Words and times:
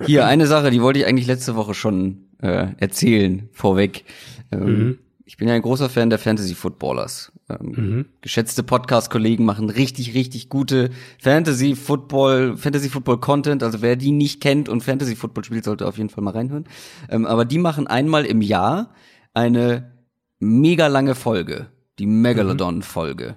Hier, 0.00 0.26
eine 0.26 0.46
Sache, 0.46 0.70
die 0.70 0.82
wollte 0.82 1.00
ich 1.00 1.06
eigentlich 1.06 1.26
letzte 1.26 1.54
Woche 1.54 1.74
schon 1.74 2.28
äh, 2.40 2.68
erzählen, 2.78 3.48
vorweg. 3.52 4.04
Ähm, 4.50 4.64
mhm. 4.64 4.98
Ich 5.24 5.36
bin 5.36 5.48
ja 5.48 5.54
ein 5.54 5.62
großer 5.62 5.88
Fan 5.88 6.10
der 6.10 6.18
Fantasy 6.18 6.54
Footballers. 6.54 7.32
Ähm, 7.48 7.72
mhm. 7.76 8.06
Geschätzte 8.20 8.62
Podcast-Kollegen 8.62 9.44
machen 9.44 9.70
richtig, 9.70 10.14
richtig 10.14 10.48
gute 10.48 10.90
Fantasy 11.20 11.74
Football, 11.74 12.56
Fantasy 12.56 12.88
Football 12.88 13.18
Content. 13.18 13.62
Also 13.62 13.82
wer 13.82 13.96
die 13.96 14.12
nicht 14.12 14.40
kennt 14.40 14.68
und 14.68 14.82
Fantasy 14.82 15.16
Football 15.16 15.44
spielt, 15.44 15.64
sollte 15.64 15.86
auf 15.86 15.96
jeden 15.96 16.10
Fall 16.10 16.24
mal 16.24 16.32
reinhören. 16.32 16.64
Ähm, 17.08 17.24
aber 17.26 17.44
die 17.44 17.58
machen 17.58 17.86
einmal 17.86 18.26
im 18.26 18.42
Jahr 18.42 18.94
eine 19.34 19.92
mega 20.38 20.88
lange 20.88 21.14
Folge, 21.14 21.68
die 21.98 22.06
Megalodon-Folge. 22.06 23.36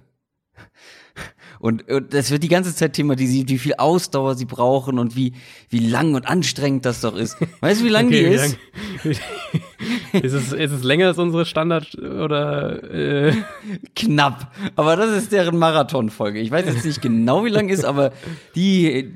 Und, 1.65 1.89
und 1.89 2.13
das 2.13 2.29
wird 2.29 2.43
die 2.43 2.47
ganze 2.47 2.75
Zeit 2.75 2.93
thematisiert, 2.93 3.49
wie 3.49 3.57
viel 3.57 3.73
Ausdauer 3.73 4.35
sie 4.35 4.45
brauchen 4.45 4.99
und 4.99 5.15
wie, 5.15 5.33
wie 5.69 5.79
lang 5.79 6.13
und 6.13 6.27
anstrengend 6.27 6.85
das 6.85 7.01
doch 7.01 7.15
ist. 7.15 7.37
Weißt 7.59 7.81
du, 7.81 7.85
wie 7.85 7.89
lang 7.89 8.05
okay, 8.05 8.19
die 8.19 8.35
ist? 8.35 8.57
Lang, 9.03 9.15
ist, 10.23 10.33
es, 10.33 10.53
ist 10.53 10.71
es 10.71 10.83
länger 10.83 11.07
als 11.07 11.17
unsere 11.17 11.43
Standard 11.43 11.97
oder 11.97 12.83
äh? 12.83 13.33
knapp? 13.95 14.53
Aber 14.75 14.95
das 14.95 15.17
ist 15.17 15.31
deren 15.31 15.57
Marathonfolge. 15.57 16.39
Ich 16.39 16.51
weiß 16.51 16.67
jetzt 16.67 16.85
nicht 16.85 17.01
genau, 17.01 17.45
wie 17.45 17.49
lang 17.49 17.69
ist, 17.69 17.83
aber 17.83 18.11
die, 18.53 19.15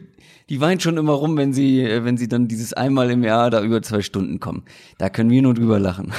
die 0.49 0.59
weint 0.59 0.81
schon 0.81 0.98
immer 0.98 1.13
rum, 1.13 1.38
wenn 1.38 1.54
sie, 1.54 1.88
wenn 2.02 2.18
sie 2.18 2.27
dann 2.27 2.48
dieses 2.48 2.73
einmal 2.73 3.12
im 3.12 3.23
Jahr 3.23 3.52
da 3.52 3.62
über 3.62 3.84
zwei 3.84 4.02
Stunden 4.02 4.40
kommen. 4.40 4.63
Da 4.98 5.12
können 5.12 5.29
wir 5.29 5.43
nur 5.43 5.54
drüber 5.54 5.79
lachen. 5.79 6.13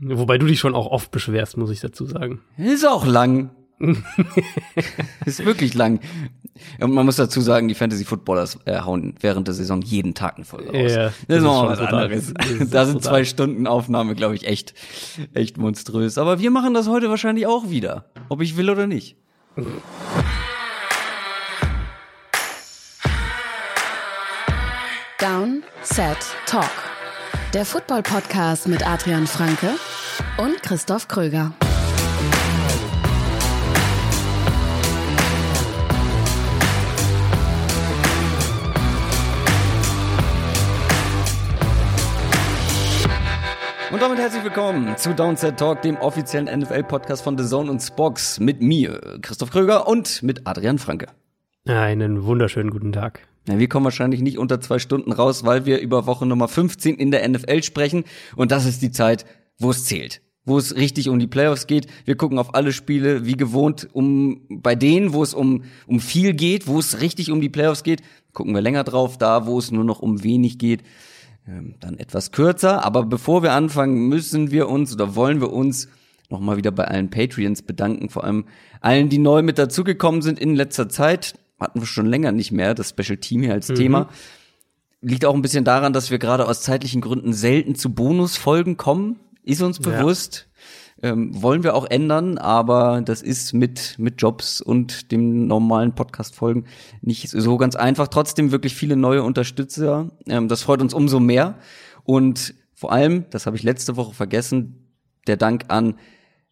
Wobei 0.00 0.38
du 0.38 0.46
dich 0.46 0.60
schon 0.60 0.76
auch 0.76 0.86
oft 0.86 1.10
beschwerst, 1.10 1.56
muss 1.56 1.70
ich 1.70 1.80
dazu 1.80 2.06
sagen. 2.06 2.42
Ist 2.56 2.86
auch 2.86 3.04
lang. 3.04 3.50
ist 5.26 5.44
wirklich 5.44 5.74
lang. 5.74 6.00
Und 6.80 6.92
man 6.92 7.04
muss 7.04 7.16
dazu 7.16 7.40
sagen, 7.40 7.68
die 7.68 7.74
Fantasy 7.74 8.04
Footballers 8.04 8.58
äh, 8.64 8.80
hauen 8.80 9.14
während 9.20 9.48
der 9.48 9.54
Saison 9.54 9.82
jeden 9.82 10.14
Tag 10.14 10.36
eine 10.36 10.44
Folge 10.44 10.68
raus. 10.68 10.92
Ja, 10.92 11.04
das, 11.04 11.14
das 11.26 11.36
ist 11.38 11.42
noch 11.42 11.68
was 11.68 11.80
anderes. 11.80 12.34
da 12.70 12.86
sind 12.86 13.02
zwei 13.02 13.24
Stunden 13.24 13.66
Aufnahme, 13.66 14.14
glaube 14.14 14.34
ich, 14.36 14.46
echt, 14.46 14.74
echt 15.32 15.58
monströs. 15.58 16.18
Aber 16.18 16.38
wir 16.38 16.50
machen 16.50 16.74
das 16.74 16.88
heute 16.88 17.10
wahrscheinlich 17.10 17.46
auch 17.46 17.70
wieder. 17.70 18.04
Ob 18.28 18.40
ich 18.40 18.56
will 18.56 18.70
oder 18.70 18.86
nicht. 18.86 19.16
Down, 25.18 25.62
Set, 25.82 26.18
Talk. 26.46 26.70
Der 27.52 27.64
Football-Podcast 27.64 28.66
mit 28.68 28.86
Adrian 28.86 29.26
Franke 29.26 29.70
und 30.38 30.62
Christoph 30.62 31.06
Kröger. 31.08 31.54
Und 43.94 44.02
damit 44.02 44.18
herzlich 44.18 44.42
willkommen 44.42 44.96
zu 44.96 45.14
Downset 45.14 45.56
Talk, 45.56 45.82
dem 45.82 45.94
offiziellen 45.98 46.46
NFL-Podcast 46.46 47.22
von 47.22 47.38
The 47.38 47.44
Zone 47.44 47.70
und 47.70 47.78
Spox 47.78 48.40
mit 48.40 48.60
mir, 48.60 49.20
Christoph 49.22 49.52
Kröger 49.52 49.86
und 49.86 50.20
mit 50.24 50.48
Adrian 50.48 50.78
Franke. 50.78 51.06
Einen 51.64 52.24
wunderschönen 52.24 52.70
guten 52.70 52.90
Tag. 52.90 53.20
Ja, 53.46 53.56
wir 53.56 53.68
kommen 53.68 53.84
wahrscheinlich 53.84 54.20
nicht 54.20 54.36
unter 54.36 54.60
zwei 54.60 54.80
Stunden 54.80 55.12
raus, 55.12 55.46
weil 55.46 55.64
wir 55.64 55.78
über 55.78 56.06
Woche 56.06 56.26
Nummer 56.26 56.48
15 56.48 56.96
in 56.96 57.12
der 57.12 57.28
NFL 57.28 57.62
sprechen. 57.62 58.02
Und 58.34 58.50
das 58.50 58.66
ist 58.66 58.82
die 58.82 58.90
Zeit, 58.90 59.26
wo 59.58 59.70
es 59.70 59.84
zählt 59.84 60.20
wo 60.46 60.58
es 60.58 60.76
richtig 60.76 61.08
um 61.08 61.18
die 61.18 61.26
Playoffs 61.26 61.66
geht. 61.66 61.86
Wir 62.04 62.16
gucken 62.16 62.38
auf 62.38 62.54
alle 62.54 62.72
Spiele, 62.72 63.24
wie 63.24 63.36
gewohnt, 63.36 63.88
um 63.94 64.42
bei 64.50 64.74
denen, 64.74 65.14
wo 65.14 65.22
es 65.22 65.32
um, 65.32 65.64
um 65.86 66.00
viel 66.00 66.34
geht, 66.34 66.66
wo 66.66 66.78
es 66.78 67.00
richtig 67.00 67.30
um 67.30 67.40
die 67.40 67.48
Playoffs 67.48 67.82
geht, 67.82 68.02
gucken 68.34 68.54
wir 68.54 68.60
länger 68.60 68.84
drauf. 68.84 69.16
Da, 69.16 69.46
wo 69.46 69.58
es 69.58 69.70
nur 69.70 69.84
noch 69.84 70.00
um 70.00 70.22
wenig 70.22 70.58
geht, 70.58 70.82
dann 71.80 71.98
etwas 71.98 72.32
kürzer. 72.32 72.84
Aber 72.84 73.04
bevor 73.04 73.42
wir 73.42 73.52
anfangen, 73.52 74.08
müssen 74.08 74.50
wir 74.50 74.68
uns 74.68 74.92
oder 74.94 75.14
wollen 75.14 75.40
wir 75.40 75.52
uns 75.52 75.88
nochmal 76.30 76.56
wieder 76.56 76.70
bei 76.70 76.84
allen 76.84 77.10
Patreons 77.10 77.62
bedanken, 77.62 78.08
vor 78.08 78.24
allem 78.24 78.46
allen, 78.80 79.08
die 79.08 79.18
neu 79.18 79.42
mit 79.42 79.58
dazugekommen 79.58 80.22
sind 80.22 80.38
in 80.38 80.54
letzter 80.54 80.88
Zeit. 80.88 81.34
Hatten 81.60 81.80
wir 81.80 81.86
schon 81.86 82.06
länger 82.06 82.32
nicht 82.32 82.50
mehr, 82.50 82.74
das 82.74 82.90
Special 82.90 83.18
Team 83.18 83.42
hier 83.42 83.52
als 83.52 83.68
mhm. 83.68 83.74
Thema. 83.74 84.08
Liegt 85.00 85.24
auch 85.24 85.34
ein 85.34 85.42
bisschen 85.42 85.64
daran, 85.64 85.92
dass 85.92 86.10
wir 86.10 86.18
gerade 86.18 86.48
aus 86.48 86.62
zeitlichen 86.62 87.00
Gründen 87.00 87.32
selten 87.34 87.74
zu 87.74 87.92
Bonusfolgen 87.94 88.76
kommen. 88.76 89.20
Ist 89.42 89.60
uns 89.60 89.78
bewusst. 89.78 90.48
Ähm, 91.04 91.42
wollen 91.42 91.62
wir 91.62 91.74
auch 91.74 91.84
ändern, 91.84 92.38
aber 92.38 93.02
das 93.02 93.20
ist 93.20 93.52
mit, 93.52 93.96
mit 93.98 94.22
Jobs 94.22 94.62
und 94.62 95.12
dem 95.12 95.46
normalen 95.46 95.94
Podcast-Folgen 95.94 96.64
nicht 97.02 97.28
so 97.28 97.58
ganz 97.58 97.76
einfach. 97.76 98.08
Trotzdem 98.08 98.52
wirklich 98.52 98.74
viele 98.74 98.96
neue 98.96 99.22
Unterstützer. 99.22 100.12
Ähm, 100.26 100.48
das 100.48 100.62
freut 100.62 100.80
uns 100.80 100.94
umso 100.94 101.20
mehr. 101.20 101.58
Und 102.04 102.54
vor 102.72 102.90
allem, 102.90 103.26
das 103.28 103.44
habe 103.44 103.54
ich 103.54 103.62
letzte 103.62 103.98
Woche 103.98 104.14
vergessen, 104.14 104.88
der 105.26 105.36
Dank 105.36 105.66
an 105.68 105.98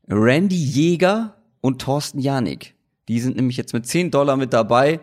Randy 0.06 0.62
Jäger 0.62 1.36
und 1.62 1.80
Thorsten 1.80 2.18
Janik. 2.18 2.74
Die 3.08 3.20
sind 3.20 3.36
nämlich 3.36 3.56
jetzt 3.56 3.72
mit 3.72 3.86
10 3.86 4.10
Dollar 4.10 4.36
mit 4.36 4.52
dabei. 4.52 5.00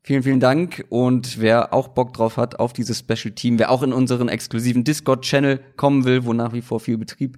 Vielen, 0.00 0.22
vielen 0.22 0.40
Dank. 0.40 0.86
Und 0.88 1.38
wer 1.38 1.74
auch 1.74 1.88
Bock 1.88 2.14
drauf 2.14 2.38
hat 2.38 2.58
auf 2.58 2.72
dieses 2.72 3.00
Special 3.00 3.34
Team, 3.34 3.58
wer 3.58 3.70
auch 3.70 3.82
in 3.82 3.92
unseren 3.92 4.30
exklusiven 4.30 4.84
Discord-Channel 4.84 5.60
kommen 5.76 6.06
will, 6.06 6.24
wo 6.24 6.32
nach 6.32 6.54
wie 6.54 6.62
vor 6.62 6.80
viel 6.80 6.96
Betrieb 6.96 7.36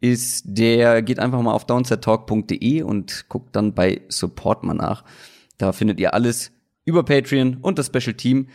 ist, 0.00 0.44
der 0.46 1.02
geht 1.02 1.18
einfach 1.18 1.40
mal 1.42 1.52
auf 1.52 1.66
downsettalk.de 1.66 2.82
und 2.82 3.26
guckt 3.28 3.54
dann 3.54 3.74
bei 3.74 4.00
Support 4.08 4.64
mal 4.64 4.74
nach. 4.74 5.04
Da 5.58 5.72
findet 5.72 6.00
ihr 6.00 6.14
alles 6.14 6.52
über 6.84 7.04
Patreon 7.04 7.58
und 7.60 7.78
das 7.78 7.86
Special 7.86 8.14
Team. 8.14 8.48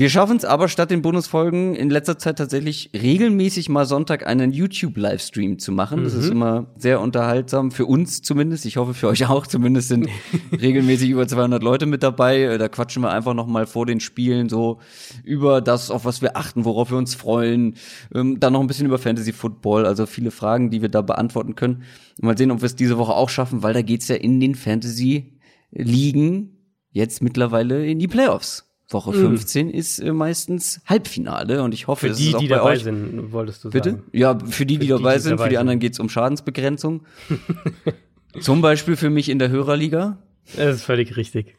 Wir 0.00 0.08
schaffen 0.08 0.38
es 0.38 0.46
aber 0.46 0.68
statt 0.68 0.90
den 0.90 1.02
Bonusfolgen 1.02 1.74
in 1.74 1.90
letzter 1.90 2.18
Zeit 2.18 2.38
tatsächlich 2.38 2.88
regelmäßig 2.94 3.68
mal 3.68 3.84
Sonntag 3.84 4.26
einen 4.26 4.50
YouTube-Livestream 4.50 5.58
zu 5.58 5.72
machen. 5.72 6.04
Das 6.04 6.14
ist 6.14 6.24
mhm. 6.24 6.32
immer 6.32 6.66
sehr 6.78 7.02
unterhaltsam, 7.02 7.70
für 7.70 7.84
uns 7.84 8.22
zumindest. 8.22 8.64
Ich 8.64 8.78
hoffe 8.78 8.94
für 8.94 9.08
euch 9.08 9.28
auch. 9.28 9.46
Zumindest 9.46 9.88
sind 9.88 10.08
regelmäßig 10.58 11.10
über 11.10 11.28
200 11.28 11.62
Leute 11.62 11.84
mit 11.84 12.02
dabei. 12.02 12.56
Da 12.56 12.70
quatschen 12.70 13.02
wir 13.02 13.10
einfach 13.10 13.34
noch 13.34 13.46
mal 13.46 13.66
vor 13.66 13.84
den 13.84 14.00
Spielen 14.00 14.48
so 14.48 14.78
über 15.22 15.60
das, 15.60 15.90
auf 15.90 16.06
was 16.06 16.22
wir 16.22 16.34
achten, 16.34 16.64
worauf 16.64 16.90
wir 16.90 16.96
uns 16.96 17.14
freuen. 17.14 17.74
Ähm, 18.14 18.40
dann 18.40 18.54
noch 18.54 18.60
ein 18.60 18.68
bisschen 18.68 18.86
über 18.86 18.96
Fantasy 18.96 19.34
Football, 19.34 19.84
also 19.84 20.06
viele 20.06 20.30
Fragen, 20.30 20.70
die 20.70 20.80
wir 20.80 20.88
da 20.88 21.02
beantworten 21.02 21.56
können. 21.56 21.82
Mal 22.22 22.38
sehen, 22.38 22.52
ob 22.52 22.62
wir 22.62 22.66
es 22.66 22.74
diese 22.74 22.96
Woche 22.96 23.12
auch 23.12 23.28
schaffen, 23.28 23.62
weil 23.62 23.74
da 23.74 23.82
geht's 23.82 24.08
ja 24.08 24.16
in 24.16 24.40
den 24.40 24.54
Fantasy-Ligen 24.54 26.56
jetzt 26.90 27.22
mittlerweile 27.22 27.86
in 27.86 27.98
die 27.98 28.08
Playoffs. 28.08 28.69
Woche 28.92 29.12
15 29.12 29.66
mhm. 29.66 29.72
ist 29.72 29.98
äh, 30.00 30.12
meistens 30.12 30.80
Halbfinale 30.86 31.62
und 31.62 31.74
ich 31.74 31.86
hoffe, 31.86 32.08
für 32.08 32.14
die, 32.14 32.34
die 32.34 32.48
dabei 32.48 32.72
euch. 32.72 32.82
sind, 32.84 33.32
wolltest 33.32 33.64
du 33.64 33.70
Bitte? 33.70 33.90
sagen. 33.90 34.02
Ja, 34.12 34.38
für 34.38 34.66
die, 34.66 34.78
die, 34.78 34.86
die 34.86 34.88
dabei 34.88 35.14
die 35.14 35.20
sind, 35.20 35.32
dabei 35.32 35.44
für 35.44 35.50
die 35.50 35.58
anderen 35.58 35.78
geht's 35.78 36.00
um 36.00 36.08
Schadensbegrenzung. 36.08 37.02
Zum 38.40 38.60
Beispiel 38.60 38.96
für 38.96 39.10
mich 39.10 39.28
in 39.28 39.38
der 39.38 39.50
Hörerliga. 39.50 40.18
Das 40.56 40.76
ist 40.76 40.84
völlig 40.84 41.16
richtig. 41.16 41.56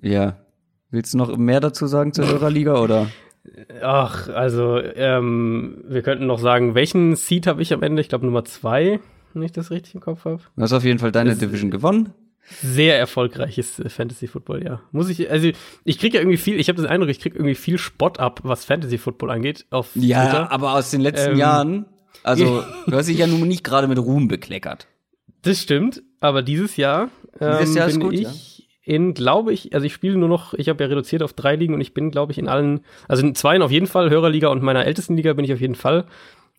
Ja. 0.00 0.38
Willst 0.90 1.14
du 1.14 1.18
noch 1.18 1.36
mehr 1.36 1.60
dazu 1.60 1.86
sagen 1.86 2.12
zur 2.12 2.26
Hörerliga 2.26 2.80
oder? 2.80 3.08
Ach, 3.82 4.28
also 4.28 4.78
ähm, 4.78 5.84
wir 5.88 6.02
könnten 6.02 6.26
noch 6.26 6.38
sagen, 6.38 6.74
welchen 6.74 7.16
Seed 7.16 7.46
habe 7.46 7.62
ich 7.62 7.72
am 7.72 7.82
Ende? 7.82 8.00
Ich 8.00 8.08
glaube 8.08 8.24
Nummer 8.24 8.44
zwei, 8.44 9.00
wenn 9.32 9.42
ich 9.42 9.52
das 9.52 9.70
richtig 9.70 9.94
im 9.94 10.00
Kopf 10.00 10.24
habe. 10.24 10.40
Du 10.56 10.62
hast 10.62 10.72
auf 10.72 10.84
jeden 10.84 10.98
Fall 10.98 11.12
deine 11.12 11.30
das, 11.30 11.38
Division 11.38 11.70
gewonnen 11.70 12.14
sehr 12.62 12.98
erfolgreiches 12.98 13.78
äh, 13.78 13.88
Fantasy 13.88 14.26
Football, 14.26 14.64
ja. 14.64 14.80
Muss 14.92 15.08
ich, 15.08 15.30
also 15.30 15.50
ich 15.84 15.98
kriege 15.98 16.16
ja 16.16 16.20
irgendwie 16.20 16.38
viel, 16.38 16.60
ich 16.60 16.68
habe 16.68 16.80
den 16.80 16.90
Eindruck, 16.90 17.10
ich 17.10 17.20
kriege 17.20 17.36
irgendwie 17.36 17.54
viel 17.54 17.78
Spott 17.78 18.18
ab, 18.20 18.40
was 18.42 18.64
Fantasy 18.64 18.98
Football 18.98 19.30
angeht. 19.30 19.66
Auf 19.70 19.90
ja, 19.94 20.24
Twitter. 20.24 20.52
aber 20.52 20.74
aus 20.74 20.90
den 20.90 21.00
letzten 21.00 21.32
ähm, 21.32 21.38
Jahren, 21.38 21.86
also 22.22 22.62
du 22.86 22.96
hast 22.96 23.08
dich 23.08 23.18
ja 23.18 23.26
nun 23.26 23.48
nicht 23.48 23.64
gerade 23.64 23.88
mit 23.88 23.98
Ruhm 23.98 24.28
bekleckert. 24.28 24.86
Das 25.42 25.60
stimmt, 25.60 26.02
aber 26.20 26.42
dieses 26.42 26.76
Jahr, 26.76 27.08
ähm, 27.40 27.56
dieses 27.60 27.74
Jahr 27.74 27.88
bin 27.88 28.00
gut, 28.00 28.14
ich 28.14 28.22
ja? 28.22 28.64
in, 28.82 29.14
glaube 29.14 29.52
ich, 29.52 29.74
also 29.74 29.86
ich 29.86 29.92
spiele 29.92 30.16
nur 30.16 30.28
noch, 30.28 30.54
ich 30.54 30.68
habe 30.68 30.82
ja 30.84 30.88
reduziert 30.88 31.22
auf 31.22 31.32
drei 31.32 31.56
Ligen 31.56 31.74
und 31.74 31.80
ich 31.80 31.94
bin, 31.94 32.10
glaube 32.10 32.32
ich, 32.32 32.38
in 32.38 32.48
allen, 32.48 32.80
also 33.08 33.22
in 33.22 33.34
zweien 33.34 33.62
auf 33.62 33.70
jeden 33.70 33.86
Fall, 33.86 34.10
Hörerliga 34.10 34.48
und 34.48 34.62
meiner 34.62 34.86
ältesten 34.86 35.16
Liga 35.16 35.32
bin 35.32 35.44
ich 35.44 35.52
auf 35.52 35.60
jeden 35.60 35.74
Fall 35.74 36.06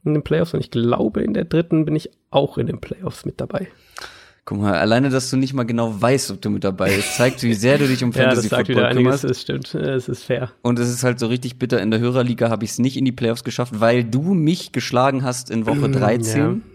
in 0.03 0.13
den 0.13 0.23
Playoffs 0.23 0.53
und 0.53 0.59
ich 0.59 0.71
glaube, 0.71 1.21
in 1.21 1.33
der 1.33 1.45
dritten 1.45 1.85
bin 1.85 1.95
ich 1.95 2.11
auch 2.29 2.57
in 2.57 2.67
den 2.67 2.79
Playoffs 2.79 3.25
mit 3.25 3.41
dabei. 3.41 3.67
Guck 4.45 4.59
mal, 4.59 4.75
alleine, 4.75 5.09
dass 5.09 5.31
du 5.31 5.37
nicht 5.37 5.55
mal 5.55 5.63
genau 5.63 5.99
weißt, 5.99 6.29
ob 6.29 6.39
du 6.39 6.51
mit 6.51 6.63
dabei 6.63 6.95
bist, 6.95 7.15
zeigt, 7.15 7.41
wie 7.41 7.55
sehr 7.55 7.79
du 7.79 7.87
dich 7.87 8.03
um 8.03 8.13
Fantasy 8.13 8.47
ja, 8.49 8.57
das 8.57 8.67
Football 8.67 8.93
kümmerst. 8.93 9.23
Das 9.23 9.41
stimmt, 9.41 9.73
es 9.73 10.07
ist 10.07 10.23
fair. 10.23 10.51
Und 10.61 10.77
es 10.77 10.87
ist 10.87 11.03
halt 11.03 11.19
so 11.19 11.25
richtig 11.25 11.57
bitter. 11.57 11.81
In 11.81 11.89
der 11.89 11.99
Hörerliga 11.99 12.51
habe 12.51 12.63
ich 12.63 12.71
es 12.71 12.79
nicht 12.79 12.95
in 12.95 13.05
die 13.05 13.11
Playoffs 13.11 13.43
geschafft, 13.43 13.79
weil 13.79 14.03
du 14.03 14.35
mich 14.35 14.71
geschlagen 14.71 15.23
hast 15.23 15.49
in 15.49 15.65
Woche 15.65 15.89
13. 15.89 16.63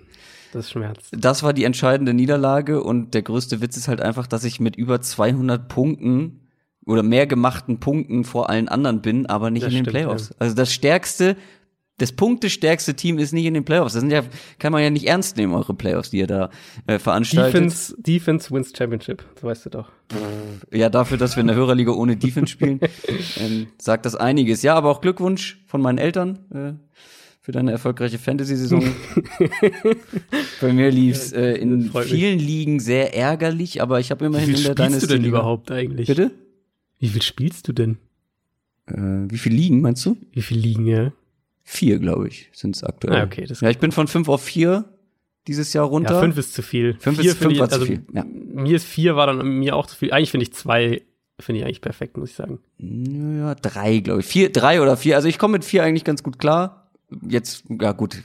Ja, 0.52 0.58
das 0.58 0.72
schmerzt. 0.72 1.12
Das 1.12 1.44
war 1.44 1.52
die 1.52 1.62
entscheidende 1.62 2.12
Niederlage 2.12 2.82
und 2.82 3.14
der 3.14 3.22
größte 3.22 3.60
Witz 3.60 3.76
ist 3.76 3.86
halt 3.86 4.00
einfach, 4.00 4.26
dass 4.26 4.42
ich 4.42 4.58
mit 4.58 4.74
über 4.74 5.00
200 5.00 5.68
Punkten 5.68 6.40
oder 6.84 7.04
mehr 7.04 7.28
gemachten 7.28 7.78
Punkten 7.78 8.24
vor 8.24 8.50
allen 8.50 8.68
anderen 8.68 9.00
bin, 9.00 9.26
aber 9.26 9.52
nicht 9.52 9.66
das 9.66 9.70
in 9.72 9.76
den 9.76 9.84
stimmt, 9.84 9.96
Playoffs. 9.96 10.30
Ja. 10.30 10.36
Also 10.40 10.56
das 10.56 10.72
stärkste 10.72 11.36
das 12.00 12.12
punktestärkste 12.12 12.94
Team 12.94 13.18
ist 13.18 13.32
nicht 13.32 13.44
in 13.44 13.52
den 13.52 13.64
Playoffs. 13.64 13.92
Das 13.92 14.00
sind 14.00 14.10
ja, 14.10 14.22
kann 14.58 14.72
man 14.72 14.82
ja 14.82 14.88
nicht 14.88 15.06
ernst 15.06 15.36
nehmen, 15.36 15.52
eure 15.52 15.74
Playoffs, 15.74 16.10
die 16.10 16.18
ihr 16.18 16.26
da 16.26 16.50
äh, 16.86 16.98
veranstaltet. 16.98 17.54
Defense, 17.54 17.94
Defense 17.98 18.50
wins 18.50 18.72
Championship, 18.76 19.22
das 19.34 19.44
weißt 19.44 19.66
du 19.66 19.70
doch. 19.70 19.92
Ja, 20.72 20.88
dafür, 20.88 21.18
dass 21.18 21.36
wir 21.36 21.42
in 21.42 21.48
der 21.48 21.56
Hörerliga 21.56 21.92
ohne 21.92 22.16
Defense 22.16 22.50
spielen, 22.52 22.80
ähm, 23.38 23.66
sagt 23.78 24.06
das 24.06 24.16
einiges. 24.16 24.62
Ja, 24.62 24.74
aber 24.76 24.90
auch 24.90 25.02
Glückwunsch 25.02 25.62
von 25.66 25.82
meinen 25.82 25.98
Eltern 25.98 26.38
äh, 26.54 26.72
für 27.42 27.52
deine 27.52 27.70
erfolgreiche 27.70 28.18
Fantasy-Saison. 28.18 28.82
Bei 30.62 30.72
mir 30.72 30.90
lief's 30.90 31.32
äh, 31.32 31.52
in 31.52 31.90
vielen 31.92 32.36
mich. 32.38 32.46
Ligen 32.46 32.80
sehr 32.80 33.14
ärgerlich, 33.14 33.82
aber 33.82 34.00
ich 34.00 34.10
habe 34.10 34.24
immerhin 34.24 34.54
in 34.54 34.62
der 34.62 34.72
Wie 34.72 34.82
viel 34.82 34.86
spielst 34.86 35.02
du 35.02 35.06
denn 35.06 35.24
überhaupt 35.24 35.70
eigentlich? 35.70 36.06
Bitte? 36.06 36.30
Wie 36.98 37.08
viel 37.08 37.22
spielst 37.22 37.68
du 37.68 37.74
denn? 37.74 37.98
Äh, 38.86 38.94
wie 39.30 39.38
viel 39.38 39.52
Ligen, 39.52 39.82
meinst 39.82 40.04
du? 40.06 40.16
Wie 40.32 40.42
viel 40.42 40.58
Ligen, 40.58 40.86
ja? 40.86 41.12
Vier, 41.72 42.00
glaube 42.00 42.26
ich, 42.26 42.50
sind 42.52 42.74
es 42.74 42.82
aktuell. 42.82 43.20
Ah, 43.20 43.22
okay, 43.22 43.46
das 43.46 43.60
ja, 43.60 43.70
ich 43.70 43.78
bin 43.78 43.92
von 43.92 44.08
fünf 44.08 44.28
auf 44.28 44.42
vier 44.42 44.86
dieses 45.46 45.72
Jahr 45.72 45.84
runter. 45.84 46.14
Ja, 46.14 46.20
fünf 46.20 46.36
ist 46.36 46.52
zu 46.52 46.62
viel. 46.62 46.96
Fünf 46.98 47.20
vier 47.20 47.30
ist 47.30 47.38
fünf 47.38 47.52
ich, 47.52 47.60
war 47.60 47.68
also 47.68 47.86
zu 47.86 47.86
viel. 47.86 48.02
Ja. 48.12 48.24
Mir 48.24 48.74
ist 48.74 48.84
vier 48.84 49.14
war 49.14 49.28
dann 49.28 49.46
mir 49.46 49.76
auch 49.76 49.86
zu 49.86 49.94
viel. 49.94 50.12
Eigentlich 50.12 50.32
finde 50.32 50.42
ich 50.42 50.52
zwei 50.52 51.02
finde 51.38 51.60
ich 51.60 51.64
eigentlich 51.64 51.80
perfekt, 51.80 52.16
muss 52.16 52.30
ich 52.30 52.34
sagen. 52.34 52.58
Ja, 52.78 53.54
drei, 53.54 53.98
glaube 53.98 54.18
ich. 54.18 54.26
Vier, 54.26 54.50
drei 54.50 54.82
oder 54.82 54.96
vier. 54.96 55.14
Also 55.14 55.28
ich 55.28 55.38
komme 55.38 55.52
mit 55.52 55.64
vier 55.64 55.84
eigentlich 55.84 56.02
ganz 56.02 56.24
gut 56.24 56.40
klar. 56.40 56.90
Jetzt, 57.22 57.62
ja 57.68 57.92
gut, 57.92 58.20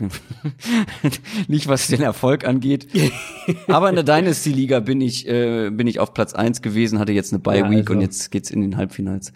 nicht 1.47 1.67
was 1.67 1.85
den 1.85 2.01
Erfolg 2.01 2.47
angeht. 2.47 2.87
Aber 3.67 3.89
in 3.89 3.95
der 3.95 4.03
Dynasty-Liga 4.03 4.79
bin 4.79 5.01
ich, 5.01 5.27
äh, 5.27 5.69
bin 5.69 5.85
ich 5.85 5.99
auf 5.99 6.15
Platz 6.15 6.33
eins 6.33 6.63
gewesen, 6.63 6.97
hatte 6.97 7.11
jetzt 7.11 7.31
eine 7.31 7.41
Bye-Week 7.41 7.71
ja, 7.71 7.79
also. 7.79 7.93
und 7.93 8.01
jetzt 8.01 8.31
geht's 8.31 8.49
in 8.49 8.61
den 8.61 8.75
Halbfinals 8.75 9.33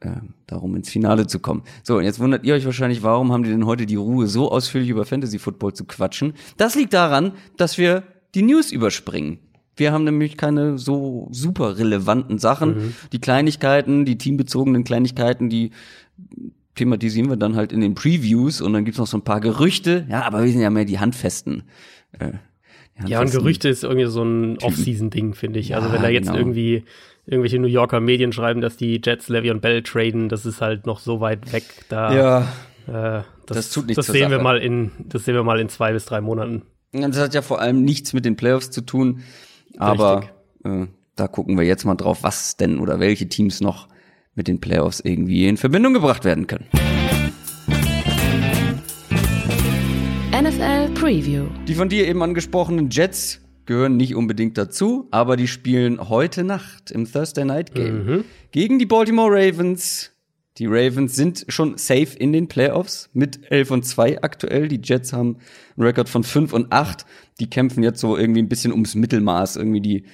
äh, 0.00 0.10
darum 0.46 0.76
ins 0.76 0.90
Finale 0.90 1.26
zu 1.26 1.38
kommen. 1.38 1.62
So, 1.82 1.96
und 1.98 2.04
jetzt 2.04 2.20
wundert 2.20 2.44
ihr 2.44 2.54
euch 2.54 2.64
wahrscheinlich, 2.64 3.02
warum 3.02 3.32
haben 3.32 3.42
die 3.42 3.50
denn 3.50 3.66
heute 3.66 3.86
die 3.86 3.96
Ruhe, 3.96 4.26
so 4.26 4.50
ausführlich 4.50 4.90
über 4.90 5.04
Fantasy 5.04 5.38
Football 5.38 5.74
zu 5.74 5.84
quatschen? 5.84 6.34
Das 6.56 6.74
liegt 6.74 6.92
daran, 6.92 7.32
dass 7.56 7.78
wir 7.78 8.02
die 8.34 8.42
News 8.42 8.72
überspringen. 8.72 9.38
Wir 9.76 9.92
haben 9.92 10.04
nämlich 10.04 10.36
keine 10.36 10.78
so 10.78 11.28
super 11.30 11.78
relevanten 11.78 12.38
Sachen. 12.38 12.76
Mhm. 12.76 12.94
Die 13.12 13.20
Kleinigkeiten, 13.20 14.04
die 14.04 14.18
teambezogenen 14.18 14.84
Kleinigkeiten, 14.84 15.50
die 15.50 15.70
thematisieren 16.74 17.28
wir 17.28 17.36
dann 17.36 17.56
halt 17.56 17.72
in 17.72 17.80
den 17.80 17.94
Previews 17.94 18.60
und 18.60 18.72
dann 18.72 18.84
gibt's 18.84 18.98
noch 18.98 19.06
so 19.06 19.18
ein 19.18 19.24
paar 19.24 19.40
Gerüchte. 19.40 20.06
Ja, 20.08 20.22
aber 20.22 20.44
wir 20.44 20.50
sind 20.50 20.60
ja 20.60 20.70
mehr 20.70 20.84
die 20.84 20.98
handfesten. 20.98 21.64
Äh, 22.12 22.18
die 22.18 23.02
handfesten 23.02 23.08
ja, 23.08 23.20
und 23.20 23.30
Gerüchte 23.30 23.68
ist 23.68 23.84
irgendwie 23.84 24.06
so 24.06 24.22
ein 24.22 24.58
Off-Season-Ding, 24.58 25.34
finde 25.34 25.58
ich. 25.58 25.70
Ja, 25.70 25.78
also 25.78 25.92
wenn 25.92 26.02
da 26.02 26.08
jetzt 26.08 26.26
genau. 26.26 26.38
irgendwie 26.38 26.84
irgendwelche 27.26 27.58
New 27.58 27.66
Yorker 27.66 28.00
Medien 28.00 28.32
schreiben, 28.32 28.60
dass 28.60 28.76
die 28.76 29.00
Jets 29.04 29.28
Levy 29.28 29.50
und 29.50 29.60
Bell 29.60 29.82
traden, 29.82 30.28
das 30.28 30.46
ist 30.46 30.60
halt 30.60 30.86
noch 30.86 31.00
so 31.00 31.20
weit 31.20 31.52
weg. 31.52 31.64
Da, 31.88 32.14
ja, 32.14 32.40
äh, 32.86 33.22
das, 33.46 33.56
das, 33.56 33.70
tut 33.70 33.86
nichts. 33.86 34.06
Das 34.06 34.12
sehen 34.12 34.22
Sache. 34.22 34.32
wir 34.32 34.42
mal 34.42 34.58
in, 34.58 34.92
das 34.98 35.24
sehen 35.24 35.34
wir 35.34 35.42
mal 35.42 35.60
in 35.60 35.68
zwei 35.68 35.92
bis 35.92 36.04
drei 36.06 36.20
Monaten. 36.20 36.62
Das 36.92 37.18
hat 37.18 37.34
ja 37.34 37.42
vor 37.42 37.60
allem 37.60 37.82
nichts 37.82 38.12
mit 38.12 38.24
den 38.24 38.36
Playoffs 38.36 38.70
zu 38.70 38.80
tun, 38.80 39.22
aber 39.76 40.30
äh, 40.64 40.86
da 41.16 41.28
gucken 41.28 41.58
wir 41.58 41.64
jetzt 41.64 41.84
mal 41.84 41.96
drauf, 41.96 42.22
was 42.22 42.56
denn 42.56 42.78
oder 42.78 43.00
welche 43.00 43.28
Teams 43.28 43.60
noch 43.60 43.88
mit 44.34 44.48
den 44.48 44.60
Playoffs 44.60 45.00
irgendwie 45.00 45.48
in 45.48 45.56
Verbindung 45.56 45.94
gebracht 45.94 46.24
werden 46.24 46.46
können. 46.46 46.66
NFL 50.32 50.90
Preview. 50.94 51.46
Die 51.66 51.74
von 51.74 51.88
dir 51.88 52.06
eben 52.06 52.22
angesprochenen 52.22 52.90
Jets 52.90 53.40
gehören 53.66 53.96
nicht 53.96 54.14
unbedingt 54.14 54.56
dazu, 54.56 55.08
aber 55.10 55.36
die 55.36 55.48
spielen 55.48 56.08
heute 56.08 56.44
Nacht 56.44 56.90
im 56.90 57.10
Thursday 57.10 57.44
Night 57.44 57.74
Game 57.74 58.06
mhm. 58.06 58.24
gegen 58.52 58.78
die 58.78 58.86
Baltimore 58.86 59.30
Ravens. 59.30 60.12
Die 60.58 60.66
Ravens 60.66 61.14
sind 61.14 61.44
schon 61.48 61.76
safe 61.76 62.16
in 62.18 62.32
den 62.32 62.48
Playoffs 62.48 63.10
mit 63.12 63.50
11 63.50 63.70
und 63.72 63.82
2 63.84 64.22
aktuell. 64.22 64.68
Die 64.68 64.80
Jets 64.82 65.12
haben 65.12 65.36
einen 65.76 65.86
Rekord 65.86 66.08
von 66.08 66.24
5 66.24 66.52
und 66.54 66.72
8. 66.72 67.04
Die 67.40 67.50
kämpfen 67.50 67.82
jetzt 67.82 68.00
so 68.00 68.16
irgendwie 68.16 68.40
ein 68.40 68.48
bisschen 68.48 68.72
ums 68.72 68.94
Mittelmaß. 68.94 69.56
Irgendwie 69.56 69.82
die, 69.82 70.04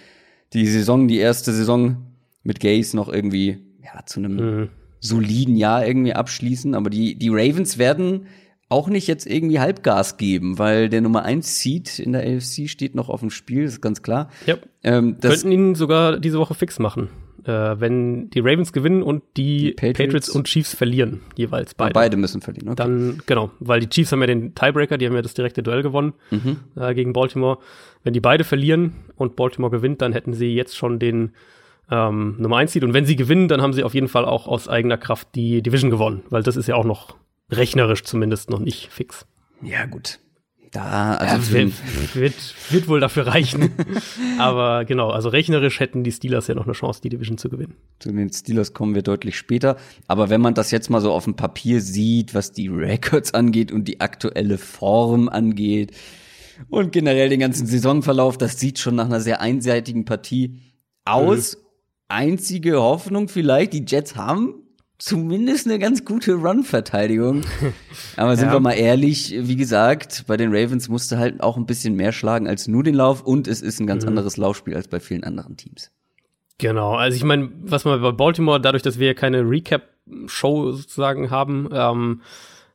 die 0.53 0.67
Saison, 0.67 1.07
die 1.07 1.19
erste 1.19 1.53
Saison 1.53 2.09
mit 2.43 2.59
Gaze 2.59 2.97
noch 2.97 3.09
irgendwie, 3.09 3.59
ja, 3.85 4.05
zu 4.05 4.19
einem 4.19 4.35
mhm. 4.35 4.69
soliden 4.99 5.55
Jahr 5.55 5.87
irgendwie 5.87 6.15
abschließen. 6.15 6.75
Aber 6.75 6.91
die, 6.91 7.15
die 7.15 7.29
Ravens 7.29 7.79
werden 7.79 8.27
auch 8.73 8.89
nicht 8.89 9.07
jetzt 9.07 9.27
irgendwie 9.27 9.61
Halbgas 9.61 10.17
geben, 10.17 10.59
weil 10.59 10.89
der 10.89 11.01
Nummer 11.01 11.25
1 11.25 11.61
Seed 11.61 11.99
in 11.99 12.13
der 12.13 12.23
AFC 12.23 12.69
steht 12.69 12.95
noch 12.95 13.09
auf 13.09 13.21
dem 13.21 13.31
Spiel, 13.31 13.63
ist 13.65 13.81
ganz 13.81 14.03
klar. 14.03 14.31
Ja. 14.47 14.57
Ähm, 14.83 15.17
das 15.21 15.43
Könnten 15.43 15.53
ihn 15.53 15.75
sogar 15.75 16.19
diese 16.19 16.39
Woche 16.39 16.55
fix 16.55 16.79
machen, 16.79 17.09
äh, 17.45 17.51
wenn 17.53 18.31
die 18.31 18.41
Ravens 18.41 18.73
gewinnen 18.73 19.03
und 19.03 19.23
die, 19.37 19.59
die 19.59 19.73
Patriots. 19.73 19.99
Patriots. 19.99 20.29
und 20.31 20.47
Chiefs 20.47 20.75
verlieren, 20.75 21.21
jeweils 21.37 21.75
beide. 21.75 21.93
beide 21.93 22.17
müssen 22.17 22.41
verlieren, 22.41 22.71
okay. 22.71 22.77
Dann, 22.77 23.23
genau, 23.27 23.51
weil 23.61 23.81
die 23.81 23.89
Chiefs 23.89 24.11
haben 24.11 24.21
ja 24.21 24.27
den 24.27 24.55
Tiebreaker, 24.55 24.99
die 24.99 25.07
haben 25.07 25.15
ja 25.15 25.23
das 25.23 25.35
direkte 25.35 25.63
Duell 25.63 25.83
gewonnen 25.83 26.15
mhm. 26.31 26.57
äh, 26.77 26.95
gegen 26.95 27.13
Baltimore. 27.13 27.59
Wenn 28.03 28.15
die 28.15 28.21
beide 28.21 28.43
verlieren 28.43 28.95
und 29.17 29.37
Baltimore 29.37 29.71
gewinnt, 29.71 30.03
dann 30.03 30.13
hätten 30.13 30.33
sie 30.33 30.55
jetzt 30.55 30.77
schon 30.77 30.99
den 30.99 31.33
ähm, 31.91 32.37
Nummer 32.39 32.57
1 32.57 32.73
Seed. 32.73 32.85
Und 32.85 32.95
wenn 32.95 33.05
sie 33.05 33.17
gewinnen, 33.17 33.49
dann 33.49 33.61
haben 33.61 33.75
sie 33.75 33.85
auf 33.85 33.95
jeden 33.95 34.09
Fall 34.09 34.25
auch 34.25 34.49
aus 34.49 34.69
eigener 34.69 34.97
Kraft 34.97 35.29
die 35.35 35.63
Division 35.63 35.91
gewonnen, 35.91 36.23
weil 36.31 36.43
das 36.43 36.57
ist 36.57 36.67
ja 36.67 36.75
auch 36.75 36.85
noch 36.85 37.17
rechnerisch 37.57 38.03
zumindest 38.05 38.51
noch 38.51 38.61
nicht 38.61 38.91
fix. 38.91 39.27
Ja, 39.63 39.87
gut. 39.87 40.19
Da, 40.73 41.17
also 41.17 41.55
ja, 41.55 41.65
wird, 41.65 42.15
wird, 42.15 42.35
wird 42.71 42.89
wohl 42.89 42.99
dafür 42.99 43.27
reichen. 43.27 43.73
Aber 44.39 44.87
genau, 44.87 45.11
also 45.11 45.29
rechnerisch 45.29 45.81
hätten 45.81 46.03
die 46.03 46.13
Steelers 46.13 46.47
ja 46.47 46.55
noch 46.55 46.65
eine 46.65 46.73
Chance, 46.73 47.03
die 47.03 47.11
Division 47.11 47.37
zu 47.37 47.51
gewinnen. 47.51 47.77
Zu 47.99 48.11
den 48.11 48.33
Steelers 48.33 48.73
kommen 48.73 48.95
wir 48.95 49.03
deutlich 49.03 49.37
später. 49.37 49.77
Aber 50.09 50.31
wenn 50.31 50.41
man 50.41 50.55
das 50.55 50.71
jetzt 50.71 50.89
mal 50.89 51.03
so 51.03 51.13
auf 51.13 51.25
dem 51.25 51.37
Papier 51.37 51.83
sieht, 51.83 52.35
was 52.35 52.53
die 52.53 52.69
Records 52.69 53.35
angeht 53.35 53.71
und 53.71 53.87
die 53.87 54.01
aktuelle 54.01 54.57
Form 54.57 55.29
angeht 55.29 55.93
und 56.71 56.91
generell 56.91 57.29
den 57.29 57.41
ganzen 57.41 57.67
Saisonverlauf, 57.67 58.39
das 58.39 58.59
sieht 58.59 58.79
schon 58.79 58.95
nach 58.95 59.07
einer 59.07 59.21
sehr 59.21 59.43
einseitigen 59.43 60.07
Partie 60.07 60.59
aus. 61.05 61.57
Mhm. 61.57 61.63
Einzige 62.09 62.81
Hoffnung 62.81 63.29
vielleicht, 63.29 63.75
die 63.75 63.85
Jets 63.87 64.17
haben 64.17 64.62
zumindest 65.03 65.67
eine 65.67 65.81
ganz 65.81 66.05
gute 66.05 66.35
Run-Verteidigung. 66.35 67.43
Aber 68.17 68.37
sind 68.37 68.49
ja. 68.49 68.53
wir 68.53 68.61
mal 68.61 68.75
ehrlich, 68.75 69.35
wie 69.37 69.57
gesagt, 69.57 70.25
bei 70.29 70.37
den 70.37 70.55
Ravens 70.55 70.89
musste 70.89 71.19
halt 71.19 71.43
auch 71.43 71.57
ein 71.57 71.67
bisschen 71.67 71.97
mehr 71.97 72.13
schlagen 72.13 72.47
als 72.47 72.69
nur 72.69 72.85
den 72.85 72.95
Lauf 72.95 73.23
und 73.23 73.49
es 73.49 73.63
ist 73.63 73.81
ein 73.81 73.89
ganz 73.89 74.05
mhm. 74.05 74.11
anderes 74.11 74.37
Laufspiel 74.37 74.77
als 74.77 74.87
bei 74.87 75.01
vielen 75.01 75.25
anderen 75.25 75.57
Teams. 75.57 75.91
Genau, 76.59 76.95
also 76.95 77.17
ich 77.17 77.25
meine, 77.25 77.51
was 77.63 77.85
man 77.85 78.01
bei 78.01 78.13
Baltimore, 78.13 78.61
dadurch, 78.61 78.85
dass 78.85 79.01
wir 79.01 79.09
ja 79.09 79.15
keine 79.15 79.41
Recap-Show 79.41 80.71
sozusagen 80.71 81.31
haben, 81.31 81.69
ähm, 81.73 82.21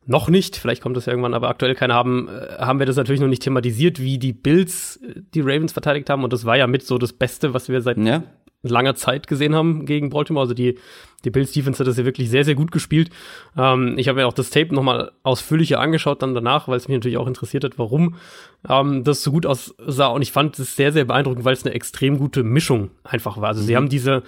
noch 0.05 0.27
nicht, 0.27 0.57
vielleicht 0.57 0.81
kommt 0.81 0.97
das 0.97 1.07
irgendwann, 1.07 1.33
aber 1.33 1.47
aktuell 1.47 1.75
keine 1.75 1.93
haben, 1.93 2.27
äh, 2.27 2.57
haben 2.59 2.79
wir 2.79 2.85
das 2.85 2.97
natürlich 2.97 3.21
noch 3.21 3.27
nicht 3.29 3.43
thematisiert, 3.43 4.01
wie 4.01 4.17
die 4.17 4.33
Bills 4.33 4.97
äh, 4.97 5.21
die 5.33 5.41
Ravens 5.41 5.71
verteidigt 5.71 6.09
haben. 6.09 6.25
Und 6.25 6.33
das 6.33 6.43
war 6.43 6.57
ja 6.57 6.67
mit 6.67 6.83
so 6.83 6.97
das 6.97 7.13
Beste, 7.13 7.53
was 7.53 7.69
wir 7.69 7.81
seit 7.81 7.97
ja 7.97 8.23
langer 8.69 8.95
Zeit 8.95 9.27
gesehen 9.27 9.55
haben 9.55 9.85
gegen 9.85 10.09
Baltimore. 10.09 10.43
Also 10.43 10.53
die, 10.53 10.77
die 11.25 11.29
Bills 11.29 11.51
Defense 11.51 11.79
hat 11.79 11.87
das 11.87 11.97
ja 11.97 12.05
wirklich 12.05 12.29
sehr, 12.29 12.45
sehr 12.45 12.55
gut 12.55 12.71
gespielt. 12.71 13.09
Ähm, 13.57 13.95
ich 13.97 14.07
habe 14.07 14.19
mir 14.19 14.27
auch 14.27 14.33
das 14.33 14.49
Tape 14.49 14.73
nochmal 14.73 15.11
ausführlicher 15.23 15.79
angeschaut 15.79 16.21
dann 16.21 16.33
danach, 16.33 16.67
weil 16.67 16.77
es 16.77 16.87
mich 16.87 16.97
natürlich 16.97 17.17
auch 17.17 17.27
interessiert 17.27 17.63
hat, 17.63 17.77
warum 17.77 18.15
ähm, 18.69 19.03
das 19.03 19.23
so 19.23 19.31
gut 19.31 19.45
aussah. 19.45 20.07
Und 20.07 20.21
ich 20.21 20.31
fand 20.31 20.57
es 20.59 20.75
sehr, 20.75 20.91
sehr 20.91 21.05
beeindruckend, 21.05 21.45
weil 21.45 21.53
es 21.53 21.65
eine 21.65 21.75
extrem 21.75 22.17
gute 22.17 22.43
Mischung 22.43 22.91
einfach 23.03 23.37
war. 23.37 23.49
Also 23.49 23.61
mhm. 23.61 23.65
sie 23.65 23.75
haben 23.75 23.89
diese 23.89 24.23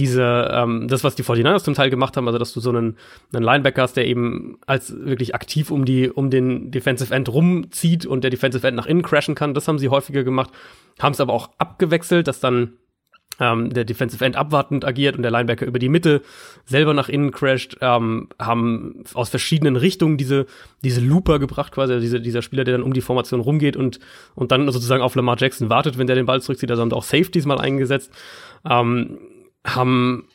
diese, 0.00 0.50
ähm, 0.52 0.88
das, 0.88 1.04
was 1.04 1.14
die 1.14 1.22
49ers 1.22 1.64
zum 1.64 1.74
Teil 1.74 1.90
gemacht 1.90 2.16
haben, 2.16 2.26
also 2.26 2.38
dass 2.38 2.54
du 2.54 2.60
so 2.60 2.70
einen, 2.70 2.96
einen 3.32 3.44
Linebacker 3.44 3.82
hast, 3.82 3.96
der 3.96 4.06
eben 4.06 4.58
als 4.66 4.94
wirklich 4.98 5.34
aktiv 5.34 5.70
um 5.70 5.84
die, 5.84 6.08
um 6.08 6.30
den 6.30 6.70
Defensive 6.70 7.14
End 7.14 7.28
rumzieht 7.28 8.06
und 8.06 8.24
der 8.24 8.30
Defensive 8.30 8.66
End 8.66 8.76
nach 8.76 8.86
innen 8.86 9.02
crashen 9.02 9.34
kann, 9.34 9.52
das 9.52 9.68
haben 9.68 9.78
sie 9.78 9.90
häufiger 9.90 10.24
gemacht, 10.24 10.50
haben 10.98 11.12
es 11.12 11.20
aber 11.20 11.34
auch 11.34 11.50
abgewechselt, 11.58 12.28
dass 12.28 12.40
dann 12.40 12.72
ähm, 13.40 13.70
der 13.70 13.84
Defensive 13.84 14.24
End 14.24 14.36
abwartend 14.36 14.84
agiert 14.84 15.16
und 15.16 15.22
der 15.22 15.30
Linebacker 15.30 15.66
über 15.66 15.78
die 15.78 15.88
Mitte 15.88 16.22
selber 16.66 16.94
nach 16.94 17.08
innen 17.08 17.32
crasht, 17.32 17.78
ähm, 17.80 18.28
haben 18.38 19.02
aus 19.14 19.30
verschiedenen 19.30 19.76
Richtungen 19.76 20.18
diese, 20.18 20.46
diese 20.84 21.00
Looper 21.00 21.38
gebracht, 21.38 21.72
quasi, 21.72 21.94
also 21.94 22.02
diese, 22.02 22.20
dieser 22.20 22.42
Spieler, 22.42 22.64
der 22.64 22.76
dann 22.76 22.84
um 22.84 22.92
die 22.92 23.00
Formation 23.00 23.40
rumgeht 23.40 23.76
und, 23.76 23.98
und 24.34 24.52
dann 24.52 24.70
sozusagen 24.70 25.02
auf 25.02 25.14
Lamar 25.14 25.36
Jackson 25.38 25.70
wartet, 25.70 25.98
wenn 25.98 26.06
der 26.06 26.16
den 26.16 26.26
Ball 26.26 26.42
zurückzieht. 26.42 26.70
Also 26.70 26.82
haben 26.82 26.92
auch 26.92 27.02
Safeties 27.02 27.46
mal 27.46 27.58
eingesetzt, 27.58 28.12
ähm, 28.68 29.18
haben 29.66 30.26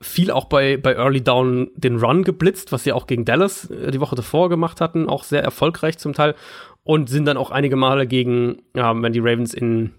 viel 0.00 0.30
auch 0.30 0.44
bei, 0.44 0.76
bei 0.76 0.94
Early 0.94 1.22
Down 1.22 1.70
den 1.74 1.96
Run 1.96 2.22
geblitzt, 2.22 2.70
was 2.72 2.84
sie 2.84 2.92
auch 2.92 3.06
gegen 3.06 3.24
Dallas 3.24 3.70
äh, 3.70 3.92
die 3.92 4.00
Woche 4.00 4.16
davor 4.16 4.48
gemacht 4.48 4.80
hatten, 4.80 5.08
auch 5.08 5.24
sehr 5.24 5.42
erfolgreich 5.42 5.98
zum 5.98 6.12
Teil 6.12 6.34
und 6.82 7.08
sind 7.08 7.26
dann 7.26 7.36
auch 7.36 7.50
einige 7.50 7.76
Male 7.76 8.06
gegen, 8.06 8.62
ähm, 8.74 9.02
wenn 9.02 9.12
die 9.12 9.20
Ravens 9.20 9.54
in 9.54 9.92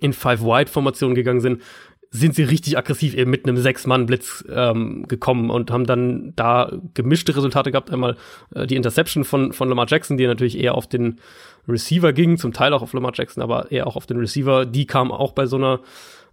in 0.00 0.12
Five-Wide-Formationen 0.12 1.14
gegangen 1.14 1.40
sind, 1.40 1.62
sind 2.10 2.34
sie 2.34 2.44
richtig 2.44 2.78
aggressiv 2.78 3.14
eben 3.14 3.30
mit 3.30 3.46
einem 3.46 3.56
Sechs-Mann-Blitz 3.56 4.44
ähm, 4.50 5.06
gekommen 5.08 5.50
und 5.50 5.70
haben 5.70 5.86
dann 5.86 6.32
da 6.36 6.72
gemischte 6.94 7.36
Resultate 7.36 7.70
gehabt. 7.70 7.90
Einmal 7.90 8.16
äh, 8.54 8.66
die 8.66 8.76
Interception 8.76 9.24
von, 9.24 9.52
von 9.52 9.68
Lamar 9.68 9.86
Jackson, 9.88 10.16
die 10.16 10.26
natürlich 10.26 10.58
eher 10.58 10.74
auf 10.74 10.86
den 10.86 11.20
Receiver 11.68 12.12
ging, 12.12 12.38
zum 12.38 12.52
Teil 12.52 12.72
auch 12.72 12.82
auf 12.82 12.92
Lamar 12.92 13.12
Jackson, 13.14 13.42
aber 13.42 13.70
eher 13.70 13.86
auch 13.86 13.96
auf 13.96 14.06
den 14.06 14.18
Receiver. 14.18 14.66
Die 14.66 14.86
kam 14.86 15.10
auch 15.10 15.32
bei 15.32 15.46
so 15.46 15.56
einer 15.56 15.80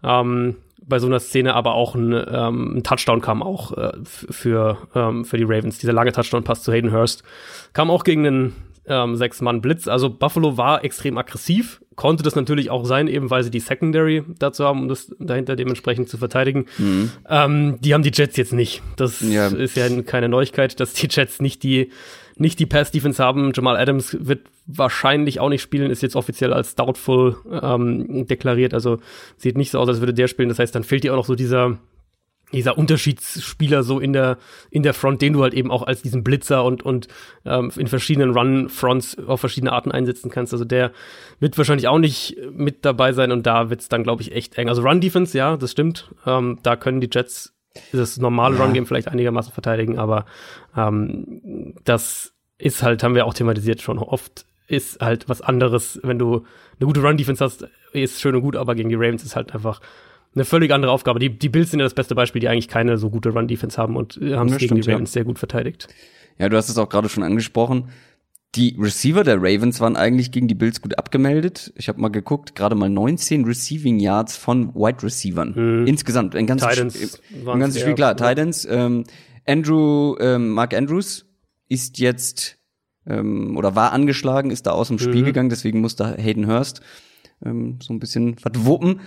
ähm, 0.03 0.56
bei 0.86 1.00
so 1.00 1.08
einer 1.08 1.20
Szene, 1.20 1.53
aber 1.53 1.75
auch 1.75 1.96
ein, 1.96 2.12
ähm, 2.12 2.77
ein 2.77 2.84
Touchdown 2.84 3.22
kam 3.22 3.42
auch 3.42 3.72
äh, 3.77 3.92
für, 4.03 4.77
ähm, 4.96 5.25
für 5.25 5.38
die 5.38 5.44
Ravens. 5.44 5.77
Dieser 5.80 5.94
lange 5.94 6.12
Touchdown-Pass 6.12 6.63
zu 6.63 6.72
Hayden 6.72 6.92
Hurst 6.92 7.24
kam 7.74 7.89
auch 7.89 8.03
gegen 8.03 8.25
einen 8.25 8.56
ähm, 8.86 9.15
Sechs-Mann-Blitz. 9.15 9.88
Also 9.88 10.10
Buffalo 10.10 10.58
war 10.58 10.84
extrem 10.84 11.18
aggressiv, 11.18 11.82
konnte 11.95 12.23
das 12.23 12.35
natürlich 12.35 12.69
auch 12.69 12.85
sein, 12.85 13.07
eben 13.07 13.29
weil 13.29 13.43
sie 13.43 13.51
die 13.51 13.59
Secondary 13.59 14.23
dazu 14.39 14.65
haben, 14.65 14.81
um 14.81 14.88
das 14.88 15.13
dahinter 15.19 15.55
dementsprechend 15.55 16.09
zu 16.09 16.17
verteidigen. 16.17 16.65
Mhm. 16.77 17.12
Ähm, 17.29 17.77
die 17.81 17.93
haben 17.93 18.03
die 18.03 18.12
Jets 18.13 18.38
jetzt 18.38 18.53
nicht. 18.53 18.81
Das 18.95 19.21
ja. 19.21 19.47
ist 19.47 19.75
ja 19.75 20.01
keine 20.01 20.29
Neuigkeit, 20.29 20.79
dass 20.79 20.93
die 20.93 21.07
Jets 21.09 21.41
nicht 21.41 21.63
die 21.63 21.91
nicht 22.35 22.59
die 22.59 22.65
Pass-Defense 22.65 23.23
haben. 23.23 23.51
Jamal 23.55 23.77
Adams 23.77 24.17
wird 24.19 24.47
wahrscheinlich 24.65 25.39
auch 25.39 25.50
nicht 25.50 25.62
spielen, 25.62 25.91
ist 25.91 26.01
jetzt 26.01 26.15
offiziell 26.15 26.51
als 26.51 26.75
doubtful 26.75 27.38
ähm, 27.62 28.25
deklariert. 28.27 28.73
Also 28.73 29.00
sieht 29.38 29.57
nicht 29.57 29.71
so 29.71 29.79
aus, 29.79 29.88
als 29.88 30.00
würde 30.00 30.13
der 30.13 30.27
spielen. 30.27 30.50
Das 30.50 30.59
heißt, 30.59 30.73
dann 30.73 30.83
fehlt 30.83 31.03
dir 31.03 31.13
auch 31.13 31.17
noch 31.17 31.25
so 31.25 31.35
dieser 31.35 31.77
dieser 32.53 32.77
Unterschiedsspieler 32.77 33.83
so 33.83 34.00
in 34.00 34.13
der 34.13 34.38
in 34.69 34.83
der 34.83 34.93
Front, 34.93 35.22
den 35.22 35.33
du 35.33 35.43
halt 35.43 35.53
eben 35.53 35.72
auch 35.72 35.83
als 35.83 36.01
diesen 36.01 36.24
Blitzer 36.24 36.63
und 36.63 36.83
und 36.83 37.07
ähm, 37.45 37.72
in 37.75 37.88
verschiedenen 37.88 38.31
Run-Fronts 38.31 39.17
auf 39.27 39.39
verschiedene 39.39 39.72
Arten 39.72 39.91
einsetzen 39.91 40.29
kannst. 40.29 40.53
Also 40.53 40.65
der 40.65 40.91
wird 41.39 41.57
wahrscheinlich 41.57 41.88
auch 41.88 42.00
nicht 42.00 42.38
mit 42.51 42.86
dabei 42.86 43.13
sein 43.13 43.31
und 43.31 43.45
da 43.45 43.69
wird's 43.69 43.89
dann 43.89 44.03
glaube 44.03 44.22
ich 44.22 44.33
echt 44.33 44.57
eng. 44.57 44.69
Also 44.69 44.83
Run-Defense, 44.83 45.38
ja, 45.38 45.57
das 45.57 45.72
stimmt. 45.72 46.13
Ähm, 46.25 46.60
da 46.63 46.75
können 46.75 47.01
die 47.01 47.10
Jets 47.12 47.53
das 47.91 48.17
normale 48.17 48.55
ja. 48.55 48.63
Run-Game 48.63 48.86
vielleicht 48.86 49.07
einigermaßen 49.07 49.53
verteidigen, 49.53 49.98
aber 49.98 50.25
ähm, 50.77 51.74
das 51.83 52.33
ist 52.57 52.83
halt, 52.83 53.03
haben 53.03 53.15
wir 53.15 53.25
auch 53.25 53.33
thematisiert 53.33 53.81
schon 53.81 53.98
oft, 53.98 54.45
ist 54.67 55.01
halt 55.01 55.27
was 55.27 55.41
anderes, 55.41 56.00
wenn 56.03 56.19
du 56.19 56.45
eine 56.79 56.88
gute 56.88 57.01
Run-Defense 57.01 57.43
hast, 57.43 57.67
ist 57.91 58.22
schön 58.22 58.36
und 58.36 58.41
gut, 58.41 58.55
aber 58.55 58.75
gegen 58.75 58.89
die 58.89 58.95
Ravens 58.95 59.24
ist 59.24 59.36
halt 59.36 59.53
einfach 59.53 59.81
eine 60.36 60.46
völlig 60.46 60.72
andere 60.72 60.92
Aufgabe. 60.92 61.20
Die, 61.20 61.30
die 61.30 61.50
Bills 61.50 61.72
sind 61.72 61.80
ja 61.80 61.86
das 61.86 61.94
beste 61.94 62.16
Beispiel, 62.16 62.40
die 62.40 62.48
eigentlich 62.48 62.68
keine 62.68 62.98
so 62.98 63.10
gute 63.10 63.30
Run-Defense 63.30 63.78
haben 63.78 63.96
und 63.96 64.20
haben 64.22 64.50
es 64.50 64.58
gegen 64.58 64.75
die 64.75 64.90
Ravens 64.90 65.12
ja. 65.12 65.13
sehr 65.13 65.24
gut 65.25 65.40
verteidigt. 65.40 65.88
Ja, 66.38 66.50
du 66.50 66.58
hast 66.58 66.70
es 66.70 66.78
auch 66.78 66.90
gerade 66.90 67.10
schon 67.10 67.24
angesprochen. 67.24 67.90
Die 68.56 68.78
Receiver 68.80 69.24
der 69.24 69.38
Ravens 69.38 69.80
waren 69.80 69.96
eigentlich 69.96 70.32
gegen 70.32 70.48
die 70.48 70.54
Bills 70.54 70.82
gut 70.82 70.98
abgemeldet. 70.98 71.74
Ich 71.75 71.90
habe 71.90 72.00
mal 72.00 72.10
geguckt, 72.10 72.56
gerade 72.56 72.75
mal 72.75 72.90
19 72.90 73.46
Receiving 73.46 74.00
Yards 74.00 74.38
von 74.38 74.75
Wide 74.75 75.02
Receivern. 75.02 75.54
Mhm. 75.56 75.88
Insgesamt. 75.88 76.36
Ein 76.36 76.46
ganzes, 76.46 76.70
Titans 76.70 77.22
ein 77.46 77.60
ganzes 77.60 77.82
Spiel, 77.82 77.96
klar. 77.96 78.16
Ja. 78.18 78.30
Titans. 78.30 78.68
Ähm, 78.70 79.06
Andrew, 79.48 80.16
ähm, 80.20 80.50
Mark 80.50 80.75
Andrews 80.75 81.25
ist 81.68 81.98
jetzt 81.98 82.58
ähm, 83.08 83.58
oder 83.58 83.75
war 83.75 83.92
angeschlagen, 83.92 84.52
ist 84.52 84.68
da 84.68 84.72
aus 84.72 84.88
dem 84.88 85.00
Spiel 85.00 85.22
mhm. 85.22 85.25
gegangen, 85.25 85.50
deswegen 85.50 85.82
musste 85.82 86.16
Hayden 86.18 86.48
Hurst 86.48 86.82
ähm, 87.44 87.80
so 87.82 87.94
ein 87.94 88.00
bisschen 88.00 88.36
was 88.42 88.66
wuppen. 88.66 89.02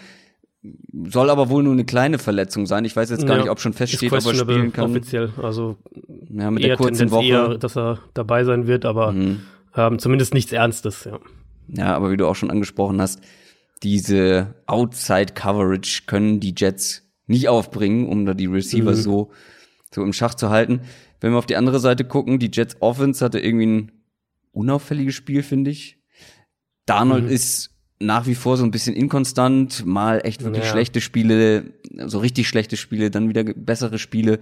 Soll 1.08 1.30
aber 1.30 1.48
wohl 1.48 1.62
nur 1.62 1.72
eine 1.72 1.84
kleine 1.84 2.18
Verletzung 2.18 2.66
sein. 2.66 2.84
Ich 2.84 2.96
weiß 2.96 3.10
jetzt 3.10 3.26
gar 3.26 3.36
ja, 3.36 3.42
nicht, 3.42 3.50
ob 3.50 3.60
schon 3.60 3.72
feststeht, 3.72 4.12
ob 4.12 4.24
er 4.24 4.34
spielen 4.34 4.72
kann. 4.72 4.90
Offiziell, 4.90 5.30
also 5.42 5.76
ja, 6.30 6.50
mit 6.50 6.64
der 6.64 6.76
kurzen 6.76 7.10
Woche. 7.10 7.26
Eher, 7.26 7.58
dass 7.58 7.76
er 7.76 8.00
dabei 8.14 8.44
sein 8.44 8.66
wird, 8.66 8.84
aber 8.84 9.12
mhm. 9.12 9.42
ähm, 9.76 9.98
zumindest 9.98 10.34
nichts 10.34 10.52
Ernstes, 10.52 11.04
ja. 11.04 11.18
Ja, 11.68 11.96
aber 11.96 12.10
wie 12.10 12.16
du 12.16 12.26
auch 12.26 12.36
schon 12.36 12.50
angesprochen 12.50 13.00
hast, 13.00 13.20
diese 13.82 14.54
Outside 14.66 15.34
Coverage 15.34 16.02
können 16.06 16.40
die 16.40 16.54
Jets 16.56 17.02
nicht 17.26 17.48
aufbringen, 17.48 18.08
um 18.08 18.24
da 18.24 18.34
die 18.34 18.46
Receiver 18.46 18.92
mhm. 18.92 18.96
so, 18.96 19.30
so 19.92 20.02
im 20.02 20.12
Schach 20.12 20.34
zu 20.34 20.50
halten. 20.50 20.82
Wenn 21.20 21.32
wir 21.32 21.38
auf 21.38 21.46
die 21.46 21.56
andere 21.56 21.80
Seite 21.80 22.04
gucken, 22.04 22.38
die 22.38 22.50
Jets 22.52 22.76
Offense 22.80 23.24
hatte 23.24 23.40
irgendwie 23.40 23.66
ein 23.66 23.92
unauffälliges 24.52 25.14
Spiel, 25.14 25.42
finde 25.42 25.70
ich. 25.70 25.98
Darnold 26.86 27.24
mhm. 27.24 27.30
ist 27.30 27.75
nach 27.98 28.26
wie 28.26 28.34
vor 28.34 28.56
so 28.56 28.64
ein 28.64 28.70
bisschen 28.70 28.94
inkonstant, 28.94 29.86
mal 29.86 30.20
echt 30.24 30.44
wirklich 30.44 30.64
ja. 30.64 30.70
schlechte 30.70 31.00
Spiele, 31.00 31.72
so 32.06 32.18
richtig 32.18 32.48
schlechte 32.48 32.76
Spiele, 32.76 33.10
dann 33.10 33.28
wieder 33.28 33.44
bessere 33.44 33.98
Spiele. 33.98 34.40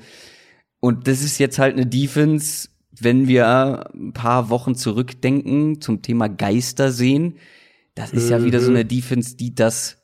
Und 0.81 1.07
das 1.09 1.23
ist 1.23 1.39
jetzt 1.39 1.59
halt 1.59 1.75
eine 1.77 1.87
Defense, 1.87 2.69
wenn 3.01 3.29
wir 3.29 3.91
ein 3.95 4.13
paar 4.13 4.51
Wochen 4.51 4.75
zurückdenken 4.75 5.81
zum 5.81 6.03
Thema 6.03 6.29
Geister 6.29 6.93
sehen, 6.93 7.37
das 7.95 8.13
ist 8.13 8.27
mhm. 8.27 8.31
ja 8.31 8.45
wieder 8.45 8.61
so 8.61 8.71
mhm. 8.71 8.77
eine 8.77 8.85
Defense, 8.85 9.37
die 9.37 9.55
das 9.55 10.04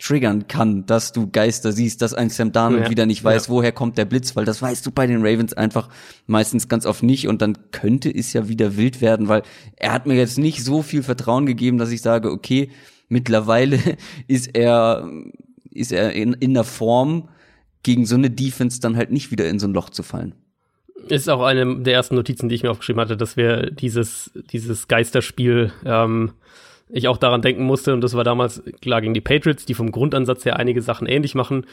triggern 0.00 0.48
kann, 0.48 0.86
dass 0.86 1.12
du 1.12 1.30
Geister 1.30 1.72
siehst, 1.72 2.00
dass 2.02 2.14
ein 2.14 2.30
Sam 2.30 2.52
Darnold 2.52 2.84
ja. 2.84 2.90
wieder 2.90 3.06
nicht 3.06 3.22
weiß, 3.22 3.46
ja. 3.46 3.52
woher 3.52 3.72
kommt 3.72 3.98
der 3.98 4.06
Blitz, 4.06 4.34
weil 4.34 4.44
das 4.44 4.62
weißt 4.62 4.84
du 4.86 4.90
bei 4.90 5.06
den 5.06 5.18
Ravens 5.20 5.52
einfach 5.52 5.88
meistens 6.26 6.68
ganz 6.68 6.86
oft 6.86 7.02
nicht 7.02 7.28
und 7.28 7.42
dann 7.42 7.70
könnte 7.70 8.10
es 8.10 8.32
ja 8.32 8.48
wieder 8.48 8.76
wild 8.76 9.00
werden, 9.00 9.28
weil 9.28 9.42
er 9.76 9.92
hat 9.92 10.06
mir 10.06 10.14
jetzt 10.14 10.38
nicht 10.38 10.64
so 10.64 10.82
viel 10.82 11.02
Vertrauen 11.02 11.44
gegeben, 11.46 11.78
dass 11.78 11.90
ich 11.90 12.00
sage, 12.00 12.30
okay, 12.30 12.70
mittlerweile 13.08 13.78
ist 14.26 14.56
er 14.56 15.08
ist 15.70 15.92
er 15.92 16.12
in, 16.12 16.32
in 16.32 16.54
der 16.54 16.64
Form 16.64 17.28
gegen 17.82 18.06
so 18.06 18.16
eine 18.16 18.30
Defense 18.30 18.80
dann 18.80 18.96
halt 18.96 19.12
nicht 19.12 19.30
wieder 19.30 19.48
in 19.48 19.58
so 19.58 19.68
ein 19.68 19.74
Loch 19.74 19.90
zu 19.90 20.02
fallen. 20.02 20.34
Ist 21.08 21.30
auch 21.30 21.42
eine 21.42 21.80
der 21.82 21.94
ersten 21.94 22.14
Notizen, 22.14 22.48
die 22.48 22.54
ich 22.54 22.62
mir 22.62 22.70
aufgeschrieben 22.70 23.00
hatte, 23.00 23.16
dass 23.16 23.36
wir 23.36 23.70
dieses 23.70 24.30
dieses 24.50 24.88
Geisterspiel 24.88 25.72
ähm, 25.84 26.32
ich 26.92 27.08
auch 27.08 27.16
daran 27.16 27.42
denken 27.42 27.64
musste, 27.64 27.92
und 27.94 28.00
das 28.00 28.14
war 28.14 28.24
damals 28.24 28.62
klar 28.80 29.00
gegen 29.00 29.14
die 29.14 29.20
Patriots, 29.20 29.64
die 29.64 29.74
vom 29.74 29.92
Grundansatz 29.92 30.44
her 30.44 30.56
einige 30.56 30.82
Sachen 30.82 31.06
ähnlich 31.06 31.34
machen 31.34 31.66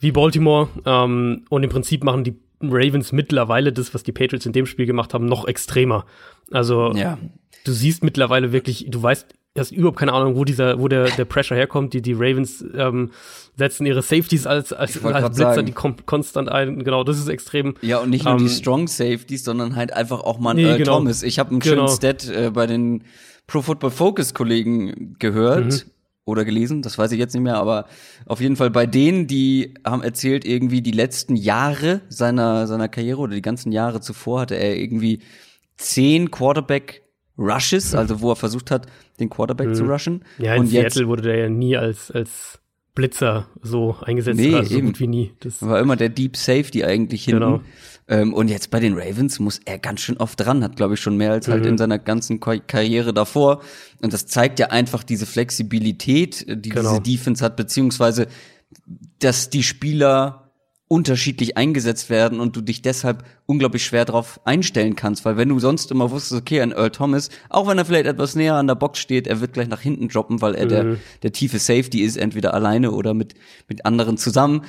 wie 0.00 0.12
Baltimore. 0.12 0.68
Ähm, 0.84 1.44
und 1.48 1.62
im 1.62 1.70
Prinzip 1.70 2.04
machen 2.04 2.24
die 2.24 2.36
Ravens 2.62 3.12
mittlerweile 3.12 3.72
das, 3.72 3.94
was 3.94 4.02
die 4.02 4.12
Patriots 4.12 4.46
in 4.46 4.52
dem 4.52 4.66
Spiel 4.66 4.86
gemacht 4.86 5.14
haben, 5.14 5.26
noch 5.26 5.46
extremer. 5.46 6.06
Also 6.50 6.92
ja. 6.94 7.18
du 7.64 7.72
siehst 7.72 8.02
mittlerweile 8.02 8.52
wirklich, 8.52 8.86
du 8.88 9.02
weißt, 9.02 9.26
du 9.54 9.60
hast 9.60 9.72
überhaupt 9.72 9.98
keine 9.98 10.12
Ahnung, 10.12 10.36
wo 10.36 10.44
dieser, 10.44 10.78
wo 10.80 10.88
der, 10.88 11.04
der 11.04 11.24
Pressure 11.24 11.56
herkommt. 11.56 11.92
Die, 11.92 12.02
die 12.02 12.12
Ravens 12.12 12.64
ähm, 12.74 13.10
setzen 13.56 13.86
ihre 13.86 14.02
Safeties 14.02 14.46
als, 14.46 14.72
als, 14.72 15.02
als 15.04 15.36
Blitzer, 15.36 15.54
sagen. 15.54 15.66
die 15.66 15.72
kommen 15.72 15.96
konstant 16.06 16.48
ein. 16.48 16.84
Genau, 16.84 17.04
das 17.04 17.18
ist 17.18 17.28
extrem. 17.28 17.74
Ja, 17.82 17.98
und 17.98 18.10
nicht 18.10 18.24
nur 18.24 18.34
ähm, 18.34 18.38
die 18.38 18.48
Strong 18.48 18.86
Safeties, 18.88 19.44
sondern 19.44 19.76
halt 19.76 19.92
einfach 19.92 20.20
auch 20.20 20.38
mal 20.38 20.54
nee, 20.54 20.64
Earl 20.64 20.78
genau. 20.78 20.98
Thomas. 20.98 21.22
Ich 21.22 21.38
habe 21.38 21.50
einen 21.50 21.60
genau. 21.60 21.86
schönen 21.86 21.88
Stat 21.88 22.28
äh, 22.28 22.50
bei 22.50 22.66
den 22.66 23.04
Pro 23.46 23.62
Football 23.62 23.90
Focus 23.90 24.34
Kollegen 24.34 25.16
gehört 25.18 25.66
mhm. 25.66 25.90
oder 26.24 26.44
gelesen, 26.44 26.82
das 26.82 26.98
weiß 26.98 27.12
ich 27.12 27.18
jetzt 27.18 27.34
nicht 27.34 27.42
mehr, 27.42 27.56
aber 27.56 27.86
auf 28.26 28.40
jeden 28.40 28.56
Fall 28.56 28.70
bei 28.70 28.86
denen, 28.86 29.26
die 29.26 29.74
haben 29.84 30.02
erzählt, 30.02 30.44
irgendwie 30.44 30.82
die 30.82 30.92
letzten 30.92 31.36
Jahre 31.36 32.00
seiner, 32.08 32.66
seiner 32.66 32.88
Karriere 32.88 33.20
oder 33.20 33.34
die 33.34 33.42
ganzen 33.42 33.72
Jahre 33.72 34.00
zuvor 34.00 34.40
hatte 34.40 34.56
er 34.56 34.76
irgendwie 34.76 35.20
zehn 35.76 36.30
Quarterback 36.30 37.02
Rushes, 37.38 37.94
also 37.94 38.20
wo 38.20 38.30
er 38.30 38.36
versucht 38.36 38.70
hat, 38.70 38.86
den 39.20 39.28
Quarterback 39.28 39.68
mhm. 39.68 39.74
zu 39.74 39.84
rushen. 39.84 40.24
Ja, 40.38 40.54
in 40.54 40.62
und 40.62 40.66
Seattle 40.68 41.02
jetzt, 41.02 41.06
wurde 41.06 41.22
der 41.22 41.36
ja 41.36 41.48
nie 41.48 41.76
als, 41.76 42.10
als 42.10 42.58
Blitzer 42.94 43.48
so 43.62 43.96
eingesetzt, 44.00 44.40
nee, 44.40 44.54
also 44.54 44.70
so 44.70 44.78
eben. 44.78 44.86
gut 44.88 45.00
wie 45.00 45.06
nie. 45.06 45.32
Das 45.40 45.60
war 45.62 45.78
immer 45.80 45.96
der 45.96 46.08
Deep 46.08 46.36
Safety 46.36 46.82
eigentlich 46.84 47.24
hinten. 47.24 47.40
Genau. 47.40 47.60
Ähm, 48.08 48.32
und 48.32 48.48
jetzt 48.48 48.70
bei 48.70 48.80
den 48.80 48.94
Ravens 48.96 49.40
muss 49.40 49.60
er 49.64 49.78
ganz 49.78 50.00
schön 50.00 50.16
oft 50.18 50.38
dran, 50.38 50.62
hat 50.62 50.76
glaube 50.76 50.94
ich 50.94 51.00
schon 51.00 51.16
mehr 51.16 51.32
als 51.32 51.48
halt 51.48 51.62
mhm. 51.62 51.70
in 51.70 51.78
seiner 51.78 51.98
ganzen 51.98 52.40
Karriere 52.40 53.12
davor. 53.12 53.62
Und 54.00 54.12
das 54.12 54.26
zeigt 54.26 54.58
ja 54.58 54.68
einfach 54.68 55.02
diese 55.02 55.26
Flexibilität, 55.26 56.46
die 56.48 56.68
genau. 56.68 56.90
diese 56.90 57.02
Defense 57.02 57.44
hat, 57.44 57.56
beziehungsweise, 57.56 58.28
dass 59.18 59.50
die 59.50 59.62
Spieler 59.62 60.46
unterschiedlich 60.88 61.56
eingesetzt 61.56 62.10
werden 62.10 62.38
und 62.38 62.54
du 62.54 62.60
dich 62.60 62.80
deshalb 62.80 63.24
unglaublich 63.46 63.84
schwer 63.84 64.04
darauf 64.04 64.40
einstellen 64.44 64.94
kannst, 64.94 65.24
weil 65.24 65.36
wenn 65.36 65.48
du 65.48 65.58
sonst 65.58 65.90
immer 65.90 66.12
wusstest, 66.12 66.40
okay, 66.40 66.60
ein 66.60 66.70
Earl 66.70 66.90
Thomas, 66.90 67.28
auch 67.48 67.66
wenn 67.66 67.76
er 67.76 67.84
vielleicht 67.84 68.06
etwas 68.06 68.36
näher 68.36 68.54
an 68.54 68.68
der 68.68 68.76
Box 68.76 69.00
steht, 69.00 69.26
er 69.26 69.40
wird 69.40 69.52
gleich 69.52 69.66
nach 69.66 69.80
hinten 69.80 70.08
droppen, 70.08 70.40
weil 70.42 70.54
er 70.54 70.66
mhm. 70.66 70.68
der, 70.68 70.96
der 71.24 71.32
tiefe 71.32 71.58
Safety 71.58 72.02
ist, 72.02 72.16
entweder 72.16 72.54
alleine 72.54 72.92
oder 72.92 73.14
mit, 73.14 73.34
mit 73.68 73.84
anderen 73.84 74.16
zusammen. 74.16 74.62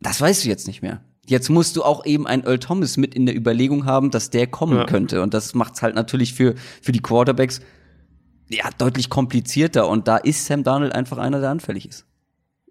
Das 0.00 0.20
weißt 0.20 0.44
du 0.44 0.48
jetzt 0.50 0.66
nicht 0.66 0.82
mehr. 0.82 1.02
Jetzt 1.26 1.48
musst 1.48 1.76
du 1.76 1.82
auch 1.82 2.04
eben 2.04 2.26
ein 2.26 2.44
Earl 2.44 2.58
Thomas 2.58 2.96
mit 2.96 3.14
in 3.14 3.26
der 3.26 3.36
Überlegung 3.36 3.86
haben, 3.86 4.10
dass 4.10 4.30
der 4.30 4.46
kommen 4.46 4.78
ja. 4.78 4.84
könnte. 4.84 5.22
Und 5.22 5.34
das 5.34 5.54
macht's 5.54 5.82
halt 5.82 5.94
natürlich 5.94 6.34
für, 6.34 6.54
für 6.82 6.92
die 6.92 7.00
Quarterbacks 7.00 7.60
ja 8.48 8.68
deutlich 8.76 9.08
komplizierter. 9.08 9.88
Und 9.88 10.08
da 10.08 10.16
ist 10.16 10.46
Sam 10.46 10.64
Darnold 10.64 10.94
einfach 10.94 11.18
einer, 11.18 11.40
der 11.40 11.50
anfällig 11.50 11.88
ist. 11.88 12.06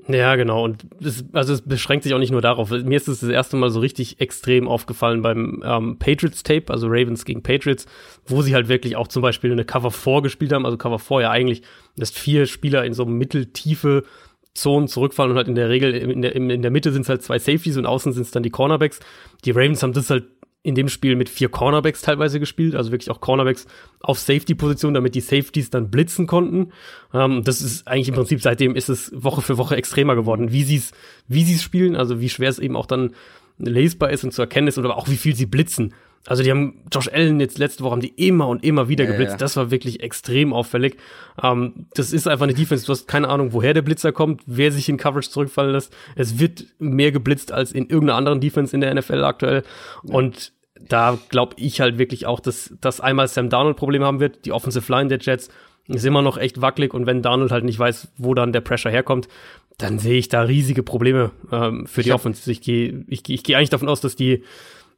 Ja, 0.08 0.36
genau. 0.36 0.64
Und 0.64 0.86
das, 1.00 1.24
also 1.32 1.54
es 1.54 1.62
beschränkt 1.62 2.04
sich 2.04 2.14
auch 2.14 2.20
nicht 2.20 2.32
nur 2.32 2.42
darauf. 2.42 2.72
Mir 2.72 2.98
ist 2.98 3.08
es 3.08 3.22
das 3.22 3.30
erste 3.30 3.56
Mal 3.56 3.70
so 3.70 3.80
richtig 3.80 4.20
extrem 4.20 4.68
aufgefallen 4.68 5.22
beim 5.22 5.64
ähm, 5.66 5.98
Patriots 5.98 6.44
Tape, 6.44 6.66
also 6.68 6.88
Ravens 6.88 7.24
gegen 7.24 7.42
Patriots, 7.42 7.86
wo 8.26 8.42
sie 8.42 8.54
halt 8.54 8.68
wirklich 8.68 8.96
auch 8.98 9.08
zum 9.08 9.22
Beispiel 9.22 9.52
eine 9.52 9.64
Cover 9.64 9.92
4 9.92 10.22
gespielt 10.22 10.52
haben. 10.52 10.66
Also 10.66 10.78
Cover 10.78 11.00
4 11.00 11.22
ja 11.22 11.32
eigentlich, 11.32 11.64
dass 11.96 12.12
vier 12.12 12.48
Spieler 12.48 12.84
in 12.84 12.94
so 12.94 13.06
mitteltiefe 13.06 14.04
Zonen 14.54 14.88
zurückfallen 14.88 15.32
und 15.32 15.38
halt 15.38 15.48
in 15.48 15.56
der 15.56 15.70
Regel 15.70 15.94
in 15.94 16.22
der, 16.22 16.36
in 16.36 16.62
der 16.62 16.72
Mitte 16.72 16.92
sind 16.92 17.04
es 17.04 17.10
halt 17.10 17.24
zwei 17.24 17.40
Safeties 17.40 17.78
und 17.78 17.86
außen 17.86 18.14
sind 18.14 18.24
es 18.24 18.32
dann 18.32 18.44
die 18.44 18.52
Cornerbacks. 18.52 19.00
Die 19.46 19.52
Ravens 19.52 19.82
haben 19.82 19.94
das 19.94 20.10
halt 20.10 20.26
in 20.64 20.76
dem 20.76 20.88
Spiel 20.88 21.18
mit 21.18 21.28
vier 21.28 21.50
Cornerbacks 21.50 22.02
teilweise 22.02 22.40
gespielt, 22.40 22.74
also 22.74 22.92
wirklich 22.92 23.12
auch 23.12 23.20
Cornerbacks 23.20 23.68
auf 24.00 24.18
Safety-Position, 24.18 24.94
damit 24.94 25.14
die 25.14 25.22
Safeties 25.22 25.70
dann 25.70 25.92
blitzen 25.92 26.26
konnten. 26.26 26.72
Ähm, 27.14 27.44
das 27.44 27.62
ist 27.62 27.86
eigentlich 27.88 28.08
im 28.08 28.16
Prinzip 28.16 28.42
seitdem 28.42 28.76
ist 28.76 28.90
es 28.90 29.12
Woche 29.14 29.42
für 29.42 29.58
Woche 29.58 29.76
extremer 29.76 30.16
geworden, 30.16 30.52
wie 30.52 30.64
sie 30.64 30.78
es 30.78 30.94
wie 31.28 31.44
sie 31.44 31.56
es 31.56 31.64
spielen, 31.64 31.96
also 31.96 32.22
wie 32.22 32.30
schwer 32.30 32.50
es 32.50 32.60
eben 32.60 32.78
auch 32.78 32.86
dann 32.86 33.14
lesbar 33.58 34.12
ist 34.12 34.24
und 34.24 34.32
zu 34.32 34.42
erkennen 34.42 34.68
ist 34.68 34.78
oder 34.78 34.96
auch 34.96 35.10
wie 35.10 35.18
viel 35.18 35.36
sie 35.36 35.46
blitzen. 35.46 35.94
Also 36.26 36.42
die 36.42 36.52
haben 36.52 36.84
Josh 36.92 37.10
Allen 37.10 37.40
jetzt 37.40 37.58
letzte 37.58 37.84
Woche 37.84 37.92
haben 37.92 38.02
die 38.02 38.14
immer 38.16 38.48
und 38.48 38.64
immer 38.64 38.88
wieder 38.88 39.06
geblitzt. 39.06 39.32
Ja, 39.32 39.36
ja. 39.36 39.40
Das 39.40 39.58
war 39.58 39.72
wirklich 39.72 40.02
extrem 40.02 40.54
auffällig. 40.54 40.98
Ähm, 41.42 41.88
das 41.96 42.14
ist 42.14 42.28
einfach 42.28 42.44
eine 42.44 42.54
Defense. 42.54 42.86
Du 42.86 42.94
hast 42.94 43.08
keine 43.08 43.28
Ahnung, 43.28 43.52
woher 43.52 43.74
der 43.74 43.82
Blitzer 43.82 44.14
kommt, 44.14 44.42
wer 44.46 44.72
sich 44.72 44.88
in 44.88 44.98
Coverage 44.98 45.30
zurückfallen 45.30 45.74
lässt. 45.74 45.94
Es 46.16 46.40
wird 46.40 46.66
mehr 46.80 47.12
geblitzt 47.12 47.52
als 47.52 47.74
in 47.74 47.90
irgendeiner 47.90 48.18
anderen 48.18 48.40
Defense 48.40 48.74
in 48.74 48.80
der 48.80 48.94
NFL 48.94 49.24
aktuell. 49.24 49.64
Ja. 50.04 50.16
Und 50.16 50.54
da 50.80 51.18
glaube 51.30 51.56
ich 51.58 51.82
halt 51.82 51.98
wirklich 51.98 52.26
auch, 52.26 52.40
dass, 52.40 52.74
dass 52.80 53.02
einmal 53.02 53.28
Sam 53.28 53.50
Darnold 53.50 53.76
Probleme 53.76 54.06
haben 54.06 54.22
wird. 54.22 54.46
Die 54.46 54.54
Offensive 54.54 54.90
Line 54.92 55.10
der 55.10 55.20
Jets 55.20 55.50
ist 55.88 56.06
immer 56.06 56.22
noch 56.22 56.38
echt 56.38 56.62
wackelig. 56.62 56.94
Und 56.94 57.06
wenn 57.06 57.22
Darnold 57.22 57.52
halt 57.52 57.66
nicht 57.66 57.80
weiß, 57.80 58.14
wo 58.18 58.34
dann 58.34 58.54
der 58.54 58.62
Pressure 58.62 58.92
herkommt, 58.92 59.28
dann 59.78 60.00
sehe 60.00 60.20
ich 60.20 60.30
da 60.30 60.44
riesige 60.44 60.84
Probleme 60.84 61.32
ähm, 61.52 61.86
für 61.86 62.04
die 62.04 62.14
Offense. 62.14 62.50
Ich 62.50 62.62
gehe 62.62 63.04
ich, 63.08 63.28
ich 63.28 63.44
geh 63.44 63.56
eigentlich 63.56 63.72
davon 63.72 63.90
aus, 63.90 64.00
dass 64.00 64.16
die 64.16 64.44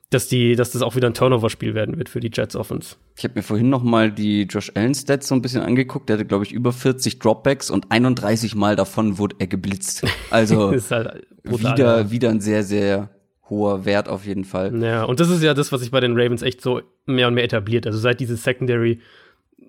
dass 0.10 0.28
die, 0.28 0.56
dass 0.56 0.72
das 0.72 0.82
auch 0.82 0.96
wieder 0.96 1.08
ein 1.08 1.14
Turnover-Spiel 1.14 1.74
werden 1.74 1.98
wird 1.98 2.10
für 2.10 2.20
die 2.20 2.30
Jets 2.32 2.56
Offense. 2.56 2.96
Ich 3.18 3.24
habe 3.24 3.34
mir 3.36 3.44
vorhin 3.44 3.70
noch 3.70 3.84
mal 3.84 4.12
die 4.12 4.44
Josh 4.44 4.72
Allen 4.76 4.94
Stats 4.94 5.28
so 5.28 5.36
ein 5.36 5.42
bisschen 5.42 5.62
angeguckt. 5.62 6.10
Der 6.10 6.18
hatte 6.18 6.26
glaube 6.26 6.44
ich 6.44 6.52
über 6.52 6.72
40 6.72 7.20
Dropbacks 7.20 7.70
und 7.72 7.92
31 7.92 8.56
Mal 8.56 8.76
davon 8.76 9.18
wurde 9.18 9.36
er 9.40 9.48
geblitzt. 9.48 10.06
Also 10.30 10.72
halt 10.90 11.26
brutal, 11.44 11.74
wieder 11.74 11.98
ja. 11.98 12.12
wieder 12.12 12.30
ein 12.30 12.42
sehr 12.42 12.64
sehr 12.64 13.10
hoher 13.50 13.86
Wert 13.86 14.10
auf 14.10 14.26
jeden 14.26 14.44
Fall. 14.44 14.76
Ja, 14.82 15.04
und 15.04 15.20
das 15.20 15.30
ist 15.30 15.44
ja 15.44 15.54
das, 15.54 15.72
was 15.72 15.82
sich 15.82 15.92
bei 15.92 16.00
den 16.00 16.20
Ravens 16.20 16.42
echt 16.42 16.62
so 16.62 16.82
mehr 17.06 17.28
und 17.28 17.36
mehr 17.36 17.44
etabliert. 17.44 17.86
Also 17.86 18.00
seit 18.00 18.20
dieses 18.20 18.44
Secondary 18.44 19.00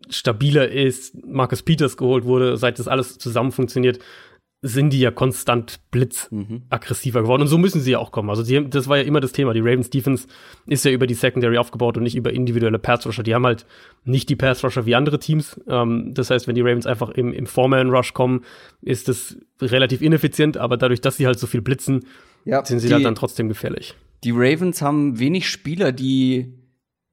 stabiler 0.09 0.69
ist, 0.71 1.15
Marcus 1.27 1.63
Peters 1.63 1.97
geholt 1.97 2.25
wurde, 2.25 2.57
seit 2.57 2.79
das 2.79 2.89
alles 2.89 3.19
zusammen 3.19 3.53
funktioniert, 3.53 3.99
sind 4.67 4.93
die 4.93 5.01
ja 5.01 5.11
konstant 5.11 5.81
blitzaggressiver 5.91 7.21
mhm. 7.21 7.25
geworden. 7.25 7.43
Und 7.43 7.49
so 7.49 7.59
müssen 7.59 7.81
sie 7.81 7.93
ja 7.93 7.99
auch 7.99 8.11
kommen. 8.11 8.31
Also 8.31 8.43
die, 8.43 8.69
das 8.69 8.89
war 8.89 8.97
ja 8.97 9.05
immer 9.05 9.21
das 9.21 9.33
Thema. 9.33 9.53
Die 9.53 9.61
Ravens 9.61 9.91
Defense 9.91 10.27
ist 10.67 10.85
ja 10.85 10.91
über 10.91 11.07
die 11.07 11.15
Secondary 11.15 11.59
aufgebaut 11.59 11.97
und 11.97 12.03
nicht 12.03 12.17
über 12.17 12.33
individuelle 12.33 12.79
Pass 12.79 13.07
Rusher. 13.07 13.23
Die 13.23 13.35
haben 13.35 13.47
halt 13.47 13.67
nicht 14.05 14.29
die 14.29 14.37
Pass 14.37 14.65
Rusher 14.65 14.87
wie 14.87 14.95
andere 14.95 15.19
Teams. 15.19 15.61
Ähm, 15.69 16.13
das 16.15 16.31
heißt, 16.31 16.49
wenn 16.49 16.55
die 16.55 16.63
Ravens 16.63 16.87
einfach 16.87 17.11
im, 17.11 17.33
im 17.33 17.47
Foreman 17.47 17.91
Rush 17.91 18.13
kommen, 18.13 18.45
ist 18.83 19.09
das 19.09 19.37
relativ 19.61 20.03
ineffizient. 20.03 20.57
Aber 20.57 20.77
dadurch, 20.77 21.01
dass 21.01 21.17
sie 21.17 21.27
halt 21.27 21.39
so 21.39 21.47
viel 21.47 21.63
blitzen, 21.63 22.05
ja, 22.45 22.65
sind 22.65 22.81
sie 22.81 22.89
die, 22.89 23.03
dann 23.03 23.15
trotzdem 23.15 23.49
gefährlich. 23.49 23.95
Die 24.25 24.33
Ravens 24.33 24.83
haben 24.83 25.19
wenig 25.19 25.49
Spieler, 25.49 25.93
die 25.93 26.53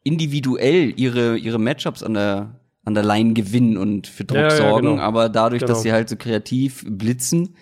individuell 0.03 0.93
ihre, 0.95 1.37
ihre 1.37 1.59
Matchups 1.59 2.03
an 2.03 2.13
der 2.13 2.59
an 2.85 2.93
der 2.93 3.03
Line 3.03 3.33
gewinnen 3.33 3.77
und 3.77 4.07
für 4.07 4.25
Druck 4.25 4.37
ja, 4.37 4.49
sorgen, 4.51 4.87
ja, 4.87 4.93
genau. 4.93 5.03
aber 5.03 5.29
dadurch, 5.29 5.61
genau. 5.61 5.73
dass 5.73 5.83
sie 5.83 5.93
halt 5.93 6.09
so 6.09 6.15
kreativ 6.15 6.83
blitzen 6.87 7.55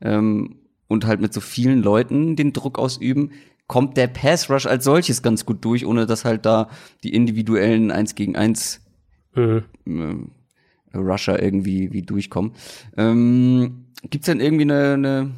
ähm, 0.00 0.56
und 0.88 1.06
halt 1.06 1.20
mit 1.20 1.32
so 1.32 1.40
vielen 1.40 1.82
Leuten 1.82 2.36
den 2.36 2.52
Druck 2.52 2.78
ausüben, 2.78 3.30
kommt 3.66 3.96
der 3.96 4.08
Pass 4.08 4.50
Rush 4.50 4.66
als 4.66 4.84
solches 4.84 5.22
ganz 5.22 5.46
gut 5.46 5.64
durch, 5.64 5.86
ohne 5.86 6.06
dass 6.06 6.24
halt 6.24 6.44
da 6.44 6.68
die 7.02 7.14
individuellen 7.14 7.90
1 7.90 8.14
gegen 8.14 8.36
1 8.36 8.80
mhm. 9.34 9.62
äh, 10.92 10.96
Rusher 10.96 11.42
irgendwie 11.42 11.92
wie 11.92 12.02
durchkommen. 12.02 12.52
Ähm, 12.96 13.86
gibt's 14.10 14.26
denn 14.26 14.40
irgendwie 14.40 14.64
eine, 14.64 14.94
eine 14.94 15.30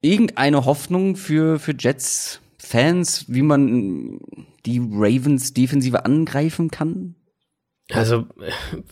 irgendeine 0.00 0.64
Hoffnung 0.64 1.16
für 1.16 1.58
für 1.58 1.74
Jets 1.78 2.40
Fans, 2.58 3.26
wie 3.28 3.42
man 3.42 4.18
die 4.64 4.78
Ravens 4.78 5.52
Defensive 5.52 6.04
angreifen 6.04 6.70
kann? 6.70 7.15
Also, 7.92 8.26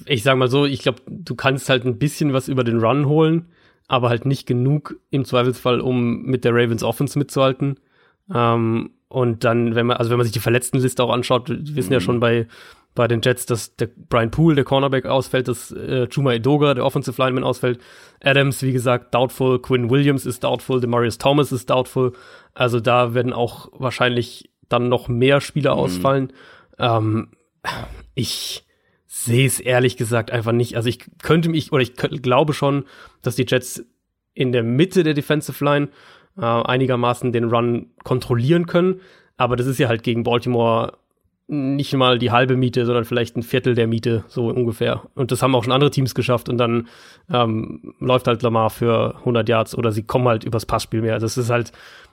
ich 0.06 0.22
sag 0.22 0.36
mal 0.36 0.48
so, 0.48 0.66
ich 0.66 0.82
glaube, 0.82 1.00
du 1.06 1.34
kannst 1.34 1.68
halt 1.68 1.84
ein 1.84 1.98
bisschen 1.98 2.32
was 2.32 2.48
über 2.48 2.62
den 2.62 2.78
Run 2.78 3.06
holen, 3.06 3.46
aber 3.88 4.08
halt 4.08 4.24
nicht 4.24 4.46
genug 4.46 4.96
im 5.10 5.24
Zweifelsfall, 5.24 5.80
um 5.80 6.22
mit 6.22 6.44
der 6.44 6.52
Ravens 6.54 6.82
Offense 6.82 7.18
mitzuhalten. 7.18 7.80
Ähm, 8.32 8.90
und 9.08 9.44
dann, 9.44 9.74
wenn 9.74 9.86
man, 9.86 9.96
also 9.96 10.10
wenn 10.10 10.18
man 10.18 10.24
sich 10.24 10.32
die 10.32 10.40
Verletztenliste 10.40 11.02
auch 11.02 11.12
anschaut, 11.12 11.48
wir 11.48 11.76
wissen 11.76 11.90
mhm. 11.90 11.94
ja 11.94 12.00
schon 12.00 12.20
bei, 12.20 12.46
bei 12.94 13.08
den 13.08 13.20
Jets, 13.22 13.46
dass 13.46 13.76
der 13.76 13.88
Brian 14.08 14.30
Poole, 14.30 14.54
der 14.54 14.64
Cornerback, 14.64 15.06
ausfällt, 15.06 15.48
dass 15.48 15.72
äh, 15.72 16.08
Chuma 16.08 16.32
Edoga, 16.32 16.74
der 16.74 16.84
Offensive 16.84 17.20
Lineman, 17.20 17.44
ausfällt. 17.44 17.80
Adams, 18.20 18.62
wie 18.62 18.72
gesagt, 18.72 19.14
doubtful. 19.14 19.60
Quinn 19.60 19.90
Williams 19.90 20.26
ist 20.26 20.44
doubtful. 20.44 20.80
Demarius 20.80 21.18
Thomas 21.18 21.52
ist 21.52 21.70
doubtful. 21.70 22.12
Also 22.54 22.80
da 22.80 23.14
werden 23.14 23.32
auch 23.32 23.68
wahrscheinlich 23.72 24.50
dann 24.68 24.88
noch 24.88 25.08
mehr 25.08 25.40
Spieler 25.40 25.74
mhm. 25.74 25.80
ausfallen. 25.80 26.32
Ähm, 26.78 27.28
ich, 28.14 28.63
sehe 29.14 29.46
es 29.46 29.60
ehrlich 29.60 29.96
gesagt 29.96 30.32
einfach 30.32 30.50
nicht. 30.50 30.76
Also 30.76 30.88
ich 30.88 30.98
könnte 31.22 31.48
mich, 31.48 31.70
oder 31.72 31.82
ich 31.82 31.94
glaube 31.94 32.52
schon, 32.52 32.84
dass 33.22 33.36
die 33.36 33.46
Jets 33.46 33.86
in 34.34 34.50
der 34.50 34.64
Mitte 34.64 35.04
der 35.04 35.14
Defensive 35.14 35.64
Line 35.64 35.88
äh, 36.36 36.42
einigermaßen 36.44 37.30
den 37.30 37.44
Run 37.44 37.90
kontrollieren 38.02 38.66
können. 38.66 39.00
Aber 39.36 39.54
das 39.54 39.68
ist 39.68 39.78
ja 39.78 39.86
halt 39.86 40.02
gegen 40.02 40.24
Baltimore 40.24 40.98
nicht 41.46 41.94
mal 41.94 42.18
die 42.18 42.32
halbe 42.32 42.56
Miete, 42.56 42.86
sondern 42.86 43.04
vielleicht 43.04 43.36
ein 43.36 43.44
Viertel 43.44 43.76
der 43.76 43.86
Miete, 43.86 44.24
so 44.26 44.48
ungefähr. 44.48 45.02
Und 45.14 45.30
das 45.30 45.42
haben 45.42 45.54
auch 45.54 45.62
schon 45.62 45.72
andere 45.72 45.92
Teams 45.92 46.14
geschafft 46.16 46.48
und 46.48 46.58
dann 46.58 46.88
ähm, 47.30 47.94
läuft 48.00 48.26
halt 48.26 48.42
Lamar 48.42 48.70
für 48.70 49.14
100 49.18 49.48
Yards 49.48 49.76
oder 49.76 49.92
sie 49.92 50.02
kommen 50.02 50.26
halt 50.26 50.42
übers 50.42 50.66
Passspiel 50.66 51.02
mehr. 51.02 51.20
Das 51.20 51.36
ist 51.36 51.50
halt, 51.50 51.70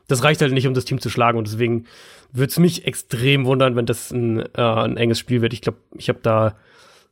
das 0.08 0.24
reicht 0.24 0.42
halt 0.42 0.54
nicht, 0.54 0.68
um 0.68 0.74
das 0.76 0.86
Team 0.86 1.00
zu 1.00 1.10
schlagen 1.10 1.38
und 1.38 1.48
deswegen 1.48 1.86
würde 2.32 2.52
es 2.52 2.60
mich 2.60 2.86
extrem 2.86 3.46
wundern, 3.46 3.76
wenn 3.76 3.86
das 3.86 4.12
ein, 4.12 4.40
äh, 4.54 4.62
ein 4.62 4.98
enges 4.98 5.18
Spiel 5.18 5.42
wird. 5.42 5.54
Ich 5.54 5.62
glaube, 5.62 5.80
ich 5.96 6.10
habe 6.10 6.20
da 6.22 6.58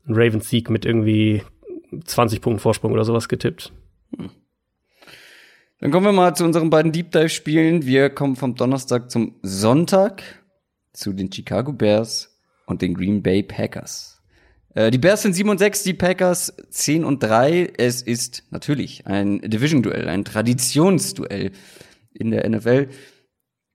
einen 0.06 0.16
Ravens-Sieg 0.16 0.70
mit 0.70 0.86
irgendwie 0.86 1.44
20 2.06 2.42
Punkten 2.42 2.60
Vorsprung 2.60 2.92
oder 2.92 3.06
sowas 3.06 3.30
getippt. 3.30 3.72
Hm. 4.16 4.30
Dann 5.80 5.92
kommen 5.92 6.06
wir 6.06 6.12
mal 6.12 6.36
zu 6.36 6.44
unseren 6.44 6.70
beiden 6.70 6.92
Deep 6.92 7.12
Dive-Spielen. 7.12 7.86
Wir 7.86 8.10
kommen 8.10 8.36
vom 8.36 8.56
Donnerstag 8.56 9.10
zum 9.10 9.36
Sonntag 9.44 10.24
zu 10.92 11.14
den 11.14 11.32
Chicago 11.32 11.72
Bears 11.72 12.38
und 12.66 12.82
den 12.82 12.94
Green 12.94 13.24
Bay 13.24 13.44
Packers. 13.44 14.22
Äh, 14.76 14.92
die 14.92 14.98
Bears 14.98 15.22
sind 15.22 15.34
7 15.34 15.50
und 15.50 15.58
6, 15.58 15.84
die 15.84 15.94
Packers 15.94 16.54
10 16.70 17.06
und 17.06 17.24
3. 17.24 17.74
Es 17.78 18.02
ist 18.02 18.44
natürlich 18.52 19.08
ein 19.08 19.40
Division-Duell, 19.40 20.10
ein 20.10 20.26
Traditionsduell 20.26 21.52
in 22.14 22.32
der 22.32 22.48
NFL. 22.50 22.90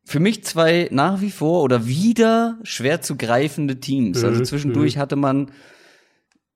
Für 0.05 0.21
mich 0.21 0.45
zwei 0.45 0.89
nach 0.91 1.23
wie 1.23 1.31
vor 1.31 1.63
oder 1.63 1.87
wieder 1.87 2.59
schwer 2.63 3.01
zu 3.01 3.17
greifende 3.17 3.81
Teams. 3.81 4.23
Also 4.23 4.41
mhm. 4.41 4.45
zwischendurch 4.45 4.97
mhm. 4.97 5.01
hatte 5.01 5.17
man 5.17 5.51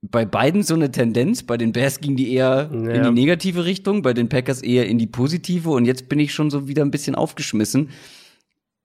bei 0.01 0.25
beiden 0.25 0.63
so 0.63 0.73
eine 0.73 0.91
Tendenz. 0.91 1.43
Bei 1.43 1.57
den 1.57 1.73
Bears 1.73 1.99
ging 1.99 2.15
die 2.15 2.33
eher 2.33 2.69
ja. 2.71 2.77
in 2.77 3.03
die 3.03 3.21
negative 3.21 3.65
Richtung, 3.65 4.01
bei 4.01 4.13
den 4.13 4.29
Packers 4.29 4.61
eher 4.61 4.87
in 4.87 4.97
die 4.97 5.07
positive. 5.07 5.69
Und 5.71 5.85
jetzt 5.85 6.09
bin 6.09 6.19
ich 6.19 6.33
schon 6.33 6.49
so 6.49 6.67
wieder 6.67 6.83
ein 6.83 6.91
bisschen 6.91 7.15
aufgeschmissen. 7.15 7.89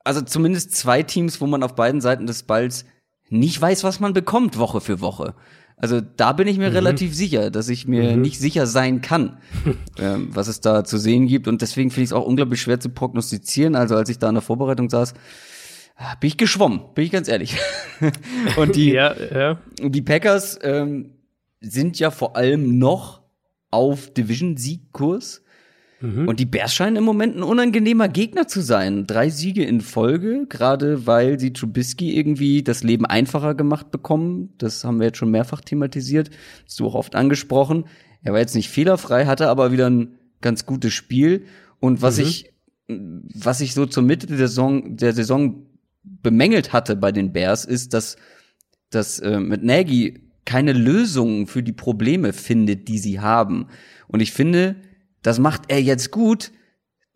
Also 0.03 0.21
zumindest 0.21 0.75
zwei 0.75 1.03
Teams, 1.03 1.41
wo 1.41 1.47
man 1.47 1.63
auf 1.63 1.75
beiden 1.75 2.01
Seiten 2.01 2.27
des 2.27 2.43
Balls 2.43 2.85
nicht 3.31 3.61
weiß, 3.61 3.85
was 3.85 4.01
man 4.01 4.13
bekommt 4.13 4.59
Woche 4.59 4.81
für 4.81 5.01
Woche. 5.01 5.35
Also 5.77 6.01
da 6.01 6.33
bin 6.33 6.47
ich 6.47 6.59
mir 6.59 6.69
mhm. 6.69 6.77
relativ 6.77 7.15
sicher, 7.15 7.51
dass 7.51 7.69
ich 7.69 7.89
mir 7.89 8.15
mhm. 8.15 8.23
nicht 8.23 8.39
sicher 8.39 8.67
sein 8.67 9.01
kann, 9.01 9.39
ähm, 9.99 10.29
was 10.33 10.49
es 10.49 10.61
da 10.61 10.85
zu 10.85 10.99
sehen 10.99 11.27
gibt. 11.27 11.49
Und 11.49 11.63
deswegen 11.63 11.91
finde 11.91 12.05
ich 12.05 12.09
es 12.11 12.13
auch 12.13 12.27
unglaublich 12.27 12.61
schwer 12.61 12.81
zu 12.81 12.91
prognostizieren. 12.91 13.75
Also 13.75 13.97
als 13.97 14.09
ich 14.09 14.19
da 14.19 14.29
in 14.29 14.35
der 14.35 14.43
Vorbereitung 14.43 14.91
saß, 14.91 15.15
bin 16.21 16.29
ich 16.29 16.37
geschwommen, 16.37 16.81
bin 16.95 17.05
ich 17.05 17.13
ganz 17.13 17.29
ehrlich. 17.29 17.57
und 18.57 18.77
die, 18.77 18.93
ja, 18.93 19.15
ja. 19.15 19.59
die 19.81 20.03
Packers 20.03 20.59
ähm, 20.63 21.11
sind 21.61 21.99
ja 21.99 22.11
vor 22.11 22.37
allem 22.37 22.79
noch 22.79 23.23
auf 23.71 24.13
Division-Siegkurs. 24.13 25.43
Mhm. 26.01 26.29
Und 26.29 26.41
die 26.41 26.47
Bears 26.47 26.75
scheinen 26.75 26.97
im 26.97 27.05
Moment 27.05 27.37
ein 27.37 27.43
unangenehmer 27.43 28.09
Gegner 28.09 28.47
zu 28.47 28.61
sein. 28.61 29.07
Drei 29.07 29.31
Siege 29.31 29.65
in 29.65 29.81
Folge, 29.81 30.47
gerade 30.49 31.07
weil 31.07 31.39
sie 31.39 31.53
Trubisky 31.53 32.17
irgendwie 32.17 32.63
das 32.63 32.83
Leben 32.83 33.07
einfacher 33.07 33.55
gemacht 33.55 33.91
bekommen. 33.91 34.53
Das 34.59 34.85
haben 34.85 34.99
wir 34.99 35.07
jetzt 35.07 35.19
schon 35.19 35.31
mehrfach 35.31 35.61
thematisiert. 35.61 36.31
hast 36.67 36.79
du 36.79 36.87
auch 36.87 36.95
oft 36.95 37.15
angesprochen. 37.15 37.85
Er 38.23 38.33
war 38.33 38.41
jetzt 38.41 38.55
nicht 38.55 38.69
fehlerfrei, 38.69 39.27
hatte 39.27 39.49
aber 39.49 39.73
wieder 39.73 39.89
ein 39.89 40.19
ganz 40.41 40.67
gutes 40.67 40.93
Spiel. 40.93 41.45
Und 41.81 42.03
was 42.03 42.19
mhm. 42.19 42.25
ich, 42.25 42.53
was 42.89 43.61
ich 43.61 43.75
so 43.75 43.87
zur 43.87 44.03
Mitte 44.03 44.27
der 44.27 44.37
Saison, 44.37 44.97
der 44.97 45.13
Saison 45.13 45.67
bemängelt 46.05 46.73
hatte 46.73 46.97
bei 46.97 47.13
den 47.13 47.33
Bears, 47.33 47.65
ist, 47.65 47.95
dass, 47.95 48.17
dass 48.91 49.19
äh, 49.19 49.41
mit 49.41 49.65
Nagy 49.65 50.21
keine 50.45 50.73
Lösungen 50.73 51.47
für 51.47 51.63
die 51.63 51.73
Probleme 51.73 52.33
findet, 52.33 52.89
die 52.89 52.99
sie 52.99 53.21
haben. 53.21 53.69
Und 54.09 54.21
ich 54.21 54.33
finde, 54.33 54.77
das 55.23 55.39
macht 55.39 55.63
er 55.69 55.81
jetzt 55.81 56.11
gut, 56.11 56.53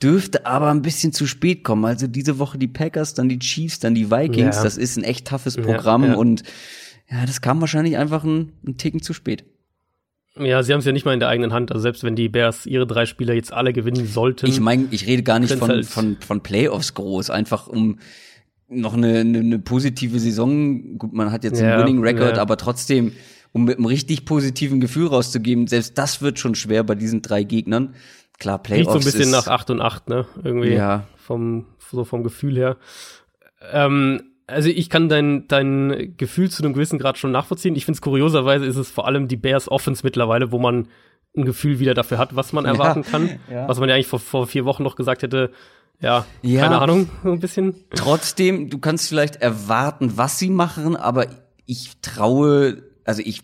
dürfte 0.03 0.47
aber 0.47 0.71
ein 0.71 0.83
bisschen 0.83 1.13
zu 1.13 1.27
spät 1.27 1.65
kommen. 1.65 1.85
Also 1.85 2.07
diese 2.07 2.39
Woche 2.39 2.59
die 2.59 2.69
Packers, 2.69 3.15
dann 3.15 3.29
die 3.29 3.39
Chiefs, 3.39 3.81
dann 3.81 3.95
die 3.95 4.11
Vikings. 4.11 4.57
Ja. 4.57 4.63
Das 4.63 4.77
ist 4.77 4.97
ein 4.97 5.05
echt 5.05 5.27
toughes 5.27 5.57
Programm 5.57 6.05
ja, 6.05 6.11
ja. 6.11 6.17
und 6.17 6.43
ja, 7.11 7.27
das 7.27 7.41
kam 7.41 7.61
wahrscheinlich 7.61 7.97
einfach 7.97 8.25
ein, 8.25 8.53
ein 8.67 8.77
Ticken 8.77 9.03
zu 9.03 9.13
spät. 9.13 9.45
Ja, 10.39 10.63
sie 10.63 10.73
haben 10.73 10.81
es 10.81 10.85
ja 10.85 10.93
nicht 10.93 11.05
mal 11.05 11.15
in 11.15 11.21
der 11.21 11.29
eigenen 11.29 11.53
Hand. 11.53 11.73
Also 11.73 11.83
selbst 11.83 12.05
wenn 12.05 12.15
die 12.15 12.29
Bears 12.29 12.65
ihre 12.65 12.87
drei 12.87 13.07
Spieler 13.07 13.35
jetzt 13.35 13.53
alle 13.53 13.73
gewinnen 13.73 14.07
sollten. 14.07 14.47
Ich 14.47 14.61
meine, 14.61 14.87
ich 14.91 15.07
rede 15.07 15.23
gar 15.23 15.41
nicht 15.41 15.55
von, 15.55 15.69
halt 15.69 15.87
von, 15.87 16.17
von 16.21 16.43
Playoffs 16.43 16.95
groß, 16.95 17.31
einfach 17.31 17.67
um 17.67 17.99
noch 18.69 18.95
eine, 18.95 19.21
eine, 19.21 19.39
eine 19.39 19.59
positive 19.59 20.19
Saison. 20.19 20.99
Gut, 20.99 21.13
man 21.13 21.33
hat 21.33 21.45
jetzt 21.45 21.61
ja, 21.61 21.75
einen 21.75 21.87
Winning 21.87 22.03
Record, 22.03 22.37
ja. 22.37 22.43
aber 22.43 22.57
trotzdem, 22.57 23.13
um 23.53 23.65
mit 23.65 23.79
einem 23.79 23.87
richtig 23.87 24.25
positiven 24.25 24.81
Gefühl 24.81 25.07
rauszugeben, 25.07 25.67
selbst 25.67 25.97
das 25.97 26.23
wird 26.23 26.39
schon 26.39 26.55
schwer 26.55 26.85
bei 26.85 26.95
diesen 26.95 27.23
drei 27.23 27.45
Gegnern. 27.45 27.95
Klar, 28.39 28.63
Playoffs 28.63 28.95
Riecht 28.95 29.03
so 29.03 29.09
ein 29.09 29.13
bisschen 29.13 29.31
nach 29.31 29.49
8 29.49 29.71
und 29.71 29.81
8, 29.81 30.09
ne? 30.09 30.27
Irgendwie. 30.45 30.75
Ja. 30.75 31.05
Vom, 31.17 31.67
so 31.79 32.05
vom 32.05 32.23
Gefühl 32.23 32.57
her. 32.57 32.77
Ähm, 33.73 34.23
also 34.47 34.69
ich 34.71 34.89
kann 34.89 35.09
dein, 35.09 35.49
dein 35.49 36.15
Gefühl 36.17 36.51
zu 36.51 36.63
einem 36.63 36.73
gewissen 36.73 36.99
Grad 36.99 37.19
schon 37.19 37.33
nachvollziehen. 37.33 37.75
Ich 37.75 37.85
finde 37.85 37.97
es 37.97 38.01
kurioserweise 38.01 38.65
ist 38.65 38.77
es 38.77 38.91
vor 38.91 39.07
allem 39.07 39.29
die 39.29 39.37
Bears 39.37 39.71
Offense 39.71 40.03
mittlerweile, 40.05 40.53
wo 40.53 40.59
man 40.59 40.89
ein 41.37 41.45
Gefühl 41.45 41.79
wieder 41.79 41.95
dafür 41.95 42.19
hat, 42.19 42.35
was 42.35 42.53
man 42.53 42.65
erwarten 42.65 43.03
ja, 43.03 43.11
kann. 43.11 43.41
Ja. 43.51 43.69
Was 43.69 43.79
man 43.79 43.89
ja 43.89 43.95
eigentlich 43.95 44.07
vor, 44.07 44.21
vor 44.21 44.47
vier 44.47 44.65
Wochen 44.65 44.83
noch 44.83 44.97
gesagt 44.97 45.23
hätte, 45.23 45.51
ja, 46.01 46.27
ja, 46.43 46.61
keine 46.63 46.81
Ahnung, 46.81 47.09
so 47.25 47.33
ein 47.33 47.41
bisschen. 47.41 47.75
Trotzdem, 47.91 48.71
du 48.71 48.79
kannst 48.79 49.09
vielleicht 49.09 49.37
erwarten, 49.37 50.13
was 50.17 50.39
sie 50.39 50.51
machen, 50.51 50.97
aber 50.97 51.27
ich 51.67 51.93
traue, 52.03 52.83
also 53.05 53.21
ich, 53.25 53.43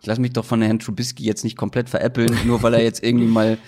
ich 0.00 0.06
lasse 0.06 0.20
mich 0.20 0.32
doch 0.32 0.44
von 0.44 0.62
Herrn 0.62 0.78
Trubisky 0.78 1.24
jetzt 1.24 1.44
nicht 1.44 1.56
komplett 1.56 1.90
veräppeln, 1.90 2.36
nur 2.46 2.62
weil 2.62 2.74
er 2.74 2.82
jetzt 2.82 3.02
irgendwie 3.02 3.26
mal 3.26 3.58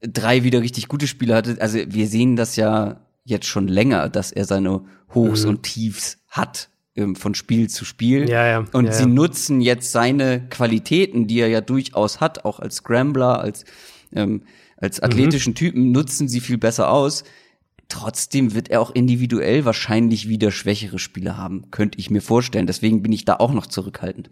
drei 0.00 0.44
wieder 0.44 0.60
richtig 0.60 0.88
gute 0.88 1.06
Spiele 1.06 1.34
hatte. 1.34 1.56
Also 1.60 1.78
wir 1.86 2.06
sehen 2.06 2.36
das 2.36 2.56
ja 2.56 3.00
jetzt 3.24 3.46
schon 3.46 3.66
länger, 3.66 4.08
dass 4.08 4.30
er 4.30 4.44
seine 4.44 4.82
Hochs 5.14 5.44
mhm. 5.44 5.50
und 5.50 5.62
Tiefs 5.62 6.18
hat 6.28 6.68
ähm, 6.96 7.16
von 7.16 7.34
Spiel 7.34 7.68
zu 7.68 7.84
Spiel. 7.84 8.28
Ja, 8.28 8.46
ja. 8.46 8.64
Und 8.72 8.86
ja, 8.86 8.92
sie 8.92 9.02
ja. 9.02 9.08
nutzen 9.08 9.60
jetzt 9.60 9.92
seine 9.92 10.48
Qualitäten, 10.48 11.26
die 11.26 11.40
er 11.40 11.48
ja 11.48 11.60
durchaus 11.60 12.20
hat, 12.20 12.44
auch 12.44 12.60
als 12.60 12.76
Scrambler, 12.76 13.40
als, 13.40 13.64
ähm, 14.12 14.42
als 14.76 15.00
athletischen 15.00 15.52
mhm. 15.52 15.56
Typen, 15.56 15.92
nutzen 15.92 16.28
sie 16.28 16.40
viel 16.40 16.58
besser 16.58 16.90
aus. 16.90 17.24
Trotzdem 17.88 18.54
wird 18.54 18.68
er 18.68 18.80
auch 18.80 18.90
individuell 18.90 19.64
wahrscheinlich 19.64 20.28
wieder 20.28 20.50
schwächere 20.50 20.98
Spiele 20.98 21.36
haben, 21.36 21.70
könnte 21.70 21.98
ich 21.98 22.10
mir 22.10 22.20
vorstellen. 22.20 22.66
Deswegen 22.66 23.02
bin 23.02 23.12
ich 23.12 23.24
da 23.24 23.36
auch 23.36 23.52
noch 23.52 23.66
zurückhaltend. 23.66 24.30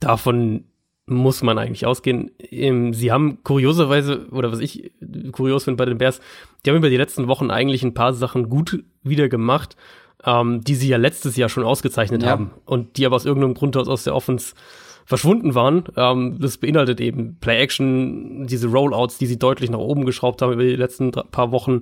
Davon 0.00 0.64
muss 1.06 1.42
man 1.42 1.58
eigentlich 1.58 1.86
ausgehen. 1.86 2.30
Ähm, 2.50 2.94
sie 2.94 3.12
haben 3.12 3.42
kurioserweise, 3.42 4.28
oder 4.30 4.52
was 4.52 4.60
ich 4.60 4.92
kurios 5.32 5.64
finde 5.64 5.76
bei 5.76 5.84
den 5.84 5.98
Bears, 5.98 6.20
die 6.64 6.70
haben 6.70 6.76
über 6.76 6.90
die 6.90 6.96
letzten 6.96 7.26
Wochen 7.28 7.50
eigentlich 7.50 7.82
ein 7.82 7.94
paar 7.94 8.14
Sachen 8.14 8.48
gut 8.48 8.84
wieder 9.02 9.28
gemacht, 9.28 9.76
ähm, 10.24 10.62
die 10.62 10.74
sie 10.74 10.88
ja 10.88 10.96
letztes 10.96 11.36
Jahr 11.36 11.48
schon 11.48 11.64
ausgezeichnet 11.64 12.22
ja. 12.22 12.30
haben 12.30 12.52
und 12.64 12.96
die 12.96 13.06
aber 13.06 13.16
aus 13.16 13.26
irgendeinem 13.26 13.54
Grund 13.54 13.76
aus, 13.76 13.88
aus 13.88 14.04
der 14.04 14.14
Offense 14.14 14.54
verschwunden 15.04 15.54
waren. 15.54 15.84
Ähm, 15.96 16.38
das 16.40 16.56
beinhaltet 16.56 17.00
eben 17.00 17.36
Play-Action, 17.40 18.46
diese 18.46 18.68
Rollouts, 18.68 19.18
die 19.18 19.26
sie 19.26 19.38
deutlich 19.38 19.70
nach 19.70 19.78
oben 19.78 20.06
geschraubt 20.06 20.40
haben 20.40 20.52
über 20.52 20.64
die 20.64 20.76
letzten 20.76 21.10
paar 21.10 21.52
Wochen, 21.52 21.80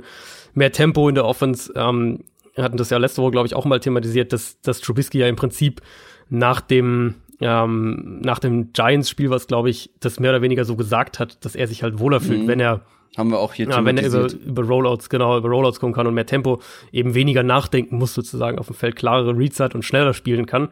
mehr 0.54 0.72
Tempo 0.72 1.08
in 1.08 1.14
der 1.14 1.24
Offense. 1.24 1.72
Ähm, 1.76 2.24
hatten 2.56 2.76
das 2.76 2.90
ja 2.90 2.98
letzte 2.98 3.22
Woche, 3.22 3.30
glaube 3.30 3.46
ich, 3.46 3.54
auch 3.54 3.64
mal 3.64 3.80
thematisiert, 3.80 4.32
dass, 4.32 4.60
dass 4.60 4.80
Trubisky 4.80 5.18
ja 5.18 5.28
im 5.28 5.36
Prinzip 5.36 5.80
nach 6.28 6.60
dem 6.60 7.14
ähm, 7.40 8.20
nach 8.20 8.38
dem 8.38 8.72
Giants-Spiel, 8.72 9.30
was 9.30 9.46
glaube 9.46 9.70
ich, 9.70 9.90
das 10.00 10.20
mehr 10.20 10.30
oder 10.30 10.42
weniger 10.42 10.64
so 10.64 10.76
gesagt 10.76 11.18
hat, 11.18 11.44
dass 11.44 11.56
er 11.56 11.66
sich 11.66 11.82
halt 11.82 11.98
wohler 11.98 12.20
fühlt, 12.20 12.42
mhm. 12.42 12.48
wenn 12.48 12.60
er 12.60 12.82
haben 13.16 13.30
wir 13.30 13.40
auch 13.40 13.52
hier 13.52 13.68
ja, 13.68 13.84
wenn 13.84 13.98
er 13.98 14.06
über, 14.06 14.32
über 14.32 14.62
Rollouts, 14.62 15.10
genau, 15.10 15.36
über 15.36 15.50
Rollouts 15.50 15.80
kommen 15.80 15.92
kann 15.92 16.06
und 16.06 16.14
mehr 16.14 16.24
Tempo, 16.24 16.62
eben 16.92 17.14
weniger 17.14 17.42
nachdenken 17.42 17.98
muss 17.98 18.14
sozusagen 18.14 18.58
auf 18.58 18.68
dem 18.68 18.74
Feld, 18.74 18.96
klarere 18.96 19.36
Reads 19.36 19.60
hat 19.60 19.74
und 19.74 19.84
schneller 19.84 20.14
spielen 20.14 20.46
kann. 20.46 20.68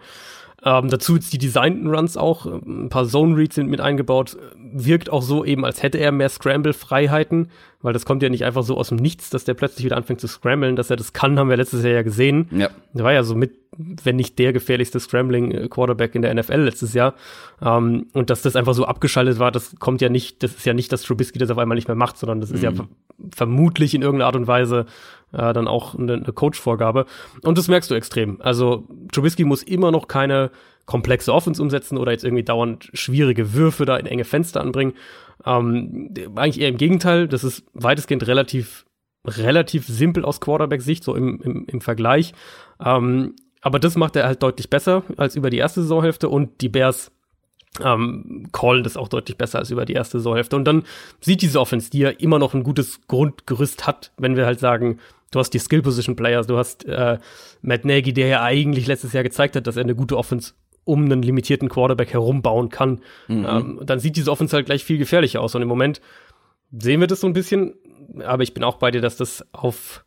Ähm, 0.65 0.89
dazu 0.89 1.15
jetzt 1.15 1.33
die 1.33 1.39
designten 1.39 1.89
Runs 1.89 2.17
auch, 2.17 2.47
ein 2.47 2.89
paar 2.91 3.07
Zone 3.07 3.37
Reads 3.37 3.55
sind 3.55 3.69
mit 3.71 3.81
eingebaut, 3.81 4.37
wirkt 4.57 5.11
auch 5.11 5.23
so 5.23 5.45
eben, 5.45 5.65
als 5.65 5.83
hätte 5.83 5.99
er 5.99 6.13
mehr 6.13 6.29
Scramble-Freiheiten, 6.29 7.49
weil 7.83 7.93
das 7.93 8.05
kommt 8.05 8.23
ja 8.23 8.29
nicht 8.29 8.45
einfach 8.45 8.63
so 8.63 8.77
aus 8.77 8.89
dem 8.89 8.99
Nichts, 8.99 9.31
dass 9.31 9.45
der 9.45 9.55
plötzlich 9.55 9.87
wieder 9.87 9.97
anfängt 9.97 10.21
zu 10.21 10.29
scramblen, 10.29 10.77
dass 10.77 10.91
er 10.91 10.97
das 10.97 11.13
kann, 11.13 11.39
haben 11.39 11.49
wir 11.49 11.57
letztes 11.57 11.83
Jahr 11.83 11.95
ja 11.95 12.03
gesehen. 12.03 12.49
Ja. 12.51 12.69
Der 12.93 13.05
war 13.05 13.13
ja 13.13 13.23
so 13.23 13.35
mit, 13.35 13.53
wenn 14.05 14.17
nicht 14.17 14.39
der 14.39 14.53
gefährlichste 14.53 15.01
Scrambling-Quarterback 15.01 16.15
in 16.15 16.23
der 16.23 16.35
NFL 16.35 16.61
letztes 16.61 16.95
Jahr. 16.95 17.15
Ähm, 17.63 18.07
und 18.13 18.31
dass 18.31 18.43
das 18.43 18.57
einfach 18.57 18.75
so 18.75 18.85
abgeschaltet 18.85 19.39
war, 19.39 19.51
das 19.51 19.77
kommt 19.79 20.01
ja 20.01 20.09
nicht, 20.09 20.43
das 20.43 20.55
ist 20.55 20.67
ja 20.67 20.75
nicht, 20.75 20.93
dass 20.93 21.03
Trubisky 21.03 21.39
das 21.39 21.51
auf 21.51 21.59
einmal 21.59 21.77
nicht 21.77 21.89
mehr 21.89 21.97
macht, 21.97 22.19
sondern 22.19 22.41
das 22.41 22.51
ist 22.51 22.63
mhm. 22.63 22.77
ja 22.77 22.85
vermutlich 23.35 23.95
in 23.95 24.03
irgendeiner 24.03 24.27
Art 24.27 24.37
und 24.37 24.47
Weise 24.47 24.87
äh, 25.33 25.53
dann 25.53 25.69
auch 25.69 25.95
eine, 25.95 26.15
eine 26.15 26.33
Coach-Vorgabe. 26.33 27.07
Und 27.43 27.59
das 27.59 27.69
merkst 27.69 27.91
du 27.91 27.95
extrem. 27.95 28.41
Also 28.41 28.87
Trubisky 29.13 29.45
muss 29.45 29.63
immer 29.63 29.91
noch 29.91 30.09
keine 30.09 30.51
komplexe 30.87 31.33
Offense 31.33 31.63
umsetzen 31.63 31.99
oder 31.99 32.13
jetzt 32.13 32.25
irgendwie 32.25 32.43
dauernd 32.43 32.91
schwierige 32.95 33.55
Würfe 33.55 33.85
da 33.85 33.97
in 33.97 34.07
enge 34.07 34.25
Fenster 34.25 34.61
anbringen. 34.61 34.95
Ähm, 35.47 36.13
eigentlich 36.35 36.61
eher 36.61 36.69
im 36.69 36.79
Gegenteil, 36.79 37.29
das 37.29 37.45
ist 37.45 37.65
weitestgehend 37.75 38.27
relativ, 38.27 38.87
relativ 39.25 39.87
simpel 39.87 40.25
aus 40.25 40.41
Quarterback-Sicht, 40.41 41.05
so 41.05 41.15
im, 41.15 41.41
im, 41.43 41.65
im 41.67 41.81
Vergleich. 41.81 42.33
Ähm, 42.85 43.35
aber 43.61 43.79
das 43.79 43.97
macht 43.97 44.17
er 44.17 44.27
halt 44.27 44.43
deutlich 44.43 44.71
besser 44.71 45.03
als 45.17 45.37
über 45.37 45.51
die 45.51 45.59
erste 45.59 45.83
Saisonhälfte 45.83 46.29
und 46.29 46.61
die 46.61 46.69
Bears 46.69 47.13
ähm, 47.85 48.49
callen 48.53 48.83
das 48.83 48.97
auch 48.97 49.09
deutlich 49.09 49.37
besser 49.37 49.59
als 49.59 49.71
über 49.71 49.85
die 49.85 49.93
erste 49.93 50.19
Saisonhälfte. 50.19 50.57
Und 50.57 50.65
dann 50.65 50.85
sieht 51.21 51.43
diese 51.43 51.61
Offense, 51.61 51.91
die 51.91 52.01
ja 52.01 52.11
immer 52.11 52.39
noch 52.39 52.55
ein 52.55 52.65
gutes 52.65 53.07
Grundgerüst 53.07 53.87
hat, 53.87 54.13
wenn 54.17 54.37
wir 54.37 54.47
halt 54.47 54.59
sagen, 54.59 54.99
du 55.31 55.39
hast 55.39 55.51
die 55.51 55.59
Skill 55.59 55.83
Position 55.83 56.17
Players, 56.17 56.47
du 56.47 56.57
hast 56.57 56.85
äh, 56.87 57.19
Matt 57.63 57.85
Nagy, 57.85 58.13
der 58.13 58.27
ja 58.27 58.43
eigentlich 58.43 58.87
letztes 58.87 59.13
Jahr 59.13 59.23
gezeigt 59.23 59.57
hat, 59.57 59.67
dass 59.67 59.77
er 59.77 59.85
eine 59.85 59.95
gute 59.95 60.17
Offense 60.17 60.55
um 60.85 61.05
einen 61.05 61.23
limitierten 61.23 61.69
Quarterback 61.69 62.13
herumbauen 62.13 62.71
kann. 62.71 63.01
Mhm. 63.29 63.47
Ähm, 63.49 63.81
dann 63.85 64.01
sieht 64.01 64.17
diese 64.17 64.33
Offense 64.33 64.57
halt 64.57 64.67
gleich 64.67 64.85
viel 64.85 64.99
gefährlicher 64.99 65.41
aus. 65.41 65.55
Und 65.55 65.63
im 65.63 65.69
Moment 65.69 66.01
sehen 66.73 67.01
wir 67.01 67.07
das 67.07 67.21
so 67.21 67.27
ein 67.27 67.33
bisschen, 67.33 67.75
aber 68.25 68.43
ich 68.43 68.55
bin 68.55 68.65
auch 68.65 68.77
bei 68.77 68.91
dir, 68.91 69.01
dass 69.01 69.17
das 69.17 69.47
auf, 69.53 70.05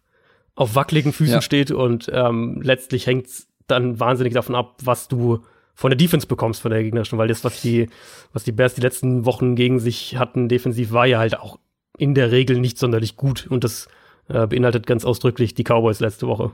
auf 0.56 0.76
wackeligen 0.76 1.14
Füßen 1.14 1.36
ja. 1.36 1.42
steht 1.42 1.72
und 1.72 2.10
ähm, 2.14 2.62
letztlich 2.62 3.08
hängt 3.08 3.28
es 3.28 3.48
dann 3.68 4.00
wahnsinnig 4.00 4.34
davon 4.34 4.56
ab, 4.56 4.78
was 4.84 5.08
du 5.08 5.44
von 5.74 5.90
der 5.90 5.98
Defense 5.98 6.28
bekommst 6.28 6.62
von 6.62 6.72
der 6.72 6.84
gegnerischen, 6.84 7.18
weil 7.18 7.28
das, 7.28 7.44
was 7.44 7.62
die, 7.62 7.90
was 8.32 8.44
die 8.44 8.52
Bears 8.52 8.76
die 8.76 8.82
letzten 8.82 9.26
Wochen 9.26 9.56
gegen 9.56 9.80
sich 9.80 10.18
hatten, 10.18 10.50
defensiv, 10.50 10.92
war 10.92 11.08
ja 11.08 11.18
halt 11.18 11.40
auch 11.40 11.58
in 11.98 12.14
der 12.14 12.32
Regel 12.32 12.60
nicht 12.60 12.78
sonderlich 12.78 13.16
gut 13.16 13.48
und 13.48 13.64
das 13.64 13.88
äh, 14.28 14.46
beinhaltet 14.48 14.86
ganz 14.86 15.06
ausdrücklich 15.06 15.56
die 15.56 15.64
Cowboys 15.64 16.00
letzte 16.00 16.28
Woche. 16.28 16.52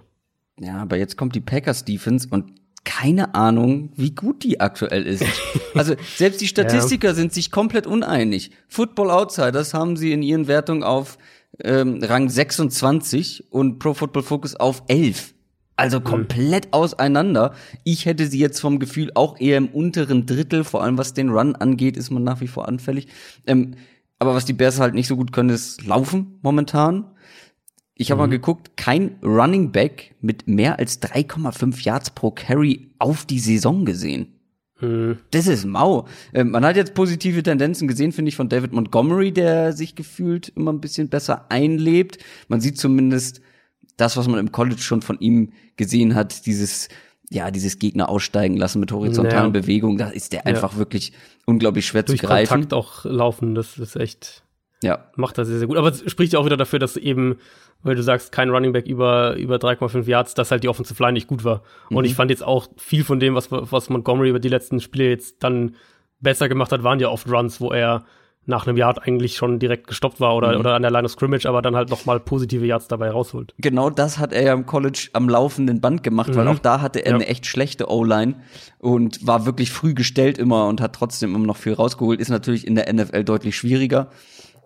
Ja, 0.59 0.77
aber 0.81 0.97
jetzt 0.97 1.17
kommt 1.17 1.35
die 1.35 1.41
Packers 1.41 1.85
Defense 1.85 2.27
und 2.29 2.53
keine 2.85 3.35
Ahnung, 3.35 3.91
wie 3.95 4.11
gut 4.11 4.43
die 4.43 4.59
aktuell 4.59 5.05
ist. 5.05 5.23
Also 5.75 5.93
selbst 6.17 6.41
die 6.41 6.47
Statistiker 6.47 7.09
ja. 7.09 7.13
sind 7.13 7.31
sich 7.31 7.51
komplett 7.51 7.85
uneinig. 7.85 8.49
Football 8.67 9.11
Outsiders 9.11 9.75
haben 9.75 9.95
sie 9.95 10.11
in 10.11 10.23
ihren 10.23 10.47
Wertungen 10.47 10.83
auf 10.83 11.19
ähm, 11.63 11.99
Rang 12.03 12.29
26 12.29 13.51
und 13.51 13.79
Pro 13.79 13.93
Football 13.93 14.23
Focus 14.23 14.55
auf 14.55 14.83
11. 14.87 15.33
Also 15.75 15.99
mhm. 15.99 16.03
komplett 16.03 16.65
mhm. 16.67 16.73
auseinander. 16.73 17.53
Ich 17.83 18.05
hätte 18.05 18.27
sie 18.27 18.39
jetzt 18.39 18.59
vom 18.59 18.79
Gefühl 18.79 19.11
auch 19.15 19.39
eher 19.39 19.57
im 19.57 19.69
unteren 19.69 20.25
Drittel, 20.25 20.63
vor 20.63 20.83
allem 20.83 20.97
was 20.97 21.13
den 21.13 21.29
Run 21.29 21.55
angeht, 21.55 21.95
ist 21.95 22.09
man 22.09 22.23
nach 22.23 22.41
wie 22.41 22.47
vor 22.47 22.67
anfällig. 22.67 23.07
Ähm, 23.47 23.75
aber 24.19 24.35
was 24.35 24.45
die 24.45 24.53
Bears 24.53 24.79
halt 24.79 24.93
nicht 24.93 25.07
so 25.07 25.15
gut 25.15 25.31
können, 25.31 25.49
ist 25.49 25.85
laufen 25.85 26.39
momentan. 26.41 27.05
Ich 27.95 28.11
habe 28.11 28.21
mhm. 28.21 28.29
mal 28.29 28.31
geguckt, 28.31 28.77
kein 28.77 29.17
Running 29.23 29.71
Back 29.71 30.15
mit 30.21 30.47
mehr 30.47 30.79
als 30.79 31.01
3,5 31.01 31.83
Yards 31.83 32.09
pro 32.11 32.31
Carry 32.31 32.91
auf 32.99 33.25
die 33.25 33.39
Saison 33.39 33.85
gesehen. 33.85 34.38
Mhm. 34.81 35.17
Das 35.31 35.47
ist 35.47 35.65
mau. 35.65 36.07
Ähm, 36.33 36.51
man 36.51 36.65
hat 36.65 36.75
jetzt 36.75 36.93
positive 36.93 37.43
Tendenzen 37.43 37.87
gesehen, 37.87 38.11
finde 38.11 38.29
ich, 38.29 38.35
von 38.35 38.49
David 38.49 38.73
Montgomery, 38.73 39.31
der 39.31 39.73
sich 39.73 39.95
gefühlt 39.95 40.49
immer 40.55 40.71
ein 40.71 40.81
bisschen 40.81 41.09
besser 41.09 41.45
einlebt. 41.49 42.17
Man 42.47 42.61
sieht 42.61 42.77
zumindest 42.77 43.41
das, 43.97 44.17
was 44.17 44.27
man 44.27 44.39
im 44.39 44.51
College 44.51 44.81
schon 44.81 45.01
von 45.01 45.19
ihm 45.19 45.51
gesehen 45.75 46.15
hat, 46.15 46.45
dieses 46.45 46.89
ja, 47.31 47.51
dieses 47.51 47.77
Gegner 47.77 48.09
aussteigen 48.09 48.57
lassen 48.57 48.79
mit 48.79 48.91
horizontalen 48.91 49.51
naja. 49.51 49.61
Bewegungen, 49.61 49.99
da 49.99 50.09
ist 50.09 50.33
der 50.33 50.39
ja. 50.39 50.45
einfach 50.45 50.77
wirklich 50.77 51.13
unglaublich 51.45 51.85
schwer 51.85 52.01
Durch 52.01 52.19
zu 52.19 52.25
greifen. 52.25 52.49
Kontakt 52.49 52.73
auch 52.73 53.05
laufen, 53.05 53.53
das 53.53 53.77
ist 53.77 53.95
echt 53.95 54.43
ja. 54.81 55.11
Macht 55.15 55.37
das 55.37 55.47
sehr, 55.47 55.59
sehr 55.59 55.67
gut. 55.67 55.77
Aber 55.77 55.89
es 55.89 56.09
spricht 56.09 56.33
ja 56.33 56.39
auch 56.39 56.45
wieder 56.45 56.57
dafür, 56.57 56.79
dass 56.79 56.95
eben, 56.95 57.37
weil 57.81 57.95
du 57.95 58.03
sagst, 58.03 58.31
kein 58.31 58.49
Running 58.49 58.73
Back 58.73 58.87
über, 58.87 59.35
über 59.35 59.55
3,5 59.55 60.05
Yards, 60.05 60.33
dass 60.33 60.51
halt 60.51 60.63
die 60.63 60.69
Offensive 60.69 61.01
Line 61.01 61.13
nicht 61.13 61.27
gut 61.27 61.43
war. 61.43 61.63
Mhm. 61.89 61.97
Und 61.97 62.05
ich 62.05 62.15
fand 62.15 62.31
jetzt 62.31 62.43
auch 62.43 62.67
viel 62.77 63.03
von 63.03 63.19
dem, 63.19 63.35
was, 63.35 63.51
was 63.51 63.89
Montgomery 63.89 64.29
über 64.29 64.39
die 64.39 64.49
letzten 64.49 64.79
Spiele 64.79 65.09
jetzt 65.09 65.43
dann 65.43 65.75
besser 66.19 66.49
gemacht 66.49 66.71
hat, 66.71 66.83
waren 66.83 66.99
ja 66.99 67.09
oft 67.09 67.29
Runs, 67.29 67.61
wo 67.61 67.71
er 67.71 68.03
nach 68.45 68.65
einem 68.65 68.77
Yard 68.77 69.05
eigentlich 69.07 69.37
schon 69.37 69.59
direkt 69.59 69.87
gestoppt 69.87 70.19
war 70.19 70.35
oder, 70.35 70.53
mhm. 70.53 70.59
oder 70.59 70.73
an 70.73 70.81
der 70.81 70.91
Line 70.91 71.05
of 71.05 71.11
Scrimmage, 71.11 71.45
aber 71.45 71.61
dann 71.61 71.75
halt 71.75 71.89
nochmal 71.89 72.19
positive 72.19 72.65
Yards 72.65 72.87
dabei 72.87 73.11
rausholt. 73.11 73.53
Genau 73.59 73.89
das 73.89 74.17
hat 74.17 74.33
er 74.33 74.43
ja 74.43 74.53
im 74.53 74.65
College 74.65 75.09
am 75.13 75.29
laufenden 75.29 75.79
Band 75.79 76.03
gemacht, 76.03 76.29
mhm. 76.29 76.35
weil 76.35 76.47
auch 76.47 76.59
da 76.59 76.81
hatte 76.81 76.99
er 77.05 77.11
ja. 77.11 77.15
eine 77.15 77.27
echt 77.27 77.45
schlechte 77.45 77.89
O-Line 77.89 78.35
und 78.79 79.25
war 79.25 79.45
wirklich 79.45 79.71
früh 79.71 79.93
gestellt 79.93 80.37
immer 80.37 80.67
und 80.67 80.81
hat 80.81 80.93
trotzdem 80.93 81.35
immer 81.35 81.45
noch 81.45 81.57
viel 81.57 81.73
rausgeholt. 81.73 82.19
Ist 82.19 82.29
natürlich 82.29 82.65
in 82.65 82.75
der 82.75 82.91
NFL 82.91 83.23
deutlich 83.23 83.55
schwieriger. 83.55 84.09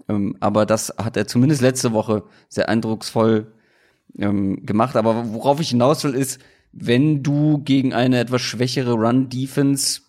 Ähm, 0.10 0.36
aber 0.40 0.66
das 0.66 0.94
hat 0.98 1.18
er 1.18 1.28
zumindest 1.28 1.62
letzte 1.62 1.94
Woche 1.94 2.24
sehr 2.50 2.70
eindrucksvoll 2.70 3.52
ähm, 4.18 4.66
gemacht. 4.66 4.96
Aber 4.96 5.34
worauf 5.34 5.60
ich 5.60 5.70
hinaus 5.70 6.04
will, 6.04 6.14
ist, 6.14 6.40
wenn 6.72 7.24
du 7.24 7.60
gegen 7.60 7.94
eine 7.94 8.20
etwas 8.20 8.42
schwächere 8.42 8.94
Run-Defense 8.94 10.02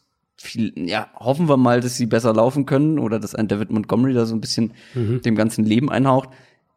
ja, 0.76 1.08
hoffen 1.14 1.48
wir 1.48 1.56
mal, 1.56 1.80
dass 1.80 1.96
sie 1.96 2.06
besser 2.06 2.34
laufen 2.34 2.66
können 2.66 2.98
oder 2.98 3.18
dass 3.18 3.34
ein 3.34 3.48
David 3.48 3.70
Montgomery 3.70 4.14
da 4.14 4.26
so 4.26 4.34
ein 4.34 4.40
bisschen 4.40 4.72
mhm. 4.94 5.22
dem 5.22 5.36
ganzen 5.36 5.64
Leben 5.64 5.90
einhaucht. 5.90 6.28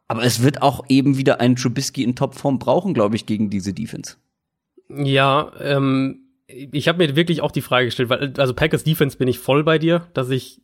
Aber 0.06 0.22
es 0.22 0.42
wird 0.42 0.62
auch 0.62 0.84
eben 0.88 1.18
wieder 1.18 1.40
einen 1.40 1.56
Trubisky 1.56 2.02
in 2.02 2.16
Topform 2.16 2.58
brauchen, 2.58 2.94
glaube 2.94 3.16
ich, 3.16 3.26
gegen 3.26 3.50
diese 3.50 3.74
Defense. 3.74 4.16
Ja, 4.88 5.52
ähm, 5.60 6.20
ich 6.46 6.88
habe 6.88 6.98
mir 6.98 7.14
wirklich 7.14 7.42
auch 7.42 7.50
die 7.50 7.60
Frage 7.60 7.86
gestellt, 7.86 8.08
weil 8.08 8.32
also 8.38 8.54
Packers 8.54 8.84
Defense 8.84 9.18
bin 9.18 9.28
ich 9.28 9.38
voll 9.38 9.64
bei 9.64 9.78
dir, 9.78 10.06
dass 10.14 10.30
ich 10.30 10.62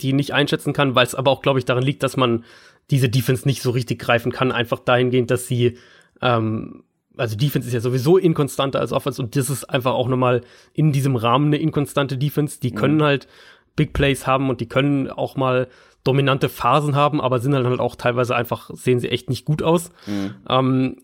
die 0.00 0.12
nicht 0.12 0.32
einschätzen 0.32 0.72
kann, 0.72 0.94
weil 0.94 1.06
es 1.06 1.14
aber 1.14 1.30
auch, 1.30 1.42
glaube 1.42 1.58
ich, 1.58 1.64
daran 1.64 1.82
liegt, 1.82 2.02
dass 2.02 2.16
man 2.16 2.44
diese 2.90 3.08
Defense 3.08 3.46
nicht 3.46 3.62
so 3.62 3.70
richtig 3.70 3.98
greifen 3.98 4.30
kann, 4.30 4.52
einfach 4.52 4.78
dahingehend, 4.78 5.30
dass 5.30 5.48
sie 5.48 5.78
ähm, 6.22 6.84
also 7.16 7.36
Defense 7.36 7.66
ist 7.66 7.74
ja 7.74 7.80
sowieso 7.80 8.18
inkonstanter 8.18 8.80
als 8.80 8.92
Offense 8.92 9.20
und 9.22 9.36
das 9.36 9.50
ist 9.50 9.64
einfach 9.64 9.94
auch 9.94 10.08
nochmal 10.08 10.42
in 10.74 10.92
diesem 10.92 11.16
Rahmen 11.16 11.46
eine 11.46 11.56
inkonstante 11.56 12.18
Defense. 12.18 12.60
Die 12.60 12.72
können 12.72 12.96
mhm. 12.96 13.04
halt 13.04 13.28
Big 13.74 13.92
Plays 13.92 14.26
haben 14.26 14.50
und 14.50 14.60
die 14.60 14.68
können 14.68 15.10
auch 15.10 15.36
mal 15.36 15.68
dominante 16.04 16.48
Phasen 16.48 16.94
haben, 16.94 17.20
aber 17.20 17.40
sind 17.40 17.52
dann 17.52 17.66
halt 17.66 17.80
auch 17.80 17.96
teilweise 17.96 18.36
einfach, 18.36 18.70
sehen 18.74 19.00
sie 19.00 19.08
echt 19.08 19.28
nicht 19.28 19.44
gut 19.44 19.62
aus. 19.62 19.90
Mhm. 20.06 20.34
Ähm, 20.48 20.96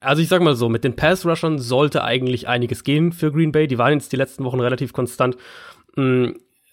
also 0.00 0.20
ich 0.20 0.28
sag 0.28 0.42
mal 0.42 0.56
so, 0.56 0.68
mit 0.68 0.84
den 0.84 0.96
Pass-Rushern 0.96 1.58
sollte 1.58 2.02
eigentlich 2.02 2.48
einiges 2.48 2.82
gehen 2.82 3.12
für 3.12 3.30
Green 3.30 3.52
Bay. 3.52 3.68
Die 3.68 3.78
waren 3.78 3.92
jetzt 3.92 4.12
die 4.12 4.16
letzten 4.16 4.44
Wochen 4.44 4.60
relativ 4.60 4.92
konstant. 4.92 5.36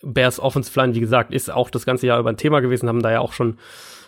Bears 0.01 0.39
Offensive 0.39 0.79
Line, 0.79 0.95
wie 0.95 0.99
gesagt, 0.99 1.33
ist 1.33 1.51
auch 1.51 1.69
das 1.69 1.85
ganze 1.85 2.07
Jahr 2.07 2.19
über 2.19 2.29
ein 2.29 2.37
Thema 2.37 2.59
gewesen, 2.59 2.87
haben 2.87 3.01
da 3.01 3.11
ja 3.11 3.19
auch 3.19 3.33
schon, 3.33 3.57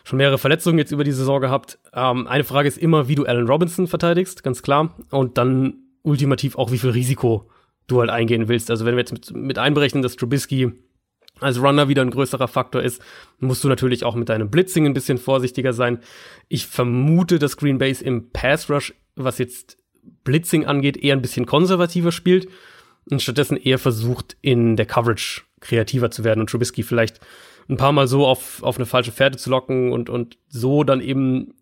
schon 0.03 0.17
mehrere 0.17 0.37
Verletzungen 0.37 0.77
jetzt 0.77 0.91
über 0.91 1.03
die 1.03 1.11
Saison 1.11 1.41
gehabt. 1.41 1.79
Ähm, 1.93 2.27
eine 2.27 2.43
Frage 2.43 2.67
ist 2.67 2.77
immer, 2.77 3.07
wie 3.07 3.15
du 3.15 3.25
Allen 3.25 3.47
Robinson 3.47 3.87
verteidigst, 3.87 4.43
ganz 4.43 4.61
klar. 4.61 4.95
Und 5.09 5.37
dann 5.37 5.75
ultimativ 6.03 6.57
auch, 6.57 6.71
wie 6.71 6.77
viel 6.77 6.91
Risiko 6.91 7.49
du 7.87 7.99
halt 7.99 8.09
eingehen 8.09 8.47
willst. 8.47 8.71
Also 8.71 8.85
wenn 8.85 8.95
wir 8.95 9.01
jetzt 9.01 9.13
mit, 9.13 9.35
mit 9.35 9.57
einberechnen, 9.57 10.01
dass 10.01 10.15
Trubisky 10.15 10.71
als 11.39 11.61
Runner 11.61 11.87
wieder 11.87 12.03
ein 12.03 12.11
größerer 12.11 12.47
Faktor 12.47 12.81
ist, 12.81 13.01
musst 13.39 13.63
du 13.63 13.67
natürlich 13.67 14.03
auch 14.03 14.15
mit 14.15 14.29
deinem 14.29 14.49
Blitzing 14.49 14.85
ein 14.85 14.93
bisschen 14.93 15.17
vorsichtiger 15.17 15.73
sein. 15.73 15.99
Ich 16.47 16.67
vermute, 16.67 17.39
dass 17.39 17.57
Green 17.57 17.79
Base 17.79 18.03
im 18.03 18.31
Pass 18.31 18.69
Rush, 18.69 18.93
was 19.15 19.39
jetzt 19.39 19.77
Blitzing 20.23 20.65
angeht, 20.65 20.97
eher 20.97 21.15
ein 21.15 21.21
bisschen 21.21 21.45
konservativer 21.45 22.11
spielt 22.11 22.47
und 23.09 23.21
stattdessen 23.21 23.57
eher 23.57 23.79
versucht, 23.79 24.37
in 24.41 24.75
der 24.75 24.85
Coverage 24.85 25.41
kreativer 25.61 26.11
zu 26.11 26.23
werden 26.23 26.41
und 26.41 26.49
Trubisky 26.49 26.83
vielleicht 26.83 27.19
ein 27.69 27.77
paar 27.77 27.91
Mal 27.91 28.07
so 28.07 28.27
auf, 28.27 28.61
auf 28.63 28.77
eine 28.77 28.85
falsche 28.85 29.11
Fährte 29.11 29.37
zu 29.37 29.49
locken 29.49 29.91
und, 29.91 30.09
und 30.09 30.37
so 30.49 30.83
dann 30.83 31.01
eben 31.01 31.53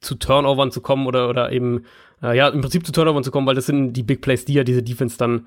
zu 0.00 0.14
Turnovern 0.14 0.70
zu 0.70 0.80
kommen 0.80 1.06
oder, 1.06 1.28
oder 1.28 1.52
eben, 1.52 1.84
äh, 2.22 2.36
ja, 2.36 2.48
im 2.48 2.60
Prinzip 2.60 2.86
zu 2.86 2.92
Turnovern 2.92 3.24
zu 3.24 3.30
kommen, 3.30 3.46
weil 3.46 3.54
das 3.54 3.66
sind 3.66 3.92
die 3.92 4.02
Big 4.02 4.20
Plays, 4.20 4.44
die 4.44 4.54
ja 4.54 4.64
diese 4.64 4.82
Defense 4.82 5.18
dann 5.18 5.46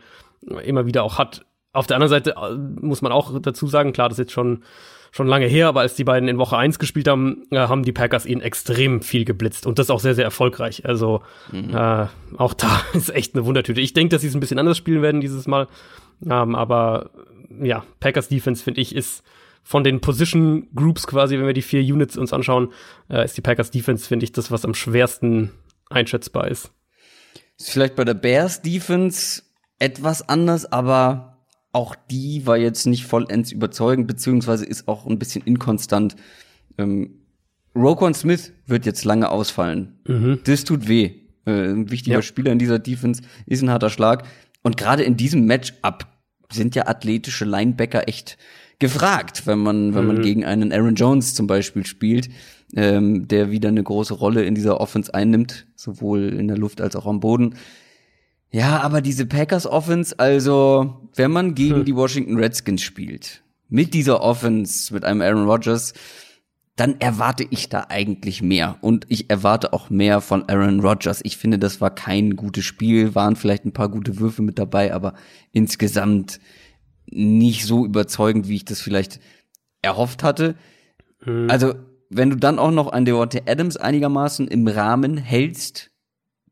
immer 0.64 0.86
wieder 0.86 1.04
auch 1.04 1.18
hat. 1.18 1.46
Auf 1.74 1.88
der 1.88 1.96
anderen 1.96 2.10
Seite 2.10 2.32
äh, 2.32 2.56
muss 2.56 3.02
man 3.02 3.12
auch 3.12 3.40
dazu 3.42 3.68
sagen, 3.68 3.94
klar, 3.94 4.10
das 4.10 4.20
ist 4.20 4.26
jetzt 4.26 4.34
schon, 4.34 4.64
schon 5.12 5.28
lange 5.28 5.46
her, 5.46 5.68
aber 5.68 5.82
als 5.82 5.96
die 5.96 6.06
beiden 6.06 6.30
in 6.30 6.38
Woche 6.38 6.58
1 6.58 6.80
gespielt 6.80 7.08
haben, 7.08 7.44
äh, 7.52 7.58
haben 7.58 7.84
die 7.84 7.92
Packers 7.92 8.26
ihn 8.26 8.40
extrem 8.40 9.02
viel 9.02 9.26
geblitzt 9.26 9.68
und 9.68 9.78
das 9.78 9.90
auch 9.90 10.00
sehr, 10.00 10.16
sehr 10.16 10.24
erfolgreich. 10.24 10.86
Also 10.86 11.22
mhm. 11.52 11.76
äh, 11.76 12.08
auch 12.38 12.54
da 12.54 12.82
ist 12.94 13.14
echt 13.14 13.36
eine 13.36 13.46
Wundertüte. 13.46 13.82
Ich 13.82 13.94
denke, 13.94 14.16
dass 14.16 14.22
sie 14.22 14.30
es 14.30 14.34
ein 14.34 14.40
bisschen 14.40 14.60
anders 14.60 14.78
spielen 14.78 15.02
werden 15.02 15.22
dieses 15.22 15.48
Mal. 15.48 15.68
Ähm, 16.26 16.56
aber 16.56 17.12
ja, 17.62 17.84
Packers 18.00 18.30
Defense, 18.30 18.64
finde 18.64 18.80
ich, 18.80 18.96
ist 18.96 19.24
von 19.64 19.84
den 19.84 20.00
Position 20.00 20.68
Groups 20.74 21.06
quasi, 21.06 21.38
wenn 21.38 21.46
wir 21.46 21.54
die 21.54 21.62
vier 21.62 21.82
Units 21.82 22.18
uns 22.18 22.32
anschauen, 22.32 22.72
äh, 23.10 23.26
ist 23.26 23.36
die 23.36 23.42
Packers 23.42 23.70
Defense, 23.70 24.08
finde 24.08 24.24
ich, 24.24 24.32
das, 24.32 24.50
was 24.50 24.64
am 24.64 24.74
schwersten 24.74 25.52
einschätzbar 25.90 26.48
ist. 26.48 26.72
Ist 27.60 27.72
vielleicht 27.72 27.96
bei 27.96 28.06
der 28.06 28.14
Bears 28.14 28.62
Defense 28.62 29.44
etwas 29.78 30.28
anders, 30.28 30.72
aber 30.72 31.31
auch 31.72 31.96
die 32.10 32.46
war 32.46 32.58
jetzt 32.58 32.86
nicht 32.86 33.06
vollends 33.06 33.52
überzeugend, 33.52 34.08
beziehungsweise 34.08 34.66
ist 34.66 34.88
auch 34.88 35.06
ein 35.06 35.20
bisschen 35.20 35.44
inkonstant. 35.44 36.16
Ähm, 36.78 37.22
Roquan 37.76 38.14
Smith 38.14 38.52
wird 38.66 38.86
jetzt 38.86 39.06
lange 39.06 39.30
ausfallen. 39.30 40.00
Mhm. 40.08 40.40
Das 40.44 40.64
tut 40.64 40.88
weh. 40.88 41.12
Äh, 41.46 41.72
ein 41.72 41.90
wichtiger 41.90 42.18
ja. 42.18 42.22
Spieler 42.22 42.52
in 42.52 42.60
dieser 42.60 42.80
Defense 42.80 43.22
ist 43.46 43.62
ein 43.62 43.70
harter 43.70 43.90
Schlag. 43.90 44.26
Und 44.64 44.78
gerade 44.78 45.04
in 45.04 45.18
diesem 45.18 45.46
Matchup 45.46 46.08
sind 46.52 46.76
ja 46.76 46.88
athletische 46.88 47.46
Linebacker 47.46 48.08
echt 48.08 48.38
gefragt, 48.80 49.48
wenn 49.48 49.60
man, 49.60 49.96
wenn 49.96 50.06
man 50.06 50.18
mhm. 50.18 50.22
gegen 50.22 50.46
einen 50.46 50.74
Aaron 50.74 50.96
Jones 50.96 51.34
zum 51.34 51.48
Beispiel 51.48 51.86
spielt, 51.86 52.30
ähm, 52.76 53.28
der 53.28 53.52
wieder 53.52 53.70
eine 53.70 53.84
große 53.84 54.14
Rolle 54.14 54.44
in 54.44 54.56
dieser 54.56 54.82
Offense 54.82 55.14
einnimmt, 55.14 55.68
sowohl 55.76 56.34
in 56.34 56.48
der 56.48 56.58
Luft 56.58 56.82
als 56.82 56.96
auch 56.96 57.06
am 57.06 57.20
Boden. 57.20 57.56
Ja, 58.50 58.82
aber 58.82 59.02
diese 59.02 59.26
Packers 59.26 59.66
Offense, 59.66 60.18
also 60.20 61.01
wenn 61.16 61.32
man 61.32 61.56
gegen 61.56 61.78
hm. 61.78 61.86
die 61.86 61.96
Washington 61.96 62.38
Redskins 62.38 62.82
spielt, 62.82 63.44
mit 63.70 63.94
dieser 63.94 64.22
Offense, 64.22 64.94
mit 64.94 65.06
einem 65.06 65.22
Aaron 65.22 65.48
Rodgers, 65.48 65.94
dann 66.76 67.00
erwarte 67.00 67.46
ich 67.50 67.70
da 67.70 67.88
eigentlich 67.90 68.42
mehr. 68.42 68.78
Und 68.82 69.06
ich 69.10 69.30
erwarte 69.30 69.74
auch 69.74 69.90
mehr 69.90 70.22
von 70.22 70.48
Aaron 70.50 70.80
Rodgers. 70.80 71.22
Ich 71.24 71.38
finde, 71.38 71.60
das 71.60 71.82
war 71.82 71.94
kein 71.94 72.36
gutes 72.36 72.66
Spiel, 72.66 73.14
waren 73.14 73.36
vielleicht 73.36 73.66
ein 73.66 73.74
paar 73.74 73.90
gute 73.90 74.20
Würfe 74.20 74.42
mit 74.42 74.58
dabei, 74.58 74.94
aber 74.94 75.14
insgesamt 75.52 76.40
nicht 77.06 77.66
so 77.66 77.86
überzeugend, 77.86 78.48
wie 78.48 78.56
ich 78.56 78.66
das 78.66 78.82
vielleicht 78.82 79.20
erhofft 79.82 80.24
hatte. 80.24 80.56
Mhm. 81.26 81.50
Also, 81.50 81.76
wenn 82.10 82.30
du 82.30 82.36
dann 82.36 82.60
auch 82.60 82.72
noch 82.72 82.92
an 82.92 83.06
Devontae 83.06 83.44
Adams 83.46 83.78
einigermaßen 83.78 84.48
im 84.48 84.68
Rahmen 84.68 85.18
hältst, 85.18 85.92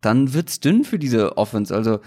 dann 0.02 0.34
wird's 0.34 0.60
dünn 0.60 0.84
für 0.84 1.00
diese 1.00 1.38
Offense. 1.38 1.76
Also 1.76 2.00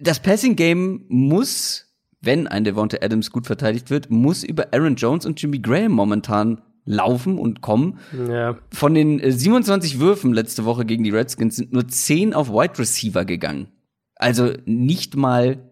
das 0.00 0.20
Passing 0.20 0.56
Game 0.56 1.04
muss, 1.08 1.86
wenn 2.20 2.46
ein 2.46 2.64
Devonta 2.64 2.98
Adams 3.00 3.30
gut 3.30 3.46
verteidigt 3.46 3.90
wird, 3.90 4.10
muss 4.10 4.42
über 4.42 4.72
Aaron 4.72 4.96
Jones 4.96 5.26
und 5.26 5.40
Jimmy 5.40 5.58
Graham 5.58 5.92
momentan 5.92 6.60
laufen 6.84 7.38
und 7.38 7.60
kommen. 7.60 7.98
Ja. 8.28 8.58
Von 8.72 8.94
den 8.94 9.20
27 9.30 9.94
äh, 9.94 10.00
Würfen 10.00 10.32
letzte 10.32 10.64
Woche 10.64 10.84
gegen 10.84 11.04
die 11.04 11.10
Redskins 11.10 11.56
sind 11.56 11.72
nur 11.72 11.86
10 11.86 12.34
auf 12.34 12.50
Wide 12.50 12.78
Receiver 12.78 13.24
gegangen. 13.24 13.68
Also 14.16 14.52
nicht 14.64 15.16
mal 15.16 15.70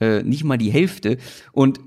äh, 0.00 0.22
nicht 0.22 0.44
mal 0.44 0.58
die 0.58 0.70
Hälfte 0.70 1.18
und 1.52 1.80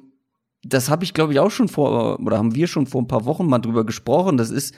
das 0.64 0.90
habe 0.90 1.04
ich 1.04 1.14
glaube 1.14 1.34
ich 1.34 1.40
auch 1.40 1.52
schon 1.52 1.68
vor 1.68 2.20
oder 2.20 2.38
haben 2.38 2.56
wir 2.56 2.68
schon 2.68 2.88
vor 2.88 3.02
ein 3.02 3.08
paar 3.08 3.26
Wochen 3.26 3.48
mal 3.48 3.60
drüber 3.60 3.86
gesprochen. 3.86 4.38
Das 4.38 4.50
ist 4.50 4.76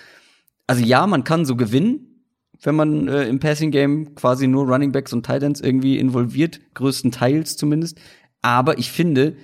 also 0.68 0.84
ja, 0.84 1.08
man 1.08 1.24
kann 1.24 1.46
so 1.46 1.56
gewinnen, 1.56 2.17
wenn 2.62 2.76
man 2.76 3.08
äh, 3.08 3.28
im 3.28 3.40
Passing 3.40 3.72
Game 3.72 4.16
quasi 4.16 4.48
nur 4.48 4.68
Running 4.68 4.92
Backs 4.92 5.14
und 5.14 5.26
Titans 5.26 5.62
irgendwie 5.62 5.98
involviert, 5.98 6.60
größtenteils 6.74 7.58
zumindest. 7.58 8.00
Aber 8.42 8.78
ich 8.78 8.92
finde, 8.92 9.36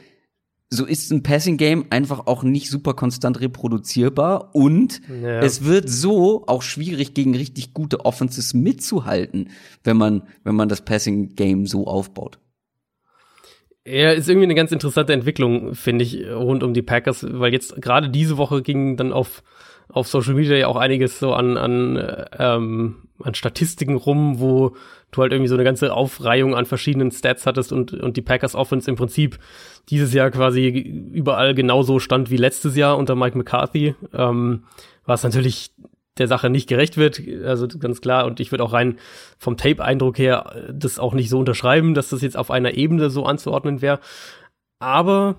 so 0.69 0.85
ist 0.85 1.11
ein 1.11 1.23
Passing 1.23 1.57
Game 1.57 1.85
einfach 1.91 2.25
auch 2.25 2.43
nicht 2.43 2.69
super 2.69 2.93
konstant 2.93 3.39
reproduzierbar 3.39 4.55
und 4.55 5.01
ja. 5.21 5.39
es 5.41 5.63
wird 5.63 5.87
so 5.89 6.45
auch 6.47 6.63
schwierig 6.63 7.13
gegen 7.13 7.35
richtig 7.35 7.73
gute 7.73 8.05
Offenses 8.05 8.53
mitzuhalten, 8.53 9.49
wenn 9.83 9.97
man 9.97 10.23
wenn 10.43 10.55
man 10.55 10.69
das 10.69 10.83
Passing 10.83 11.35
Game 11.35 11.67
so 11.67 11.87
aufbaut. 11.87 12.39
Ja, 13.85 14.11
ist 14.11 14.29
irgendwie 14.29 14.45
eine 14.45 14.55
ganz 14.55 14.71
interessante 14.71 15.11
Entwicklung, 15.11 15.75
finde 15.75 16.05
ich, 16.05 16.25
rund 16.29 16.63
um 16.63 16.73
die 16.73 16.81
Packers, 16.81 17.25
weil 17.29 17.51
jetzt 17.51 17.81
gerade 17.81 18.09
diese 18.09 18.37
Woche 18.37 18.61
ging 18.61 18.95
dann 18.95 19.11
auf 19.11 19.43
auf 19.93 20.07
Social 20.07 20.33
Media 20.33 20.57
ja 20.57 20.67
auch 20.67 20.75
einiges 20.75 21.19
so 21.19 21.33
an, 21.33 21.55
an, 21.55 22.25
ähm, 22.39 22.95
an 23.21 23.35
Statistiken 23.35 23.95
rum, 23.95 24.39
wo 24.39 24.75
du 25.11 25.21
halt 25.21 25.31
irgendwie 25.31 25.47
so 25.47 25.55
eine 25.55 25.63
ganze 25.63 25.93
Aufreihung 25.93 26.55
an 26.55 26.65
verschiedenen 26.65 27.11
Stats 27.11 27.45
hattest 27.45 27.71
und, 27.71 27.93
und 27.93 28.17
die 28.17 28.23
Packers 28.23 28.55
Offense 28.55 28.89
im 28.89 28.97
Prinzip 28.97 29.37
dieses 29.89 30.11
Jahr 30.13 30.31
quasi 30.31 30.67
überall 30.67 31.53
genauso 31.53 31.99
stand 31.99 32.31
wie 32.31 32.37
letztes 32.37 32.75
Jahr 32.75 32.97
unter 32.97 33.15
Mike 33.15 33.37
McCarthy, 33.37 33.93
ähm, 34.13 34.63
was 35.05 35.23
natürlich 35.23 35.71
der 36.17 36.27
Sache 36.27 36.49
nicht 36.49 36.67
gerecht 36.67 36.97
wird, 36.97 37.21
also 37.45 37.67
ganz 37.67 38.01
klar. 38.01 38.25
Und 38.25 38.39
ich 38.39 38.51
würde 38.51 38.63
auch 38.63 38.73
rein 38.73 38.97
vom 39.37 39.57
Tape-Eindruck 39.57 40.17
her 40.17 40.71
das 40.71 40.97
auch 40.97 41.13
nicht 41.13 41.29
so 41.29 41.39
unterschreiben, 41.39 41.93
dass 41.93 42.09
das 42.09 42.21
jetzt 42.21 42.37
auf 42.37 42.49
einer 42.49 42.73
Ebene 42.75 43.09
so 43.11 43.25
anzuordnen 43.25 43.81
wäre. 43.81 43.99
Aber 44.79 45.35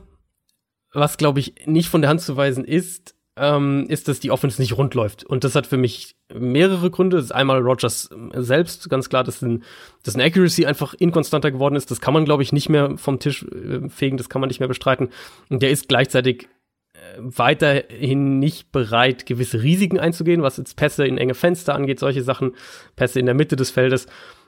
was, 0.92 1.16
glaube 1.16 1.40
ich, 1.40 1.54
nicht 1.66 1.88
von 1.88 2.02
der 2.02 2.10
Hand 2.10 2.20
zu 2.20 2.36
weisen 2.36 2.64
ist, 2.64 3.14
ähm, 3.36 3.86
ist, 3.88 4.06
dass 4.06 4.20
die 4.20 4.30
Offense 4.30 4.60
nicht 4.60 4.76
rund 4.76 4.94
läuft. 4.94 5.24
Und 5.24 5.44
das 5.44 5.54
hat 5.54 5.66
für 5.66 5.76
mich 5.76 6.16
mehrere 6.32 6.90
Gründe. 6.90 7.16
Das 7.16 7.26
ist 7.26 7.32
einmal 7.32 7.60
Rogers 7.60 8.10
selbst, 8.34 8.88
ganz 8.88 9.08
klar, 9.08 9.24
dass 9.24 9.42
ein, 9.42 9.64
dass 10.04 10.14
ein 10.14 10.20
Accuracy 10.20 10.66
einfach 10.66 10.94
inkonstanter 10.94 11.50
geworden 11.50 11.74
ist. 11.74 11.90
Das 11.90 12.00
kann 12.00 12.14
man, 12.14 12.24
glaube 12.24 12.42
ich, 12.42 12.52
nicht 12.52 12.68
mehr 12.68 12.96
vom 12.96 13.18
Tisch 13.18 13.44
äh, 13.44 13.88
fegen, 13.88 14.16
das 14.16 14.28
kann 14.28 14.40
man 14.40 14.48
nicht 14.48 14.60
mehr 14.60 14.68
bestreiten. 14.68 15.08
Und 15.48 15.62
der 15.62 15.70
ist 15.70 15.88
gleichzeitig 15.88 16.48
äh, 16.94 16.98
weiterhin 17.18 18.38
nicht 18.38 18.70
bereit, 18.70 19.26
gewisse 19.26 19.62
Risiken 19.62 19.98
einzugehen, 19.98 20.42
was 20.42 20.56
jetzt 20.56 20.76
Pässe 20.76 21.06
in 21.06 21.18
enge 21.18 21.34
Fenster 21.34 21.74
angeht, 21.74 21.98
solche 21.98 22.22
Sachen, 22.22 22.52
Pässe 22.94 23.18
in 23.18 23.26
der 23.26 23.34
Mitte 23.34 23.56
des 23.56 23.70
Feldes. 23.70 24.06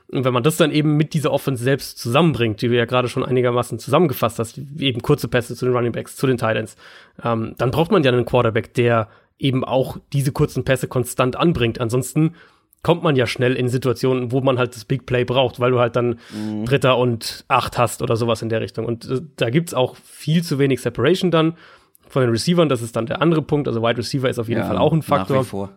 Und 0.09 0.23
wenn 0.23 0.33
man 0.33 0.43
das 0.43 0.55
dann 0.55 0.71
eben 0.71 0.95
mit 0.95 1.13
dieser 1.13 1.31
Offense 1.31 1.63
selbst 1.63 1.99
zusammenbringt, 1.99 2.61
die 2.61 2.69
du 2.69 2.75
ja 2.75 2.85
gerade 2.85 3.09
schon 3.09 3.25
einigermaßen 3.25 3.77
zusammengefasst 3.77 4.39
hast, 4.39 4.57
eben 4.79 5.01
kurze 5.01 5.27
Pässe 5.27 5.55
zu 5.55 5.65
den 5.65 5.75
Running 5.75 5.91
Backs, 5.91 6.15
zu 6.15 6.27
den 6.27 6.37
Titans, 6.37 6.77
ähm, 7.23 7.55
dann 7.57 7.71
braucht 7.71 7.91
man 7.91 8.03
ja 8.03 8.11
einen 8.11 8.25
Quarterback, 8.25 8.73
der 8.73 9.09
eben 9.37 9.65
auch 9.65 9.97
diese 10.13 10.31
kurzen 10.31 10.63
Pässe 10.63 10.87
konstant 10.87 11.35
anbringt. 11.35 11.81
Ansonsten 11.81 12.35
kommt 12.83 13.03
man 13.03 13.17
ja 13.17 13.27
schnell 13.27 13.55
in 13.55 13.67
Situationen, 13.67 14.31
wo 14.31 14.39
man 14.39 14.57
halt 14.57 14.75
das 14.75 14.85
Big 14.85 15.05
Play 15.05 15.25
braucht, 15.25 15.59
weil 15.59 15.71
du 15.71 15.79
halt 15.79 15.97
dann 15.97 16.19
mhm. 16.33 16.65
Dritter 16.65 16.97
und 16.97 17.43
Acht 17.49 17.77
hast 17.77 18.01
oder 18.01 18.15
sowas 18.15 18.41
in 18.41 18.47
der 18.47 18.61
Richtung. 18.61 18.85
Und 18.85 19.09
äh, 19.09 19.21
da 19.35 19.49
gibt's 19.49 19.73
auch 19.73 19.97
viel 19.97 20.41
zu 20.41 20.57
wenig 20.57 20.79
Separation 20.79 21.31
dann 21.31 21.57
von 22.07 22.21
den 22.21 22.31
Receivern. 22.31 22.69
Das 22.69 22.81
ist 22.81 22.95
dann 22.95 23.05
der 23.05 23.21
andere 23.21 23.41
Punkt. 23.41 23.67
Also 23.67 23.81
Wide 23.81 23.97
Receiver 23.97 24.29
ist 24.29 24.39
auf 24.39 24.47
jeden 24.47 24.61
ja, 24.61 24.67
Fall 24.67 24.77
auch 24.77 24.93
ein 24.93 25.01
Faktor. 25.01 25.37
Nach 25.37 25.43
wie 25.43 25.49
vor. 25.49 25.69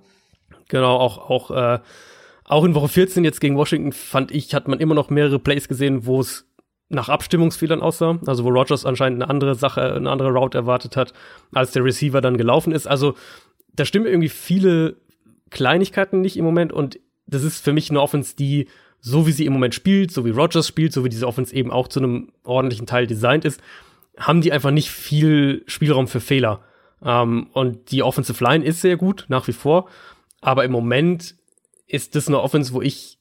Genau, 0.68 0.96
auch, 0.98 1.28
auch 1.28 1.50
äh, 1.50 1.80
auch 2.50 2.64
in 2.64 2.74
Woche 2.74 2.88
14 2.88 3.24
jetzt 3.24 3.40
gegen 3.40 3.56
Washington 3.56 3.92
fand 3.92 4.32
ich, 4.32 4.54
hat 4.54 4.66
man 4.66 4.80
immer 4.80 4.94
noch 4.94 5.08
mehrere 5.08 5.38
Plays 5.38 5.68
gesehen, 5.68 6.04
wo 6.06 6.20
es 6.20 6.46
nach 6.88 7.08
Abstimmungsfehlern 7.08 7.80
aussah, 7.80 8.18
also 8.26 8.44
wo 8.44 8.48
Rogers 8.48 8.84
anscheinend 8.84 9.22
eine 9.22 9.30
andere 9.30 9.54
Sache, 9.54 9.94
eine 9.94 10.10
andere 10.10 10.32
Route 10.32 10.58
erwartet 10.58 10.96
hat, 10.96 11.12
als 11.52 11.70
der 11.70 11.84
Receiver 11.84 12.20
dann 12.20 12.36
gelaufen 12.36 12.72
ist. 12.72 12.88
Also 12.88 13.14
da 13.72 13.84
stimmen 13.84 14.06
irgendwie 14.06 14.28
viele 14.28 14.96
Kleinigkeiten 15.50 16.20
nicht 16.20 16.36
im 16.36 16.44
Moment 16.44 16.72
und 16.72 16.98
das 17.26 17.44
ist 17.44 17.62
für 17.62 17.72
mich 17.72 17.88
eine 17.90 18.00
Offense, 18.00 18.34
die 18.34 18.66
so 18.98 19.28
wie 19.28 19.32
sie 19.32 19.46
im 19.46 19.52
Moment 19.52 19.74
spielt, 19.74 20.10
so 20.10 20.24
wie 20.24 20.30
Rogers 20.30 20.66
spielt, 20.66 20.92
so 20.92 21.04
wie 21.04 21.08
diese 21.08 21.28
Offense 21.28 21.54
eben 21.54 21.70
auch 21.70 21.86
zu 21.86 22.00
einem 22.00 22.32
ordentlichen 22.42 22.86
Teil 22.86 23.06
designt 23.06 23.44
ist, 23.44 23.60
haben 24.18 24.40
die 24.40 24.52
einfach 24.52 24.72
nicht 24.72 24.90
viel 24.90 25.62
Spielraum 25.66 26.08
für 26.08 26.20
Fehler. 26.20 26.64
Ähm, 27.02 27.46
und 27.52 27.92
die 27.92 28.02
Offensive 28.02 28.42
Line 28.42 28.64
ist 28.64 28.80
sehr 28.80 28.96
gut, 28.96 29.26
nach 29.28 29.46
wie 29.46 29.52
vor. 29.52 29.88
Aber 30.40 30.64
im 30.64 30.72
Moment 30.72 31.36
ist 31.90 32.14
das 32.14 32.28
eine 32.28 32.40
Offense, 32.40 32.72
wo 32.72 32.82
ich 32.82 33.18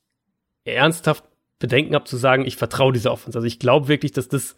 ernsthaft 0.63 1.23
Bedenken 1.59 1.93
habe 1.93 2.05
zu 2.05 2.17
sagen, 2.17 2.45
ich 2.45 2.55
vertraue 2.55 2.93
dieser 2.93 3.11
Offense. 3.11 3.37
Also 3.37 3.47
ich 3.47 3.59
glaube 3.59 3.87
wirklich, 3.87 4.13
dass 4.13 4.29
das 4.29 4.55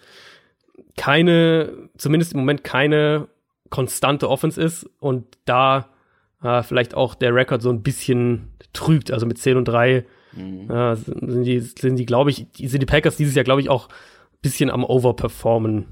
keine, 0.97 1.89
zumindest 1.97 2.33
im 2.33 2.39
Moment 2.39 2.63
keine 2.63 3.27
konstante 3.69 4.29
Offense 4.29 4.61
ist 4.61 4.87
und 4.99 5.25
da 5.45 5.89
äh, 6.43 6.61
vielleicht 6.63 6.93
auch 6.93 7.15
der 7.15 7.33
Rekord 7.33 7.61
so 7.61 7.69
ein 7.69 7.81
bisschen 7.81 8.49
trügt. 8.73 9.11
Also 9.11 9.25
mit 9.25 9.37
10 9.37 9.57
und 9.57 9.65
3 9.65 10.05
mhm. 10.33 10.69
äh, 10.69 10.95
sind 10.95 11.43
die, 11.43 11.59
sind 11.59 11.95
die, 11.95 12.05
glaube 12.05 12.29
ich, 12.29 12.47
sind 12.55 12.81
die 12.81 12.85
Packers 12.85 13.17
dieses 13.17 13.35
Jahr, 13.35 13.45
glaube 13.45 13.61
ich, 13.61 13.69
auch 13.69 13.87
ein 13.87 14.41
bisschen 14.41 14.69
am 14.69 14.83
Overperformen. 14.83 15.85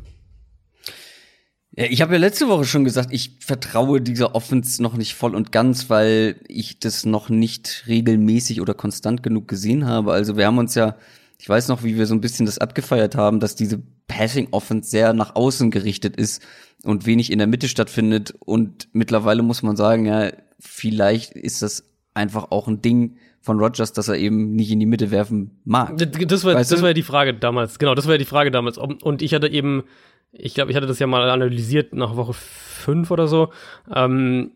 Ja, 1.80 1.86
ich 1.90 2.02
habe 2.02 2.12
ja 2.12 2.20
letzte 2.20 2.50
Woche 2.50 2.66
schon 2.66 2.84
gesagt, 2.84 3.08
ich 3.14 3.38
vertraue 3.40 4.02
dieser 4.02 4.36
Offense 4.36 4.84
noch 4.84 4.98
nicht 4.98 5.14
voll 5.14 5.34
und 5.34 5.54
ganz, 5.54 5.90
weil 5.90 6.36
ich 6.50 6.80
das 6.80 7.06
noch 7.06 7.30
nicht 7.30 7.86
regelmäßig 7.88 8.60
oder 8.60 8.74
konstant 8.74 9.24
genug 9.24 9.48
gesehen 9.48 9.86
habe. 9.86 10.12
Also 10.12 10.36
wir 10.36 10.46
haben 10.46 10.58
uns 10.58 10.76
ja, 10.76 10.98
ich 11.38 11.48
weiß 11.48 11.70
noch, 11.70 11.82
wie 11.82 11.98
wir 11.98 12.06
so 12.06 12.14
ein 12.14 12.20
bisschen 12.20 12.46
das 12.46 12.58
abgefeiert 12.58 13.16
haben, 13.16 13.40
dass 13.40 13.56
diese 13.56 13.82
Passing 14.10 14.50
Offense 14.52 14.90
sehr 14.90 15.14
nach 15.14 15.38
außen 15.38 15.72
gerichtet 15.72 16.18
ist 16.18 16.46
und 16.84 17.06
wenig 17.06 17.32
in 17.32 17.38
der 17.38 17.48
Mitte 17.48 17.70
stattfindet. 17.70 18.34
Und 18.40 18.90
mittlerweile 18.92 19.42
muss 19.42 19.64
man 19.64 19.78
sagen, 19.78 20.06
ja, 20.06 20.32
vielleicht 20.60 21.32
ist 21.32 21.62
das 21.62 21.86
einfach 22.14 22.52
auch 22.52 22.68
ein 22.68 22.82
Ding 22.82 23.16
von 23.40 23.58
Rogers, 23.58 23.94
dass 23.94 24.10
er 24.10 24.18
eben 24.18 24.54
nicht 24.54 24.70
in 24.70 24.82
die 24.82 24.86
Mitte 24.86 25.12
werfen 25.12 25.62
mag. 25.64 25.98
Das 25.98 26.44
war, 26.44 26.56
das 26.56 26.82
war 26.82 26.90
ja 26.90 26.94
die 26.94 27.04
Frage 27.04 27.34
damals. 27.34 27.80
Genau, 27.80 27.96
das 27.96 28.06
war 28.06 28.16
ja 28.16 28.18
die 28.18 28.26
Frage 28.26 28.52
damals. 28.52 28.78
Und 28.78 29.22
ich 29.22 29.34
hatte 29.34 29.48
eben 29.48 29.84
ich 30.32 30.54
glaube, 30.54 30.72
ich 30.72 30.78
hatte 30.78 30.88
das 30.88 31.00
ja 31.00 31.08
mal 31.08 31.30
analysiert 31.30 31.94
nach 31.94 32.16
Woche 32.16 32.34
fünf 32.34 33.12
oder 33.12 33.28
so. 33.28 33.50
Ähm, 33.94 34.52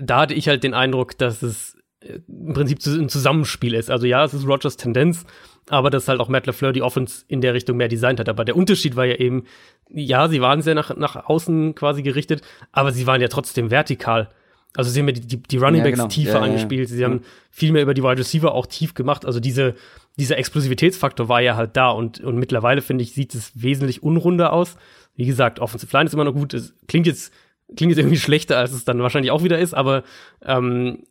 da 0.00 0.20
hatte 0.20 0.34
ich 0.34 0.48
halt 0.48 0.64
den 0.64 0.74
Eindruck, 0.74 1.16
dass 1.18 1.42
es 1.42 1.76
äh, 2.00 2.20
im 2.28 2.52
Prinzip 2.52 2.84
ein 2.86 3.08
Zusammenspiel 3.08 3.74
ist. 3.74 3.90
Also 3.90 4.06
ja, 4.06 4.24
es 4.24 4.34
ist 4.34 4.46
Rogers 4.46 4.76
Tendenz, 4.76 5.24
aber 5.68 5.90
dass 5.90 6.08
halt 6.08 6.20
auch 6.20 6.28
Matt 6.28 6.46
LaFleur 6.46 6.72
die 6.72 6.82
Offense 6.82 7.24
in 7.28 7.40
der 7.40 7.54
Richtung 7.54 7.76
mehr 7.76 7.88
designt 7.88 8.20
hat. 8.20 8.28
Aber 8.28 8.44
der 8.44 8.56
Unterschied 8.56 8.96
war 8.96 9.06
ja 9.06 9.16
eben, 9.16 9.44
ja, 9.88 10.28
sie 10.28 10.40
waren 10.40 10.62
sehr 10.62 10.74
nach, 10.74 10.94
nach 10.96 11.16
außen 11.16 11.74
quasi 11.74 12.02
gerichtet, 12.02 12.42
aber 12.72 12.92
sie 12.92 13.06
waren 13.06 13.20
ja 13.20 13.28
trotzdem 13.28 13.70
vertikal. 13.70 14.30
Also 14.76 14.90
sie 14.90 15.00
haben 15.00 15.08
ja 15.08 15.14
die, 15.14 15.20
die, 15.20 15.42
die 15.42 15.56
Running 15.56 15.84
Backs 15.84 15.98
ja, 15.98 16.04
genau. 16.04 16.08
tiefer 16.08 16.38
ja, 16.38 16.40
angespielt, 16.40 16.88
sie 16.88 17.00
ja. 17.00 17.08
haben 17.08 17.20
viel 17.50 17.70
mehr 17.70 17.82
über 17.82 17.94
die 17.94 18.02
Wide 18.02 18.18
Receiver 18.18 18.52
auch 18.52 18.66
tief 18.66 18.94
gemacht. 18.94 19.24
Also 19.24 19.38
diese, 19.38 19.74
dieser 20.16 20.36
Explosivitätsfaktor 20.36 21.28
war 21.28 21.40
ja 21.40 21.54
halt 21.54 21.76
da 21.76 21.90
und, 21.90 22.20
und 22.20 22.36
mittlerweile, 22.36 22.82
finde 22.82 23.04
ich, 23.04 23.14
sieht 23.14 23.34
es 23.34 23.52
wesentlich 23.54 24.02
unrunder 24.02 24.52
aus. 24.52 24.76
Wie 25.16 25.26
gesagt, 25.26 25.60
Offensive 25.60 25.96
Line 25.96 26.06
ist 26.06 26.14
immer 26.14 26.24
noch 26.24 26.34
gut. 26.34 26.54
Es 26.54 26.74
klingt 26.88 27.06
jetzt, 27.06 27.32
klingt 27.76 27.90
jetzt 27.90 27.98
irgendwie 27.98 28.18
schlechter, 28.18 28.58
als 28.58 28.72
es 28.72 28.84
dann 28.84 29.00
wahrscheinlich 29.00 29.30
auch 29.30 29.44
wieder 29.44 29.58
ist, 29.58 29.74
aber 29.74 30.02
ähm, 30.42 31.04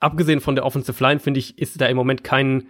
abgesehen 0.00 0.40
von 0.40 0.54
der 0.54 0.64
Offensive 0.64 1.02
Line, 1.02 1.20
finde 1.20 1.40
ich, 1.40 1.58
ist 1.58 1.80
da 1.80 1.86
im 1.86 1.96
Moment 1.96 2.24
kein, 2.24 2.68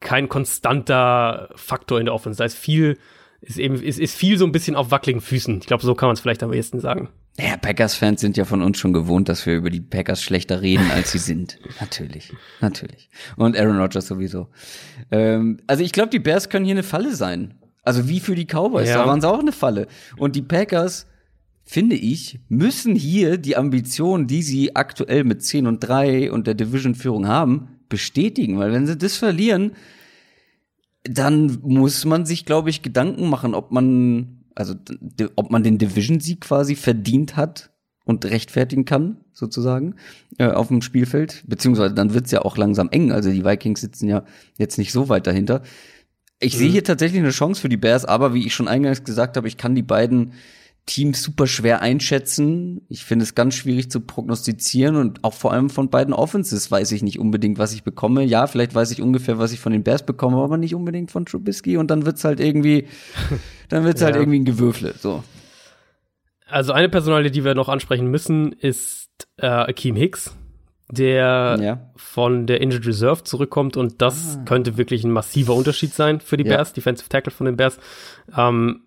kein 0.00 0.28
konstanter 0.28 1.48
Faktor 1.54 1.98
in 1.98 2.06
der 2.06 2.14
Offense. 2.14 2.38
Da 2.38 2.44
ist 2.44 2.56
viel, 2.56 2.98
ist 3.40 3.58
eben, 3.58 3.76
ist, 3.76 3.98
ist 3.98 4.14
viel 4.14 4.38
so 4.38 4.44
ein 4.44 4.52
bisschen 4.52 4.76
auf 4.76 4.90
wackeligen 4.90 5.20
Füßen. 5.20 5.58
Ich 5.58 5.66
glaube, 5.66 5.84
so 5.84 5.94
kann 5.94 6.08
man 6.08 6.14
es 6.14 6.20
vielleicht 6.20 6.42
am 6.42 6.52
ehesten 6.52 6.80
sagen. 6.80 7.08
Ja, 7.38 7.56
Packers-Fans 7.56 8.20
sind 8.20 8.36
ja 8.36 8.44
von 8.44 8.62
uns 8.62 8.78
schon 8.78 8.92
gewohnt, 8.92 9.28
dass 9.28 9.44
wir 9.44 9.56
über 9.56 9.70
die 9.70 9.80
Packers 9.80 10.22
schlechter 10.22 10.62
reden, 10.62 10.90
als 10.92 11.10
sie 11.10 11.18
sind. 11.18 11.58
natürlich, 11.80 12.32
natürlich. 12.60 13.10
Und 13.36 13.58
Aaron 13.58 13.78
Rodgers 13.78 14.06
sowieso. 14.06 14.48
Ähm, 15.10 15.58
also 15.66 15.82
ich 15.82 15.90
glaube, 15.90 16.10
die 16.10 16.20
Bears 16.20 16.48
können 16.48 16.64
hier 16.64 16.74
eine 16.74 16.84
Falle 16.84 17.14
sein. 17.14 17.54
Also 17.84 18.08
wie 18.08 18.20
für 18.20 18.34
die 18.34 18.46
Cowboys, 18.46 18.88
ja. 18.88 18.98
da 18.98 19.06
waren 19.06 19.20
sie 19.20 19.28
auch 19.28 19.38
eine 19.38 19.52
Falle. 19.52 19.86
Und 20.16 20.36
die 20.36 20.42
Packers, 20.42 21.06
finde 21.64 21.96
ich, 21.96 22.40
müssen 22.48 22.94
hier 22.94 23.36
die 23.36 23.56
Ambitionen, 23.56 24.26
die 24.26 24.42
sie 24.42 24.74
aktuell 24.74 25.24
mit 25.24 25.42
10 25.42 25.66
und 25.66 25.80
3 25.80 26.32
und 26.32 26.46
der 26.46 26.54
Division-Führung 26.54 27.28
haben, 27.28 27.68
bestätigen. 27.88 28.58
Weil 28.58 28.72
wenn 28.72 28.86
sie 28.86 28.96
das 28.96 29.16
verlieren, 29.16 29.72
dann 31.04 31.58
muss 31.62 32.04
man 32.06 32.24
sich, 32.24 32.46
glaube 32.46 32.70
ich, 32.70 32.82
Gedanken 32.82 33.28
machen, 33.28 33.54
ob 33.54 33.70
man, 33.70 34.44
also 34.54 34.74
ob 35.36 35.50
man 35.50 35.62
den 35.62 35.76
Division-Sieg 35.76 36.40
quasi 36.40 36.76
verdient 36.76 37.36
hat 37.36 37.70
und 38.06 38.24
rechtfertigen 38.24 38.84
kann, 38.84 39.18
sozusagen, 39.32 39.96
äh, 40.38 40.46
auf 40.46 40.68
dem 40.68 40.82
Spielfeld. 40.82 41.44
Beziehungsweise 41.46 41.94
dann 41.94 42.14
wird's 42.14 42.30
ja 42.30 42.42
auch 42.42 42.56
langsam 42.56 42.88
eng. 42.90 43.12
Also 43.12 43.30
die 43.30 43.44
Vikings 43.44 43.82
sitzen 43.82 44.08
ja 44.08 44.24
jetzt 44.56 44.78
nicht 44.78 44.92
so 44.92 45.08
weit 45.10 45.26
dahinter. 45.26 45.62
Ich 46.40 46.54
mhm. 46.54 46.58
sehe 46.58 46.70
hier 46.70 46.84
tatsächlich 46.84 47.20
eine 47.20 47.30
Chance 47.30 47.60
für 47.60 47.68
die 47.68 47.76
Bears, 47.76 48.04
aber 48.04 48.34
wie 48.34 48.46
ich 48.46 48.54
schon 48.54 48.68
eingangs 48.68 49.04
gesagt 49.04 49.36
habe, 49.36 49.48
ich 49.48 49.56
kann 49.56 49.74
die 49.74 49.82
beiden 49.82 50.32
Teams 50.86 51.22
super 51.22 51.46
schwer 51.46 51.80
einschätzen. 51.80 52.82
Ich 52.90 53.04
finde 53.04 53.22
es 53.22 53.34
ganz 53.34 53.54
schwierig 53.54 53.90
zu 53.90 54.00
prognostizieren 54.00 54.96
und 54.96 55.24
auch 55.24 55.32
vor 55.32 55.52
allem 55.52 55.70
von 55.70 55.88
beiden 55.88 56.12
Offenses 56.12 56.70
weiß 56.70 56.92
ich 56.92 57.02
nicht 57.02 57.18
unbedingt, 57.18 57.58
was 57.58 57.72
ich 57.72 57.84
bekomme. 57.84 58.22
Ja, 58.22 58.46
vielleicht 58.46 58.74
weiß 58.74 58.90
ich 58.90 59.00
ungefähr, 59.00 59.38
was 59.38 59.52
ich 59.52 59.60
von 59.60 59.72
den 59.72 59.82
Bears 59.82 60.04
bekomme, 60.04 60.36
aber 60.42 60.58
nicht 60.58 60.74
unbedingt 60.74 61.10
von 61.10 61.24
Trubisky 61.24 61.78
und 61.78 61.90
dann 61.90 62.04
wird's 62.04 62.24
halt 62.24 62.38
irgendwie, 62.38 62.88
dann 63.70 63.84
wird's 63.84 64.02
halt 64.02 64.14
ja. 64.14 64.20
halt 64.20 64.22
irgendwie 64.24 64.40
ein 64.40 64.44
Gewürfle, 64.44 64.94
so. 64.98 65.24
Also 66.46 66.72
eine 66.72 66.90
Personalie, 66.90 67.30
die 67.30 67.44
wir 67.44 67.54
noch 67.54 67.70
ansprechen 67.70 68.10
müssen, 68.10 68.52
ist 68.52 69.08
äh, 69.38 69.46
Akeem 69.46 69.96
Hicks 69.96 70.36
der 70.90 71.58
ja. 71.60 71.90
von 71.96 72.46
der 72.46 72.60
Injured 72.60 72.86
Reserve 72.86 73.24
zurückkommt 73.24 73.76
und 73.76 74.02
das 74.02 74.38
ah. 74.38 74.44
könnte 74.44 74.76
wirklich 74.76 75.04
ein 75.04 75.10
massiver 75.10 75.54
Unterschied 75.54 75.94
sein 75.94 76.20
für 76.20 76.36
die 76.36 76.44
ja. 76.44 76.56
Bears, 76.56 76.72
Defensive 76.72 77.08
Tackle 77.08 77.32
von 77.32 77.46
den 77.46 77.56
Bears. 77.56 77.78
Ähm, 78.36 78.82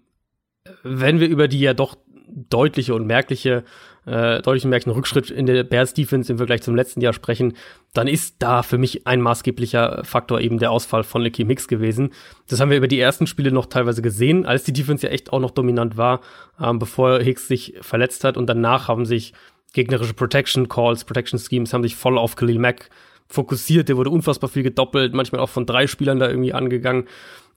wenn 0.83 1.19
wir 1.19 1.27
über 1.27 1.47
die 1.47 1.59
ja 1.59 1.73
doch 1.73 1.97
deutliche 2.29 2.93
und 2.93 3.07
merkliche, 3.07 3.63
äh, 4.05 4.41
deutlichen 4.41 4.69
merklichen 4.69 4.93
Rückschritt 4.93 5.31
in 5.31 5.45
der 5.45 5.63
Bears 5.63 5.93
Defense 5.93 6.31
im 6.31 6.37
Vergleich 6.37 6.61
zum 6.61 6.75
letzten 6.75 7.01
Jahr 7.01 7.13
sprechen, 7.13 7.53
dann 7.93 8.07
ist 8.07 8.35
da 8.39 8.63
für 8.63 8.77
mich 8.77 9.07
ein 9.07 9.21
maßgeblicher 9.21 10.03
Faktor 10.03 10.39
eben 10.41 10.59
der 10.59 10.71
Ausfall 10.71 11.03
von 11.03 11.21
Lecky 11.21 11.45
Mix 11.45 11.67
gewesen. 11.67 12.11
Das 12.47 12.59
haben 12.59 12.69
wir 12.69 12.77
über 12.77 12.87
die 12.87 12.99
ersten 12.99 13.27
Spiele 13.27 13.51
noch 13.51 13.65
teilweise 13.65 14.01
gesehen, 14.01 14.45
als 14.45 14.63
die 14.63 14.73
Defense 14.73 15.07
ja 15.07 15.11
echt 15.11 15.33
auch 15.33 15.39
noch 15.39 15.51
dominant 15.51 15.97
war, 15.97 16.21
ähm, 16.61 16.79
bevor 16.79 17.19
Hicks 17.19 17.47
sich 17.47 17.75
verletzt 17.81 18.23
hat 18.23 18.37
und 18.37 18.47
danach 18.47 18.87
haben 18.87 19.05
sich 19.05 19.33
gegnerische 19.73 20.13
Protection 20.13 20.69
Calls, 20.69 21.03
Protection 21.03 21.39
Schemes 21.39 21.73
haben 21.73 21.83
sich 21.83 21.95
voll 21.95 22.17
auf 22.17 22.35
Khalil 22.35 22.59
Mack 22.59 22.89
fokussiert. 23.27 23.89
Der 23.89 23.97
wurde 23.97 24.09
unfassbar 24.09 24.49
viel 24.49 24.63
gedoppelt, 24.63 25.13
manchmal 25.13 25.41
auch 25.41 25.49
von 25.49 25.65
drei 25.65 25.87
Spielern 25.87 26.19
da 26.19 26.29
irgendwie 26.29 26.53
angegangen. 26.53 27.07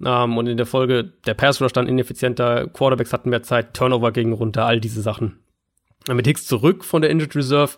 Ähm, 0.05 0.37
und 0.37 0.46
in 0.46 0.57
der 0.57 0.66
Folge, 0.66 1.12
der 1.27 1.35
Pass 1.35 1.61
Rush 1.61 1.73
dann 1.73 1.87
ineffizienter, 1.87 2.68
Quarterbacks 2.68 3.12
hatten 3.12 3.31
mehr 3.31 3.42
Zeit, 3.42 3.75
Turnover 3.75 4.12
gegen 4.12 4.33
runter, 4.33 4.66
all 4.66 4.81
diese 4.81 5.03
Sachen. 5.03 5.38
Mit 6.12 6.27
Hicks 6.27 6.46
zurück 6.46 6.85
von 6.85 7.03
der 7.03 7.11
Injured 7.11 7.37
Reserve. 7.37 7.73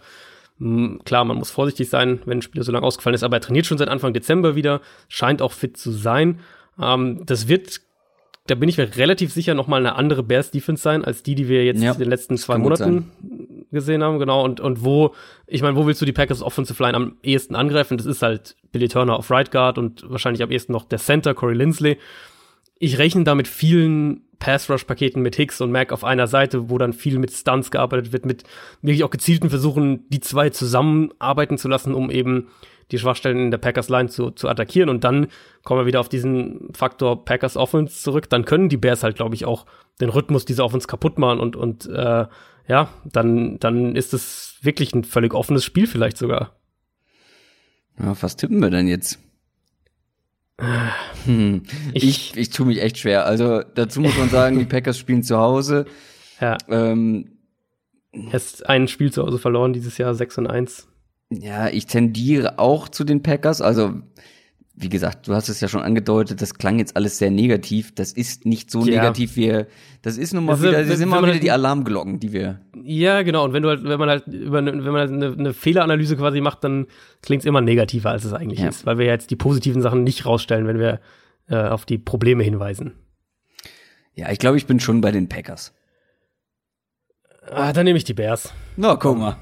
Hm, 0.59 1.01
klar, 1.05 1.25
man 1.25 1.39
muss 1.39 1.51
vorsichtig 1.51 1.89
sein, 1.89 2.21
wenn 2.25 2.39
ein 2.39 2.43
Spieler 2.43 2.65
so 2.65 2.73
lange 2.73 2.87
ausgefallen 2.87 3.15
ist, 3.15 3.25
aber 3.25 3.37
er 3.37 3.41
trainiert 3.41 3.67
schon 3.67 3.79
seit 3.79 3.89
Anfang 3.89 4.13
Dezember 4.13 4.55
wieder, 4.55 4.81
scheint 5.09 5.43
auch 5.43 5.53
fit 5.53 5.77
zu 5.77 5.91
sein. 5.91 6.41
Ähm, 6.81 7.23
das 7.27 7.49
wird 7.49 7.81
da 8.47 8.57
bin 8.57 8.69
ich 8.69 8.77
mir 8.77 8.97
relativ 8.97 9.33
sicher 9.33 9.55
noch 9.55 9.69
mal 9.69 9.79
eine 9.79 9.95
andere 9.95 10.23
Bears 10.23 10.51
Defense 10.51 10.83
sein 10.83 11.05
als 11.05 11.23
die, 11.23 11.35
die 11.35 11.49
wir 11.49 11.65
jetzt 11.65 11.83
ja, 11.83 11.93
in 11.93 11.99
den 11.99 12.09
letzten 12.09 12.37
zwei 12.37 12.59
Monaten 12.59 13.13
gesehen 13.71 14.03
haben, 14.03 14.19
genau. 14.19 14.45
Und, 14.45 14.61
und 14.61 14.85
wo, 14.85 15.15
ich 15.47 15.63
meine, 15.63 15.77
wo 15.77 15.87
willst 15.87 16.01
du 16.01 16.07
die 16.07 16.13
Packers 16.13 16.43
Offensive 16.43 16.83
Line 16.83 16.97
am 16.97 17.17
ehesten 17.23 17.55
angreifen? 17.55 17.97
Das 17.97 18.07
ist 18.07 18.23
halt 18.23 18.57
Billy 18.73 18.89
Turner 18.89 19.17
auf 19.17 19.31
Right 19.31 19.51
Guard 19.51 19.79
und 19.79 20.05
wahrscheinlich 20.11 20.43
am 20.43 20.51
ehesten 20.51 20.73
noch 20.73 20.85
der 20.85 20.99
Center, 20.99 21.35
Corey 21.35 21.55
Lindsley. 21.55 21.99
Ich 22.79 22.99
rechne 22.99 23.23
da 23.23 23.37
mit 23.37 23.47
vielen 23.47 24.23
Pass-Rush-Paketen 24.41 25.23
mit 25.23 25.37
Hicks 25.37 25.61
und 25.61 25.71
Mac 25.71 25.93
auf 25.93 26.03
einer 26.03 26.27
Seite, 26.27 26.69
wo 26.69 26.77
dann 26.77 26.93
viel 26.93 27.21
mit 27.21 27.31
Stunts 27.31 27.71
gearbeitet 27.71 28.13
wird, 28.13 28.27
mit 28.27 28.43
wirklich 28.83 29.05
auch 29.05 29.11
gezielten 29.11 29.51
Versuchen, 29.51 30.09
die 30.09 30.19
zwei 30.19 30.51
zusammenarbeiten 30.51 31.59
zu 31.59 31.69
lassen, 31.69 31.95
um 31.95 32.11
eben 32.11 32.49
die 32.91 32.99
Schwachstellen 32.99 33.39
in 33.39 33.51
der 33.51 33.59
Packers 33.59 33.89
Line 33.89 34.09
zu, 34.09 34.31
zu 34.31 34.49
attackieren. 34.49 34.89
Und 34.89 35.05
dann 35.05 35.29
kommen 35.63 35.81
wir 35.81 35.87
wieder 35.87 36.01
auf 36.01 36.09
diesen 36.09 36.69
Faktor 36.75 37.25
Packers 37.25 37.57
Offense 37.57 38.03
zurück. 38.03 38.29
Dann 38.29 38.45
können 38.45 38.69
die 38.69 38.77
Bears 38.77 39.03
halt, 39.03 39.17
glaube 39.17 39.35
ich, 39.35 39.45
auch 39.45 39.67
den 40.01 40.09
Rhythmus 40.09 40.45
dieser 40.45 40.65
Offense 40.65 40.87
kaputt 40.87 41.19
machen 41.19 41.41
und, 41.41 41.57
und 41.57 41.87
äh, 41.87 42.27
ja, 42.69 42.89
dann, 43.05 43.59
dann 43.59 43.97
ist 43.97 44.15
es 44.15 44.59
wirklich 44.63 44.95
ein 44.95 45.05
völlig 45.05 45.35
offenes 45.35 45.65
Spiel 45.65 45.87
vielleicht 45.87 46.17
sogar. 46.17 46.57
Ja, 47.99 48.17
was 48.21 48.37
tippen 48.37 48.61
wir 48.61 48.71
denn 48.71 48.89
jetzt? 48.89 49.19
Hm. 51.25 51.63
Ich, 51.95 52.03
ich, 52.03 52.37
ich 52.37 52.51
tue 52.51 52.67
mich 52.67 52.83
echt 52.83 52.99
schwer. 52.99 53.27
Also 53.27 53.63
dazu 53.63 54.01
muss 54.01 54.19
man 54.19 54.29
sagen, 54.29 54.59
die 54.59 54.65
Packers 54.69 54.99
spielen 54.99 55.23
zu 55.23 55.39
Hause. 55.39 55.87
Ja. 56.41 56.59
Ähm, 56.69 57.39
Erst 58.13 58.69
ein 58.69 58.89
Spiel 58.89 59.13
zu 59.13 59.23
Hause 59.23 59.39
verloren 59.39 59.73
dieses 59.73 59.97
Jahr, 59.99 60.15
6 60.15 60.39
und 60.39 60.47
1. 60.49 60.89
Ja, 61.41 61.69
ich 61.69 61.87
tendiere 61.87 62.59
auch 62.59 62.89
zu 62.89 63.05
den 63.05 63.23
Packers. 63.23 63.61
Also 63.61 63.95
wie 64.75 64.89
gesagt, 64.89 65.29
du 65.29 65.35
hast 65.35 65.49
es 65.49 65.61
ja 65.61 65.69
schon 65.69 65.83
angedeutet, 65.83 66.41
das 66.41 66.55
klang 66.55 66.79
jetzt 66.79 66.97
alles 66.97 67.19
sehr 67.19 67.31
negativ. 67.31 67.95
Das 67.95 68.13
ist 68.13 68.47
nicht 68.47 68.71
so 68.71 68.81
ja. 68.81 69.03
negativ, 69.03 69.37
wie 69.37 69.67
das 70.01 70.17
ist 70.17 70.33
nun 70.33 70.47
mal 70.47 70.53
also, 70.53 70.69
wieder, 70.69 70.85
das 70.85 70.99
sind 70.99 71.11
mal 71.11 71.23
wieder 71.23 71.33
halt, 71.33 71.43
die 71.43 71.51
Alarmglocken, 71.51 72.21
die 72.21 72.33
wir. 72.33 72.61
Ja, 72.83 73.23
genau. 73.23 73.45
Und 73.45 73.53
wenn 73.53 73.63
du 73.63 73.69
halt, 73.69 73.85
wenn 73.85 73.99
man 73.99 74.09
halt 74.09 74.27
über, 74.27 74.65
wenn 74.65 74.83
man 74.83 74.97
halt 74.97 75.11
eine, 75.11 75.33
eine 75.39 75.53
Fehleranalyse 75.53 76.17
quasi 76.17 76.41
macht, 76.41 76.65
dann 76.65 76.87
klingt 77.21 77.43
es 77.43 77.47
immer 77.47 77.61
negativer, 77.61 78.11
als 78.11 78.25
es 78.25 78.33
eigentlich 78.33 78.61
ja. 78.61 78.69
ist, 78.69 78.87
weil 78.87 78.99
wir 78.99 79.07
jetzt 79.07 79.31
die 79.31 79.37
positiven 79.37 79.83
Sachen 79.83 80.05
nicht 80.05 80.25
rausstellen, 80.25 80.67
wenn 80.67 80.79
wir 80.79 81.01
äh, 81.49 81.57
auf 81.57 81.85
die 81.85 81.99
Probleme 81.99 82.43
hinweisen. 82.43 82.95
Ja, 84.15 84.31
ich 84.31 84.39
glaube, 84.39 84.57
ich 84.57 84.67
bin 84.67 84.81
schon 84.81 85.01
bei 85.01 85.13
den 85.13 85.29
Packers. 85.29 85.75
Ah, 87.51 87.73
dann 87.73 87.85
nehme 87.85 87.99
ich 87.99 88.05
die 88.05 88.15
Bears. 88.15 88.53
Na, 88.77 88.97
guck 88.97 89.19
mal. 89.19 89.37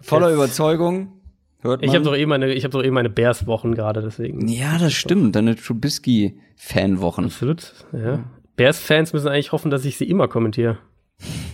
Voller 0.00 0.28
Jetzt. 0.28 0.36
Überzeugung. 0.36 1.20
Hört 1.64 1.80
man. 1.80 1.88
Ich 1.88 1.94
habe 1.94 2.04
doch 2.04 2.14
eh 2.14 2.26
meine, 2.26 2.52
ich 2.52 2.64
habe 2.64 2.72
doch 2.72 2.84
eh 2.84 2.90
meine 2.90 3.08
Bears-Wochen 3.08 3.74
gerade, 3.74 4.02
deswegen. 4.02 4.46
Ja, 4.48 4.76
das 4.78 4.92
stimmt. 4.92 5.34
Deine 5.34 5.56
Trubisky-Fan-Wochen. 5.56 7.24
Absolut. 7.24 7.72
Ja. 7.92 8.22
Bears-Fans 8.56 9.14
müssen 9.14 9.28
eigentlich 9.28 9.52
hoffen, 9.52 9.70
dass 9.70 9.84
ich 9.86 9.96
sie 9.96 10.04
immer 10.04 10.28
kommentiere. 10.28 10.78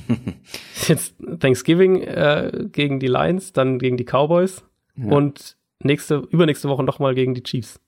Jetzt 0.89 1.15
Thanksgiving 1.39 2.03
äh, 2.03 2.67
gegen 2.73 2.99
die 2.99 3.07
Lions, 3.07 3.53
dann 3.53 3.79
gegen 3.79 3.97
die 3.97 4.05
Cowboys 4.05 4.65
ja. 4.97 5.13
und 5.13 5.57
nächste, 5.83 6.17
übernächste 6.31 6.69
Woche 6.69 6.83
nochmal 6.83 7.15
gegen 7.15 7.35
die 7.35 7.45
Chiefs. 7.45 7.81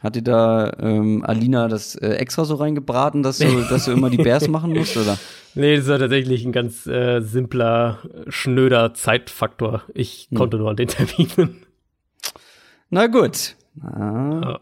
Hat 0.00 0.16
dir 0.16 0.22
da 0.22 0.72
ähm, 0.80 1.24
Alina 1.24 1.68
das 1.68 1.94
äh, 1.94 2.08
extra 2.14 2.44
so 2.44 2.56
reingebraten, 2.56 3.22
dass 3.22 3.38
du, 3.38 3.62
dass 3.68 3.84
du 3.84 3.92
immer 3.92 4.10
die 4.10 4.16
Bears 4.16 4.48
machen 4.48 4.72
musst, 4.72 4.96
oder? 4.96 5.18
Nee, 5.54 5.76
das 5.76 5.86
war 5.86 5.98
tatsächlich 5.98 6.44
ein 6.44 6.52
ganz 6.52 6.86
äh, 6.86 7.20
simpler, 7.20 7.98
schnöder 8.28 8.94
Zeitfaktor. 8.94 9.82
Ich 9.94 10.28
hm. 10.30 10.38
konnte 10.38 10.56
nur 10.56 10.70
an 10.70 10.76
den 10.76 10.88
Terminen. 10.88 11.66
Na 12.90 13.06
gut. 13.06 13.56
Ja. 13.82 14.60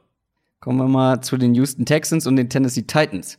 Kommen 0.61 0.79
wir 0.79 0.89
mal 0.89 1.23
zu 1.23 1.39
den 1.39 1.55
Houston 1.55 1.87
Texans 1.87 2.27
und 2.27 2.37
den 2.37 2.51
Tennessee 2.51 2.83
Titans. 2.83 3.39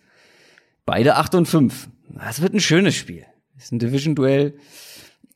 Beide 0.86 1.18
8 1.18 1.36
und 1.36 1.46
5. 1.46 1.88
Das 2.10 2.42
wird 2.42 2.54
ein 2.54 2.60
schönes 2.60 2.96
Spiel. 2.96 3.26
Das 3.54 3.66
ist 3.66 3.72
ein 3.74 3.80
Division-Duell. 3.80 4.56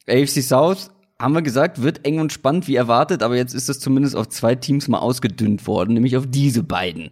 AFC 0.08 0.42
South 0.42 0.90
haben 1.20 1.34
wir 1.34 1.42
gesagt, 1.42 1.82
wird 1.82 2.06
eng 2.06 2.20
und 2.20 2.34
spannend 2.34 2.68
wie 2.68 2.76
erwartet, 2.76 3.24
aber 3.24 3.36
jetzt 3.38 3.54
ist 3.54 3.70
es 3.70 3.80
zumindest 3.80 4.16
auf 4.16 4.30
zwei 4.30 4.56
Teams 4.56 4.88
mal 4.88 5.00
ausgedünnt 5.00 5.66
worden, 5.68 5.94
nämlich 5.94 6.18
auf 6.18 6.28
diese 6.28 6.64
beiden. 6.64 7.10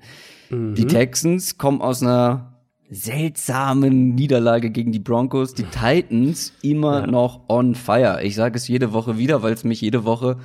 Mhm. 0.49 0.75
Die 0.75 0.87
Texans 0.87 1.57
kommen 1.57 1.81
aus 1.81 2.01
einer 2.01 2.53
seltsamen 2.89 4.13
Niederlage 4.13 4.69
gegen 4.69 4.91
die 4.91 4.99
Broncos, 4.99 5.53
die 5.53 5.63
Titans 5.63 6.53
immer 6.61 7.01
ja. 7.01 7.07
noch 7.07 7.49
on 7.49 7.75
fire. 7.75 8.23
Ich 8.23 8.35
sage 8.35 8.57
es 8.57 8.67
jede 8.67 8.93
Woche 8.93 9.17
wieder, 9.17 9.41
weil 9.41 9.53
es 9.53 9.63
mich 9.63 9.81
jede 9.81 10.05
Woche 10.05 10.37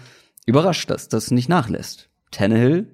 überrascht, 0.46 0.88
dass 0.88 1.08
das 1.08 1.30
nicht 1.30 1.48
nachlässt. 1.48 2.08
Tannehill 2.30 2.86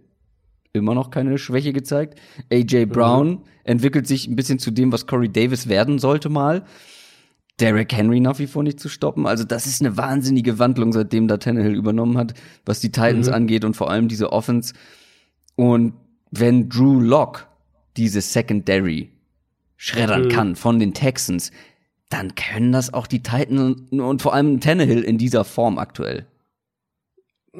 immer 0.73 0.95
noch 0.95 1.11
keine 1.11 1.39
Schwäche 1.39 1.73
gezeigt. 1.73 2.19
AJ 2.53 2.87
Brown 2.87 3.29
mhm. 3.29 3.39
entwickelt 3.63 4.07
sich 4.07 4.27
ein 4.27 4.35
bisschen 4.35 4.59
zu 4.59 4.71
dem, 4.73 4.93
was 4.93 5.07
Corey 5.07 5.31
Davis 5.31 5.69
werden 5.69 5.99
sollte 5.99 6.29
mal. 6.29 6.65
Derrick 7.61 7.93
Henry 7.93 8.21
nach 8.21 8.39
wie 8.39 8.47
vor 8.47 8.63
nicht 8.63 8.81
zu 8.81 8.89
stoppen. 8.89 9.27
Also 9.27 9.45
das 9.45 9.67
ist 9.67 9.81
eine 9.81 9.97
wahnsinnige 9.97 10.59
Wandlung, 10.59 10.93
seitdem 10.93 11.29
da 11.29 11.37
Tannehill 11.37 11.75
übernommen 11.75 12.19
hat, 12.19 12.35
was 12.65 12.81
die 12.81 12.91
Titans 12.91 13.29
mhm. 13.29 13.35
angeht 13.35 13.65
und 13.65 13.75
vor 13.75 13.91
allem 13.91 14.09
diese 14.09 14.33
Offense. 14.33 14.75
Und 15.55 15.95
wenn 16.31 16.69
Drew 16.69 17.01
Lock 17.01 17.47
diese 17.97 18.21
Secondary 18.21 19.11
schreddern 19.77 20.25
mhm. 20.25 20.29
kann 20.31 20.57
von 20.57 20.81
den 20.81 20.95
Texans, 20.95 21.53
dann 22.11 22.35
können 22.35 22.73
das 22.73 22.93
auch 22.93 23.07
die 23.07 23.23
Titans 23.23 23.91
und 23.91 24.23
vor 24.23 24.35
allem 24.35 24.61
Tannehill 24.61 25.03
in 25.03 25.19
dieser 25.19 25.45
Form 25.45 25.79
aktuell. 25.79 26.27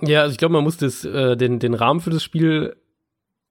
Ja, 0.03 0.23
also 0.23 0.33
ich 0.33 0.39
glaube, 0.39 0.55
man 0.55 0.65
muss 0.65 0.77
das, 0.77 1.05
äh, 1.05 1.37
den, 1.37 1.61
den 1.61 1.75
Rahmen 1.75 2.01
für 2.01 2.11
das 2.11 2.23
Spiel 2.23 2.77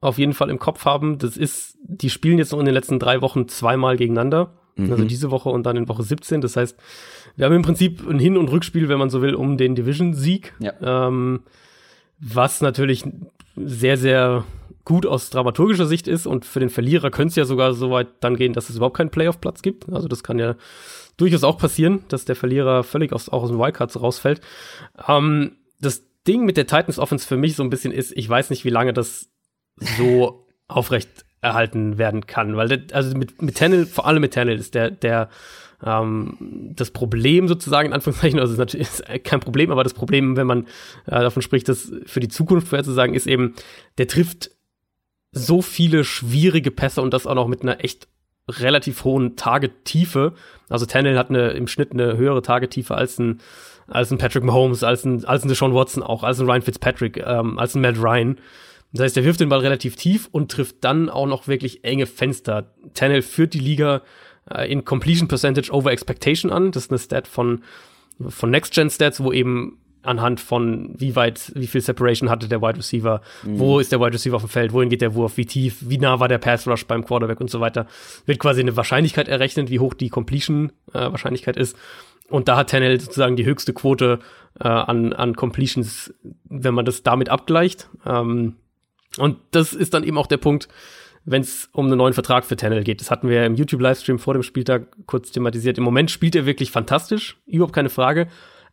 auf 0.01 0.17
jeden 0.17 0.33
Fall 0.33 0.49
im 0.49 0.59
Kopf 0.59 0.83
haben. 0.83 1.17
Das 1.17 1.37
ist, 1.37 1.77
die 1.83 2.09
spielen 2.09 2.37
jetzt 2.37 2.51
noch 2.51 2.59
in 2.59 2.65
den 2.65 2.73
letzten 2.73 2.99
drei 2.99 3.21
Wochen 3.21 3.47
zweimal 3.47 3.95
gegeneinander. 3.95 4.53
Also 4.77 4.87
mhm. 4.87 4.91
Also 4.93 5.05
diese 5.05 5.31
Woche 5.31 5.49
und 5.49 5.63
dann 5.63 5.77
in 5.77 5.87
Woche 5.87 6.03
17. 6.03 6.41
Das 6.41 6.55
heißt, 6.55 6.77
wir 7.35 7.45
haben 7.45 7.53
im 7.53 7.61
Prinzip 7.61 8.07
ein 8.07 8.19
Hin- 8.19 8.37
und 8.37 8.49
Rückspiel, 8.49 8.89
wenn 8.89 8.99
man 8.99 9.09
so 9.09 9.21
will, 9.21 9.35
um 9.35 9.57
den 9.57 9.75
Division-Sieg. 9.75 10.53
Ja. 10.59 11.07
Ähm, 11.07 11.41
was 12.19 12.61
natürlich 12.61 13.03
sehr, 13.55 13.97
sehr 13.97 14.45
gut 14.85 15.05
aus 15.05 15.29
dramaturgischer 15.29 15.85
Sicht 15.85 16.07
ist 16.07 16.25
und 16.25 16.45
für 16.45 16.59
den 16.59 16.69
Verlierer 16.69 17.09
könnte 17.09 17.29
es 17.29 17.35
ja 17.35 17.45
sogar 17.45 17.73
so 17.73 17.91
weit 17.91 18.07
dann 18.19 18.35
gehen, 18.35 18.53
dass 18.53 18.69
es 18.69 18.75
überhaupt 18.75 18.97
keinen 18.97 19.11
Playoff-Platz 19.11 19.61
gibt. 19.61 19.91
Also 19.91 20.07
das 20.07 20.23
kann 20.23 20.39
ja 20.39 20.55
durchaus 21.17 21.43
auch 21.43 21.57
passieren, 21.57 22.03
dass 22.09 22.25
der 22.25 22.35
Verlierer 22.35 22.83
völlig 22.83 23.13
aus, 23.13 23.29
auch 23.29 23.43
aus 23.43 23.49
dem 23.49 23.59
Wildcards 23.59 24.01
rausfällt. 24.01 24.41
Ähm, 25.07 25.57
das 25.79 26.03
Ding 26.27 26.45
mit 26.45 26.57
der 26.57 26.67
Titans 26.67 26.99
Offense 26.99 27.27
für 27.27 27.37
mich 27.37 27.55
so 27.55 27.63
ein 27.63 27.69
bisschen 27.69 27.91
ist, 27.91 28.11
ich 28.15 28.27
weiß 28.27 28.49
nicht, 28.49 28.65
wie 28.65 28.69
lange 28.69 28.93
das 28.93 29.29
so 29.97 30.47
aufrecht 30.67 31.25
erhalten 31.43 31.97
werden 31.97 32.25
kann. 32.25 32.55
Weil, 32.55 32.69
der, 32.69 32.95
also 32.95 33.15
mit, 33.17 33.41
mit 33.41 33.55
Tennel, 33.55 33.85
vor 33.85 34.07
allem 34.07 34.21
mit 34.21 34.31
Tennel 34.31 34.57
ist 34.57 34.73
der, 34.73 34.89
der, 34.91 35.29
ähm, 35.85 36.37
das 36.75 36.91
Problem 36.91 37.47
sozusagen, 37.47 37.89
in 37.89 37.93
Anführungszeichen, 37.93 38.39
also 38.39 38.53
ist 38.53 38.59
natürlich 38.59 38.87
ist 38.99 39.23
kein 39.23 39.41
Problem, 39.41 39.71
aber 39.71 39.83
das 39.83 39.93
Problem, 39.93 40.37
wenn 40.37 40.47
man 40.47 40.63
äh, 41.05 41.19
davon 41.19 41.41
spricht, 41.41 41.67
das 41.69 41.91
für 42.05 42.19
die 42.19 42.29
Zukunft 42.29 42.69
vorherzusagen, 42.69 43.13
ist 43.13 43.27
eben, 43.27 43.55
der 43.97 44.07
trifft 44.07 44.51
so 45.31 45.61
viele 45.61 46.03
schwierige 46.03 46.71
Pässe 46.71 47.01
und 47.01 47.13
das 47.13 47.27
auch 47.27 47.35
noch 47.35 47.47
mit 47.47 47.63
einer 47.63 47.83
echt 47.83 48.07
relativ 48.47 49.03
hohen 49.03 49.35
Tagetiefe. 49.35 50.33
Also 50.69 50.85
Tennell 50.85 51.17
hat 51.17 51.29
eine, 51.29 51.51
im 51.51 51.67
Schnitt 51.67 51.91
eine 51.91 52.17
höhere 52.17 52.41
Tagetiefe 52.41 52.95
als 52.95 53.19
ein, 53.19 53.41
als 53.87 54.11
ein 54.11 54.17
Patrick 54.17 54.43
Mahomes, 54.43 54.83
als 54.83 55.03
ein, 55.05 55.25
als 55.25 55.43
ein 55.43 55.49
Deshaun 55.49 55.73
Watson 55.73 56.03
auch, 56.03 56.23
als 56.23 56.39
ein 56.39 56.45
Ryan 56.45 56.61
Fitzpatrick, 56.61 57.17
ähm, 57.17 57.57
als 57.57 57.75
ein 57.75 57.81
Matt 57.81 57.97
Ryan. 57.97 58.37
Das 58.93 59.01
heißt, 59.01 59.17
er 59.17 59.25
wirft 59.25 59.39
den 59.39 59.49
Ball 59.49 59.59
relativ 59.59 59.95
tief 59.95 60.29
und 60.31 60.51
trifft 60.51 60.77
dann 60.81 61.09
auch 61.09 61.25
noch 61.25 61.47
wirklich 61.47 61.83
enge 61.83 62.05
Fenster. 62.05 62.71
Tannell 62.93 63.23
führt 63.23 63.55
die 63.55 63.59
Liga 63.59 64.03
äh, 64.49 64.71
in 64.71 64.85
Completion 64.85 65.27
Percentage 65.27 65.71
over 65.71 65.91
Expectation 65.91 66.51
an. 66.51 66.71
Das 66.71 66.85
ist 66.85 66.91
eine 66.91 66.99
Stat 66.99 67.27
von, 67.27 67.63
von 68.27 68.51
Next 68.51 68.73
Gen 68.73 68.89
Stats, 68.89 69.21
wo 69.21 69.31
eben 69.33 69.79
anhand 70.03 70.39
von 70.41 70.93
wie 70.97 71.15
weit, 71.15 71.51
wie 71.55 71.67
viel 71.67 71.81
Separation 71.81 72.29
hatte 72.29 72.47
der 72.47 72.61
Wide 72.61 72.77
Receiver, 72.77 73.21
mhm. 73.43 73.57
wo 73.57 73.79
ist 73.79 73.91
der 73.91 73.99
Wide 73.99 74.13
Receiver 74.13 74.35
auf 74.35 74.43
dem 74.43 74.49
Feld, 74.49 74.73
wohin 74.73 74.89
geht 74.89 75.01
der 75.01 75.15
Wurf, 75.15 75.37
wie 75.37 75.45
tief, 75.45 75.77
wie 75.79 75.97
nah 75.97 76.19
war 76.19 76.27
der 76.27 76.37
Pass 76.39 76.67
Rush 76.67 76.85
beim 76.85 77.05
Quarterback 77.05 77.39
und 77.39 77.49
so 77.49 77.61
weiter, 77.61 77.87
wird 78.25 78.37
quasi 78.39 78.61
eine 78.61 78.75
Wahrscheinlichkeit 78.75 79.27
errechnet, 79.29 79.69
wie 79.69 79.79
hoch 79.79 79.93
die 79.93 80.09
Completion 80.09 80.73
äh, 80.93 80.99
Wahrscheinlichkeit 80.99 81.57
ist. 81.57 81.77
Und 82.29 82.47
da 82.47 82.57
hat 82.57 82.69
Tannell 82.69 82.99
sozusagen 82.99 83.35
die 83.35 83.45
höchste 83.45 83.73
Quote 83.73 84.19
äh, 84.59 84.67
an, 84.67 85.13
an 85.13 85.35
Completions, 85.35 86.13
wenn 86.45 86.73
man 86.73 86.85
das 86.85 87.03
damit 87.03 87.29
abgleicht. 87.29 87.89
Ähm, 88.05 88.55
und 89.17 89.37
das 89.51 89.73
ist 89.73 89.93
dann 89.93 90.03
eben 90.03 90.17
auch 90.17 90.27
der 90.27 90.37
Punkt, 90.37 90.67
wenn 91.25 91.41
es 91.41 91.69
um 91.71 91.85
einen 91.85 91.97
neuen 91.97 92.13
Vertrag 92.13 92.45
für 92.45 92.57
Tennell 92.57 92.83
geht. 92.83 92.99
Das 92.99 93.09
hatten 93.09 93.29
wir 93.29 93.45
im 93.45 93.55
YouTube-Livestream 93.55 94.19
vor 94.19 94.33
dem 94.33 94.43
Spieltag 94.43 94.87
kurz 95.05 95.31
thematisiert. 95.31 95.77
Im 95.77 95.83
Moment 95.83 96.11
spielt 96.11 96.35
er 96.35 96.45
wirklich 96.45 96.71
fantastisch, 96.71 97.37
überhaupt 97.45 97.73
keine 97.73 97.89
Frage. 97.89 98.27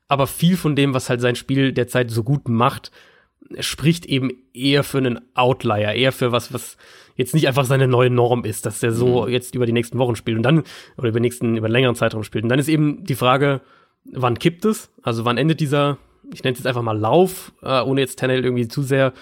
Aber 0.08 0.26
viel 0.26 0.56
von 0.56 0.74
dem, 0.74 0.92
was 0.92 1.08
halt 1.08 1.20
sein 1.20 1.36
Spiel 1.36 1.72
derzeit 1.72 2.10
so 2.10 2.24
gut 2.24 2.48
macht, 2.48 2.90
spricht 3.60 4.06
eben 4.06 4.30
eher 4.52 4.82
für 4.82 4.98
einen 4.98 5.20
Outlier, 5.34 5.92
eher 5.92 6.12
für 6.12 6.32
was, 6.32 6.52
was 6.52 6.76
jetzt 7.16 7.34
nicht 7.34 7.46
einfach 7.46 7.64
seine 7.64 7.86
neue 7.86 8.10
Norm 8.10 8.44
ist, 8.44 8.66
dass 8.66 8.80
der 8.80 8.92
so 8.92 9.26
mhm. 9.26 9.32
jetzt 9.32 9.54
über 9.54 9.66
die 9.66 9.72
nächsten 9.72 9.98
Wochen 9.98 10.16
spielt 10.16 10.36
und 10.36 10.42
dann, 10.42 10.64
oder 10.96 11.08
über 11.08 11.20
nächsten, 11.20 11.56
über 11.56 11.66
einen 11.66 11.72
längeren 11.72 11.94
Zeitraum 11.94 12.24
spielt. 12.24 12.44
Und 12.44 12.48
dann 12.48 12.58
ist 12.58 12.68
eben 12.68 13.04
die 13.04 13.14
Frage, 13.14 13.60
wann 14.04 14.38
kippt 14.38 14.64
es? 14.64 14.90
Also 15.02 15.24
wann 15.24 15.38
endet 15.38 15.60
dieser, 15.60 15.98
ich 16.32 16.42
nenne 16.42 16.52
es 16.52 16.58
jetzt 16.58 16.66
einfach 16.66 16.82
mal 16.82 16.98
Lauf, 16.98 17.52
äh, 17.62 17.80
ohne 17.82 18.00
jetzt 18.00 18.18
Tennell 18.18 18.44
irgendwie 18.44 18.68
zu 18.68 18.82
sehr 18.82 19.12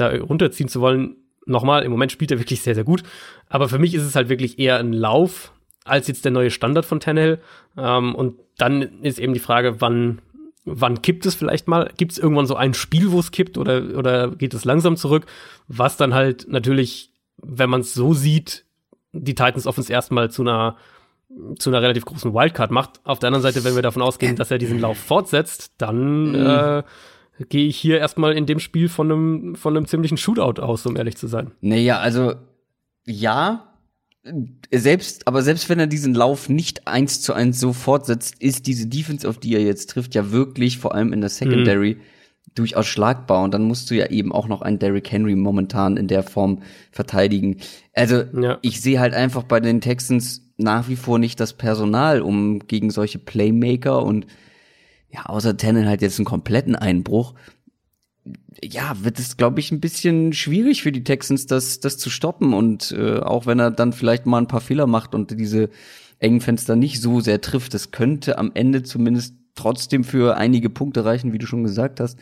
da 0.00 0.10
runterziehen 0.10 0.68
zu 0.68 0.80
wollen. 0.80 1.16
Nochmal, 1.46 1.82
im 1.84 1.90
Moment 1.90 2.12
spielt 2.12 2.30
er 2.30 2.38
wirklich 2.38 2.62
sehr, 2.62 2.74
sehr 2.74 2.84
gut. 2.84 3.02
Aber 3.48 3.68
für 3.68 3.78
mich 3.78 3.94
ist 3.94 4.02
es 4.02 4.14
halt 4.14 4.28
wirklich 4.28 4.58
eher 4.58 4.78
ein 4.78 4.92
Lauf 4.92 5.52
als 5.84 6.08
jetzt 6.08 6.24
der 6.24 6.32
neue 6.32 6.50
Standard 6.50 6.84
von 6.84 7.00
Tannehill. 7.00 7.40
Ähm, 7.76 8.14
und 8.14 8.36
dann 8.58 8.82
ist 9.02 9.18
eben 9.18 9.32
die 9.32 9.40
Frage, 9.40 9.80
wann, 9.80 10.20
wann 10.64 11.02
kippt 11.02 11.26
es 11.26 11.34
vielleicht 11.34 11.68
mal? 11.68 11.90
Gibt 11.96 12.12
es 12.12 12.18
irgendwann 12.18 12.46
so 12.46 12.56
ein 12.56 12.74
Spiel, 12.74 13.10
wo 13.12 13.18
es 13.18 13.30
kippt 13.30 13.58
oder, 13.58 13.96
oder 13.96 14.30
geht 14.30 14.54
es 14.54 14.64
langsam 14.64 14.96
zurück? 14.96 15.26
Was 15.68 15.96
dann 15.96 16.14
halt 16.14 16.46
natürlich, 16.48 17.10
wenn 17.38 17.70
man 17.70 17.80
es 17.80 17.94
so 17.94 18.14
sieht, 18.14 18.64
die 19.12 19.34
Titans 19.34 19.66
Offense 19.66 19.92
erstmal 19.92 20.30
zu 20.30 20.42
einer 20.42 20.76
zu 21.58 21.70
einer 21.70 21.80
relativ 21.80 22.04
großen 22.04 22.34
Wildcard 22.34 22.72
macht. 22.72 23.00
Auf 23.04 23.20
der 23.20 23.28
anderen 23.28 23.42
Seite, 23.42 23.62
wenn 23.62 23.76
wir 23.76 23.82
davon 23.82 24.02
ausgehen, 24.02 24.34
dass 24.34 24.50
er 24.50 24.58
diesen 24.58 24.80
Lauf 24.80 24.98
fortsetzt, 24.98 25.72
dann 25.78 26.30
mhm. 26.30 26.46
äh, 26.46 26.82
gehe 27.48 27.66
ich 27.66 27.76
hier 27.76 27.98
erstmal 27.98 28.36
in 28.36 28.46
dem 28.46 28.58
Spiel 28.58 28.88
von 28.88 29.10
einem, 29.10 29.54
von 29.54 29.76
einem 29.76 29.86
ziemlichen 29.86 30.16
Shootout 30.16 30.60
aus, 30.60 30.86
um 30.86 30.96
ehrlich 30.96 31.16
zu 31.16 31.26
sein. 31.26 31.52
Naja, 31.60 31.98
also 31.98 32.34
ja, 33.06 33.70
selbst, 34.70 35.26
aber 35.26 35.42
selbst 35.42 35.68
wenn 35.68 35.78
er 35.78 35.86
diesen 35.86 36.14
Lauf 36.14 36.48
nicht 36.48 36.86
eins 36.86 37.22
zu 37.22 37.32
eins 37.32 37.58
so 37.58 37.72
fortsetzt, 37.72 38.34
ist 38.40 38.66
diese 38.66 38.86
Defense, 38.86 39.28
auf 39.28 39.38
die 39.38 39.54
er 39.54 39.62
jetzt 39.62 39.90
trifft, 39.90 40.14
ja 40.14 40.30
wirklich, 40.30 40.78
vor 40.78 40.94
allem 40.94 41.12
in 41.12 41.20
der 41.20 41.30
Secondary, 41.30 41.94
mhm. 41.94 42.00
durchaus 42.54 42.86
schlagbar. 42.86 43.42
Und 43.42 43.54
dann 43.54 43.62
musst 43.62 43.90
du 43.90 43.94
ja 43.94 44.10
eben 44.10 44.32
auch 44.32 44.46
noch 44.46 44.60
einen 44.60 44.78
Derrick 44.78 45.10
Henry 45.10 45.34
momentan 45.34 45.96
in 45.96 46.06
der 46.06 46.22
Form 46.22 46.62
verteidigen. 46.92 47.56
Also, 47.94 48.24
ja. 48.38 48.58
ich 48.60 48.82
sehe 48.82 49.00
halt 49.00 49.14
einfach 49.14 49.44
bei 49.44 49.60
den 49.60 49.80
Texans 49.80 50.46
nach 50.58 50.88
wie 50.88 50.96
vor 50.96 51.18
nicht 51.18 51.40
das 51.40 51.54
Personal, 51.54 52.20
um 52.20 52.58
gegen 52.60 52.90
solche 52.90 53.18
Playmaker 53.18 54.02
und 54.02 54.26
ja, 55.12 55.26
außer 55.26 55.56
Tennen 55.56 55.86
halt 55.86 56.02
jetzt 56.02 56.18
einen 56.18 56.26
kompletten 56.26 56.76
Einbruch, 56.76 57.34
ja, 58.62 58.94
wird 59.02 59.18
es, 59.18 59.36
glaube 59.36 59.60
ich, 59.60 59.72
ein 59.72 59.80
bisschen 59.80 60.32
schwierig 60.32 60.82
für 60.82 60.92
die 60.92 61.04
Texans, 61.04 61.46
das, 61.46 61.80
das 61.80 61.98
zu 61.98 62.10
stoppen. 62.10 62.52
Und 62.52 62.92
äh, 62.92 63.18
auch 63.18 63.46
wenn 63.46 63.58
er 63.58 63.70
dann 63.70 63.92
vielleicht 63.92 64.26
mal 64.26 64.38
ein 64.38 64.48
paar 64.48 64.60
Fehler 64.60 64.86
macht 64.86 65.14
und 65.14 65.30
diese 65.38 65.70
engen 66.18 66.40
Fenster 66.40 66.76
nicht 66.76 67.00
so 67.00 67.20
sehr 67.20 67.40
trifft, 67.40 67.74
das 67.74 67.90
könnte 67.90 68.38
am 68.38 68.50
Ende 68.54 68.82
zumindest 68.82 69.34
trotzdem 69.54 70.04
für 70.04 70.36
einige 70.36 70.70
Punkte 70.70 71.04
reichen, 71.04 71.32
wie 71.32 71.38
du 71.38 71.46
schon 71.46 71.64
gesagt 71.64 72.00
hast. 72.00 72.18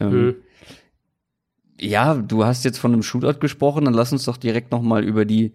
Ähm, 0.00 0.10
mhm. 0.10 0.34
Ja, 1.80 2.14
du 2.14 2.44
hast 2.44 2.64
jetzt 2.64 2.78
von 2.78 2.92
einem 2.92 3.02
Shootout 3.02 3.38
gesprochen, 3.38 3.84
dann 3.84 3.94
lass 3.94 4.12
uns 4.12 4.24
doch 4.24 4.36
direkt 4.36 4.72
noch 4.72 4.82
mal 4.82 5.04
über 5.04 5.24
die 5.24 5.52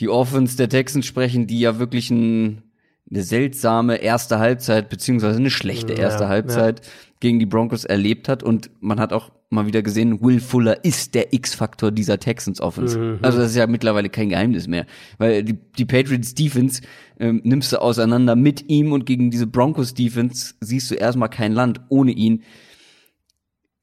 die 0.00 0.08
Offense 0.08 0.56
der 0.56 0.68
Texans 0.68 1.06
sprechen, 1.06 1.46
die 1.46 1.60
ja 1.60 1.78
wirklich 1.78 2.10
ein, 2.10 2.62
eine 3.10 3.22
seltsame 3.22 3.96
erste 3.96 4.38
Halbzeit 4.38 4.88
beziehungsweise 4.88 5.38
eine 5.38 5.50
schlechte 5.50 5.92
erste 5.92 6.24
ja, 6.24 6.28
Halbzeit 6.28 6.84
ja. 6.84 6.92
gegen 7.20 7.38
die 7.38 7.46
Broncos 7.46 7.84
erlebt 7.84 8.28
hat 8.28 8.42
und 8.42 8.70
man 8.80 8.98
hat 8.98 9.12
auch 9.12 9.30
mal 9.48 9.66
wieder 9.66 9.82
gesehen, 9.82 10.20
Will 10.22 10.40
Fuller 10.40 10.84
ist 10.84 11.14
der 11.14 11.32
X-Faktor 11.32 11.92
dieser 11.92 12.18
Texans 12.18 12.60
Offense. 12.60 12.98
Mhm. 12.98 13.18
Also 13.22 13.38
das 13.38 13.50
ist 13.50 13.56
ja 13.56 13.66
mittlerweile 13.68 14.08
kein 14.08 14.28
Geheimnis 14.28 14.66
mehr, 14.66 14.86
weil 15.18 15.44
die, 15.44 15.56
die 15.78 15.84
Patriots 15.84 16.34
Defense 16.34 16.82
ähm, 17.20 17.40
nimmst 17.44 17.72
du 17.72 17.80
auseinander 17.80 18.34
mit 18.34 18.68
ihm 18.68 18.92
und 18.92 19.06
gegen 19.06 19.30
diese 19.30 19.46
Broncos 19.46 19.94
Defense 19.94 20.54
siehst 20.60 20.90
du 20.90 20.96
erstmal 20.96 21.30
kein 21.30 21.52
Land 21.52 21.80
ohne 21.88 22.10
ihn. 22.10 22.42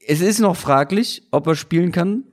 Es 0.05 0.19
ist 0.19 0.39
noch 0.39 0.57
fraglich, 0.57 1.23
ob 1.31 1.47
er 1.47 1.55
spielen 1.55 1.93
kann. 1.93 2.25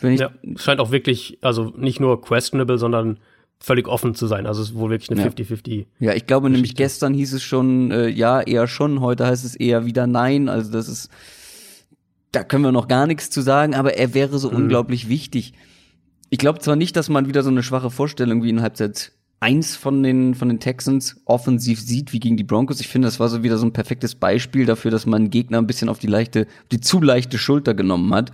Ja, 0.00 0.30
scheint 0.56 0.78
auch 0.78 0.92
wirklich, 0.92 1.38
also 1.40 1.72
nicht 1.76 2.00
nur 2.00 2.20
questionable, 2.20 2.78
sondern 2.78 3.18
völlig 3.58 3.88
offen 3.88 4.14
zu 4.14 4.26
sein. 4.26 4.46
Also 4.46 4.62
es 4.62 4.70
ist 4.70 4.74
wohl 4.74 4.90
wirklich 4.90 5.10
eine 5.10 5.28
50-50. 5.28 5.86
Ja. 5.98 6.10
ja, 6.10 6.14
ich 6.14 6.26
glaube 6.26 6.50
nämlich 6.50 6.74
gestern 6.76 7.14
hieß 7.14 7.32
es 7.32 7.42
schon, 7.42 7.90
äh, 7.90 8.08
ja, 8.08 8.40
eher 8.40 8.66
schon, 8.68 9.00
heute 9.00 9.26
heißt 9.26 9.44
es 9.44 9.56
eher 9.56 9.86
wieder 9.86 10.06
nein. 10.06 10.48
Also 10.48 10.70
das 10.70 10.88
ist, 10.88 11.10
da 12.32 12.44
können 12.44 12.64
wir 12.64 12.72
noch 12.72 12.88
gar 12.88 13.06
nichts 13.06 13.30
zu 13.30 13.40
sagen, 13.40 13.74
aber 13.74 13.96
er 13.96 14.14
wäre 14.14 14.38
so 14.38 14.50
mhm. 14.50 14.56
unglaublich 14.56 15.08
wichtig. 15.08 15.54
Ich 16.28 16.38
glaube 16.38 16.58
zwar 16.58 16.76
nicht, 16.76 16.96
dass 16.96 17.08
man 17.08 17.28
wieder 17.28 17.42
so 17.42 17.50
eine 17.50 17.62
schwache 17.62 17.90
Vorstellung 17.90 18.42
wie 18.42 18.50
in 18.50 18.62
Halbzeit 18.62 19.12
eins 19.40 19.76
von 19.76 20.02
den, 20.02 20.34
von 20.34 20.48
den 20.48 20.60
Texans 20.60 21.20
offensiv 21.24 21.80
sieht 21.80 22.12
wie 22.12 22.20
gegen 22.20 22.36
die 22.36 22.44
Broncos. 22.44 22.80
Ich 22.80 22.88
finde, 22.88 23.06
das 23.06 23.20
war 23.20 23.28
so 23.28 23.42
wieder 23.42 23.58
so 23.58 23.66
ein 23.66 23.72
perfektes 23.72 24.14
Beispiel 24.14 24.66
dafür, 24.66 24.90
dass 24.90 25.06
man 25.06 25.30
Gegner 25.30 25.58
ein 25.58 25.66
bisschen 25.66 25.88
auf 25.88 25.98
die 25.98 26.06
leichte, 26.06 26.46
die 26.72 26.80
zu 26.80 27.00
leichte 27.00 27.38
Schulter 27.38 27.74
genommen 27.74 28.12
hat. 28.14 28.32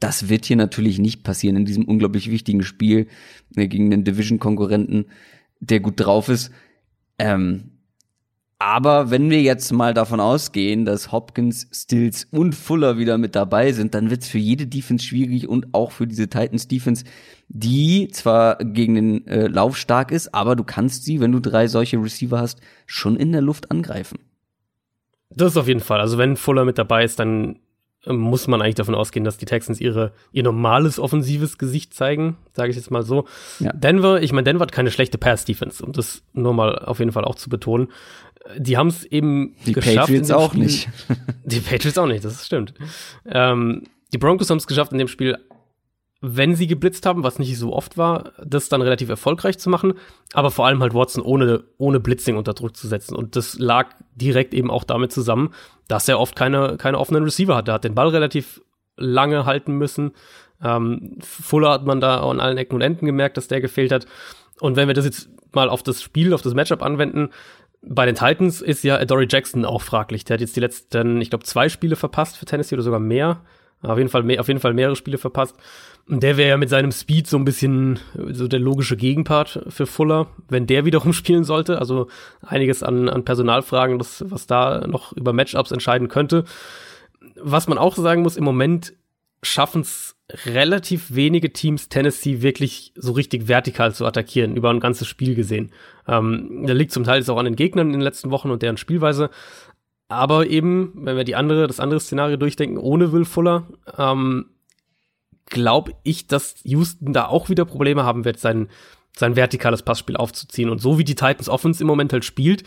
Das 0.00 0.28
wird 0.28 0.44
hier 0.44 0.56
natürlich 0.56 0.98
nicht 0.98 1.22
passieren 1.22 1.56
in 1.56 1.64
diesem 1.64 1.84
unglaublich 1.84 2.30
wichtigen 2.30 2.62
Spiel 2.62 3.08
äh, 3.56 3.66
gegen 3.68 3.90
den 3.90 4.04
Division-Konkurrenten, 4.04 5.06
der 5.60 5.80
gut 5.80 5.94
drauf 5.98 6.28
ist. 6.28 6.50
Ähm, 7.18 7.76
aber 8.58 9.10
wenn 9.10 9.28
wir 9.28 9.42
jetzt 9.42 9.70
mal 9.72 9.92
davon 9.92 10.18
ausgehen, 10.18 10.86
dass 10.86 11.12
Hopkins, 11.12 11.68
Stills 11.72 12.26
und 12.30 12.54
Fuller 12.54 12.96
wieder 12.96 13.18
mit 13.18 13.36
dabei 13.36 13.72
sind, 13.72 13.94
dann 13.94 14.08
wird 14.08 14.22
es 14.22 14.28
für 14.28 14.38
jede 14.38 14.66
Defense 14.66 15.04
schwierig 15.04 15.46
und 15.46 15.74
auch 15.74 15.92
für 15.92 16.06
diese 16.06 16.28
Titans 16.28 16.66
Defense, 16.66 17.04
die 17.48 18.08
zwar 18.08 18.56
gegen 18.56 18.94
den 18.94 19.26
äh, 19.26 19.46
Lauf 19.48 19.76
stark 19.76 20.10
ist, 20.10 20.34
aber 20.34 20.56
du 20.56 20.64
kannst 20.64 21.04
sie, 21.04 21.20
wenn 21.20 21.32
du 21.32 21.40
drei 21.40 21.66
solche 21.68 21.98
Receiver 21.98 22.40
hast, 22.40 22.60
schon 22.86 23.16
in 23.16 23.32
der 23.32 23.42
Luft 23.42 23.70
angreifen. 23.70 24.18
Das 25.28 25.52
ist 25.52 25.58
auf 25.58 25.68
jeden 25.68 25.80
Fall. 25.80 26.00
Also 26.00 26.16
wenn 26.16 26.36
Fuller 26.36 26.64
mit 26.64 26.78
dabei 26.78 27.04
ist, 27.04 27.18
dann 27.18 27.58
muss 28.06 28.46
man 28.46 28.62
eigentlich 28.62 28.76
davon 28.76 28.94
ausgehen, 28.94 29.24
dass 29.24 29.36
die 29.36 29.46
Texans 29.46 29.80
ihre, 29.80 30.12
ihr 30.32 30.42
normales 30.42 30.98
offensives 30.98 31.58
Gesicht 31.58 31.94
zeigen, 31.94 32.36
sage 32.52 32.70
ich 32.70 32.76
jetzt 32.76 32.90
mal 32.90 33.02
so. 33.02 33.26
Ja. 33.58 33.72
Denver, 33.72 34.22
ich 34.22 34.32
meine, 34.32 34.44
Denver 34.44 34.62
hat 34.62 34.72
keine 34.72 34.90
schlechte 34.90 35.18
Pass-Defense, 35.18 35.84
um 35.84 35.92
das 35.92 36.22
nur 36.32 36.54
mal 36.54 36.78
auf 36.78 36.98
jeden 36.98 37.12
Fall 37.12 37.24
auch 37.24 37.34
zu 37.34 37.50
betonen. 37.50 37.88
Die 38.56 38.76
haben 38.76 38.88
es 38.88 39.04
eben 39.04 39.56
die 39.66 39.72
geschafft. 39.72 39.94
Die 39.94 39.98
Patriots 39.98 40.30
auch 40.30 40.50
Spiel, 40.50 40.62
nicht. 40.62 40.88
die 41.44 41.60
Patriots 41.60 41.98
auch 41.98 42.06
nicht, 42.06 42.24
das 42.24 42.46
stimmt. 42.46 42.74
Ähm, 43.26 43.82
die 44.12 44.18
Broncos 44.18 44.48
haben 44.50 44.58
es 44.58 44.66
geschafft, 44.66 44.92
in 44.92 44.98
dem 44.98 45.08
Spiel 45.08 45.38
wenn 46.22 46.54
sie 46.56 46.66
geblitzt 46.66 47.04
haben, 47.04 47.22
was 47.22 47.38
nicht 47.38 47.58
so 47.58 47.72
oft 47.72 47.98
war, 47.98 48.32
das 48.44 48.68
dann 48.68 48.80
relativ 48.80 49.08
erfolgreich 49.10 49.58
zu 49.58 49.68
machen, 49.68 49.94
aber 50.32 50.50
vor 50.50 50.66
allem 50.66 50.80
halt 50.80 50.94
Watson 50.94 51.22
ohne, 51.22 51.64
ohne 51.76 52.00
Blitzing 52.00 52.36
unter 52.36 52.54
Druck 52.54 52.76
zu 52.76 52.88
setzen. 52.88 53.14
Und 53.14 53.36
das 53.36 53.58
lag 53.58 53.90
direkt 54.14 54.54
eben 54.54 54.70
auch 54.70 54.84
damit 54.84 55.12
zusammen, 55.12 55.50
dass 55.88 56.08
er 56.08 56.20
oft 56.20 56.36
keine, 56.36 56.76
keine 56.76 56.98
offenen 56.98 57.24
Receiver 57.24 57.56
hatte. 57.56 57.70
Er 57.70 57.74
hat 57.74 57.84
den 57.84 57.94
Ball 57.94 58.08
relativ 58.08 58.62
lange 58.96 59.44
halten 59.44 59.74
müssen. 59.74 60.12
Ähm, 60.62 61.18
Fuller 61.20 61.70
hat 61.70 61.84
man 61.84 62.00
da 62.00 62.20
an 62.20 62.40
allen 62.40 62.58
Ecken 62.58 62.76
und 62.76 62.80
Enden 62.80 63.06
gemerkt, 63.06 63.36
dass 63.36 63.48
der 63.48 63.60
gefehlt 63.60 63.92
hat. 63.92 64.06
Und 64.60 64.76
wenn 64.76 64.88
wir 64.88 64.94
das 64.94 65.04
jetzt 65.04 65.28
mal 65.52 65.68
auf 65.68 65.82
das 65.82 66.02
Spiel, 66.02 66.32
auf 66.32 66.42
das 66.42 66.54
Matchup 66.54 66.82
anwenden, 66.82 67.30
bei 67.82 68.06
den 68.06 68.14
Titans 68.14 68.62
ist 68.62 68.82
ja 68.82 69.04
Dory 69.04 69.26
Jackson 69.28 69.64
auch 69.64 69.82
fraglich. 69.82 70.24
Der 70.24 70.34
hat 70.34 70.40
jetzt 70.40 70.56
die 70.56 70.60
letzten, 70.60 71.20
ich 71.20 71.30
glaube, 71.30 71.44
zwei 71.44 71.68
Spiele 71.68 71.94
verpasst 71.94 72.36
für 72.36 72.46
Tennessee 72.46 72.74
oder 72.74 72.82
sogar 72.82 73.00
mehr. 73.00 73.42
Auf 73.82 73.98
jeden 73.98 74.10
Fall, 74.10 74.22
mehr, 74.22 74.40
auf 74.40 74.48
jeden 74.48 74.60
Fall 74.60 74.74
mehrere 74.74 74.96
Spiele 74.96 75.18
verpasst. 75.18 75.56
Und 76.08 76.22
der 76.22 76.36
wäre 76.36 76.50
ja 76.50 76.56
mit 76.56 76.68
seinem 76.68 76.92
Speed 76.92 77.26
so 77.26 77.36
ein 77.36 77.44
bisschen 77.44 77.98
so 78.30 78.46
der 78.46 78.60
logische 78.60 78.96
Gegenpart 78.96 79.64
für 79.68 79.86
Fuller, 79.86 80.28
wenn 80.48 80.66
der 80.66 80.84
wiederum 80.84 81.12
spielen 81.12 81.44
sollte. 81.44 81.78
Also 81.78 82.08
einiges 82.42 82.82
an, 82.82 83.08
an 83.08 83.24
Personalfragen, 83.24 83.98
das, 83.98 84.24
was 84.28 84.46
da 84.46 84.86
noch 84.86 85.12
über 85.12 85.32
Matchups 85.32 85.72
entscheiden 85.72 86.08
könnte. 86.08 86.44
Was 87.40 87.66
man 87.66 87.78
auch 87.78 87.96
sagen 87.96 88.22
muss, 88.22 88.36
im 88.36 88.44
Moment 88.44 88.94
schaffen 89.42 89.82
es 89.82 90.16
relativ 90.44 91.14
wenige 91.14 91.52
Teams 91.52 91.88
Tennessee 91.88 92.42
wirklich 92.42 92.92
so 92.96 93.12
richtig 93.12 93.48
vertikal 93.48 93.94
zu 93.94 94.06
attackieren, 94.06 94.56
über 94.56 94.70
ein 94.70 94.80
ganzes 94.80 95.06
Spiel 95.06 95.34
gesehen. 95.34 95.72
Ähm, 96.08 96.64
da 96.66 96.72
liegt 96.72 96.92
zum 96.92 97.04
Teil 97.04 97.28
auch 97.28 97.38
an 97.38 97.44
den 97.44 97.56
Gegnern 97.56 97.88
in 97.88 97.94
den 97.94 98.00
letzten 98.00 98.30
Wochen 98.30 98.50
und 98.50 98.62
deren 98.62 98.76
Spielweise. 98.76 99.30
Aber 100.08 100.46
eben, 100.46 100.92
wenn 100.94 101.16
wir 101.16 101.24
die 101.24 101.36
andere, 101.36 101.66
das 101.66 101.80
andere 101.80 102.00
Szenario 102.00 102.36
durchdenken, 102.36 102.78
ohne 102.78 103.12
Will 103.12 103.24
Fuller, 103.24 103.66
ähm, 103.98 104.46
glaube 105.46 105.94
ich, 106.02 106.26
dass 106.26 106.56
Houston 106.64 107.12
da 107.12 107.26
auch 107.26 107.48
wieder 107.48 107.64
Probleme 107.64 108.04
haben 108.04 108.24
wird, 108.24 108.38
sein, 108.38 108.68
sein 109.16 109.36
vertikales 109.36 109.82
Passspiel 109.82 110.16
aufzuziehen. 110.16 110.70
Und 110.70 110.80
so 110.80 110.98
wie 110.98 111.04
die 111.04 111.14
Titans 111.14 111.48
Offense 111.48 111.82
im 111.82 111.86
Moment 111.86 112.12
halt 112.12 112.24
spielt, 112.24 112.64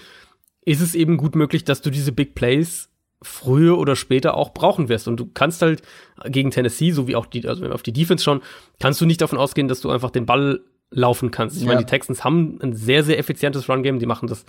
ist 0.65 0.81
es 0.81 0.95
eben 0.95 1.17
gut 1.17 1.35
möglich, 1.35 1.63
dass 1.63 1.81
du 1.81 1.89
diese 1.89 2.11
Big 2.11 2.35
Plays 2.35 2.89
früher 3.21 3.77
oder 3.77 3.95
später 3.95 4.35
auch 4.35 4.53
brauchen 4.53 4.87
wirst. 4.87 5.07
Und 5.07 5.19
du 5.19 5.25
kannst 5.25 5.61
halt 5.61 5.81
gegen 6.25 6.51
Tennessee, 6.51 6.91
so 6.91 7.07
wie 7.07 7.15
auch 7.15 7.25
die, 7.25 7.47
also 7.47 7.65
auf 7.67 7.83
die 7.83 7.93
Defense 7.93 8.23
schon, 8.23 8.41
kannst 8.79 9.01
du 9.01 9.05
nicht 9.05 9.21
davon 9.21 9.37
ausgehen, 9.37 9.67
dass 9.67 9.81
du 9.81 9.89
einfach 9.89 10.11
den 10.11 10.25
Ball 10.25 10.61
laufen 10.91 11.29
kannst. 11.29 11.57
Ich 11.57 11.63
ja. 11.63 11.67
meine, 11.67 11.81
die 11.81 11.85
Texans 11.85 12.23
haben 12.23 12.59
ein 12.61 12.73
sehr, 12.73 13.03
sehr 13.03 13.19
effizientes 13.19 13.69
Run-Game, 13.69 13.99
die 13.99 14.05
machen 14.05 14.27
das 14.27 14.45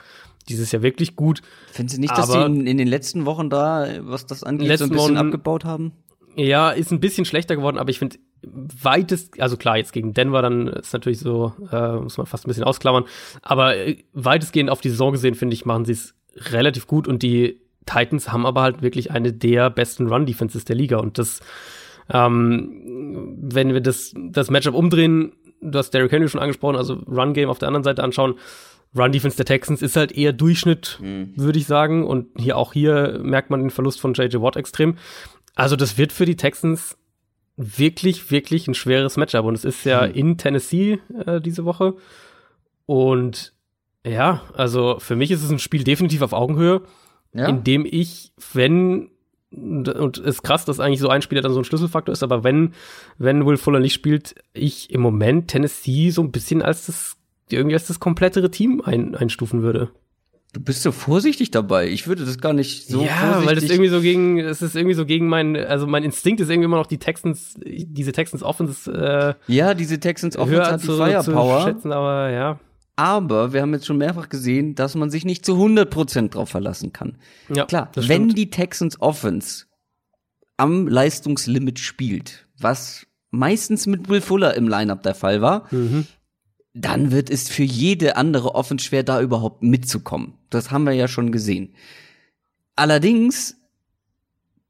dieses 0.48 0.72
Jahr 0.72 0.82
wirklich 0.82 1.16
gut. 1.16 1.42
Finden 1.70 1.90
Sie 1.90 2.00
nicht, 2.00 2.16
dass 2.16 2.30
sie 2.30 2.42
in, 2.42 2.66
in, 2.66 2.78
den 2.78 2.88
letzten 2.88 3.26
Wochen 3.26 3.50
da, 3.50 3.86
was 4.00 4.26
das 4.26 4.42
angeht, 4.42 4.78
so 4.78 4.84
ein 4.84 4.90
bisschen 4.90 5.16
Wochen, 5.16 5.16
abgebaut 5.16 5.64
haben? 5.64 5.92
Ja, 6.36 6.70
ist 6.70 6.92
ein 6.92 7.00
bisschen 7.00 7.24
schlechter 7.24 7.56
geworden, 7.56 7.78
aber 7.78 7.90
ich 7.90 7.98
finde 7.98 8.18
weitest, 8.42 9.40
also 9.40 9.56
klar, 9.56 9.76
jetzt 9.76 9.92
gegen 9.92 10.14
Denver 10.14 10.42
dann 10.42 10.68
ist 10.68 10.92
natürlich 10.92 11.20
so, 11.20 11.52
äh, 11.70 11.96
muss 11.96 12.16
man 12.16 12.26
fast 12.26 12.46
ein 12.46 12.48
bisschen 12.48 12.64
ausklammern, 12.64 13.04
aber 13.42 13.76
äh, 13.76 13.98
weitestgehend 14.12 14.70
auf 14.70 14.80
die 14.80 14.88
Saison 14.88 15.12
gesehen, 15.12 15.34
finde 15.34 15.54
ich, 15.54 15.66
machen 15.66 15.84
sie 15.84 15.92
es 15.92 16.14
relativ 16.36 16.86
gut 16.86 17.06
und 17.06 17.22
die 17.22 17.60
Titans 17.84 18.32
haben 18.32 18.46
aber 18.46 18.62
halt 18.62 18.82
wirklich 18.82 19.10
eine 19.10 19.32
der 19.32 19.68
besten 19.68 20.06
Run-Defenses 20.06 20.64
der 20.64 20.76
Liga 20.76 20.98
und 20.98 21.18
das, 21.18 21.40
ähm, 22.08 23.36
wenn 23.42 23.74
wir 23.74 23.80
das, 23.80 24.14
das 24.16 24.50
Matchup 24.50 24.74
umdrehen, 24.74 25.32
du 25.60 25.78
hast 25.78 25.90
Derrick 25.90 26.12
Henry 26.12 26.28
schon 26.28 26.40
angesprochen, 26.40 26.76
also 26.76 26.94
Run-Game 26.94 27.50
auf 27.50 27.58
der 27.58 27.68
anderen 27.68 27.84
Seite 27.84 28.02
anschauen, 28.02 28.36
Run-Defense 28.96 29.36
der 29.36 29.46
Texans 29.46 29.82
ist 29.82 29.96
halt 29.96 30.12
eher 30.12 30.32
Durchschnitt, 30.32 30.98
mhm. 31.00 31.32
würde 31.36 31.58
ich 31.58 31.66
sagen. 31.66 32.04
Und 32.04 32.26
hier 32.36 32.56
auch 32.56 32.72
hier 32.72 33.20
merkt 33.22 33.50
man 33.50 33.60
den 33.60 33.70
Verlust 33.70 34.00
von 34.00 34.14
JJ 34.14 34.38
Watt 34.40 34.56
extrem. 34.56 34.96
Also 35.60 35.76
das 35.76 35.98
wird 35.98 36.10
für 36.10 36.24
die 36.24 36.36
Texans 36.36 36.96
wirklich, 37.58 38.30
wirklich 38.30 38.66
ein 38.66 38.72
schweres 38.72 39.18
Matchup. 39.18 39.44
Und 39.44 39.54
es 39.54 39.66
ist 39.66 39.84
ja 39.84 40.06
mhm. 40.06 40.14
in 40.14 40.38
Tennessee 40.38 41.00
äh, 41.26 41.38
diese 41.38 41.66
Woche. 41.66 41.96
Und 42.86 43.52
ja, 44.02 44.40
also 44.54 44.96
für 45.00 45.16
mich 45.16 45.30
ist 45.30 45.44
es 45.44 45.50
ein 45.50 45.58
Spiel 45.58 45.84
definitiv 45.84 46.22
auf 46.22 46.32
Augenhöhe, 46.32 46.80
ja. 47.34 47.46
in 47.46 47.62
dem 47.62 47.84
ich, 47.84 48.32
wenn 48.54 49.10
und 49.52 50.16
es 50.16 50.36
ist 50.36 50.42
krass, 50.42 50.64
dass 50.64 50.80
eigentlich 50.80 51.00
so 51.00 51.10
ein 51.10 51.20
Spieler 51.20 51.42
dann 51.42 51.52
so 51.52 51.60
ein 51.60 51.64
Schlüsselfaktor 51.64 52.12
ist, 52.14 52.22
aber 52.22 52.42
wenn, 52.42 52.72
wenn 53.18 53.44
Will 53.44 53.58
Fuller 53.58 53.80
nicht 53.80 53.92
spielt, 53.92 54.36
ich 54.54 54.90
im 54.90 55.02
Moment 55.02 55.48
Tennessee 55.48 56.08
so 56.08 56.22
ein 56.22 56.30
bisschen 56.30 56.62
als 56.62 56.86
das, 56.86 57.16
irgendwie 57.50 57.74
als 57.74 57.86
das 57.86 58.00
komplettere 58.00 58.50
Team 58.50 58.80
ein, 58.82 59.14
einstufen 59.14 59.60
würde. 59.60 59.90
Du 60.52 60.60
bist 60.60 60.82
so 60.82 60.90
vorsichtig 60.90 61.52
dabei. 61.52 61.88
Ich 61.88 62.08
würde 62.08 62.24
das 62.24 62.38
gar 62.38 62.52
nicht 62.52 62.88
so 62.88 63.04
ja, 63.04 63.14
vorsichtig. 63.14 63.46
weil 63.46 63.54
das 63.54 63.64
irgendwie 63.64 63.88
so 63.88 64.00
gegen, 64.00 64.38
es 64.40 64.62
ist 64.62 64.74
irgendwie 64.74 64.94
so 64.94 65.06
gegen 65.06 65.28
mein, 65.28 65.56
also 65.56 65.86
mein 65.86 66.02
Instinkt 66.02 66.40
ist 66.40 66.50
irgendwie 66.50 66.64
immer 66.64 66.76
noch 66.76 66.88
die 66.88 66.98
Texans, 66.98 67.54
diese 67.64 68.10
Texans 68.10 68.42
Offense. 68.42 68.90
Äh, 69.48 69.52
ja, 69.52 69.74
diese 69.74 70.00
Texans 70.00 70.36
Offense 70.36 70.64
hat 70.64 70.82
die 70.82 70.86
zu, 70.86 70.96
Firepower. 70.96 71.60
Zu 71.60 71.66
schätzen, 71.68 71.92
aber 71.92 72.30
ja. 72.30 72.58
Aber 72.96 73.52
wir 73.52 73.62
haben 73.62 73.72
jetzt 73.72 73.86
schon 73.86 73.98
mehrfach 73.98 74.28
gesehen, 74.28 74.74
dass 74.74 74.96
man 74.96 75.08
sich 75.08 75.24
nicht 75.24 75.46
zu 75.46 75.52
100% 75.52 76.30
drauf 76.30 76.48
verlassen 76.48 76.92
kann. 76.92 77.16
Ja, 77.48 77.66
Klar, 77.66 77.90
wenn 77.94 78.30
die 78.30 78.50
Texans 78.50 79.00
Offense 79.00 79.66
am 80.56 80.88
Leistungslimit 80.88 81.78
spielt, 81.78 82.48
was 82.58 83.06
meistens 83.30 83.86
mit 83.86 84.08
Will 84.08 84.20
Fuller 84.20 84.54
im 84.56 84.66
Lineup 84.66 85.04
der 85.04 85.14
Fall 85.14 85.40
war, 85.40 85.66
mhm 85.70 86.06
dann 86.74 87.10
wird 87.10 87.30
es 87.30 87.48
für 87.48 87.64
jede 87.64 88.16
andere 88.16 88.54
Offense 88.54 88.84
schwer, 88.84 89.02
da 89.02 89.20
überhaupt 89.20 89.62
mitzukommen. 89.62 90.34
Das 90.50 90.70
haben 90.70 90.84
wir 90.84 90.92
ja 90.92 91.08
schon 91.08 91.32
gesehen. 91.32 91.74
Allerdings 92.76 93.56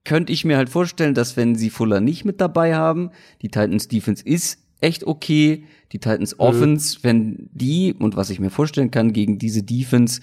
könnte 0.05 0.33
ich 0.33 0.45
mir 0.45 0.57
halt 0.57 0.71
vorstellen, 0.71 1.15
dass 1.15 1.37
wenn 1.37 1.55
sie 1.55 1.71
Fuller 1.71 2.01
nicht 2.01 2.25
mit 2.25 2.41
dabei 2.41 2.75
haben, 2.75 3.11
die 3.43 3.49
Titans 3.49 3.89
Defense 3.89 4.25
ist 4.25 4.59
echt 4.81 5.05
okay, 5.05 5.65
die 5.93 5.99
Titans 5.99 6.35
mhm. 6.35 6.41
Offense, 6.41 6.99
mhm. 6.99 7.05
wenn 7.05 7.51
die 7.53 7.95
und 7.95 8.17
was 8.17 8.31
ich 8.31 8.41
mir 8.41 8.51
vorstellen 8.51 8.91
kann 8.91 9.13
gegen 9.13 9.39
diese 9.39 9.63
Defense 9.63 10.23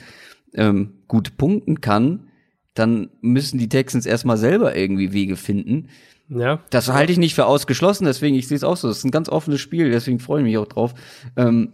ähm, 0.54 0.94
gut 1.08 1.38
punkten 1.38 1.82
kann, 1.82 2.28
dann 2.74 3.10
müssen 3.22 3.58
die 3.58 3.70
Texans 3.70 4.06
erstmal 4.06 4.38
selber 4.38 4.76
irgendwie 4.76 5.14
Wege 5.14 5.36
finden. 5.36 5.90
Ja. 6.30 6.60
Das 6.70 6.90
halte 6.90 7.12
ich 7.12 7.18
nicht 7.18 7.36
für 7.36 7.46
ausgeschlossen, 7.46 8.06
deswegen 8.06 8.36
ich 8.36 8.48
sehe 8.48 8.58
es 8.58 8.64
auch 8.64 8.78
so. 8.78 8.88
Das 8.88 8.98
ist 8.98 9.04
ein 9.06 9.12
ganz 9.12 9.30
offenes 9.30 9.62
Spiel, 9.62 9.92
deswegen 9.92 10.20
freue 10.20 10.42
ich 10.42 10.46
mich 10.46 10.58
auch 10.58 10.68
drauf. 10.68 10.94
Ähm, 11.36 11.74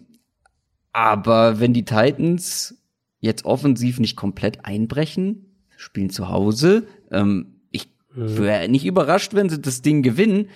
aber 0.91 1.59
wenn 1.59 1.73
die 1.73 1.85
Titans 1.85 2.77
jetzt 3.19 3.45
offensiv 3.45 3.99
nicht 3.99 4.15
komplett 4.15 4.65
einbrechen, 4.65 5.55
spielen 5.77 6.11
zu 6.11 6.29
Hause, 6.29 6.87
ähm, 7.11 7.61
ich 7.71 7.87
mhm. 8.13 8.37
wäre 8.37 8.69
nicht 8.69 8.85
überrascht, 8.85 9.33
wenn 9.33 9.49
sie 9.49 9.59
das 9.59 9.81
Ding 9.81 10.03
gewinnen. 10.03 10.49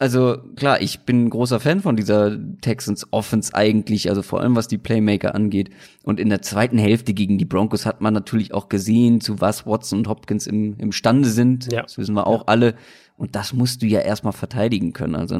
Also 0.00 0.38
klar, 0.54 0.80
ich 0.80 1.00
bin 1.00 1.24
ein 1.24 1.30
großer 1.30 1.58
Fan 1.58 1.80
von 1.80 1.96
dieser 1.96 2.38
Texans 2.60 3.06
Offense 3.10 3.52
eigentlich, 3.52 4.08
also 4.08 4.22
vor 4.22 4.40
allem 4.40 4.54
was 4.54 4.68
die 4.68 4.78
Playmaker 4.78 5.34
angeht. 5.34 5.70
Und 6.04 6.20
in 6.20 6.28
der 6.28 6.40
zweiten 6.40 6.78
Hälfte 6.78 7.14
gegen 7.14 7.36
die 7.36 7.44
Broncos 7.44 7.84
hat 7.84 8.00
man 8.00 8.14
natürlich 8.14 8.54
auch 8.54 8.68
gesehen, 8.68 9.20
zu 9.20 9.40
was 9.40 9.66
Watson 9.66 10.00
und 10.00 10.08
Hopkins 10.08 10.46
im, 10.46 10.78
imstande 10.78 11.28
sind. 11.28 11.72
Ja. 11.72 11.82
Das 11.82 11.98
wissen 11.98 12.14
wir 12.14 12.28
auch 12.28 12.42
ja. 12.42 12.46
alle. 12.46 12.74
Und 13.16 13.34
das 13.34 13.52
musst 13.52 13.82
du 13.82 13.86
ja 13.86 13.98
erstmal 13.98 14.32
verteidigen 14.32 14.92
können. 14.92 15.16
Also 15.16 15.36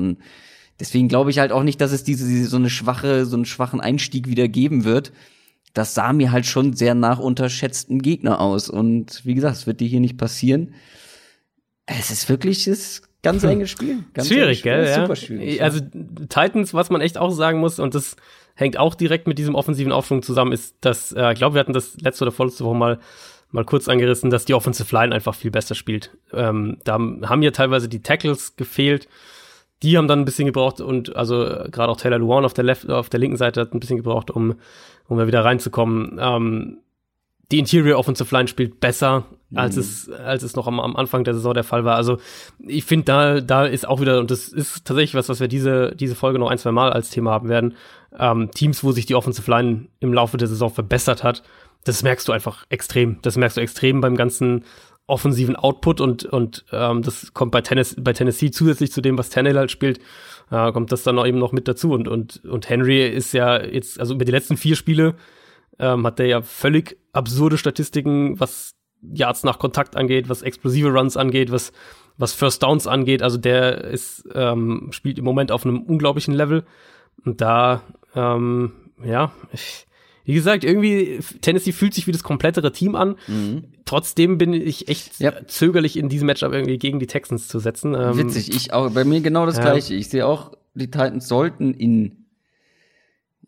deswegen 0.81 1.07
glaube 1.07 1.31
ich 1.31 1.39
halt 1.39 1.53
auch 1.53 1.63
nicht, 1.63 1.81
dass 1.81 1.93
es 1.93 2.03
diese, 2.03 2.27
diese 2.27 2.49
so 2.49 2.57
eine 2.57 2.71
schwache, 2.71 3.27
so 3.27 3.37
einen 3.37 3.45
schwachen 3.45 3.81
Einstieg 3.81 4.27
wieder 4.27 4.49
geben 4.49 4.83
wird. 4.83 5.13
Das 5.73 5.95
sah 5.95 6.13
mir 6.13 6.33
halt 6.33 6.47
schon 6.47 6.73
sehr 6.73 6.97
nach 6.97 7.21
unterschätzten 7.21 8.03
Gegner 8.03 8.41
aus. 8.41 8.69
Und 8.69 9.25
wie 9.25 9.35
gesagt, 9.35 9.57
es 9.57 9.67
wird 9.69 9.79
dir 9.79 9.87
hier 9.87 10.01
nicht 10.01 10.19
passieren. 10.19 10.75
Es 11.87 12.11
ist 12.11 12.29
wirklich, 12.29 12.67
es 12.67 13.08
Ganz 13.23 13.43
hm. 13.43 13.51
enges 13.51 13.71
Spiel. 13.71 14.05
Ganz 14.15 14.29
schwierig, 14.29 14.61
Spiel. 14.61 14.73
gell? 14.73 14.87
Ja. 14.87 15.03
Super 15.03 15.17
schwierig. 15.17 15.63
Also 15.63 15.81
Titans, 16.29 16.75
was 16.75 16.91
man 16.91 17.01
echt 17.01 17.19
auch 17.19 17.31
sagen 17.31 17.59
muss, 17.59 17.79
und 17.79 17.95
das 17.95 18.17
hängt 18.55 18.79
auch 18.79 18.95
direkt 18.95 19.27
mit 19.27 19.39
diesem 19.39 19.55
offensiven 19.55 19.93
Aufschwung 19.93 20.23
zusammen, 20.23 20.53
ist, 20.53 20.77
dass, 20.81 21.13
äh, 21.13 21.33
ich 21.33 21.39
glaube, 21.39 21.55
wir 21.55 21.61
hatten 21.61 21.73
das 21.73 21.97
letzte 22.01 22.25
oder 22.25 22.33
vorletzte 22.33 22.65
Woche 22.65 22.77
mal 22.77 22.99
mal 23.51 23.65
kurz 23.65 23.89
angerissen, 23.89 24.29
dass 24.29 24.45
die 24.45 24.53
Offensive 24.53 24.95
Line 24.95 25.15
einfach 25.15 25.35
viel 25.35 25.51
besser 25.51 25.75
spielt. 25.75 26.11
Ähm, 26.35 26.77
da 26.85 26.95
haben 26.95 27.43
ja 27.43 27.51
teilweise 27.51 27.89
die 27.89 28.03
Tackles 28.03 28.57
gefehlt. 28.57 29.09
Die 29.83 29.97
haben 29.97 30.07
dann 30.07 30.19
ein 30.19 30.25
bisschen 30.27 30.45
gebraucht 30.45 30.83
und 30.83 31.17
also 31.17 31.37
gerade 31.71 31.89
auch 31.89 31.97
Taylor 31.97 32.19
Luan 32.19 32.45
auf 32.45 32.53
der 32.53 32.65
left, 32.65 32.91
auf 32.91 33.09
der 33.09 33.21
linken 33.21 33.39
Seite 33.39 33.63
hat 33.63 33.73
ein 33.73 33.81
bisschen 33.81 33.97
gebraucht, 33.97 34.31
um 34.31 34.57
um 35.09 35.17
da 35.17 35.27
wieder 35.27 35.45
reinzukommen. 35.45 36.19
Ähm, 36.21 36.79
die 37.51 37.59
Interior 37.59 37.99
Offensive 37.99 38.35
Line 38.35 38.49
spielt 38.49 38.79
besser, 38.81 39.25
als 39.55 39.77
mhm. 39.77 39.81
es, 39.81 40.11
als 40.11 40.43
es 40.43 40.57
noch 40.57 40.67
am, 40.67 40.79
am 40.81 40.97
Anfang 40.97 41.25
der 41.25 41.35
Saison 41.35 41.55
der 41.55 41.65
Fall 41.65 41.85
war. 41.85 41.97
Also 41.97 42.19
ich 42.67 42.85
finde, 42.85 43.05
da, 43.05 43.41
da 43.41 43.65
ist 43.65 43.89
auch 43.89 44.01
wieder, 44.01 44.19
und 44.19 44.31
das 44.31 44.49
ist 44.49 44.85
tatsächlich 44.85 45.15
was, 45.15 45.29
was 45.29 45.41
wir 45.41 45.49
diese, 45.49 45.95
diese 45.97 46.15
Folge 46.15 46.39
noch 46.39 46.51
ein, 46.51 46.59
zwei 46.59 46.73
Mal 46.73 46.93
als 46.93 47.11
Thema 47.11 47.31
haben 47.31 47.49
werden, 47.49 47.75
ähm, 48.19 48.51
Teams, 48.51 48.85
wo 48.85 48.93
sich 48.93 49.07
die 49.07 49.15
Offensive 49.15 49.51
Line 49.51 49.87
im 50.01 50.13
Laufe 50.13 50.37
der 50.37 50.49
Saison 50.49 50.71
verbessert 50.71 51.25
hat, 51.25 51.43
das 51.85 52.03
merkst 52.03 52.29
du 52.29 52.33
einfach 52.33 52.67
extrem. 52.69 53.19
Das 53.23 53.37
merkst 53.37 53.57
du 53.57 53.61
extrem 53.61 54.01
beim 54.01 54.17
ganzen 54.17 54.65
offensiven 55.07 55.57
Output 55.57 56.03
und, 56.03 56.25
und 56.27 56.67
ähm, 56.71 57.03
das 57.03 57.33
kommt 57.33 57.51
bei, 57.51 57.63
Tennis, 57.63 57.97
bei 57.99 58.13
Tennessee 58.13 58.51
zusätzlich 58.51 58.93
zu 58.93 59.01
dem, 59.01 59.17
was 59.17 59.31
Tannehill 59.31 59.57
halt 59.59 59.71
spielt, 59.71 60.01
äh, 60.51 60.71
kommt 60.73 60.93
das 60.93 61.03
dann 61.03 61.19
auch 61.19 61.27
eben 61.27 61.39
noch 61.39 61.53
mit 61.53 61.67
dazu. 61.67 61.93
Und, 61.93 62.09
und, 62.09 62.45
und 62.45 62.69
Henry 62.69 63.09
ist 63.09 63.33
ja 63.33 63.65
jetzt, 63.65 63.99
also 63.99 64.15
über 64.15 64.27
die 64.27 64.33
letzten 64.33 64.59
vier 64.59 64.77
Spiele 64.77 65.15
ähm, 65.79 66.07
hat 66.07 66.19
der 66.19 66.27
ja 66.27 66.43
völlig 66.43 66.99
absurde 67.13 67.57
Statistiken, 67.57 68.39
was 68.39 68.75
Yards 69.03 69.45
nach 69.45 69.59
Kontakt 69.59 69.97
angeht, 69.97 70.29
was 70.29 70.43
explosive 70.43 70.89
Runs 70.89 71.17
angeht, 71.17 71.51
was, 71.51 71.73
was 72.17 72.33
First 72.33 72.63
Downs 72.63 72.87
angeht. 72.87 73.23
Also 73.23 73.39
der 73.39 73.85
ist, 73.85 74.29
ähm, 74.35 74.89
spielt 74.91 75.19
im 75.19 75.25
Moment 75.25 75.53
auf 75.53 75.65
einem 75.65 75.83
unglaublichen 75.83 76.35
Level. 76.35 76.65
Und 77.25 77.41
da, 77.41 77.83
ähm, 78.15 78.73
ja, 79.05 79.33
ich, 79.53 79.87
wie 80.25 80.35
gesagt, 80.35 80.63
irgendwie, 80.63 81.21
Tennessee 81.41 81.73
fühlt 81.73 81.95
sich 81.95 82.07
wie 82.07 82.13
das 82.13 82.23
komplettere 82.23 82.71
Team 82.71 82.95
an. 82.97 83.17
Mhm. 83.29 83.65
Trotzdem 83.87 84.37
bin 84.37 84.53
ich 84.53 84.89
echt 84.89 85.21
ja. 85.21 85.33
zögerlich 85.47 85.97
in 85.97 86.11
diesem 86.11 86.27
Matchup 86.27 86.53
irgendwie 86.53 86.79
gegen 86.79 86.99
die 86.99 87.07
Texans 87.07 87.49
zu 87.49 87.59
setzen. 87.59 87.95
Ähm, 87.95 88.19
Witzig, 88.19 88.55
ich 88.55 88.73
auch, 88.73 88.91
bei 88.91 89.05
mir 89.05 89.21
genau 89.23 89.47
das 89.47 89.57
ja. 89.57 89.63
gleiche. 89.63 89.95
Ich 89.95 90.11
sehe 90.11 90.27
auch, 90.27 90.53
die 90.75 90.91
Titans 90.91 91.29
sollten 91.29 91.73
in, 91.73 92.27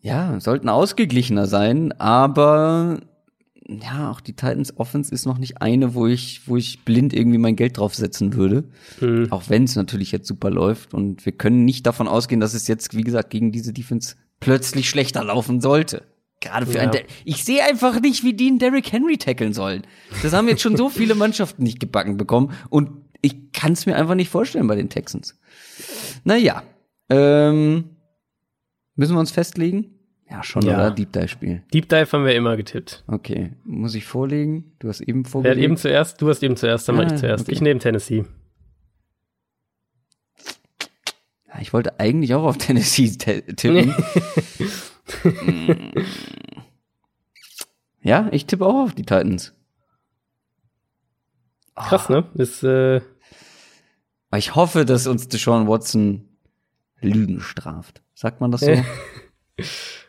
ja, 0.01 0.39
sollten 0.39 0.69
ausgeglichener 0.69 1.45
sein, 1.45 1.91
aber 1.99 3.01
ja, 3.79 4.11
auch 4.11 4.21
die 4.21 4.33
Titans 4.33 4.77
Offense 4.77 5.13
ist 5.13 5.25
noch 5.25 5.37
nicht 5.37 5.61
eine, 5.61 5.93
wo 5.93 6.07
ich, 6.07 6.47
wo 6.47 6.57
ich 6.57 6.83
blind 6.83 7.13
irgendwie 7.13 7.37
mein 7.37 7.55
Geld 7.55 7.77
draufsetzen 7.77 8.33
würde. 8.33 8.65
Mhm. 8.99 9.31
Auch 9.31 9.43
wenn 9.49 9.63
es 9.63 9.75
natürlich 9.75 10.11
jetzt 10.11 10.27
super 10.27 10.49
läuft. 10.49 10.93
Und 10.93 11.25
wir 11.25 11.31
können 11.31 11.65
nicht 11.65 11.85
davon 11.85 12.07
ausgehen, 12.07 12.41
dass 12.41 12.53
es 12.53 12.67
jetzt, 12.67 12.95
wie 12.95 13.03
gesagt, 13.03 13.29
gegen 13.29 13.51
diese 13.51 13.73
Defense 13.73 14.15
plötzlich 14.39 14.89
schlechter 14.89 15.23
laufen 15.23 15.61
sollte. 15.61 16.03
Gerade 16.41 16.65
für 16.65 16.77
ja. 16.77 16.89
einen, 16.89 17.03
ich 17.23 17.43
sehe 17.43 17.63
einfach 17.63 18.01
nicht, 18.01 18.23
wie 18.23 18.33
die 18.33 18.47
einen 18.47 18.59
Derrick 18.59 18.91
Henry 18.91 19.17
tackeln 19.17 19.53
sollen. 19.53 19.83
Das 20.23 20.33
haben 20.33 20.47
jetzt 20.47 20.61
schon 20.61 20.75
so 20.75 20.89
viele 20.89 21.15
Mannschaften 21.15 21.63
nicht 21.63 21.79
gebacken 21.79 22.17
bekommen. 22.17 22.53
Und 22.69 22.89
ich 23.21 23.51
kann 23.51 23.73
es 23.73 23.85
mir 23.85 23.95
einfach 23.95 24.15
nicht 24.15 24.29
vorstellen 24.29 24.67
bei 24.67 24.75
den 24.75 24.89
Texans. 24.89 25.39
Naja, 26.23 26.63
ähm, 27.09 27.91
müssen 28.95 29.15
wir 29.15 29.19
uns 29.19 29.31
festlegen? 29.31 30.00
Ja, 30.31 30.43
schon, 30.43 30.61
ja. 30.63 30.75
oder? 30.75 30.91
Deep 30.91 31.11
Dive 31.11 31.27
Spiel. 31.27 31.61
Deep 31.73 31.89
Dive 31.89 32.09
haben 32.09 32.23
wir 32.23 32.33
immer 32.33 32.55
getippt. 32.55 33.03
Okay. 33.07 33.51
Muss 33.65 33.93
ich 33.95 34.05
vorlegen? 34.05 34.71
Du 34.79 34.87
hast 34.87 35.01
eben 35.01 35.25
vorgelegt. 35.25 35.57
Wer 35.57 35.61
hat 35.61 35.65
eben 35.65 35.77
zuerst? 35.77 36.21
Du 36.21 36.29
hast 36.29 36.41
eben 36.41 36.55
zuerst, 36.55 36.87
dann 36.87 36.95
ah, 36.95 37.03
mach 37.03 37.11
ich 37.11 37.19
zuerst. 37.19 37.43
Okay. 37.43 37.51
Ich 37.51 37.61
nehme 37.61 37.81
Tennessee. 37.81 38.23
Ja, 41.49 41.59
ich 41.59 41.73
wollte 41.73 41.99
eigentlich 41.99 42.33
auch 42.33 42.43
auf 42.43 42.57
Tennessee 42.57 43.09
tippen. 43.17 43.93
ja, 48.01 48.29
ich 48.31 48.45
tippe 48.45 48.65
auch 48.65 48.85
auf 48.85 48.95
die 48.95 49.03
Titans. 49.03 49.53
Krass, 51.75 52.07
ne? 52.07 52.25
Ist, 52.35 52.63
äh 52.63 53.01
ich 54.37 54.55
hoffe, 54.55 54.85
dass 54.85 55.07
uns 55.07 55.27
Deshaun 55.27 55.67
Watson 55.67 56.29
Lügen 57.01 57.41
straft. 57.41 58.01
Sagt 58.13 58.39
man 58.39 58.51
das 58.51 58.61
so? 58.61 58.71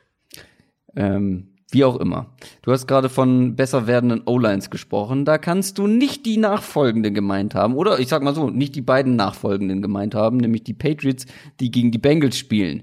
Ähm, 0.96 1.48
wie 1.72 1.84
auch 1.84 1.96
immer. 1.96 2.26
Du 2.60 2.70
hast 2.70 2.86
gerade 2.86 3.08
von 3.08 3.56
besser 3.56 3.86
werdenden 3.86 4.22
O-Lines 4.26 4.68
gesprochen. 4.68 5.24
Da 5.24 5.38
kannst 5.38 5.78
du 5.78 5.86
nicht 5.86 6.26
die 6.26 6.36
nachfolgenden 6.36 7.14
gemeint 7.14 7.54
haben. 7.54 7.74
Oder 7.74 7.98
ich 7.98 8.08
sag 8.08 8.22
mal 8.22 8.34
so, 8.34 8.50
nicht 8.50 8.74
die 8.74 8.82
beiden 8.82 9.16
nachfolgenden 9.16 9.80
gemeint 9.80 10.14
haben, 10.14 10.36
nämlich 10.36 10.64
die 10.64 10.74
Patriots, 10.74 11.24
die 11.60 11.70
gegen 11.70 11.90
die 11.90 11.98
Bengals 11.98 12.36
spielen. 12.36 12.82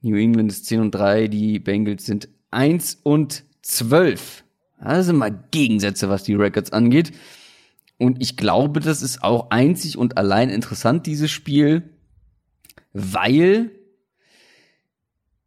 New 0.00 0.16
England 0.16 0.50
ist 0.50 0.66
10 0.66 0.80
und 0.80 0.90
3, 0.90 1.28
die 1.28 1.60
Bengals 1.60 2.04
sind 2.04 2.28
1 2.50 2.98
und 3.04 3.44
12. 3.62 4.42
Das 4.82 5.06
sind 5.06 5.16
mal 5.16 5.44
Gegensätze, 5.52 6.08
was 6.08 6.24
die 6.24 6.34
Records 6.34 6.72
angeht. 6.72 7.12
Und 7.98 8.20
ich 8.20 8.36
glaube, 8.36 8.80
das 8.80 9.00
ist 9.00 9.22
auch 9.22 9.50
einzig 9.50 9.96
und 9.96 10.18
allein 10.18 10.50
interessant, 10.50 11.06
dieses 11.06 11.30
Spiel, 11.30 11.90
weil 12.92 13.70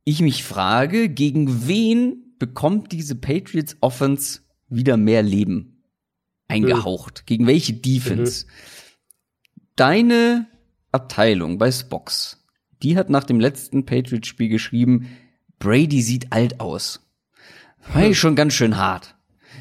ich 0.05 0.21
mich 0.21 0.43
frage, 0.43 1.09
gegen 1.09 1.67
wen 1.67 2.35
bekommt 2.39 2.91
diese 2.91 3.15
Patriots 3.15 3.75
Offense 3.81 4.41
wieder 4.69 4.95
mehr 4.97 5.23
Leben 5.23 5.83
eingehaucht? 6.47 7.21
Mhm. 7.21 7.25
Gegen 7.25 7.47
welche 7.47 7.73
Defense? 7.73 8.45
Mhm. 8.45 8.51
Deine 9.75 10.47
Abteilung 10.91 11.57
bei 11.57 11.71
Spox, 11.71 12.45
die 12.81 12.95
hat 12.95 13.09
nach 13.09 13.25
dem 13.25 13.39
letzten 13.39 13.85
Patriots 13.85 14.27
Spiel 14.27 14.47
geschrieben, 14.47 15.09
Brady 15.59 16.01
sieht 16.01 16.31
alt 16.31 16.59
aus. 16.59 17.01
War 17.93 18.05
ich 18.07 18.19
schon 18.19 18.35
ganz 18.35 18.53
schön 18.53 18.77
hart. 18.77 19.15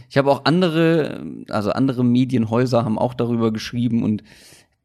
Ich 0.08 0.18
habe 0.18 0.30
auch 0.30 0.44
andere, 0.44 1.26
also 1.48 1.70
andere 1.70 2.04
Medienhäuser 2.04 2.84
haben 2.84 2.98
auch 2.98 3.14
darüber 3.14 3.52
geschrieben 3.52 4.02
und 4.02 4.22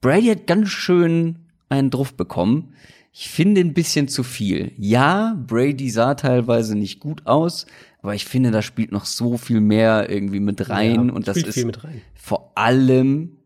Brady 0.01 0.27
hat 0.27 0.47
ganz 0.47 0.69
schön 0.69 1.49
einen 1.67 1.89
Druff 1.89 2.15
bekommen. 2.15 2.73
Ich 3.11 3.29
finde 3.29 3.61
ein 3.61 3.73
bisschen 3.73 4.07
zu 4.07 4.23
viel. 4.23 4.71
Ja, 4.77 5.35
Brady 5.47 5.89
sah 5.89 6.13
teilweise 6.15 6.75
nicht 6.75 6.99
gut 6.99 7.25
aus, 7.25 7.65
aber 8.01 8.15
ich 8.15 8.25
finde, 8.25 8.51
da 8.51 8.61
spielt 8.61 8.91
noch 8.91 9.05
so 9.05 9.37
viel 9.37 9.61
mehr 9.61 10.09
irgendwie 10.09 10.39
mit 10.39 10.69
rein 10.69 11.07
ja, 11.07 11.13
und 11.13 11.27
das 11.27 11.37
ist 11.37 11.67
vor 12.13 12.51
allem 12.55 13.37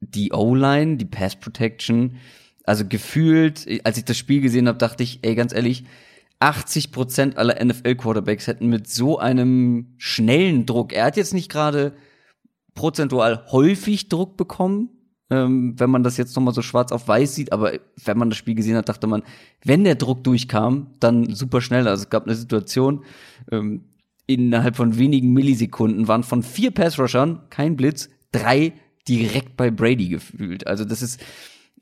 die 0.00 0.32
O-Line, 0.32 0.96
die 0.96 1.04
Pass 1.04 1.36
Protection. 1.36 2.16
Also 2.64 2.84
gefühlt, 2.86 3.66
als 3.84 3.98
ich 3.98 4.04
das 4.04 4.18
Spiel 4.18 4.40
gesehen 4.40 4.68
habe, 4.68 4.78
dachte 4.78 5.02
ich, 5.02 5.20
ey, 5.22 5.34
ganz 5.34 5.54
ehrlich, 5.54 5.84
80 6.40 6.92
Prozent 6.92 7.36
aller 7.38 7.62
NFL-Quarterbacks 7.64 8.46
hätten 8.46 8.68
mit 8.68 8.88
so 8.88 9.18
einem 9.18 9.94
schnellen 9.96 10.66
Druck, 10.66 10.92
er 10.92 11.06
hat 11.06 11.16
jetzt 11.16 11.32
nicht 11.32 11.50
gerade 11.50 11.94
prozentual 12.74 13.46
häufig 13.50 14.08
Druck 14.08 14.36
bekommen, 14.36 14.90
ähm, 15.34 15.74
wenn 15.78 15.90
man 15.90 16.02
das 16.02 16.16
jetzt 16.16 16.36
nochmal 16.36 16.54
so 16.54 16.62
schwarz 16.62 16.92
auf 16.92 17.08
weiß 17.08 17.34
sieht. 17.34 17.52
Aber 17.52 17.72
wenn 18.04 18.18
man 18.18 18.30
das 18.30 18.38
Spiel 18.38 18.54
gesehen 18.54 18.76
hat, 18.76 18.88
dachte 18.88 19.06
man, 19.06 19.22
wenn 19.64 19.84
der 19.84 19.96
Druck 19.96 20.22
durchkam, 20.24 20.88
dann 21.00 21.34
super 21.34 21.60
schnell. 21.60 21.88
Also 21.88 22.04
es 22.04 22.10
gab 22.10 22.24
eine 22.24 22.34
Situation, 22.34 23.04
ähm, 23.50 23.84
innerhalb 24.26 24.76
von 24.76 24.96
wenigen 24.98 25.32
Millisekunden 25.32 26.08
waren 26.08 26.22
von 26.22 26.42
vier 26.42 26.70
Passrushern, 26.70 27.40
kein 27.50 27.76
Blitz, 27.76 28.08
drei 28.32 28.72
direkt 29.08 29.56
bei 29.56 29.70
Brady 29.70 30.08
gefühlt. 30.08 30.66
Also 30.66 30.84
das 30.84 31.02
ist, 31.02 31.20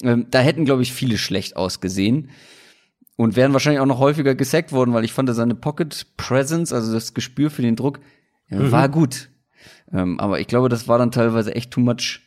ähm, 0.02 0.26
da 0.30 0.40
hätten, 0.40 0.64
glaube 0.64 0.82
ich, 0.82 0.92
viele 0.92 1.18
schlecht 1.18 1.56
ausgesehen 1.56 2.30
und 3.16 3.36
wären 3.36 3.52
wahrscheinlich 3.52 3.80
auch 3.80 3.86
noch 3.86 4.00
häufiger 4.00 4.34
gesackt 4.34 4.72
worden, 4.72 4.92
weil 4.94 5.04
ich 5.04 5.12
fand 5.12 5.32
seine 5.34 5.54
Pocket 5.54 6.06
Presence, 6.16 6.72
also 6.72 6.92
das 6.92 7.14
Gespür 7.14 7.50
für 7.50 7.62
den 7.62 7.76
Druck, 7.76 8.00
mhm. 8.48 8.72
war 8.72 8.88
gut. 8.88 9.28
Ähm, 9.92 10.18
aber 10.18 10.40
ich 10.40 10.46
glaube, 10.46 10.68
das 10.68 10.88
war 10.88 10.98
dann 10.98 11.12
teilweise 11.12 11.54
echt 11.54 11.70
too 11.70 11.80
much, 11.80 12.21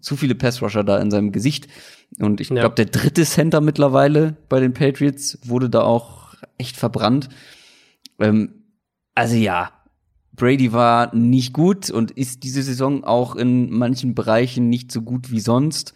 zu 0.00 0.16
viele 0.16 0.34
Pass-Rusher 0.34 0.84
da 0.84 0.98
in 0.98 1.10
seinem 1.10 1.32
Gesicht. 1.32 1.68
Und 2.18 2.40
ich 2.40 2.48
ja. 2.48 2.56
glaube, 2.56 2.74
der 2.76 2.86
dritte 2.86 3.24
Center 3.24 3.60
mittlerweile 3.60 4.36
bei 4.48 4.60
den 4.60 4.72
Patriots 4.72 5.38
wurde 5.44 5.70
da 5.70 5.82
auch 5.82 6.34
echt 6.58 6.76
verbrannt. 6.76 7.28
Ähm, 8.18 8.64
also 9.14 9.36
ja, 9.36 9.70
Brady 10.32 10.72
war 10.72 11.14
nicht 11.14 11.52
gut 11.52 11.90
und 11.90 12.10
ist 12.12 12.44
diese 12.44 12.62
Saison 12.62 13.04
auch 13.04 13.36
in 13.36 13.70
manchen 13.70 14.14
Bereichen 14.14 14.68
nicht 14.68 14.90
so 14.90 15.02
gut 15.02 15.30
wie 15.30 15.40
sonst. 15.40 15.94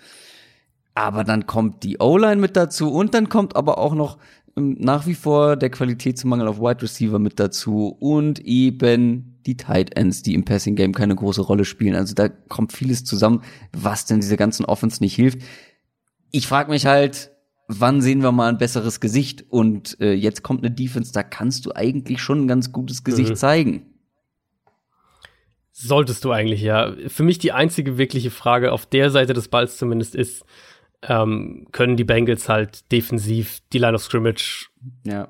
Aber 0.95 1.25
dann 1.25 1.47
kommt 1.47 1.83
die 1.83 1.99
O-Line 1.99 2.41
mit 2.41 2.57
dazu 2.57 2.93
und 2.93 3.15
dann 3.15 3.29
kommt 3.29 3.57
aber 3.57 3.79
auch 3.79 3.95
noch 3.95 4.19
ähm, 4.57 4.77
nach 4.79 5.07
wie 5.07 5.15
vor 5.15 5.57
der 5.57 5.71
Qualitätsmangel 5.71 6.47
auf 6.47 6.61
Wide 6.61 6.83
Receiver 6.83 7.19
mit 7.19 7.41
dazu 7.41 7.97
und 7.99 8.41
eben 8.41 9.34
die 9.47 9.57
Tight 9.57 9.97
Ends, 9.97 10.23
die 10.23 10.35
im 10.35 10.45
Passing 10.45 10.77
Game 10.77 10.93
keine 10.93 11.15
große 11.15 11.43
Rolle 11.43 11.65
spielen. 11.65 11.95
Also 11.95 12.15
da 12.15 12.29
kommt 12.29 12.73
vieles 12.73 13.05
zusammen, 13.05 13.43
was 13.73 14.07
denn 14.07 14.21
diese 14.21 14.37
ganzen 14.37 14.65
Offense 14.65 15.03
nicht 15.03 15.15
hilft. 15.15 15.41
Ich 16.31 16.47
frage 16.47 16.71
mich 16.71 16.87
halt, 16.87 17.31
wann 17.69 18.01
sehen 18.01 18.23
wir 18.23 18.33
mal 18.33 18.49
ein 18.49 18.59
besseres 18.59 19.01
Gesicht? 19.01 19.45
Und 19.49 20.01
äh, 20.01 20.13
jetzt 20.13 20.43
kommt 20.43 20.65
eine 20.65 20.75
Defense, 20.75 21.13
da 21.13 21.23
kannst 21.23 21.67
du 21.67 21.73
eigentlich 21.75 22.21
schon 22.21 22.45
ein 22.45 22.49
ganz 22.49 22.73
gutes 22.73 23.05
Gesicht 23.05 23.31
mhm. 23.31 23.37
zeigen. 23.37 23.87
Solltest 25.73 26.25
du 26.25 26.31
eigentlich, 26.31 26.63
ja. 26.63 26.95
Für 27.09 27.25
mich 27.25 27.39
die 27.39 27.53
einzige 27.53 27.99
wirkliche 27.99 28.31
Frage 28.31 28.71
auf 28.71 28.87
der 28.87 29.11
Seite 29.11 29.33
des 29.33 29.49
Balls 29.49 29.77
zumindest 29.77 30.15
ist, 30.15 30.45
ähm, 31.03 31.67
können 31.73 31.97
die 31.97 32.05
Bengals 32.05 32.49
halt 32.49 32.91
defensiv 32.93 33.61
die 33.73 33.79
Line 33.79 33.95
of 33.95 34.03
Scrimmage, 34.03 34.69
ja. 35.05 35.29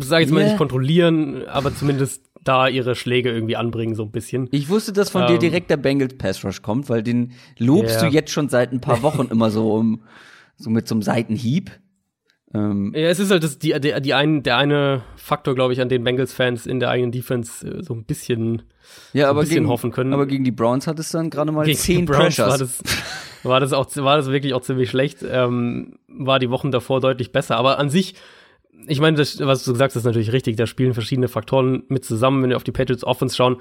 sag 0.00 0.20
ich 0.20 0.26
jetzt 0.26 0.34
mal 0.34 0.40
yeah. 0.40 0.48
nicht 0.48 0.58
kontrollieren, 0.58 1.46
aber 1.46 1.74
zumindest 1.74 2.27
da 2.48 2.66
ihre 2.66 2.94
Schläge 2.94 3.30
irgendwie 3.30 3.56
anbringen, 3.56 3.94
so 3.94 4.04
ein 4.04 4.10
bisschen. 4.10 4.48
Ich 4.50 4.68
wusste, 4.68 4.92
dass 4.92 5.10
von 5.10 5.22
ähm, 5.22 5.28
dir 5.28 5.38
direkt 5.38 5.70
der 5.70 5.76
Bengals 5.76 6.16
Pass 6.16 6.44
Rush 6.44 6.62
kommt, 6.62 6.88
weil 6.88 7.02
den 7.02 7.32
lobst 7.58 8.00
yeah. 8.00 8.08
du 8.08 8.14
jetzt 8.14 8.30
schon 8.30 8.48
seit 8.48 8.72
ein 8.72 8.80
paar 8.80 9.02
Wochen 9.02 9.28
immer 9.30 9.50
so 9.50 9.74
um, 9.74 10.02
so 10.56 10.70
mit 10.70 10.88
so 10.88 10.94
einem 10.94 11.02
Seitenhieb. 11.02 11.70
Ähm, 12.54 12.92
ja, 12.96 13.08
es 13.08 13.20
ist 13.20 13.30
halt 13.30 13.42
das, 13.42 13.58
die, 13.58 13.78
die, 13.78 14.00
die 14.00 14.14
ein, 14.14 14.42
der 14.42 14.56
eine 14.56 15.02
Faktor, 15.16 15.54
glaube 15.54 15.74
ich, 15.74 15.82
an 15.82 15.90
den 15.90 16.02
Bengals-Fans 16.02 16.64
in 16.64 16.80
der 16.80 16.88
eigenen 16.88 17.12
Defense 17.12 17.66
äh, 17.66 17.82
so 17.82 17.92
ein 17.92 18.04
bisschen, 18.04 18.62
ja, 19.12 19.26
so 19.26 19.32
ein 19.32 19.40
bisschen 19.40 19.54
gegen, 19.56 19.68
hoffen 19.68 19.90
können. 19.90 20.14
Aber 20.14 20.26
gegen 20.26 20.44
die 20.44 20.50
Browns 20.50 20.86
hat 20.86 20.98
es 20.98 21.10
dann 21.10 21.28
gerade 21.28 21.52
mal 21.52 21.66
gegen 21.66 21.76
zehn 21.76 22.06
Pressures. 22.06 22.38
War 22.38 22.58
das, 22.58 22.82
war 23.42 23.60
das 23.60 23.72
auch, 23.74 23.94
war 23.96 24.16
das 24.16 24.30
wirklich 24.30 24.54
auch 24.54 24.62
ziemlich 24.62 24.88
schlecht. 24.88 25.18
Ähm, 25.30 25.98
war 26.08 26.38
die 26.38 26.48
Wochen 26.48 26.70
davor 26.70 27.00
deutlich 27.00 27.32
besser. 27.32 27.58
Aber 27.58 27.78
an 27.78 27.90
sich, 27.90 28.14
ich 28.88 29.00
meine, 29.00 29.16
das, 29.16 29.38
was 29.40 29.64
du 29.64 29.72
gesagt 29.72 29.92
hast, 29.92 29.96
ist 29.96 30.04
natürlich 30.04 30.32
richtig. 30.32 30.56
Da 30.56 30.66
spielen 30.66 30.94
verschiedene 30.94 31.28
Faktoren 31.28 31.84
mit 31.88 32.04
zusammen, 32.04 32.42
wenn 32.42 32.50
wir 32.50 32.56
auf 32.56 32.64
die 32.64 32.72
Patriots 32.72 33.04
Offense 33.04 33.36
schauen. 33.36 33.58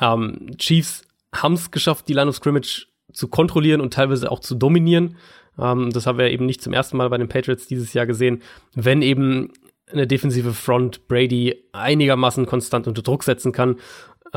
Ähm, 0.00 0.50
Chiefs 0.58 1.02
haben 1.34 1.54
es 1.54 1.70
geschafft, 1.70 2.08
die 2.08 2.12
Line 2.12 2.28
of 2.28 2.36
Scrimmage 2.36 2.88
zu 3.12 3.28
kontrollieren 3.28 3.80
und 3.80 3.94
teilweise 3.94 4.30
auch 4.30 4.40
zu 4.40 4.54
dominieren. 4.54 5.16
Ähm, 5.58 5.90
das 5.90 6.06
haben 6.06 6.18
wir 6.18 6.30
eben 6.30 6.46
nicht 6.46 6.62
zum 6.62 6.72
ersten 6.72 6.96
Mal 6.96 7.08
bei 7.10 7.18
den 7.18 7.28
Patriots 7.28 7.66
dieses 7.66 7.92
Jahr 7.94 8.06
gesehen. 8.06 8.42
Wenn 8.74 9.02
eben 9.02 9.52
eine 9.92 10.06
defensive 10.06 10.52
Front 10.52 11.08
Brady 11.08 11.64
einigermaßen 11.72 12.46
konstant 12.46 12.86
unter 12.86 13.02
Druck 13.02 13.24
setzen 13.24 13.52
kann. 13.52 13.76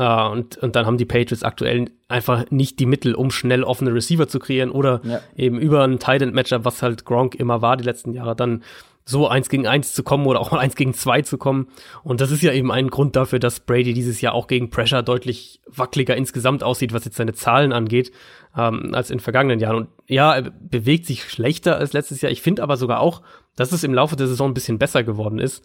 Uh, 0.00 0.30
und, 0.30 0.56
und 0.58 0.76
dann 0.76 0.86
haben 0.86 0.96
die 0.96 1.04
Patriots 1.04 1.42
aktuell 1.42 1.90
einfach 2.06 2.48
nicht 2.52 2.78
die 2.78 2.86
Mittel, 2.86 3.16
um 3.16 3.32
schnell 3.32 3.64
offene 3.64 3.92
Receiver 3.92 4.28
zu 4.28 4.38
kreieren 4.38 4.70
oder 4.70 5.00
ja. 5.02 5.20
eben 5.34 5.58
über 5.58 5.82
ein 5.82 5.98
Tight 5.98 6.22
End 6.22 6.34
Matchup, 6.34 6.64
was 6.64 6.82
halt 6.82 7.04
Gronk 7.04 7.34
immer 7.34 7.62
war 7.62 7.76
die 7.76 7.82
letzten 7.82 8.12
Jahre, 8.12 8.36
dann 8.36 8.62
so 9.08 9.26
eins 9.26 9.48
gegen 9.48 9.66
eins 9.66 9.94
zu 9.94 10.02
kommen 10.02 10.26
oder 10.26 10.38
auch 10.38 10.50
mal 10.50 10.58
eins 10.58 10.76
gegen 10.76 10.92
zwei 10.92 11.22
zu 11.22 11.38
kommen. 11.38 11.68
Und 12.02 12.20
das 12.20 12.30
ist 12.30 12.42
ja 12.42 12.52
eben 12.52 12.70
ein 12.70 12.88
Grund 12.88 13.16
dafür, 13.16 13.38
dass 13.38 13.60
Brady 13.60 13.94
dieses 13.94 14.20
Jahr 14.20 14.34
auch 14.34 14.48
gegen 14.48 14.68
Pressure 14.68 15.02
deutlich 15.02 15.62
wackeliger 15.66 16.14
insgesamt 16.14 16.62
aussieht, 16.62 16.92
was 16.92 17.06
jetzt 17.06 17.16
seine 17.16 17.32
Zahlen 17.32 17.72
angeht, 17.72 18.12
ähm, 18.54 18.94
als 18.94 19.10
in 19.10 19.18
vergangenen 19.18 19.60
Jahren. 19.60 19.76
Und 19.76 19.88
ja, 20.06 20.34
er 20.34 20.42
bewegt 20.42 21.06
sich 21.06 21.24
schlechter 21.24 21.78
als 21.78 21.94
letztes 21.94 22.20
Jahr. 22.20 22.30
Ich 22.30 22.42
finde 22.42 22.62
aber 22.62 22.76
sogar 22.76 23.00
auch, 23.00 23.22
dass 23.56 23.72
es 23.72 23.82
im 23.82 23.94
Laufe 23.94 24.14
der 24.14 24.26
Saison 24.26 24.50
ein 24.50 24.54
bisschen 24.54 24.78
besser 24.78 25.02
geworden 25.02 25.38
ist. 25.38 25.64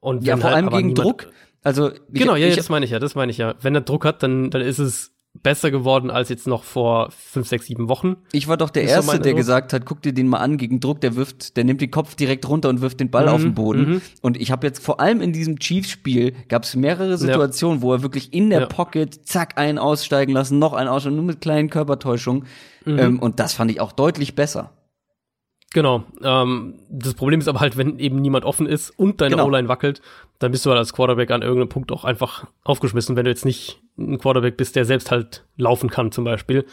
Und 0.00 0.24
ja, 0.24 0.36
vor 0.36 0.50
halt 0.50 0.56
allem 0.56 0.70
gegen 0.70 0.94
Druck. 0.94 1.28
Also 1.62 1.90
genau, 2.10 2.36
ja, 2.36 2.48
ich, 2.48 2.56
das 2.56 2.68
meine 2.68 2.84
ich 2.84 2.90
ja, 2.90 2.98
das 2.98 3.14
meine 3.14 3.32
ich 3.32 3.38
ja. 3.38 3.54
Wenn 3.62 3.74
er 3.74 3.80
Druck 3.80 4.04
hat, 4.04 4.22
dann 4.22 4.50
dann 4.50 4.60
ist 4.60 4.78
es 4.78 5.13
besser 5.42 5.70
geworden 5.70 6.10
als 6.10 6.28
jetzt 6.28 6.46
noch 6.46 6.62
vor 6.64 7.10
fünf, 7.10 7.48
sechs, 7.48 7.66
sieben 7.66 7.88
Wochen. 7.88 8.16
Ich 8.32 8.48
war 8.48 8.56
doch 8.56 8.70
der 8.70 8.84
Erste, 8.84 9.18
der 9.18 9.34
gesagt 9.34 9.72
hat, 9.72 9.84
guck 9.84 10.00
dir 10.00 10.14
den 10.14 10.28
mal 10.28 10.38
an 10.38 10.56
gegen 10.56 10.80
Druck, 10.80 11.00
der 11.00 11.16
wirft, 11.16 11.56
der 11.56 11.64
nimmt 11.64 11.80
den 11.80 11.90
Kopf 11.90 12.14
direkt 12.14 12.48
runter 12.48 12.68
und 12.68 12.80
wirft 12.80 13.00
den 13.00 13.10
Ball 13.10 13.26
mhm, 13.26 13.30
auf 13.30 13.42
den 13.42 13.54
Boden. 13.54 13.90
Mhm. 13.90 14.02
Und 14.22 14.40
ich 14.40 14.50
habe 14.50 14.66
jetzt 14.66 14.82
vor 14.82 15.00
allem 15.00 15.20
in 15.20 15.32
diesem 15.32 15.58
Chiefs-Spiel 15.58 16.34
gab 16.48 16.62
es 16.62 16.76
mehrere 16.76 17.18
Situationen, 17.18 17.78
ja. 17.78 17.82
wo 17.82 17.92
er 17.92 18.02
wirklich 18.02 18.32
in 18.32 18.50
der 18.50 18.60
ja. 18.60 18.66
Pocket 18.66 19.26
zack 19.26 19.58
einen 19.58 19.78
aussteigen 19.78 20.32
lassen, 20.32 20.58
noch 20.58 20.72
einen 20.72 20.88
aussteigen, 20.88 21.16
nur 21.16 21.24
mit 21.24 21.40
kleinen 21.40 21.68
Körpertäuschungen. 21.68 22.44
Mhm. 22.84 22.98
Ähm, 22.98 23.18
und 23.18 23.40
das 23.40 23.54
fand 23.54 23.70
ich 23.70 23.80
auch 23.80 23.92
deutlich 23.92 24.34
besser. 24.34 24.70
Genau. 25.74 26.04
Ähm, 26.22 26.74
das 26.88 27.14
Problem 27.14 27.40
ist 27.40 27.48
aber 27.48 27.60
halt, 27.60 27.76
wenn 27.76 27.98
eben 27.98 28.22
niemand 28.22 28.44
offen 28.44 28.66
ist 28.66 28.90
und 28.90 29.20
deine 29.20 29.32
genau. 29.32 29.48
O-Line 29.48 29.68
wackelt, 29.68 30.00
dann 30.38 30.52
bist 30.52 30.64
du 30.64 30.70
halt 30.70 30.78
als 30.78 30.92
Quarterback 30.92 31.32
an 31.32 31.42
irgendeinem 31.42 31.68
Punkt 31.68 31.90
auch 31.90 32.04
einfach 32.04 32.46
aufgeschmissen, 32.62 33.16
wenn 33.16 33.24
du 33.24 33.30
jetzt 33.30 33.44
nicht 33.44 33.82
ein 33.98 34.18
Quarterback 34.18 34.56
bist, 34.56 34.76
der 34.76 34.84
selbst 34.84 35.10
halt 35.10 35.44
laufen 35.56 35.90
kann, 35.90 36.12
zum 36.12 36.24
Beispiel. 36.24 36.64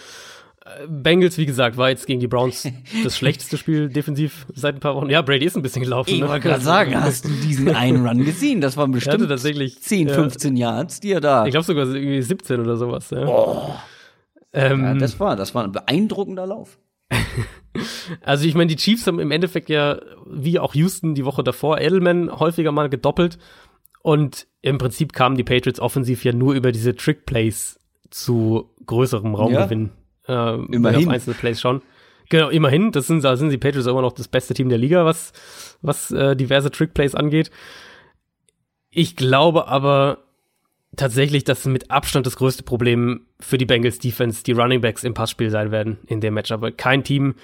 Äh, 0.63 0.87
Bengals, 0.87 1.39
wie 1.39 1.47
gesagt, 1.47 1.77
war 1.77 1.89
jetzt 1.89 2.05
gegen 2.05 2.19
die 2.19 2.27
Browns 2.27 2.67
das 3.03 3.17
schlechteste 3.17 3.57
Spiel 3.57 3.89
defensiv 3.89 4.45
seit 4.53 4.75
ein 4.75 4.79
paar 4.79 4.95
Wochen. 4.95 5.09
Ja, 5.09 5.23
Brady 5.23 5.45
ist 5.45 5.55
ein 5.55 5.63
bisschen 5.63 5.81
gelaufen. 5.81 6.11
Ich 6.11 6.21
ne? 6.21 6.29
wollte 6.29 6.47
gerade 6.47 6.63
sagen, 6.63 6.93
hast 7.01 7.25
du 7.25 7.29
diesen 7.29 7.69
einen 7.75 8.05
Run 8.05 8.23
gesehen? 8.23 8.61
Das 8.61 8.77
waren 8.77 8.91
bestimmt 8.91 9.27
tatsächlich 9.27 9.81
10, 9.81 10.09
15 10.09 10.55
ja, 10.55 10.75
Yards, 10.75 10.99
die 10.99 11.13
er 11.13 11.21
da. 11.21 11.47
Ich 11.47 11.51
glaube 11.51 11.65
sogar 11.65 11.87
irgendwie 11.87 12.21
17 12.21 12.59
oder 12.59 12.77
sowas. 12.77 13.09
Ja. 13.09 13.25
Oh. 13.25 13.73
Ähm, 14.53 14.83
ja, 14.83 14.93
das 14.93 15.19
war, 15.19 15.35
das 15.35 15.55
war 15.55 15.63
ein 15.63 15.71
beeindruckender 15.71 16.45
Lauf. 16.45 16.77
also 18.21 18.45
ich 18.45 18.55
meine, 18.55 18.67
die 18.67 18.75
Chiefs 18.75 19.07
haben 19.07 19.19
im 19.19 19.31
Endeffekt 19.31 19.69
ja, 19.69 19.99
wie 20.25 20.59
auch 20.59 20.73
Houston 20.73 21.15
die 21.15 21.25
Woche 21.25 21.43
davor, 21.43 21.79
Edelman 21.79 22.31
häufiger 22.31 22.71
mal 22.71 22.89
gedoppelt. 22.89 23.37
Und 24.03 24.47
im 24.61 24.77
Prinzip 24.77 25.13
kamen 25.13 25.37
die 25.37 25.43
Patriots 25.43 25.79
offensiv 25.79 26.23
ja 26.23 26.33
nur 26.33 26.53
über 26.53 26.71
diese 26.71 26.95
Trick-Plays 26.95 27.79
zu 28.09 28.69
größerem 28.85 29.35
Raumgewinn. 29.35 29.91
Ja. 30.27 30.55
Äh, 30.55 30.65
immerhin. 30.71 31.07
auf 31.07 31.13
einzelne 31.13 31.35
Plays 31.35 31.61
schauen. 31.61 31.81
Genau, 32.29 32.49
immerhin. 32.49 32.91
Das 32.91 33.07
sind, 33.07 33.23
da 33.23 33.35
sind 33.35 33.51
die 33.51 33.57
Patriots 33.57 33.87
immer 33.87 34.01
noch 34.01 34.13
das 34.13 34.27
beste 34.27 34.53
Team 34.53 34.69
der 34.69 34.77
Liga, 34.77 35.05
was, 35.05 35.33
was 35.81 36.11
äh, 36.11 36.35
diverse 36.35 36.71
Trick-Plays 36.71 37.13
angeht. 37.13 37.51
Ich 38.89 39.15
glaube 39.15 39.67
aber, 39.67 40.19
tatsächlich 40.95 41.43
das 41.43 41.65
mit 41.65 41.89
Abstand 41.89 42.25
das 42.25 42.35
größte 42.35 42.63
Problem 42.63 43.25
für 43.39 43.57
die 43.57 43.65
Bengals 43.65 43.99
Defense, 43.99 44.43
die 44.43 44.51
Running 44.51 44.81
Backs 44.81 45.03
im 45.03 45.13
Passspiel 45.13 45.49
sein 45.49 45.71
werden 45.71 45.99
in 46.07 46.21
dem 46.21 46.33
Matchup. 46.33 46.77
Kein 46.77 47.03
Team 47.03 47.35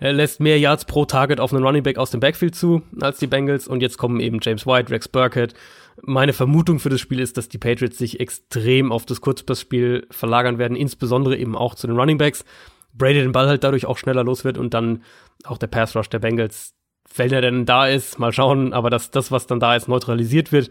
äh, 0.00 0.10
lässt 0.10 0.40
mehr 0.40 0.58
Yards 0.58 0.84
pro 0.84 1.04
Target 1.04 1.40
auf 1.40 1.52
einen 1.52 1.64
Running 1.64 1.82
Back 1.82 1.98
aus 1.98 2.10
dem 2.10 2.20
Backfield 2.20 2.54
zu 2.54 2.82
als 3.00 3.18
die 3.18 3.26
Bengals 3.26 3.68
und 3.68 3.80
jetzt 3.80 3.98
kommen 3.98 4.20
eben 4.20 4.38
James 4.42 4.66
White, 4.66 4.92
Rex 4.92 5.08
Burkhead. 5.08 5.54
Meine 6.02 6.32
Vermutung 6.32 6.78
für 6.78 6.90
das 6.90 7.00
Spiel 7.00 7.20
ist, 7.20 7.36
dass 7.36 7.48
die 7.48 7.58
Patriots 7.58 7.96
sich 7.96 8.20
extrem 8.20 8.92
auf 8.92 9.06
das 9.06 9.20
Kurzpassspiel 9.20 10.06
verlagern 10.10 10.58
werden, 10.58 10.76
insbesondere 10.76 11.36
eben 11.36 11.56
auch 11.56 11.74
zu 11.74 11.86
den 11.86 11.96
Running 11.96 12.18
Backs. 12.18 12.44
Brady 12.92 13.20
den 13.20 13.32
Ball 13.32 13.46
halt 13.46 13.64
dadurch 13.64 13.86
auch 13.86 13.98
schneller 13.98 14.24
los 14.24 14.44
wird 14.44 14.58
und 14.58 14.74
dann 14.74 15.02
auch 15.44 15.58
der 15.58 15.66
Pass 15.68 15.94
Rush 15.94 16.08
der 16.08 16.18
Bengals, 16.18 16.74
wenn 17.14 17.32
er 17.32 17.40
denn 17.40 17.66
da 17.66 17.86
ist, 17.86 18.18
mal 18.18 18.32
schauen, 18.32 18.72
aber 18.72 18.90
dass 18.90 19.10
das, 19.10 19.30
was 19.30 19.46
dann 19.46 19.60
da 19.60 19.76
ist, 19.76 19.86
neutralisiert 19.86 20.50
wird 20.50 20.70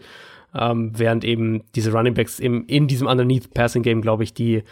ähm, 0.58 0.92
während 0.96 1.24
eben 1.24 1.62
diese 1.74 1.92
Running 1.92 2.14
Backs 2.14 2.38
im, 2.38 2.64
in 2.66 2.88
diesem 2.88 3.06
Underneath 3.06 3.52
Passing 3.52 3.82
Game, 3.82 4.02
glaube 4.02 4.24
ich, 4.24 4.34
die, 4.34 4.62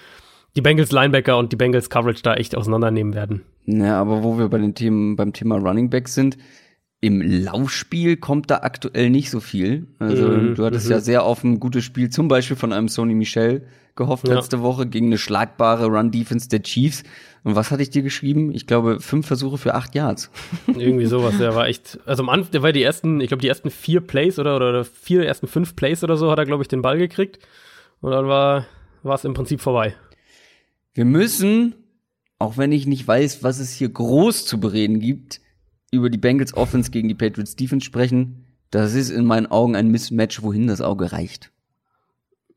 die 0.57 0.61
Bengals 0.61 0.93
Linebacker 0.93 1.39
und 1.39 1.53
die 1.53 1.57
Bengals 1.57 1.91
Coverage 1.91 2.23
da 2.23 2.35
echt 2.35 2.57
auseinandernehmen 2.57 3.15
werden. 3.15 3.43
Ja, 3.67 4.01
aber 4.01 4.23
wo 4.23 4.39
wir 4.39 4.49
bei 4.49 4.59
den 4.59 4.75
Themen, 4.75 5.17
beim 5.17 5.33
Thema 5.33 5.57
Running 5.57 5.91
Backs 5.91 6.15
sind, 6.15 6.37
im 7.01 7.21
Laufspiel 7.21 8.17
kommt 8.17 8.51
da 8.51 8.59
aktuell 8.59 9.11
nicht 9.11 9.31
so 9.31 9.41
viel. 9.41 9.89
Also 9.99 10.29
mhm, 10.29 10.55
du 10.55 10.65
hattest 10.65 10.89
ja 10.89 10.97
mhm. 10.97 11.03
sehr 11.03 11.23
auf 11.25 11.45
ein 11.45 11.61
gutes 11.61 11.85
Spiel, 11.85 12.09
zum 12.09 12.29
Beispiel 12.29 12.57
von 12.57 12.73
einem 12.73 12.89
Sony 12.89 13.15
Michel 13.15 13.67
gehofft 13.97 14.27
ja. 14.27 14.35
letzte 14.35 14.63
Woche 14.63 14.87
gegen 14.87 15.07
eine 15.07 15.19
schlagbare 15.19 15.87
Run-Defense 15.87 16.49
der 16.49 16.63
Chiefs. 16.63 17.05
Und 17.45 17.57
was 17.57 17.71
hatte 17.71 17.83
ich 17.83 17.91
dir 17.91 18.03
geschrieben? 18.03 18.53
Ich 18.53 18.67
glaube, 18.67 19.01
fünf 19.01 19.27
Versuche 19.27 19.59
für 19.59 19.75
acht 19.75 19.95
Yards. 19.95 20.31
Irgendwie 20.67 21.07
sowas, 21.07 21.39
der 21.39 21.55
war 21.55 21.69
echt, 21.69 21.99
also 22.07 22.23
am 22.23 22.29
Anfang, 22.29 22.53
der 22.53 22.63
war 22.63 22.73
die 22.73 22.83
ersten, 22.83 23.21
ich 23.21 23.29
glaube, 23.29 23.43
die 23.43 23.49
ersten 23.49 23.71
vier 23.71 24.01
Plays 24.01 24.39
oder, 24.39 24.57
oder 24.57 24.85
vier, 24.85 25.25
ersten 25.25 25.47
fünf 25.47 25.77
Plays 25.77 26.03
oder 26.03 26.17
so 26.17 26.31
hat 26.31 26.39
er, 26.39 26.47
glaube 26.47 26.63
ich, 26.63 26.69
den 26.69 26.83
Ball 26.83 26.99
gekriegt. 26.99 27.39
Und 28.01 28.11
dann 28.11 28.27
war, 28.27 28.67
war 29.03 29.15
es 29.15 29.25
im 29.25 29.35
Prinzip 29.35 29.61
vorbei. 29.61 29.95
Wir 30.95 31.05
müssen, 31.05 31.75
auch 32.39 32.57
wenn 32.57 32.73
ich 32.73 32.87
nicht 32.87 33.07
weiß, 33.07 33.43
was 33.43 33.59
es 33.59 33.73
hier 33.73 33.89
groß 33.89 34.47
zu 34.47 34.59
bereden 34.59 35.01
gibt, 35.01 35.41
über 35.91 36.11
die 36.11 36.19
Bengals 36.19 36.55
Offense 36.55 36.91
gegen 36.91 37.09
die 37.09 37.15
Patriots 37.15 37.57
Defense 37.57 37.85
sprechen. 37.85 38.45
Das 38.71 38.95
ist 38.95 39.11
in 39.11 39.25
meinen 39.25 39.47
Augen 39.47 39.77
ein 39.77 39.89
Mismatch, 39.89 40.43
wohin 40.43 40.67
das 40.67 40.81
Auge 40.81 41.13
reicht. 41.13 41.53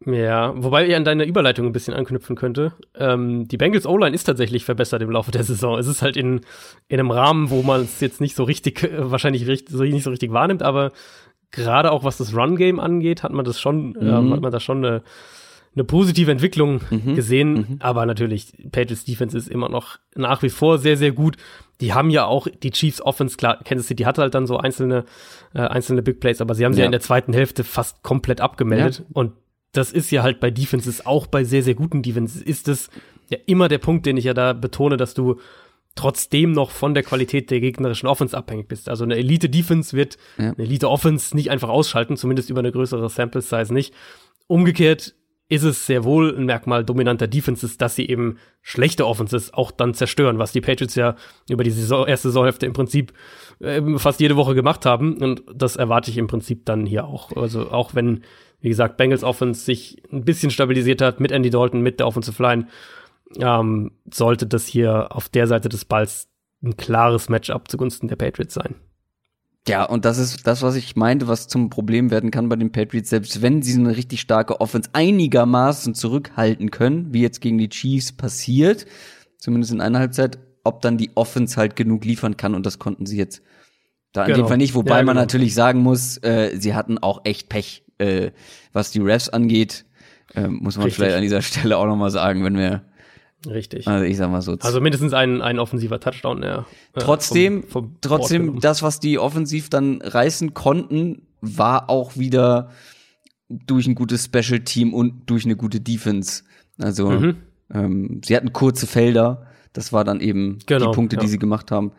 Ja, 0.06 0.54
wobei 0.56 0.88
ich 0.88 0.96
an 0.96 1.06
deine 1.06 1.26
Überleitung 1.26 1.66
ein 1.66 1.72
bisschen 1.72 1.96
anknüpfen 1.96 2.36
könnte. 2.36 2.74
Ähm, 2.96 3.48
die 3.48 3.58
Bengals 3.58 3.88
O-Line 3.88 4.14
ist 4.14 4.26
tatsächlich 4.26 4.64
verbessert 4.64 5.02
im 5.02 5.10
Laufe 5.10 5.32
der 5.32 5.44
Saison. 5.44 5.80
Es 5.80 5.88
ist 5.88 6.04
halt 6.04 6.16
in, 6.16 6.42
in 6.88 7.00
einem 7.00 7.10
Rahmen, 7.10 7.50
wo 7.50 7.64
man 7.64 7.82
es 7.82 8.00
jetzt 8.00 8.22
nicht 8.22 8.36
so 8.36 8.44
richtig, 8.44 8.84
äh, 8.84 9.12
wahrscheinlich 9.12 9.48
richtig, 9.48 9.76
so, 9.76 9.84
nicht 9.84 10.04
so 10.04 10.12
richtig 10.12 10.32
wahrnimmt, 10.32 10.62
aber 10.62 10.92
gerade 11.52 11.92
auch 11.92 12.04
was 12.04 12.18
das 12.18 12.36
Run-Game 12.36 12.80
angeht, 12.80 13.24
hat 13.24 13.32
man 13.32 13.44
das 13.44 13.60
schon, 13.60 13.90
mhm. 13.90 13.98
ähm, 14.02 14.34
hat 14.34 14.42
man 14.42 14.52
da 14.52 14.60
schon 14.60 14.86
eine, 14.86 15.02
eine 15.74 15.84
positive 15.84 16.32
Entwicklung 16.32 16.82
mhm. 16.92 17.16
gesehen. 17.16 17.54
Mhm. 17.54 17.76
Aber 17.80 18.06
natürlich, 18.06 18.54
Patriots 18.72 19.04
Defense 19.04 19.36
ist 19.36 19.50
immer 19.50 19.70
noch 19.70 19.98
nach 20.16 20.44
wie 20.44 20.50
vor 20.50 20.78
sehr, 20.78 20.98
sehr 20.98 21.12
gut. 21.12 21.38
Die 21.82 21.94
haben 21.94 22.12
ja 22.12 22.26
auch 22.26 22.48
die 22.48 22.72
Chiefs 22.72 23.02
Offense, 23.02 23.36
klar, 23.36 23.60
Kansas 23.64 23.88
City 23.88 24.04
hatte 24.04 24.22
halt 24.22 24.36
dann 24.36 24.46
so 24.46 24.58
einzelne, 24.58 25.06
äh, 25.56 25.62
einzelne 25.62 26.04
Big 26.04 26.20
Plays, 26.20 26.40
aber 26.40 26.54
sie 26.54 26.66
haben 26.66 26.74
sie 26.74 26.82
ja 26.82 26.86
in 26.86 26.92
der 26.92 27.02
zweiten 27.02 27.34
Hälfte 27.34 27.64
fast 27.64 28.04
komplett 28.04 28.42
abgemeldet. 28.42 29.00
Ja. 29.00 29.06
Und 29.14 29.34
das 29.72 29.92
ist 29.92 30.12
ja 30.12 30.24
halt 30.24 30.40
bei 30.40 30.52
Defenses, 30.52 31.06
auch 31.06 31.28
bei 31.28 31.44
sehr, 31.44 31.64
sehr 31.64 31.76
guten 31.76 32.02
Defenses, 32.02 32.42
ist 32.42 32.68
es 32.68 32.90
ja 33.30 33.38
immer 33.46 33.68
der 33.68 33.78
Punkt, 33.78 34.06
den 34.06 34.18
ich 34.18 34.26
ja 34.26 34.34
da 34.34 34.54
betone, 34.54 34.98
dass 34.98 35.14
du 35.14 35.40
trotzdem 35.96 36.52
noch 36.52 36.72
von 36.72 36.94
der 36.94 37.04
Qualität 37.04 37.52
der 37.52 37.60
gegnerischen 37.60 38.08
Offense 38.08 38.38
abhängig 38.38 38.68
bist. 38.68 38.88
Also 38.88 39.04
eine 39.04 39.16
Elite-Defense 39.16 39.98
wird 39.98 40.18
ja. 40.38 40.52
eine 40.52 40.64
Elite-Offense 40.64 41.36
nicht 41.36 41.50
einfach 41.50 41.70
ausschalten, 41.70 42.18
zumindest 42.18 42.50
über 42.50 42.60
eine 42.60 42.72
größere 42.72 43.10
Sample-Size 43.10 43.74
nicht. 43.74 43.94
Umgekehrt 44.48 45.16
ist 45.50 45.64
es 45.64 45.86
sehr 45.86 46.04
wohl 46.04 46.36
ein 46.36 46.46
Merkmal 46.46 46.84
dominanter 46.84 47.28
Defenses, 47.28 47.78
dass 47.78 47.96
sie 47.96 48.08
eben 48.08 48.38
schlechte 48.62 49.08
Offenses 49.08 49.54
auch 49.54 49.72
dann 49.72 49.94
zerstören, 49.94 50.40
was 50.40 50.52
die 50.52 50.62
Patriots 50.62 50.96
ja 50.96 51.16
über 51.50 51.64
die 51.64 51.72
Saison, 51.72 52.06
erste 52.06 52.30
Saisonhälfte 52.30 52.66
im 52.66 52.74
Prinzip 52.74 53.14
äh, 53.60 53.82
fast 53.98 54.20
jede 54.20 54.36
Woche 54.36 54.56
gemacht 54.56 54.86
haben. 54.86 55.18
Und 55.18 55.44
das 55.54 55.78
erwarte 55.78 56.12
ich 56.12 56.18
im 56.18 56.28
Prinzip 56.28 56.66
dann 56.66 56.86
hier 56.86 57.06
auch. 57.06 57.36
Also 57.36 57.72
auch 57.72 57.96
wenn 57.96 58.24
wie 58.60 58.70
gesagt, 58.70 58.98
Bengals 58.98 59.24
Offense 59.24 59.64
sich 59.64 60.02
ein 60.12 60.26
bisschen 60.26 60.52
stabilisiert 60.52 61.02
hat 61.02 61.20
mit 61.20 61.32
Andy 61.32 61.50
Dalton, 61.50 61.82
mit 61.82 62.00
der 62.00 62.08
Offensive 62.08 62.42
Line, 62.42 62.68
ähm, 63.40 63.92
sollte 64.12 64.48
das 64.48 64.66
hier 64.66 65.16
auf 65.16 65.30
der 65.30 65.48
Seite 65.48 65.70
des 65.70 65.86
Balls 65.86 66.28
ein 66.64 66.76
klares 66.76 67.30
Matchup 67.30 67.70
zugunsten 67.70 68.08
der 68.08 68.16
Patriots 68.16 68.54
sein. 68.54 68.76
Ja, 69.68 69.84
und 69.84 70.06
das 70.06 70.18
ist 70.18 70.48
das, 70.48 70.62
was 70.62 70.76
ich 70.76 70.96
meinte, 70.96 71.28
was 71.28 71.48
zum 71.48 71.70
Problem 71.70 72.10
werden 72.10 72.32
kann 72.32 72.48
bei 72.48 72.56
den 72.56 72.72
Patriots, 72.72 73.10
selbst 73.10 73.42
wenn 73.42 73.62
sie 73.62 73.78
eine 73.78 73.98
richtig 73.98 74.22
starke 74.22 74.62
Offense 74.62 74.90
einigermaßen 74.94 75.94
zurückhalten 75.94 76.72
können, 76.72 77.14
wie 77.14 77.22
jetzt 77.22 77.42
gegen 77.42 77.58
die 77.58 77.68
Chiefs 77.68 78.14
passiert, 78.14 78.86
zumindest 79.38 79.74
in 79.74 79.82
einer 79.82 80.00
Halbzeit, 80.00 80.40
ob 80.64 80.82
dann 80.82 80.98
die 80.98 81.12
Offense 81.16 81.58
halt 81.58 81.76
genug 81.76 82.06
liefern 82.06 82.38
kann 82.38 82.56
und 82.56 82.66
das 82.66 82.80
konnten 82.80 83.06
sie 83.06 83.18
jetzt 83.18 83.42
da 84.14 84.24
in 84.24 84.28
genau. 84.34 84.46
dem 84.46 84.48
Fall 84.48 84.58
nicht, 84.58 84.74
wobei 84.74 84.92
ja, 84.92 85.00
genau. 85.00 85.14
man 85.14 85.18
natürlich 85.18 85.54
sagen 85.54 85.82
muss, 85.82 86.18
äh, 86.24 86.56
sie 86.58 86.74
hatten 86.74 86.98
auch 86.98 87.22
echt 87.26 87.50
Pech 87.50 87.84
äh, 87.98 88.32
was 88.74 88.92
die 88.92 89.00
Refs 89.00 89.30
angeht, 89.30 89.86
äh, 90.36 90.48
muss 90.48 90.78
man 90.78 90.86
Richtig. 90.86 90.96
vielleicht 90.96 91.16
an 91.16 91.22
dieser 91.22 91.42
Stelle 91.44 91.78
auch 91.78 91.86
nochmal 91.86 92.12
sagen, 92.12 92.44
wenn 92.44 92.58
wir 92.58 92.84
Richtig. 93.46 93.88
Also 93.88 94.04
ich 94.04 94.18
sag 94.18 94.32
mal 94.32 94.42
so. 94.42 94.58
Also 94.60 94.82
mindestens 94.82 95.14
ein, 95.14 95.42
ein 95.42 95.60
offensiver 95.60 96.00
Touchdown, 96.00 96.42
ja. 96.42 96.66
Trotzdem, 96.94 97.64
vom, 97.64 97.70
vom 97.70 97.98
trotzdem, 98.02 98.60
das, 98.60 98.82
was 98.82 99.00
die 99.00 99.20
offensiv 99.20 99.70
dann 99.70 100.02
reißen 100.02 100.54
konnten, 100.54 101.22
war 101.42 101.90
auch 101.90 102.18
wieder 102.18 102.72
durch 103.48 103.88
ein 103.88 103.96
gutes 103.96 104.26
Special 104.26 104.60
Team 104.62 104.94
und 104.94 105.30
durch 105.30 105.46
eine 105.46 105.56
gute 105.56 105.80
Defense. 105.80 106.44
Also 106.80 107.12
mhm. 107.12 107.38
ähm, 107.74 108.22
sie 108.26 108.36
hatten 108.36 108.54
kurze 108.54 108.88
Felder. 108.88 109.48
Das 109.72 109.94
war 109.94 110.04
dann 110.04 110.20
eben 110.20 110.58
genau, 110.66 110.88
die 110.88 110.96
Punkte, 110.96 111.16
ja. 111.18 111.22
die 111.22 111.28
sie 111.28 111.40
gemacht 111.40 111.72
haben, 111.72 111.92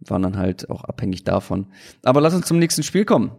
waren 0.00 0.22
dann 0.22 0.36
halt 0.36 0.68
auch 0.68 0.84
abhängig 0.84 1.22
davon. 1.22 1.68
Aber 2.02 2.20
lass 2.20 2.34
uns 2.34 2.46
zum 2.46 2.58
nächsten 2.58 2.82
Spiel 2.82 3.04
kommen. 3.04 3.30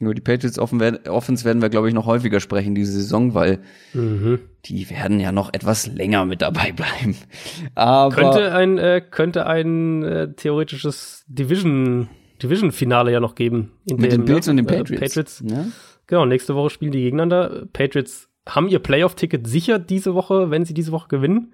Über 0.00 0.14
die 0.14 0.20
Patriots 0.20 0.58
Offense 0.58 1.44
werden 1.44 1.60
wir, 1.60 1.68
glaube 1.70 1.88
ich, 1.88 1.94
noch 1.94 2.06
häufiger 2.06 2.38
sprechen 2.38 2.74
diese 2.74 2.92
Saison, 2.92 3.34
weil 3.34 3.58
mhm. 3.94 4.38
die 4.64 4.88
werden 4.90 5.18
ja 5.18 5.32
noch 5.32 5.52
etwas 5.52 5.88
länger 5.88 6.24
mit 6.24 6.40
dabei 6.40 6.72
bleiben. 6.72 7.16
Aber 7.74 8.14
könnte 8.14 8.54
ein, 8.54 8.78
äh, 8.78 9.02
könnte 9.08 9.46
ein 9.46 10.04
äh, 10.04 10.32
theoretisches 10.34 11.24
Division, 11.26 12.08
Division-Finale 12.42 13.10
ja 13.10 13.18
noch 13.18 13.34
geben. 13.34 13.72
mit 13.86 14.00
dem, 14.00 14.10
den 14.10 14.24
Bills 14.24 14.46
ja, 14.46 14.50
und 14.52 14.58
den 14.58 14.66
Patriots. 14.66 14.90
Äh, 14.90 15.06
Patriots. 15.06 15.44
Ja. 15.44 15.64
Genau, 16.06 16.24
nächste 16.26 16.54
Woche 16.54 16.70
spielen 16.70 16.92
die 16.92 17.02
gegeneinander. 17.02 17.66
Patriots 17.72 18.28
haben 18.48 18.68
ihr 18.68 18.78
Playoff-Ticket 18.78 19.46
sicher 19.46 19.78
diese 19.78 20.14
Woche, 20.14 20.50
wenn 20.50 20.64
sie 20.64 20.74
diese 20.74 20.92
Woche 20.92 21.08
gewinnen. 21.08 21.52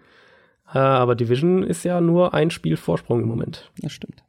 Äh, 0.73 0.79
aber 0.79 1.15
Division 1.15 1.63
ist 1.63 1.83
ja 1.85 2.01
nur 2.01 2.35
ein 2.35 2.51
Spiel 2.51 2.77
Vorsprung 2.77 3.23
im 3.23 3.29
Moment. 3.29 3.71
Das 3.81 3.93
stimmt. 3.93 4.23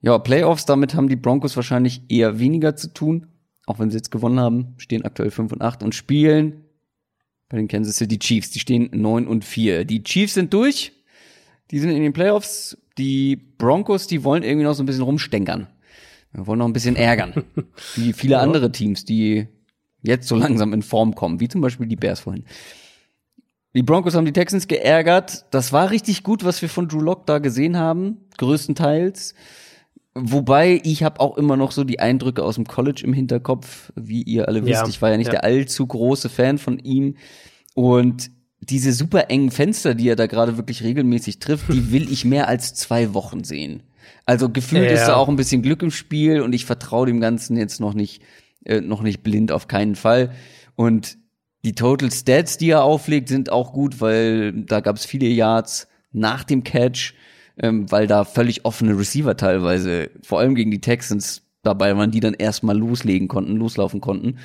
Ja, 0.00 0.18
Playoffs, 0.18 0.64
damit 0.64 0.94
haben 0.94 1.08
die 1.08 1.16
Broncos 1.16 1.56
wahrscheinlich 1.56 2.02
eher 2.08 2.38
weniger 2.38 2.76
zu 2.76 2.92
tun. 2.92 3.26
Auch 3.66 3.78
wenn 3.78 3.90
sie 3.90 3.96
jetzt 3.96 4.10
gewonnen 4.10 4.40
haben, 4.40 4.74
stehen 4.78 5.04
aktuell 5.04 5.30
5 5.30 5.52
und 5.52 5.62
8 5.62 5.82
und 5.82 5.94
spielen 5.94 6.64
bei 7.48 7.56
den 7.56 7.68
Kansas 7.68 7.96
City 7.96 8.18
Chiefs. 8.18 8.50
Die 8.50 8.60
stehen 8.60 8.88
9 8.92 9.26
und 9.26 9.44
4. 9.44 9.84
Die 9.84 10.02
Chiefs 10.02 10.34
sind 10.34 10.54
durch. 10.54 10.92
Die 11.70 11.78
sind 11.78 11.90
in 11.90 12.02
den 12.02 12.12
Playoffs. 12.12 12.78
Die 12.96 13.36
Broncos, 13.36 14.06
die 14.06 14.24
wollen 14.24 14.42
irgendwie 14.42 14.64
noch 14.64 14.74
so 14.74 14.82
ein 14.82 14.86
bisschen 14.86 15.02
rumstänkern. 15.02 15.66
Wir 16.32 16.46
wollen 16.46 16.58
noch 16.58 16.66
ein 16.66 16.72
bisschen 16.72 16.96
ärgern. 16.96 17.44
Wie 17.96 18.12
viele 18.12 18.32
ja. 18.32 18.40
andere 18.40 18.70
Teams, 18.70 19.04
die 19.04 19.48
jetzt 20.02 20.28
so 20.28 20.36
langsam 20.36 20.72
in 20.72 20.82
Form 20.82 21.14
kommen, 21.14 21.40
wie 21.40 21.48
zum 21.48 21.60
Beispiel 21.60 21.86
die 21.86 21.96
Bears 21.96 22.20
vorhin. 22.20 22.44
Die 23.74 23.82
Broncos 23.82 24.14
haben 24.14 24.24
die 24.24 24.32
Texans 24.32 24.68
geärgert. 24.68 25.46
Das 25.50 25.72
war 25.72 25.90
richtig 25.90 26.22
gut, 26.22 26.44
was 26.44 26.62
wir 26.62 26.68
von 26.68 26.88
Drew 26.88 27.00
Lock 27.00 27.26
da 27.26 27.38
gesehen 27.38 27.76
haben, 27.76 28.18
größtenteils. 28.36 29.34
Wobei 30.20 30.80
ich 30.84 31.02
habe 31.02 31.20
auch 31.20 31.36
immer 31.36 31.56
noch 31.56 31.72
so 31.72 31.84
die 31.84 32.00
Eindrücke 32.00 32.42
aus 32.42 32.56
dem 32.56 32.66
College 32.66 33.02
im 33.04 33.12
Hinterkopf, 33.12 33.92
wie 33.94 34.22
ihr 34.22 34.48
alle 34.48 34.64
wisst. 34.64 34.82
Ja, 34.82 34.88
ich 34.88 35.00
war 35.00 35.10
ja 35.10 35.16
nicht 35.16 35.28
ja. 35.28 35.32
der 35.32 35.44
allzu 35.44 35.86
große 35.86 36.28
Fan 36.28 36.58
von 36.58 36.78
ihm. 36.78 37.16
Und 37.74 38.30
diese 38.60 38.92
super 38.92 39.30
engen 39.30 39.50
Fenster, 39.50 39.94
die 39.94 40.08
er 40.08 40.16
da 40.16 40.26
gerade 40.26 40.56
wirklich 40.56 40.82
regelmäßig 40.82 41.38
trifft, 41.38 41.72
die 41.72 41.92
will 41.92 42.10
ich 42.10 42.24
mehr 42.24 42.48
als 42.48 42.74
zwei 42.74 43.14
Wochen 43.14 43.44
sehen. 43.44 43.82
Also 44.26 44.48
gefühlt 44.48 44.84
ja. 44.84 44.92
ist 44.92 45.06
da 45.06 45.16
auch 45.16 45.28
ein 45.28 45.36
bisschen 45.36 45.62
Glück 45.62 45.82
im 45.82 45.90
Spiel 45.90 46.40
und 46.40 46.52
ich 46.52 46.64
vertraue 46.64 47.06
dem 47.06 47.20
Ganzen 47.20 47.56
jetzt 47.56 47.80
noch 47.80 47.94
nicht, 47.94 48.22
äh, 48.64 48.80
noch 48.80 49.02
nicht 49.02 49.22
blind 49.22 49.52
auf 49.52 49.68
keinen 49.68 49.94
Fall. 49.94 50.32
Und 50.76 51.18
die 51.64 51.74
Total 51.74 52.10
Stats, 52.10 52.58
die 52.58 52.70
er 52.70 52.82
auflegt, 52.82 53.28
sind 53.28 53.50
auch 53.50 53.72
gut, 53.72 54.00
weil 54.00 54.52
da 54.52 54.80
gab 54.80 54.96
es 54.96 55.04
viele 55.04 55.28
Yards 55.28 55.88
nach 56.12 56.44
dem 56.44 56.64
Catch 56.64 57.14
ähm, 57.60 57.90
weil 57.90 58.06
da 58.06 58.24
völlig 58.24 58.64
offene 58.64 58.98
Receiver 58.98 59.36
teilweise, 59.36 60.10
vor 60.22 60.40
allem 60.40 60.54
gegen 60.54 60.70
die 60.70 60.80
Texans, 60.80 61.42
dabei 61.62 61.96
waren, 61.96 62.10
die 62.10 62.20
dann 62.20 62.34
erstmal 62.34 62.76
loslegen 62.76 63.28
konnten, 63.28 63.56
loslaufen 63.56 64.00
konnten. 64.00 64.38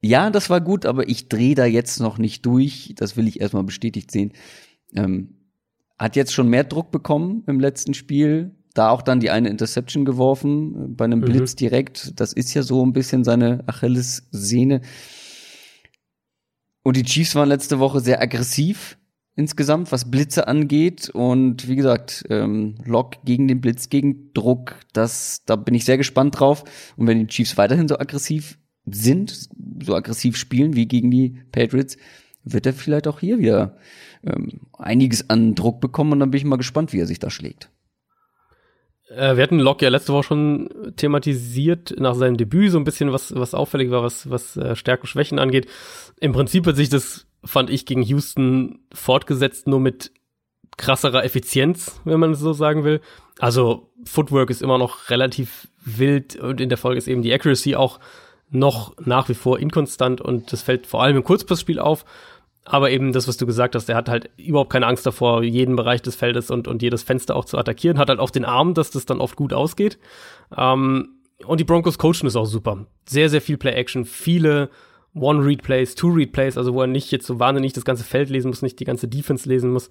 Ja, 0.00 0.30
das 0.30 0.50
war 0.50 0.60
gut, 0.60 0.84
aber 0.84 1.08
ich 1.08 1.28
drehe 1.28 1.54
da 1.54 1.64
jetzt 1.64 2.00
noch 2.00 2.18
nicht 2.18 2.44
durch. 2.44 2.92
Das 2.96 3.16
will 3.16 3.28
ich 3.28 3.40
erstmal 3.40 3.62
bestätigt 3.62 4.10
sehen. 4.10 4.32
Ähm, 4.94 5.36
hat 5.98 6.16
jetzt 6.16 6.32
schon 6.34 6.48
mehr 6.48 6.64
Druck 6.64 6.90
bekommen 6.90 7.44
im 7.46 7.60
letzten 7.60 7.94
Spiel. 7.94 8.56
Da 8.74 8.88
auch 8.88 9.02
dann 9.02 9.20
die 9.20 9.30
eine 9.30 9.48
Interception 9.48 10.04
geworfen, 10.04 10.74
äh, 10.74 10.88
bei 10.88 11.04
einem 11.04 11.20
mhm. 11.20 11.26
Blitz 11.26 11.54
direkt. 11.54 12.18
Das 12.18 12.32
ist 12.32 12.52
ja 12.54 12.62
so 12.62 12.84
ein 12.84 12.92
bisschen 12.92 13.22
seine 13.22 13.62
Achilles-Sehne. 13.68 14.80
Und 16.82 16.96
die 16.96 17.04
Chiefs 17.04 17.36
waren 17.36 17.48
letzte 17.48 17.78
Woche 17.78 18.00
sehr 18.00 18.20
aggressiv 18.20 18.98
insgesamt, 19.34 19.92
was 19.92 20.10
Blitze 20.10 20.48
angeht. 20.48 21.10
Und 21.10 21.68
wie 21.68 21.76
gesagt, 21.76 22.24
ähm, 22.30 22.76
Lock 22.84 23.16
gegen 23.24 23.48
den 23.48 23.60
Blitz, 23.60 23.88
gegen 23.88 24.32
Druck, 24.34 24.76
das, 24.92 25.44
da 25.46 25.56
bin 25.56 25.74
ich 25.74 25.84
sehr 25.84 25.98
gespannt 25.98 26.38
drauf. 26.38 26.64
Und 26.96 27.06
wenn 27.06 27.18
die 27.18 27.26
Chiefs 27.26 27.56
weiterhin 27.56 27.88
so 27.88 27.98
aggressiv 27.98 28.58
sind, 28.86 29.48
so 29.82 29.94
aggressiv 29.94 30.36
spielen 30.36 30.74
wie 30.74 30.86
gegen 30.86 31.10
die 31.10 31.38
Patriots, 31.52 31.96
wird 32.44 32.66
er 32.66 32.72
vielleicht 32.72 33.06
auch 33.06 33.20
hier 33.20 33.38
wieder 33.38 33.76
ähm, 34.24 34.60
einiges 34.72 35.30
an 35.30 35.54
Druck 35.54 35.80
bekommen. 35.80 36.12
Und 36.12 36.20
dann 36.20 36.30
bin 36.30 36.38
ich 36.38 36.44
mal 36.44 36.56
gespannt, 36.56 36.92
wie 36.92 37.00
er 37.00 37.06
sich 37.06 37.18
da 37.18 37.30
schlägt. 37.30 37.70
Äh, 39.08 39.36
wir 39.36 39.42
hatten 39.42 39.58
Locke 39.58 39.84
ja 39.84 39.90
letzte 39.90 40.12
Woche 40.12 40.24
schon 40.24 40.68
thematisiert 40.96 41.94
nach 41.98 42.14
seinem 42.14 42.36
Debüt, 42.36 42.70
so 42.70 42.78
ein 42.78 42.84
bisschen 42.84 43.12
was, 43.12 43.34
was 43.34 43.54
auffällig 43.54 43.90
war, 43.90 44.02
was, 44.02 44.28
was 44.28 44.56
äh, 44.56 44.74
Stärken, 44.76 45.06
Schwächen 45.06 45.38
angeht. 45.38 45.68
Im 46.20 46.32
Prinzip 46.32 46.66
hat 46.66 46.76
sich 46.76 46.88
das 46.88 47.26
fand 47.44 47.70
ich 47.70 47.86
gegen 47.86 48.02
Houston 48.02 48.80
fortgesetzt, 48.92 49.66
nur 49.66 49.80
mit 49.80 50.12
krasserer 50.76 51.24
Effizienz, 51.24 52.00
wenn 52.04 52.20
man 52.20 52.32
es 52.32 52.40
so 52.40 52.52
sagen 52.52 52.84
will. 52.84 53.00
Also 53.38 53.90
Footwork 54.04 54.50
ist 54.50 54.62
immer 54.62 54.78
noch 54.78 55.10
relativ 55.10 55.68
wild 55.84 56.36
und 56.36 56.60
in 56.60 56.68
der 56.68 56.78
Folge 56.78 56.98
ist 56.98 57.08
eben 57.08 57.22
die 57.22 57.32
Accuracy 57.32 57.76
auch 57.76 58.00
noch 58.50 58.94
nach 59.04 59.28
wie 59.28 59.34
vor 59.34 59.58
inkonstant 59.58 60.20
und 60.20 60.52
das 60.52 60.62
fällt 60.62 60.86
vor 60.86 61.02
allem 61.02 61.16
im 61.16 61.24
Kurzpassspiel 61.24 61.78
auf. 61.78 62.04
Aber 62.64 62.90
eben 62.90 63.12
das, 63.12 63.26
was 63.26 63.36
du 63.36 63.46
gesagt 63.46 63.74
hast, 63.74 63.88
er 63.88 63.96
hat 63.96 64.08
halt 64.08 64.30
überhaupt 64.36 64.70
keine 64.70 64.86
Angst 64.86 65.04
davor, 65.04 65.42
jeden 65.42 65.74
Bereich 65.74 66.00
des 66.00 66.14
Feldes 66.14 66.50
und, 66.50 66.68
und 66.68 66.80
jedes 66.80 67.02
Fenster 67.02 67.34
auch 67.34 67.44
zu 67.44 67.58
attackieren, 67.58 67.98
hat 67.98 68.08
halt 68.08 68.20
auch 68.20 68.30
den 68.30 68.44
Arm, 68.44 68.74
dass 68.74 68.90
das 68.90 69.04
dann 69.04 69.20
oft 69.20 69.34
gut 69.34 69.52
ausgeht. 69.52 69.98
Ähm, 70.56 71.16
und 71.44 71.58
die 71.58 71.64
Broncos 71.64 71.98
coachen 71.98 72.26
ist 72.26 72.36
auch 72.36 72.46
super. 72.46 72.86
Sehr, 73.04 73.28
sehr 73.28 73.40
viel 73.40 73.56
Play-Action, 73.56 74.04
viele 74.04 74.70
One-Read-Plays, 75.14 75.94
Two-Read-Plays, 75.94 76.56
also 76.56 76.74
wo 76.74 76.80
er 76.80 76.86
nicht 76.86 77.10
jetzt 77.10 77.26
so 77.26 77.38
wahnsinnig 77.38 77.72
das 77.72 77.84
ganze 77.84 78.04
Feld 78.04 78.30
lesen 78.30 78.48
muss, 78.48 78.62
nicht 78.62 78.80
die 78.80 78.84
ganze 78.84 79.08
Defense 79.08 79.48
lesen 79.48 79.72
muss. 79.72 79.90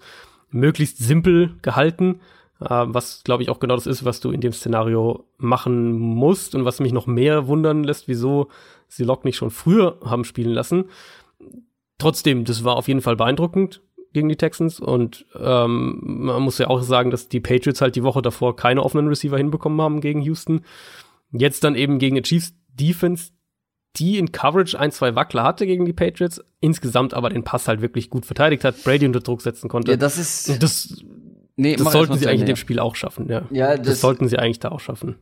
Möglichst 0.50 0.98
simpel 0.98 1.56
gehalten. 1.62 2.20
äh, 2.62 2.86
was 2.88 3.24
glaube 3.24 3.44
ich 3.44 3.50
auch 3.50 3.60
genau 3.60 3.76
das 3.76 3.88
ist, 3.88 4.06
was 4.06 4.20
du 4.20 4.32
in 4.32 4.42
dem 4.42 4.54
Szenario 4.54 5.26
machen 5.38 5.92
musst 5.98 6.56
und 6.56 6.66
was 6.66 6.80
mich 6.80 6.94
noch 6.94 7.08
mehr 7.08 7.48
wundern 7.48 7.84
lässt, 7.84 8.08
wieso 8.08 8.50
sie 8.88 9.04
Lock 9.04 9.26
nicht 9.26 9.38
schon 9.38 9.52
früher 9.52 9.98
haben 10.04 10.24
spielen 10.24 10.52
lassen. 10.52 10.86
Trotzdem, 11.98 12.46
das 12.46 12.64
war 12.64 12.76
auf 12.78 12.88
jeden 12.88 13.02
Fall 13.02 13.16
beeindruckend 13.16 13.82
gegen 14.14 14.28
die 14.28 14.36
Texans 14.36 14.80
und 14.80 15.26
ähm, 15.40 16.00
man 16.02 16.42
muss 16.42 16.58
ja 16.58 16.68
auch 16.68 16.82
sagen, 16.82 17.12
dass 17.12 17.30
die 17.30 17.40
Patriots 17.40 17.82
halt 17.82 17.96
die 17.96 18.04
Woche 18.04 18.22
davor 18.22 18.56
keine 18.56 18.84
offenen 18.84 19.08
Receiver 19.08 19.38
hinbekommen 19.38 19.82
haben 19.82 20.02
gegen 20.02 20.22
Houston. 20.22 20.62
Jetzt 21.32 21.64
dann 21.64 21.76
eben 21.76 21.98
gegen 21.98 22.18
eine 22.18 22.24
Chiefs 22.24 22.54
Defense, 22.74 23.32
die 23.98 24.18
in 24.18 24.32
Coverage 24.32 24.80
ein, 24.80 24.92
zwei 24.92 25.16
Wackler 25.16 25.44
hatte 25.44 25.66
gegen 25.66 25.86
die 25.86 25.94
Patriots, 25.94 26.42
insgesamt 26.60 27.14
aber 27.14 27.30
den 27.30 27.44
Pass 27.44 27.68
halt 27.68 27.82
wirklich 27.82 28.10
gut 28.10 28.26
verteidigt 28.26 28.64
hat, 28.64 28.84
Brady 28.84 29.06
unter 29.06 29.20
Druck 29.20 29.42
setzen 29.42 29.70
konnte. 29.70 29.92
Ja, 29.92 29.98
das 29.98 30.18
ist. 30.18 30.62
das, 30.64 31.04
nee, 31.56 31.76
das 31.76 31.92
sollten 31.92 32.18
sie 32.18 32.28
eigentlich 32.28 32.42
in 32.42 32.48
dem 32.48 32.56
Spiel 32.56 32.80
auch 32.80 32.96
schaffen, 32.96 33.30
ja. 33.30 33.44
ja 33.52 33.76
das, 33.76 33.88
das 33.88 34.02
sollten 34.02 34.28
sie 34.28 34.40
eigentlich 34.40 34.60
da 34.60 34.70
auch 34.70 34.80
schaffen 34.80 35.16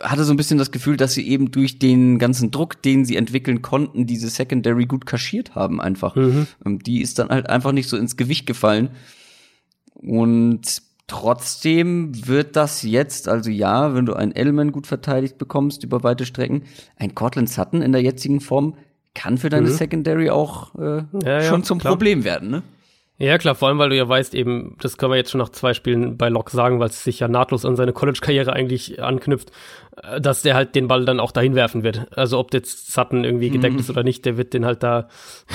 hatte 0.00 0.24
so 0.24 0.32
ein 0.32 0.36
bisschen 0.36 0.58
das 0.58 0.70
Gefühl, 0.70 0.96
dass 0.96 1.14
sie 1.14 1.26
eben 1.26 1.50
durch 1.50 1.78
den 1.78 2.18
ganzen 2.18 2.50
Druck, 2.50 2.82
den 2.82 3.04
sie 3.04 3.16
entwickeln 3.16 3.62
konnten, 3.62 4.06
diese 4.06 4.28
Secondary 4.28 4.86
gut 4.86 5.06
kaschiert 5.06 5.54
haben 5.54 5.80
einfach. 5.80 6.16
Mhm. 6.16 6.46
Ähm, 6.64 6.78
die 6.80 7.00
ist 7.00 7.18
dann 7.18 7.30
halt 7.30 7.48
einfach 7.48 7.72
nicht 7.72 7.88
so 7.88 7.96
ins 7.96 8.16
Gewicht 8.16 8.46
gefallen. 8.46 8.90
Und 9.94 10.82
trotzdem 11.06 12.26
wird 12.26 12.56
das 12.56 12.82
jetzt, 12.82 13.28
also 13.28 13.50
ja, 13.50 13.94
wenn 13.94 14.06
du 14.06 14.14
einen 14.14 14.32
Element 14.32 14.72
gut 14.72 14.86
verteidigt 14.86 15.38
bekommst 15.38 15.84
über 15.84 16.02
weite 16.02 16.26
Strecken, 16.26 16.64
ein 16.96 17.14
Cortland 17.14 17.50
Sutton 17.50 17.82
in 17.82 17.92
der 17.92 18.02
jetzigen 18.02 18.40
Form 18.40 18.74
kann 19.14 19.38
für 19.38 19.48
deine 19.48 19.68
mhm. 19.68 19.72
Secondary 19.74 20.30
auch 20.30 20.74
äh, 20.74 21.04
ja, 21.24 21.42
schon 21.42 21.62
zum 21.62 21.78
klar. 21.78 21.92
Problem 21.92 22.24
werden, 22.24 22.50
ne? 22.50 22.62
Ja, 23.16 23.38
klar, 23.38 23.54
vor 23.54 23.68
allem, 23.68 23.78
weil 23.78 23.90
du 23.90 23.96
ja 23.96 24.08
weißt, 24.08 24.34
eben, 24.34 24.76
das 24.80 24.96
können 24.96 25.12
wir 25.12 25.16
jetzt 25.16 25.30
schon 25.30 25.38
nach 25.38 25.50
zwei 25.50 25.72
Spielen 25.72 26.16
bei 26.16 26.28
Locke 26.28 26.50
sagen, 26.50 26.80
weil 26.80 26.88
es 26.88 27.04
sich 27.04 27.20
ja 27.20 27.28
nahtlos 27.28 27.64
an 27.64 27.76
seine 27.76 27.92
College-Karriere 27.92 28.52
eigentlich 28.52 29.00
anknüpft, 29.00 29.52
äh, 30.02 30.20
dass 30.20 30.42
der 30.42 30.56
halt 30.56 30.74
den 30.74 30.88
Ball 30.88 31.04
dann 31.04 31.20
auch 31.20 31.30
dahin 31.30 31.54
werfen 31.54 31.84
wird. 31.84 32.08
Also 32.18 32.40
ob 32.40 32.52
jetzt 32.52 32.92
Sutton 32.92 33.22
irgendwie 33.22 33.50
gedeckt 33.50 33.74
mhm. 33.74 33.80
ist 33.80 33.90
oder 33.90 34.02
nicht, 34.02 34.24
der 34.24 34.36
wird 34.36 34.52
den 34.52 34.66
halt 34.66 34.82
da, 34.82 35.08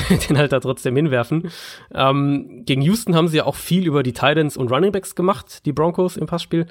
den 0.30 0.38
halt 0.38 0.54
da 0.54 0.62
trotzdem 0.62 0.96
hinwerfen. 0.96 1.52
Ähm, 1.94 2.64
gegen 2.64 2.82
Houston 2.82 3.14
haben 3.14 3.28
sie 3.28 3.38
ja 3.38 3.46
auch 3.46 3.56
viel 3.56 3.86
über 3.86 4.04
die 4.04 4.14
Titans 4.14 4.56
und 4.56 4.72
Runningbacks 4.72 5.16
gemacht, 5.16 5.66
die 5.66 5.74
Broncos 5.74 6.16
im 6.16 6.28
Passspiel. 6.28 6.66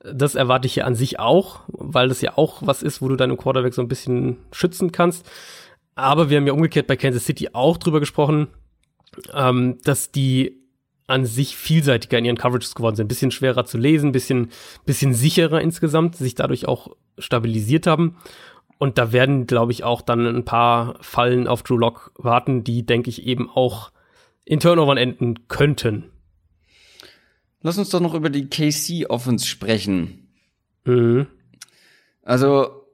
Das 0.00 0.34
erwarte 0.34 0.66
ich 0.66 0.76
ja 0.76 0.84
an 0.84 0.94
sich 0.94 1.18
auch, 1.18 1.60
weil 1.68 2.08
das 2.08 2.20
ja 2.20 2.36
auch 2.36 2.60
was 2.60 2.82
ist, 2.82 3.00
wo 3.00 3.08
du 3.08 3.16
deinen 3.16 3.38
Quarterback 3.38 3.72
so 3.72 3.80
ein 3.80 3.88
bisschen 3.88 4.36
schützen 4.52 4.92
kannst. 4.92 5.26
Aber 5.94 6.28
wir 6.28 6.36
haben 6.36 6.46
ja 6.46 6.52
umgekehrt 6.52 6.86
bei 6.86 6.96
Kansas 6.96 7.24
City 7.24 7.50
auch 7.54 7.78
drüber 7.78 8.00
gesprochen, 8.00 8.48
ähm, 9.32 9.78
dass 9.84 10.10
die 10.10 10.64
an 11.06 11.26
sich 11.26 11.56
vielseitiger 11.56 12.18
in 12.18 12.24
ihren 12.24 12.38
Coverages 12.38 12.74
geworden 12.74 12.96
sind. 12.96 13.06
Ein 13.06 13.08
bisschen 13.08 13.30
schwerer 13.30 13.64
zu 13.64 13.76
lesen, 13.76 14.12
bisschen, 14.12 14.50
bisschen 14.86 15.12
sicherer 15.12 15.60
insgesamt, 15.60 16.16
sich 16.16 16.34
dadurch 16.34 16.66
auch 16.66 16.96
stabilisiert 17.18 17.86
haben. 17.86 18.16
Und 18.78 18.98
da 18.98 19.12
werden, 19.12 19.46
glaube 19.46 19.72
ich, 19.72 19.84
auch 19.84 20.02
dann 20.02 20.26
ein 20.26 20.44
paar 20.44 20.96
Fallen 21.00 21.46
auf 21.46 21.62
Drew 21.62 21.76
Lock 21.76 22.12
warten, 22.16 22.64
die, 22.64 22.84
denke 22.84 23.10
ich, 23.10 23.26
eben 23.26 23.50
auch 23.50 23.92
in 24.44 24.60
Turnovern 24.60 24.96
enden 24.96 25.46
könnten. 25.48 26.10
Lass 27.60 27.78
uns 27.78 27.90
doch 27.90 28.00
noch 28.00 28.14
über 28.14 28.30
die 28.30 28.48
KC 28.48 29.08
Offense 29.08 29.46
sprechen. 29.46 30.28
Mhm. 30.84 31.26
Also, 32.22 32.86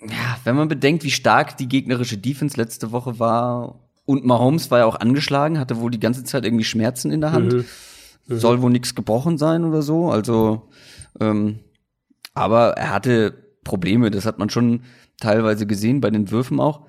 ja, 0.00 0.38
wenn 0.44 0.56
man 0.56 0.68
bedenkt, 0.68 1.04
wie 1.04 1.10
stark 1.10 1.56
die 1.56 1.68
gegnerische 1.68 2.18
Defense 2.18 2.56
letzte 2.56 2.92
Woche 2.92 3.18
war 3.18 3.89
und 4.10 4.24
Mahomes 4.24 4.72
war 4.72 4.80
ja 4.80 4.86
auch 4.86 4.98
angeschlagen, 4.98 5.60
hatte 5.60 5.78
wohl 5.78 5.92
die 5.92 6.00
ganze 6.00 6.24
Zeit 6.24 6.44
irgendwie 6.44 6.64
Schmerzen 6.64 7.12
in 7.12 7.20
der 7.20 7.30
Hand. 7.30 7.52
Mhm. 7.52 7.64
Mhm. 8.26 8.38
Soll 8.38 8.60
wohl 8.60 8.72
nichts 8.72 8.96
gebrochen 8.96 9.38
sein 9.38 9.64
oder 9.64 9.82
so. 9.82 10.10
Also, 10.10 10.68
ähm, 11.20 11.60
aber 12.34 12.72
er 12.72 12.92
hatte 12.92 13.34
Probleme, 13.62 14.10
das 14.10 14.26
hat 14.26 14.40
man 14.40 14.50
schon 14.50 14.82
teilweise 15.20 15.64
gesehen, 15.64 16.00
bei 16.00 16.10
den 16.10 16.32
Würfen 16.32 16.58
auch. 16.58 16.86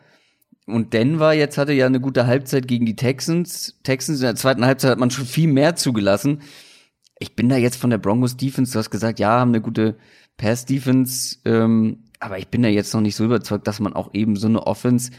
Und 0.65 0.93
Denver 0.93 1.33
jetzt 1.33 1.59
hatte 1.59 1.73
ja 1.73 1.85
eine 1.85 1.99
gute 1.99 2.25
Halbzeit 2.25 2.67
gegen 2.67 2.87
die 2.87 2.95
Texans. 2.95 3.79
Texans 3.83 4.19
in 4.19 4.25
der 4.25 4.35
zweiten 4.35 4.65
Halbzeit 4.65 4.89
hat 4.89 4.99
man 4.99 5.11
schon 5.11 5.25
viel 5.25 5.47
mehr 5.47 5.75
zugelassen. 5.75 6.41
Ich 7.19 7.35
bin 7.35 7.49
da 7.49 7.55
jetzt 7.55 7.75
von 7.75 7.91
der 7.91 7.99
Broncos 7.99 8.35
Defense, 8.35 8.73
du 8.73 8.79
hast 8.79 8.89
gesagt, 8.89 9.19
ja, 9.19 9.39
haben 9.39 9.51
eine 9.51 9.61
gute 9.61 9.95
Pass 10.37 10.65
Defense, 10.65 11.37
ähm, 11.45 12.05
aber 12.19 12.39
ich 12.39 12.47
bin 12.47 12.63
da 12.63 12.67
jetzt 12.67 12.95
noch 12.95 13.01
nicht 13.01 13.15
so 13.15 13.25
überzeugt, 13.25 13.67
dass 13.67 13.79
man 13.79 13.93
auch 13.93 14.11
eben 14.15 14.35
so 14.37 14.47
eine 14.47 14.65
Offense 14.65 15.11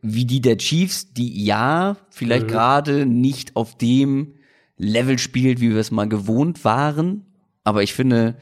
wie 0.00 0.24
die 0.24 0.40
der 0.40 0.58
Chiefs, 0.58 1.12
die 1.12 1.44
ja 1.44 1.96
vielleicht 2.10 2.46
mhm. 2.46 2.50
gerade 2.50 3.06
nicht 3.06 3.56
auf 3.56 3.76
dem 3.76 4.34
Level 4.76 5.18
spielt, 5.18 5.60
wie 5.60 5.70
wir 5.70 5.78
es 5.78 5.90
mal 5.90 6.08
gewohnt 6.08 6.64
waren. 6.64 7.26
Aber 7.64 7.82
ich 7.82 7.94
finde, 7.94 8.36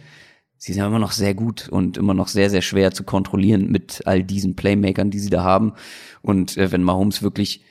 sie 0.56 0.72
sind 0.72 0.84
immer 0.84 0.98
noch 0.98 1.12
sehr 1.12 1.34
gut 1.34 1.68
und 1.68 1.96
immer 1.96 2.14
noch 2.14 2.28
sehr, 2.28 2.50
sehr 2.50 2.62
schwer 2.62 2.92
zu 2.92 3.04
kontrollieren 3.04 3.70
mit 3.70 4.06
all 4.06 4.22
diesen 4.22 4.56
Playmakern, 4.56 5.10
die 5.10 5.18
sie 5.18 5.30
da 5.30 5.42
haben. 5.42 5.74
Und 6.22 6.56
äh, 6.56 6.70
wenn 6.72 6.82
Mahomes 6.82 7.22
wirklich 7.22 7.62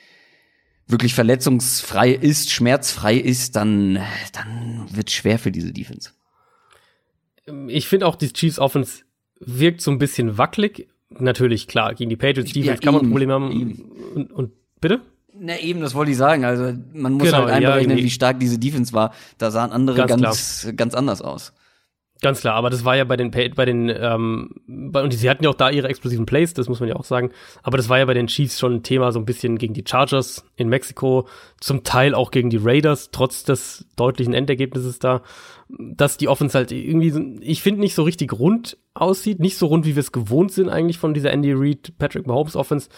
wirklich 0.91 1.13
verletzungsfrei 1.13 2.11
ist, 2.11 2.51
schmerzfrei 2.51 3.15
ist, 3.15 3.55
dann, 3.55 3.99
dann 4.34 4.88
wird 4.91 5.09
es 5.09 5.15
schwer 5.15 5.39
für 5.39 5.51
diese 5.51 5.72
Defense. 5.72 6.11
Ich 7.67 7.88
finde 7.88 8.07
auch, 8.07 8.15
die 8.15 8.32
Chiefs 8.32 8.59
Offense 8.59 9.03
wirkt 9.39 9.82
so 9.82 9.89
ein 9.91 9.97
bisschen 9.97 10.38
wackelig, 10.38 10.88
natürlich, 11.20 11.68
klar, 11.68 11.93
gegen 11.93 12.09
die 12.09 12.16
Patriots 12.16 12.53
Defense 12.53 12.82
ja, 12.82 12.91
kann 12.91 12.93
man 12.93 13.09
Probleme 13.09 13.34
haben. 13.34 13.86
Und, 14.16 14.32
und 14.32 14.51
bitte? 14.80 15.01
Na 15.38 15.57
eben, 15.59 15.82
das 15.82 15.95
wollte 15.95 16.12
ich 16.12 16.18
sagen. 16.18 16.45
Also 16.45 16.74
man 16.93 17.14
muss 17.14 17.24
genau, 17.24 17.39
halt 17.39 17.49
einberechnen, 17.49 17.97
ja, 17.97 18.03
wie 18.03 18.09
stark 18.09 18.39
diese 18.39 18.59
Defense 18.59 18.93
war. 18.93 19.14
Da 19.38 19.49
sahen 19.49 19.72
andere 19.72 20.05
ganz, 20.05 20.22
ganz, 20.22 20.68
ganz 20.76 20.93
anders 20.93 21.22
aus. 21.22 21.53
Ganz 22.22 22.41
klar, 22.41 22.53
aber 22.53 22.69
das 22.69 22.86
war 22.86 22.95
ja 22.95 23.03
bei 23.03 23.17
den 23.17 23.32
bei 23.32 23.65
den 23.65 23.89
ähm, 23.89 24.51
bei, 24.67 25.01
und 25.01 25.11
sie 25.11 25.28
hatten 25.28 25.43
ja 25.43 25.49
auch 25.49 25.55
da 25.55 25.72
ihre 25.72 25.88
explosiven 25.88 26.28
Plays, 26.28 26.53
das 26.53 26.69
muss 26.69 26.80
man 26.80 26.88
ja 26.88 26.95
auch 26.95 27.03
sagen. 27.03 27.32
Aber 27.63 27.78
das 27.78 27.89
war 27.89 27.97
ja 27.97 28.05
bei 28.05 28.13
den 28.13 28.28
Chiefs 28.28 28.59
schon 28.59 28.76
ein 28.76 28.84
Thema 28.84 29.11
so 29.11 29.17
ein 29.17 29.26
bisschen 29.26 29.57
gegen 29.57 29.74
die 29.74 29.84
Chargers 29.84 30.45
in 30.55 30.69
Mexiko, 30.69 31.28
zum 31.59 31.84
Teil 31.84 32.13
auch 32.13 32.30
gegen 32.30 32.51
die 32.51 32.59
Raiders, 32.61 33.09
trotz 33.11 33.43
des 33.43 33.88
deutlichen 33.95 34.36
Endergebnisses 34.36 34.99
da, 34.99 35.24
dass 35.67 36.17
die 36.17 36.28
Offense 36.28 36.55
halt 36.55 36.72
irgendwie, 36.72 37.39
ich 37.41 37.63
finde 37.63 37.82
nicht 37.82 37.95
so 37.95 38.03
richtig 38.03 38.34
rund 38.34 38.78
aussieht, 38.93 39.39
nicht 39.39 39.57
so 39.57 39.65
rund 39.65 39.88
wie 39.88 39.95
wir 39.95 40.01
es 40.01 40.11
gewohnt 40.11 40.51
sind 40.51 40.69
eigentlich 40.69 40.99
von 40.99 41.15
dieser 41.15 41.32
Andy 41.32 41.53
Reid, 41.55 41.93
Patrick 41.97 42.28
Mahomes 42.28 42.55
Offense. 42.55 42.89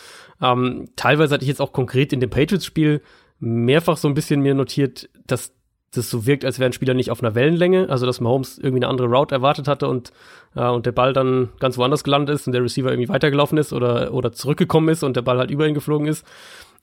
Ähm, 0.42 0.90
teilweise 0.98 1.34
hatte 1.34 1.46
ich 1.46 1.50
jetzt 1.50 1.62
auch 1.62 1.72
konkret 1.72 2.12
in 2.12 2.20
dem 2.20 2.30
Patriots-Spiel 2.30 3.02
mehrfach 3.40 3.96
so 3.96 4.10
ein 4.10 4.16
bisschen 4.16 4.42
mir 4.42 4.54
notiert, 4.54 5.10
dass 5.28 5.54
das 5.94 6.10
so 6.10 6.26
wirkt, 6.26 6.46
als 6.46 6.60
wären 6.60 6.74
Spieler 6.74 6.94
nicht 6.94 7.12
auf 7.12 7.24
einer 7.24 7.36
Wellenlänge, 7.36 7.90
also 7.90 8.06
dass 8.06 8.22
Mahomes 8.22 8.58
irgendwie 8.58 8.84
eine 8.84 8.90
andere 8.90 9.08
Route 9.08 9.36
erwartet 9.36 9.68
hatte 9.68 9.88
und, 9.88 10.12
äh, 10.56 10.68
und 10.68 10.86
der 10.86 10.92
Ball 10.92 11.14
dann 11.14 11.50
ganz 11.60 11.78
woanders 11.78 12.04
gelandet 12.04 12.36
ist 12.36 12.48
und 12.48 12.54
der 12.54 12.64
Receiver 12.64 12.92
irgendwie 12.92 13.10
weitergelaufen 13.10 13.58
ist 13.58 13.74
oder, 13.74 14.14
oder 14.14 14.32
zurückgekommen 14.32 14.90
ist 14.90 15.04
und 15.04 15.16
der 15.16 15.22
Ball 15.22 15.38
halt 15.38 15.52
über 15.52 15.68
ihn 15.68 15.74
geflogen 15.74 16.08
ist. 16.08 16.26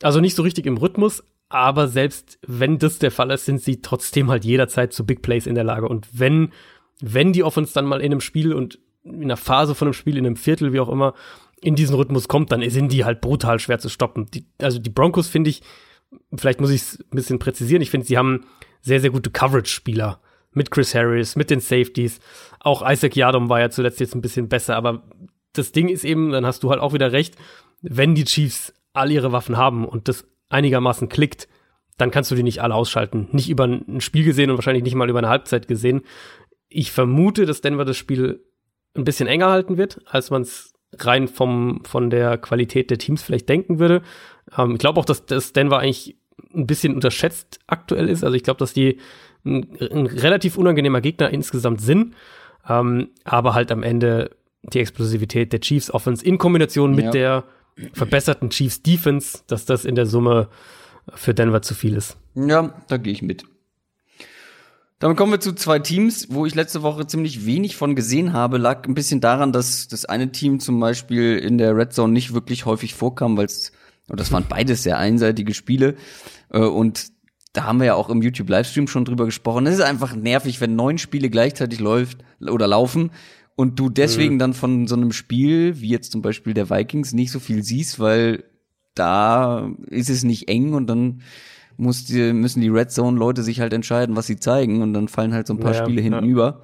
Also 0.02 0.20
nicht 0.20 0.34
so 0.34 0.42
richtig 0.42 0.66
im 0.66 0.78
Rhythmus, 0.78 1.22
aber 1.48 1.88
selbst 1.88 2.38
wenn 2.46 2.78
das 2.78 2.98
der 2.98 3.10
Fall 3.10 3.30
ist, 3.30 3.44
sind 3.44 3.60
sie 3.60 3.82
trotzdem 3.82 4.30
halt 4.30 4.44
jederzeit 4.44 4.92
zu 4.92 5.04
Big 5.04 5.20
Plays 5.20 5.46
in 5.46 5.56
der 5.56 5.64
Lage. 5.64 5.88
Und 5.88 6.08
wenn, 6.12 6.52
wenn 7.00 7.32
die 7.32 7.42
Offense 7.42 7.74
dann 7.74 7.86
mal 7.86 8.00
in 8.00 8.12
einem 8.12 8.20
Spiel 8.20 8.54
und 8.54 8.78
in 9.02 9.24
einer 9.24 9.36
Phase 9.36 9.74
von 9.74 9.88
einem 9.88 9.94
Spiel, 9.94 10.16
in 10.16 10.26
einem 10.26 10.36
Viertel, 10.36 10.72
wie 10.72 10.80
auch 10.80 10.88
immer, 10.88 11.14
in 11.60 11.74
diesen 11.74 11.96
Rhythmus 11.96 12.28
kommt, 12.28 12.52
dann 12.52 12.68
sind 12.70 12.92
die 12.92 13.04
halt 13.04 13.20
brutal 13.20 13.58
schwer 13.58 13.78
zu 13.78 13.88
stoppen. 13.88 14.30
Die, 14.32 14.46
also 14.58 14.78
die 14.78 14.90
Broncos 14.90 15.28
finde 15.28 15.50
ich, 15.50 15.62
vielleicht 16.34 16.60
muss 16.60 16.70
ich 16.70 16.82
es 16.82 17.00
ein 17.00 17.16
bisschen 17.16 17.38
präzisieren, 17.38 17.82
ich 17.82 17.90
finde, 17.90 18.06
sie 18.06 18.16
haben 18.16 18.46
sehr, 18.80 19.00
sehr 19.00 19.10
gute 19.10 19.30
Coverage-Spieler. 19.30 20.20
Mit 20.52 20.72
Chris 20.72 20.94
Harris, 20.96 21.36
mit 21.36 21.48
den 21.48 21.60
Safeties. 21.60 22.18
Auch 22.58 22.88
Isaac 22.88 23.14
Yadom 23.14 23.48
war 23.48 23.60
ja 23.60 23.70
zuletzt 23.70 24.00
jetzt 24.00 24.16
ein 24.16 24.20
bisschen 24.20 24.48
besser, 24.48 24.74
aber 24.74 25.04
das 25.52 25.70
Ding 25.70 25.88
ist 25.88 26.04
eben, 26.04 26.30
dann 26.30 26.44
hast 26.44 26.62
du 26.64 26.70
halt 26.70 26.80
auch 26.80 26.92
wieder 26.92 27.12
recht, 27.12 27.36
wenn 27.82 28.16
die 28.16 28.24
Chiefs 28.24 28.74
all 28.92 29.10
ihre 29.12 29.30
Waffen 29.32 29.56
haben 29.56 29.86
und 29.86 30.08
das 30.08 30.26
einigermaßen 30.48 31.08
klickt, 31.08 31.48
dann 31.96 32.10
kannst 32.10 32.30
du 32.30 32.34
die 32.34 32.42
nicht 32.42 32.62
alle 32.62 32.74
ausschalten. 32.74 33.28
Nicht 33.32 33.48
über 33.50 33.64
ein 33.64 34.00
Spiel 34.00 34.24
gesehen 34.24 34.50
und 34.50 34.56
wahrscheinlich 34.56 34.82
nicht 34.82 34.94
mal 34.94 35.08
über 35.08 35.18
eine 35.18 35.28
Halbzeit 35.28 35.68
gesehen. 35.68 36.02
Ich 36.68 36.92
vermute, 36.92 37.46
dass 37.46 37.60
Denver 37.60 37.84
das 37.84 37.96
Spiel 37.96 38.44
ein 38.96 39.04
bisschen 39.04 39.28
enger 39.28 39.50
halten 39.50 39.76
wird, 39.76 40.00
als 40.06 40.30
man 40.30 40.42
es 40.42 40.72
rein 40.98 41.28
vom, 41.28 41.82
von 41.84 42.10
der 42.10 42.38
Qualität 42.38 42.90
der 42.90 42.98
Teams 42.98 43.22
vielleicht 43.22 43.48
denken 43.48 43.78
würde. 43.78 44.02
Ähm, 44.56 44.72
ich 44.72 44.78
glaube 44.78 44.98
auch, 44.98 45.04
dass, 45.04 45.26
dass 45.26 45.52
Denver 45.52 45.78
eigentlich 45.78 46.16
ein 46.54 46.66
bisschen 46.66 46.94
unterschätzt 46.94 47.58
aktuell 47.66 48.08
ist. 48.08 48.24
Also 48.24 48.36
ich 48.36 48.42
glaube, 48.42 48.58
dass 48.58 48.72
die 48.72 48.98
ein, 49.44 49.76
ein, 49.80 50.06
relativ 50.06 50.58
unangenehmer 50.58 51.00
Gegner 51.00 51.30
insgesamt 51.30 51.80
sind, 51.80 52.14
ähm, 52.68 53.08
aber 53.24 53.54
halt 53.54 53.72
am 53.72 53.82
Ende 53.82 54.30
die 54.62 54.80
Explosivität 54.80 55.52
der 55.52 55.60
Chiefs 55.60 55.90
Offense 55.90 56.24
in 56.24 56.38
Kombination 56.38 56.94
mit 56.94 57.06
ja. 57.06 57.10
der 57.10 57.44
verbesserten 57.92 58.50
Chiefs 58.50 58.82
Defense, 58.82 59.38
dass 59.46 59.64
das 59.64 59.84
in 59.84 59.94
der 59.94 60.06
Summe 60.06 60.48
für 61.14 61.34
Denver 61.34 61.62
zu 61.62 61.74
viel 61.74 61.96
ist. 61.96 62.16
Ja, 62.34 62.74
da 62.88 62.96
gehe 62.98 63.12
ich 63.12 63.22
mit. 63.22 63.44
Dann 64.98 65.16
kommen 65.16 65.32
wir 65.32 65.40
zu 65.40 65.54
zwei 65.54 65.78
Teams, 65.78 66.26
wo 66.30 66.44
ich 66.44 66.54
letzte 66.54 66.82
Woche 66.82 67.06
ziemlich 67.06 67.46
wenig 67.46 67.74
von 67.74 67.96
gesehen 67.96 68.34
habe. 68.34 68.58
Lag 68.58 68.86
ein 68.86 68.92
bisschen 68.92 69.22
daran, 69.22 69.50
dass 69.50 69.88
das 69.88 70.04
eine 70.04 70.30
Team 70.30 70.60
zum 70.60 70.78
Beispiel 70.78 71.38
in 71.38 71.56
der 71.56 71.74
Red 71.74 71.94
Zone 71.94 72.12
nicht 72.12 72.34
wirklich 72.34 72.66
häufig 72.66 72.92
vorkam, 72.92 73.38
weil 73.38 73.46
es, 73.46 73.72
das 74.16 74.32
waren 74.32 74.46
beides 74.48 74.82
sehr 74.82 74.98
einseitige 74.98 75.54
Spiele. 75.54 75.96
Äh, 76.50 76.60
und 76.60 77.12
da 77.52 77.64
haben 77.64 77.78
wir 77.78 77.86
ja 77.86 77.94
auch 77.94 78.10
im 78.10 78.22
YouTube-Livestream 78.22 78.86
schon 78.86 79.04
drüber 79.04 79.24
gesprochen. 79.24 79.66
Es 79.66 79.74
ist 79.74 79.80
einfach 79.80 80.14
nervig, 80.14 80.60
wenn 80.60 80.76
neun 80.76 80.98
Spiele 80.98 81.30
gleichzeitig 81.30 81.80
läuft 81.80 82.18
oder 82.40 82.66
laufen 82.68 83.10
und 83.56 83.78
du 83.78 83.88
deswegen 83.88 84.34
mhm. 84.34 84.38
dann 84.38 84.54
von 84.54 84.86
so 84.86 84.94
einem 84.94 85.12
Spiel, 85.12 85.80
wie 85.80 85.88
jetzt 85.88 86.12
zum 86.12 86.22
Beispiel 86.22 86.54
der 86.54 86.70
Vikings, 86.70 87.12
nicht 87.12 87.32
so 87.32 87.40
viel 87.40 87.62
siehst, 87.62 87.98
weil 87.98 88.44
da 88.94 89.70
ist 89.88 90.10
es 90.10 90.22
nicht 90.22 90.48
eng 90.48 90.74
und 90.74 90.86
dann 90.86 91.22
muss 91.76 92.04
die, 92.04 92.32
müssen 92.32 92.60
die 92.60 92.68
Red 92.68 92.90
Zone-Leute 92.90 93.42
sich 93.42 93.60
halt 93.60 93.72
entscheiden, 93.72 94.16
was 94.16 94.26
sie 94.26 94.38
zeigen 94.38 94.82
und 94.82 94.92
dann 94.92 95.08
fallen 95.08 95.34
halt 95.34 95.46
so 95.46 95.54
ein 95.54 95.60
paar 95.60 95.74
ja, 95.74 95.82
Spiele 95.82 96.00
hinten 96.00 96.24
ja. 96.24 96.30
über. 96.30 96.62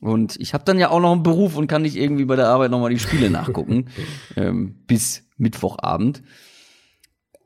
Und 0.00 0.36
ich 0.38 0.54
habe 0.54 0.64
dann 0.64 0.78
ja 0.78 0.90
auch 0.90 1.00
noch 1.00 1.12
einen 1.12 1.22
Beruf 1.22 1.56
und 1.56 1.66
kann 1.66 1.82
nicht 1.82 1.96
irgendwie 1.96 2.24
bei 2.24 2.36
der 2.36 2.48
Arbeit 2.48 2.70
nochmal 2.70 2.90
die 2.90 2.98
Spiele 2.98 3.30
nachgucken 3.30 3.86
ähm, 4.36 4.76
bis 4.86 5.24
Mittwochabend. 5.36 6.22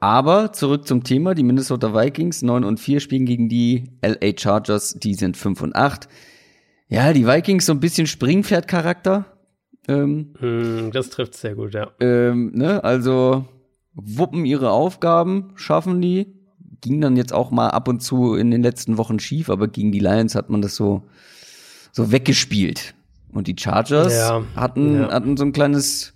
Aber 0.05 0.53
zurück 0.53 0.87
zum 0.87 1.03
Thema, 1.03 1.35
die 1.35 1.45
Minnesota 1.45 1.95
Vikings 1.95 2.43
9 2.43 2.63
und 2.65 2.79
4 2.79 3.01
spielen 3.01 3.25
gegen 3.25 3.49
die 3.49 3.85
LA 4.03 4.37
Chargers, 4.37 4.99
die 4.99 5.15
sind 5.15 5.35
5 5.35 5.63
und 5.63 5.75
8. 5.75 6.11
Ja, 6.89 7.15
die 7.15 7.27
Vikings 7.27 7.65
so 7.65 7.73
ein 7.73 7.81
bisschen 7.81 8.07
Springpferd-Charakter. 8.07 9.25
Ähm, 9.89 10.35
hm, 10.41 10.91
das 10.93 11.09
trifft 11.09 11.35
sehr 11.37 11.55
gut, 11.55 11.73
ja. 11.73 11.91
Ähm, 12.01 12.53
ne, 12.55 12.85
also 12.85 13.47
wuppen 13.95 14.45
ihre 14.45 14.73
Aufgaben, 14.73 15.53
schaffen 15.55 16.03
die. 16.03 16.35
Ging 16.83 17.01
dann 17.01 17.17
jetzt 17.17 17.33
auch 17.33 17.51
mal 17.51 17.71
ab 17.71 17.89
und 17.89 18.03
zu 18.03 18.35
in 18.35 18.51
den 18.51 18.63
letzten 18.63 18.99
Wochen 18.99 19.19
schief, 19.19 19.49
aber 19.49 19.69
gegen 19.69 19.91
die 19.91 20.01
Lions 20.01 20.35
hat 20.35 20.51
man 20.51 20.61
das 20.61 20.77
so, 20.77 21.05
so 21.93 22.13
weggespielt. 22.13 22.95
Und 23.33 23.47
die 23.47 23.57
Chargers 23.59 24.15
ja, 24.15 24.43
hatten, 24.55 24.97
ja. 24.97 25.11
hatten 25.11 25.39
so 25.39 25.47
ein 25.47 25.53
kleines 25.53 26.14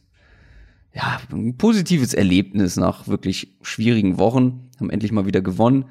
ja, 0.95 1.20
ein 1.32 1.57
positives 1.57 2.14
Erlebnis 2.14 2.76
nach 2.76 3.09
wirklich 3.09 3.57
schwierigen 3.62 4.18
Wochen. 4.18 4.70
Haben 4.78 4.91
endlich 4.91 5.12
mal 5.12 5.26
wieder 5.26 5.41
gewonnen. 5.41 5.86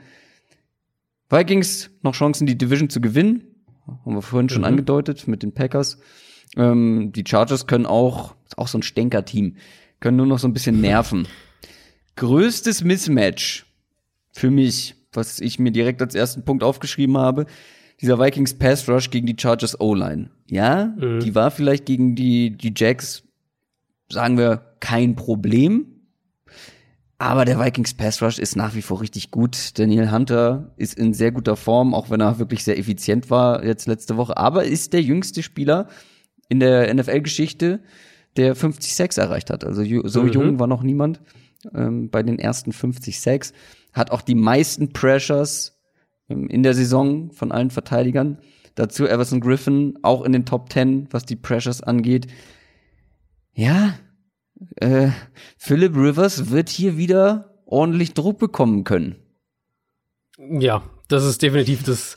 Vikings 1.30 1.90
noch 2.02 2.14
Chancen, 2.14 2.48
die 2.48 2.58
Division 2.58 2.90
zu 2.90 3.02
gewinnen. 3.02 3.44
Haben 3.86 4.16
wir 4.16 4.22
vorhin 4.22 4.50
schon 4.50 4.62
mhm. 4.62 4.68
angedeutet 4.68 5.28
mit 5.28 5.44
den 5.44 5.54
Packers. 5.54 6.00
Ähm, 6.56 7.12
die 7.14 7.24
Chargers 7.28 7.68
können 7.68 7.86
auch, 7.86 8.36
ist 8.46 8.58
auch 8.58 8.68
so 8.68 8.78
ein 8.78 8.84
Stänker-Team, 8.84 9.58
können 10.00 10.18
nur 10.18 10.26
noch 10.26 10.40
so 10.40 10.48
ein 10.48 10.54
bisschen 10.54 10.82
nerven. 10.82 11.28
Größtes 12.16 12.84
Mismatch 12.84 13.66
für 14.32 14.50
mich, 14.50 14.96
was 15.14 15.40
ich 15.40 15.60
mir 15.60 15.72
direkt 15.72 16.02
als 16.02 16.16
ersten 16.16 16.44
Punkt 16.44 16.64
aufgeschrieben 16.64 17.18
habe, 17.18 17.46
dieser 18.02 18.20
Vikings 18.20 18.56
Pass 18.56 18.88
Rush 18.88 19.10
gegen 19.10 19.28
die 19.28 19.36
Chargers 19.38 19.80
O-Line. 19.80 20.30
Ja, 20.48 20.94
mhm. 20.98 21.20
die 21.20 21.36
war 21.36 21.52
vielleicht 21.52 21.86
gegen 21.86 22.16
die, 22.16 22.52
die 22.58 22.74
Jacks 22.76 23.24
sagen 24.10 24.38
wir, 24.38 24.67
kein 24.80 25.16
Problem. 25.16 25.88
Aber 27.20 27.46
der 27.46 27.60
Vikings 27.60 27.96
Pass 27.96 28.22
Rush 28.22 28.38
ist 28.38 28.56
nach 28.56 28.76
wie 28.76 28.84
vor 28.84 29.02
richtig 29.02 29.32
gut. 29.32 29.80
Daniel 29.80 30.12
Hunter 30.12 30.74
ist 30.78 30.94
in 30.94 31.14
sehr 31.14 31.32
guter 31.32 31.56
Form, 31.56 31.96
auch 31.96 32.12
wenn 32.12 32.22
er 32.22 32.38
wirklich 32.38 32.64
sehr 32.64 32.78
effizient 32.78 33.32
war 33.32 33.64
jetzt 33.64 33.88
letzte 33.88 34.18
Woche. 34.18 34.38
Aber 34.38 34.66
ist 34.66 34.94
der 34.94 35.02
jüngste 35.02 35.42
Spieler 35.42 35.88
in 36.48 36.60
der 36.60 36.94
NFL-Geschichte, 36.94 37.82
der 38.36 38.56
50 38.56 38.96
Sacks 38.96 39.18
erreicht 39.18 39.50
hat. 39.50 39.64
Also 39.64 39.84
so 40.08 40.24
mhm. 40.24 40.30
jung 40.30 40.60
war 40.60 40.68
noch 40.68 40.84
niemand 40.84 41.22
ähm, 41.74 42.12
bei 42.12 42.22
den 42.22 42.38
ersten 42.38 42.72
50 42.72 43.20
Sacks. 43.20 43.52
Hat 43.94 44.12
auch 44.12 44.22
die 44.22 44.36
meisten 44.36 44.94
Pressures 44.94 45.80
ähm, 46.30 46.48
in 46.48 46.62
der 46.62 46.76
Saison 46.76 47.32
von 47.32 47.52
allen 47.52 47.72
Verteidigern. 47.72 48.38
Dazu 48.76 49.08
Everson 49.08 49.42
Griffin 49.42 49.98
auch 50.04 50.24
in 50.24 50.34
den 50.34 50.46
Top 50.46 50.72
10, 50.72 51.08
was 51.10 51.26
die 51.26 51.36
Pressures 51.36 51.82
angeht 51.82 52.28
ja, 53.58 53.96
äh, 54.78 55.10
Philip 55.58 55.96
Rivers 55.96 56.52
wird 56.52 56.70
hier 56.70 56.98
wieder 56.98 57.54
ordentlich 57.66 58.14
Druck 58.14 58.40
bekommen 58.40 58.84
können. 58.84 59.16
Ja, 60.38 60.84
das 61.08 61.26
ist 61.26 61.42
definitiv 61.42 61.84
das, 61.84 62.16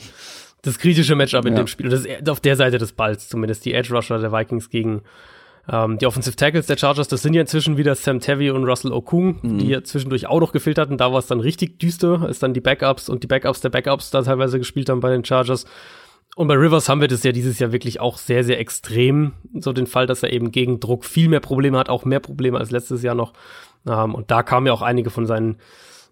das 0.63 0.79
kritische 0.79 1.15
Matchup 1.15 1.47
in 1.47 1.55
ja. 1.55 1.63
dem 1.63 1.67
Spiel. 1.67 1.89
Das 1.89 2.05
ist 2.05 2.29
auf 2.29 2.41
der 2.41 2.57
Seite 2.57 2.79
des 2.79 2.93
Balls 2.93 3.29
zumindest. 3.29 3.65
Die 3.65 3.75
Edge 3.75 3.95
Rusher 3.95 4.19
der 4.19 4.33
Vikings 4.33 4.71
gegen 4.71 5.03
ähm, 5.71 5.99
die 5.99 6.07
Offensive 6.07 6.37
Tackles 6.37 6.67
der 6.67 6.77
Chargers. 6.77 7.09
Das 7.09 7.23
sind 7.23 7.35
ja 7.35 7.41
inzwischen 7.41 7.77
wieder 7.77 7.95
Sam 7.95 8.21
Tevy 8.21 8.51
und 8.51 8.65
Russell 8.65 8.93
Okung, 8.93 9.39
mhm. 9.43 9.59
die 9.59 9.69
ja 9.69 9.83
zwischendurch 9.83 10.27
auch 10.27 10.41
noch 10.41 10.53
gefehlt 10.53 10.79
hatten. 10.79 10.97
Da 10.97 11.13
war 11.13 11.19
es 11.19 11.27
dann 11.27 11.41
richtig 11.41 11.79
düster, 11.79 12.23
als 12.23 12.39
dann 12.39 12.55
die 12.55 12.61
Backups 12.61 13.09
und 13.09 13.23
die 13.23 13.27
Backups 13.27 13.61
der 13.61 13.71
Backups 13.71 14.11
da 14.11 14.23
teilweise 14.23 14.59
gespielt 14.59 14.89
haben 14.89 15.01
bei 15.01 15.11
den 15.11 15.25
Chargers. 15.25 15.67
Und 16.37 16.49
bei 16.49 16.55
Rivers 16.55 16.89
haben 16.89 17.01
wir 17.01 17.09
das 17.09 17.25
ja 17.25 17.33
dieses 17.33 17.59
Jahr 17.59 17.73
wirklich 17.73 18.01
auch 18.01 18.17
sehr, 18.17 18.45
sehr 18.45 18.61
extrem. 18.61 19.33
So 19.55 19.73
den 19.73 19.87
Fall, 19.87 20.07
dass 20.07 20.23
er 20.23 20.33
eben 20.33 20.53
gegen 20.53 20.81
Druck 20.81 21.05
viel 21.05 21.29
mehr 21.29 21.41
Probleme 21.41 21.79
hat, 21.79 21.89
auch 21.89 22.05
mehr 22.05 22.21
Probleme 22.21 22.59
als 22.59 22.71
letztes 22.71 23.03
Jahr 23.03 23.15
noch. 23.15 23.33
Ähm, 23.87 24.15
und 24.15 24.31
da 24.31 24.43
kamen 24.43 24.67
ja 24.67 24.73
auch 24.73 24.83
einige 24.83 25.11
von 25.11 25.27
seinen, 25.27 25.57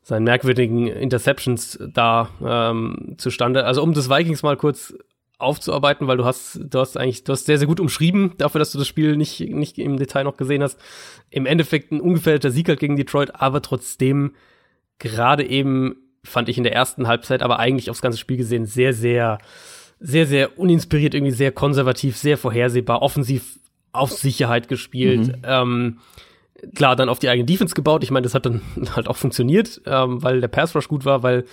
seinen 0.03 0.25
merkwürdigen 0.25 0.89
Interceptions 0.89 1.79
da 1.93 2.31
ähm, 2.45 3.15
zustande. 3.19 3.65
Also 3.65 3.83
um 3.83 3.95
das 3.95 4.11
Vikings 4.11 4.43
mal 4.43 4.57
kurz 4.57 4.95
aufzuarbeiten, 5.39 6.09
weil 6.09 6.17
du 6.17 6.25
hast, 6.25 6.61
du 6.65 6.81
hast 6.81 6.97
eigentlich, 6.97 7.23
du 7.23 7.33
hast 7.33 7.47
sehr, 7.47 7.59
sehr 7.59 7.69
gut 7.69 7.79
umschrieben, 7.79 8.33
dafür, 8.39 8.59
dass 8.59 8.73
du 8.73 8.79
das 8.79 8.89
Spiel 8.89 9.17
nicht, 9.17 9.39
nicht 9.41 9.79
im 9.79 9.97
Detail 9.97 10.25
noch 10.25 10.37
gesehen 10.37 10.65
hast. 10.65 10.81
Im 11.31 11.47
Endeffekt 11.47 11.93
ein 11.93 12.01
ungefährdeter 12.01 12.51
Sieg 12.51 12.69
halt 12.69 12.81
gegen 12.81 12.97
Detroit, 12.97 13.37
aber 13.37 13.63
trotzdem 13.63 14.35
gerade 14.99 15.47
eben 15.47 15.97
fand 16.25 16.49
ich 16.49 16.59
in 16.59 16.65
der 16.65 16.75
ersten 16.75 17.07
Halbzeit, 17.07 17.43
aber 17.43 17.61
eigentlich 17.61 17.89
aufs 17.89 18.03
ganze 18.03 18.19
Spiel 18.19 18.37
gesehen 18.37 18.67
sehr, 18.67 18.93
sehr 18.93 19.39
sehr, 20.01 20.27
sehr 20.27 20.59
uninspiriert, 20.59 21.15
irgendwie 21.15 21.33
sehr 21.33 21.53
konservativ, 21.53 22.17
sehr 22.17 22.39
vorhersehbar, 22.39 23.03
offensiv 23.03 23.59
auf 23.93 24.13
Sicherheit 24.13 24.69
gespielt. 24.69 25.29
Mhm. 25.29 25.43
Ähm, 25.45 25.99
klar, 26.75 26.97
dann 26.97 27.09
auf 27.09 27.19
die 27.19 27.29
eigene 27.29 27.47
Defense 27.47 27.75
gebaut. 27.75 28.05
Ich 28.05 28.11
meine, 28.11 28.25
das 28.25 28.35
hat 28.35 28.47
dann 28.47 28.63
halt 28.97 29.09
auch 29.09 29.17
funktioniert, 29.17 29.81
ähm, 29.87 30.23
weil 30.23 30.41
der 30.41 30.49
Pass 30.49 30.75
Rush 30.75 30.89
gut 30.89 31.05
war, 31.05 31.23
weil, 31.23 31.45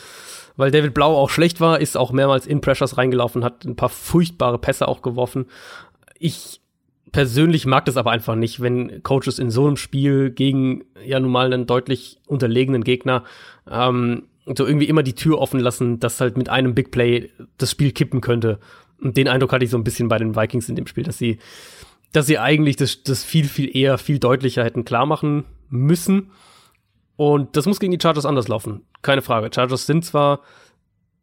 weil 0.58 0.72
David 0.72 0.94
Blau 0.94 1.16
auch 1.16 1.30
schlecht 1.30 1.60
war, 1.60 1.80
ist 1.80 1.98
auch 1.98 2.12
mehrmals 2.12 2.48
in 2.48 2.62
Pressures 2.62 2.98
reingelaufen, 2.98 3.44
hat 3.44 3.66
ein 3.66 3.76
paar 3.76 3.90
furchtbare 3.90 4.60
Pässe 4.60 4.88
auch 4.88 5.02
geworfen. 5.02 5.48
Ich 6.20 6.62
persönlich 7.12 7.66
mag 7.66 7.86
das 7.86 7.98
aber 7.98 8.12
einfach 8.12 8.36
nicht, 8.36 8.62
wenn 8.62 9.02
Coaches 9.02 9.40
in 9.40 9.50
so 9.50 9.66
einem 9.66 9.78
Spiel 9.78 10.32
gegen 10.32 10.84
ja 11.04 11.20
nun 11.20 11.32
mal 11.32 11.52
einen 11.52 11.66
deutlich 11.66 12.20
unterlegenen 12.28 12.84
Gegner 12.84 13.24
ähm, 13.70 14.24
so 14.46 14.66
irgendwie 14.66 14.88
immer 14.88 15.04
die 15.04 15.16
Tür 15.16 15.40
offen 15.40 15.60
lassen, 15.60 16.00
dass 16.00 16.22
halt 16.22 16.38
mit 16.38 16.50
einem 16.50 16.76
Big 16.76 16.92
Play 16.92 17.32
das 17.58 17.72
Spiel 17.72 17.92
kippen 17.92 18.22
könnte. 18.22 18.60
Und 19.02 19.18
den 19.18 19.28
Eindruck 19.28 19.52
hatte 19.52 19.66
ich 19.66 19.72
so 19.72 19.78
ein 19.78 19.84
bisschen 19.84 20.08
bei 20.08 20.18
den 20.18 20.36
Vikings 20.36 20.70
in 20.70 20.76
dem 20.76 20.88
Spiel, 20.88 21.04
dass 21.04 21.18
sie, 21.18 21.40
dass 22.12 22.28
sie 22.28 22.38
eigentlich 22.38 22.76
das, 22.76 23.04
das 23.04 23.24
viel, 23.24 23.46
viel 23.46 23.76
eher, 23.76 23.98
viel 23.98 24.20
deutlicher 24.20 24.64
hätten 24.64 24.86
klar 24.86 25.06
machen 25.06 25.46
müssen. 25.70 26.32
Und 27.16 27.56
das 27.56 27.66
muss 27.66 27.80
gegen 27.80 27.92
die 27.92 28.00
Chargers 28.02 28.26
anders 28.26 28.48
laufen. 28.48 28.82
Keine 29.02 29.22
Frage. 29.22 29.50
Chargers 29.54 29.86
sind 29.86 30.06
zwar 30.06 30.42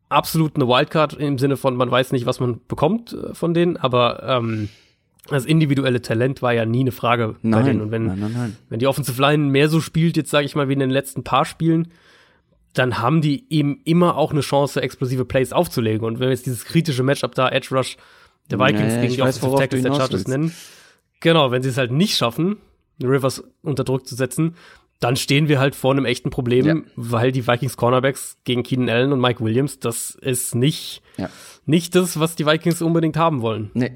absolut 0.09 0.57
eine 0.57 0.69
Wildcard 0.69 1.15
im 1.15 1.39
Sinne 1.39 1.57
von, 1.57 1.77
man 1.77 1.91
weiß 1.91 2.13
nicht, 2.13 2.27
was 2.27 2.41
man 2.41 2.61
bekommt 2.69 3.13
äh, 3.13 3.35
von 3.35 3.55
denen, 3.55 3.77
aber 3.77 4.23
ähm, 4.23 4.69
das 5.29 5.45
individuelle 5.45 6.03
Talent 6.03 6.43
war 6.43 6.53
ja 6.53 6.67
nie 6.67 6.81
eine 6.81 6.93
Frage 6.93 7.37
nein, 7.43 7.61
bei 7.61 7.69
denen. 7.69 7.81
Und 7.81 7.91
wenn, 7.91 8.07
nein, 8.07 8.21
nein, 8.21 8.33
nein. 8.35 8.57
wenn 8.69 8.79
die 8.81 8.87
Offensive 8.87 9.21
Line 9.21 9.45
mehr 9.45 9.69
so 9.69 9.81
spielt, 9.81 10.17
jetzt 10.17 10.31
sage 10.31 10.45
ich 10.45 10.55
mal, 10.55 10.69
wie 10.69 10.75
in 10.75 10.81
den 10.81 10.91
letzten 10.91 11.25
paar 11.25 11.45
Spielen, 11.45 11.89
dann 12.75 12.99
haben 12.99 13.21
die 13.21 13.47
eben 13.51 13.81
immer 13.85 14.17
auch 14.17 14.33
eine 14.33 14.41
Chance, 14.41 14.81
explosive 14.81 15.25
Plays 15.25 15.53
aufzulegen. 15.53 16.07
Und 16.07 16.21
wenn 16.21 16.29
wir 16.29 16.31
jetzt 16.33 16.47
dieses 16.47 16.65
kritische 16.65 17.03
Matchup 17.03 17.35
da, 17.35 17.49
Edge 17.49 17.69
Rush 17.75 17.97
der 18.51 18.59
Vikings 18.59 18.95
nee, 18.95 19.03
gegen 19.03 19.15
die 19.15 19.23
Offensive 19.23 19.57
Tackles 19.57 19.83
der 19.83 19.95
Chargers 19.95 20.27
nennen, 20.27 20.55
genau, 21.21 21.51
wenn 21.51 21.63
sie 21.63 21.69
es 21.69 21.77
halt 21.77 21.93
nicht 21.93 22.17
schaffen, 22.17 22.57
Rivers 23.03 23.45
unter 23.63 23.85
Druck 23.85 24.07
zu 24.07 24.15
setzen, 24.15 24.57
dann 25.01 25.17
stehen 25.17 25.49
wir 25.49 25.59
halt 25.59 25.75
vor 25.75 25.93
einem 25.93 26.05
echten 26.05 26.31
Problem, 26.31 26.67
ja. 26.67 26.77
weil 26.97 27.33
die 27.33 27.47
Vikings 27.47 27.77
Cornerbacks 27.77 28.39
gegen 28.45 28.63
Keenan 28.63 28.89
Allen 28.89 29.13
und 29.13 29.21
Mike 29.21 29.45
Williams, 29.45 29.81
das 29.81 30.17
ist 30.21 30.55
nicht, 30.55 31.03
ja. 31.17 31.29
nicht 31.67 31.95
das, 31.95 32.21
was 32.21 32.37
die 32.37 32.47
Vikings 32.47 32.81
unbedingt 32.83 33.17
haben 33.17 33.43
wollen. 33.43 33.71
Nee. 33.75 33.93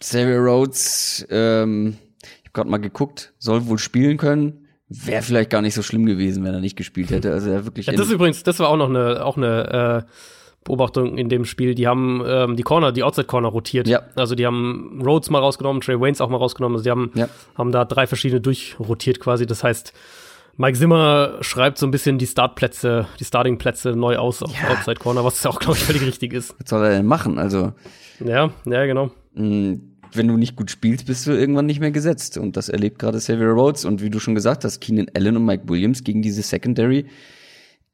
Xavier 0.00 0.38
Rhodes, 0.38 1.24
ähm, 1.30 1.96
ich 2.22 2.40
habe 2.40 2.52
gerade 2.54 2.70
mal 2.70 2.78
geguckt, 2.78 3.32
soll 3.38 3.66
wohl 3.66 3.78
spielen 3.78 4.16
können 4.16 4.61
wäre 5.06 5.22
vielleicht 5.22 5.50
gar 5.50 5.62
nicht 5.62 5.74
so 5.74 5.82
schlimm 5.82 6.06
gewesen, 6.06 6.44
wenn 6.44 6.54
er 6.54 6.60
nicht 6.60 6.76
gespielt 6.76 7.10
hätte. 7.10 7.32
Also 7.32 7.50
er 7.50 7.64
wirklich. 7.64 7.86
Ja, 7.86 7.92
das 7.92 8.06
ist 8.06 8.12
übrigens, 8.12 8.42
das 8.42 8.58
war 8.58 8.68
auch 8.68 8.76
noch 8.76 8.88
eine, 8.88 9.24
auch 9.24 9.36
eine 9.36 10.04
äh, 10.06 10.10
Beobachtung 10.64 11.18
in 11.18 11.28
dem 11.28 11.44
Spiel. 11.44 11.74
Die 11.74 11.86
haben 11.86 12.22
ähm, 12.26 12.56
die 12.56 12.62
Corner, 12.62 12.92
die 12.92 13.02
Outside 13.02 13.26
Corner 13.26 13.48
rotiert. 13.48 13.88
Ja. 13.88 14.02
Also 14.14 14.34
die 14.34 14.46
haben 14.46 15.02
Rhodes 15.04 15.30
mal 15.30 15.40
rausgenommen, 15.40 15.80
Trey 15.80 16.00
Waynes 16.00 16.20
auch 16.20 16.28
mal 16.28 16.36
rausgenommen. 16.36 16.76
Also 16.76 16.84
die 16.84 16.90
haben, 16.90 17.10
ja. 17.14 17.28
haben 17.56 17.72
da 17.72 17.84
drei 17.84 18.06
verschiedene 18.06 18.40
durchrotiert 18.40 19.20
quasi. 19.20 19.46
Das 19.46 19.64
heißt, 19.64 19.92
Mike 20.56 20.78
Zimmer 20.78 21.38
schreibt 21.40 21.78
so 21.78 21.86
ein 21.86 21.90
bisschen 21.90 22.18
die 22.18 22.26
Startplätze, 22.26 23.06
die 23.18 23.24
Starting-Plätze 23.24 23.92
neu 23.92 24.16
aus 24.18 24.42
auf 24.42 24.52
ja. 24.54 24.70
Outside 24.70 24.96
Corner, 24.96 25.24
was 25.24 25.42
ja 25.42 25.50
auch, 25.50 25.58
glaube 25.58 25.76
ich, 25.76 25.84
völlig 25.84 26.02
richtig 26.02 26.32
ist. 26.32 26.54
Was 26.60 26.68
soll 26.70 26.84
er 26.84 26.90
denn 26.90 27.06
machen? 27.06 27.38
Also. 27.38 27.72
Ja, 28.20 28.50
ja, 28.66 28.86
genau. 28.86 29.10
Mh, 29.34 29.46
mm, 29.46 29.91
wenn 30.16 30.28
du 30.28 30.36
nicht 30.36 30.56
gut 30.56 30.70
spielst, 30.70 31.06
bist 31.06 31.26
du 31.26 31.32
irgendwann 31.32 31.66
nicht 31.66 31.80
mehr 31.80 31.90
gesetzt. 31.90 32.38
Und 32.38 32.56
das 32.56 32.68
erlebt 32.68 32.98
gerade 32.98 33.18
Xavier 33.18 33.48
Rhodes. 33.48 33.84
Und 33.84 34.02
wie 34.02 34.10
du 34.10 34.18
schon 34.18 34.34
gesagt 34.34 34.64
hast, 34.64 34.80
Keenan 34.80 35.06
Allen 35.14 35.36
und 35.36 35.44
Mike 35.44 35.68
Williams 35.68 36.04
gegen 36.04 36.22
diese 36.22 36.42
Secondary. 36.42 37.06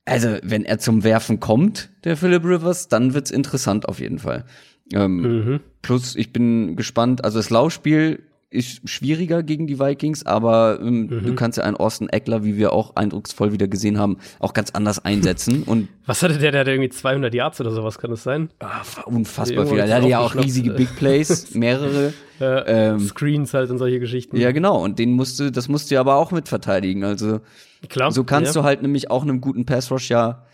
Also, 0.04 0.38
wenn 0.42 0.64
er 0.64 0.78
zum 0.78 1.04
Werfen 1.04 1.38
kommt, 1.38 1.90
der 2.04 2.16
Philip 2.16 2.44
Rivers, 2.44 2.88
dann 2.88 3.12
wird's 3.14 3.30
interessant 3.30 3.88
auf 3.88 4.00
jeden 4.00 4.18
Fall. 4.18 4.44
Ähm, 4.92 5.20
mhm. 5.20 5.60
Plus, 5.82 6.16
ich 6.16 6.32
bin 6.32 6.76
gespannt. 6.76 7.24
Also, 7.24 7.38
das 7.38 7.50
Laufspiel 7.50 8.22
ist 8.50 8.88
schwieriger 8.88 9.42
gegen 9.42 9.66
die 9.66 9.78
Vikings, 9.78 10.24
aber 10.24 10.78
ähm, 10.80 11.02
mhm. 11.02 11.26
du 11.26 11.34
kannst 11.34 11.58
ja 11.58 11.64
einen 11.64 11.76
Austin 11.76 12.08
Eckler, 12.08 12.44
wie 12.44 12.56
wir 12.56 12.72
auch 12.72 12.96
eindrucksvoll 12.96 13.52
wieder 13.52 13.68
gesehen 13.68 13.98
haben, 13.98 14.16
auch 14.38 14.54
ganz 14.54 14.70
anders 14.70 15.04
einsetzen. 15.04 15.62
Und 15.66 15.88
Was 16.06 16.22
hatte 16.22 16.38
der? 16.38 16.52
Der 16.52 16.60
hatte 16.60 16.70
irgendwie 16.70 16.88
200 16.88 17.34
Yards 17.34 17.60
oder 17.60 17.72
sowas, 17.72 17.98
kann 17.98 18.10
das 18.10 18.22
sein? 18.22 18.48
Ah, 18.60 18.82
unfassbar 19.04 19.66
viel. 19.66 19.76
Der 19.76 19.94
hatte 19.94 20.08
ja 20.08 20.20
auch 20.20 20.34
riesige 20.34 20.70
Big 20.70 20.96
Plays, 20.96 21.50
mehrere. 21.54 22.14
Ja, 22.40 22.66
ähm, 22.66 23.00
Screens 23.00 23.52
halt 23.52 23.68
und 23.70 23.78
solche 23.78 23.98
Geschichten. 23.98 24.36
Ja, 24.36 24.52
genau. 24.52 24.82
Und 24.82 24.98
den 24.98 25.12
musste, 25.12 25.50
das 25.50 25.68
musst 25.68 25.90
du 25.90 25.98
aber 25.98 26.16
auch 26.16 26.30
mit 26.30 26.48
verteidigen. 26.48 27.02
Also 27.04 27.40
Klar, 27.88 28.12
so 28.12 28.24
kannst 28.24 28.54
ja. 28.54 28.62
du 28.62 28.64
halt 28.64 28.80
nämlich 28.80 29.10
auch 29.10 29.22
einem 29.22 29.40
guten 29.40 29.66
Pass 29.66 29.90
Rush 29.90 30.08
ja 30.08 30.44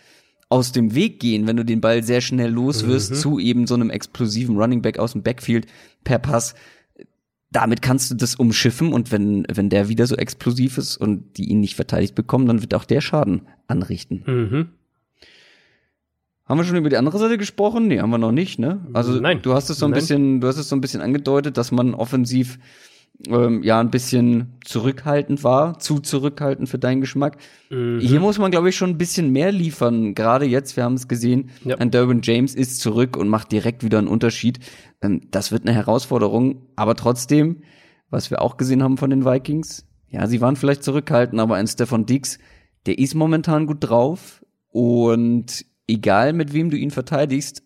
aus 0.49 0.73
dem 0.73 0.95
Weg 0.95 1.21
gehen, 1.21 1.47
wenn 1.47 1.57
du 1.57 1.65
den 1.65 1.81
Ball 1.81 2.03
sehr 2.03 2.21
schnell 2.21 2.51
los 2.51 2.87
wirst 2.87 3.13
mhm. 3.13 3.15
zu 3.17 3.39
eben 3.39 3.67
so 3.67 3.75
einem 3.75 3.91
explosiven 3.91 4.57
Running 4.57 4.83
Back 4.83 4.99
aus 4.99 5.13
dem 5.13 5.23
Backfield 5.23 5.67
per 6.05 6.19
Pass 6.19 6.55
damit 7.55 7.83
kannst 7.83 8.11
du 8.11 8.17
das 8.17 8.35
umschiffen 8.35 8.93
und 8.93 9.13
wenn, 9.13 9.47
wenn 9.53 9.71
der 9.71 9.89
wieder 9.89 10.07
so 10.09 10.17
explosiv 10.17 10.77
ist 10.77 10.97
und 10.97 11.39
die 11.39 11.49
ihn 11.49 11.61
nicht 11.61 11.77
verteidigt 11.77 12.17
bekommen, 12.17 12.47
dann 12.47 12.61
wird 12.61 12.75
auch 12.75 12.85
der 12.85 13.01
Schaden 13.01 13.43
anrichten. 13.69 14.25
Mhm. 14.27 14.69
Haben 16.47 16.59
wir 16.59 16.65
schon 16.65 16.77
über 16.77 16.91
die 16.91 16.97
andere 16.97 17.17
Seite 17.17 17.39
gesprochen? 17.39 17.87
Nee, 17.87 18.01
haben 18.01 18.11
wir 18.11 18.19
noch 18.19 18.33
nicht, 18.33 18.59
ne? 18.59 18.85
Also 18.93 19.21
Nein. 19.21 19.41
du 19.41 19.55
hast 19.55 19.71
es 19.71 19.79
so 19.79 19.87
ein 19.87 19.93
Nein. 19.93 20.01
bisschen, 20.01 20.41
du 20.41 20.49
hast 20.49 20.59
es 20.59 20.69
so 20.69 20.75
ein 20.75 20.81
bisschen 20.81 21.01
angedeutet, 21.01 21.57
dass 21.57 21.71
man 21.71 21.95
offensiv 21.95 22.59
ähm, 23.29 23.63
ja 23.63 23.81
ein 23.81 23.91
bisschen 23.91 24.55
zurückhaltend 24.65 25.45
war, 25.45 25.79
zu 25.79 26.01
zurückhaltend 26.01 26.69
für 26.69 26.79
deinen 26.79 27.01
Geschmack. 27.01 27.39
Mhm. 27.71 28.01
Hier 28.01 28.21
muss 28.21 28.39
man, 28.39 28.51
glaube 28.51 28.69
ich, 28.69 28.77
schon 28.77 28.91
ein 28.91 28.99
bisschen 28.99 29.31
mehr 29.31 29.53
liefern. 29.53 30.15
Gerade 30.15 30.45
jetzt, 30.47 30.77
wir 30.77 30.85
haben 30.85 30.95
es 30.95 31.09
gesehen, 31.09 31.51
ja. 31.65 31.77
ein 31.77 31.91
Durbin 31.91 32.21
James 32.23 32.55
ist 32.55 32.81
zurück 32.81 33.17
und 33.17 33.29
macht 33.29 33.53
direkt 33.53 33.85
wieder 33.85 33.99
einen 33.99 34.09
Unterschied. 34.09 34.59
Ähm, 35.03 35.23
das 35.31 35.53
wird 35.53 35.67
eine 35.67 35.75
Herausforderung, 35.75 36.67
aber 36.77 36.97
trotzdem, 36.97 37.63
was 38.11 38.31
wir 38.31 38.43
auch 38.43 38.57
gesehen 38.57 38.83
haben 38.83 38.97
von 38.97 39.11
den 39.11 39.25
Vikings, 39.25 39.87
ja, 40.09 40.27
sie 40.27 40.41
waren 40.41 40.57
vielleicht 40.57 40.85
zurückhaltend, 40.85 41.41
aber 41.41 41.57
ein 41.57 41.67
Stefan 41.67 42.07
Dix, 42.07 42.39
der 42.87 42.99
ist 42.99 43.15
momentan 43.15 43.67
gut 43.67 43.79
drauf 43.81 44.45
und 44.71 45.65
egal 45.89 46.33
mit 46.33 46.53
wem 46.53 46.71
du 46.71 46.77
ihn 46.77 46.91
verteidigst, 46.91 47.63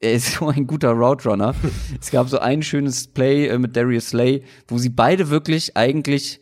er 0.00 0.12
ist 0.14 0.32
so 0.38 0.48
ein 0.48 0.66
guter 0.66 0.90
Route 0.90 1.28
Runner. 1.28 1.54
es 2.00 2.10
gab 2.10 2.28
so 2.28 2.38
ein 2.38 2.62
schönes 2.62 3.06
Play 3.06 3.46
äh, 3.46 3.58
mit 3.58 3.76
Darius 3.76 4.08
Slay, 4.08 4.42
wo 4.68 4.78
sie 4.78 4.88
beide 4.88 5.30
wirklich 5.30 5.76
eigentlich 5.76 6.40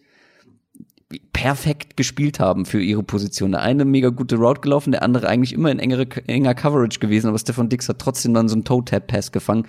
perfekt 1.32 1.96
gespielt 1.96 2.38
haben 2.38 2.66
für 2.66 2.80
ihre 2.80 3.02
Position. 3.02 3.52
Der 3.52 3.62
eine 3.62 3.84
mega 3.84 4.10
gute 4.10 4.36
Route 4.36 4.60
gelaufen, 4.60 4.92
der 4.92 5.02
andere 5.02 5.28
eigentlich 5.28 5.52
immer 5.52 5.70
in 5.70 5.78
engere, 5.78 6.06
enger 6.26 6.54
Coverage 6.54 6.98
gewesen, 6.98 7.28
aber 7.28 7.38
Stefan 7.38 7.68
Dix 7.68 7.88
hat 7.88 7.98
trotzdem 7.98 8.34
dann 8.34 8.48
so 8.48 8.54
einen 8.54 8.64
Toe-Tap-Pass 8.64 9.32
gefangen. 9.32 9.66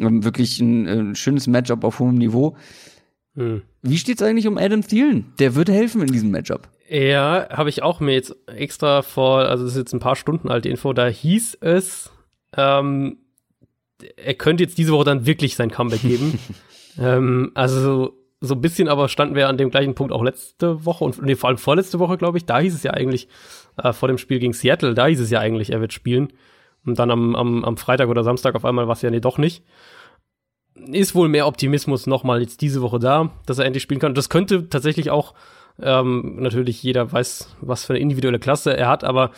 Ähm, 0.00 0.24
wirklich 0.24 0.60
ein, 0.60 0.86
ein, 0.86 1.14
schönes 1.14 1.46
Matchup 1.46 1.84
auf 1.84 1.98
hohem 1.98 2.14
Niveau. 2.14 2.56
Hm. 3.34 3.62
Wie 3.82 3.98
steht's 3.98 4.22
eigentlich 4.22 4.46
um 4.46 4.56
Adam 4.56 4.82
Thielen? 4.86 5.32
Der 5.38 5.54
würde 5.54 5.72
helfen 5.72 6.00
in 6.00 6.12
diesem 6.12 6.30
Matchup. 6.30 6.68
Ja, 6.88 7.48
habe 7.50 7.68
ich 7.68 7.82
auch 7.82 8.00
mir 8.00 8.14
jetzt 8.14 8.34
extra 8.46 9.02
vor, 9.02 9.40
also 9.40 9.64
das 9.64 9.74
ist 9.74 9.78
jetzt 9.78 9.92
ein 9.92 10.00
paar 10.00 10.16
Stunden 10.16 10.48
alte 10.48 10.68
Info, 10.68 10.92
da 10.92 11.06
hieß 11.06 11.58
es, 11.60 12.10
ähm, 12.56 13.18
er 14.16 14.34
könnte 14.34 14.62
jetzt 14.62 14.78
diese 14.78 14.92
Woche 14.92 15.04
dann 15.04 15.26
wirklich 15.26 15.56
sein 15.56 15.70
Comeback 15.70 16.02
geben. 16.02 16.38
ähm, 16.98 17.52
also 17.54 18.16
so 18.40 18.54
ein 18.54 18.60
bisschen 18.60 18.88
aber 18.88 19.08
standen 19.08 19.34
wir 19.34 19.48
an 19.48 19.58
dem 19.58 19.70
gleichen 19.70 19.94
Punkt 19.94 20.12
auch 20.12 20.22
letzte 20.22 20.84
Woche 20.86 21.04
und 21.04 21.20
nee, 21.22 21.36
vor 21.36 21.48
allem 21.48 21.58
vorletzte 21.58 21.98
Woche, 21.98 22.16
glaube 22.16 22.38
ich. 22.38 22.46
Da 22.46 22.58
hieß 22.58 22.74
es 22.74 22.82
ja 22.82 22.92
eigentlich, 22.92 23.28
äh, 23.76 23.92
vor 23.92 24.08
dem 24.08 24.18
Spiel 24.18 24.38
gegen 24.38 24.52
Seattle, 24.52 24.94
da 24.94 25.06
hieß 25.06 25.20
es 25.20 25.30
ja 25.30 25.40
eigentlich, 25.40 25.70
er 25.72 25.80
wird 25.80 25.92
spielen. 25.92 26.32
Und 26.86 26.98
dann 26.98 27.10
am, 27.10 27.36
am, 27.36 27.64
am 27.64 27.76
Freitag 27.76 28.08
oder 28.08 28.24
Samstag 28.24 28.54
auf 28.54 28.64
einmal 28.64 28.86
war 28.86 28.94
es 28.94 29.02
ja 29.02 29.10
nee, 29.10 29.20
doch 29.20 29.36
nicht. 29.36 29.62
Ist 30.74 31.14
wohl 31.14 31.28
mehr 31.28 31.46
Optimismus 31.46 32.06
nochmal 32.06 32.40
jetzt 32.40 32.62
diese 32.62 32.80
Woche 32.80 32.98
da, 32.98 33.30
dass 33.44 33.58
er 33.58 33.66
endlich 33.66 33.82
spielen 33.82 34.00
kann. 34.00 34.14
Das 34.14 34.30
könnte 34.30 34.70
tatsächlich 34.70 35.10
auch, 35.10 35.34
ähm, 35.82 36.36
natürlich 36.38 36.82
jeder 36.82 37.12
weiß, 37.12 37.56
was 37.60 37.84
für 37.84 37.92
eine 37.92 38.00
individuelle 38.00 38.38
Klasse 38.38 38.74
er 38.74 38.88
hat, 38.88 39.04
aber 39.04 39.32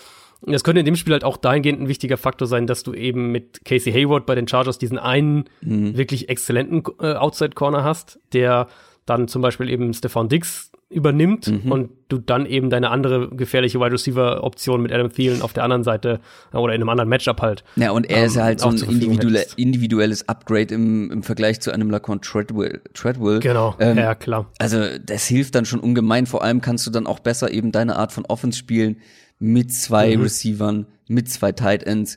das 0.46 0.64
könnte 0.64 0.80
in 0.80 0.86
dem 0.86 0.96
Spiel 0.96 1.12
halt 1.12 1.24
auch 1.24 1.36
dahingehend 1.36 1.80
ein 1.80 1.88
wichtiger 1.88 2.16
Faktor 2.16 2.48
sein, 2.48 2.66
dass 2.66 2.82
du 2.82 2.94
eben 2.94 3.30
mit 3.30 3.64
Casey 3.64 3.92
Hayward 3.92 4.26
bei 4.26 4.34
den 4.34 4.48
Chargers 4.48 4.78
diesen 4.78 4.98
einen 4.98 5.44
mhm. 5.60 5.96
wirklich 5.96 6.28
exzellenten 6.28 6.82
äh, 7.00 7.14
Outside 7.14 7.50
Corner 7.50 7.84
hast, 7.84 8.18
der 8.32 8.66
dann 9.06 9.28
zum 9.28 9.42
Beispiel 9.42 9.68
eben 9.68 9.92
Stefan 9.94 10.28
Dix 10.28 10.72
übernimmt 10.92 11.48
mhm. 11.48 11.72
und 11.72 11.90
du 12.08 12.18
dann 12.18 12.44
eben 12.44 12.68
deine 12.68 12.90
andere 12.90 13.30
gefährliche 13.30 13.80
Wide 13.80 13.92
Receiver 13.92 14.44
Option 14.44 14.82
mit 14.82 14.92
Adam 14.92 15.10
Thielen 15.10 15.40
auf 15.40 15.52
der 15.52 15.64
anderen 15.64 15.84
Seite 15.84 16.20
äh, 16.52 16.56
oder 16.56 16.74
in 16.74 16.82
einem 16.82 16.90
anderen 16.90 17.08
Matchup 17.08 17.40
halt. 17.40 17.64
Ja, 17.76 17.92
und 17.92 18.10
er 18.10 18.18
ähm, 18.18 18.24
ist 18.26 18.36
halt 18.36 18.60
so 18.60 18.68
ein 18.68 18.76
individuelle, 18.76 19.46
individuelles 19.56 20.28
Upgrade 20.28 20.74
im, 20.74 21.10
im 21.10 21.22
Vergleich 21.22 21.60
zu 21.60 21.72
einem 21.72 21.90
Lacan 21.90 22.20
Treadwell. 22.20 22.82
Treadwell. 22.94 23.40
Genau, 23.40 23.74
ähm, 23.78 23.96
ja, 23.96 24.14
klar. 24.14 24.50
Also, 24.58 24.84
das 24.98 25.26
hilft 25.26 25.54
dann 25.54 25.64
schon 25.64 25.80
ungemein. 25.80 26.26
Vor 26.26 26.42
allem 26.42 26.60
kannst 26.60 26.86
du 26.86 26.90
dann 26.90 27.06
auch 27.06 27.20
besser 27.20 27.50
eben 27.50 27.72
deine 27.72 27.96
Art 27.96 28.12
von 28.12 28.26
Offense 28.26 28.58
spielen 28.58 28.96
mit 29.42 29.72
zwei 29.72 30.16
mhm. 30.16 30.22
Receivern, 30.22 30.86
mit 31.08 31.28
zwei 31.28 31.50
Tight 31.50 31.82
Ends. 31.82 32.16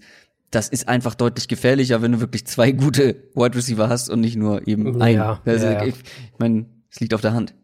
Das 0.51 0.69
ist 0.69 0.87
einfach 0.87 1.15
deutlich 1.15 1.47
gefährlicher, 1.47 2.01
wenn 2.03 2.11
du 2.11 2.19
wirklich 2.19 2.45
zwei 2.45 2.71
gute 2.71 3.15
Wide 3.33 3.55
Receiver 3.55 3.89
hast 3.89 4.09
und 4.09 4.21
nicht 4.21 4.35
nur 4.35 4.67
eben 4.67 5.01
einen. 5.01 5.17
Ja, 5.17 5.41
also, 5.43 5.65
ja, 5.65 5.71
ja. 5.73 5.85
Ich, 5.85 5.95
ich 5.95 6.39
meine, 6.39 6.67
es 6.89 6.99
liegt 6.99 7.15
auf 7.15 7.21
der 7.21 7.33
Hand. 7.33 7.55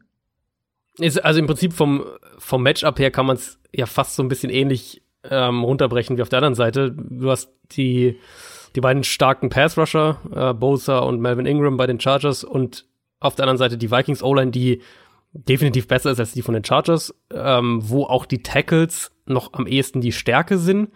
Ist, 0.98 1.24
also 1.24 1.40
im 1.40 1.46
Prinzip 1.46 1.74
vom, 1.74 2.04
vom 2.40 2.64
Matchup 2.64 2.98
her 3.00 3.12
kann 3.12 3.28
man 3.28 3.38
es 3.38 3.60
ja 3.72 3.86
fast 3.86 4.16
so 4.16 4.24
ein 4.24 4.30
bisschen 4.30 4.50
ähnlich 4.50 5.04
ähm, 5.30 5.64
runterbrechen 5.64 6.18
wie 6.18 6.24
auf 6.24 6.30
der 6.30 6.40
anderen 6.40 6.56
Seite. 6.56 6.92
Du 6.92 7.30
hast 7.30 7.52
die, 7.72 8.18
die 8.76 8.82
beiden 8.82 9.04
starken 9.04 9.50
Pass-Rusher, 9.50 10.20
äh, 10.34 10.54
Bosa 10.56 11.00
und 11.00 11.22
Melvin 11.22 11.46
Ingram 11.46 11.78
bei 11.78 11.86
den 11.86 12.00
Chargers 12.00 12.44
und 12.44 12.88
auf 13.20 13.36
der 13.36 13.44
anderen 13.44 13.60
Seite 13.60 13.78
die 13.78 13.92
Vikings 13.92 14.24
O-Line, 14.24 14.50
die 14.50 14.82
definitiv 15.34 15.88
besser 15.88 16.12
ist 16.12 16.20
als 16.20 16.34
die 16.34 16.42
von 16.42 16.54
den 16.54 16.66
Chargers, 16.66 17.14
ähm, 17.34 17.80
wo 17.84 18.04
auch 18.04 18.26
die 18.26 18.44
Tackles 18.44 19.12
noch 19.26 19.54
am 19.54 19.68
ehesten 19.68 20.02
die 20.02 20.12
Stärke 20.12 20.58
sind. 20.58 20.90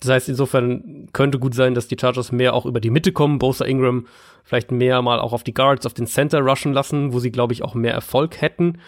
Das 0.00 0.10
heißt, 0.10 0.28
insofern 0.28 1.08
könnte 1.12 1.38
gut 1.38 1.54
sein, 1.54 1.74
dass 1.74 1.88
die 1.88 1.96
Chargers 2.00 2.30
mehr 2.30 2.54
auch 2.54 2.66
über 2.66 2.80
die 2.80 2.90
Mitte 2.90 3.12
kommen, 3.12 3.38
Bosa 3.38 3.64
Ingram 3.64 4.06
vielleicht 4.44 4.70
mehr 4.70 5.02
mal 5.02 5.18
auch 5.18 5.32
auf 5.32 5.42
die 5.42 5.54
Guards, 5.54 5.86
auf 5.86 5.94
den 5.94 6.06
Center 6.06 6.40
rushen 6.40 6.72
lassen, 6.72 7.12
wo 7.12 7.18
sie, 7.18 7.32
glaube 7.32 7.52
ich, 7.52 7.62
auch 7.62 7.74
mehr 7.74 7.92
Erfolg 7.94 8.40
hätten. 8.40 8.78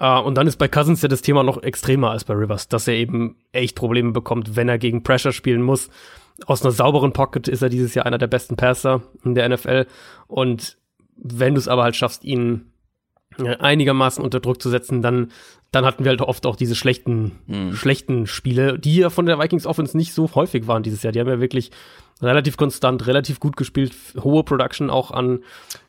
Uh, 0.00 0.18
und 0.18 0.34
dann 0.36 0.48
ist 0.48 0.56
bei 0.56 0.66
Cousins 0.66 1.02
ja 1.02 1.08
das 1.08 1.22
Thema 1.22 1.44
noch 1.44 1.62
extremer 1.62 2.10
als 2.10 2.24
bei 2.24 2.34
Rivers, 2.34 2.66
dass 2.66 2.88
er 2.88 2.94
eben 2.94 3.36
echt 3.52 3.76
Probleme 3.76 4.10
bekommt, 4.10 4.56
wenn 4.56 4.68
er 4.68 4.76
gegen 4.76 5.04
Pressure 5.04 5.30
spielen 5.30 5.62
muss. 5.62 5.88
Aus 6.46 6.62
einer 6.62 6.72
sauberen 6.72 7.12
Pocket 7.12 7.46
ist 7.46 7.62
er 7.62 7.68
dieses 7.68 7.94
Jahr 7.94 8.04
einer 8.04 8.18
der 8.18 8.26
besten 8.26 8.56
Passer 8.56 9.02
in 9.24 9.36
der 9.36 9.48
NFL. 9.48 9.86
Und 10.26 10.78
wenn 11.16 11.54
du 11.54 11.60
es 11.60 11.68
aber 11.68 11.84
halt 11.84 11.94
schaffst, 11.94 12.24
ihn 12.24 12.72
einigermaßen 13.38 14.22
unter 14.22 14.40
Druck 14.40 14.60
zu 14.62 14.70
setzen, 14.70 15.02
dann, 15.02 15.30
dann 15.72 15.84
hatten 15.84 16.04
wir 16.04 16.10
halt 16.10 16.20
oft 16.20 16.46
auch 16.46 16.56
diese 16.56 16.74
schlechten, 16.74 17.32
mhm. 17.46 17.74
schlechten 17.74 18.26
Spiele, 18.26 18.78
die 18.78 18.96
ja 18.96 19.10
von 19.10 19.26
der 19.26 19.38
Vikings 19.38 19.66
Offense 19.66 19.96
nicht 19.96 20.14
so 20.14 20.34
häufig 20.34 20.66
waren 20.66 20.82
dieses 20.82 21.02
Jahr. 21.02 21.12
Die 21.12 21.20
haben 21.20 21.28
ja 21.28 21.40
wirklich 21.40 21.70
relativ 22.22 22.56
konstant, 22.56 23.06
relativ 23.06 23.40
gut 23.40 23.56
gespielt, 23.56 23.92
hohe 24.22 24.44
Production 24.44 24.90
auch 24.90 25.10
an, 25.10 25.40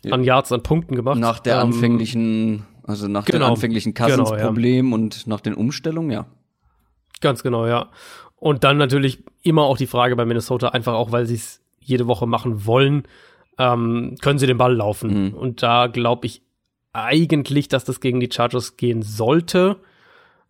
an 0.09 0.23
Yards, 0.23 0.51
an 0.51 0.63
Punkten 0.63 0.95
gemacht. 0.95 1.19
Nach 1.19 1.39
der 1.39 1.55
ähm, 1.55 1.67
anfänglichen, 1.67 2.65
also 2.83 3.07
nach 3.07 3.25
genau, 3.25 3.45
dem 3.45 3.51
anfänglichen 3.51 3.93
Cousins-Problem 3.93 4.85
genau, 4.85 4.97
ja. 4.97 5.03
und 5.03 5.27
nach 5.27 5.41
den 5.41 5.53
Umstellungen, 5.53 6.11
ja. 6.11 6.25
Ganz 7.21 7.43
genau, 7.43 7.67
ja. 7.67 7.89
Und 8.37 8.63
dann 8.63 8.77
natürlich 8.77 9.23
immer 9.41 9.63
auch 9.63 9.77
die 9.77 9.87
Frage 9.87 10.15
bei 10.15 10.25
Minnesota, 10.25 10.69
einfach 10.69 10.93
auch, 10.93 11.11
weil 11.11 11.25
sie 11.25 11.35
es 11.35 11.61
jede 11.79 12.07
Woche 12.07 12.27
machen 12.27 12.65
wollen, 12.65 13.03
ähm, 13.57 14.15
können 14.21 14.39
sie 14.39 14.47
den 14.47 14.57
Ball 14.57 14.75
laufen. 14.75 15.27
Mhm. 15.27 15.33
Und 15.33 15.63
da 15.63 15.87
glaube 15.87 16.25
ich 16.27 16.41
eigentlich, 16.95 17.67
dass 17.67 17.83
das 17.83 17.99
gegen 17.99 18.19
die 18.19 18.29
Chargers 18.31 18.77
gehen 18.77 19.01
sollte. 19.01 19.77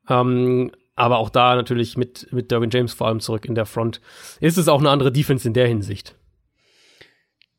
Ähm, 0.07 0.72
aber 0.95 1.17
auch 1.17 1.30
da 1.30 1.55
natürlich 1.55 1.97
mit, 1.97 2.31
mit 2.31 2.51
Derwin 2.51 2.69
James 2.69 2.93
vor 2.93 3.07
allem 3.07 3.19
zurück 3.19 3.45
in 3.45 3.55
der 3.55 3.65
Front. 3.65 3.99
Ist 4.39 4.57
es 4.57 4.67
auch 4.67 4.80
eine 4.80 4.89
andere 4.89 5.11
Defense 5.11 5.47
in 5.47 5.53
der 5.53 5.67
Hinsicht. 5.67 6.15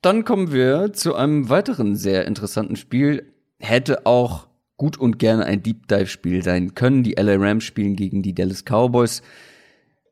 Dann 0.00 0.24
kommen 0.24 0.52
wir 0.52 0.92
zu 0.92 1.14
einem 1.14 1.48
weiteren 1.48 1.96
sehr 1.96 2.26
interessanten 2.26 2.76
Spiel. 2.76 3.32
Hätte 3.58 4.06
auch 4.06 4.46
gut 4.76 4.96
und 4.98 5.18
gerne 5.18 5.44
ein 5.44 5.62
Deep 5.62 5.88
Dive 5.88 6.06
Spiel 6.06 6.42
sein 6.42 6.74
können. 6.74 7.02
Die 7.02 7.14
LA 7.14 7.36
Rams 7.36 7.64
spielen 7.64 7.96
gegen 7.96 8.22
die 8.22 8.34
Dallas 8.34 8.64
Cowboys. 8.64 9.22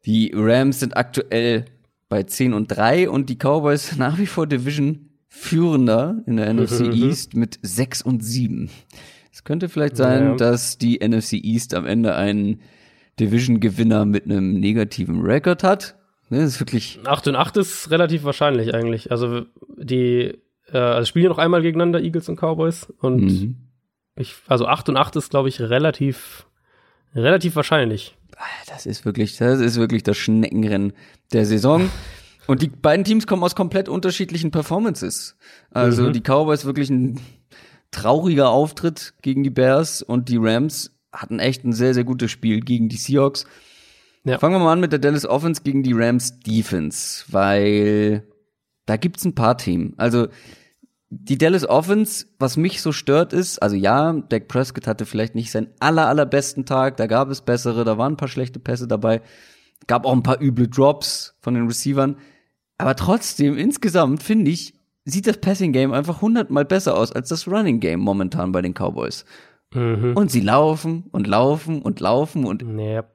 Die 0.05 0.33
Rams 0.35 0.81
sind 0.81 0.97
aktuell 0.97 1.67
bei 2.09 2.25
10 2.25 2.53
und 2.53 2.69
3 2.69 3.09
und 3.09 3.31
die 3.31 3.37
Cowboys 3.37 3.97
nach 3.97 4.19
wie 4.19 4.27
vor 4.27 4.47
Division 4.47 5.11
Führender 5.37 6.23
in 6.27 6.37
der 6.37 6.53
NFC 6.53 6.81
mhm. 6.81 6.93
East 6.93 7.35
mit 7.35 7.59
6 7.61 8.03
und 8.03 8.25
7. 8.25 8.71
Es 9.33 9.43
könnte 9.43 9.69
vielleicht 9.69 9.97
sein, 9.97 10.23
ja. 10.23 10.35
dass 10.37 10.79
die 10.79 11.07
NFC 11.07 11.35
East 11.35 11.75
am 11.75 11.87
Ende 11.87 12.15
einen 12.15 12.61
Division-Gewinner 13.19 14.05
mit 14.05 14.25
einem 14.25 14.61
negativen 14.61 15.23
Rekord 15.23 15.65
hat. 15.65 15.97
Ne, 16.31 16.39
das 16.39 16.51
ist 16.51 16.61
wirklich. 16.61 17.01
8 17.05 17.29
und 17.29 17.37
8 17.37 17.57
ist 17.57 17.91
relativ 17.91 18.23
wahrscheinlich 18.23 18.75
eigentlich. 18.75 19.11
Also 19.11 19.43
die 19.77 20.39
äh, 20.73 20.79
also 20.79 21.07
spielen 21.07 21.25
ja 21.25 21.29
noch 21.31 21.39
einmal 21.39 21.63
gegeneinander, 21.63 22.01
Eagles 22.01 22.29
und 22.29 22.37
Cowboys. 22.37 22.87
Und 23.01 23.25
mhm. 23.25 23.57
ich, 24.17 24.37
also 24.47 24.67
8 24.67 24.89
und 24.91 24.97
8 24.97 25.17
ist, 25.17 25.31
glaube 25.31 25.49
ich, 25.49 25.61
relativ, 25.61 26.47
relativ 27.15 27.57
wahrscheinlich. 27.57 28.17
Das 28.69 28.87
ist 28.87 29.05
wirklich, 29.05 29.37
das 29.37 29.61
ist 29.61 29.77
wirklich 29.77 30.05
das 30.05 30.17
Schneckenrennen 30.17 30.93
der 31.33 31.45
Saison. 31.45 31.91
Und 32.47 32.63
die 32.63 32.69
beiden 32.69 33.05
Teams 33.05 33.27
kommen 33.27 33.43
aus 33.43 33.55
komplett 33.55 33.89
unterschiedlichen 33.89 34.51
Performances. 34.51 35.37
Also 35.71 36.05
mhm. 36.05 36.13
die 36.13 36.21
Cowboys 36.21 36.65
wirklich 36.65 36.91
ein 36.91 37.21
trauriger 37.91 38.51
Auftritt 38.51 39.15
gegen 39.23 39.43
die 39.43 39.51
Bears 39.51 40.03
und 40.03 40.29
die 40.29 40.39
Rams 40.39 40.95
hatten 41.13 41.39
echt 41.39 41.65
ein 41.65 41.73
sehr, 41.73 41.95
sehr 41.95 42.05
gutes 42.05 42.31
Spiel 42.31 42.61
gegen 42.61 42.89
die 42.89 42.97
Seahawks. 42.97 43.47
Ja. 44.25 44.39
Fangen 44.39 44.55
wir 44.55 44.59
mal 44.59 44.73
an 44.73 44.81
mit 44.81 44.93
der 44.93 44.99
Dallas 44.99 45.27
Offense 45.27 45.63
gegen 45.63 45.83
die 45.83 45.93
Rams 45.93 46.41
Defense, 46.41 47.25
weil 47.29 48.27
da 48.87 48.97
gibt's 48.97 49.25
ein 49.25 49.35
paar 49.35 49.57
Themen. 49.57 49.95
Also 49.97 50.29
die 51.11 51.39
Dallas 51.39 51.69
Offense, 51.69 52.27
was 52.39 52.57
mich 52.57 52.83
so 52.83 52.91
stört 52.91 53.33
ist, 53.33 53.63
also 53.63 53.77
ja, 53.77 54.13
Dak 54.13 54.49
Prescott 54.49 54.87
hatte 54.87 55.07
vielleicht 55.07 55.35
nicht 55.35 55.51
seinen 55.51 55.69
aller 55.79 56.09
allerbesten 56.09 56.67
Tag, 56.67 56.97
da 56.97 57.07
gab 57.07 57.31
es 57.31 57.43
bessere, 57.43 57.85
da 57.85 57.99
waren 57.99 58.15
ein 58.15 58.17
paar 58.17 58.29
schlechte 58.29 58.59
Pässe 58.59 58.89
dabei, 58.89 59.21
gab 59.87 60.07
auch 60.07 60.13
ein 60.13 60.23
paar 60.23 60.41
üble 60.41 60.69
Drops 60.69 61.37
von 61.41 61.55
den 61.55 61.67
Receivern, 61.67 62.17
aber 62.85 62.97
trotzdem 62.97 63.57
insgesamt 63.57 64.23
finde 64.23 64.51
ich, 64.51 64.75
sieht 65.07 65.27
das 65.27 65.39
Passing 65.39 65.73
Game 65.73 65.95
einfach 65.95 66.21
hundertmal 66.21 66.67
besser 66.67 66.99
aus 66.99 67.13
als 67.13 67.31
das 67.31 67.49
Running 67.49 67.81
Game 67.81 67.99
momentan 67.99 68.53
bei 68.53 68.61
den 68.61 68.75
Cowboys. 68.75 69.25
Mhm. 69.73 70.13
Und 70.15 70.31
sie 70.31 70.43
laufen 70.43 71.05
und 71.11 71.27
laufen 71.27 71.81
und 71.81 72.01
laufen 72.01 72.45
und 72.45 72.63
yep. 72.63 73.07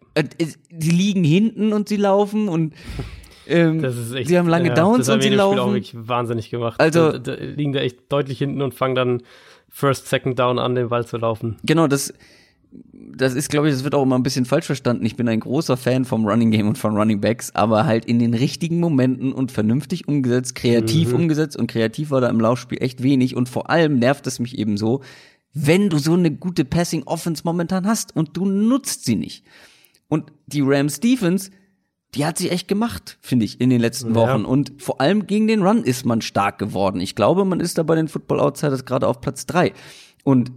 die 0.72 0.90
liegen 0.90 1.24
hinten 1.24 1.72
und 1.72 1.88
sie 1.88 1.98
laufen 1.98 2.50
und 2.50 2.74
ähm, 3.48 3.84
das 3.84 3.96
ist 3.96 4.12
echt, 4.12 4.30
sie 4.30 4.40
haben 4.40 4.50
lange 4.50 4.70
ja, 4.70 4.74
Downs 4.74 5.06
das 5.06 5.14
und 5.14 5.22
sie 5.22 5.30
laufen. 5.30 5.60
auch 5.60 5.68
wirklich 5.68 5.94
wahnsinnig 5.96 6.50
gemacht. 6.50 6.80
Also 6.80 7.12
da, 7.12 7.20
da 7.20 7.34
liegen 7.36 7.72
da 7.72 7.82
echt 7.82 8.12
deutlich 8.12 8.40
hinten 8.40 8.64
und 8.64 8.74
fangen 8.74 8.96
dann 8.96 9.22
First, 9.70 10.08
Second 10.08 10.40
Down 10.40 10.58
an, 10.58 10.74
den 10.74 10.90
Ball 10.90 11.06
zu 11.06 11.18
laufen. 11.18 11.58
Genau, 11.64 11.86
das 11.86 12.12
das 12.72 13.34
ist, 13.34 13.50
glaube 13.50 13.68
ich, 13.68 13.74
das 13.74 13.84
wird 13.84 13.96
auch 13.96 14.04
immer 14.04 14.18
ein 14.18 14.24
bisschen 14.24 14.46
falsch 14.46 14.68
verstanden. 14.68 15.06
Ich 15.06 15.16
bin 15.16 15.28
ein 15.28 15.40
großer 15.40 15.76
Fan 15.76 16.06
vom 16.06 16.26
Running 16.26 16.52
Game 16.52 16.68
und 16.68 16.78
von 16.78 16.96
Running 16.96 17.20
Backs, 17.20 17.54
aber 17.56 17.86
halt 17.86 18.06
in 18.06 18.20
den 18.20 18.34
richtigen 18.34 18.80
Momenten 18.80 19.34
und 19.34 19.52
vernünftig 19.52 20.08
umgesetzt, 20.08 20.56
kreativ 20.56 21.10
mhm. 21.10 21.16
umgesetzt 21.16 21.58
und 21.58 21.68
kreativ 21.68 22.12
war 22.12 22.22
da 22.22 22.30
im 22.30 22.40
Laufspiel 22.40 22.82
echt 22.82 23.02
wenig 23.04 23.36
und 23.36 23.50
vor 23.50 23.70
allem 23.70 23.98
nervt 23.98 24.28
es 24.28 24.40
mich 24.40 24.58
eben 24.58 24.78
so, 24.78 25.02
wenn 25.54 25.90
du 25.90 25.98
so 25.98 26.14
eine 26.14 26.32
gute 26.32 26.64
Passing 26.64 27.04
Offense 27.04 27.42
momentan 27.44 27.88
hast 27.88 28.16
und 28.16 28.38
du 28.38 28.46
nutzt 28.46 29.06
sie 29.06 29.16
nicht. 29.16 29.44
Und 30.08 30.32
die 30.48 30.62
Rams 30.62 31.00
Defense 31.00 31.50
die 32.16 32.26
hat 32.26 32.38
sich 32.38 32.52
echt 32.52 32.68
gemacht, 32.68 33.18
finde 33.22 33.46
ich, 33.46 33.62
in 33.62 33.70
den 33.70 33.80
letzten 33.80 34.16
Wochen. 34.16 34.42
Ja. 34.42 34.48
Und 34.48 34.82
vor 34.82 35.00
allem 35.00 35.28
gegen 35.28 35.48
den 35.48 35.62
Run 35.62 35.84
ist 35.84 36.06
man 36.06 36.22
stark 36.22 36.58
geworden. 36.58 37.02
Ich 37.02 37.16
glaube, 37.16 37.46
man 37.46 37.60
ist 37.60 37.78
da 37.78 37.84
bei 37.84 37.96
den 37.96 38.08
Football 38.08 38.40
Outsiders 38.40 38.86
gerade 38.86 39.08
auf 39.08 39.22
Platz 39.22 39.46
drei. 39.46 39.74
Und 40.24 40.52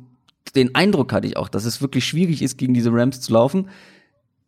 den 0.54 0.74
Eindruck 0.74 1.12
hatte 1.12 1.26
ich 1.26 1.36
auch, 1.36 1.48
dass 1.48 1.64
es 1.64 1.80
wirklich 1.80 2.04
schwierig 2.04 2.42
ist, 2.42 2.58
gegen 2.58 2.74
diese 2.74 2.92
Rams 2.92 3.20
zu 3.20 3.32
laufen. 3.32 3.68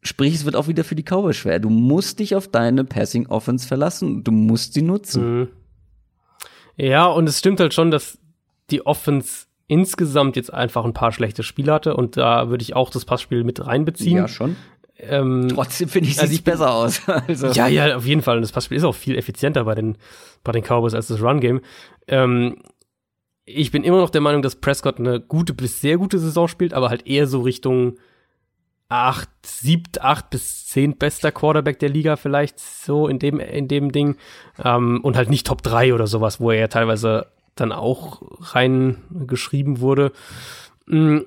Sprich, 0.02 0.34
es 0.34 0.44
wird 0.44 0.56
auch 0.56 0.68
wieder 0.68 0.84
für 0.84 0.94
die 0.94 1.02
Cowboys 1.02 1.36
schwer. 1.36 1.58
Du 1.60 1.70
musst 1.70 2.18
dich 2.18 2.34
auf 2.34 2.48
deine 2.48 2.84
Passing 2.84 3.26
Offense 3.26 3.66
verlassen. 3.66 4.22
Du 4.22 4.32
musst 4.32 4.74
sie 4.74 4.82
nutzen. 4.82 5.40
Mhm. 5.40 5.48
Ja, 6.76 7.06
und 7.06 7.28
es 7.28 7.38
stimmt 7.38 7.60
halt 7.60 7.72
schon, 7.72 7.90
dass 7.90 8.18
die 8.70 8.84
Offense 8.84 9.46
insgesamt 9.66 10.36
jetzt 10.36 10.52
einfach 10.52 10.84
ein 10.84 10.92
paar 10.92 11.12
schlechte 11.12 11.42
Spiele 11.42 11.72
hatte 11.72 11.96
und 11.96 12.16
da 12.16 12.50
würde 12.50 12.62
ich 12.62 12.76
auch 12.76 12.90
das 12.90 13.04
Passspiel 13.04 13.44
mit 13.44 13.66
reinbeziehen. 13.66 14.16
Ja, 14.16 14.28
schon. 14.28 14.56
Ähm, 14.98 15.48
Trotzdem 15.52 15.88
finde 15.88 16.08
ich, 16.08 16.16
sieht 16.16 16.22
also 16.22 16.42
besser 16.42 16.72
aus. 16.72 17.00
also. 17.28 17.48
Ja, 17.48 17.66
ja, 17.66 17.96
auf 17.96 18.06
jeden 18.06 18.22
Fall. 18.22 18.36
Und 18.36 18.42
das 18.42 18.52
Passspiel 18.52 18.76
ist 18.76 18.84
auch 18.84 18.94
viel 18.94 19.16
effizienter 19.16 19.64
bei 19.64 19.74
den, 19.74 19.96
bei 20.44 20.52
den 20.52 20.62
Cowboys 20.62 20.94
als 20.94 21.08
das 21.08 21.20
Run-Game. 21.20 21.60
Ähm, 22.06 22.58
ich 23.46 23.70
bin 23.70 23.84
immer 23.84 23.98
noch 23.98 24.10
der 24.10 24.20
Meinung, 24.20 24.42
dass 24.42 24.56
Prescott 24.56 24.98
eine 24.98 25.20
gute 25.20 25.54
bis 25.54 25.80
sehr 25.80 25.98
gute 25.98 26.18
Saison 26.18 26.48
spielt, 26.48 26.72
aber 26.72 26.88
halt 26.88 27.06
eher 27.06 27.26
so 27.26 27.42
Richtung 27.42 27.98
acht, 28.88 29.28
siebt, 29.44 30.02
acht 30.02 30.30
bis 30.30 30.66
zehn 30.66 30.96
bester 30.96 31.32
Quarterback 31.32 31.78
der 31.78 31.88
Liga 31.88 32.16
vielleicht 32.16 32.60
so 32.60 33.08
in 33.08 33.18
dem, 33.18 33.40
in 33.40 33.68
dem 33.68 33.92
Ding. 33.92 34.16
Ähm, 34.62 35.00
und 35.02 35.16
halt 35.16 35.30
nicht 35.30 35.46
Top 35.46 35.62
3 35.62 35.94
oder 35.94 36.06
sowas, 36.06 36.40
wo 36.40 36.50
er 36.50 36.58
ja 36.58 36.68
teilweise 36.68 37.26
dann 37.54 37.72
auch 37.72 38.22
reingeschrieben 38.54 39.80
wurde. 39.80 40.12
Mm, 40.86 41.20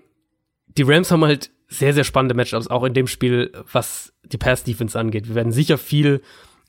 die 0.78 0.84
Rams 0.84 1.12
haben 1.12 1.26
halt 1.26 1.52
sehr, 1.68 1.94
sehr 1.94 2.04
spannende 2.04 2.36
Matchups, 2.36 2.68
auch 2.68 2.84
in 2.84 2.94
dem 2.94 3.08
Spiel, 3.08 3.52
was 3.72 4.14
die 4.24 4.38
Pass-Defense 4.38 4.98
angeht. 4.98 5.28
Wir 5.28 5.36
werden 5.36 5.52
sicher 5.52 5.78
viel 5.78 6.22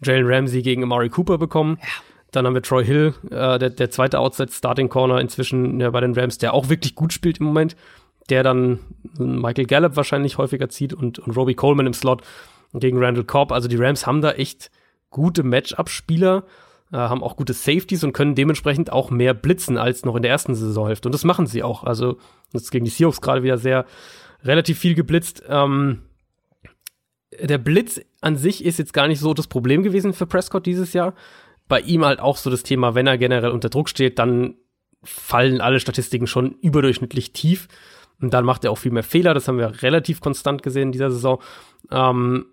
Jalen 0.03 0.27
Ramsey 0.27 0.63
gegen 0.63 0.83
Amari 0.83 1.09
Cooper 1.09 1.39
bekommen. 1.39 1.79
Ja. 1.81 1.89
Dann 2.31 2.47
haben 2.47 2.55
wir 2.55 2.63
Troy 2.63 2.85
Hill, 2.85 3.15
äh, 3.31 3.59
der, 3.59 3.71
der 3.71 3.91
zweite 3.91 4.19
Outside-Starting-Corner 4.19 5.21
inzwischen 5.21 5.81
ja, 5.81 5.91
bei 5.91 6.01
den 6.01 6.15
Rams, 6.15 6.39
der 6.39 6.53
auch 6.53 6.69
wirklich 6.69 6.95
gut 6.95 7.13
spielt 7.13 7.39
im 7.39 7.47
Moment, 7.47 7.77
der 8.29 8.43
dann 8.43 8.81
Michael 9.17 9.67
Gallup 9.67 9.97
wahrscheinlich 9.97 10.37
häufiger 10.37 10.69
zieht 10.69 10.93
und, 10.93 11.19
und 11.19 11.37
Robbie 11.37 11.55
Coleman 11.55 11.87
im 11.87 11.95
Slot 11.95 12.23
gegen 12.75 13.03
Randall 13.03 13.25
Cobb. 13.25 13.53
Also 13.53 13.69
die 13.69 13.77
Rams 13.77 14.07
haben 14.07 14.21
da 14.21 14.33
echt 14.33 14.71
gute 15.11 15.43
Matchup-Spieler, 15.43 16.45
äh, 16.93 16.97
haben 16.97 17.23
auch 17.23 17.37
gute 17.37 17.55
Safeties 17.55 18.05
und 18.05 18.13
können 18.13 18.35
dementsprechend 18.35 18.93
auch 18.93 19.11
mehr 19.11 19.33
blitzen 19.33 19.79
als 19.79 20.05
noch 20.05 20.17
in 20.17 20.23
der 20.23 20.31
ersten 20.31 20.55
Saisonhälfte. 20.55 21.09
Und 21.09 21.13
das 21.13 21.25
machen 21.25 21.47
sie 21.47 21.63
auch. 21.63 21.85
Also 21.85 22.19
ist 22.53 22.71
gegen 22.71 22.85
die 22.85 22.91
Seahawks 22.91 23.21
gerade 23.21 23.43
wieder 23.43 23.59
sehr 23.59 23.87
relativ 24.45 24.79
viel 24.79 24.95
geblitzt. 24.95 25.43
Ähm, 25.49 26.03
der 27.41 27.59
Blitz 27.59 28.01
an 28.21 28.37
sich 28.37 28.65
ist 28.65 28.79
jetzt 28.79 28.93
gar 28.93 29.09
nicht 29.09 29.21
so 29.21 29.35
das 29.35 29.47
Problem 29.47 29.83
gewesen 29.83 30.13
für 30.13 30.27
Prescott 30.27 30.67
dieses 30.67 30.93
Jahr. 30.93 31.15
Bei 31.69 31.81
ihm 31.81 32.05
halt 32.05 32.21
auch 32.21 32.37
so 32.37 32.51
das 32.51 32.63
Thema, 32.63 32.95
wenn 32.95 33.07
er 33.07 33.19
generell 33.19 33.51
unter 33.51 33.69
Druck 33.69 33.89
steht, 33.89 34.19
dann 34.19 34.57
fallen 35.03 35.61
alle 35.61 35.81
Statistiken 35.81 36.27
schon 36.27 36.53
überdurchschnittlich 36.61 37.33
tief. 37.33 37.69
Und 38.21 38.35
dann 38.35 38.45
macht 38.45 38.65
er 38.65 38.73
auch 38.73 38.79
viel 38.79 38.91
mehr 38.91 39.05
Fehler. 39.05 39.35
Das 39.35 39.47
haben 39.47 39.59
wir 39.59 39.83
relativ 39.83 40.21
konstant 40.21 40.63
gesehen 40.63 40.89
in 40.89 40.93
dieser 40.93 41.11
Saison. 41.11 41.41
Ähm, 41.91 42.47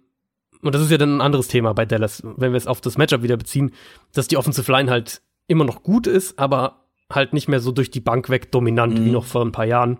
und 0.62 0.76
das 0.76 0.82
ist 0.82 0.92
ja 0.92 0.98
dann 0.98 1.18
ein 1.18 1.22
anderes 1.22 1.48
Thema 1.48 1.74
bei 1.74 1.86
Dallas, 1.86 2.24
wenn 2.24 2.52
wir 2.52 2.58
es 2.58 2.68
auf 2.68 2.82
das 2.82 2.98
Matchup 2.98 3.24
wieder 3.24 3.38
beziehen, 3.38 3.72
dass 4.14 4.28
die 4.28 4.38
Offensive 4.38 4.72
Line 4.72 4.90
halt 4.90 5.22
immer 5.48 5.64
noch 5.64 5.84
gut 5.84 6.08
ist, 6.08 6.40
aber 6.40 6.86
halt 7.12 7.34
nicht 7.34 7.48
mehr 7.48 7.60
so 7.60 7.72
durch 7.72 7.92
die 7.92 8.00
Bank 8.00 8.30
weg 8.30 8.52
dominant 8.52 9.00
mhm. 9.00 9.06
wie 9.06 9.12
noch 9.12 9.26
vor 9.26 9.44
ein 9.44 9.52
paar 9.52 9.66
Jahren. 9.66 10.00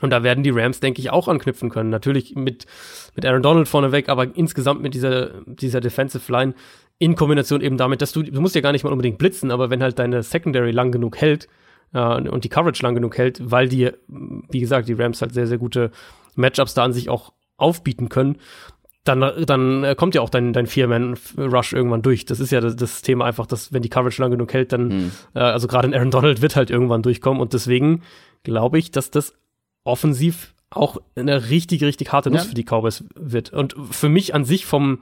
Und 0.00 0.10
da 0.10 0.22
werden 0.22 0.44
die 0.44 0.50
Rams, 0.50 0.80
denke 0.80 1.00
ich, 1.00 1.10
auch 1.10 1.28
anknüpfen 1.28 1.70
können. 1.70 1.90
Natürlich 1.90 2.34
mit, 2.34 2.66
mit 3.14 3.24
Aaron 3.24 3.42
Donald 3.42 3.68
vorneweg, 3.68 4.08
aber 4.08 4.36
insgesamt 4.36 4.82
mit 4.82 4.94
dieser, 4.94 5.42
dieser 5.46 5.80
Defensive 5.80 6.30
Line 6.30 6.54
in 6.98 7.14
Kombination 7.14 7.60
eben 7.60 7.76
damit, 7.76 8.02
dass 8.02 8.12
du, 8.12 8.22
du 8.22 8.40
musst 8.40 8.54
ja 8.54 8.60
gar 8.60 8.72
nicht 8.72 8.84
mal 8.84 8.92
unbedingt 8.92 9.18
blitzen, 9.18 9.50
aber 9.50 9.70
wenn 9.70 9.82
halt 9.82 9.98
deine 9.98 10.22
Secondary 10.22 10.70
lang 10.70 10.92
genug 10.92 11.18
hält 11.18 11.48
äh, 11.92 12.28
und 12.28 12.44
die 12.44 12.48
Coverage 12.48 12.82
lang 12.82 12.94
genug 12.94 13.18
hält, 13.18 13.40
weil 13.42 13.68
die, 13.68 13.90
wie 14.08 14.60
gesagt, 14.60 14.88
die 14.88 14.94
Rams 14.94 15.20
halt 15.20 15.34
sehr, 15.34 15.46
sehr 15.46 15.58
gute 15.58 15.90
Matchups 16.34 16.74
da 16.74 16.84
an 16.84 16.92
sich 16.92 17.08
auch 17.08 17.32
aufbieten 17.56 18.08
können, 18.08 18.38
dann, 19.04 19.44
dann 19.46 19.94
kommt 19.96 20.14
ja 20.14 20.20
auch 20.20 20.30
dein, 20.30 20.52
dein 20.52 20.66
Vier-Man-Rush 20.66 21.74
irgendwann 21.74 22.02
durch. 22.02 22.24
Das 22.24 22.40
ist 22.40 22.50
ja 22.50 22.60
das, 22.60 22.74
das, 22.74 23.02
Thema 23.02 23.24
einfach, 23.24 23.46
dass 23.46 23.72
wenn 23.72 23.82
die 23.82 23.88
Coverage 23.88 24.20
lang 24.20 24.32
genug 24.32 24.52
hält, 24.52 24.72
dann, 24.72 24.88
mhm. 24.88 25.12
äh, 25.34 25.40
also 25.40 25.68
gerade 25.68 25.86
in 25.86 25.94
Aaron 25.94 26.10
Donald 26.10 26.42
wird 26.42 26.56
halt 26.56 26.70
irgendwann 26.70 27.02
durchkommen 27.02 27.40
und 27.40 27.52
deswegen 27.52 28.02
glaube 28.42 28.78
ich, 28.78 28.90
dass 28.90 29.10
das 29.10 29.34
offensiv 29.86 30.54
auch 30.70 30.98
eine 31.14 31.48
richtig, 31.48 31.82
richtig 31.82 32.12
harte 32.12 32.30
Nuss 32.30 32.42
ja. 32.42 32.48
für 32.48 32.54
die 32.54 32.64
Cowboys 32.64 33.04
wird. 33.14 33.52
Und 33.52 33.74
für 33.90 34.08
mich 34.08 34.34
an 34.34 34.44
sich 34.44 34.66
vom, 34.66 35.00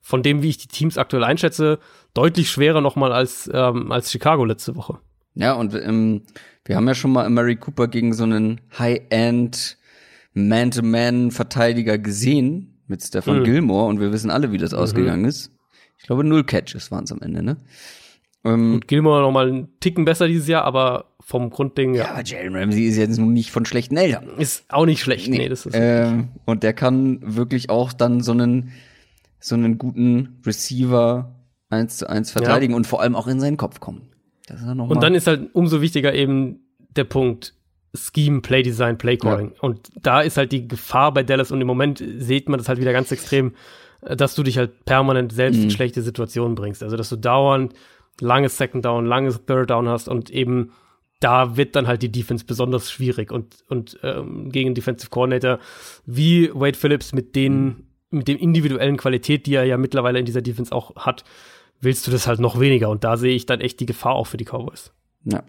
von 0.00 0.22
dem, 0.22 0.42
wie 0.42 0.48
ich 0.48 0.58
die 0.58 0.68
Teams 0.68 0.98
aktuell 0.98 1.24
einschätze, 1.24 1.78
deutlich 2.14 2.50
schwerer 2.50 2.80
nochmal 2.80 3.12
als, 3.12 3.50
ähm, 3.52 3.92
als 3.92 4.10
Chicago 4.10 4.44
letzte 4.44 4.74
Woche. 4.76 4.98
Ja, 5.34 5.52
und 5.54 5.74
ähm, 5.74 6.22
wir 6.64 6.76
haben 6.76 6.88
ja 6.88 6.94
schon 6.94 7.12
mal 7.12 7.28
Mary 7.30 7.56
Cooper 7.56 7.88
gegen 7.88 8.12
so 8.12 8.24
einen 8.24 8.60
High-End 8.78 9.78
Man-to-Man-Verteidiger 10.34 11.98
gesehen 11.98 12.82
mit 12.86 13.02
Stefan 13.02 13.40
mhm. 13.40 13.44
Gilmore 13.44 13.86
und 13.86 14.00
wir 14.00 14.12
wissen 14.12 14.30
alle, 14.30 14.52
wie 14.52 14.58
das 14.58 14.72
mhm. 14.72 14.78
ausgegangen 14.78 15.24
ist. 15.24 15.52
Ich 15.98 16.04
glaube, 16.04 16.24
null 16.24 16.44
Catches 16.44 16.90
waren 16.90 17.04
es 17.04 17.12
am 17.12 17.22
Ende, 17.22 17.42
ne? 17.42 17.58
Ähm, 18.44 18.74
und 18.74 18.88
Gilmore 18.88 19.22
noch 19.22 19.30
mal 19.30 19.48
einen 19.48 19.68
Ticken 19.80 20.04
besser 20.04 20.26
dieses 20.26 20.48
Jahr, 20.48 20.64
aber 20.64 21.12
vom 21.20 21.50
Grundding, 21.50 21.94
ja. 21.94 22.16
Ja, 22.16 22.22
Jalen 22.22 22.56
Ramsey 22.56 22.86
ist 22.86 22.96
jetzt 22.96 23.18
nun 23.18 23.32
nicht 23.32 23.50
von 23.50 23.64
schlechten 23.64 23.96
Eltern. 23.96 24.28
Ist 24.38 24.64
auch 24.68 24.86
nicht 24.86 25.00
schlecht, 25.00 25.28
nee, 25.28 25.38
nee 25.38 25.48
das 25.48 25.66
ist. 25.66 25.74
Ähm, 25.76 26.28
und 26.44 26.62
der 26.62 26.72
kann 26.72 27.20
wirklich 27.22 27.70
auch 27.70 27.92
dann 27.92 28.20
so 28.20 28.32
einen, 28.32 28.72
so 29.38 29.54
einen 29.54 29.78
guten 29.78 30.40
Receiver 30.44 31.34
eins 31.70 31.98
zu 31.98 32.08
eins 32.08 32.32
verteidigen 32.32 32.72
ja. 32.72 32.76
und 32.76 32.86
vor 32.86 33.00
allem 33.00 33.16
auch 33.16 33.28
in 33.28 33.40
seinen 33.40 33.56
Kopf 33.56 33.80
kommen. 33.80 34.02
Dann 34.46 34.80
und 34.80 35.02
dann 35.02 35.14
ist 35.14 35.26
halt 35.26 35.54
umso 35.54 35.80
wichtiger 35.80 36.12
eben 36.12 36.60
der 36.96 37.04
Punkt, 37.04 37.54
Scheme, 37.94 38.40
Play 38.40 38.62
Design, 38.62 38.98
Play 38.98 39.16
Calling. 39.16 39.52
Ja. 39.54 39.60
Und 39.60 39.90
da 40.00 40.20
ist 40.20 40.36
halt 40.36 40.52
die 40.52 40.66
Gefahr 40.66 41.12
bei 41.12 41.22
Dallas 41.22 41.52
und 41.52 41.60
im 41.60 41.66
Moment 41.66 42.02
sieht 42.18 42.48
man 42.48 42.58
das 42.58 42.68
halt 42.68 42.80
wieder 42.80 42.92
ganz 42.92 43.12
extrem, 43.12 43.54
dass 44.00 44.34
du 44.34 44.42
dich 44.42 44.58
halt 44.58 44.84
permanent 44.84 45.32
selbst 45.32 45.58
mhm. 45.58 45.64
in 45.64 45.70
schlechte 45.70 46.02
Situationen 46.02 46.54
bringst. 46.54 46.82
Also, 46.82 46.96
dass 46.96 47.08
du 47.08 47.16
dauernd 47.16 47.74
langes 48.20 48.56
Second 48.56 48.84
Down, 48.84 49.06
langes 49.06 49.44
Third 49.46 49.70
Down 49.70 49.88
hast 49.88 50.08
und 50.08 50.30
eben 50.30 50.72
da 51.20 51.56
wird 51.56 51.76
dann 51.76 51.86
halt 51.86 52.02
die 52.02 52.10
Defense 52.10 52.44
besonders 52.44 52.90
schwierig 52.90 53.30
und, 53.30 53.64
und 53.68 53.98
ähm, 54.02 54.50
gegen 54.50 54.74
Defensive 54.74 55.10
Coordinator 55.10 55.58
wie 56.04 56.50
Wade 56.52 56.76
Phillips 56.76 57.12
mit 57.12 57.36
den, 57.36 57.64
mhm. 57.64 57.86
mit 58.10 58.28
dem 58.28 58.38
individuellen 58.38 58.96
Qualität, 58.96 59.46
die 59.46 59.54
er 59.54 59.64
ja 59.64 59.76
mittlerweile 59.76 60.18
in 60.18 60.24
dieser 60.24 60.42
Defense 60.42 60.74
auch 60.74 60.96
hat, 60.96 61.24
willst 61.80 62.06
du 62.06 62.10
das 62.10 62.26
halt 62.26 62.40
noch 62.40 62.58
weniger 62.58 62.90
und 62.90 63.04
da 63.04 63.16
sehe 63.16 63.34
ich 63.34 63.46
dann 63.46 63.60
echt 63.60 63.78
die 63.80 63.86
Gefahr 63.86 64.14
auch 64.14 64.26
für 64.26 64.36
die 64.36 64.44
Cowboys. 64.44 64.92
Ja. 65.24 65.44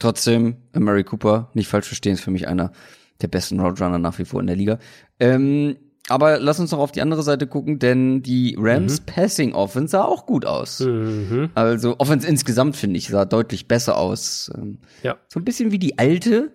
Trotzdem, 0.00 0.56
Mary 0.72 1.04
Cooper, 1.04 1.50
nicht 1.54 1.68
falsch 1.68 1.86
verstehen, 1.86 2.14
ist 2.14 2.22
für 2.22 2.30
mich 2.30 2.48
einer 2.48 2.72
der 3.20 3.28
besten 3.28 3.60
Roadrunner 3.60 3.98
nach 3.98 4.18
wie 4.18 4.24
vor 4.24 4.40
in 4.40 4.46
der 4.46 4.56
Liga. 4.56 4.78
Ähm, 5.20 5.76
aber 6.08 6.38
lass 6.38 6.60
uns 6.60 6.70
noch 6.70 6.78
auf 6.78 6.92
die 6.92 7.02
andere 7.02 7.22
Seite 7.22 7.46
gucken, 7.46 7.78
denn 7.78 8.22
die 8.22 8.56
Rams 8.58 9.00
mhm. 9.00 9.04
Passing 9.06 9.54
Offense 9.54 9.92
sah 9.92 10.04
auch 10.04 10.26
gut 10.26 10.44
aus. 10.44 10.80
Mhm. 10.80 11.50
Also 11.54 11.96
Offense 11.98 12.26
insgesamt 12.26 12.76
finde 12.76 12.98
ich 12.98 13.08
sah 13.08 13.24
deutlich 13.24 13.68
besser 13.68 13.96
aus. 13.96 14.50
Ähm, 14.54 14.78
ja. 15.02 15.16
So 15.28 15.40
ein 15.40 15.44
bisschen 15.44 15.70
wie 15.70 15.78
die 15.78 15.98
alte 15.98 16.52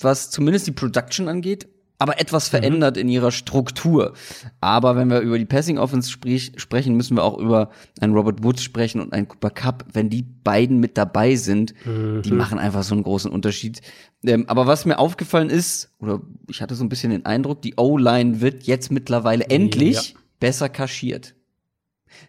was 0.00 0.30
zumindest 0.30 0.66
die 0.66 0.72
Production 0.72 1.28
angeht, 1.28 1.68
aber 1.98 2.20
etwas 2.20 2.48
mhm. 2.48 2.58
verändert 2.58 2.96
mhm. 2.96 3.02
in 3.02 3.08
ihrer 3.08 3.30
Struktur. 3.30 4.14
Aber 4.60 4.96
wenn 4.96 5.08
wir 5.08 5.20
über 5.20 5.38
die 5.38 5.44
Passing 5.44 5.78
Offense 5.78 6.10
sprich, 6.10 6.52
sprechen, 6.56 6.96
müssen 6.96 7.16
wir 7.16 7.24
auch 7.24 7.38
über 7.38 7.70
einen 8.00 8.14
Robert 8.14 8.42
Woods 8.42 8.62
sprechen 8.62 9.00
und 9.00 9.12
einen 9.12 9.28
Cooper 9.28 9.50
Cup. 9.50 9.84
Wenn 9.92 10.10
die 10.10 10.22
beiden 10.22 10.78
mit 10.78 10.98
dabei 10.98 11.36
sind, 11.36 11.74
mhm. 11.84 12.22
die 12.22 12.32
machen 12.32 12.58
einfach 12.58 12.82
so 12.82 12.94
einen 12.94 13.04
großen 13.04 13.30
Unterschied. 13.30 13.80
Ähm, 14.24 14.44
aber 14.48 14.66
was 14.66 14.84
mir 14.84 14.98
aufgefallen 14.98 15.50
ist, 15.50 15.94
oder 15.98 16.20
ich 16.48 16.60
hatte 16.62 16.74
so 16.74 16.84
ein 16.84 16.88
bisschen 16.88 17.10
den 17.10 17.26
Eindruck, 17.26 17.62
die 17.62 17.74
O-Line 17.76 18.40
wird 18.40 18.64
jetzt 18.64 18.90
mittlerweile 18.90 19.44
endlich 19.48 20.10
ja. 20.12 20.20
besser 20.40 20.68
kaschiert. 20.68 21.34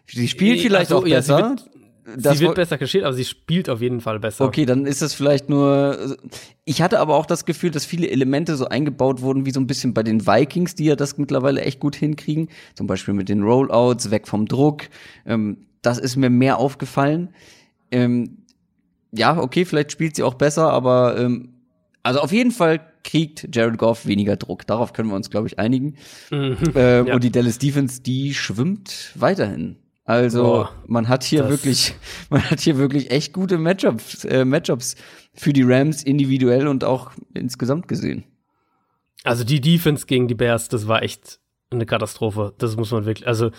Sie 0.06 0.28
spielt 0.28 0.60
vielleicht 0.60 0.92
also, 0.92 0.98
auch 0.98 1.04
besser. 1.04 1.38
Ja, 1.38 1.56
sie 2.16 2.40
wird 2.40 2.54
besser 2.54 2.78
kaschiert, 2.78 3.04
aber 3.04 3.14
sie 3.14 3.24
spielt 3.24 3.68
auf 3.68 3.80
jeden 3.80 4.00
Fall 4.00 4.18
besser. 4.20 4.44
Okay, 4.44 4.64
dann 4.64 4.86
ist 4.86 5.02
das 5.02 5.14
vielleicht 5.14 5.48
nur. 5.48 6.16
Ich 6.64 6.82
hatte 6.82 7.00
aber 7.00 7.16
auch 7.16 7.26
das 7.26 7.44
Gefühl, 7.44 7.70
dass 7.70 7.84
viele 7.84 8.08
Elemente 8.10 8.56
so 8.56 8.66
eingebaut 8.66 9.20
wurden, 9.20 9.46
wie 9.46 9.50
so 9.50 9.60
ein 9.60 9.66
bisschen 9.66 9.94
bei 9.94 10.02
den 10.02 10.26
Vikings, 10.26 10.74
die 10.74 10.84
ja 10.84 10.96
das 10.96 11.18
mittlerweile 11.18 11.62
echt 11.62 11.80
gut 11.80 11.96
hinkriegen. 11.96 12.48
Zum 12.74 12.86
Beispiel 12.86 13.14
mit 13.14 13.28
den 13.28 13.42
Rollouts, 13.42 14.10
weg 14.10 14.26
vom 14.26 14.46
Druck. 14.46 14.84
Ähm, 15.26 15.58
das 15.82 15.98
ist 15.98 16.16
mir 16.16 16.30
mehr 16.30 16.58
aufgefallen. 16.58 17.30
Ähm, 17.90 18.38
ja, 19.12 19.38
okay, 19.38 19.64
vielleicht 19.64 19.92
spielt 19.92 20.16
sie 20.16 20.22
auch 20.22 20.34
besser, 20.34 20.70
aber 20.70 21.18
ähm, 21.18 21.50
also 22.02 22.20
auf 22.20 22.32
jeden 22.32 22.50
Fall 22.50 22.80
kriegt 23.04 23.54
Jared 23.54 23.78
Goff 23.78 24.06
weniger 24.06 24.36
Druck. 24.36 24.66
Darauf 24.66 24.92
können 24.92 25.08
wir 25.08 25.16
uns, 25.16 25.30
glaube 25.30 25.46
ich, 25.46 25.58
einigen. 25.58 25.96
Mhm, 26.30 26.56
ähm, 26.74 27.06
ja. 27.06 27.14
Und 27.14 27.24
die 27.24 27.30
Dallas 27.30 27.58
Defense, 27.58 28.02
die 28.02 28.34
schwimmt 28.34 29.12
weiterhin. 29.14 29.76
Also 30.08 30.62
oh, 30.64 30.68
man 30.86 31.06
hat 31.06 31.22
hier 31.22 31.50
wirklich, 31.50 31.94
man 32.30 32.42
hat 32.50 32.60
hier 32.60 32.78
wirklich 32.78 33.10
echt 33.10 33.34
gute 33.34 33.58
Matchups, 33.58 34.24
äh, 34.24 34.46
Matchups 34.46 34.96
für 35.34 35.52
die 35.52 35.62
Rams 35.62 36.02
individuell 36.02 36.66
und 36.66 36.82
auch 36.82 37.10
insgesamt 37.34 37.88
gesehen. 37.88 38.24
Also 39.22 39.44
die 39.44 39.60
Defense 39.60 40.06
gegen 40.06 40.26
die 40.26 40.34
Bears, 40.34 40.70
das 40.70 40.88
war 40.88 41.02
echt 41.02 41.40
eine 41.68 41.84
Katastrophe. 41.84 42.54
Das 42.56 42.74
muss 42.78 42.90
man 42.90 43.04
wirklich, 43.04 43.28
also 43.28 43.50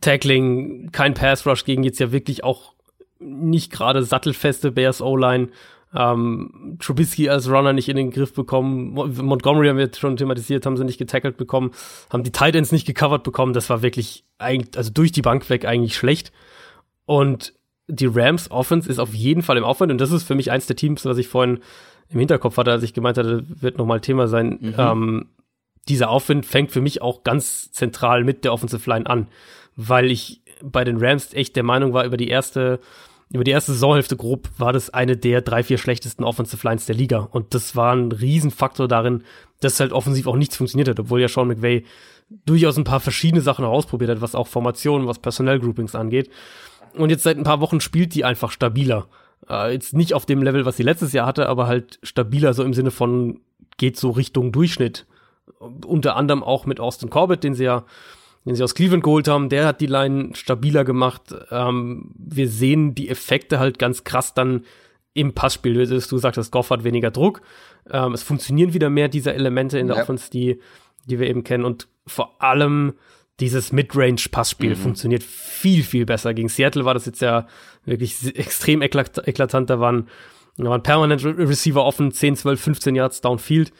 Tackling, 0.00 0.90
kein 0.90 1.12
Pass 1.12 1.46
Rush 1.46 1.66
gegen 1.66 1.82
jetzt 1.82 2.00
ja 2.00 2.12
wirklich 2.12 2.44
auch 2.44 2.72
nicht 3.18 3.70
gerade 3.70 4.02
sattelfeste 4.04 4.72
Bears 4.72 5.02
O-Line 5.02 5.48
ähm, 5.94 6.76
Trubisky 6.80 7.28
als 7.28 7.48
Runner 7.48 7.72
nicht 7.72 7.88
in 7.88 7.96
den 7.96 8.10
Griff 8.10 8.34
bekommen. 8.34 8.92
Montgomery 8.94 9.68
haben 9.68 9.76
wir 9.76 9.84
jetzt 9.84 10.00
schon 10.00 10.16
thematisiert, 10.16 10.66
haben 10.66 10.76
sie 10.76 10.84
nicht 10.84 10.98
getackelt 10.98 11.36
bekommen, 11.36 11.70
haben 12.10 12.24
die 12.24 12.32
Titans 12.32 12.72
nicht 12.72 12.86
gecovert 12.86 13.22
bekommen. 13.22 13.52
Das 13.52 13.70
war 13.70 13.82
wirklich 13.82 14.24
eigentlich, 14.38 14.76
also 14.76 14.90
durch 14.92 15.12
die 15.12 15.22
Bank 15.22 15.48
weg 15.50 15.64
eigentlich 15.64 15.96
schlecht. 15.96 16.32
Und 17.06 17.54
die 17.86 18.06
Rams 18.06 18.50
Offense 18.50 18.88
ist 18.90 18.98
auf 18.98 19.14
jeden 19.14 19.42
Fall 19.42 19.56
im 19.56 19.64
Aufwand 19.64 19.92
und 19.92 20.00
das 20.00 20.10
ist 20.10 20.24
für 20.24 20.34
mich 20.34 20.50
eins 20.50 20.66
der 20.66 20.76
Teams, 20.76 21.04
was 21.04 21.18
ich 21.18 21.28
vorhin 21.28 21.60
im 22.08 22.18
Hinterkopf 22.18 22.56
hatte, 22.56 22.70
als 22.70 22.82
ich 22.82 22.94
gemeint 22.94 23.18
hatte, 23.18 23.44
wird 23.48 23.78
nochmal 23.78 24.00
Thema 24.00 24.26
sein. 24.26 24.58
Mhm. 24.60 24.74
Ähm, 24.78 25.26
dieser 25.88 26.08
Aufwind 26.08 26.46
fängt 26.46 26.72
für 26.72 26.80
mich 26.80 27.02
auch 27.02 27.24
ganz 27.24 27.70
zentral 27.72 28.24
mit 28.24 28.44
der 28.44 28.52
Offensive 28.52 28.88
Line 28.88 29.06
an, 29.06 29.28
weil 29.76 30.10
ich 30.10 30.40
bei 30.62 30.84
den 30.84 30.96
Rams 30.96 31.34
echt 31.34 31.56
der 31.56 31.62
Meinung 31.62 31.92
war, 31.92 32.04
über 32.04 32.16
die 32.16 32.28
erste 32.28 32.80
über 33.30 33.44
die 33.44 33.50
erste 33.50 33.72
Saisonhälfte 33.72 34.16
grob 34.16 34.48
war 34.58 34.72
das 34.72 34.90
eine 34.90 35.16
der 35.16 35.40
drei, 35.40 35.62
vier 35.62 35.78
schlechtesten 35.78 36.24
Offensive 36.24 36.66
Lines 36.66 36.86
der 36.86 36.94
Liga. 36.94 37.18
Und 37.18 37.54
das 37.54 37.74
war 37.74 37.94
ein 37.94 38.12
Riesenfaktor 38.12 38.86
darin, 38.88 39.24
dass 39.60 39.80
halt 39.80 39.92
offensiv 39.92 40.26
auch 40.26 40.36
nichts 40.36 40.56
funktioniert 40.56 40.88
hat, 40.88 41.00
obwohl 41.00 41.20
ja 41.20 41.28
Sean 41.28 41.48
McVay 41.48 41.84
durchaus 42.46 42.76
ein 42.76 42.84
paar 42.84 43.00
verschiedene 43.00 43.42
Sachen 43.42 43.64
ausprobiert 43.64 44.10
hat, 44.10 44.20
was 44.20 44.34
auch 44.34 44.46
Formationen, 44.46 45.06
was 45.08 45.18
Personell-Groupings 45.18 45.94
angeht. 45.94 46.30
Und 46.94 47.10
jetzt 47.10 47.22
seit 47.22 47.36
ein 47.36 47.44
paar 47.44 47.60
Wochen 47.60 47.80
spielt 47.80 48.14
die 48.14 48.24
einfach 48.24 48.50
stabiler. 48.50 49.08
Äh, 49.48 49.72
jetzt 49.72 49.94
nicht 49.94 50.14
auf 50.14 50.26
dem 50.26 50.42
Level, 50.42 50.64
was 50.64 50.76
sie 50.76 50.82
letztes 50.82 51.12
Jahr 51.12 51.26
hatte, 51.26 51.48
aber 51.48 51.66
halt 51.66 51.98
stabiler, 52.02 52.54
so 52.54 52.62
im 52.62 52.74
Sinne 52.74 52.90
von 52.90 53.40
geht 53.76 53.96
so 53.96 54.10
Richtung 54.10 54.52
Durchschnitt. 54.52 55.06
Unter 55.58 56.16
anderem 56.16 56.42
auch 56.42 56.66
mit 56.66 56.80
Austin 56.80 57.10
Corbett, 57.10 57.42
den 57.42 57.54
sie 57.54 57.64
ja 57.64 57.84
den 58.44 58.54
sie 58.54 58.62
aus 58.62 58.74
Cleveland 58.74 59.02
geholt 59.02 59.28
haben, 59.28 59.48
der 59.48 59.66
hat 59.66 59.80
die 59.80 59.86
Line 59.86 60.30
stabiler 60.34 60.84
gemacht. 60.84 61.34
Ähm, 61.50 62.12
wir 62.16 62.48
sehen 62.48 62.94
die 62.94 63.08
Effekte 63.08 63.58
halt 63.58 63.78
ganz 63.78 64.04
krass 64.04 64.34
dann 64.34 64.64
im 65.14 65.32
Passspiel. 65.32 65.86
Du 65.86 66.18
sagst, 66.18 66.50
Goff 66.50 66.70
hat 66.70 66.84
weniger 66.84 67.10
Druck. 67.10 67.40
Ähm, 67.90 68.12
es 68.12 68.22
funktionieren 68.22 68.74
wieder 68.74 68.90
mehr 68.90 69.08
dieser 69.08 69.34
Elemente 69.34 69.78
in 69.78 69.86
der 69.86 69.96
ja. 69.96 70.02
Offense, 70.02 70.30
die, 70.30 70.60
die 71.06 71.18
wir 71.18 71.28
eben 71.28 71.44
kennen. 71.44 71.64
Und 71.64 71.88
vor 72.06 72.42
allem 72.42 72.94
dieses 73.40 73.72
Midrange-Passspiel 73.72 74.70
mhm. 74.70 74.76
funktioniert 74.76 75.22
viel, 75.22 75.82
viel 75.82 76.06
besser. 76.06 76.34
Gegen 76.34 76.48
Seattle 76.48 76.84
war 76.84 76.94
das 76.94 77.06
jetzt 77.06 77.22
ja 77.22 77.46
wirklich 77.84 78.36
extrem 78.36 78.82
eklat 78.82 79.26
eklatant. 79.26 79.70
Da 79.70 79.80
waren, 79.80 80.08
da 80.56 80.64
waren 80.64 80.82
permanent 80.82 81.24
Receiver 81.24 81.84
offen, 81.84 82.12
10, 82.12 82.36
12, 82.36 82.60
15 82.60 82.94
Yards 82.94 83.20
downfield. 83.20 83.72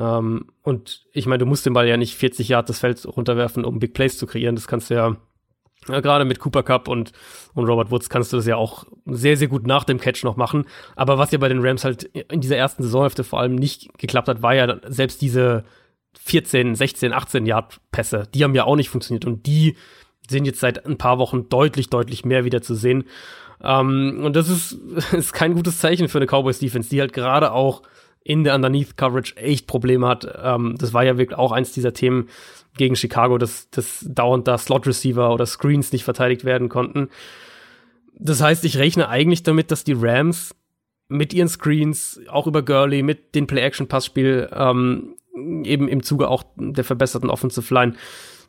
Ähm, 0.00 0.46
und 0.62 1.04
ich 1.12 1.26
meine, 1.26 1.38
du 1.38 1.46
musst 1.46 1.66
den 1.66 1.74
Ball 1.74 1.86
ja 1.86 1.98
nicht 1.98 2.14
40 2.14 2.48
Yard 2.48 2.68
das 2.68 2.80
Feld 2.80 3.04
runterwerfen, 3.06 3.64
um 3.64 3.78
Big 3.78 3.92
Plays 3.92 4.16
zu 4.16 4.26
kreieren. 4.26 4.54
Das 4.54 4.66
kannst 4.66 4.88
du 4.88 4.94
ja, 4.94 5.16
ja 5.88 6.00
gerade 6.00 6.24
mit 6.24 6.38
Cooper 6.38 6.62
Cup 6.62 6.88
und, 6.88 7.12
und 7.54 7.66
Robert 7.66 7.90
Woods 7.90 8.08
kannst 8.08 8.32
du 8.32 8.38
das 8.38 8.46
ja 8.46 8.56
auch 8.56 8.84
sehr, 9.04 9.36
sehr 9.36 9.48
gut 9.48 9.66
nach 9.66 9.84
dem 9.84 10.00
Catch 10.00 10.24
noch 10.24 10.36
machen. 10.36 10.64
Aber 10.96 11.18
was 11.18 11.32
ja 11.32 11.38
bei 11.38 11.50
den 11.50 11.60
Rams 11.60 11.84
halt 11.84 12.04
in 12.04 12.40
dieser 12.40 12.56
ersten 12.56 12.82
Saisonhälfte 12.82 13.24
vor 13.24 13.40
allem 13.40 13.54
nicht 13.54 13.96
geklappt 13.98 14.28
hat, 14.28 14.42
war 14.42 14.54
ja 14.54 14.80
selbst 14.88 15.20
diese 15.20 15.64
14, 16.18 16.74
16, 16.74 17.12
18 17.12 17.46
Yard 17.46 17.80
Pässe. 17.92 18.26
Die 18.34 18.42
haben 18.42 18.54
ja 18.54 18.64
auch 18.64 18.76
nicht 18.76 18.88
funktioniert 18.88 19.26
und 19.26 19.46
die 19.46 19.76
sind 20.28 20.46
jetzt 20.46 20.60
seit 20.60 20.86
ein 20.86 20.96
paar 20.96 21.18
Wochen 21.18 21.50
deutlich, 21.50 21.90
deutlich 21.90 22.24
mehr 22.24 22.44
wieder 22.44 22.62
zu 22.62 22.74
sehen. 22.74 23.04
Ähm, 23.62 24.22
und 24.24 24.34
das 24.34 24.48
ist, 24.48 24.72
ist 25.12 25.34
kein 25.34 25.52
gutes 25.52 25.78
Zeichen 25.78 26.08
für 26.08 26.18
eine 26.18 26.26
Cowboys 26.26 26.58
Defense, 26.58 26.88
die 26.88 27.00
halt 27.00 27.12
gerade 27.12 27.52
auch 27.52 27.82
in 28.22 28.44
der 28.44 28.54
Underneath 28.54 28.96
Coverage 28.96 29.36
echt 29.36 29.66
Probleme 29.66 30.06
hat. 30.06 30.26
Ähm, 30.42 30.76
das 30.78 30.92
war 30.92 31.04
ja 31.04 31.18
wirklich 31.18 31.38
auch 31.38 31.52
eins 31.52 31.72
dieser 31.72 31.92
Themen 31.92 32.28
gegen 32.76 32.96
Chicago, 32.96 33.38
dass, 33.38 33.70
dass 33.70 34.06
dauernd 34.08 34.46
da 34.46 34.58
Slot 34.58 34.86
Receiver 34.86 35.32
oder 35.32 35.46
Screens 35.46 35.92
nicht 35.92 36.04
verteidigt 36.04 36.44
werden 36.44 36.68
konnten. 36.68 37.08
Das 38.18 38.42
heißt, 38.42 38.64
ich 38.64 38.76
rechne 38.76 39.08
eigentlich 39.08 39.42
damit, 39.42 39.70
dass 39.70 39.84
die 39.84 39.96
Rams 39.96 40.54
mit 41.08 41.34
ihren 41.34 41.48
Screens, 41.48 42.20
auch 42.28 42.46
über 42.46 42.62
Gurley, 42.62 43.02
mit 43.02 43.34
dem 43.34 43.46
Play-Action-Passspiel, 43.46 44.48
ähm, 44.52 45.16
eben 45.64 45.88
im 45.88 46.02
Zuge 46.02 46.28
auch 46.28 46.44
der 46.56 46.84
verbesserten 46.84 47.30
Offensive 47.30 47.72
Line, 47.72 47.94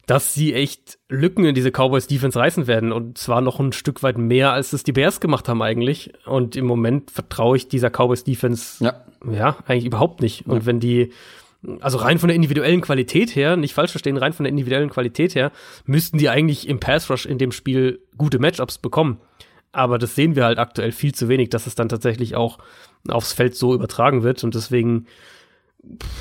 dass 0.06 0.34
sie 0.34 0.54
echt 0.54 1.00
Lücken 1.10 1.46
in 1.46 1.56
diese 1.56 1.72
Cowboys 1.72 2.08
Defense 2.08 2.38
reißen 2.38 2.68
werden 2.68 2.92
und 2.92 3.18
zwar 3.18 3.42
noch 3.42 3.60
ein 3.60 3.72
Stück 3.72 4.04
weit 4.04 4.18
mehr, 4.18 4.52
als 4.52 4.74
es 4.74 4.84
die 4.84 4.92
Bears 4.92 5.20
gemacht 5.20 5.48
haben 5.48 5.62
eigentlich. 5.62 6.12
Und 6.26 6.56
im 6.56 6.66
Moment 6.66 7.12
vertraue 7.12 7.58
ich 7.58 7.68
dieser 7.68 7.90
Cowboys 7.90 8.24
Defense 8.24 8.84
ja, 8.84 9.06
ja 9.30 9.58
eigentlich 9.68 9.86
überhaupt 9.86 10.22
nicht. 10.22 10.46
Ja. 10.46 10.54
Und 10.54 10.66
wenn 10.66 10.80
die 10.80 11.12
also 11.80 12.00
rein 12.00 12.18
von 12.18 12.28
der 12.28 12.36
individuellen 12.36 12.82
Qualität 12.82 13.36
her, 13.36 13.56
nicht 13.56 13.74
falsch 13.74 13.92
verstehen, 13.92 14.18
rein 14.18 14.34
von 14.34 14.46
der 14.46 14.50
individuellen 14.50 14.90
Qualität 14.90 15.36
her, 15.36 15.52
müssten 15.86 16.18
die 16.18 16.30
eigentlich 16.30 16.68
im 16.68 16.80
Pass 16.80 17.10
Rush 17.10 17.26
in 17.26 17.38
dem 17.38 17.52
Spiel 17.52 18.02
gute 18.18 18.40
Matchups 18.40 18.80
bekommen. 18.80 19.20
Aber 19.72 19.98
das 19.98 20.16
sehen 20.16 20.36
wir 20.36 20.46
halt 20.46 20.60
aktuell 20.60 20.92
viel 20.92 21.14
zu 21.14 21.30
wenig, 21.30 21.50
dass 21.50 21.68
es 21.68 21.76
dann 21.76 21.88
tatsächlich 21.88 22.36
auch 22.36 22.58
aufs 23.08 23.34
Feld 23.34 23.56
so 23.56 23.74
übertragen 23.74 24.24
wird. 24.24 24.44
Und 24.44 24.56
deswegen, 24.56 25.06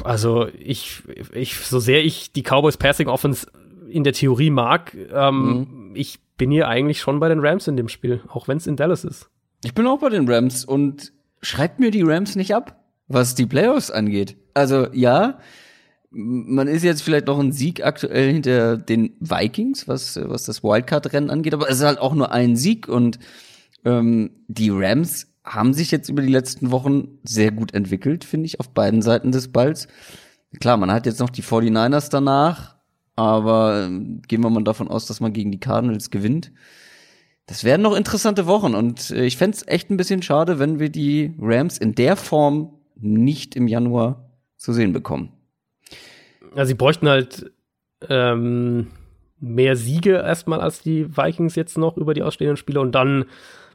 also 0.05 0.47
ich, 0.59 1.03
ich, 1.33 1.57
so 1.57 1.79
sehr 1.79 2.05
ich 2.05 2.33
die 2.33 2.43
Cowboys 2.43 2.77
Passing 2.77 3.09
Offense 3.09 3.47
in 3.91 4.05
der 4.05 4.13
Theorie 4.13 4.51
mag. 4.51 4.97
Ähm, 5.13 5.67
mhm. 5.91 5.91
Ich 5.95 6.19
bin 6.37 6.51
hier 6.51 6.69
eigentlich 6.69 7.01
schon 7.01 7.21
bei 7.21 7.29
den 7.29 7.41
Rams 7.41 7.69
in 7.69 7.77
dem 7.77 7.89
Spiel, 7.89 8.23
auch 8.29 8.49
wenn 8.49 8.57
es 8.57 8.67
in 8.67 8.77
Dallas 8.77 9.05
ist. 9.05 9.29
Ich 9.65 9.75
bin 9.75 9.87
auch 9.87 9.99
bei 9.99 10.09
den 10.09 10.29
Rams 10.29 10.65
und 10.65 11.13
schreibt 11.43 11.81
mir 11.81 11.91
die 11.91 12.03
Rams 12.03 12.37
nicht 12.37 12.55
ab, 12.55 12.83
was 13.09 13.35
die 13.35 13.47
Playoffs 13.47 13.91
angeht. 13.91 14.37
Also 14.55 14.87
ja, 14.93 15.39
man 16.11 16.67
ist 16.67 16.83
jetzt 16.83 17.03
vielleicht 17.03 17.27
noch 17.27 17.39
ein 17.39 17.53
Sieg 17.53 17.85
aktuell 17.85 18.33
hinter 18.33 18.77
den 18.77 19.15
Vikings, 19.21 19.87
was, 19.87 20.19
was 20.23 20.45
das 20.45 20.65
Wildcard-Rennen 20.65 21.31
angeht, 21.31 21.55
aber 21.55 21.69
es 21.69 21.79
ist 21.79 21.85
halt 21.85 21.99
auch 21.99 22.15
nur 22.15 22.33
ein 22.33 22.57
Sieg 22.57 22.89
und 22.89 23.19
ähm, 23.85 24.31
die 24.49 24.71
Rams 24.71 25.29
haben 25.45 25.73
sich 25.73 25.91
jetzt 25.91 26.09
über 26.09 26.23
die 26.23 26.33
letzten 26.33 26.71
Wochen 26.71 27.19
sehr 27.23 27.51
gut 27.51 27.75
entwickelt, 27.75 28.25
finde 28.25 28.47
ich, 28.47 28.61
auf 28.61 28.71
beiden 28.71 29.03
Seiten 29.03 29.33
des 29.33 29.49
Balls. 29.49 29.89
Klar, 30.59 30.77
man 30.77 30.91
hat 30.91 31.07
jetzt 31.07 31.21
noch 31.21 31.31
die 31.31 31.43
49ers 31.43 32.11
danach, 32.11 32.77
aber 33.21 33.85
ähm, 33.85 34.23
gehen 34.27 34.43
wir 34.43 34.49
mal 34.49 34.65
davon 34.65 34.89
aus, 34.89 35.05
dass 35.07 35.21
man 35.21 35.35
gegen 35.35 35.53
die 35.53 35.61
Cardinals 35.61 36.11
gewinnt. 36.11 36.53
Das 37.45 37.65
werden 37.65 37.83
noch 37.83 37.95
interessante 37.95 38.47
Wochen 38.47 38.75
und 38.75 39.11
äh, 39.11 39.27
ich 39.27 39.37
fände 39.37 39.57
es 39.57 39.69
echt 39.69 39.91
ein 39.91 39.99
bisschen 39.99 40.23
schade, 40.23 40.59
wenn 40.59 40.79
wir 40.79 40.89
die 40.89 41.35
Rams 41.39 41.77
in 41.77 41.95
der 41.95 42.17
Form 42.17 42.73
nicht 42.97 43.57
im 43.57 43.69
Januar 43.69 44.31
zu 44.57 44.73
sehen 44.73 44.95
bekommen. 44.95 45.33
Ja, 46.57 46.65
sie 46.65 46.75
bräuchten 46.75 47.09
halt 47.09 47.53
ähm, 48.09 48.87
mehr 49.39 49.77
Siege 49.77 50.13
erstmal 50.13 50.61
als 50.63 50.81
die 50.81 51.15
Vikings 51.15 51.57
jetzt 51.57 51.77
noch 51.77 51.99
über 51.99 52.15
die 52.15 52.23
ausstehenden 52.23 52.57
Spiele 52.57 52.81
und 52.81 52.93
dann 52.93 53.27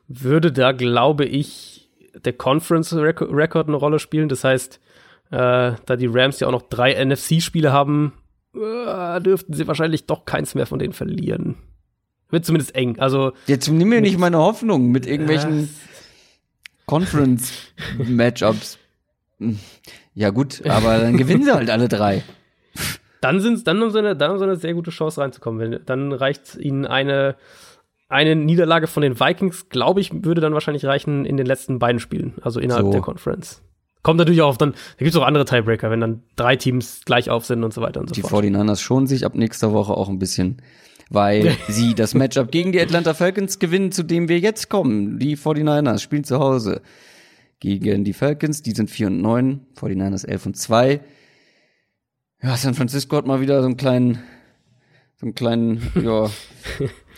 würde 0.07 0.51
da, 0.51 0.71
glaube 0.71 1.25
ich, 1.25 1.91
der 2.15 2.33
Conference 2.33 2.95
Record 2.95 3.67
eine 3.67 3.77
Rolle 3.77 3.99
spielen. 3.99 4.29
Das 4.29 4.43
heißt, 4.43 4.79
äh, 5.29 5.73
da 5.85 5.95
die 5.97 6.07
Rams 6.07 6.39
ja 6.39 6.47
auch 6.47 6.51
noch 6.51 6.63
drei 6.63 6.93
NFC-Spiele 7.03 7.71
haben, 7.71 8.13
äh, 8.55 9.21
dürften 9.21 9.53
sie 9.53 9.67
wahrscheinlich 9.67 10.05
doch 10.05 10.25
keins 10.25 10.55
mehr 10.55 10.65
von 10.65 10.79
denen 10.79 10.93
verlieren. 10.93 11.55
Wird 12.29 12.45
zumindest 12.45 12.75
eng. 12.75 12.99
Also 12.99 13.33
jetzt 13.47 13.69
nimm 13.69 13.89
mir 13.89 14.01
nicht 14.01 14.17
meine 14.17 14.37
Hoffnung 14.37 14.91
mit 14.91 15.05
irgendwelchen 15.05 15.69
Conference 16.85 17.51
Matchups. 17.97 18.79
Ja 20.17 20.29
gut, 20.29 20.65
aber 20.65 20.97
dann 20.99 21.17
gewinnen 21.17 21.43
sie 21.43 21.53
halt 21.53 21.69
alle 21.69 21.89
drei. 21.89 22.23
Dann 23.19 23.41
sind 23.41 23.67
dann 23.67 23.81
haben 23.81 23.91
sie 23.91 23.99
eine, 23.99 24.15
dann 24.15 24.31
haben 24.31 24.37
sie 24.37 24.45
eine 24.45 24.55
sehr 24.55 24.73
gute 24.73 24.91
Chance 24.91 25.19
reinzukommen. 25.19 25.59
Wenn, 25.59 25.85
dann 25.85 26.13
reicht 26.13 26.55
ihnen 26.55 26.85
eine 26.85 27.35
eine 28.07 28.35
Niederlage 28.35 28.87
von 28.87 29.01
den 29.03 29.19
Vikings, 29.19 29.67
glaube 29.67 29.99
ich, 29.99 30.11
würde 30.23 30.39
dann 30.39 30.53
wahrscheinlich 30.53 30.85
reichen 30.85 31.25
in 31.25 31.35
den 31.35 31.45
letzten 31.45 31.79
beiden 31.79 31.99
Spielen, 31.99 32.35
also 32.41 32.61
innerhalb 32.61 32.85
so. 32.85 32.91
der 32.91 33.01
Conference. 33.01 33.61
Kommt 34.05 34.19
natürlich 34.19 34.43
auch 34.43 34.49
auf 34.49 34.59
dann, 34.59 34.73
da 34.73 34.97
gibt 34.99 35.09
es 35.09 35.15
auch 35.15 35.25
andere 35.25 35.45
Tiebreaker, 35.45 35.89
wenn 35.89 35.99
dann 35.99 36.21
drei 36.35 36.55
Teams 36.57 37.01
gleich 37.05 37.31
auf 37.31 37.43
sind 37.43 37.63
und 37.63 37.73
so 37.73 37.81
weiter 37.81 37.99
und 38.01 38.09
so 38.09 38.13
die 38.13 38.21
fort. 38.21 38.43
Die 38.43 38.51
49ers 38.51 38.79
schonen 38.79 39.07
sich 39.07 39.25
ab 39.25 39.33
nächster 39.33 39.73
Woche 39.73 39.97
auch 39.97 40.09
ein 40.09 40.19
bisschen, 40.19 40.61
weil 41.09 41.57
sie 41.69 41.95
das 41.95 42.13
Matchup 42.13 42.51
gegen 42.51 42.71
die 42.71 42.79
Atlanta 42.79 43.15
Falcons 43.15 43.57
gewinnen, 43.57 43.91
zu 43.91 44.03
dem 44.03 44.29
wir 44.29 44.37
jetzt 44.37 44.69
kommen. 44.69 45.17
Die 45.17 45.35
49ers 45.35 46.01
spielen 46.01 46.23
zu 46.23 46.37
Hause 46.37 46.83
gegen 47.59 48.03
die 48.03 48.13
Falcons, 48.13 48.61
die 48.61 48.73
sind 48.73 48.91
4 48.91 49.07
und 49.07 49.21
9, 49.23 49.65
49ers 49.75 50.27
11 50.27 50.45
und 50.45 50.55
2. 50.55 50.99
Ja, 52.43 52.57
San 52.57 52.75
Francisco 52.75 53.17
hat 53.17 53.25
mal 53.25 53.41
wieder 53.41 53.61
so 53.61 53.65
einen 53.65 53.75
kleinen, 53.75 54.19
so 55.15 55.25
einen 55.25 55.33
kleinen, 55.33 55.81
ja, 56.03 56.29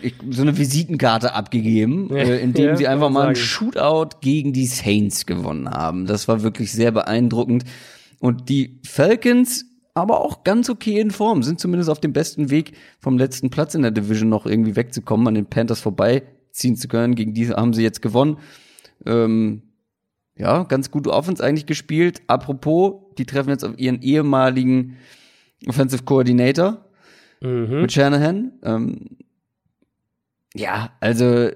ich, 0.02 0.15
so 0.30 0.41
eine 0.41 0.57
Visitenkarte 0.57 1.34
abgegeben, 1.34 2.10
ja, 2.11 2.18
äh, 2.18 2.41
indem 2.41 2.65
ja, 2.65 2.76
sie 2.76 2.88
einfach 2.88 3.10
mal 3.10 3.28
einen 3.28 3.36
Shootout 3.36 4.18
gegen 4.22 4.53
die 4.53 4.65
Saints 4.65 5.26
gewonnen 5.26 5.69
haben. 5.69 6.06
Das 6.06 6.28
war 6.28 6.44
wirklich 6.44 6.72
sehr 6.72 6.91
beeindruckend. 6.91 7.64
Und 8.19 8.49
die 8.49 8.80
Falcons, 8.86 9.65
aber 9.94 10.22
auch 10.22 10.44
ganz 10.44 10.69
okay 10.69 10.99
in 10.99 11.11
Form, 11.11 11.44
sind 11.44 11.60
zumindest 11.60 11.90
auf 11.90 11.99
dem 11.99 12.14
besten 12.14 12.49
Weg, 12.49 12.74
vom 12.99 13.18
letzten 13.18 13.49
Platz 13.49 13.76
in 13.76 13.82
der 13.82 13.91
Division 13.91 14.30
noch 14.30 14.45
irgendwie 14.45 14.76
wegzukommen, 14.76 15.28
an 15.28 15.36
den 15.36 15.45
Panthers 15.45 15.80
vorbeiziehen 15.80 16.76
zu 16.76 16.88
können. 16.88 17.15
Gegen 17.15 17.34
diese 17.34 17.56
haben 17.56 17.74
sie 17.74 17.84
jetzt 17.84 18.02
gewonnen. 18.02 18.38
Ähm, 19.06 19.64
ja, 20.36 20.64
ganz 20.64 20.91
gute 20.91 21.11
Offense 21.11 21.44
eigentlich 21.44 21.65
gespielt. 21.65 22.22
Apropos, 22.28 22.95
die 23.18 23.26
treffen 23.26 23.49
jetzt 23.49 23.64
auf 23.64 23.78
ihren 23.78 24.02
ehemaligen 24.02 24.98
Offensive 25.68 26.03
Coordinator 26.03 26.86
mhm. 27.41 27.82
mit 27.82 27.91
Shanahan. 27.91 28.52
Ähm, 28.64 29.18
ja, 30.58 30.92
also 31.00 31.50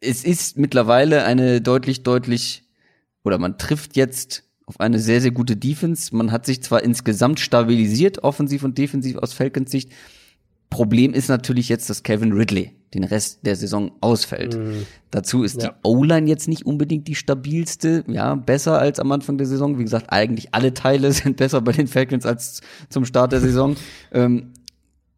es 0.00 0.24
ist 0.24 0.58
mittlerweile 0.58 1.24
eine 1.24 1.60
deutlich, 1.60 2.02
deutlich, 2.02 2.64
oder 3.24 3.38
man 3.38 3.58
trifft 3.58 3.96
jetzt 3.96 4.44
auf 4.66 4.80
eine 4.80 4.98
sehr, 4.98 5.20
sehr 5.20 5.30
gute 5.30 5.56
Defense. 5.56 6.14
Man 6.14 6.30
hat 6.30 6.46
sich 6.46 6.62
zwar 6.62 6.82
insgesamt 6.82 7.40
stabilisiert, 7.40 8.22
offensiv 8.22 8.62
und 8.62 8.78
defensiv 8.78 9.16
aus 9.16 9.32
Falcons 9.32 9.70
Sicht. 9.70 9.90
Problem 10.70 11.14
ist 11.14 11.28
natürlich 11.28 11.70
jetzt, 11.70 11.88
dass 11.88 12.02
Kevin 12.02 12.32
Ridley 12.32 12.72
den 12.92 13.04
Rest 13.04 13.40
der 13.46 13.56
Saison 13.56 13.92
ausfällt. 14.00 14.58
Mm. 14.58 14.84
Dazu 15.10 15.42
ist 15.42 15.62
ja. 15.62 15.68
die 15.68 15.74
O-Line 15.82 16.28
jetzt 16.28 16.48
nicht 16.48 16.66
unbedingt 16.66 17.08
die 17.08 17.14
stabilste, 17.14 18.04
ja, 18.06 18.34
besser 18.34 18.78
als 18.78 19.00
am 19.00 19.10
Anfang 19.12 19.38
der 19.38 19.46
Saison. 19.46 19.78
Wie 19.78 19.84
gesagt, 19.84 20.06
eigentlich 20.10 20.54
alle 20.54 20.74
Teile 20.74 21.12
sind 21.12 21.38
besser 21.38 21.60
bei 21.62 21.72
den 21.72 21.86
Falcons 21.86 22.26
als 22.26 22.60
zum 22.90 23.04
Start 23.04 23.32
der 23.32 23.40
Saison. 23.40 23.76
ähm, 24.12 24.52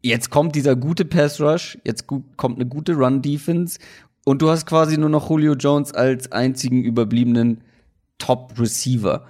jetzt 0.01 0.29
kommt 0.29 0.55
dieser 0.55 0.75
gute 0.75 1.05
Pass 1.05 1.39
Rush, 1.39 1.77
jetzt 1.83 2.07
kommt 2.07 2.57
eine 2.57 2.65
gute 2.65 2.93
Run 2.93 3.21
Defense 3.21 3.79
und 4.25 4.41
du 4.41 4.49
hast 4.49 4.65
quasi 4.65 4.97
nur 4.97 5.09
noch 5.09 5.29
Julio 5.29 5.53
Jones 5.53 5.93
als 5.93 6.31
einzigen 6.31 6.83
überbliebenen 6.83 7.63
Top 8.17 8.53
Receiver. 8.59 9.25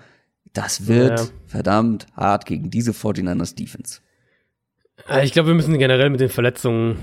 Das 0.54 0.88
wird 0.88 1.20
ja. 1.20 1.26
verdammt 1.48 2.08
hart 2.16 2.46
gegen 2.46 2.70
diese 2.70 2.92
49ers 2.92 3.56
Defense. 3.56 4.02
Äh, 5.10 5.26
ich 5.26 5.32
glaube, 5.32 5.50
wir 5.50 5.56
müssen 5.56 5.78
generell 5.78 6.10
mit 6.10 6.20
den 6.20 6.30
Verletzungen 6.30 6.98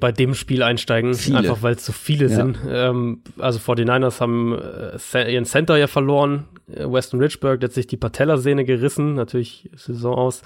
bei 0.00 0.12
dem 0.12 0.34
Spiel 0.34 0.62
einsteigen, 0.62 1.14
viele. 1.14 1.38
einfach 1.38 1.62
weil 1.62 1.74
es 1.74 1.84
so 1.84 1.92
viele 1.92 2.28
ja. 2.28 2.36
sind. 2.36 2.58
Ähm, 2.66 3.22
also 3.38 3.58
49ers 3.58 4.20
haben 4.20 4.58
äh, 4.58 5.32
ihren 5.32 5.44
Center 5.44 5.76
ja 5.76 5.86
verloren, 5.86 6.44
äh, 6.72 6.84
Weston 6.84 7.20
Richburg, 7.20 7.60
der 7.60 7.68
hat 7.68 7.74
sich 7.74 7.86
die 7.86 7.96
Patellasehne 7.96 8.64
gerissen, 8.64 9.14
natürlich 9.14 9.70
Saison 9.76 10.14
aus. 10.14 10.42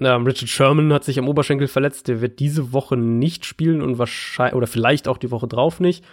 Ähm, 0.00 0.24
Richard 0.24 0.48
Sherman 0.48 0.92
hat 0.92 1.04
sich 1.04 1.18
am 1.18 1.28
Oberschenkel 1.28 1.68
verletzt, 1.68 2.08
der 2.08 2.20
wird 2.20 2.38
diese 2.38 2.72
Woche 2.72 2.96
nicht 2.96 3.44
spielen 3.44 3.82
und 3.82 3.98
wahrscheinlich, 3.98 4.54
oder 4.54 4.66
vielleicht 4.66 5.08
auch 5.08 5.18
die 5.18 5.30
Woche 5.30 5.46
drauf 5.46 5.80
nicht. 5.80 6.04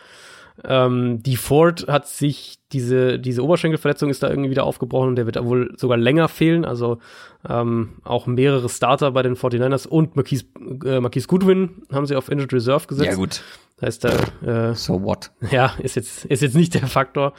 Ähm, 0.64 1.24
die 1.24 1.36
Ford 1.36 1.88
hat 1.88 2.08
sich 2.08 2.60
diese, 2.72 3.20
diese 3.20 3.44
Oberschenkelverletzung 3.44 4.10
ist 4.10 4.22
da 4.22 4.30
irgendwie 4.30 4.52
wieder 4.52 4.66
aufgebrochen 4.66 5.10
und 5.10 5.16
der 5.16 5.26
wird 5.26 5.44
wohl 5.44 5.74
sogar 5.78 5.98
länger 5.98 6.28
fehlen. 6.28 6.64
Also 6.64 7.00
ähm, 7.48 7.94
auch 8.04 8.28
mehrere 8.28 8.70
Starter 8.70 9.12
bei 9.12 9.24
den 9.24 9.36
49ers 9.36 9.88
und 9.88 10.16
Marquise, 10.16 10.45
äh, 10.86 11.00
Marquise 11.00 11.28
Goodwin 11.28 11.84
haben 11.91 12.06
sie 12.06 12.16
auf 12.16 12.30
Injured 12.30 12.54
Reserve 12.54 12.86
gesetzt. 12.88 13.10
Ja, 13.10 13.16
gut. 13.16 13.41
Heißt, 13.82 14.06
da, 14.06 14.70
äh, 14.70 14.76
so 14.76 15.04
what? 15.04 15.32
Ja, 15.52 15.74
ist 15.80 15.95
jetzt, 15.95 16.26
ist 16.26 16.41
jetzt 16.41 16.56
nicht 16.56 16.74
der 16.76 16.88
Faktor. 16.88 17.34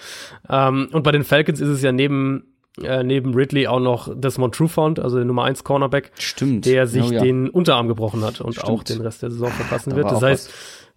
Ähm, 0.48 0.88
und 0.92 1.02
bei 1.02 1.12
den 1.12 1.24
Falcons 1.24 1.60
ist 1.60 1.68
es 1.68 1.82
ja 1.82 1.92
neben 1.92 2.53
äh, 2.82 3.02
neben 3.02 3.34
Ridley 3.34 3.66
auch 3.66 3.80
noch 3.80 4.08
Desmond 4.14 4.54
Trufant, 4.54 4.98
also 4.98 5.16
der 5.16 5.24
Nummer 5.24 5.44
1 5.44 5.64
Cornerback, 5.64 6.12
Stimmt. 6.18 6.66
der 6.66 6.86
sich 6.86 7.04
oh, 7.04 7.12
ja. 7.12 7.22
den 7.22 7.48
Unterarm 7.48 7.88
gebrochen 7.88 8.22
hat 8.22 8.40
und 8.40 8.54
Stimmt. 8.54 8.68
auch 8.68 8.82
den 8.82 9.00
Rest 9.00 9.22
der 9.22 9.30
Saison 9.30 9.50
verpassen 9.50 9.90
da 9.90 9.96
wird. 9.96 10.10
Das 10.10 10.22
heißt, 10.22 10.48
was. 10.48 10.88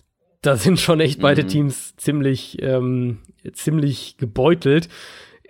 da 0.41 0.55
sind 0.55 0.79
schon 0.79 0.99
echt 0.99 1.21
beide 1.21 1.43
mhm. 1.43 1.47
Teams 1.47 1.95
ziemlich, 1.97 2.61
ähm, 2.61 3.19
ziemlich 3.53 4.17
gebeutelt. 4.17 4.89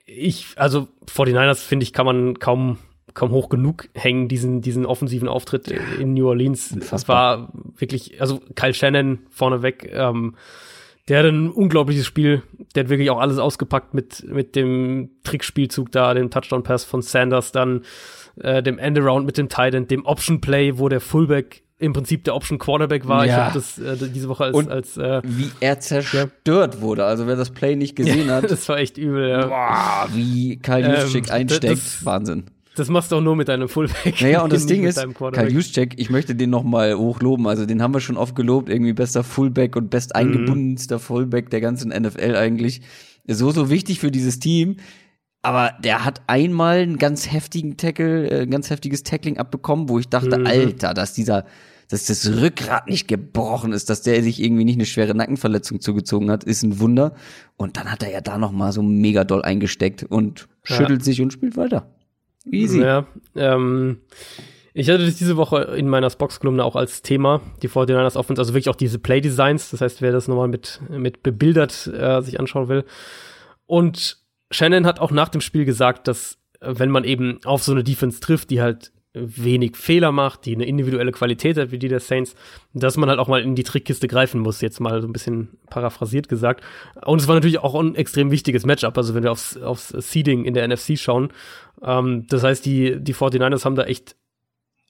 Ich, 0.06 0.48
also 0.56 0.88
49ers, 1.08 1.60
finde 1.60 1.84
ich, 1.84 1.94
kann 1.94 2.06
man 2.06 2.40
kaum 2.40 2.78
kaum 3.18 3.32
hoch 3.32 3.50
genug 3.50 3.90
hängen, 3.96 4.28
diesen, 4.28 4.62
diesen 4.62 4.86
offensiven 4.86 5.28
Auftritt 5.28 5.72
in 6.00 6.14
New 6.14 6.28
Orleans. 6.28 6.78
Das 6.92 7.08
war 7.08 7.52
wirklich, 7.76 8.22
also 8.22 8.40
Kyle 8.54 8.76
Shannon 8.76 9.20
vorneweg, 9.32 9.90
ähm, 9.92 10.36
der 11.08 11.20
hat 11.20 11.26
ein 11.26 11.50
unglaubliches 11.50 12.06
Spiel. 12.06 12.44
Der 12.76 12.84
hat 12.84 12.90
wirklich 12.90 13.10
auch 13.10 13.20
alles 13.20 13.38
ausgepackt 13.38 13.94
mit, 13.94 14.26
mit 14.30 14.56
dem 14.56 15.10
Trickspielzug 15.24 15.92
da, 15.92 16.14
dem 16.14 16.30
Touchdown-Pass 16.30 16.84
von 16.84 17.02
Sanders, 17.02 17.52
dann 17.52 17.84
äh, 18.42 18.62
dem 18.62 18.78
Endaround 18.78 19.26
mit 19.26 19.38
dem 19.38 19.50
Titan, 19.50 19.88
dem 19.88 20.06
Option-Play, 20.06 20.78
wo 20.78 20.90
der 20.90 21.00
Fullback 21.00 21.64
im 21.80 21.94
Prinzip 21.94 22.24
der 22.24 22.36
Option 22.36 22.58
Quarterback 22.58 23.08
war. 23.08 23.26
Ja. 23.26 23.32
Ich 23.32 23.38
habe 23.38 23.54
das 23.54 23.78
äh, 23.78 24.10
diese 24.10 24.30
Woche 24.30 24.46
als, 24.46 24.56
Und 24.56 24.72
als 24.72 24.98
äh, 24.98 25.22
wie 25.24 25.52
er 25.60 25.80
zerstört 25.80 26.32
ja. 26.48 26.82
wurde. 26.82 27.06
Also 27.06 27.28
wer 27.28 27.36
das 27.36 27.52
Play 27.52 27.76
nicht 27.76 27.96
gesehen 27.96 28.32
hat, 28.32 28.50
das 28.50 28.68
war 28.68 28.78
echt 28.78 28.98
übel. 28.98 29.30
Ja. 29.30 29.46
Boah, 29.46 30.08
wie 30.14 30.58
Kyle 30.58 30.86
ähm, 30.86 31.24
einsteckt, 31.30 31.64
das, 31.64 32.06
Wahnsinn. 32.06 32.46
Das 32.78 32.90
machst 32.90 33.12
du 33.12 33.16
auch 33.16 33.22
nur 33.22 33.36
mit 33.36 33.48
deinem 33.48 33.68
Fullback. 33.68 34.22
Naja, 34.22 34.44
und 34.44 34.54
das 34.54 34.68
Ding 34.68 34.84
ist, 34.84 35.04
Kyle 35.16 35.50
Juszczyk, 35.50 36.00
ich 36.00 36.12
möchte 36.12 36.36
den 36.36 36.52
noch 36.52 36.64
mal 36.64 36.96
hochloben. 36.96 37.48
Also 37.48 37.66
den 37.66 37.82
haben 37.82 37.94
wir 37.94 38.02
schon 38.02 38.18
oft 38.18 38.36
gelobt, 38.36 38.70
irgendwie 38.70 38.94
bester 38.94 39.24
Fullback 39.24 39.76
und 39.76 39.90
best 39.90 40.10
mhm. 40.10 40.22
eingebundenster 40.22 41.00
Fullback 41.00 41.50
der 41.50 41.60
ganzen 41.60 41.90
NFL 41.90 42.36
eigentlich. 42.36 42.82
So, 43.26 43.50
so 43.50 43.72
wichtig 43.72 44.00
für 44.00 44.12
dieses 44.12 44.40
Team. 44.40 44.78
Aber 45.42 45.74
der 45.84 46.06
hat 46.06 46.22
einmal 46.28 46.78
einen 46.78 47.00
ganz 47.00 47.32
heftigen 47.32 47.78
Tackle, 47.78 48.30
äh, 48.30 48.42
ein 48.44 48.52
ganz 48.52 48.70
heftiges 48.70 49.02
Tackling 49.02 49.38
abbekommen, 49.38 49.90
wo 49.90 49.98
ich 49.98 50.08
dachte, 50.08 50.38
mhm. 50.38 50.46
Alter, 50.46 50.94
dass 50.94 51.14
dieser, 51.14 51.46
dass 51.90 52.06
das 52.06 52.30
Rückgrat 52.30 52.88
nicht 52.88 53.08
gebrochen 53.08 53.74
ist, 53.74 53.90
dass 53.90 54.04
der 54.04 54.22
sich 54.22 54.40
irgendwie 54.40 54.66
nicht 54.66 54.76
eine 54.76 54.86
schwere 54.86 55.16
Nackenverletzung 55.16 55.80
zugezogen 55.80 56.30
hat, 56.30 56.44
ist 56.44 56.62
ein 56.62 56.80
Wunder. 56.80 57.16
Und 57.56 57.78
dann 57.78 57.92
hat 57.92 58.04
er 58.04 58.12
ja 58.12 58.22
da 58.22 58.38
noch 58.38 58.52
mal 58.52 58.72
so 58.72 58.84
mega 58.84 59.24
doll 59.24 59.42
eingesteckt 59.42 60.04
und 60.04 60.48
schüttelt 60.62 61.02
ja. 61.02 61.06
sich 61.06 61.22
und 61.22 61.34
spielt 61.34 61.58
weiter. 61.58 61.97
Easy. 62.52 62.82
Ja, 62.82 63.06
ähm, 63.36 64.00
ich 64.74 64.90
hatte 64.90 65.06
das 65.06 65.16
diese 65.16 65.38
Woche 65.38 65.58
in 65.76 65.90
meiner 65.90 66.10
Spox-Kolumne 66.10 66.64
auch 66.64 66.76
als 66.76 67.02
Thema, 67.02 67.42
die 67.64 67.70
49ers 67.70 68.16
Offense, 68.16 68.40
also 68.40 68.54
wirklich 68.54 68.70
auch 68.70 68.76
diese 68.76 69.00
Play-Designs, 69.00 69.72
das 69.72 69.82
heißt, 69.82 70.02
wer 70.02 70.12
das 70.12 70.28
nochmal 70.28 70.48
mit, 70.48 70.80
mit 70.90 71.24
bebildert 71.24 71.88
äh, 71.88 72.22
sich 72.22 72.40
anschauen 72.40 72.68
will. 72.70 72.86
Und 73.66 74.20
Shannon 74.52 74.86
hat 74.86 75.00
auch 75.00 75.12
nach 75.12 75.30
dem 75.30 75.42
Spiel 75.42 75.66
gesagt, 75.66 76.08
dass 76.08 76.38
wenn 76.62 76.90
man 76.90 77.04
eben 77.04 77.40
auf 77.44 77.64
so 77.64 77.72
eine 77.72 77.84
Defense 77.84 78.20
trifft, 78.20 78.50
die 78.50 78.62
halt 78.62 78.92
wenig 79.22 79.76
Fehler 79.76 80.12
macht, 80.12 80.46
die 80.46 80.56
eine 80.56 80.66
individuelle 80.66 81.12
Qualität 81.12 81.58
hat, 81.58 81.72
wie 81.72 81.80
die 81.80 81.88
der 81.88 82.00
Saints, 82.00 82.36
dass 82.74 82.98
man 82.98 83.10
halt 83.10 83.20
auch 83.20 83.28
mal 83.28 83.42
in 83.42 83.56
die 83.56 83.64
Trickkiste 83.64 84.08
greifen 84.08 84.42
muss, 84.42 84.62
jetzt 84.62 84.80
mal 84.80 85.02
so 85.02 85.08
ein 85.08 85.14
bisschen 85.14 85.58
paraphrasiert 85.70 86.30
gesagt. 86.30 86.64
Und 87.06 87.22
es 87.22 87.28
war 87.28 87.36
natürlich 87.36 87.60
auch 87.60 87.76
ein 87.76 87.96
extrem 87.96 88.32
wichtiges 88.32 88.66
Matchup, 88.66 88.98
also 88.98 89.14
wenn 89.16 89.24
wir 89.24 89.32
aufs, 89.32 89.58
aufs 89.58 89.90
Seeding 89.90 90.46
in 90.46 90.54
der 90.54 90.68
NFC 90.68 90.98
schauen. 90.98 91.30
Ähm, 91.82 92.26
das 92.30 92.44
heißt, 92.44 92.66
die, 92.66 92.98
die 93.00 93.16
49ers 93.16 93.66
haben 93.66 93.76
da 93.76 93.84
echt 93.84 94.16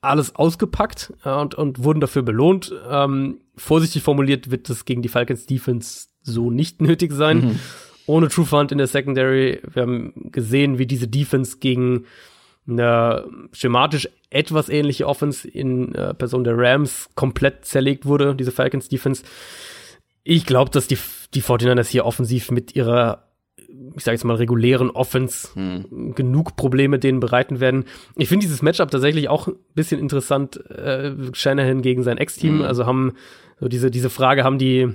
alles 0.02 0.36
ausgepackt 0.36 1.14
äh, 1.24 1.30
und, 1.30 1.56
und 1.56 1.84
wurden 1.84 2.02
dafür 2.02 2.22
belohnt. 2.22 2.74
Ähm, 2.90 3.40
vorsichtig 3.56 4.04
formuliert 4.04 4.52
wird 4.52 4.70
das 4.70 4.86
gegen 4.86 5.02
die 5.02 5.10
Falcons 5.10 5.46
Defense 5.46 6.08
so 6.22 6.52
nicht 6.52 6.82
nötig 6.82 7.12
sein. 7.14 7.40
Mhm. 7.40 7.60
Ohne 8.06 8.30
True 8.30 8.46
Fund 8.46 8.72
in 8.72 8.78
der 8.78 8.88
Secondary. 8.88 9.60
Wir 9.74 9.82
haben 9.82 10.14
gesehen, 10.32 10.78
wie 10.78 10.86
diese 10.86 11.08
Defense 11.08 11.58
gegen 11.60 12.06
eine 12.68 13.26
schematisch 13.54 14.10
etwas 14.30 14.70
ähnliche 14.70 15.08
Offense 15.08 15.48
in 15.48 15.96
äh, 15.96 16.14
Person 16.14 16.44
der 16.44 16.58
Rams 16.58 17.10
komplett 17.16 17.66
zerlegt 17.66 18.06
wurde, 18.06 18.36
diese 18.36 18.52
Falcons 18.52 18.90
Defense. 18.90 19.24
Ich 20.24 20.46
glaube, 20.46 20.72
dass 20.72 20.88
die, 20.88 20.98
die 21.34 21.42
49ers 21.42 21.88
hier 21.88 22.06
offensiv 22.06 22.52
mit 22.52 22.76
ihrer, 22.76 23.30
ich 23.96 24.04
sage 24.04 24.16
jetzt 24.16 24.26
mal, 24.26 24.36
regulären 24.36 24.90
Offense 24.90 25.50
hm. 25.54 26.14
genug 26.16 26.58
Probleme 26.58 27.00
denen 27.00 27.22
bereiten 27.22 27.62
werden. 27.62 27.86
Ich 28.18 28.28
finde 28.28 28.46
dieses 28.46 28.62
Matchup 28.62 28.92
tatsächlich 28.92 29.30
auch 29.30 29.48
ein 29.48 29.56
bisschen 29.74 30.02
interessant, 30.02 30.58
äh, 30.70 31.14
Shanahan 31.32 31.82
gegen 31.82 32.04
sein 32.04 32.18
Ex-Team. 32.18 32.60
Hm. 32.60 32.66
Also 32.66 32.86
haben 32.86 33.14
so 33.60 33.70
diese, 33.70 33.90
diese 33.90 34.10
Frage, 34.10 34.44
haben 34.44 34.60
die 34.60 34.94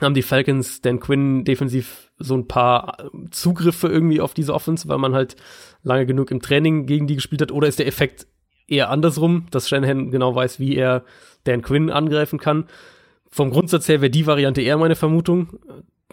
haben 0.00 0.14
die 0.14 0.22
Falcons 0.22 0.80
Dan 0.80 1.00
Quinn 1.00 1.44
defensiv 1.44 2.10
so 2.18 2.34
ein 2.34 2.48
paar 2.48 3.10
Zugriffe 3.30 3.88
irgendwie 3.88 4.20
auf 4.20 4.34
diese 4.34 4.54
Offense, 4.54 4.88
weil 4.88 4.98
man 4.98 5.14
halt 5.14 5.36
lange 5.82 6.06
genug 6.06 6.30
im 6.30 6.40
Training 6.40 6.86
gegen 6.86 7.06
die 7.06 7.14
gespielt 7.16 7.42
hat? 7.42 7.52
Oder 7.52 7.68
ist 7.68 7.78
der 7.78 7.86
Effekt 7.86 8.26
eher 8.66 8.90
andersrum, 8.90 9.46
dass 9.50 9.68
Shanahan 9.68 10.10
genau 10.10 10.34
weiß, 10.34 10.58
wie 10.58 10.76
er 10.76 11.04
Dan 11.44 11.62
Quinn 11.62 11.90
angreifen 11.90 12.38
kann? 12.38 12.66
Vom 13.30 13.50
Grundsatz 13.50 13.88
her 13.88 14.00
wäre 14.00 14.10
die 14.10 14.26
Variante 14.26 14.62
eher 14.62 14.78
meine 14.78 14.96
Vermutung. 14.96 15.58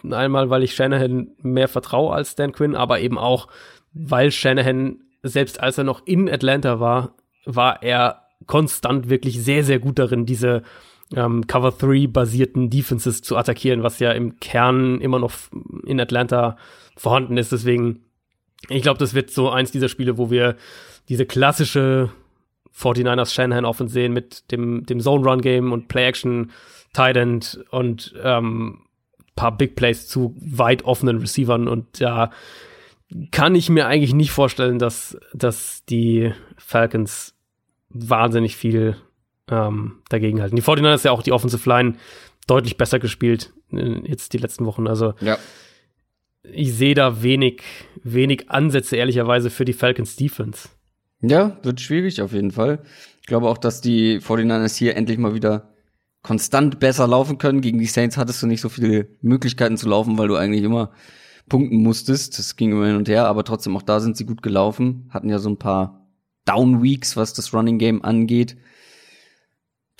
Einmal, 0.08 0.50
weil 0.50 0.62
ich 0.62 0.74
Shanahan 0.74 1.30
mehr 1.42 1.68
vertraue 1.68 2.14
als 2.14 2.34
Dan 2.34 2.52
Quinn, 2.52 2.74
aber 2.74 3.00
eben 3.00 3.18
auch, 3.18 3.48
weil 3.92 4.30
Shanahan, 4.30 5.00
selbst 5.22 5.60
als 5.60 5.78
er 5.78 5.84
noch 5.84 6.06
in 6.06 6.28
Atlanta 6.28 6.80
war, 6.80 7.14
war 7.44 7.82
er 7.82 8.22
konstant 8.46 9.08
wirklich 9.08 9.42
sehr, 9.42 9.64
sehr 9.64 9.78
gut 9.78 9.98
darin, 9.98 10.26
diese 10.26 10.62
ähm, 11.14 11.46
Cover 11.46 11.72
3 11.72 12.06
basierten 12.08 12.70
Defenses 12.70 13.22
zu 13.22 13.36
attackieren, 13.36 13.82
was 13.82 13.98
ja 13.98 14.12
im 14.12 14.38
Kern 14.40 15.00
immer 15.00 15.18
noch 15.18 15.32
in 15.86 16.00
Atlanta 16.00 16.56
vorhanden 16.96 17.36
ist. 17.36 17.52
Deswegen, 17.52 18.04
ich 18.68 18.82
glaube, 18.82 18.98
das 18.98 19.14
wird 19.14 19.30
so 19.30 19.50
eins 19.50 19.70
dieser 19.70 19.88
Spiele, 19.88 20.18
wo 20.18 20.30
wir 20.30 20.56
diese 21.08 21.26
klassische 21.26 22.10
49ers 22.74 23.32
Shanahan 23.32 23.64
Offense 23.64 23.92
sehen 23.92 24.12
mit 24.12 24.50
dem, 24.50 24.86
dem 24.86 25.00
Zone 25.00 25.28
Run 25.28 25.40
Game 25.40 25.72
und 25.72 25.88
Play 25.88 26.06
Action 26.06 26.50
Tight 26.94 27.16
End 27.16 27.64
und 27.70 28.14
ähm, 28.22 28.82
paar 29.36 29.56
Big 29.56 29.76
Plays 29.76 30.08
zu 30.08 30.34
weit 30.40 30.84
offenen 30.84 31.18
Receivern 31.18 31.68
und 31.68 32.00
da 32.00 32.30
kann 33.30 33.54
ich 33.54 33.68
mir 33.68 33.86
eigentlich 33.86 34.14
nicht 34.14 34.30
vorstellen, 34.30 34.78
dass, 34.78 35.18
dass 35.34 35.84
die 35.84 36.32
Falcons 36.56 37.34
wahnsinnig 37.90 38.56
viel 38.56 38.96
ähm, 39.52 39.98
dagegen 40.08 40.40
halten. 40.40 40.56
Die 40.56 40.62
49ers 40.62 41.04
ja 41.04 41.12
auch 41.12 41.22
die 41.22 41.32
Offensive 41.32 41.68
Line 41.68 41.94
deutlich 42.46 42.76
besser 42.76 42.98
gespielt 42.98 43.52
äh, 43.72 44.00
jetzt 44.04 44.32
die 44.32 44.38
letzten 44.38 44.66
Wochen. 44.66 44.86
Also 44.86 45.14
ja. 45.20 45.38
ich 46.42 46.74
sehe 46.74 46.94
da 46.94 47.22
wenig, 47.22 47.62
wenig 48.02 48.50
Ansätze 48.50 48.96
ehrlicherweise 48.96 49.50
für 49.50 49.64
die 49.64 49.72
Falcons 49.72 50.16
Defense. 50.16 50.68
Ja, 51.20 51.58
wird 51.62 51.80
schwierig 51.80 52.20
auf 52.20 52.32
jeden 52.32 52.50
Fall. 52.50 52.80
Ich 53.20 53.26
glaube 53.26 53.48
auch, 53.48 53.58
dass 53.58 53.80
die 53.80 54.20
49ers 54.20 54.76
hier 54.76 54.96
endlich 54.96 55.18
mal 55.18 55.34
wieder 55.34 55.72
konstant 56.22 56.80
besser 56.80 57.06
laufen 57.06 57.38
können. 57.38 57.60
Gegen 57.60 57.78
die 57.78 57.86
Saints 57.86 58.16
hattest 58.16 58.42
du 58.42 58.46
nicht 58.46 58.60
so 58.60 58.68
viele 58.68 59.08
Möglichkeiten 59.20 59.76
zu 59.76 59.88
laufen, 59.88 60.18
weil 60.18 60.28
du 60.28 60.36
eigentlich 60.36 60.64
immer 60.64 60.90
punkten 61.48 61.82
musstest. 61.82 62.38
Das 62.38 62.56
ging 62.56 62.72
immer 62.72 62.86
hin 62.86 62.96
und 62.96 63.08
her, 63.08 63.26
aber 63.26 63.44
trotzdem 63.44 63.76
auch 63.76 63.82
da 63.82 64.00
sind 64.00 64.16
sie 64.16 64.26
gut 64.26 64.42
gelaufen. 64.42 65.08
Hatten 65.10 65.28
ja 65.28 65.38
so 65.38 65.48
ein 65.48 65.58
paar 65.58 66.08
Down 66.44 66.82
Weeks, 66.82 67.16
was 67.16 67.34
das 67.34 67.54
Running 67.54 67.78
Game 67.78 68.02
angeht. 68.04 68.56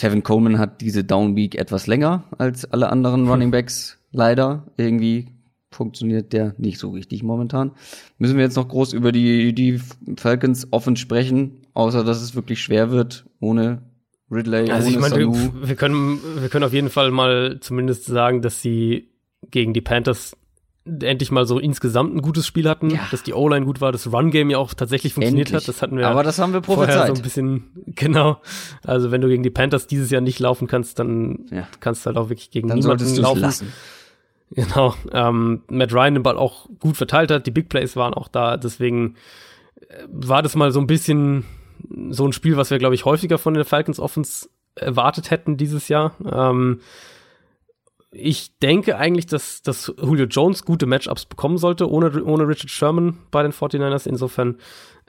Tevin 0.02 0.24
Coleman 0.24 0.58
hat 0.58 0.80
diese 0.80 1.04
Down 1.04 1.36
Week 1.36 1.54
etwas 1.54 1.86
länger 1.86 2.24
als 2.36 2.64
alle 2.64 2.90
anderen 2.90 3.28
Running 3.28 3.52
Backs. 3.52 3.98
Leider 4.10 4.66
irgendwie 4.76 5.28
funktioniert 5.70 6.32
der 6.32 6.56
nicht 6.58 6.80
so 6.80 6.90
richtig 6.90 7.22
momentan. 7.22 7.70
Müssen 8.18 8.36
wir 8.36 8.42
jetzt 8.42 8.56
noch 8.56 8.66
groß 8.66 8.94
über 8.94 9.12
die, 9.12 9.54
die 9.54 9.80
Falcons 10.16 10.66
offen 10.72 10.96
sprechen, 10.96 11.60
außer 11.74 12.02
dass 12.02 12.20
es 12.20 12.34
wirklich 12.34 12.60
schwer 12.60 12.90
wird 12.90 13.26
ohne 13.38 13.82
Ridley, 14.28 14.72
also 14.72 14.88
ohne 14.88 14.96
ich 14.96 15.00
meine, 15.00 15.18
wir, 15.18 15.68
wir, 15.68 15.76
können, 15.76 16.18
wir 16.36 16.48
können 16.48 16.64
auf 16.64 16.72
jeden 16.72 16.90
Fall 16.90 17.12
mal 17.12 17.58
zumindest 17.60 18.06
sagen, 18.06 18.42
dass 18.42 18.60
sie 18.60 19.08
gegen 19.52 19.72
die 19.72 19.82
Panthers 19.82 20.36
endlich 20.84 21.30
mal 21.30 21.46
so 21.46 21.58
insgesamt 21.58 22.14
ein 22.14 22.22
gutes 22.22 22.46
Spiel 22.46 22.68
hatten, 22.68 22.90
ja. 22.90 23.00
dass 23.10 23.22
die 23.22 23.34
O-Line 23.34 23.64
gut 23.64 23.80
war, 23.80 23.92
das 23.92 24.12
Run-Game 24.12 24.50
ja 24.50 24.58
auch 24.58 24.74
tatsächlich 24.74 25.14
funktioniert 25.14 25.48
endlich. 25.48 25.62
hat. 25.62 25.68
Das 25.68 25.80
hatten 25.80 25.96
wir 25.96 26.08
Aber 26.08 26.24
das 26.24 26.38
haben 26.38 26.52
wir 26.52 26.60
prophezeit. 26.60 27.08
so 27.08 27.14
ein 27.14 27.22
bisschen, 27.22 27.70
genau. 27.86 28.40
Also 28.84 29.10
wenn 29.10 29.20
du 29.20 29.28
gegen 29.28 29.42
die 29.42 29.50
Panthers 29.50 29.86
dieses 29.86 30.10
Jahr 30.10 30.20
nicht 30.20 30.40
laufen 30.40 30.66
kannst, 30.66 30.98
dann 30.98 31.46
ja. 31.50 31.68
kannst 31.80 32.04
du 32.04 32.06
halt 32.08 32.16
auch 32.16 32.28
wirklich 32.30 32.50
gegen 32.50 32.68
dann 32.68 32.78
niemanden 32.78 33.16
laufen. 33.16 33.40
Lassen. 33.40 33.72
Genau. 34.54 34.94
Ähm, 35.12 35.62
Matt 35.68 35.94
Ryan 35.94 36.12
den 36.12 36.22
Ball 36.22 36.36
auch 36.36 36.68
gut 36.78 36.98
verteilt 36.98 37.30
hat, 37.30 37.46
die 37.46 37.50
Big 37.50 37.70
Plays 37.70 37.96
waren 37.96 38.12
auch 38.12 38.28
da, 38.28 38.58
deswegen 38.58 39.14
äh, 39.88 40.04
war 40.08 40.42
das 40.42 40.54
mal 40.56 40.72
so 40.72 40.78
ein 40.78 40.86
bisschen 40.86 41.46
so 42.10 42.26
ein 42.26 42.34
Spiel, 42.34 42.58
was 42.58 42.70
wir, 42.70 42.76
glaube 42.76 42.94
ich, 42.94 43.06
häufiger 43.06 43.38
von 43.38 43.54
den 43.54 43.64
Falcons 43.64 43.98
Offens 43.98 44.50
erwartet 44.74 45.30
hätten 45.30 45.56
dieses 45.56 45.88
Jahr. 45.88 46.12
Ähm, 46.30 46.80
ich 48.12 48.58
denke 48.58 48.98
eigentlich, 48.98 49.26
dass, 49.26 49.62
dass 49.62 49.92
Julio 50.00 50.26
Jones 50.26 50.64
gute 50.64 50.86
Matchups 50.86 51.24
bekommen 51.24 51.56
sollte, 51.56 51.90
ohne, 51.90 52.22
ohne 52.22 52.46
Richard 52.46 52.70
Sherman 52.70 53.18
bei 53.30 53.42
den 53.42 53.52
49ers. 53.52 54.06
Insofern 54.06 54.58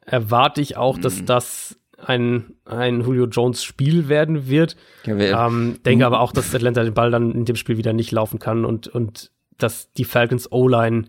erwarte 0.05 0.61
ich 0.61 0.77
auch, 0.77 0.97
mhm. 0.97 1.01
dass 1.01 1.25
das 1.25 1.77
ein, 1.97 2.55
ein 2.65 3.01
Julio 3.01 3.25
Jones 3.25 3.63
Spiel 3.63 4.07
werden 4.07 4.47
wird. 4.47 4.77
Ja, 5.05 5.47
ähm, 5.47 5.80
denke 5.85 6.05
aber 6.05 6.21
auch, 6.21 6.31
dass 6.31 6.55
Atlanta 6.55 6.84
den 6.84 6.93
Ball 6.93 7.11
dann 7.11 7.31
in 7.34 7.45
dem 7.45 7.55
Spiel 7.55 7.77
wieder 7.77 7.93
nicht 7.93 8.11
laufen 8.11 8.39
kann 8.39 8.65
und, 8.65 8.88
und 8.88 9.31
dass 9.57 9.91
die 9.93 10.05
Falcons 10.05 10.51
O-Line 10.51 11.05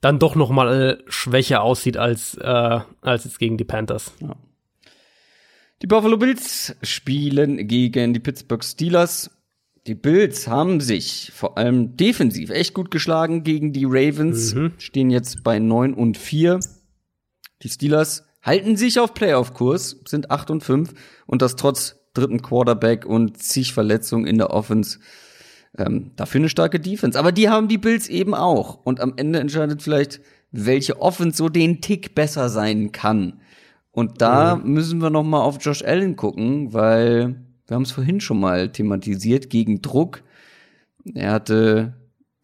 dann 0.00 0.18
doch 0.18 0.34
noch 0.34 0.50
mal 0.50 1.02
schwächer 1.08 1.62
aussieht 1.62 1.96
als, 1.96 2.36
äh, 2.36 2.80
als 3.00 3.24
jetzt 3.24 3.38
gegen 3.38 3.56
die 3.56 3.64
Panthers. 3.64 4.12
Ja. 4.20 4.34
Die 5.82 5.86
Buffalo 5.86 6.16
Bills 6.16 6.76
spielen 6.82 7.68
gegen 7.68 8.12
die 8.12 8.20
Pittsburgh 8.20 8.64
Steelers. 8.64 9.30
Die 9.86 9.94
Bills 9.94 10.46
haben 10.46 10.80
sich 10.80 11.32
vor 11.34 11.56
allem 11.56 11.96
defensiv 11.96 12.50
echt 12.50 12.74
gut 12.74 12.90
geschlagen 12.90 13.44
gegen 13.44 13.72
die 13.72 13.86
Ravens, 13.86 14.54
mhm. 14.54 14.72
stehen 14.78 15.10
jetzt 15.10 15.42
bei 15.42 15.58
9 15.58 15.94
und 15.94 16.18
4. 16.18 16.60
Die 17.62 17.68
Steelers 17.68 18.24
halten 18.42 18.76
sich 18.76 19.00
auf 19.00 19.14
Playoff-Kurs, 19.14 20.00
sind 20.06 20.30
8 20.30 20.50
und 20.50 20.62
5 20.62 20.92
und 21.26 21.42
das 21.42 21.56
trotz 21.56 21.96
dritten 22.14 22.42
Quarterback 22.42 23.06
und 23.06 23.38
zig 23.38 23.72
Verletzungen 23.72 24.26
in 24.26 24.38
der 24.38 24.50
Offense. 24.50 24.98
Ähm, 25.78 26.10
dafür 26.16 26.40
eine 26.40 26.48
starke 26.48 26.80
Defense. 26.80 27.18
Aber 27.18 27.32
die 27.32 27.48
haben 27.48 27.68
die 27.68 27.78
Bills 27.78 28.08
eben 28.08 28.34
auch. 28.34 28.84
Und 28.84 29.00
am 29.00 29.14
Ende 29.16 29.38
entscheidet 29.38 29.82
vielleicht, 29.82 30.20
welche 30.50 31.00
Offense 31.00 31.36
so 31.36 31.48
den 31.48 31.80
Tick 31.80 32.14
besser 32.14 32.48
sein 32.48 32.92
kann. 32.92 33.40
Und 33.92 34.20
da 34.20 34.56
mhm. 34.56 34.72
müssen 34.72 35.00
wir 35.00 35.10
noch 35.10 35.22
mal 35.22 35.40
auf 35.40 35.58
Josh 35.60 35.82
Allen 35.82 36.16
gucken, 36.16 36.72
weil 36.72 37.36
wir 37.70 37.76
haben 37.76 37.82
es 37.82 37.92
vorhin 37.92 38.20
schon 38.20 38.40
mal 38.40 38.70
thematisiert, 38.70 39.48
gegen 39.48 39.80
Druck. 39.80 40.22
Er 41.14 41.32
hatte 41.32 41.94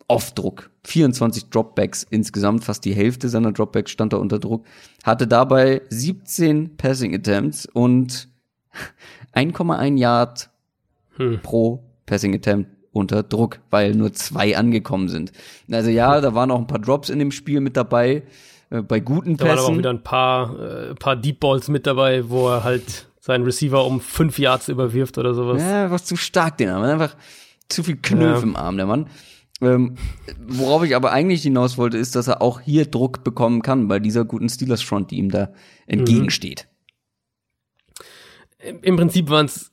oft 0.09 0.39
Druck. 0.39 0.71
24 0.85 1.51
Dropbacks 1.51 2.07
insgesamt, 2.09 2.63
fast 2.63 2.85
die 2.85 2.95
Hälfte 2.95 3.29
seiner 3.29 3.51
Dropbacks 3.51 3.91
stand 3.91 4.13
da 4.13 4.19
unter 4.19 4.39
Druck. 4.39 4.65
Hatte 5.03 5.27
dabei 5.27 5.83
17 5.91 6.77
Passing 6.77 7.13
Attempts 7.13 7.67
und 7.67 8.29
1,1 9.35 9.99
Yard 9.99 10.49
hm. 11.17 11.41
pro 11.43 11.83
Passing 12.07 12.35
Attempt 12.35 12.71
unter 12.93 13.25
Druck, 13.25 13.59
weil 13.71 13.95
nur 13.95 14.13
zwei 14.13 14.57
angekommen 14.57 15.09
sind. 15.09 15.33
Also 15.71 15.91
ja, 15.91 16.21
da 16.21 16.35
waren 16.35 16.53
auch 16.53 16.59
ein 16.61 16.69
paar 16.69 16.79
Drops 16.79 17.11
in 17.11 17.19
dem 17.19 17.33
Spiel 17.33 17.61
mit 17.61 17.77
dabei, 17.77 18.23
äh, 18.71 18.81
bei 18.81 19.01
guten 19.01 19.37
Pässen. 19.37 19.39
Da 19.39 19.49
waren 19.49 19.59
aber 19.59 19.73
auch 19.73 19.79
wieder 19.79 19.91
ein 19.91 20.03
paar, 20.05 20.61
äh, 20.61 20.95
paar 20.95 21.17
Deep 21.17 21.41
Balls 21.41 21.69
mit 21.69 21.85
dabei, 21.85 22.31
wo 22.31 22.49
er 22.49 22.63
halt 22.63 23.06
seinen 23.27 23.43
Receiver 23.43 23.85
um 23.85 24.01
fünf 24.01 24.39
Yards 24.39 24.69
überwirft 24.69 25.19
oder 25.19 25.35
sowas. 25.35 25.61
Ja, 25.61 25.91
was 25.91 26.05
zu 26.05 26.15
stark, 26.15 26.59
den 26.59 26.69
Arm. 26.69 26.85
Einfach 26.85 27.17
zu 27.69 27.83
viel 27.83 27.97
Knöpfe 27.97 28.43
ja. 28.43 28.43
im 28.45 28.55
Arm, 28.55 28.77
der 28.77 28.87
Mann. 28.87 29.09
Ähm, 29.61 29.97
worauf 30.47 30.85
ich 30.85 30.95
aber 30.95 31.11
eigentlich 31.11 31.43
hinaus 31.43 31.77
wollte, 31.77 31.99
ist, 31.99 32.15
dass 32.15 32.29
er 32.29 32.41
auch 32.41 32.61
hier 32.61 32.87
Druck 32.87 33.25
bekommen 33.25 33.63
kann 33.63 33.89
bei 33.89 33.99
dieser 33.99 34.25
guten 34.25 34.49
Steelers 34.49 34.83
Front, 34.83 35.11
die 35.11 35.17
ihm 35.17 35.31
da 35.31 35.53
entgegensteht. 35.89 36.69
Mhm. 38.65 38.79
Im 38.83 38.97
Prinzip 38.97 39.29
waren 39.29 39.47
es 39.47 39.73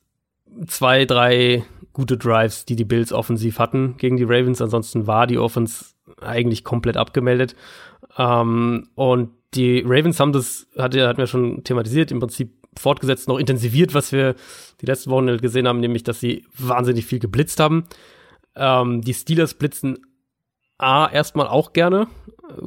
zwei, 0.66 1.06
drei 1.06 1.64
gute 1.94 2.18
Drives, 2.18 2.66
die 2.66 2.76
die 2.76 2.86
Bills 2.86 3.14
offensiv 3.14 3.60
hatten 3.60 3.98
gegen 3.98 4.18
die 4.18 4.24
Ravens. 4.24 4.64
Ansonsten 4.64 5.06
war 5.06 5.28
die 5.28 5.38
Offense 5.38 5.94
eigentlich 6.20 6.64
komplett 6.64 6.98
abgemeldet. 6.98 7.56
Ähm, 8.18 8.90
und 8.96 9.30
die 9.54 9.84
Ravens 9.86 10.20
haben 10.20 10.34
das, 10.34 10.66
hat, 10.76 10.96
hatten 10.96 11.20
wir 11.20 11.28
schon 11.28 11.64
thematisiert, 11.64 12.12
im 12.12 12.20
Prinzip 12.20 12.63
fortgesetzt, 12.80 13.28
noch 13.28 13.38
intensiviert, 13.38 13.94
was 13.94 14.12
wir 14.12 14.36
die 14.82 14.86
letzten 14.86 15.12
Wochen 15.12 15.38
gesehen 15.38 15.68
haben, 15.68 15.80
nämlich, 15.80 16.04
dass 16.04 16.20
sie 16.20 16.46
wahnsinnig 16.58 17.06
viel 17.06 17.20
geblitzt 17.20 17.60
haben. 17.60 17.86
Ähm, 18.56 19.02
die 19.02 19.14
Steelers 19.14 19.54
blitzen 19.54 20.00
A 20.78 21.08
erstmal 21.10 21.48
auch 21.48 21.74
gerne, 21.74 22.08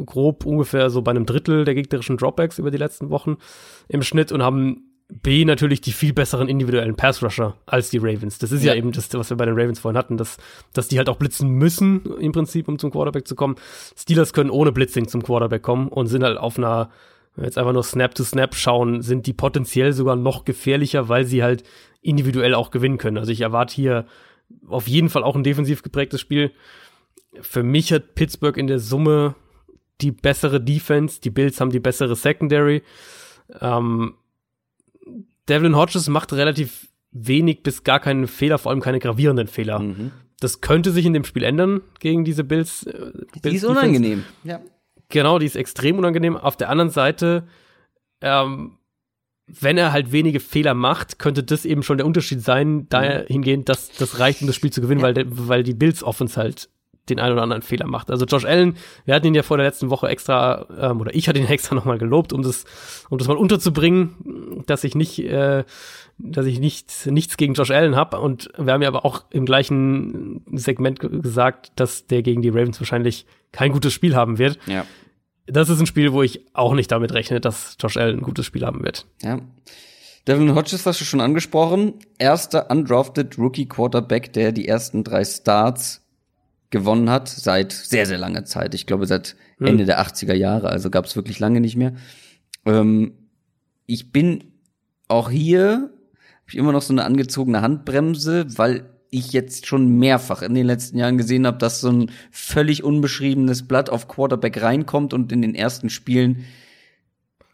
grob 0.07 0.47
ungefähr 0.47 0.91
so 0.91 1.03
bei 1.03 1.11
einem 1.11 1.27
Drittel 1.27 1.65
der 1.65 1.74
gegnerischen 1.74 2.16
Dropbacks 2.16 2.59
über 2.59 2.70
die 2.70 2.78
letzten 2.78 3.11
Wochen 3.11 3.37
im 3.89 4.03
Schnitt 4.03 4.33
und 4.33 4.43
haben 4.43 4.87
B 5.09 5.45
natürlich 5.45 5.81
die 5.81 5.93
viel 5.93 6.12
besseren 6.12 6.49
individuellen 6.49 6.97
Pass-Rusher 6.97 7.57
als 7.66 7.91
die 7.91 7.99
Ravens. 7.99 8.39
Das 8.39 8.51
ist 8.51 8.65
ja. 8.65 8.73
ja, 8.73 8.78
eben 8.78 8.91
das, 8.91 9.12
was 9.15 9.31
wir 9.31 9.37
bei 9.37 9.47
den 9.47 9.55
Ravens 9.55 9.78
vorhin 9.78 9.97
hatten, 9.97 10.16
dass, 10.16 10.37
dass 10.73 10.89
die 10.89 10.99
halt 10.99 11.09
auch 11.09 11.16
blitzen 11.16 11.51
müssen, 11.51 12.05
im 12.19 12.33
Prinzip, 12.33 12.66
um 12.66 12.78
zum 12.78 12.91
Quarterback 12.91 13.28
zu 13.28 13.37
kommen. 13.37 13.55
Steelers 13.97 14.33
können 14.33 14.51
ohne 14.51 14.73
Blitzing 14.73 15.07
zum 15.07 15.23
Quarterback 15.23 15.62
kommen 15.62 15.89
und 15.89 16.09
sind 16.09 16.24
halt 16.24 16.39
auf 16.39 16.59
einer 16.59 16.91
wenn 17.36 17.42
wir 17.42 17.46
jetzt 17.46 17.58
einfach 17.58 17.72
nur 17.72 17.84
Snap 17.84 18.14
to 18.14 18.24
Snap 18.24 18.54
schauen, 18.54 19.02
sind 19.02 19.26
die 19.26 19.34
potenziell 19.34 19.92
sogar 19.92 20.16
noch 20.16 20.44
gefährlicher, 20.44 21.08
weil 21.08 21.24
sie 21.24 21.42
halt 21.42 21.64
individuell 22.00 22.54
auch 22.54 22.70
gewinnen 22.70 22.98
können. 22.98 23.18
Also 23.18 23.30
ich 23.30 23.42
erwarte 23.42 23.74
hier 23.74 24.06
auf 24.66 24.88
jeden 24.88 25.10
Fall 25.10 25.22
auch 25.22 25.36
ein 25.36 25.44
defensiv 25.44 25.82
geprägtes 25.82 26.20
Spiel. 26.20 26.52
Für 27.40 27.62
mich 27.62 27.92
hat 27.92 28.14
Pittsburgh 28.14 28.56
in 28.56 28.66
der 28.66 28.78
Summe 28.78 29.34
die 30.00 30.12
bessere 30.12 30.60
Defense, 30.60 31.20
die 31.20 31.30
Bills 31.30 31.60
haben 31.60 31.70
die 31.70 31.80
bessere 31.80 32.16
Secondary. 32.16 32.82
Ähm, 33.60 34.14
Devlin 35.48 35.76
Hodges 35.76 36.08
macht 36.08 36.32
relativ 36.32 36.88
wenig 37.12 37.62
bis 37.62 37.84
gar 37.84 38.00
keinen 38.00 38.26
Fehler, 38.26 38.58
vor 38.58 38.70
allem 38.70 38.80
keine 38.80 38.98
gravierenden 38.98 39.46
Fehler. 39.46 39.78
Mhm. 39.80 40.12
das 40.40 40.60
könnte 40.60 40.90
sich 40.90 41.06
in 41.06 41.14
dem 41.14 41.24
Spiel 41.24 41.44
ändern 41.44 41.80
gegen 41.98 42.24
diese 42.24 42.44
Bills. 42.44 42.84
Äh, 42.84 42.92
Bills 42.92 43.42
die 43.42 43.56
ist 43.56 43.64
unangenehm. 43.64 44.24
Ja. 44.44 44.60
Genau, 45.09 45.39
die 45.39 45.47
ist 45.47 45.57
extrem 45.57 45.99
unangenehm. 45.99 46.37
Auf 46.37 46.57
der 46.57 46.69
anderen 46.69 46.91
Seite, 46.91 47.47
ähm, 48.20 48.78
wenn 49.47 49.78
er 49.78 49.93
halt 49.93 50.11
wenige 50.11 50.41
Fehler 50.41 50.74
macht, 50.74 51.19
könnte 51.19 51.45
das 51.45 51.65
eben 51.65 51.83
schon 51.83 51.99
der 51.99 52.07
Unterschied 52.07 52.43
sein, 52.43 52.89
dahingehend, 52.89 53.69
dass 53.69 53.93
das 53.93 54.19
reicht, 54.19 54.41
um 54.41 54.49
das 54.49 54.57
Spiel 54.57 54.73
zu 54.73 54.81
gewinnen, 54.81 55.01
ja. 55.01 55.07
weil, 55.07 55.24
weil 55.27 55.62
die 55.62 55.74
Bills 55.74 56.03
Offense 56.03 56.37
halt 56.37 56.69
den 57.09 57.20
einen 57.20 57.35
oder 57.35 57.43
anderen 57.43 57.62
Fehler 57.62 57.87
macht. 57.87 58.11
Also 58.11 58.24
Josh 58.24 58.45
Allen, 58.45 58.77
wir 59.05 59.15
hatten 59.15 59.27
ihn 59.27 59.35
ja 59.35 59.43
vor 59.43 59.57
der 59.57 59.66
letzten 59.66 59.91
Woche 59.91 60.09
extra, 60.09 60.66
ähm, 60.78 61.01
oder 61.01 61.15
ich 61.15 61.28
hatte 61.28 61.39
ihn 61.39 61.47
extra 61.49 61.74
nochmal 61.74 61.99
gelobt, 61.99 62.33
um 62.33 62.43
das, 62.43 62.65
um 63.09 63.19
das 63.19 63.28
mal 63.28 63.37
unterzubringen, 63.37 64.65
dass 64.66 64.85
ich 64.85 64.95
nicht, 64.95 65.19
äh, 65.20 65.65
dass 66.19 66.47
ich 66.47 66.61
nicht, 66.61 67.07
nichts 67.07 67.37
gegen 67.37 67.55
Josh 67.55 67.70
Allen 67.70 67.97
habe. 67.97 68.20
Und 68.20 68.51
wir 68.59 68.73
haben 68.73 68.83
ja 68.83 68.89
aber 68.89 69.05
auch 69.05 69.24
im 69.31 69.47
gleichen 69.47 70.43
Segment 70.53 71.01
gesagt, 71.01 71.73
dass 71.77 72.07
der 72.07 72.23
gegen 72.23 72.43
die 72.43 72.49
Ravens 72.49 72.81
wahrscheinlich 72.81 73.27
kein 73.53 73.73
gutes 73.73 73.93
Spiel 73.93 74.15
haben 74.15 74.39
wird. 74.39 74.59
Ja. 74.66 74.85
Das 75.47 75.69
ist 75.69 75.78
ein 75.78 75.87
Spiel, 75.87 76.12
wo 76.12 76.23
ich 76.23 76.45
auch 76.55 76.74
nicht 76.74 76.91
damit 76.91 77.12
rechne, 77.12 77.41
dass 77.41 77.77
Josh 77.81 77.97
Allen 77.97 78.19
ein 78.19 78.23
gutes 78.23 78.47
Spiel 78.47 78.66
haben 78.66 78.83
wird. 78.83 79.07
Ja. 79.23 79.41
Devin 80.27 80.57
Hodges 80.57 80.85
hast 80.87 81.01
du 81.01 81.05
schon 81.05 81.20
angesprochen. 81.20 81.95
Erster 82.19 82.69
undrafted 82.69 83.39
Rookie 83.39 83.69
Quarterback, 83.69 84.33
der 84.33 84.51
die 84.51 84.66
ersten 84.66 85.05
drei 85.05 85.24
Starts 85.24 86.06
gewonnen 86.77 87.11
hat, 87.11 87.28
seit 87.28 87.73
sehr, 87.73 88.07
sehr 88.07 88.19
langer 88.19 88.44
Zeit. 88.44 88.74
Ich 88.74 88.86
glaube, 88.86 89.07
seit 89.07 89.36
hm. 89.59 89.66
Ende 89.66 89.85
der 89.86 90.01
80er 90.01 90.35
Jahre, 90.35 90.69
also 90.69 90.90
gab 90.90 91.07
es 91.07 91.16
wirklich 91.16 91.39
lange 91.39 91.61
nicht 91.61 91.77
mehr. 91.77 91.94
Ähm, 92.66 93.12
ich 93.86 94.12
bin 94.12 94.44
auch 95.09 95.31
hier, 95.31 95.73
habe 95.73 96.48
ich 96.48 96.57
immer 96.57 96.73
noch 96.73 96.82
so 96.82 96.93
eine 96.93 97.05
angezogene 97.05 97.62
Handbremse, 97.62 98.47
weil 98.59 98.90
ich 99.11 99.32
jetzt 99.32 99.66
schon 99.66 99.98
mehrfach 99.98 100.43
in 100.43 100.55
den 100.55 100.66
letzten 100.66 100.98
Jahren 100.98 101.16
gesehen 101.16 101.47
habe, 101.47 101.59
dass 101.59 101.81
so 101.81 101.90
ein 101.90 102.11
völlig 102.31 102.85
unbeschriebenes 102.85 103.66
Blatt 103.66 103.89
auf 103.89 104.09
Quarterback 104.09 104.61
reinkommt 104.61 105.15
und 105.15 105.32
in 105.32 105.43
den 105.43 105.55
ersten 105.55 105.89
Spielen 105.89 106.44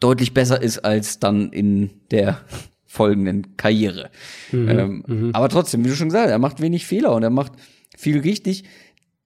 deutlich 0.01 0.35
besser 0.35 0.61
ist 0.61 0.78
als 0.78 1.20
dann 1.20 1.53
in 1.53 1.90
der 2.11 2.40
folgenden 2.86 3.57
Karriere. 3.57 4.11
Mhm, 4.51 4.69
ähm, 4.69 5.05
mhm. 5.07 5.31
Aber 5.35 5.49
trotzdem, 5.49 5.85
wie 5.85 5.89
du 5.89 5.94
schon 5.94 6.09
gesagt 6.09 6.27
hast, 6.27 6.32
er 6.32 6.39
macht 6.39 6.61
wenig 6.61 6.86
Fehler 6.86 7.15
und 7.15 7.23
er 7.23 7.31
macht 7.31 7.53
viel 7.97 8.19
richtig 8.20 8.65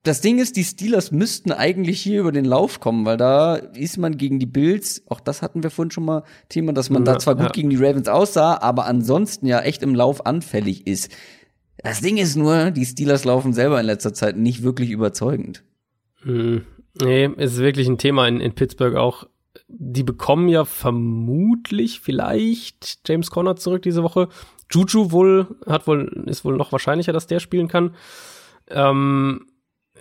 das 0.07 0.21
Ding 0.21 0.39
ist, 0.39 0.57
die 0.57 0.65
Steelers 0.65 1.11
müssten 1.11 1.53
eigentlich 1.53 2.01
hier 2.01 2.21
über 2.21 2.33
den 2.33 2.45
Lauf 2.45 2.81
kommen, 2.81 3.05
weil 3.05 3.17
da 3.17 3.57
ist 3.57 3.99
man 3.99 4.17
gegen 4.17 4.39
die 4.39 4.47
Bills, 4.47 5.03
auch 5.09 5.21
das 5.21 5.43
hatten 5.43 5.63
wir 5.63 5.71
vorhin 5.71 5.91
schon 5.91 6.05
mal 6.05 6.23
Thema, 6.49 6.73
dass 6.73 6.91
man 6.91 7.05
ja, 7.05 7.15
da 7.15 7.19
zwar 7.19 7.35
gut 7.35 7.47
ja. 7.47 7.53
gegen 7.53 7.71
die 7.71 7.77
Ravens 7.77 8.09
aussah, 8.09 8.59
aber 8.61 8.87
ansonsten 8.87 9.47
ja 9.47 9.61
echt 9.61 9.83
im 9.83 9.95
Lauf 9.95 10.25
anfällig 10.25 10.87
ist. 10.87 11.11
Das 11.79 12.01
Ding 12.01 12.17
ist 12.17 12.37
nur, 12.37 12.71
die 12.71 12.87
Steelers 12.87 13.25
laufen 13.25 13.53
selber 13.53 13.81
in 13.81 13.87
letzter 13.87 14.15
Zeit 14.15 14.37
nicht 14.37 14.63
wirklich 14.63 14.91
überzeugend. 14.91 15.65
Hm. 16.23 16.65
Nee, 17.01 17.27
ist 17.37 17.59
wirklich 17.59 17.89
ein 17.89 17.99
Thema 17.99 18.27
in, 18.27 18.41
in 18.41 18.55
Pittsburgh 18.55 18.97
auch. 18.97 19.29
Die 19.69 20.03
bekommen 20.03 20.49
ja 20.49 20.65
vermutlich 20.65 22.01
vielleicht 22.01 23.01
James 23.07 23.31
Conner 23.31 23.57
zurück 23.57 23.83
diese 23.83 24.03
Woche. 24.03 24.29
Juju 24.71 25.11
wohl, 25.11 25.57
hat 25.67 25.87
wohl, 25.87 26.25
ist 26.27 26.45
wohl 26.45 26.57
noch 26.57 26.73
wahrscheinlicher, 26.73 27.13
dass 27.13 27.27
der 27.27 27.41
spielen 27.41 27.69
kann. 27.69 27.95
Ähm, 28.69 29.47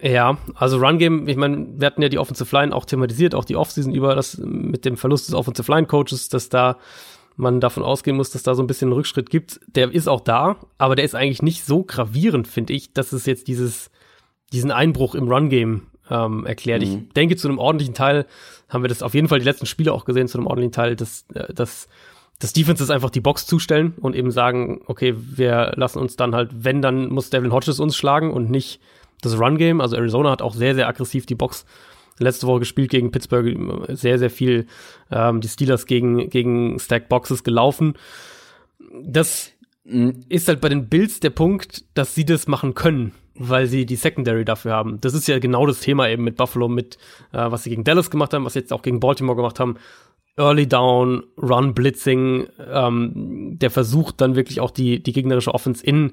ja, 0.05 0.37
also 0.53 0.77
Run 0.77 0.99
Game, 0.99 1.27
ich 1.27 1.35
meine, 1.35 1.67
wir 1.77 1.87
hatten 1.87 2.01
ja 2.01 2.09
die 2.09 2.19
Offensive 2.19 2.55
Line 2.55 2.75
auch 2.75 2.85
thematisiert, 2.85 3.33
auch 3.33 3.45
die 3.45 3.55
Offseason 3.55 3.93
über, 3.93 4.13
das 4.13 4.37
mit 4.37 4.85
dem 4.85 4.97
Verlust 4.97 5.27
des 5.27 5.33
Offensive 5.33 5.71
Line 5.71 5.87
Coaches, 5.87 6.29
dass 6.29 6.49
da 6.49 6.77
man 7.37 7.59
davon 7.59 7.83
ausgehen 7.83 8.15
muss, 8.15 8.29
dass 8.29 8.43
da 8.43 8.55
so 8.55 8.63
ein 8.63 8.67
bisschen 8.67 8.89
einen 8.89 8.93
Rückschritt 8.97 9.29
gibt. 9.29 9.59
Der 9.67 9.91
ist 9.91 10.07
auch 10.07 10.21
da, 10.21 10.57
aber 10.77 10.95
der 10.95 11.05
ist 11.05 11.15
eigentlich 11.15 11.41
nicht 11.41 11.65
so 11.65 11.83
gravierend, 11.83 12.47
finde 12.47 12.73
ich, 12.73 12.93
dass 12.93 13.13
es 13.13 13.25
jetzt 13.25 13.47
dieses, 13.47 13.89
diesen 14.53 14.71
Einbruch 14.71 15.15
im 15.15 15.27
Run 15.27 15.49
Game 15.49 15.87
ähm, 16.09 16.45
erklärt. 16.45 16.83
Mhm. 16.83 16.87
Ich 16.87 17.13
denke, 17.13 17.35
zu 17.35 17.47
einem 17.47 17.57
ordentlichen 17.57 17.95
Teil 17.95 18.25
haben 18.69 18.83
wir 18.83 18.89
das 18.89 19.01
auf 19.01 19.15
jeden 19.15 19.27
Fall 19.27 19.39
die 19.39 19.45
letzten 19.45 19.65
Spiele 19.65 19.91
auch 19.91 20.05
gesehen, 20.05 20.27
zu 20.27 20.37
einem 20.37 20.47
ordentlichen 20.47 20.71
Teil, 20.71 20.95
dass, 20.95 21.25
äh, 21.33 21.51
dass 21.53 21.89
das 22.39 22.53
Defenses 22.53 22.89
einfach 22.91 23.09
die 23.09 23.21
Box 23.21 23.47
zustellen 23.47 23.95
und 23.99 24.15
eben 24.15 24.29
sagen, 24.29 24.81
okay, 24.85 25.15
wir 25.17 25.73
lassen 25.75 25.99
uns 25.99 26.15
dann 26.15 26.35
halt, 26.35 26.51
wenn, 26.63 26.81
dann 26.81 27.09
muss 27.09 27.31
Devin 27.31 27.51
Hodges 27.51 27.79
uns 27.79 27.95
schlagen 27.95 28.31
und 28.31 28.51
nicht 28.51 28.79
das 29.21 29.39
Run-Game. 29.39 29.81
Also 29.81 29.95
Arizona 29.95 30.31
hat 30.31 30.41
auch 30.41 30.53
sehr, 30.53 30.75
sehr 30.75 30.87
aggressiv 30.87 31.25
die 31.25 31.35
Box 31.35 31.65
letzte 32.19 32.47
Woche 32.47 32.59
gespielt 32.59 32.91
gegen 32.91 33.11
Pittsburgh, 33.11 33.57
sehr, 33.89 34.19
sehr 34.19 34.29
viel 34.29 34.67
ähm, 35.11 35.41
die 35.41 35.47
Steelers 35.47 35.85
gegen, 35.85 36.29
gegen 36.29 36.79
Stack 36.79 37.09
Boxes 37.09 37.43
gelaufen. 37.43 37.95
Das 39.03 39.51
ist 40.29 40.47
halt 40.47 40.61
bei 40.61 40.69
den 40.69 40.89
Bills 40.89 41.19
der 41.19 41.29
Punkt, 41.29 41.83
dass 41.93 42.15
sie 42.15 42.25
das 42.25 42.47
machen 42.47 42.73
können, 42.73 43.13
weil 43.35 43.67
sie 43.67 43.85
die 43.85 43.97
Secondary 43.97 44.45
dafür 44.45 44.71
haben. 44.71 44.99
Das 45.01 45.13
ist 45.13 45.27
ja 45.27 45.39
genau 45.39 45.65
das 45.67 45.81
Thema 45.81 46.09
eben 46.09 46.23
mit 46.23 46.37
Buffalo, 46.37 46.67
mit 46.67 46.97
äh, 47.31 47.51
was 47.51 47.63
sie 47.63 47.69
gegen 47.69 47.83
Dallas 47.83 48.09
gemacht 48.09 48.33
haben, 48.33 48.45
was 48.45 48.53
sie 48.53 48.59
jetzt 48.59 48.73
auch 48.73 48.81
gegen 48.81 48.99
Baltimore 48.99 49.35
gemacht 49.35 49.59
haben. 49.59 49.75
Early 50.37 50.67
Down, 50.67 51.23
Run 51.37 51.73
Blitzing, 51.73 52.47
ähm, 52.59 53.57
der 53.57 53.71
versucht 53.71 54.19
dann 54.19 54.35
wirklich 54.35 54.59
auch 54.59 54.71
die, 54.71 55.01
die 55.01 55.13
gegnerische 55.13 55.53
Offense 55.53 55.85
in 55.85 56.11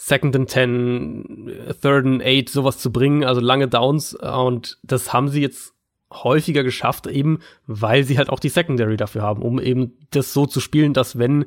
Second 0.00 0.36
and 0.36 0.48
Ten, 0.48 1.50
Third 1.82 2.06
and 2.06 2.22
Eight, 2.22 2.48
sowas 2.48 2.78
zu 2.78 2.92
bringen, 2.92 3.24
also 3.24 3.40
lange 3.40 3.66
Downs. 3.66 4.14
Und 4.14 4.78
das 4.84 5.12
haben 5.12 5.28
sie 5.28 5.42
jetzt 5.42 5.74
häufiger 6.12 6.62
geschafft, 6.62 7.08
eben 7.08 7.40
weil 7.66 8.04
sie 8.04 8.16
halt 8.16 8.30
auch 8.30 8.38
die 8.38 8.48
Secondary 8.48 8.96
dafür 8.96 9.22
haben, 9.22 9.42
um 9.42 9.58
eben 9.58 9.98
das 10.10 10.32
so 10.32 10.46
zu 10.46 10.60
spielen, 10.60 10.94
dass 10.94 11.18
wenn 11.18 11.46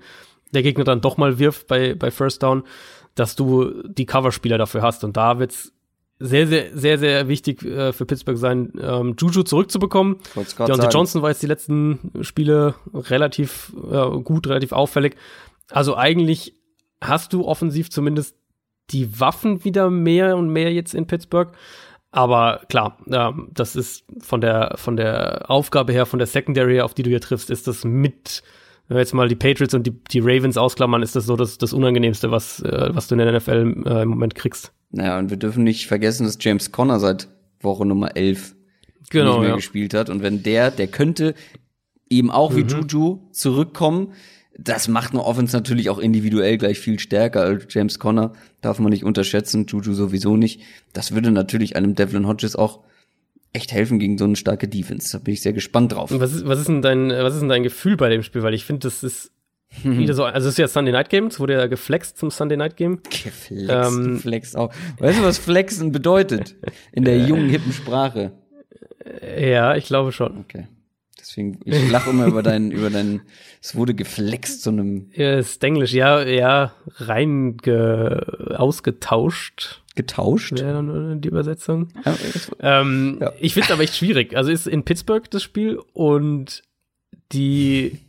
der 0.53 0.63
Gegner 0.63 0.83
dann 0.83 0.99
doch 0.99 1.15
mal 1.15 1.39
wirft 1.39 1.67
bei, 1.67 1.95
bei 1.95 2.11
First 2.11 2.43
Down, 2.43 2.63
dass 3.15 3.37
du 3.37 3.83
die 3.87 4.05
Coverspieler 4.05 4.57
dafür 4.57 4.81
hast. 4.81 5.05
Und 5.05 5.15
da 5.15 5.39
wird's 5.39 5.71
sehr, 6.19 6.45
sehr, 6.45 6.77
sehr, 6.77 6.99
sehr 6.99 7.29
wichtig 7.29 7.63
äh, 7.63 7.93
für 7.93 8.05
Pittsburgh 8.05 8.37
sein, 8.37 8.73
ähm, 8.81 9.15
Juju 9.17 9.43
zurückzubekommen. 9.43 10.17
Deontay 10.35 10.89
Johnson 10.89 11.21
war 11.21 11.29
jetzt 11.29 11.41
die 11.41 11.47
letzten 11.47 12.11
Spiele 12.19 12.75
relativ 12.93 13.71
äh, 13.89 14.19
gut, 14.19 14.47
relativ 14.47 14.73
auffällig. 14.73 15.15
Also 15.69 15.95
eigentlich 15.95 16.53
hast 16.99 17.31
du 17.31 17.45
offensiv 17.45 17.89
zumindest 17.89 18.35
die 18.91 19.19
Waffen 19.19 19.63
wieder 19.63 19.89
mehr 19.89 20.37
und 20.37 20.49
mehr 20.49 20.71
jetzt 20.71 20.93
in 20.93 21.07
Pittsburgh. 21.07 21.51
Aber 22.11 22.61
klar, 22.67 22.97
äh, 23.09 23.31
das 23.53 23.75
ist 23.75 24.03
von 24.19 24.41
der, 24.41 24.73
von 24.75 24.97
der 24.97 25.49
Aufgabe 25.49 25.93
her, 25.93 26.05
von 26.05 26.19
der 26.19 26.27
Secondary, 26.27 26.81
auf 26.81 26.93
die 26.93 27.03
du 27.03 27.09
hier 27.09 27.21
triffst, 27.21 27.49
ist 27.49 27.67
das 27.67 27.85
mit, 27.85 28.43
wenn 28.87 28.97
wir 28.97 29.01
jetzt 29.01 29.13
mal 29.13 29.29
die 29.29 29.35
Patriots 29.35 29.73
und 29.73 29.87
die, 29.87 30.03
die 30.11 30.19
Ravens 30.19 30.57
ausklammern, 30.57 31.03
ist 31.03 31.15
das 31.15 31.25
so 31.25 31.37
das, 31.37 31.57
das 31.57 31.71
Unangenehmste, 31.71 32.29
was, 32.29 32.61
äh, 32.61 32.89
was 32.91 33.07
du 33.07 33.15
in 33.15 33.19
der 33.19 33.31
NFL 33.31 33.83
äh, 33.85 34.01
im 34.01 34.09
Moment 34.09 34.35
kriegst. 34.35 34.73
Naja, 34.91 35.17
und 35.17 35.29
wir 35.29 35.37
dürfen 35.37 35.63
nicht 35.63 35.87
vergessen, 35.87 36.25
dass 36.25 36.37
James 36.41 36.73
Conner 36.73 36.99
seit 36.99 37.29
Woche 37.61 37.85
Nummer 37.85 38.17
11 38.17 38.55
genau, 39.09 39.33
nicht 39.33 39.39
mehr 39.39 39.49
ja. 39.49 39.55
gespielt 39.55 39.93
hat. 39.93 40.09
Und 40.09 40.21
wenn 40.21 40.43
der, 40.43 40.69
der 40.69 40.87
könnte 40.87 41.33
eben 42.09 42.29
auch 42.29 42.55
wie 42.55 42.63
mhm. 42.63 42.69
Juju 42.69 43.19
zurückkommen, 43.31 44.13
das 44.63 44.87
macht 44.87 45.13
eine 45.13 45.23
Offense 45.23 45.55
natürlich 45.55 45.89
auch 45.89 45.97
individuell 45.97 46.57
gleich 46.57 46.79
viel 46.79 46.99
stärker 46.99 47.41
als 47.41 47.65
James 47.69 47.99
Conner. 47.99 48.33
Darf 48.61 48.79
man 48.79 48.91
nicht 48.91 49.03
unterschätzen, 49.03 49.65
Juju 49.67 49.93
sowieso 49.93 50.37
nicht. 50.37 50.61
Das 50.93 51.13
würde 51.13 51.31
natürlich 51.31 51.75
einem 51.75 51.95
Devlin 51.95 52.27
Hodges 52.27 52.55
auch 52.55 52.81
echt 53.53 53.71
helfen 53.71 53.99
gegen 53.99 54.17
so 54.17 54.25
eine 54.25 54.35
starke 54.35 54.67
Defense. 54.67 55.11
Da 55.11 55.23
bin 55.23 55.33
ich 55.33 55.41
sehr 55.41 55.53
gespannt 55.53 55.93
drauf. 55.93 56.11
Was 56.13 56.33
ist, 56.33 56.47
was 56.47 56.59
ist 56.59 56.67
denn 56.67 56.81
dein, 56.81 57.09
was 57.09 57.33
ist 57.33 57.41
denn 57.41 57.49
dein 57.49 57.63
Gefühl 57.63 57.97
bei 57.97 58.09
dem 58.09 58.23
Spiel? 58.23 58.43
Weil 58.43 58.53
ich 58.53 58.65
finde, 58.65 58.81
das 58.87 59.03
ist 59.03 59.31
wieder 59.83 60.13
so, 60.13 60.25
also 60.25 60.47
es 60.47 60.53
ist 60.53 60.57
ja 60.57 60.67
Sunday 60.67 60.91
Night 60.91 61.09
Game, 61.09 61.27
es 61.27 61.39
wurde 61.39 61.53
ja 61.53 61.67
geflext 61.67 62.17
zum 62.17 62.29
Sunday 62.29 62.57
Night 62.57 62.77
Game. 62.77 63.01
Geflext, 63.03 63.69
ähm, 63.69 64.15
geflext 64.15 64.57
auch. 64.57 64.73
Weißt 64.99 65.19
du, 65.19 65.23
was 65.23 65.37
flexen 65.37 65.91
bedeutet? 65.91 66.55
In 66.91 67.03
der 67.03 67.17
jungen, 67.27 67.49
hippen 67.49 67.73
Sprache. 67.73 68.33
Ja, 69.39 69.75
ich 69.75 69.85
glaube 69.85 70.11
schon. 70.11 70.37
Okay. 70.39 70.67
Deswegen, 71.21 71.59
ich 71.65 71.89
lache 71.89 72.09
immer 72.09 72.25
über 72.25 72.41
deinen, 72.41 72.71
über 72.71 72.89
deinen, 72.89 73.21
es 73.61 73.75
wurde 73.75 73.93
geflext, 73.93 74.63
so 74.63 74.71
einem. 74.71 75.11
Ja, 75.13 75.37
ist 75.37 75.63
Englisch, 75.63 75.93
ja, 75.93 76.23
ja, 76.23 76.73
rein 76.97 77.57
ge, 77.57 78.19
ausgetauscht. 78.55 79.81
Getauscht? 79.95 80.53
Wäre 80.53 80.73
dann 80.73 81.21
die 81.21 81.27
Übersetzung. 81.27 81.89
Ja, 82.05 82.15
ähm, 82.59 83.17
ja. 83.21 83.33
Ich 83.39 83.53
finde 83.53 83.67
es 83.67 83.71
aber 83.71 83.83
echt 83.83 83.95
schwierig. 83.95 84.35
Also 84.35 84.49
ist 84.49 84.67
in 84.67 84.83
Pittsburgh 84.83 85.29
das 85.29 85.43
Spiel 85.43 85.79
und 85.93 86.63
die, 87.33 87.99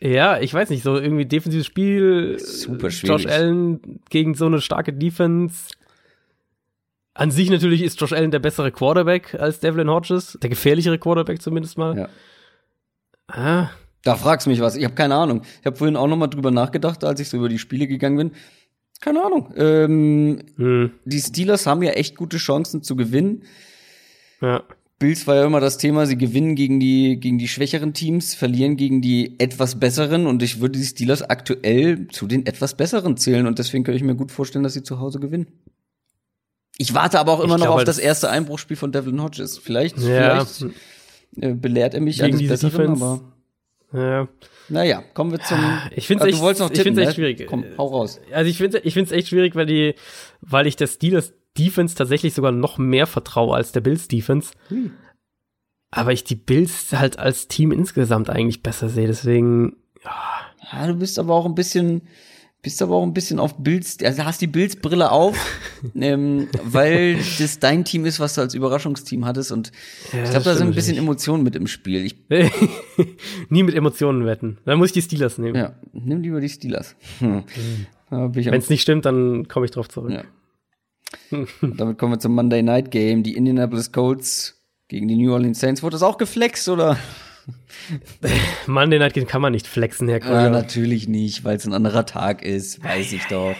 ja, 0.00 0.40
ich 0.40 0.52
weiß 0.52 0.70
nicht, 0.70 0.82
so 0.82 0.96
irgendwie 0.98 1.24
defensives 1.24 1.66
Spiel. 1.66 2.36
Super 2.38 2.90
schwierig. 2.90 3.24
Josh 3.24 3.32
Allen 3.32 4.00
gegen 4.10 4.34
so 4.34 4.46
eine 4.46 4.60
starke 4.60 4.92
Defense. 4.92 5.68
An 7.14 7.30
sich 7.30 7.48
natürlich 7.48 7.82
ist 7.82 8.00
Josh 8.00 8.12
Allen 8.12 8.32
der 8.32 8.40
bessere 8.40 8.72
Quarterback 8.72 9.34
als 9.34 9.60
Devlin 9.60 9.88
Hodges, 9.88 10.36
der 10.42 10.50
gefährlichere 10.50 10.98
Quarterback 10.98 11.40
zumindest 11.40 11.78
mal. 11.78 11.96
Ja. 11.96 12.08
Ah. 13.28 13.70
Da 14.02 14.16
fragst 14.16 14.46
du 14.46 14.50
mich 14.50 14.60
was. 14.60 14.76
Ich 14.76 14.84
habe 14.84 14.94
keine 14.94 15.14
Ahnung. 15.14 15.42
Ich 15.60 15.66
habe 15.66 15.76
vorhin 15.76 15.96
auch 15.96 16.06
noch 16.06 16.16
mal 16.16 16.26
drüber 16.26 16.50
nachgedacht, 16.50 17.04
als 17.04 17.20
ich 17.20 17.28
so 17.28 17.38
über 17.38 17.48
die 17.48 17.58
Spiele 17.58 17.86
gegangen 17.86 18.16
bin. 18.18 18.30
Keine 19.00 19.24
Ahnung. 19.24 19.52
Ähm, 19.56 20.42
hm. 20.56 20.90
Die 21.04 21.20
Steelers 21.20 21.66
haben 21.66 21.82
ja 21.82 21.92
echt 21.92 22.16
gute 22.16 22.36
Chancen 22.36 22.82
zu 22.82 22.96
gewinnen. 22.96 23.44
Ja. 24.40 24.62
Bills 24.98 25.26
war 25.26 25.34
ja 25.34 25.44
immer 25.44 25.60
das 25.60 25.78
Thema, 25.78 26.06
sie 26.06 26.16
gewinnen 26.16 26.54
gegen 26.54 26.78
die, 26.80 27.18
gegen 27.18 27.38
die 27.38 27.48
schwächeren 27.48 27.94
Teams, 27.94 28.34
verlieren 28.34 28.76
gegen 28.76 29.02
die 29.02 29.38
etwas 29.40 29.80
besseren 29.80 30.26
und 30.26 30.42
ich 30.42 30.60
würde 30.60 30.78
die 30.78 30.84
Steelers 30.84 31.22
aktuell 31.22 32.08
zu 32.08 32.26
den 32.26 32.46
etwas 32.46 32.76
besseren 32.76 33.16
zählen 33.16 33.46
und 33.46 33.58
deswegen 33.58 33.84
könnte 33.84 33.96
ich 33.96 34.04
mir 34.04 34.14
gut 34.14 34.30
vorstellen, 34.30 34.62
dass 34.62 34.72
sie 34.72 34.82
zu 34.82 35.00
Hause 35.00 35.18
gewinnen. 35.18 35.48
Ich 36.78 36.94
warte 36.94 37.18
aber 37.18 37.32
auch 37.32 37.40
immer 37.40 37.56
ich 37.56 37.64
noch 37.64 37.74
auf 37.74 37.84
das 37.84 37.98
erste 37.98 38.30
Einbruchspiel 38.30 38.76
von 38.76 38.92
Devlin 38.92 39.22
Hodges. 39.22 39.58
Vielleicht, 39.58 39.98
ja. 39.98 40.44
vielleicht 40.44 40.74
äh, 41.40 41.54
belehrt 41.54 41.94
er 41.94 42.00
mich 42.00 42.18
Gegen 42.18 42.36
eines 42.36 42.48
Besseren, 42.48 42.90
aber 42.90 43.20
ja. 43.92 44.28
Naja, 44.68 45.04
kommen 45.14 45.30
wir 45.30 45.40
zum. 45.40 45.58
Ich 45.94 46.06
finde 46.06 46.28
es 46.28 46.34
echt, 46.34 46.42
ich 46.42 46.82
find's 46.82 46.98
echt 46.98 47.08
ne? 47.08 47.14
schwierig. 47.14 47.46
Komm, 47.46 47.64
hau 47.78 47.86
raus. 47.86 48.20
Also 48.32 48.50
ich 48.50 48.58
finde, 48.58 48.78
ich 48.80 48.94
finde 48.94 49.06
es 49.06 49.12
echt 49.12 49.28
schwierig, 49.28 49.54
weil 49.54 49.66
die, 49.66 49.94
weil 50.40 50.66
ich 50.66 50.76
der 50.76 50.86
Steelers 50.86 51.32
Defense 51.56 51.94
tatsächlich 51.94 52.34
sogar 52.34 52.50
noch 52.50 52.78
mehr 52.78 53.06
vertraue 53.06 53.54
als 53.54 53.72
der 53.72 53.80
Bills 53.80 54.08
Defense. 54.08 54.52
Hm. 54.68 54.92
Aber 55.90 56.12
ich 56.12 56.24
die 56.24 56.34
Bills 56.34 56.92
halt 56.92 57.18
als 57.20 57.46
Team 57.46 57.70
insgesamt 57.70 58.30
eigentlich 58.30 58.62
besser 58.62 58.88
sehe. 58.88 59.06
Deswegen. 59.06 59.76
Ja. 60.02 60.20
ja, 60.72 60.86
du 60.88 60.94
bist 60.94 61.18
aber 61.18 61.34
auch 61.34 61.46
ein 61.46 61.54
bisschen 61.54 62.02
bist 62.64 62.82
aber 62.82 62.96
auch 62.96 63.04
ein 63.04 63.14
bisschen 63.14 63.38
auf 63.38 63.54
Bilds, 63.58 63.98
also 64.02 64.24
hast 64.24 64.40
die 64.40 64.48
Bilds-Brille 64.48 65.12
auf, 65.12 65.36
ähm, 65.94 66.48
weil 66.64 67.18
das 67.38 67.60
dein 67.60 67.84
Team 67.84 68.06
ist, 68.06 68.18
was 68.18 68.34
du 68.34 68.40
als 68.40 68.54
Überraschungsteam 68.54 69.24
hattest 69.26 69.52
und 69.52 69.70
ja, 70.12 70.24
ich 70.24 70.30
glaube, 70.30 70.44
da 70.44 70.56
sind 70.56 70.68
ein 70.68 70.74
bisschen 70.74 70.96
Emotionen 70.96 71.44
mit 71.44 71.54
im 71.54 71.68
Spiel. 71.68 72.04
Ich 72.04 72.16
Nie 73.50 73.62
mit 73.62 73.74
Emotionen 73.74 74.24
wetten. 74.24 74.58
Dann 74.64 74.78
muss 74.78 74.88
ich 74.88 74.92
die 74.94 75.02
Steelers 75.02 75.38
nehmen. 75.38 75.54
Ja, 75.54 75.74
nimm 75.92 76.22
lieber 76.22 76.40
die 76.40 76.48
Steelers. 76.48 76.96
Hm. 77.18 77.44
Wenn 78.10 78.54
es 78.54 78.70
nicht 78.70 78.82
stimmt, 78.82 79.04
dann 79.04 79.46
komme 79.46 79.66
ich 79.66 79.72
drauf 79.72 79.88
zurück. 79.88 80.10
Ja. 80.10 80.24
damit 81.60 81.98
kommen 81.98 82.12
wir 82.12 82.18
zum 82.18 82.34
Monday 82.34 82.62
Night 82.62 82.90
Game. 82.90 83.22
Die 83.22 83.36
Indianapolis 83.36 83.92
Colts 83.92 84.62
gegen 84.88 85.06
die 85.06 85.16
New 85.16 85.32
Orleans 85.32 85.60
Saints. 85.60 85.82
Wurde 85.82 85.94
das 85.94 86.02
auch 86.02 86.18
geflext 86.18 86.68
oder? 86.68 86.96
Monday 88.66 88.98
Night 88.98 89.14
Game 89.14 89.26
kann 89.26 89.42
man 89.42 89.52
nicht 89.52 89.66
flexen, 89.66 90.08
Herr 90.08 90.20
Kröger. 90.20 90.42
Ja, 90.44 90.50
natürlich 90.50 91.08
nicht, 91.08 91.44
weil 91.44 91.56
es 91.56 91.66
ein 91.66 91.72
anderer 91.72 92.06
Tag 92.06 92.42
ist, 92.42 92.82
weiß 92.82 93.12
ich 93.12 93.24
doch. 93.26 93.54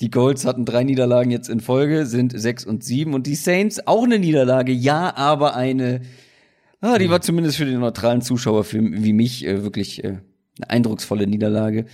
Die 0.00 0.10
Colts 0.10 0.44
hatten 0.44 0.64
drei 0.64 0.84
Niederlagen 0.84 1.30
jetzt 1.30 1.48
in 1.48 1.60
Folge, 1.60 2.04
sind 2.04 2.38
sechs 2.38 2.64
und 2.64 2.84
sieben 2.84 3.14
und 3.14 3.26
die 3.26 3.34
Saints 3.34 3.86
auch 3.86 4.04
eine 4.04 4.18
Niederlage, 4.18 4.72
ja, 4.72 5.16
aber 5.16 5.56
eine, 5.56 6.02
ah, 6.80 6.98
die 6.98 7.08
war 7.08 7.22
zumindest 7.22 7.56
für 7.56 7.64
den 7.64 7.80
neutralen 7.80 8.20
Zuschauer 8.20 8.64
für, 8.64 8.78
wie 8.80 9.14
mich 9.14 9.46
äh, 9.46 9.62
wirklich 9.62 10.04
äh, 10.04 10.18
eine 10.58 10.70
eindrucksvolle 10.70 11.26
Niederlage. 11.26 11.86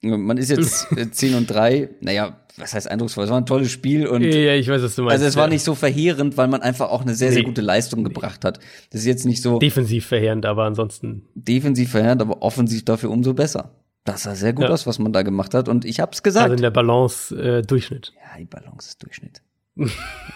Man 0.00 0.38
ist 0.38 0.50
jetzt 0.50 0.90
äh, 0.96 1.10
10 1.10 1.34
und 1.34 1.46
3. 1.48 1.90
Naja, 2.00 2.40
was 2.60 2.74
heißt 2.74 2.90
eindrucksvoll? 2.90 3.24
Es 3.24 3.30
war 3.30 3.38
ein 3.38 3.46
tolles 3.46 3.70
Spiel 3.70 4.06
und. 4.06 4.22
Ja, 4.22 4.54
ich 4.54 4.68
weiß, 4.68 4.82
was 4.82 4.94
du 4.94 5.02
meinst. 5.02 5.14
Also 5.14 5.26
es 5.26 5.36
war 5.36 5.48
nicht 5.48 5.64
so 5.64 5.74
verheerend, 5.74 6.36
weil 6.36 6.48
man 6.48 6.62
einfach 6.62 6.90
auch 6.90 7.02
eine 7.02 7.14
sehr, 7.14 7.32
sehr 7.32 7.42
gute 7.42 7.60
Leistung 7.60 8.04
gebracht 8.04 8.44
hat. 8.44 8.58
Das 8.90 9.00
ist 9.00 9.06
jetzt 9.06 9.26
nicht 9.26 9.42
so. 9.42 9.58
Defensiv 9.58 10.06
verheerend, 10.06 10.46
aber 10.46 10.64
ansonsten. 10.64 11.26
Defensiv 11.34 11.90
verheerend, 11.90 12.22
aber 12.22 12.42
offensiv 12.42 12.84
dafür 12.84 13.10
umso 13.10 13.34
besser. 13.34 13.74
Das 14.04 14.22
sah 14.22 14.34
sehr 14.34 14.52
gut 14.52 14.64
ja. 14.64 14.70
aus, 14.70 14.86
was 14.86 14.98
man 14.98 15.12
da 15.12 15.22
gemacht 15.22 15.54
hat. 15.54 15.68
Und 15.68 15.84
ich 15.84 16.00
hab's 16.00 16.22
gesagt. 16.22 16.44
Also 16.44 16.54
in 16.54 16.62
der 16.62 16.70
Balance 16.70 17.34
äh, 17.36 17.62
Durchschnitt. 17.62 18.12
Ja, 18.16 18.38
die 18.38 18.46
Balance 18.46 18.88
ist 18.88 19.02
Durchschnitt. 19.02 19.42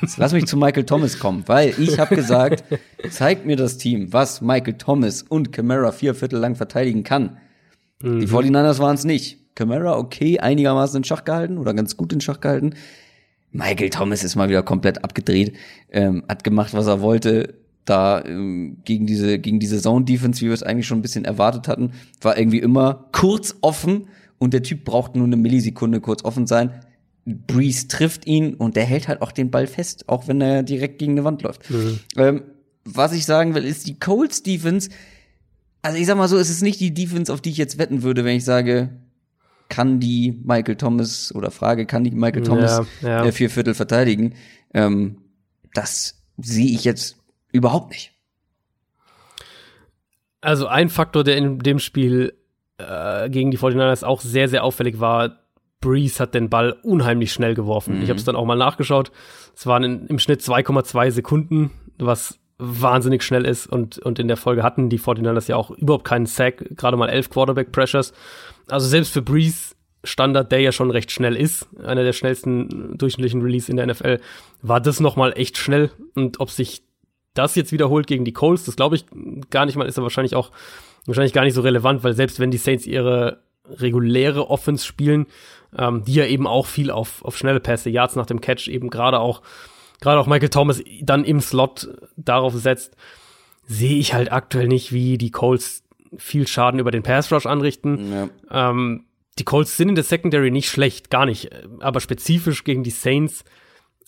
Jetzt 0.00 0.16
lass 0.16 0.32
mich 0.32 0.46
zu 0.46 0.56
Michael 0.56 0.84
Thomas 0.84 1.18
kommen, 1.18 1.44
weil 1.46 1.74
ich 1.78 1.98
habe 1.98 2.14
gesagt, 2.14 2.64
zeigt 3.10 3.44
mir 3.46 3.56
das 3.56 3.76
Team, 3.78 4.12
was 4.12 4.40
Michael 4.40 4.74
Thomas 4.74 5.22
und 5.22 5.52
Camara 5.52 5.92
vier 5.92 6.14
Viertel 6.14 6.38
lang 6.38 6.54
verteidigen 6.54 7.02
kann. 7.02 7.38
Mhm. 8.00 8.20
Die 8.20 8.28
49ers 8.28 8.78
waren 8.78 8.94
es 8.94 9.04
nicht. 9.04 9.43
Camara 9.54 9.96
okay, 9.98 10.38
einigermaßen 10.38 10.98
in 10.98 11.04
Schach 11.04 11.24
gehalten 11.24 11.58
oder 11.58 11.74
ganz 11.74 11.96
gut 11.96 12.12
in 12.12 12.20
Schach 12.20 12.40
gehalten. 12.40 12.74
Michael 13.52 13.90
Thomas 13.90 14.24
ist 14.24 14.34
mal 14.34 14.48
wieder 14.48 14.62
komplett 14.64 15.04
abgedreht, 15.04 15.54
ähm, 15.90 16.24
hat 16.28 16.42
gemacht, 16.42 16.74
was 16.74 16.86
er 16.86 17.00
wollte. 17.00 17.54
Da 17.84 18.24
ähm, 18.24 18.78
gegen 18.84 19.06
diese 19.06 19.38
gegen 19.38 19.60
diese 19.60 19.80
Zone 19.80 20.04
Defense, 20.06 20.40
wie 20.40 20.46
wir 20.46 20.54
es 20.54 20.62
eigentlich 20.62 20.86
schon 20.86 20.98
ein 20.98 21.02
bisschen 21.02 21.24
erwartet 21.24 21.68
hatten, 21.68 21.92
war 22.20 22.36
irgendwie 22.36 22.58
immer 22.58 23.08
kurz 23.12 23.56
offen 23.60 24.08
und 24.38 24.54
der 24.54 24.62
Typ 24.62 24.84
braucht 24.84 25.14
nur 25.14 25.26
eine 25.26 25.36
Millisekunde 25.36 26.00
kurz 26.00 26.24
offen 26.24 26.46
sein. 26.46 26.70
Breeze 27.26 27.88
trifft 27.88 28.26
ihn 28.26 28.54
und 28.54 28.76
der 28.76 28.84
hält 28.84 29.08
halt 29.08 29.22
auch 29.22 29.32
den 29.32 29.50
Ball 29.50 29.66
fest, 29.66 30.08
auch 30.08 30.28
wenn 30.28 30.40
er 30.40 30.62
direkt 30.62 30.98
gegen 30.98 31.12
eine 31.12 31.24
Wand 31.24 31.42
läuft. 31.42 31.70
Mhm. 31.70 32.00
Ähm, 32.16 32.42
was 32.84 33.12
ich 33.12 33.24
sagen 33.24 33.54
will, 33.54 33.64
ist 33.64 33.86
die 33.86 33.98
Colts 33.98 34.42
Defense. 34.42 34.90
Also 35.80 35.98
ich 35.98 36.06
sag 36.06 36.16
mal 36.16 36.28
so, 36.28 36.38
es 36.38 36.50
ist 36.50 36.62
nicht 36.62 36.80
die 36.80 36.92
Defense, 36.92 37.32
auf 37.32 37.40
die 37.40 37.50
ich 37.50 37.56
jetzt 37.56 37.78
wetten 37.78 38.02
würde, 38.02 38.24
wenn 38.24 38.36
ich 38.36 38.44
sage, 38.44 38.90
kann 39.74 39.98
die 39.98 40.40
Michael 40.44 40.76
Thomas 40.76 41.34
oder 41.34 41.50
Frage, 41.50 41.84
kann 41.84 42.04
die 42.04 42.12
Michael 42.12 42.44
Thomas 42.44 42.82
ja, 43.02 43.08
ja. 43.08 43.24
Äh, 43.24 43.32
vier 43.32 43.50
Viertel 43.50 43.74
verteidigen? 43.74 44.34
Ähm, 44.72 45.18
das 45.72 46.22
sehe 46.38 46.72
ich 46.72 46.84
jetzt 46.84 47.16
überhaupt 47.50 47.90
nicht. 47.90 48.12
Also 50.40 50.68
ein 50.68 50.90
Faktor, 50.90 51.24
der 51.24 51.36
in 51.36 51.58
dem 51.58 51.80
Spiel 51.80 52.34
äh, 52.78 53.28
gegen 53.28 53.50
die 53.50 53.58
49ers 53.58 54.04
auch 54.04 54.20
sehr, 54.20 54.48
sehr 54.48 54.62
auffällig 54.62 55.00
war, 55.00 55.40
Breeze 55.80 56.20
hat 56.20 56.34
den 56.34 56.50
Ball 56.50 56.76
unheimlich 56.84 57.32
schnell 57.32 57.54
geworfen. 57.54 57.96
Mhm. 57.96 58.02
Ich 58.04 58.10
habe 58.10 58.18
es 58.18 58.24
dann 58.24 58.36
auch 58.36 58.46
mal 58.46 58.56
nachgeschaut. 58.56 59.10
Es 59.56 59.66
waren 59.66 59.82
in, 59.82 60.06
im 60.06 60.20
Schnitt 60.20 60.40
2,2 60.40 61.10
Sekunden, 61.10 61.72
was 61.98 62.38
wahnsinnig 62.58 63.22
schnell 63.22 63.44
ist 63.44 63.66
und, 63.66 63.98
und 63.98 64.18
in 64.18 64.28
der 64.28 64.36
Folge 64.36 64.62
hatten 64.62 64.88
die 64.88 65.00
49ers 65.00 65.48
ja 65.48 65.56
auch 65.56 65.70
überhaupt 65.70 66.04
keinen 66.04 66.26
Sack, 66.26 66.64
gerade 66.76 66.96
mal 66.96 67.08
elf 67.08 67.30
Quarterback 67.30 67.72
Pressures. 67.72 68.12
Also 68.68 68.86
selbst 68.86 69.12
für 69.12 69.22
Breeze 69.22 69.74
Standard, 70.04 70.52
der 70.52 70.60
ja 70.60 70.72
schon 70.72 70.90
recht 70.90 71.10
schnell 71.10 71.36
ist, 71.36 71.66
einer 71.82 72.04
der 72.04 72.12
schnellsten 72.12 72.96
durchschnittlichen 72.96 73.42
Release 73.42 73.70
in 73.70 73.76
der 73.76 73.86
NFL, 73.86 74.20
war 74.62 74.80
das 74.80 75.00
nochmal 75.00 75.32
echt 75.36 75.58
schnell. 75.58 75.90
Und 76.14 76.40
ob 76.40 76.50
sich 76.50 76.82
das 77.32 77.54
jetzt 77.56 77.72
wiederholt 77.72 78.06
gegen 78.06 78.24
die 78.24 78.32
Colts, 78.32 78.64
das 78.64 78.76
glaube 78.76 78.96
ich 78.96 79.06
gar 79.50 79.66
nicht 79.66 79.76
mal, 79.76 79.88
ist 79.88 79.96
ja 79.96 80.02
wahrscheinlich 80.02 80.36
auch 80.36 80.50
wahrscheinlich 81.06 81.32
gar 81.32 81.44
nicht 81.44 81.54
so 81.54 81.62
relevant, 81.62 82.04
weil 82.04 82.14
selbst 82.14 82.38
wenn 82.38 82.50
die 82.50 82.58
Saints 82.58 82.86
ihre 82.86 83.42
reguläre 83.68 84.50
Offense 84.50 84.86
spielen, 84.86 85.26
ähm, 85.76 86.04
die 86.04 86.14
ja 86.14 86.26
eben 86.26 86.46
auch 86.46 86.66
viel 86.66 86.90
auf, 86.90 87.24
auf 87.24 87.36
schnelle 87.36 87.60
Pässe, 87.60 87.90
Yards 87.90 88.16
nach 88.16 88.26
dem 88.26 88.40
Catch, 88.40 88.68
eben 88.68 88.90
gerade 88.90 89.18
auch, 89.20 89.42
gerade 90.04 90.20
auch 90.20 90.26
Michael 90.26 90.50
Thomas 90.50 90.82
dann 91.00 91.24
im 91.24 91.40
Slot 91.40 91.88
darauf 92.16 92.54
setzt, 92.54 92.94
sehe 93.66 93.96
ich 93.96 94.12
halt 94.12 94.30
aktuell 94.30 94.68
nicht, 94.68 94.92
wie 94.92 95.18
die 95.18 95.30
Colts 95.30 95.82
viel 96.16 96.46
Schaden 96.46 96.78
über 96.78 96.90
den 96.90 97.02
Pass 97.02 97.32
Rush 97.32 97.46
anrichten. 97.46 98.12
Ja. 98.12 98.70
Ähm, 98.70 99.06
die 99.38 99.44
Colts 99.44 99.76
sind 99.76 99.88
in 99.88 99.94
der 99.94 100.04
Secondary 100.04 100.50
nicht 100.50 100.68
schlecht, 100.68 101.10
gar 101.10 101.26
nicht. 101.26 101.50
Aber 101.80 102.00
spezifisch 102.00 102.64
gegen 102.64 102.84
die 102.84 102.90
Saints 102.90 103.44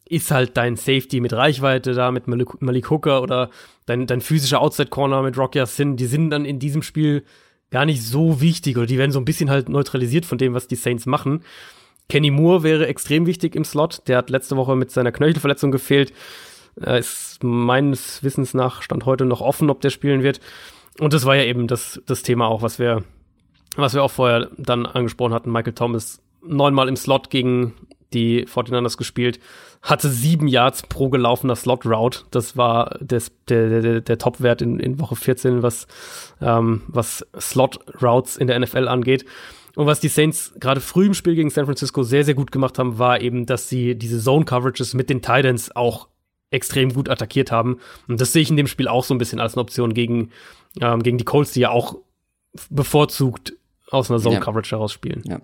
ist 0.08 0.30
halt 0.30 0.56
dein 0.56 0.76
Safety 0.76 1.20
mit 1.20 1.32
Reichweite 1.32 1.94
da, 1.94 2.12
mit 2.12 2.28
Malik, 2.28 2.60
Malik 2.60 2.90
Hooker 2.90 3.22
oder 3.22 3.50
dein, 3.86 4.06
dein 4.06 4.20
physischer 4.20 4.60
Outside 4.60 4.90
Corner 4.90 5.22
mit 5.22 5.36
Rocky 5.38 5.64
Sin, 5.66 5.96
die 5.96 6.06
sind 6.06 6.30
dann 6.30 6.44
in 6.44 6.58
diesem 6.58 6.82
Spiel 6.82 7.24
gar 7.70 7.86
nicht 7.86 8.02
so 8.02 8.40
wichtig 8.40 8.76
oder 8.76 8.86
die 8.86 8.98
werden 8.98 9.10
so 9.10 9.18
ein 9.18 9.24
bisschen 9.24 9.50
halt 9.50 9.68
neutralisiert 9.68 10.26
von 10.26 10.38
dem, 10.38 10.54
was 10.54 10.68
die 10.68 10.76
Saints 10.76 11.06
machen. 11.06 11.42
Kenny 12.08 12.30
Moore 12.30 12.62
wäre 12.62 12.86
extrem 12.86 13.26
wichtig 13.26 13.54
im 13.56 13.64
Slot. 13.64 14.02
Der 14.06 14.18
hat 14.18 14.30
letzte 14.30 14.56
Woche 14.56 14.76
mit 14.76 14.90
seiner 14.90 15.12
Knöchelverletzung 15.12 15.70
gefehlt. 15.70 16.12
Er 16.76 16.98
ist 16.98 17.42
meines 17.42 18.22
Wissens 18.22 18.54
nach 18.54 18.82
Stand 18.82 19.06
heute 19.06 19.24
noch 19.24 19.40
offen, 19.40 19.70
ob 19.70 19.80
der 19.80 19.90
spielen 19.90 20.22
wird. 20.22 20.40
Und 21.00 21.12
das 21.12 21.24
war 21.24 21.36
ja 21.36 21.44
eben 21.44 21.66
das, 21.66 22.00
das 22.06 22.22
Thema 22.22 22.48
auch, 22.48 22.62
was 22.62 22.78
wir 22.78 23.02
was 23.76 23.94
wir 23.94 24.02
auch 24.02 24.10
vorher 24.10 24.50
dann 24.56 24.86
angesprochen 24.86 25.34
hatten, 25.34 25.52
Michael 25.52 25.74
Thomas 25.74 26.20
neunmal 26.42 26.88
im 26.88 26.96
Slot 26.96 27.30
gegen 27.30 27.74
die 28.12 28.46
49ers 28.46 28.96
gespielt, 28.96 29.40
hatte 29.82 30.08
sieben 30.08 30.48
Yards 30.48 30.82
pro 30.82 31.10
gelaufener 31.10 31.56
Slot-Route. 31.56 32.20
Das 32.30 32.56
war 32.56 32.96
des, 33.00 33.32
der, 33.48 33.80
der, 33.82 34.00
der 34.00 34.18
Top-Wert 34.18 34.62
in, 34.62 34.78
in 34.80 35.00
Woche 35.00 35.16
14, 35.16 35.62
was, 35.62 35.86
ähm, 36.40 36.82
was 36.86 37.26
Slot-Routes 37.38 38.36
in 38.36 38.46
der 38.46 38.58
NFL 38.58 38.88
angeht. 38.88 39.24
Und 39.76 39.86
was 39.86 40.00
die 40.00 40.08
Saints 40.08 40.54
gerade 40.58 40.80
früh 40.80 41.06
im 41.06 41.14
Spiel 41.14 41.34
gegen 41.34 41.50
San 41.50 41.66
Francisco 41.66 42.02
sehr, 42.02 42.24
sehr 42.24 42.34
gut 42.34 42.50
gemacht 42.50 42.78
haben, 42.78 42.98
war 42.98 43.20
eben, 43.20 43.44
dass 43.44 43.68
sie 43.68 43.94
diese 43.94 44.18
Zone-Coverages 44.18 44.94
mit 44.94 45.10
den 45.10 45.20
Titans 45.20 45.76
auch 45.76 46.08
extrem 46.50 46.94
gut 46.94 47.10
attackiert 47.10 47.52
haben. 47.52 47.78
Und 48.08 48.18
das 48.18 48.32
sehe 48.32 48.40
ich 48.40 48.48
in 48.48 48.56
dem 48.56 48.68
Spiel 48.68 48.88
auch 48.88 49.04
so 49.04 49.12
ein 49.14 49.18
bisschen 49.18 49.38
als 49.38 49.52
eine 49.52 49.60
Option 49.60 49.92
gegen, 49.92 50.30
ähm, 50.80 51.02
gegen 51.02 51.18
die 51.18 51.24
Colts, 51.24 51.52
die 51.52 51.60
ja 51.60 51.70
auch 51.70 51.98
bevorzugt 52.70 53.52
aus 53.90 54.10
einer 54.10 54.18
Zone-Coverage 54.18 54.70
ja. 54.70 54.78
heraus 54.78 54.94
spielen. 54.94 55.22
Ja. 55.26 55.42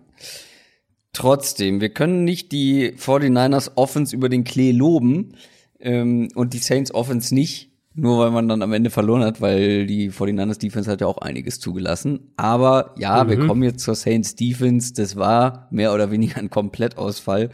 Trotzdem, 1.13 1.83
wir 1.83 1.91
können 1.91 2.25
nicht 2.25 2.53
die 2.53 2.93
49ers 2.93 3.73
Offense 3.75 4.17
über 4.17 4.31
den 4.31 4.45
Klee 4.45 4.73
loben 4.73 5.37
ähm, 5.79 6.31
und 6.35 6.55
die 6.55 6.59
Saints 6.59 6.95
Offense 6.95 7.35
nicht, 7.35 7.72
nur 7.95 8.19
weil 8.19 8.31
man 8.31 8.49
dann 8.49 8.63
am 8.63 8.73
Ende 8.73 8.91
verloren 8.91 9.23
hat, 9.23 9.41
weil 9.41 9.87
die 9.87 10.11
49ers 10.11 10.59
Defense 10.59 10.91
hat 10.91 11.01
ja 11.01 11.07
auch 11.07 11.19
einiges 11.19 11.61
zugelassen. 11.61 12.33
Aber 12.37 12.95
ja, 12.99 13.23
mhm. 13.23 13.29
wir 13.29 13.47
kommen 13.47 13.63
jetzt 13.63 13.85
zur 13.85 13.95
Saints 13.95 14.35
Defense. 14.35 14.95
Das 14.95 15.17
war 15.17 15.69
mehr 15.71 15.93
oder 15.93 16.11
weniger 16.11 16.39
ein 16.39 16.51
Komplettausfall. 16.51 17.51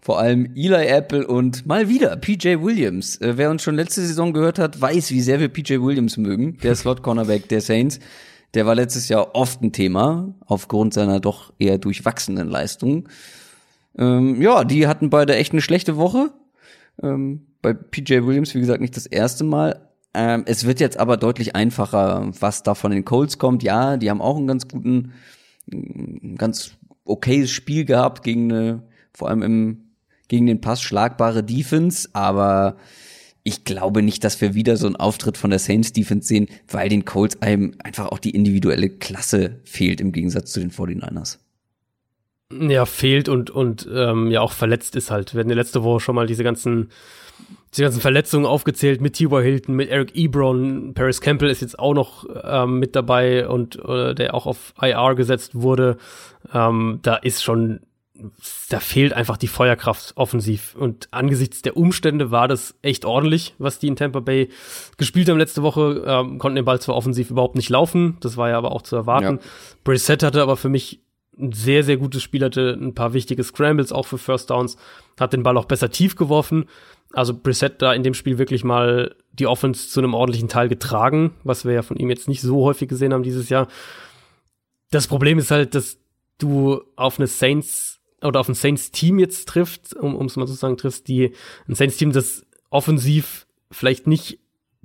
Vor 0.00 0.18
allem 0.18 0.52
Eli 0.56 0.86
Apple 0.86 1.26
und 1.26 1.66
mal 1.66 1.88
wieder 1.88 2.16
PJ 2.16 2.60
Williams. 2.60 3.20
Äh, 3.20 3.36
wer 3.36 3.50
uns 3.50 3.62
schon 3.62 3.76
letzte 3.76 4.02
Saison 4.02 4.32
gehört 4.32 4.58
hat, 4.58 4.80
weiß, 4.80 5.10
wie 5.10 5.20
sehr 5.20 5.40
wir 5.40 5.48
PJ 5.48 5.80
Williams 5.80 6.16
mögen. 6.16 6.58
Der 6.62 6.74
Slot 6.76 7.02
Cornerback 7.02 7.48
der 7.48 7.60
Saints. 7.60 8.00
Der 8.54 8.66
war 8.66 8.74
letztes 8.74 9.08
Jahr 9.08 9.34
oft 9.34 9.62
ein 9.62 9.72
Thema, 9.72 10.34
aufgrund 10.44 10.92
seiner 10.92 11.20
doch 11.20 11.52
eher 11.58 11.78
durchwachsenen 11.78 12.48
Leistung. 12.48 13.08
Ähm, 13.96 14.42
ja, 14.42 14.64
die 14.64 14.86
hatten 14.86 15.08
beide 15.08 15.36
echt 15.36 15.52
eine 15.52 15.62
schlechte 15.62 15.96
Woche. 15.96 16.30
Ähm, 17.02 17.46
bei 17.62 17.72
PJ 17.72 18.24
Williams, 18.26 18.54
wie 18.54 18.60
gesagt, 18.60 18.80
nicht 18.80 18.96
das 18.96 19.06
erste 19.06 19.44
Mal. 19.44 19.88
Ähm, 20.14 20.42
es 20.46 20.66
wird 20.66 20.80
jetzt 20.80 20.98
aber 20.98 21.16
deutlich 21.16 21.56
einfacher, 21.56 22.30
was 22.38 22.62
da 22.62 22.74
von 22.74 22.90
den 22.90 23.04
Colts 23.04 23.38
kommt. 23.38 23.62
Ja, 23.62 23.96
die 23.96 24.10
haben 24.10 24.20
auch 24.20 24.36
einen 24.36 24.46
ganz 24.46 24.68
guten, 24.68 25.12
ein 25.72 26.36
ganz 26.36 26.72
okayes 27.04 27.50
Spiel 27.50 27.84
gehabt 27.84 28.22
gegen 28.22 28.52
eine, 28.52 28.82
vor 29.14 29.28
allem 29.28 29.42
im 29.42 29.78
gegen 30.32 30.46
den 30.46 30.62
Pass 30.62 30.80
schlagbare 30.80 31.44
Defense, 31.44 32.08
aber 32.14 32.78
ich 33.42 33.64
glaube 33.64 34.02
nicht, 34.02 34.24
dass 34.24 34.40
wir 34.40 34.54
wieder 34.54 34.78
so 34.78 34.86
einen 34.86 34.96
Auftritt 34.96 35.36
von 35.36 35.50
der 35.50 35.58
Saints 35.58 35.92
Defense 35.92 36.26
sehen, 36.26 36.48
weil 36.68 36.88
den 36.88 37.04
Colts 37.04 37.42
einem 37.42 37.74
einfach 37.84 38.06
auch 38.06 38.18
die 38.18 38.30
individuelle 38.30 38.88
Klasse 38.88 39.60
fehlt 39.64 40.00
im 40.00 40.10
Gegensatz 40.10 40.52
zu 40.52 40.60
den 40.60 40.70
49ers. 40.70 41.36
Ja, 42.50 42.86
fehlt 42.86 43.28
und, 43.28 43.50
und 43.50 43.86
ähm, 43.92 44.30
ja 44.30 44.40
auch 44.40 44.52
verletzt 44.52 44.96
ist 44.96 45.10
halt. 45.10 45.34
Wir 45.34 45.40
hatten 45.40 45.50
ja 45.50 45.56
letzte 45.56 45.82
Woche 45.82 46.00
schon 46.00 46.14
mal 46.14 46.26
diese 46.26 46.44
ganzen, 46.44 46.88
diese 47.72 47.82
ganzen 47.84 48.00
Verletzungen 48.00 48.46
aufgezählt 48.46 49.00
mit 49.00 49.14
T.Y. 49.14 49.42
Hilton, 49.42 49.74
mit 49.74 49.88
Eric 49.88 50.14
Ebron, 50.14 50.92
Paris 50.94 51.20
Campbell 51.20 51.50
ist 51.50 51.62
jetzt 51.62 51.78
auch 51.78 51.94
noch 51.94 52.26
ähm, 52.44 52.78
mit 52.78 52.94
dabei 52.94 53.48
und 53.48 53.82
äh, 53.84 54.14
der 54.14 54.34
auch 54.34 54.46
auf 54.46 54.74
IR 54.80 55.14
gesetzt 55.14 55.54
wurde. 55.54 55.96
Ähm, 56.52 56.98
da 57.02 57.16
ist 57.16 57.42
schon 57.42 57.80
da 58.68 58.80
fehlt 58.80 59.12
einfach 59.12 59.36
die 59.36 59.48
Feuerkraft 59.48 60.12
offensiv. 60.16 60.74
Und 60.74 61.08
angesichts 61.10 61.62
der 61.62 61.76
Umstände 61.76 62.30
war 62.30 62.48
das 62.48 62.74
echt 62.82 63.04
ordentlich, 63.04 63.54
was 63.58 63.78
die 63.78 63.88
in 63.88 63.96
Tampa 63.96 64.20
Bay 64.20 64.48
gespielt 64.96 65.28
haben 65.28 65.38
letzte 65.38 65.62
Woche. 65.62 66.04
Ähm, 66.06 66.38
konnten 66.38 66.56
den 66.56 66.64
Ball 66.64 66.80
zwar 66.80 66.94
offensiv 66.94 67.30
überhaupt 67.30 67.56
nicht 67.56 67.70
laufen, 67.70 68.18
das 68.20 68.36
war 68.36 68.50
ja 68.50 68.58
aber 68.58 68.72
auch 68.72 68.82
zu 68.82 68.96
erwarten. 68.96 69.38
Ja. 69.38 69.50
Brissett 69.84 70.22
hatte 70.22 70.42
aber 70.42 70.56
für 70.56 70.68
mich 70.68 71.00
ein 71.38 71.52
sehr, 71.52 71.82
sehr 71.82 71.96
gutes 71.96 72.22
Spiel, 72.22 72.44
hatte 72.44 72.78
ein 72.78 72.94
paar 72.94 73.14
wichtige 73.14 73.42
Scrambles 73.42 73.92
auch 73.92 74.06
für 74.06 74.18
First 74.18 74.50
Downs, 74.50 74.76
hat 75.18 75.32
den 75.32 75.42
Ball 75.42 75.56
auch 75.56 75.64
besser 75.64 75.90
tief 75.90 76.14
geworfen. 76.14 76.66
Also 77.12 77.34
Brissett 77.34 77.82
da 77.82 77.92
in 77.92 78.02
dem 78.02 78.14
Spiel 78.14 78.38
wirklich 78.38 78.64
mal 78.64 79.14
die 79.32 79.46
Offense 79.46 79.88
zu 79.88 80.00
einem 80.00 80.14
ordentlichen 80.14 80.48
Teil 80.48 80.68
getragen, 80.68 81.34
was 81.44 81.64
wir 81.64 81.72
ja 81.72 81.82
von 81.82 81.96
ihm 81.96 82.10
jetzt 82.10 82.28
nicht 82.28 82.40
so 82.40 82.64
häufig 82.64 82.88
gesehen 82.88 83.12
haben 83.12 83.22
dieses 83.22 83.48
Jahr. 83.48 83.68
Das 84.90 85.06
Problem 85.06 85.38
ist 85.38 85.50
halt, 85.50 85.74
dass 85.74 85.98
du 86.38 86.82
auf 86.96 87.18
eine 87.18 87.26
Saints 87.26 88.00
oder 88.22 88.40
auf 88.40 88.48
ein 88.48 88.54
Saints-Team 88.54 89.18
jetzt 89.18 89.48
trifft, 89.48 89.94
um 89.94 90.26
es 90.26 90.36
mal 90.36 90.46
so 90.46 90.54
zu 90.54 90.58
sagen, 90.58 90.76
triffst, 90.76 91.08
die 91.08 91.32
ein 91.68 91.74
Saints-Team, 91.74 92.12
das 92.12 92.46
offensiv 92.70 93.46
vielleicht 93.70 94.06
nicht 94.06 94.38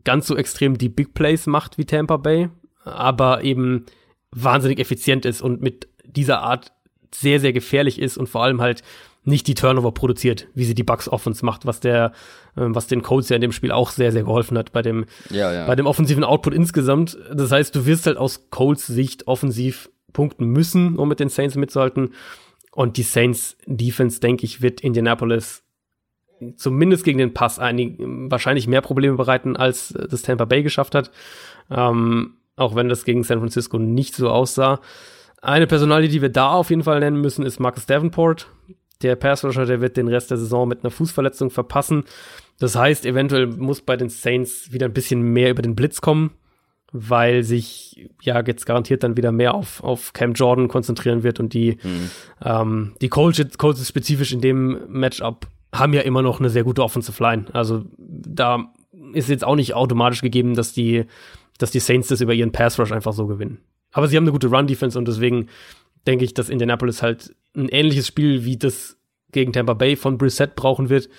ganz 0.03 0.27
so 0.27 0.35
extrem 0.35 0.77
die 0.77 0.89
Big 0.89 1.13
Plays 1.13 1.45
macht 1.45 1.77
wie 1.77 1.85
Tampa 1.85 2.17
Bay, 2.17 2.49
aber 2.83 3.43
eben 3.43 3.85
wahnsinnig 4.31 4.79
effizient 4.79 5.25
ist 5.25 5.41
und 5.41 5.61
mit 5.61 5.87
dieser 6.05 6.41
Art 6.41 6.71
sehr, 7.13 7.39
sehr 7.39 7.53
gefährlich 7.53 7.99
ist 7.99 8.17
und 8.17 8.27
vor 8.27 8.43
allem 8.43 8.61
halt 8.61 8.83
nicht 9.27 9.47
die 9.47 9.55
Turnover 9.55 9.91
produziert, 9.91 10.47
wie 10.53 10.63
sie 10.63 10.73
die 10.73 10.83
Bucks 10.83 11.09
Offense 11.09 11.45
macht, 11.45 11.65
was 11.65 11.79
der, 11.81 12.13
äh, 12.55 12.61
was 12.67 12.87
den 12.87 13.01
Colts 13.01 13.29
ja 13.29 13.35
in 13.35 13.41
dem 13.41 13.51
Spiel 13.51 13.71
auch 13.71 13.91
sehr, 13.91 14.11
sehr 14.11 14.23
geholfen 14.23 14.57
hat 14.57 14.71
bei 14.71 14.81
dem, 14.81 15.05
ja, 15.29 15.53
ja. 15.53 15.67
bei 15.67 15.75
dem 15.75 15.85
offensiven 15.85 16.23
Output 16.23 16.53
insgesamt. 16.53 17.17
Das 17.33 17.51
heißt, 17.51 17.75
du 17.75 17.85
wirst 17.85 18.07
halt 18.07 18.17
aus 18.17 18.49
Colts 18.49 18.87
Sicht 18.87 19.27
offensiv 19.27 19.89
punkten 20.13 20.45
müssen, 20.47 20.97
um 20.97 21.09
mit 21.09 21.19
den 21.19 21.29
Saints 21.29 21.55
mitzuhalten. 21.55 22.13
Und 22.71 22.97
die 22.97 23.03
Saints 23.03 23.57
Defense, 23.65 24.19
denke 24.19 24.45
ich, 24.45 24.61
wird 24.61 24.81
Indianapolis 24.81 25.63
zumindest 26.55 27.03
gegen 27.03 27.17
den 27.17 27.33
Pass 27.33 27.59
einig, 27.59 27.95
wahrscheinlich 27.99 28.67
mehr 28.67 28.81
Probleme 28.81 29.17
bereiten, 29.17 29.57
als 29.57 29.93
das 30.09 30.21
Tampa 30.21 30.45
Bay 30.45 30.63
geschafft 30.63 30.95
hat. 30.95 31.11
Ähm, 31.69 32.35
auch 32.55 32.75
wenn 32.75 32.87
das 32.87 33.03
gegen 33.03 33.23
San 33.23 33.39
Francisco 33.39 33.77
nicht 33.77 34.15
so 34.15 34.29
aussah. 34.29 34.79
Eine 35.41 35.67
Personalie, 35.67 36.09
die 36.09 36.21
wir 36.21 36.29
da 36.29 36.51
auf 36.51 36.69
jeden 36.69 36.83
Fall 36.83 36.99
nennen 36.99 37.19
müssen, 37.21 37.45
ist 37.45 37.59
Marcus 37.59 37.85
Davenport. 37.85 38.47
Der 39.01 39.15
Passrusher, 39.15 39.65
der 39.65 39.81
wird 39.81 39.97
den 39.97 40.07
Rest 40.07 40.31
der 40.31 40.37
Saison 40.37 40.67
mit 40.67 40.83
einer 40.83 40.91
Fußverletzung 40.91 41.49
verpassen. 41.49 42.03
Das 42.59 42.75
heißt, 42.75 43.05
eventuell 43.05 43.47
muss 43.47 43.81
bei 43.81 43.95
den 43.95 44.09
Saints 44.09 44.71
wieder 44.71 44.87
ein 44.87 44.93
bisschen 44.93 45.21
mehr 45.21 45.51
über 45.51 45.61
den 45.61 45.75
Blitz 45.75 46.01
kommen 46.01 46.31
weil 46.91 47.43
sich 47.43 48.09
ja 48.21 48.41
jetzt 48.45 48.65
garantiert 48.65 49.03
dann 49.03 49.17
wieder 49.17 49.31
mehr 49.31 49.53
auf, 49.53 49.83
auf 49.83 50.13
Cam 50.13 50.33
Jordan 50.33 50.67
konzentrieren 50.67 51.23
wird 51.23 51.39
und 51.39 51.53
die, 51.53 51.77
mhm. 51.83 52.09
ähm, 52.43 52.93
die 53.01 53.09
Colts, 53.09 53.57
Colts 53.57 53.85
spezifisch 53.87 54.31
in 54.31 54.41
dem 54.41 54.79
Matchup 54.87 55.47
haben 55.73 55.93
ja 55.93 56.01
immer 56.01 56.21
noch 56.21 56.39
eine 56.39 56.49
sehr 56.49 56.63
gute 56.63 56.83
Offensive 56.83 57.21
Line. 57.21 57.45
Also 57.51 57.83
da 57.97 58.71
ist 59.13 59.29
jetzt 59.29 59.43
auch 59.43 59.55
nicht 59.55 59.73
automatisch 59.73 60.21
gegeben, 60.21 60.55
dass 60.55 60.71
die, 60.71 61.05
dass 61.57 61.71
die 61.71 61.79
Saints 61.79 62.07
das 62.07 62.21
über 62.21 62.33
ihren 62.33 62.53
Pass 62.53 62.79
Rush 62.79 62.91
einfach 62.91 63.13
so 63.13 63.27
gewinnen. 63.27 63.59
Aber 63.91 64.07
sie 64.07 64.15
haben 64.15 64.23
eine 64.23 64.31
gute 64.31 64.47
Run 64.47 64.67
Defense 64.67 64.97
und 64.97 65.07
deswegen 65.07 65.47
denke 66.07 66.23
ich, 66.23 66.33
dass 66.33 66.49
Indianapolis 66.49 67.01
halt 67.01 67.35
ein 67.57 67.69
ähnliches 67.69 68.07
Spiel 68.07 68.45
wie 68.45 68.57
das 68.57 68.97
gegen 69.31 69.53
Tampa 69.53 69.73
Bay 69.73 69.95
von 69.95 70.17
Brissett 70.17 70.55
brauchen 70.55 70.89
wird, 70.89 71.09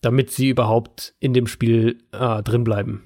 damit 0.00 0.30
sie 0.30 0.48
überhaupt 0.48 1.14
in 1.20 1.34
dem 1.34 1.46
Spiel 1.46 1.98
äh, 2.12 2.42
drin 2.42 2.64
bleiben. 2.64 3.04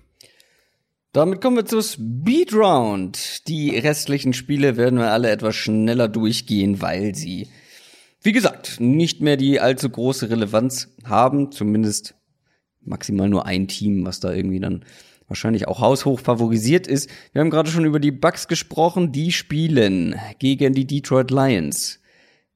Damit 1.12 1.42
kommen 1.42 1.56
wir 1.56 1.66
zur 1.66 1.82
Speed 1.82 2.54
Round. 2.54 3.46
Die 3.48 3.76
restlichen 3.76 4.32
Spiele 4.32 4.76
werden 4.76 4.98
wir 4.98 5.10
alle 5.10 5.30
etwas 5.30 5.56
schneller 5.56 6.08
durchgehen, 6.08 6.80
weil 6.80 7.14
sie, 7.14 7.48
wie 8.22 8.32
gesagt, 8.32 8.80
nicht 8.80 9.20
mehr 9.20 9.36
die 9.36 9.60
allzu 9.60 9.90
große 9.90 10.30
Relevanz 10.30 10.88
haben. 11.04 11.52
Zumindest 11.52 12.14
maximal 12.80 13.28
nur 13.28 13.44
ein 13.44 13.68
Team, 13.68 14.06
was 14.06 14.20
da 14.20 14.32
irgendwie 14.32 14.60
dann 14.60 14.84
wahrscheinlich 15.28 15.68
auch 15.68 15.80
haushoch 15.80 16.20
favorisiert 16.20 16.86
ist. 16.86 17.10
Wir 17.32 17.40
haben 17.40 17.50
gerade 17.50 17.70
schon 17.70 17.84
über 17.84 18.00
die 18.00 18.10
Bucks 18.10 18.48
gesprochen. 18.48 19.12
Die 19.12 19.32
spielen 19.32 20.18
gegen 20.38 20.72
die 20.72 20.86
Detroit 20.86 21.30
Lions. 21.30 22.01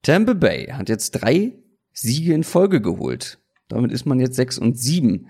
Tampa 0.07 0.35
Bay 0.35 0.67
hat 0.67 0.89
jetzt 0.89 1.11
drei 1.11 1.53
Siege 1.93 2.33
in 2.33 2.45
Folge 2.45 2.81
geholt. 2.81 3.41
Damit 3.69 3.91
ist 3.91 4.07
man 4.07 4.21
jetzt 4.21 4.37
sechs 4.37 4.57
und 4.57 4.79
sieben. 4.79 5.27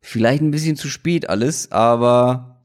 Vielleicht 0.00 0.42
ein 0.42 0.52
bisschen 0.52 0.76
zu 0.76 0.88
spät 0.88 1.28
alles, 1.28 1.72
aber 1.72 2.62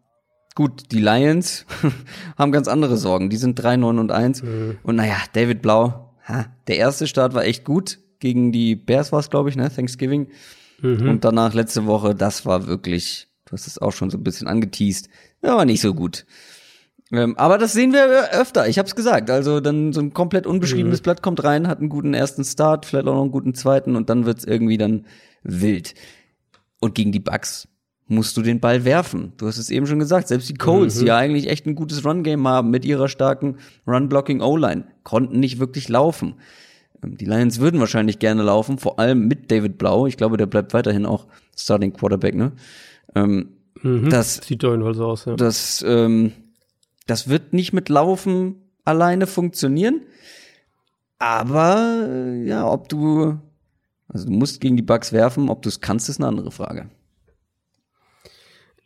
gut, 0.54 0.92
die 0.92 1.00
Lions 1.00 1.66
haben 2.38 2.52
ganz 2.52 2.68
andere 2.68 2.96
Sorgen. 2.96 3.32
Die 3.32 3.38
sind 3.38 3.56
3, 3.56 3.78
9 3.78 3.98
und 3.98 4.12
1. 4.12 4.44
Mhm. 4.44 4.78
Und 4.84 4.98
naja, 4.98 5.18
David 5.34 5.64
Blau, 5.64 6.16
ha, 6.28 6.46
der 6.68 6.78
erste 6.78 7.08
Start 7.08 7.34
war 7.34 7.44
echt 7.44 7.66
gut. 7.66 7.98
Gegen 8.20 8.52
die 8.52 8.76
Bears 8.76 9.12
war 9.12 9.20
es, 9.20 9.32
glaube 9.32 9.50
ich, 9.50 9.56
ne? 9.56 9.68
Thanksgiving. 9.74 10.28
Mhm. 10.80 11.10
Und 11.10 11.26
danach 11.26 11.56
letzte 11.56 11.88
Woche, 11.88 12.14
das 12.14 12.46
war 12.46 12.68
wirklich, 12.68 13.30
du 13.46 13.54
hast 13.54 13.66
es 13.66 13.80
auch 13.80 13.94
schon 13.94 14.12
so 14.12 14.20
ein 14.20 14.24
bisschen 14.24 14.48
angeteased, 14.48 15.10
war 15.42 15.66
nicht 15.66 15.82
so 15.82 15.96
gut. 15.96 16.28
Ähm, 17.12 17.38
aber 17.38 17.58
das 17.58 17.74
sehen 17.74 17.92
wir 17.92 18.32
öfter, 18.32 18.68
ich 18.68 18.80
hab's 18.80 18.96
gesagt. 18.96 19.30
Also 19.30 19.60
dann 19.60 19.92
so 19.92 20.00
ein 20.00 20.14
komplett 20.14 20.48
unbeschriebenes 20.48 21.02
mhm. 21.02 21.04
Blatt 21.04 21.22
kommt 21.22 21.44
rein, 21.44 21.68
hat 21.68 21.80
einen 21.80 21.90
guten 21.90 22.14
ersten 22.14 22.44
Start, 22.44 22.86
vielleicht 22.86 23.08
auch 23.08 23.16
noch 23.16 23.22
einen 23.22 23.32
guten 23.32 23.54
zweiten 23.54 23.96
und 23.96 24.10
dann 24.10 24.26
wird's 24.26 24.46
irgendwie 24.46 24.78
dann 24.78 25.06
wild. 25.44 25.94
Und 26.80 26.96
gegen 26.96 27.12
die 27.12 27.20
Bucks 27.20 27.68
musst 28.08 28.36
du 28.38 28.42
den 28.42 28.60
Ball 28.60 28.86
werfen. 28.86 29.34
Du 29.38 29.48
hast 29.48 29.58
es 29.58 29.70
eben 29.70 29.88
schon 29.88 30.00
gesagt, 30.00 30.28
selbst 30.28 30.50
die 30.50 30.54
Colts, 30.54 30.96
mhm. 30.96 31.00
die 31.00 31.06
ja 31.08 31.18
eigentlich 31.18 31.50
echt 31.50 31.66
ein 31.66 31.76
gutes 31.76 32.06
Run-Game 32.06 32.48
haben 32.48 32.70
mit 32.70 32.86
ihrer 32.86 33.08
starken 33.08 33.58
Run-Blocking-O-Line, 33.88 34.86
konnten 35.04 35.40
nicht 35.40 35.60
wirklich 35.60 35.90
laufen. 35.90 36.36
Ähm, 37.04 37.18
die 37.18 37.26
Lions 37.26 37.60
würden 37.60 37.80
wahrscheinlich 37.80 38.20
gerne 38.20 38.44
laufen, 38.44 38.78
vor 38.78 39.00
allem 39.00 39.28
mit 39.28 39.52
David 39.52 39.78
Blau. 39.78 40.08
Ich 40.08 40.18
glaube, 40.18 40.38
der 40.38 40.46
bleibt 40.46 40.74
weiterhin 40.74 41.06
auch 41.06 41.28
Starting 41.58 41.94
Quarterback, 41.94 42.36
ne? 42.36 42.54
Ähm, 43.16 43.50
mhm. 43.82 44.10
Das 44.10 44.36
sieht 44.36 44.64
doch 44.64 44.72
jedenfalls 44.72 44.98
so 44.98 45.06
aus, 45.06 45.26
ja. 45.26 45.36
Das, 45.36 45.84
ähm, 45.88 46.32
das 47.08 47.28
wird 47.28 47.54
nicht 47.54 47.74
mit 47.74 47.90
Laufen 47.90 48.56
alleine 48.84 49.28
funktionieren. 49.28 50.02
Aber 51.20 52.08
äh, 52.10 52.46
ja, 52.46 52.68
ob 52.68 52.90
du 52.90 53.40
also 54.14 54.28
du 54.28 54.34
musst 54.34 54.60
gegen 54.60 54.76
die 54.76 54.82
Bugs 54.82 55.14
werfen, 55.14 55.50
ob 55.50 55.62
du 55.62 55.70
es 55.70 55.80
kannst, 55.80 56.10
ist 56.10 56.20
eine 56.20 56.28
andere 56.28 56.52
Frage. 56.52 56.90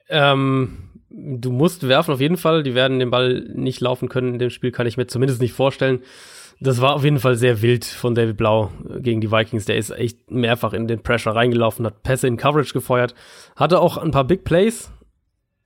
Ähm, 0.07 0.89
du 1.09 1.51
musst 1.51 1.87
werfen 1.87 2.13
auf 2.13 2.21
jeden 2.21 2.37
Fall. 2.37 2.61
Die 2.61 2.75
werden 2.75 2.99
den 2.99 3.09
Ball 3.09 3.49
nicht 3.53 3.81
laufen 3.81 4.07
können 4.07 4.33
in 4.33 4.39
dem 4.39 4.51
Spiel, 4.51 4.71
kann 4.71 4.85
ich 4.85 4.97
mir 4.97 5.07
zumindest 5.07 5.41
nicht 5.41 5.53
vorstellen. 5.53 6.01
Das 6.61 6.79
war 6.79 6.93
auf 6.93 7.03
jeden 7.03 7.19
Fall 7.19 7.35
sehr 7.35 7.61
wild 7.61 7.83
von 7.83 8.15
David 8.15 8.37
Blau 8.37 8.71
gegen 8.99 9.19
die 9.19 9.31
Vikings. 9.31 9.65
Der 9.65 9.77
ist 9.77 9.89
echt 9.89 10.31
mehrfach 10.31 10.73
in 10.73 10.87
den 10.87 11.01
Pressure 11.01 11.35
reingelaufen, 11.35 11.85
hat 11.85 12.03
Pässe 12.03 12.27
in 12.27 12.37
Coverage 12.37 12.73
gefeuert, 12.73 13.13
hatte 13.55 13.79
auch 13.81 13.97
ein 13.97 14.11
paar 14.11 14.23
Big 14.25 14.43
Plays. 14.43 14.91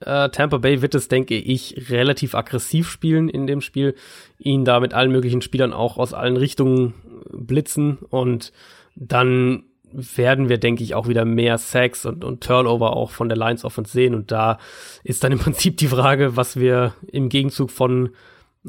Äh, 0.02 0.30
Tampa 0.30 0.58
Bay 0.58 0.82
wird 0.82 0.96
es, 0.96 1.08
denke 1.08 1.36
ich, 1.36 1.90
relativ 1.90 2.36
aggressiv 2.36 2.90
spielen 2.90 3.30
in 3.30 3.48
dem 3.48 3.62
Spiel, 3.62 3.96
ihn 4.38 4.66
da 4.66 4.80
mit 4.80 4.94
allen 4.94 5.12
möglichen 5.12 5.42
Spielern 5.42 5.74
auch 5.74 5.98
aus 5.98 6.14
allen 6.14 6.38
Richtungen 6.38 6.94
blitzen 7.32 7.98
und 8.10 8.52
dann 8.96 9.64
werden 9.92 10.50
wir, 10.50 10.58
denke 10.58 10.84
ich, 10.84 10.96
auch 10.96 11.08
wieder 11.08 11.26
mehr 11.26 11.58
Sacks 11.58 12.06
und, 12.06 12.24
und 12.24 12.44
Turnover 12.44 12.96
auch 12.96 13.12
von 13.12 13.30
der 13.30 13.38
Lions 13.38 13.66
Offense 13.66 13.92
sehen. 13.92 14.14
Und 14.14 14.32
da 14.32 14.60
ist 15.04 15.24
dann 15.24 15.32
im 15.32 15.40
Prinzip 15.40 15.78
die 15.78 15.88
Frage, 15.88 16.36
was 16.36 16.58
wir 16.58 16.94
im 17.12 17.30
Gegenzug 17.30 17.72
von, 17.72 18.10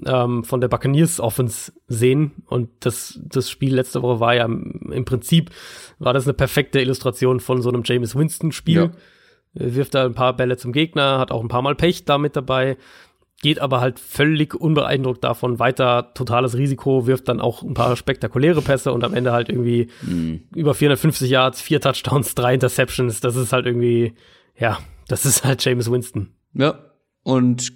ähm, 0.07 0.44
von 0.44 0.61
der 0.61 0.69
Buccaneers 0.69 1.20
Offense 1.20 1.73
sehen. 1.89 2.32
Und 2.47 2.70
das, 2.81 3.20
das 3.23 3.51
Spiel 3.51 3.74
letzte 3.74 4.02
Woche 4.02 4.20
war 4.20 4.35
ja 4.35 4.47
im 4.47 5.05
Prinzip, 5.05 5.51
war 5.98 6.15
das 6.15 6.24
eine 6.24 6.35
perfekte 6.35 6.81
Illustration 6.81 7.40
von 7.40 7.61
so 7.61 7.69
einem 7.69 7.82
James 7.85 8.16
Winston 8.16 8.52
Spiel. 8.52 8.74
Ja. 8.74 8.90
Wirft 9.52 9.94
da 9.94 10.05
ein 10.05 10.14
paar 10.14 10.36
Bälle 10.36 10.56
zum 10.56 10.72
Gegner, 10.72 11.18
hat 11.18 11.32
auch 11.32 11.43
ein 11.43 11.48
paar 11.48 11.62
Mal 11.62 11.74
Pech 11.74 12.05
da 12.05 12.18
mit 12.18 12.36
dabei 12.36 12.77
geht 13.40 13.59
aber 13.59 13.81
halt 13.81 13.98
völlig 13.98 14.55
unbeeindruckt 14.55 15.24
davon 15.24 15.59
weiter, 15.59 16.12
totales 16.14 16.56
Risiko, 16.56 17.06
wirft 17.06 17.28
dann 17.28 17.40
auch 17.40 17.62
ein 17.62 17.74
paar 17.74 17.97
spektakuläre 17.97 18.60
Pässe 18.60 18.93
und 18.93 19.02
am 19.02 19.14
Ende 19.14 19.32
halt 19.32 19.48
irgendwie 19.48 19.89
mhm. 20.02 20.43
über 20.55 20.74
450 20.74 21.31
Yards, 21.31 21.60
vier 21.60 21.81
Touchdowns, 21.81 22.35
drei 22.35 22.55
Interceptions. 22.55 23.20
Das 23.20 23.36
ist 23.36 23.52
halt 23.52 23.66
irgendwie, 23.66 24.14
ja, 24.59 24.78
das 25.09 25.24
ist 25.24 25.44
halt 25.44 25.64
James 25.64 25.90
Winston. 25.90 26.35
Ja, 26.52 26.78
und 27.22 27.72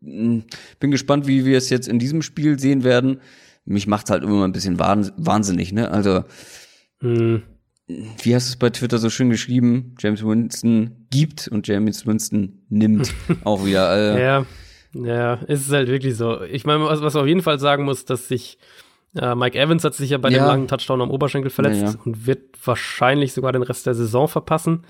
mh, 0.00 0.42
bin 0.80 0.90
gespannt, 0.90 1.28
wie 1.28 1.44
wir 1.44 1.56
es 1.56 1.70
jetzt 1.70 1.86
in 1.86 2.00
diesem 2.00 2.22
Spiel 2.22 2.58
sehen 2.58 2.82
werden. 2.82 3.20
Mich 3.64 3.86
macht's 3.86 4.10
halt 4.10 4.24
immer 4.24 4.44
ein 4.44 4.52
bisschen 4.52 4.78
wahnsinnig, 4.78 5.72
ne? 5.72 5.90
Also, 5.90 6.24
mhm. 7.00 7.44
Wie 7.86 8.34
hast 8.34 8.48
du 8.48 8.52
es 8.52 8.56
bei 8.56 8.70
Twitter 8.70 8.98
so 8.98 9.10
schön 9.10 9.30
geschrieben? 9.30 9.94
James 9.98 10.24
Winston 10.24 11.06
gibt 11.10 11.48
und 11.48 11.68
James 11.68 12.06
Winston 12.06 12.62
nimmt 12.68 13.12
auch 13.44 13.64
wieder. 13.64 13.88
Also. 13.88 14.18
Ja, 14.18 14.46
ja, 14.94 15.34
ist 15.34 15.66
es 15.66 15.72
halt 15.72 15.88
wirklich 15.88 16.16
so. 16.16 16.42
Ich 16.42 16.64
meine, 16.64 16.84
was, 16.84 17.02
was 17.02 17.14
man 17.14 17.24
auf 17.24 17.28
jeden 17.28 17.42
Fall 17.42 17.58
sagen 17.58 17.84
muss, 17.84 18.04
dass 18.04 18.28
sich 18.28 18.58
äh, 19.14 19.34
Mike 19.34 19.58
Evans 19.58 19.84
hat 19.84 19.94
sich 19.94 20.10
ja 20.10 20.18
bei 20.18 20.30
ja. 20.30 20.38
dem 20.38 20.46
langen 20.46 20.68
Touchdown 20.68 21.02
am 21.02 21.10
Oberschenkel 21.10 21.50
verletzt 21.50 21.82
ja, 21.82 21.90
ja. 21.90 21.96
und 22.04 22.26
wird 22.26 22.40
wahrscheinlich 22.64 23.32
sogar 23.32 23.52
den 23.52 23.62
Rest 23.62 23.86
der 23.86 23.94
Saison 23.94 24.28
verpassen. 24.28 24.84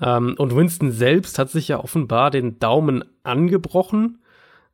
Ähm, 0.00 0.34
und 0.38 0.56
Winston 0.56 0.90
selbst 0.90 1.38
hat 1.38 1.50
sich 1.50 1.68
ja 1.68 1.80
offenbar 1.80 2.30
den 2.30 2.58
Daumen 2.58 3.04
angebrochen 3.24 4.18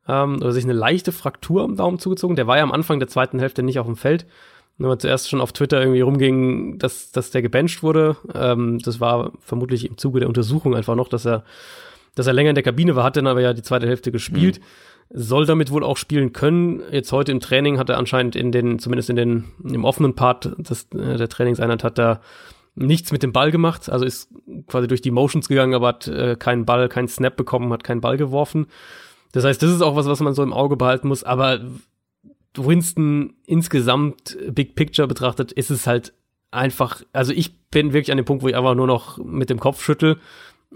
ähm, 0.07 0.37
oder 0.37 0.51
sich 0.51 0.63
eine 0.63 0.73
leichte 0.73 1.11
Fraktur 1.11 1.63
am 1.63 1.75
Daumen 1.75 1.99
zugezogen. 1.99 2.35
Der 2.35 2.47
war 2.47 2.57
ja 2.57 2.63
am 2.63 2.71
Anfang 2.71 2.99
der 2.99 3.09
zweiten 3.09 3.39
Hälfte 3.39 3.63
nicht 3.63 3.79
auf 3.79 3.85
dem 3.85 3.97
Feld. 3.97 4.25
Wenn 4.79 4.87
man 4.87 4.99
zuerst 4.99 5.29
schon 5.29 5.41
auf 5.41 5.51
Twitter 5.51 5.81
irgendwie 5.81 6.01
rumging, 6.01 6.79
dass, 6.79 7.11
dass 7.11 7.31
der 7.31 7.41
gebencht 7.41 7.83
wurde, 7.83 8.15
ähm, 8.33 8.79
das 8.79 8.99
war 9.01 9.33
vermutlich 9.41 9.85
im 9.85 9.97
Zuge 9.97 10.21
der 10.21 10.29
Untersuchung 10.29 10.73
einfach 10.73 10.95
noch, 10.95 11.09
dass 11.09 11.25
er, 11.25 11.43
dass 12.15 12.27
er 12.27 12.33
länger 12.33 12.51
in 12.51 12.55
der 12.55 12.63
Kabine 12.63 12.95
war, 12.95 13.03
hat 13.03 13.17
dann 13.17 13.27
aber 13.27 13.41
ja 13.41 13.53
die 13.53 13.61
zweite 13.61 13.87
Hälfte 13.87 14.11
gespielt. 14.11 14.59
Mhm. 14.59 14.63
Soll 15.11 15.45
damit 15.45 15.71
wohl 15.71 15.83
auch 15.83 15.97
spielen 15.97 16.33
können. 16.33 16.81
Jetzt 16.91 17.11
heute 17.11 17.31
im 17.31 17.39
Training 17.39 17.77
hat 17.77 17.89
er 17.89 17.97
anscheinend 17.97 18.35
in 18.35 18.51
den, 18.51 18.79
zumindest 18.79 19.09
in 19.09 19.15
den, 19.15 19.45
im 19.63 19.83
offenen 19.83 20.15
Part 20.15 20.51
des, 20.57 20.87
äh, 20.93 21.17
der 21.17 21.27
Trainingseinheit 21.27 21.83
hat 21.83 21.99
er 21.99 22.21
nichts 22.75 23.11
mit 23.11 23.21
dem 23.21 23.33
Ball 23.33 23.51
gemacht, 23.51 23.89
also 23.89 24.05
ist 24.05 24.29
quasi 24.67 24.87
durch 24.87 25.01
die 25.01 25.11
Motions 25.11 25.49
gegangen, 25.49 25.73
aber 25.73 25.87
hat 25.87 26.07
äh, 26.07 26.37
keinen 26.37 26.65
Ball, 26.65 26.87
keinen 26.87 27.09
Snap 27.09 27.35
bekommen, 27.35 27.73
hat 27.73 27.83
keinen 27.83 27.99
Ball 27.99 28.15
geworfen. 28.15 28.67
Das 29.33 29.43
heißt, 29.43 29.61
das 29.61 29.71
ist 29.71 29.81
auch 29.81 29.97
was, 29.97 30.07
was 30.07 30.21
man 30.21 30.33
so 30.33 30.41
im 30.41 30.53
Auge 30.53 30.77
behalten 30.77 31.09
muss, 31.09 31.23
aber 31.23 31.59
Winston 32.55 33.33
insgesamt 33.45 34.37
Big 34.51 34.75
Picture 34.75 35.07
betrachtet, 35.07 35.51
ist 35.51 35.69
es 35.69 35.87
halt 35.87 36.13
einfach, 36.51 37.03
also 37.13 37.31
ich 37.31 37.69
bin 37.69 37.93
wirklich 37.93 38.11
an 38.11 38.17
dem 38.17 38.25
Punkt, 38.25 38.43
wo 38.43 38.47
ich 38.47 38.55
einfach 38.55 38.75
nur 38.75 38.87
noch 38.87 39.17
mit 39.17 39.49
dem 39.49 39.59
Kopf 39.59 39.83
schüttel 39.83 40.17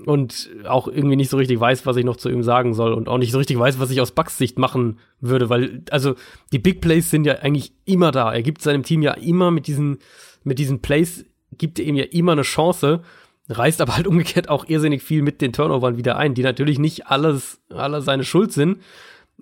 und 0.06 0.50
auch 0.66 0.88
irgendwie 0.88 1.16
nicht 1.16 1.30
so 1.30 1.38
richtig 1.38 1.60
weiß, 1.60 1.86
was 1.86 1.98
ich 1.98 2.06
noch 2.06 2.16
zu 2.16 2.30
ihm 2.30 2.44
sagen 2.44 2.74
soll 2.74 2.94
und 2.94 3.08
auch 3.08 3.18
nicht 3.18 3.32
so 3.32 3.38
richtig 3.38 3.58
weiß, 3.58 3.80
was 3.80 3.92
ich 3.92 4.02
aus 4.02 4.12
Bucks 4.12 4.38
Sicht 4.38 4.58
machen 4.58 5.00
würde, 5.20 5.50
weil 5.50 5.84
also 5.92 6.16
die 6.52 6.60
Big 6.60 6.82
Plays 6.82 7.10
sind 7.10 7.26
ja 7.26 7.36
eigentlich 7.36 7.74
immer 7.86 8.12
da. 8.12 8.34
Er 8.34 8.42
gibt 8.42 8.62
seinem 8.62 8.84
Team 8.84 9.02
ja 9.02 9.14
immer 9.14 9.52
mit 9.52 9.68
diesen 9.68 10.00
mit 10.44 10.60
diesen 10.60 10.82
Plays 10.82 11.26
gibt 11.58 11.80
er 11.80 11.86
ihm 11.86 11.96
ja 11.96 12.06
immer 12.06 12.32
eine 12.32 12.42
Chance, 12.42 13.02
reißt 13.50 13.82
aber 13.82 13.96
halt 13.96 14.08
umgekehrt 14.08 14.50
auch 14.50 14.68
irrsinnig 14.68 15.04
viel 15.04 15.22
mit 15.22 15.42
den 15.42 15.54
Turnovern 15.54 15.98
wieder 15.98 16.18
ein, 16.18 16.34
die 16.34 16.44
natürlich 16.44 16.80
nicht 16.80 17.08
alles 17.08 17.62
alle 17.70 18.02
seine 18.02 18.24
Schuld 18.24 18.52
sind, 18.52 18.80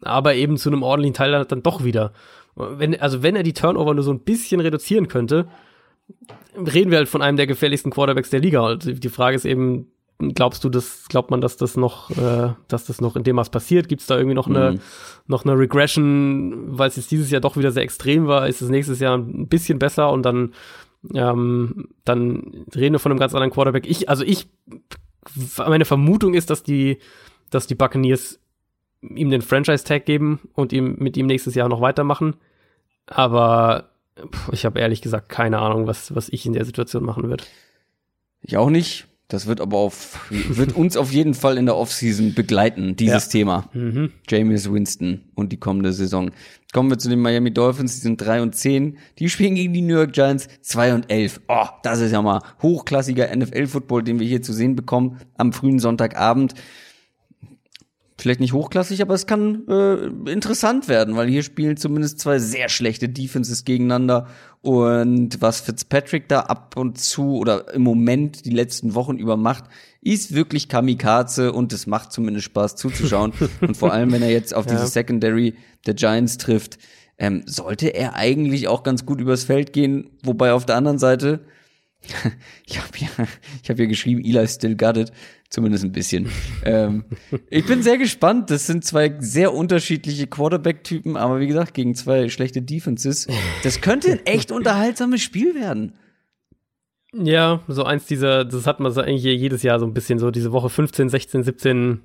aber 0.01 0.35
eben 0.35 0.57
zu 0.57 0.69
einem 0.69 0.83
ordentlichen 0.83 1.13
Teil 1.13 1.45
dann 1.45 1.63
doch 1.63 1.83
wieder. 1.83 2.13
Wenn, 2.55 2.99
also 2.99 3.23
wenn 3.23 3.35
er 3.35 3.43
die 3.43 3.53
Turnover 3.53 3.93
nur 3.93 4.03
so 4.03 4.11
ein 4.11 4.19
bisschen 4.19 4.59
reduzieren 4.61 5.07
könnte, 5.07 5.47
reden 6.55 6.91
wir 6.91 6.97
halt 6.97 7.09
von 7.09 7.21
einem 7.21 7.37
der 7.37 7.47
gefährlichsten 7.47 7.91
Quarterbacks 7.91 8.29
der 8.29 8.41
Liga. 8.41 8.63
Also 8.63 8.91
die 8.91 9.09
Frage 9.09 9.35
ist 9.35 9.45
eben, 9.45 9.87
glaubst 10.33 10.63
du, 10.63 10.69
das, 10.69 11.07
glaubt 11.07 11.31
man, 11.31 11.41
dass 11.41 11.57
das 11.57 11.77
noch, 11.77 12.09
äh, 12.11 12.53
dass 12.67 12.85
das 12.85 13.01
noch 13.01 13.15
in 13.15 13.23
dem 13.23 13.37
Maß 13.37 13.49
passiert? 13.49 13.87
Gibt 13.87 14.01
es 14.01 14.07
da 14.07 14.17
irgendwie 14.17 14.35
noch 14.35 14.47
eine, 14.47 14.73
mhm. 14.73 14.79
noch 15.27 15.45
eine 15.45 15.57
Regression, 15.57 16.77
weil 16.77 16.89
es 16.89 16.97
jetzt 16.97 17.11
dieses 17.11 17.31
Jahr 17.31 17.41
doch 17.41 17.57
wieder 17.57 17.71
sehr 17.71 17.83
extrem 17.83 18.27
war? 18.27 18.47
Ist 18.47 18.61
es 18.61 18.69
nächstes 18.69 18.99
Jahr 18.99 19.17
ein 19.17 19.47
bisschen 19.47 19.79
besser 19.79 20.11
und 20.11 20.23
dann, 20.23 20.53
ähm, 21.13 21.89
dann 22.05 22.65
reden 22.75 22.93
wir 22.93 22.99
von 22.99 23.11
einem 23.11 23.19
ganz 23.19 23.33
anderen 23.33 23.51
Quarterback. 23.51 23.87
Ich, 23.87 24.09
also 24.09 24.23
ich, 24.23 24.47
meine 25.57 25.85
Vermutung 25.85 26.33
ist, 26.33 26.49
dass 26.49 26.63
die, 26.63 26.99
dass 27.49 27.67
die 27.67 27.75
Buccaneers 27.75 28.40
ihm 29.01 29.29
den 29.29 29.41
Franchise-Tag 29.41 30.05
geben 30.05 30.39
und 30.53 30.73
ihm 30.73 30.95
mit 30.99 31.17
ihm 31.17 31.25
nächstes 31.25 31.55
Jahr 31.55 31.69
noch 31.69 31.81
weitermachen. 31.81 32.35
Aber 33.07 33.89
ich 34.51 34.65
habe 34.65 34.79
ehrlich 34.79 35.01
gesagt 35.01 35.29
keine 35.29 35.59
Ahnung, 35.59 35.87
was, 35.87 36.13
was 36.15 36.29
ich 36.29 36.45
in 36.45 36.53
der 36.53 36.65
Situation 36.65 37.03
machen 37.03 37.29
würde. 37.29 37.43
Ich 38.41 38.57
auch 38.57 38.69
nicht. 38.69 39.07
Das 39.31 39.47
wird 39.47 39.61
aber 39.61 39.77
auf, 39.77 40.29
wird 40.29 40.75
uns 40.75 40.97
auf 40.97 41.13
jeden 41.13 41.33
Fall 41.33 41.57
in 41.57 41.65
der 41.65 41.77
Offseason 41.77 42.33
begleiten, 42.33 42.97
dieses 42.97 43.25
ja. 43.27 43.31
Thema. 43.31 43.69
Mhm. 43.71 44.11
James 44.27 44.69
Winston 44.69 45.21
und 45.35 45.53
die 45.53 45.57
kommende 45.57 45.93
Saison. 45.93 46.31
Kommen 46.73 46.89
wir 46.89 46.97
zu 46.97 47.07
den 47.07 47.21
Miami 47.21 47.53
Dolphins, 47.53 47.95
die 47.95 48.01
sind 48.01 48.19
drei 48.19 48.41
und 48.41 48.55
zehn. 48.55 48.97
Die 49.19 49.29
spielen 49.29 49.55
gegen 49.55 49.71
die 49.71 49.81
New 49.81 49.95
York 49.95 50.11
Giants 50.11 50.49
zwei 50.61 50.93
und 50.93 51.09
elf. 51.09 51.39
Oh, 51.47 51.67
das 51.81 52.01
ist 52.01 52.11
ja 52.11 52.21
mal 52.21 52.41
hochklassiger 52.61 53.33
NFL-Football, 53.33 54.03
den 54.03 54.19
wir 54.19 54.27
hier 54.27 54.41
zu 54.41 54.51
sehen 54.51 54.75
bekommen 54.75 55.21
am 55.37 55.53
frühen 55.53 55.79
Sonntagabend 55.79 56.53
vielleicht 58.21 58.39
nicht 58.39 58.53
hochklassig, 58.53 59.01
aber 59.01 59.15
es 59.15 59.25
kann 59.25 59.67
äh, 59.67 60.31
interessant 60.31 60.87
werden, 60.87 61.15
weil 61.15 61.27
hier 61.27 61.41
spielen 61.41 61.75
zumindest 61.75 62.19
zwei 62.19 62.37
sehr 62.37 62.69
schlechte 62.69 63.09
Defenses 63.09 63.65
gegeneinander 63.65 64.27
und 64.61 65.41
was 65.41 65.61
Fitzpatrick 65.61 66.29
da 66.29 66.41
ab 66.41 66.75
und 66.77 66.99
zu 66.99 67.37
oder 67.37 67.73
im 67.73 67.81
Moment 67.81 68.45
die 68.45 68.51
letzten 68.51 68.93
Wochen 68.93 69.17
über 69.17 69.37
macht, 69.37 69.65
ist 70.01 70.35
wirklich 70.35 70.69
Kamikaze 70.69 71.51
und 71.51 71.73
es 71.73 71.87
macht 71.87 72.11
zumindest 72.11 72.45
Spaß 72.45 72.75
zuzuschauen 72.75 73.33
und 73.61 73.75
vor 73.75 73.91
allem, 73.91 74.11
wenn 74.11 74.21
er 74.21 74.31
jetzt 74.31 74.53
auf 74.53 74.65
ja. 74.67 74.73
diese 74.73 74.87
Secondary 74.87 75.55
der 75.87 75.95
Giants 75.95 76.37
trifft, 76.37 76.77
ähm, 77.17 77.41
sollte 77.47 77.87
er 77.87 78.15
eigentlich 78.15 78.67
auch 78.67 78.83
ganz 78.83 79.05
gut 79.05 79.19
übers 79.19 79.45
Feld 79.45 79.73
gehen, 79.73 80.11
wobei 80.23 80.53
auf 80.53 80.65
der 80.65 80.75
anderen 80.75 80.99
Seite 80.99 81.41
ich 82.65 82.77
habe 82.77 82.89
hier, 82.95 83.09
ich 83.63 83.69
hab 83.69 83.77
hier 83.77 83.87
geschrieben, 83.87 84.23
Eli 84.23 84.47
still 84.47 84.75
got 84.75 84.97
it. 84.97 85.11
Zumindest 85.51 85.83
ein 85.83 85.91
bisschen. 85.91 86.29
ähm, 86.63 87.03
ich 87.49 87.65
bin 87.65 87.83
sehr 87.83 87.97
gespannt. 87.97 88.49
Das 88.49 88.67
sind 88.67 88.85
zwei 88.85 89.13
sehr 89.19 89.53
unterschiedliche 89.53 90.25
Quarterback-Typen, 90.25 91.17
aber 91.17 91.41
wie 91.41 91.47
gesagt, 91.47 91.73
gegen 91.73 91.93
zwei 91.93 92.29
schlechte 92.29 92.61
Defenses. 92.61 93.27
Das 93.61 93.81
könnte 93.81 94.11
ein 94.11 94.25
echt 94.25 94.53
unterhaltsames 94.53 95.21
Spiel 95.21 95.53
werden. 95.53 95.93
Ja, 97.13 97.61
so 97.67 97.83
eins 97.83 98.05
dieser, 98.05 98.45
das 98.45 98.65
hat 98.65 98.79
man 98.79 98.93
so 98.93 99.01
eigentlich 99.01 99.23
jedes 99.23 99.61
Jahr 99.61 99.79
so 99.79 99.85
ein 99.85 99.93
bisschen 99.93 100.19
so, 100.19 100.31
diese 100.31 100.53
Woche 100.53 100.69
15, 100.69 101.09
16, 101.09 101.43
17 101.43 102.01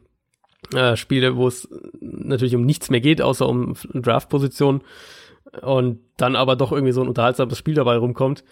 äh, 0.75 0.97
Spiele, 0.97 1.37
wo 1.37 1.47
es 1.47 1.69
natürlich 2.01 2.57
um 2.57 2.67
nichts 2.67 2.91
mehr 2.91 3.01
geht, 3.01 3.23
außer 3.23 3.49
um 3.49 3.75
Draft-Position. 3.95 4.83
Und 5.63 6.01
dann 6.17 6.35
aber 6.35 6.57
doch 6.57 6.73
irgendwie 6.73 6.93
so 6.93 7.01
ein 7.01 7.09
unterhaltsames 7.09 7.57
Spiel 7.57 7.75
dabei 7.75 7.97
rumkommt 7.97 8.43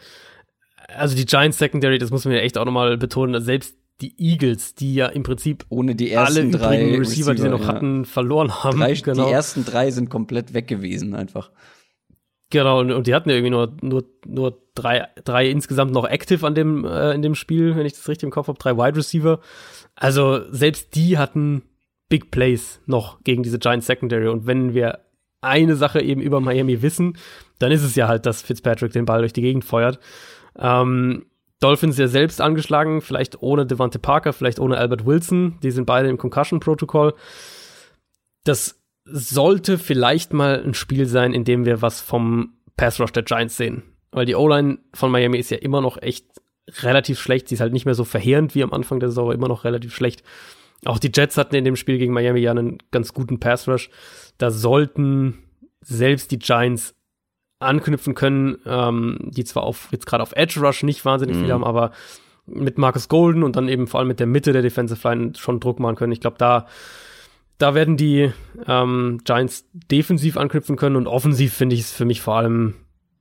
also 0.96 1.16
die 1.16 1.24
Giants 1.24 1.58
Secondary, 1.58 1.98
das 1.98 2.10
muss 2.10 2.24
man 2.24 2.34
ja 2.34 2.40
echt 2.40 2.58
auch 2.58 2.64
nochmal 2.64 2.96
betonen, 2.96 3.42
selbst 3.42 3.76
die 4.00 4.14
Eagles, 4.18 4.74
die 4.74 4.94
ja 4.94 5.06
im 5.06 5.22
Prinzip 5.22 5.64
ohne 5.68 5.94
die 5.94 6.10
ersten 6.10 6.38
alle 6.38 6.50
drei 6.50 6.78
Receiver, 6.78 7.00
Receiver, 7.00 7.34
die 7.34 7.42
sie 7.42 7.48
noch 7.48 7.60
ja. 7.60 7.66
hatten, 7.68 8.04
verloren 8.04 8.64
haben. 8.64 8.78
Drei, 8.78 8.94
genau. 8.94 9.26
Die 9.26 9.32
ersten 9.32 9.64
drei 9.64 9.90
sind 9.90 10.10
komplett 10.10 10.52
weg 10.52 10.66
gewesen 10.66 11.14
einfach. 11.14 11.50
Genau, 12.50 12.80
und, 12.80 12.92
und 12.92 13.06
die 13.06 13.14
hatten 13.14 13.30
ja 13.30 13.36
irgendwie 13.36 13.50
nur, 13.50 13.76
nur, 13.82 14.04
nur 14.26 14.62
drei, 14.74 15.08
drei 15.24 15.48
insgesamt 15.48 15.92
noch 15.92 16.06
active 16.08 16.46
an 16.46 16.54
dem, 16.54 16.84
äh, 16.84 17.12
in 17.12 17.22
dem 17.22 17.34
Spiel, 17.34 17.76
wenn 17.76 17.86
ich 17.86 17.94
das 17.94 18.08
richtig 18.08 18.24
im 18.24 18.30
Kopf 18.30 18.48
habe, 18.48 18.58
drei 18.58 18.76
Wide 18.76 18.96
Receiver. 18.96 19.40
Also 19.94 20.40
selbst 20.50 20.94
die 20.94 21.18
hatten 21.18 21.62
Big 22.08 22.30
Plays 22.30 22.80
noch 22.86 23.22
gegen 23.24 23.42
diese 23.42 23.58
Giants 23.58 23.86
Secondary. 23.86 24.28
Und 24.28 24.46
wenn 24.46 24.74
wir 24.74 25.00
eine 25.40 25.76
Sache 25.76 26.00
eben 26.00 26.20
über 26.20 26.40
Miami 26.40 26.82
wissen, 26.82 27.16
dann 27.58 27.72
ist 27.72 27.82
es 27.82 27.94
ja 27.96 28.08
halt, 28.08 28.26
dass 28.26 28.42
Fitzpatrick 28.42 28.92
den 28.92 29.04
Ball 29.04 29.20
durch 29.20 29.32
die 29.32 29.42
Gegend 29.42 29.64
feuert. 29.64 29.98
Ähm, 30.58 31.26
Dolphins 31.64 31.96
ja 31.96 32.08
selbst 32.08 32.42
angeschlagen, 32.42 33.00
vielleicht 33.00 33.40
ohne 33.42 33.64
Devante 33.64 33.98
Parker, 33.98 34.34
vielleicht 34.34 34.60
ohne 34.60 34.76
Albert 34.76 35.06
Wilson. 35.06 35.58
Die 35.62 35.70
sind 35.70 35.86
beide 35.86 36.10
im 36.10 36.18
Concussion-Protokoll. 36.18 37.14
Das 38.44 38.82
sollte 39.06 39.78
vielleicht 39.78 40.34
mal 40.34 40.62
ein 40.62 40.74
Spiel 40.74 41.06
sein, 41.06 41.32
in 41.32 41.44
dem 41.44 41.64
wir 41.64 41.80
was 41.80 42.02
vom 42.02 42.58
Pass 42.76 43.00
Rush 43.00 43.12
der 43.12 43.22
Giants 43.22 43.56
sehen. 43.56 43.82
Weil 44.10 44.26
die 44.26 44.34
O-Line 44.34 44.78
von 44.92 45.10
Miami 45.10 45.38
ist 45.38 45.50
ja 45.50 45.56
immer 45.56 45.80
noch 45.80 46.00
echt 46.02 46.26
relativ 46.82 47.18
schlecht. 47.18 47.48
Sie 47.48 47.54
ist 47.54 47.62
halt 47.62 47.72
nicht 47.72 47.86
mehr 47.86 47.94
so 47.94 48.04
verheerend 48.04 48.54
wie 48.54 48.62
am 48.62 48.72
Anfang 48.74 49.00
der 49.00 49.08
Saison, 49.08 49.24
aber 49.24 49.34
immer 49.34 49.48
noch 49.48 49.64
relativ 49.64 49.94
schlecht. 49.94 50.22
Auch 50.84 50.98
die 50.98 51.12
Jets 51.14 51.38
hatten 51.38 51.56
in 51.56 51.64
dem 51.64 51.76
Spiel 51.76 51.96
gegen 51.96 52.12
Miami 52.12 52.40
ja 52.40 52.50
einen 52.50 52.76
ganz 52.90 53.14
guten 53.14 53.40
Pass 53.40 53.66
Rush. 53.68 53.88
Da 54.36 54.50
sollten 54.50 55.38
selbst 55.80 56.30
die 56.30 56.38
Giants 56.38 56.94
anknüpfen 57.58 58.14
können, 58.14 58.58
ähm, 58.66 59.18
die 59.22 59.44
zwar 59.44 59.62
auf 59.62 59.88
jetzt 59.90 60.06
gerade 60.06 60.22
auf 60.22 60.32
Edge 60.34 60.60
Rush 60.60 60.82
nicht 60.82 61.04
wahnsinnig 61.04 61.36
mhm. 61.36 61.40
viel 61.42 61.52
haben, 61.52 61.64
aber 61.64 61.92
mit 62.46 62.78
Marcus 62.78 63.08
Golden 63.08 63.42
und 63.42 63.56
dann 63.56 63.68
eben 63.68 63.86
vor 63.86 64.00
allem 64.00 64.08
mit 64.08 64.20
der 64.20 64.26
Mitte 64.26 64.52
der 64.52 64.62
Defensive 64.62 65.08
Line 65.08 65.32
schon 65.36 65.60
Druck 65.60 65.80
machen 65.80 65.96
können. 65.96 66.12
Ich 66.12 66.20
glaube, 66.20 66.36
da 66.38 66.66
da 67.58 67.74
werden 67.74 67.96
die 67.96 68.32
ähm, 68.66 69.20
Giants 69.24 69.66
defensiv 69.72 70.36
anknüpfen 70.36 70.76
können 70.76 70.96
und 70.96 71.06
offensiv 71.06 71.54
finde 71.54 71.74
ich 71.74 71.82
es 71.82 71.92
für 71.92 72.04
mich 72.04 72.20
vor 72.20 72.36
allem 72.36 72.74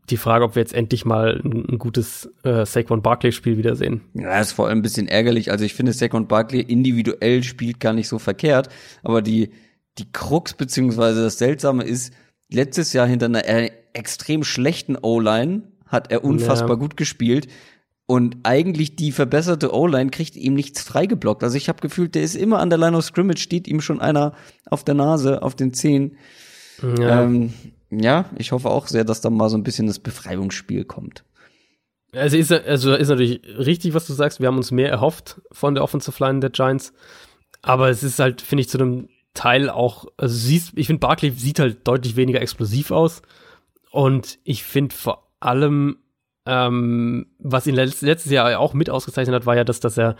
die 0.09 0.17
Frage, 0.17 0.43
ob 0.43 0.55
wir 0.55 0.61
jetzt 0.61 0.73
endlich 0.73 1.05
mal 1.05 1.39
ein, 1.43 1.65
ein 1.69 1.77
gutes 1.77 2.29
äh, 2.43 2.65
Saquon 2.65 3.01
Barkley-Spiel 3.01 3.57
wiedersehen. 3.57 4.01
Ja, 4.13 4.39
ist 4.39 4.51
vor 4.51 4.67
allem 4.67 4.79
ein 4.79 4.81
bisschen 4.81 5.07
ärgerlich. 5.07 5.51
Also 5.51 5.63
ich 5.63 5.73
finde, 5.73 5.93
Saquon 5.93 6.27
Barkley 6.27 6.61
individuell 6.61 7.43
spielt 7.43 7.79
gar 7.79 7.93
nicht 7.93 8.09
so 8.09 8.19
verkehrt, 8.19 8.69
aber 9.03 9.21
die, 9.21 9.51
die 9.97 10.11
Krux 10.11 10.55
beziehungsweise 10.55 11.23
das 11.23 11.37
Seltsame 11.37 11.83
ist, 11.83 12.13
letztes 12.53 12.93
Jahr 12.93 13.07
hinter 13.07 13.27
einer 13.27 13.69
extrem 13.93 14.43
schlechten 14.43 14.97
O-Line 14.97 15.63
hat 15.87 16.11
er 16.11 16.23
unfassbar 16.23 16.71
ja. 16.71 16.75
gut 16.75 16.97
gespielt. 16.97 17.47
Und 18.05 18.37
eigentlich 18.43 18.95
die 18.95 19.11
verbesserte 19.11 19.73
O-Line 19.73 20.09
kriegt 20.09 20.35
ihm 20.35 20.55
nichts 20.55 20.81
freigeblockt. 20.81 21.43
Also 21.43 21.55
ich 21.55 21.69
habe 21.69 21.81
gefühlt, 21.81 22.15
der 22.15 22.23
ist 22.23 22.35
immer 22.35 22.59
an 22.59 22.69
der 22.69 22.79
Line 22.79 22.97
of 22.97 23.05
Scrimmage, 23.05 23.39
steht 23.39 23.67
ihm 23.67 23.79
schon 23.79 24.01
einer 24.01 24.33
auf 24.69 24.83
der 24.83 24.95
Nase, 24.95 25.41
auf 25.41 25.55
den 25.55 25.73
Zehen. 25.73 26.17
Ja. 26.99 27.23
Ähm, 27.23 27.53
ja, 27.89 28.25
ich 28.37 28.51
hoffe 28.51 28.69
auch 28.69 28.87
sehr, 28.87 29.05
dass 29.05 29.21
da 29.21 29.29
mal 29.29 29.49
so 29.49 29.57
ein 29.57 29.63
bisschen 29.63 29.87
das 29.87 29.99
Befreiungsspiel 29.99 30.83
kommt. 30.83 31.23
Also 32.13 32.37
ist, 32.37 32.51
also 32.51 32.93
ist 32.93 33.09
natürlich 33.09 33.41
richtig, 33.57 33.93
was 33.93 34.05
du 34.05 34.13
sagst. 34.13 34.39
Wir 34.39 34.47
haben 34.47 34.57
uns 34.57 34.71
mehr 34.71 34.89
erhofft 34.89 35.41
von 35.51 35.73
der 35.73 35.83
Offensive 35.83 36.23
Line 36.23 36.41
der 36.41 36.49
Giants. 36.49 36.93
Aber 37.61 37.89
es 37.89 38.03
ist 38.03 38.19
halt, 38.19 38.41
finde 38.41 38.61
ich, 38.61 38.69
zu 38.69 38.77
einem 38.77 39.07
Teil 39.33 39.69
auch, 39.69 40.05
also 40.17 40.35
siehst, 40.35 40.73
ich 40.75 40.87
finde, 40.87 40.99
Barkley 40.99 41.31
sieht 41.31 41.59
halt 41.59 41.87
deutlich 41.87 42.15
weniger 42.15 42.41
explosiv 42.41 42.91
aus. 42.91 43.21
Und 43.91 44.39
ich 44.43 44.63
finde 44.63 44.95
vor 44.95 45.27
allem, 45.39 45.97
ähm, 46.45 47.27
was 47.39 47.67
ihn 47.67 47.75
letztes 47.75 48.25
Jahr 48.25 48.59
auch 48.59 48.73
mit 48.73 48.89
ausgezeichnet 48.89 49.35
hat, 49.35 49.45
war 49.45 49.55
ja, 49.55 49.63
dass, 49.63 49.79
dass 49.79 49.97
er, 49.97 50.15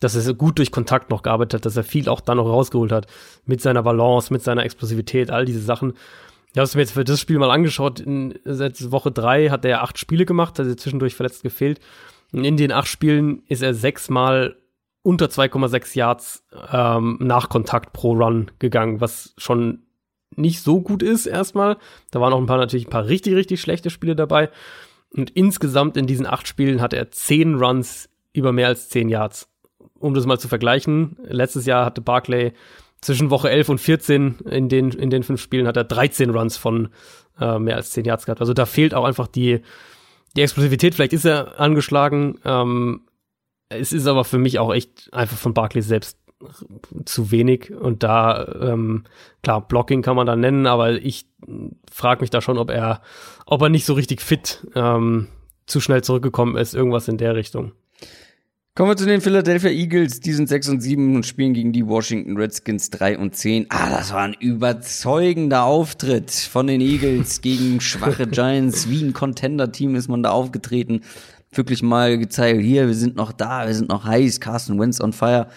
dass 0.00 0.14
er 0.14 0.34
gut 0.34 0.58
durch 0.58 0.70
Kontakt 0.70 1.10
noch 1.10 1.22
gearbeitet 1.22 1.54
hat, 1.54 1.66
dass 1.66 1.76
er 1.76 1.84
viel 1.84 2.08
auch 2.08 2.20
dann 2.20 2.36
noch 2.36 2.48
rausgeholt 2.48 2.92
hat. 2.92 3.06
Mit 3.46 3.60
seiner 3.60 3.82
Balance, 3.82 4.32
mit 4.32 4.42
seiner 4.42 4.64
Explosivität, 4.64 5.30
all 5.30 5.44
diese 5.44 5.60
Sachen. 5.60 5.94
Ich 6.52 6.58
habe 6.58 6.70
mir 6.74 6.80
jetzt 6.80 6.92
für 6.92 7.04
das 7.04 7.20
Spiel 7.20 7.38
mal 7.38 7.50
angeschaut. 7.50 8.00
In, 8.00 8.38
seit 8.44 8.90
Woche 8.90 9.12
drei 9.12 9.48
hat 9.48 9.64
er 9.64 9.82
acht 9.82 9.98
Spiele 9.98 10.26
gemacht, 10.26 10.58
hat 10.58 10.66
er 10.66 10.76
zwischendurch 10.76 11.14
verletzt 11.14 11.42
gefehlt. 11.42 11.80
Und 12.32 12.44
in 12.44 12.56
den 12.56 12.72
acht 12.72 12.88
Spielen 12.88 13.42
ist 13.48 13.62
er 13.62 13.74
sechsmal 13.74 14.56
unter 15.08 15.28
2,6 15.28 15.96
Yards 15.96 16.44
ähm, 16.70 17.16
nach 17.18 17.48
Kontakt 17.48 17.94
pro 17.94 18.12
Run 18.12 18.50
gegangen, 18.58 19.00
was 19.00 19.32
schon 19.38 19.84
nicht 20.36 20.60
so 20.60 20.82
gut 20.82 21.02
ist 21.02 21.24
erstmal. 21.24 21.78
Da 22.10 22.20
waren 22.20 22.34
auch 22.34 22.38
ein 22.38 22.44
paar 22.44 22.58
natürlich 22.58 22.88
ein 22.88 22.90
paar 22.90 23.06
richtig, 23.06 23.34
richtig 23.34 23.58
schlechte 23.58 23.88
Spiele 23.88 24.14
dabei. 24.14 24.50
Und 25.08 25.30
insgesamt 25.30 25.96
in 25.96 26.06
diesen 26.06 26.26
acht 26.26 26.46
Spielen 26.46 26.82
hat 26.82 26.92
er 26.92 27.10
zehn 27.10 27.54
Runs 27.54 28.10
über 28.34 28.52
mehr 28.52 28.66
als 28.68 28.90
zehn 28.90 29.08
Yards. 29.08 29.48
Um 29.98 30.12
das 30.12 30.26
mal 30.26 30.38
zu 30.38 30.46
vergleichen, 30.46 31.16
letztes 31.22 31.64
Jahr 31.64 31.86
hatte 31.86 32.02
Barclay 32.02 32.52
zwischen 33.00 33.30
Woche 33.30 33.48
11 33.48 33.70
und 33.70 33.78
14 33.78 34.40
in 34.50 34.68
den, 34.68 34.90
in 34.90 35.08
den 35.08 35.22
fünf 35.22 35.40
Spielen 35.40 35.66
hat 35.66 35.78
er 35.78 35.84
13 35.84 36.28
Runs 36.28 36.58
von 36.58 36.90
äh, 37.40 37.58
mehr 37.58 37.76
als 37.76 37.92
10 37.92 38.04
Yards 38.04 38.26
gehabt. 38.26 38.42
Also 38.42 38.52
da 38.52 38.66
fehlt 38.66 38.92
auch 38.92 39.04
einfach 39.04 39.26
die, 39.26 39.62
die 40.36 40.42
Explosivität. 40.42 40.94
Vielleicht 40.94 41.14
ist 41.14 41.24
er 41.24 41.58
angeschlagen. 41.58 42.38
Ähm, 42.44 43.07
es 43.68 43.92
ist 43.92 44.06
aber 44.06 44.24
für 44.24 44.38
mich 44.38 44.58
auch 44.58 44.72
echt 44.72 45.12
einfach 45.12 45.36
von 45.36 45.54
Barkley 45.54 45.82
selbst 45.82 46.18
zu 47.04 47.30
wenig. 47.30 47.72
Und 47.72 48.02
da, 48.02 48.56
ähm, 48.60 49.04
klar, 49.42 49.66
Blocking 49.66 50.02
kann 50.02 50.16
man 50.16 50.26
da 50.26 50.36
nennen, 50.36 50.66
aber 50.66 50.92
ich 50.92 51.26
frage 51.90 52.20
mich 52.20 52.30
da 52.30 52.40
schon, 52.40 52.58
ob 52.58 52.70
er, 52.70 53.02
ob 53.46 53.62
er 53.62 53.68
nicht 53.68 53.84
so 53.84 53.94
richtig 53.94 54.22
fit 54.22 54.66
ähm, 54.74 55.28
zu 55.66 55.80
schnell 55.80 56.02
zurückgekommen 56.02 56.56
ist, 56.56 56.74
irgendwas 56.74 57.08
in 57.08 57.18
der 57.18 57.34
Richtung. 57.34 57.72
Kommen 58.74 58.92
wir 58.92 58.96
zu 58.96 59.06
den 59.06 59.20
Philadelphia 59.20 59.70
Eagles. 59.70 60.20
Die 60.20 60.32
sind 60.32 60.48
6 60.48 60.68
und 60.68 60.80
7 60.80 61.16
und 61.16 61.26
spielen 61.26 61.52
gegen 61.52 61.72
die 61.72 61.84
Washington 61.84 62.36
Redskins 62.36 62.90
3 62.90 63.18
und 63.18 63.34
10. 63.34 63.66
Ah, 63.70 63.90
das 63.90 64.12
war 64.12 64.20
ein 64.20 64.34
überzeugender 64.34 65.64
Auftritt 65.64 66.30
von 66.30 66.68
den 66.68 66.80
Eagles 66.80 67.40
gegen 67.40 67.80
schwache 67.80 68.26
Giants. 68.30 68.88
Wie 68.88 69.02
ein 69.02 69.14
Contender-Team 69.14 69.96
ist 69.96 70.06
man 70.06 70.22
da 70.22 70.30
aufgetreten. 70.30 71.00
Wirklich 71.52 71.82
mal 71.82 72.18
gezeigt, 72.18 72.60
hier, 72.60 72.86
wir 72.86 72.94
sind 72.94 73.16
noch 73.16 73.32
da, 73.32 73.66
wir 73.66 73.74
sind 73.74 73.88
noch 73.88 74.04
heiß, 74.04 74.40
Carson 74.40 74.78
Wentz 74.78 75.00
on 75.00 75.12
fire. 75.12 75.48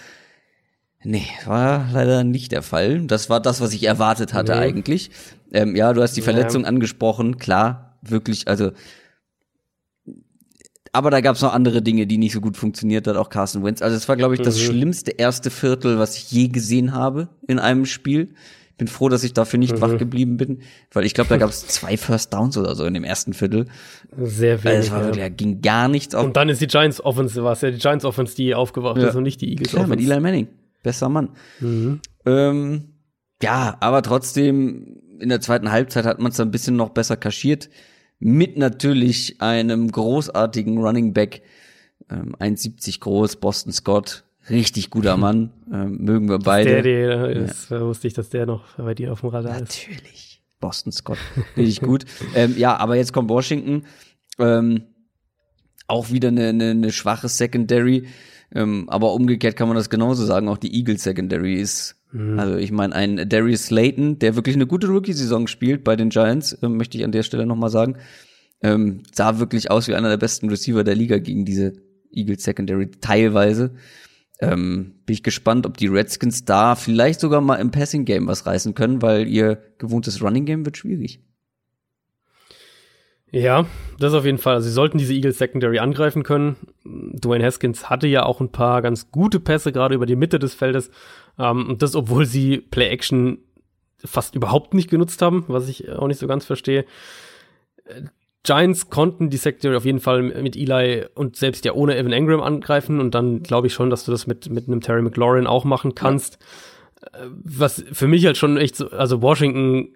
Nee, 1.04 1.26
war 1.46 1.90
leider 1.92 2.24
nicht 2.24 2.52
der 2.52 2.62
Fall. 2.62 3.06
Das 3.08 3.30
war 3.30 3.40
das, 3.40 3.60
was 3.60 3.74
ich 3.74 3.84
erwartet 3.84 4.34
hatte 4.34 4.54
nee. 4.54 4.60
eigentlich. 4.60 5.12
Ähm, 5.52 5.76
ja, 5.76 5.94
du 5.94 6.02
hast 6.02 6.16
die 6.16 6.22
Verletzung 6.22 6.64
ja. 6.64 6.68
angesprochen, 6.70 7.38
klar, 7.38 7.98
wirklich, 8.02 8.48
also 8.48 8.72
aber 10.94 11.10
da 11.10 11.22
gab 11.22 11.36
es 11.36 11.42
noch 11.42 11.54
andere 11.54 11.82
Dinge, 11.82 12.06
die 12.06 12.18
nicht 12.18 12.34
so 12.34 12.42
gut 12.42 12.58
funktioniert 12.58 13.08
hat, 13.08 13.16
auch 13.16 13.30
Carson 13.30 13.64
Wentz. 13.64 13.82
Also 13.82 13.96
es 13.96 14.10
war, 14.10 14.18
glaube 14.18 14.36
ich, 14.36 14.42
das 14.42 14.58
mhm. 14.58 14.66
schlimmste 14.66 15.12
erste 15.12 15.50
Viertel, 15.50 16.00
was 16.00 16.18
ich 16.18 16.32
je 16.32 16.50
gesehen 16.50 16.94
habe 16.94 17.30
in 17.48 17.60
einem 17.60 17.86
Spiel. 17.86 18.34
Bin 18.82 18.88
froh, 18.88 19.10
dass 19.10 19.24
ich 19.24 19.34
dafür 19.34 19.60
nicht 19.60 19.76
mhm. 19.76 19.82
wach 19.82 19.96
geblieben 20.00 20.38
bin, 20.38 20.64
weil 20.92 21.06
ich 21.06 21.14
glaube, 21.14 21.30
da 21.30 21.38
gab 21.38 21.52
es 21.52 21.68
zwei 21.68 21.98
First 21.98 22.34
Downs 22.34 22.58
oder 22.58 22.74
so 22.74 22.84
in 22.84 22.96
dem 22.96 23.04
ersten 23.04 23.34
Viertel. 23.34 23.68
Sehr 24.18 24.64
wenig. 24.64 24.92
Also 24.92 25.10
ja. 25.10 25.12
da 25.12 25.30
ging 25.30 25.62
gar 25.62 25.88
nichts 25.88 26.16
auf. 26.16 26.26
Und 26.26 26.36
dann 26.36 26.50
ist 26.50 26.62
die 26.62 26.66
Giants 26.68 27.00
Offense, 27.00 27.44
war 27.44 27.52
es 27.52 27.62
ja 27.62 27.70
die 27.70 27.78
Giants 27.78 28.06
Offense, 28.06 28.36
die 28.36 28.56
aufgewacht 28.56 28.98
ja. 28.98 29.10
ist 29.10 29.16
und 29.16 29.22
nicht 29.22 29.40
die 29.40 29.52
Eagles 29.52 29.70
Klar, 29.70 29.84
Offense. 29.84 30.04
mit 30.04 30.12
Eli 30.12 30.20
Manning. 30.20 30.48
Besser 30.82 31.10
Mann. 31.10 31.30
Mhm. 31.60 32.00
Ähm, 32.26 32.86
ja, 33.44 33.78
aber 33.82 34.02
trotzdem, 34.02 34.98
in 35.20 35.30
der 35.30 35.42
zweiten 35.42 35.72
Halbzeit 35.72 36.06
hat 36.06 36.18
man 36.18 36.32
es 36.32 36.40
ein 36.40 36.50
bisschen 36.50 36.76
noch 36.76 36.90
besser 36.90 37.18
kaschiert 37.18 37.70
mit 38.18 38.58
natürlich 38.58 39.44
einem 39.44 39.92
großartigen 39.92 40.80
Running 40.80 41.14
Back, 41.14 41.44
ähm, 42.10 42.36
1,70 42.40 43.00
groß, 43.00 43.36
Boston 43.36 43.74
Scott, 43.74 44.24
richtig 44.52 44.90
guter 44.90 45.18
Mann, 45.18 45.52
ähm, 45.74 45.98
mögen 46.04 46.30
wir 46.30 46.40
beide. 46.40 46.82
Der, 46.82 47.30
der 47.30 47.30
ist, 47.30 47.72
ja. 47.72 47.82
wusste 47.82 48.08
ich, 48.08 48.14
dass 48.14 48.30
der 48.30 48.46
noch 48.46 48.64
bei 48.78 48.94
dir 48.94 49.12
auf 49.12 49.22
dem 49.22 49.30
Radar 49.30 49.60
natürlich. 49.60 49.72
ist. 49.72 49.88
Natürlich, 49.88 50.42
Boston 50.60 50.92
Scott, 50.92 51.18
richtig 51.58 51.82
gut. 51.82 52.06
ähm, 52.36 52.56
ja, 52.58 52.78
aber 52.78 52.96
jetzt 52.96 53.14
kommt 53.14 53.30
Washington, 53.30 53.86
ähm, 54.38 54.84
auch 55.88 56.12
wieder 56.12 56.28
eine, 56.28 56.50
eine, 56.50 56.72
eine 56.72 56.92
schwache 56.92 57.28
Secondary, 57.28 58.08
ähm, 58.54 58.90
aber 58.90 59.14
umgekehrt 59.14 59.56
kann 59.56 59.68
man 59.68 59.78
das 59.78 59.90
genauso 59.90 60.26
sagen, 60.26 60.48
auch 60.48 60.58
die 60.58 60.76
Eagles 60.76 61.04
Secondary 61.04 61.56
ist 61.56 62.02
Mhm. 62.12 62.40
Also 62.40 62.58
ich 62.58 62.72
meine, 62.72 62.96
ein 62.96 63.30
Darius 63.30 63.66
Slayton, 63.66 64.20
der 64.20 64.36
wirklich 64.36 64.56
eine 64.56 64.68
gute 64.68 64.88
Rookie-Saison 64.88 65.48
spielt 65.48 65.84
bei 65.84 65.96
den 65.96 66.10
Giants, 66.10 66.54
äh, 66.54 66.68
möchte 66.68 66.98
ich 66.98 67.04
an 67.04 67.12
der 67.12 67.24
Stelle 67.24 67.46
nochmal 67.46 67.70
sagen, 67.70 67.98
ähm, 68.62 69.04
sah 69.12 69.40
wirklich 69.40 69.72
aus 69.72 69.88
wie 69.88 69.96
einer 69.96 70.10
der 70.10 70.18
besten 70.18 70.50
Receiver 70.50 70.84
der 70.84 70.96
Liga 70.96 71.18
gegen 71.18 71.46
diese 71.46 71.74
Eagles 72.12 72.44
Secondary 72.44 72.92
teilweise. 73.00 73.72
Ähm, 74.42 74.96
bin 75.06 75.14
ich 75.14 75.24
gespannt, 75.24 75.66
ob 75.66 75.78
die 75.78 75.88
Redskins 75.88 76.46
da 76.46 76.76
vielleicht 76.76 77.20
sogar 77.20 77.42
mal 77.42 77.58
im 77.58 77.72
Passing 77.72 78.06
Game 78.06 78.28
was 78.28 78.46
reißen 78.46 78.74
können, 78.74 79.02
weil 79.02 79.28
ihr 79.28 79.62
gewohntes 79.78 80.22
Running 80.22 80.46
Game 80.46 80.66
wird 80.66 80.78
schwierig. 80.78 81.22
Ja, 83.34 83.66
das 83.98 84.14
auf 84.14 84.26
jeden 84.26 84.40
Fall. 84.40 84.56
Also 84.56 84.68
sie 84.68 84.74
sollten 84.74 84.98
diese 84.98 85.14
Eagles 85.14 85.38
Secondary 85.38 85.80
angreifen 85.80 86.24
können. 86.24 86.58
Dwayne 86.84 87.46
Haskins 87.46 87.90
hatte 87.90 88.08
ja 88.08 88.24
auch 88.24 88.42
ein 88.42 88.52
paar 88.52 88.82
ganz 88.82 89.10
gute 89.10 89.40
Pässe 89.40 89.72
gerade 89.72 89.96
über 89.96 90.06
die 90.06 90.18
Mitte 90.18 90.38
des 90.38 90.54
Feldes. 90.54 90.92
Ähm, 91.40 91.70
und 91.70 91.82
das, 91.82 91.96
obwohl 91.96 92.26
sie 92.26 92.58
Play 92.58 92.90
Action 92.90 93.38
fast 94.04 94.36
überhaupt 94.36 94.74
nicht 94.74 94.90
genutzt 94.90 95.22
haben, 95.22 95.46
was 95.48 95.70
ich 95.70 95.90
auch 95.90 96.08
nicht 96.08 96.20
so 96.20 96.28
ganz 96.28 96.46
verstehe. 96.46 96.86
Giants 98.44 98.90
konnten 98.90 99.30
die 99.30 99.38
Secondary 99.38 99.76
auf 99.76 99.86
jeden 99.86 100.00
Fall 100.00 100.24
mit 100.24 100.56
Eli 100.56 101.06
und 101.14 101.36
selbst 101.36 101.64
ja 101.64 101.74
ohne 101.74 101.98
Evan 101.98 102.12
Engram 102.12 102.42
angreifen 102.42 103.00
und 103.00 103.14
dann 103.14 103.44
glaube 103.44 103.68
ich 103.68 103.74
schon, 103.74 103.90
dass 103.90 104.06
du 104.06 104.12
das 104.12 104.26
mit, 104.26 104.50
mit 104.50 104.68
einem 104.68 104.82
Terry 104.82 105.02
McLaurin 105.02 105.48
auch 105.48 105.64
machen 105.64 105.94
kannst. 105.94 106.40
Ja. 107.02 107.20
Äh, 107.20 107.28
was 107.44 107.84
für 107.92 108.08
mich 108.08 108.26
halt 108.26 108.38
schon 108.38 108.58
echt 108.58 108.76
so, 108.76 108.90
also 108.90 109.22
Washington 109.22 109.90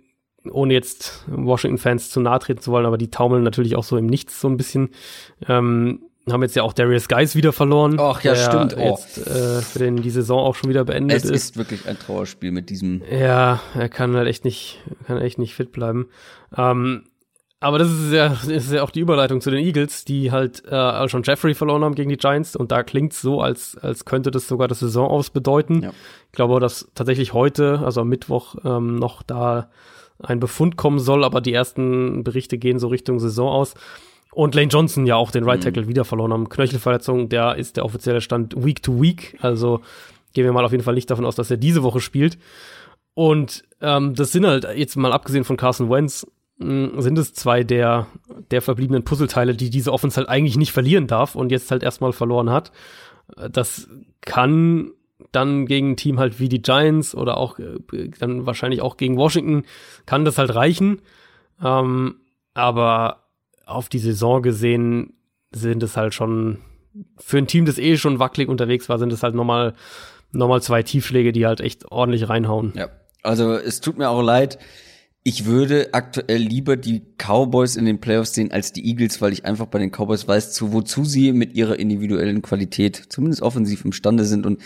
ohne 0.51 0.73
jetzt 0.73 1.23
Washington-Fans 1.27 2.11
zu 2.11 2.19
nahe 2.19 2.37
treten 2.37 2.61
zu 2.61 2.71
wollen, 2.71 2.85
aber 2.85 2.99
die 2.99 3.09
taumeln 3.09 3.43
natürlich 3.43 3.75
auch 3.75 3.83
so 3.83 3.97
im 3.97 4.05
Nichts 4.05 4.39
so 4.39 4.47
ein 4.47 4.57
bisschen. 4.57 4.89
Ähm, 5.47 6.01
haben 6.29 6.41
jetzt 6.41 6.55
ja 6.55 6.63
auch 6.63 6.73
Darius 6.73 7.07
Guys 7.07 7.35
wieder 7.35 7.53
verloren. 7.53 7.97
Ach 7.99 8.23
ja, 8.23 8.35
stimmt. 8.35 8.75
Oh. 8.77 8.81
Jetzt 8.81 9.17
äh, 9.27 9.61
für 9.61 9.79
den 9.79 9.97
die 9.97 10.09
Saison 10.09 10.39
auch 10.39 10.55
schon 10.55 10.69
wieder 10.69 10.83
beendet 10.83 11.17
es 11.17 11.23
ist. 11.25 11.31
Es 11.31 11.43
ist 11.43 11.57
wirklich 11.57 11.87
ein 11.87 11.99
Trauerspiel 11.99 12.51
mit 12.51 12.69
diesem. 12.69 13.03
Ja, 13.11 13.61
er 13.75 13.89
kann 13.89 14.15
halt 14.15 14.27
echt 14.27 14.43
nicht, 14.43 14.79
kann 15.05 15.19
echt 15.19 15.37
nicht 15.37 15.53
fit 15.53 15.71
bleiben. 15.71 16.07
Ähm, 16.57 17.03
aber 17.65 17.79
das 17.79 17.89
ist 17.89 18.13
ja, 18.13 18.29
das 18.29 18.45
ist 18.45 18.71
ja 18.71 18.83
auch 18.83 18.91
die 18.91 18.99
Überleitung 18.99 19.41
zu 19.41 19.49
den 19.49 19.65
Eagles, 19.65 20.05
die 20.05 20.31
halt 20.31 20.63
äh, 20.65 21.09
schon 21.09 21.23
Jeffrey 21.23 21.55
verloren 21.55 21.83
haben 21.83 21.95
gegen 21.95 22.11
die 22.11 22.17
Giants 22.17 22.55
und 22.55 22.71
da 22.71 22.83
klingt's 22.83 23.23
so, 23.23 23.41
als, 23.41 23.75
als 23.77 24.05
könnte 24.05 24.29
das 24.29 24.47
sogar 24.47 24.67
das 24.67 24.81
Saison 24.81 25.09
aus 25.09 25.31
bedeuten. 25.31 25.81
Ja. 25.81 25.91
Ich 26.27 26.33
glaube, 26.33 26.59
dass 26.59 26.91
tatsächlich 26.93 27.33
heute, 27.33 27.79
also 27.83 28.01
am 28.01 28.09
Mittwoch, 28.09 28.55
ähm, 28.63 28.97
noch 28.97 29.23
da 29.23 29.71
ein 30.19 30.39
Befund 30.39 30.77
kommen 30.77 30.99
soll, 30.99 31.23
aber 31.23 31.41
die 31.41 31.53
ersten 31.53 32.23
Berichte 32.23 32.59
gehen 32.59 32.77
so 32.77 32.87
Richtung 32.87 33.19
Saison 33.19 33.49
aus. 33.49 33.73
Und 34.31 34.53
Lane 34.53 34.67
Johnson 34.67 35.07
ja 35.07 35.15
auch 35.15 35.31
den 35.31 35.43
Right 35.43 35.61
mhm. 35.61 35.63
Tackle 35.63 35.83
mhm. 35.85 35.87
wieder 35.87 36.05
verloren 36.05 36.33
haben. 36.33 36.49
Knöchelverletzung, 36.49 37.29
der 37.29 37.55
ist 37.55 37.77
der 37.77 37.85
offizielle 37.85 38.21
Stand 38.21 38.63
Week 38.63 38.83
to 38.83 39.01
Week. 39.01 39.39
Also 39.41 39.81
gehen 40.33 40.45
wir 40.45 40.53
mal 40.53 40.65
auf 40.65 40.71
jeden 40.71 40.83
Fall 40.83 40.93
nicht 40.93 41.09
davon 41.09 41.25
aus, 41.25 41.35
dass 41.35 41.49
er 41.49 41.57
diese 41.57 41.81
Woche 41.81 41.99
spielt. 41.99 42.37
Und 43.15 43.63
ähm, 43.81 44.13
das 44.13 44.33
sind 44.33 44.45
halt 44.45 44.67
jetzt 44.75 44.97
mal 44.97 45.13
abgesehen 45.13 45.45
von 45.45 45.57
Carson 45.57 45.89
Wentz 45.89 46.27
sind 46.57 47.17
es 47.17 47.33
zwei 47.33 47.63
der 47.63 48.07
der 48.51 48.61
verbliebenen 48.61 49.03
Puzzleteile, 49.03 49.55
die 49.55 49.69
diese 49.69 49.91
Offense 49.91 50.17
halt 50.17 50.29
eigentlich 50.29 50.57
nicht 50.57 50.71
verlieren 50.71 51.07
darf 51.07 51.35
und 51.35 51.51
jetzt 51.51 51.69
halt 51.71 51.83
erstmal 51.83 52.13
verloren 52.13 52.49
hat. 52.49 52.71
Das 53.51 53.89
kann 54.21 54.91
dann 55.31 55.65
gegen 55.65 55.91
ein 55.91 55.97
Team 55.97 56.19
halt 56.19 56.39
wie 56.39 56.49
die 56.49 56.61
Giants 56.61 57.15
oder 57.15 57.37
auch 57.37 57.59
äh, 57.59 58.09
dann 58.19 58.45
wahrscheinlich 58.45 58.81
auch 58.81 58.97
gegen 58.97 59.17
Washington 59.17 59.63
kann 60.05 60.25
das 60.25 60.37
halt 60.37 60.55
reichen. 60.55 61.01
Ähm, 61.63 62.15
aber 62.53 63.23
auf 63.65 63.89
die 63.89 63.99
Saison 63.99 64.41
gesehen 64.41 65.13
sind 65.51 65.83
es 65.83 65.97
halt 65.97 66.13
schon 66.13 66.59
für 67.17 67.37
ein 67.37 67.47
Team, 67.47 67.65
das 67.65 67.77
eh 67.77 67.97
schon 67.97 68.19
wackelig 68.19 68.47
unterwegs 68.47 68.87
war, 68.87 68.97
sind 68.97 69.11
es 69.11 69.23
halt 69.23 69.35
nochmal 69.35 69.73
nochmal 70.31 70.61
zwei 70.61 70.83
Tiefschläge, 70.83 71.31
die 71.31 71.45
halt 71.45 71.61
echt 71.61 71.91
ordentlich 71.91 72.29
reinhauen. 72.29 72.73
Ja, 72.75 72.89
also 73.23 73.53
es 73.53 73.81
tut 73.81 73.97
mir 73.97 74.09
auch 74.09 74.21
leid. 74.21 74.59
Ich 75.27 75.45
würde 75.45 75.89
aktuell 75.93 76.39
lieber 76.39 76.77
die 76.77 77.01
Cowboys 77.17 77.77
in 77.77 77.85
den 77.85 77.99
Playoffs 77.99 78.33
sehen 78.35 78.51
als 78.51 78.73
die 78.73 78.87
Eagles, 78.87 79.21
weil 79.21 79.33
ich 79.33 79.43
einfach 79.43 79.65
bei 79.65 79.79
den 79.79 79.89
Cowboys 79.89 80.27
weiß, 80.27 80.53
zu 80.53 80.71
wozu 80.71 81.03
sie 81.03 81.33
mit 81.33 81.55
ihrer 81.55 81.79
individuellen 81.79 82.43
Qualität 82.43 82.95
zumindest 83.09 83.41
offensiv 83.41 83.83
imstande 83.85 84.23
sind 84.23 84.45
und 84.45 84.61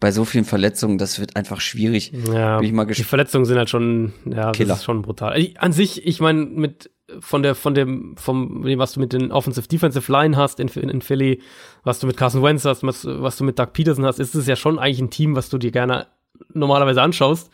bei 0.00 0.10
so 0.10 0.24
vielen 0.24 0.44
Verletzungen, 0.44 0.98
das 0.98 1.20
wird 1.20 1.36
einfach 1.36 1.60
schwierig. 1.60 2.12
Ja, 2.34 2.58
Bin 2.58 2.66
ich 2.66 2.72
mal 2.72 2.86
die 2.86 3.04
Verletzungen 3.04 3.44
sind 3.44 3.56
halt 3.56 3.70
schon, 3.70 4.12
ja, 4.24 4.50
Killer. 4.50 4.70
das 4.70 4.78
ist 4.78 4.84
schon 4.84 5.02
brutal. 5.02 5.46
An 5.58 5.72
sich, 5.72 6.04
ich 6.04 6.20
meine, 6.20 6.44
mit 6.44 6.90
von 7.20 7.44
der, 7.44 7.54
von 7.54 7.74
dem, 7.74 8.16
vom, 8.16 8.64
dem, 8.64 8.80
was 8.80 8.94
du 8.94 9.00
mit 9.00 9.12
den 9.12 9.30
Offensive 9.30 9.68
Defensive 9.68 10.10
Line 10.10 10.36
hast 10.36 10.58
in, 10.58 10.66
in, 10.66 10.88
in 10.88 11.02
Philly, 11.02 11.40
was 11.84 12.00
du 12.00 12.08
mit 12.08 12.16
Carson 12.16 12.42
Wentz 12.42 12.64
hast, 12.64 12.82
was, 12.82 13.04
was 13.04 13.36
du 13.36 13.44
mit 13.44 13.60
Doug 13.60 13.72
Peterson 13.72 14.04
hast, 14.04 14.18
ist 14.18 14.34
es 14.34 14.48
ja 14.48 14.56
schon 14.56 14.80
eigentlich 14.80 15.00
ein 15.00 15.10
Team, 15.10 15.36
was 15.36 15.50
du 15.50 15.58
dir 15.58 15.70
gerne 15.70 16.08
normalerweise 16.52 17.00
anschaust. 17.00 17.50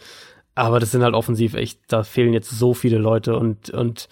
Aber 0.56 0.80
das 0.80 0.90
sind 0.90 1.02
halt 1.02 1.14
offensiv 1.14 1.54
echt, 1.54 1.80
da 1.86 2.02
fehlen 2.02 2.32
jetzt 2.32 2.50
so 2.50 2.74
viele 2.74 2.98
Leute 2.98 3.36
und, 3.36 3.70
und 3.70 4.08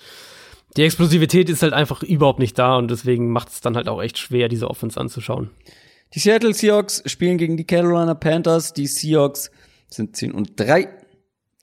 die 0.77 0.83
Explosivität 0.83 1.49
ist 1.49 1.63
halt 1.63 1.73
einfach 1.73 2.03
überhaupt 2.03 2.39
nicht 2.39 2.59
da 2.59 2.77
und 2.77 2.91
deswegen 2.91 3.31
macht 3.31 3.49
es 3.49 3.61
dann 3.61 3.77
halt 3.77 3.89
auch 3.89 4.03
echt 4.03 4.19
schwer, 4.19 4.49
diese 4.49 4.69
Offense 4.69 5.01
anzuschauen. 5.01 5.51
Die 6.15 6.21
Seattle 6.21 6.55
Seahawks 6.55 7.03
spielen 7.07 7.39
gegen 7.39 7.57
die 7.57 7.65
Carolina 7.65 8.15
Panthers. 8.15 8.73
Die 8.73 8.87
Seahawks 8.87 9.51
sind 9.89 10.15
10 10.15 10.33
und 10.33 10.61
3. 10.61 10.89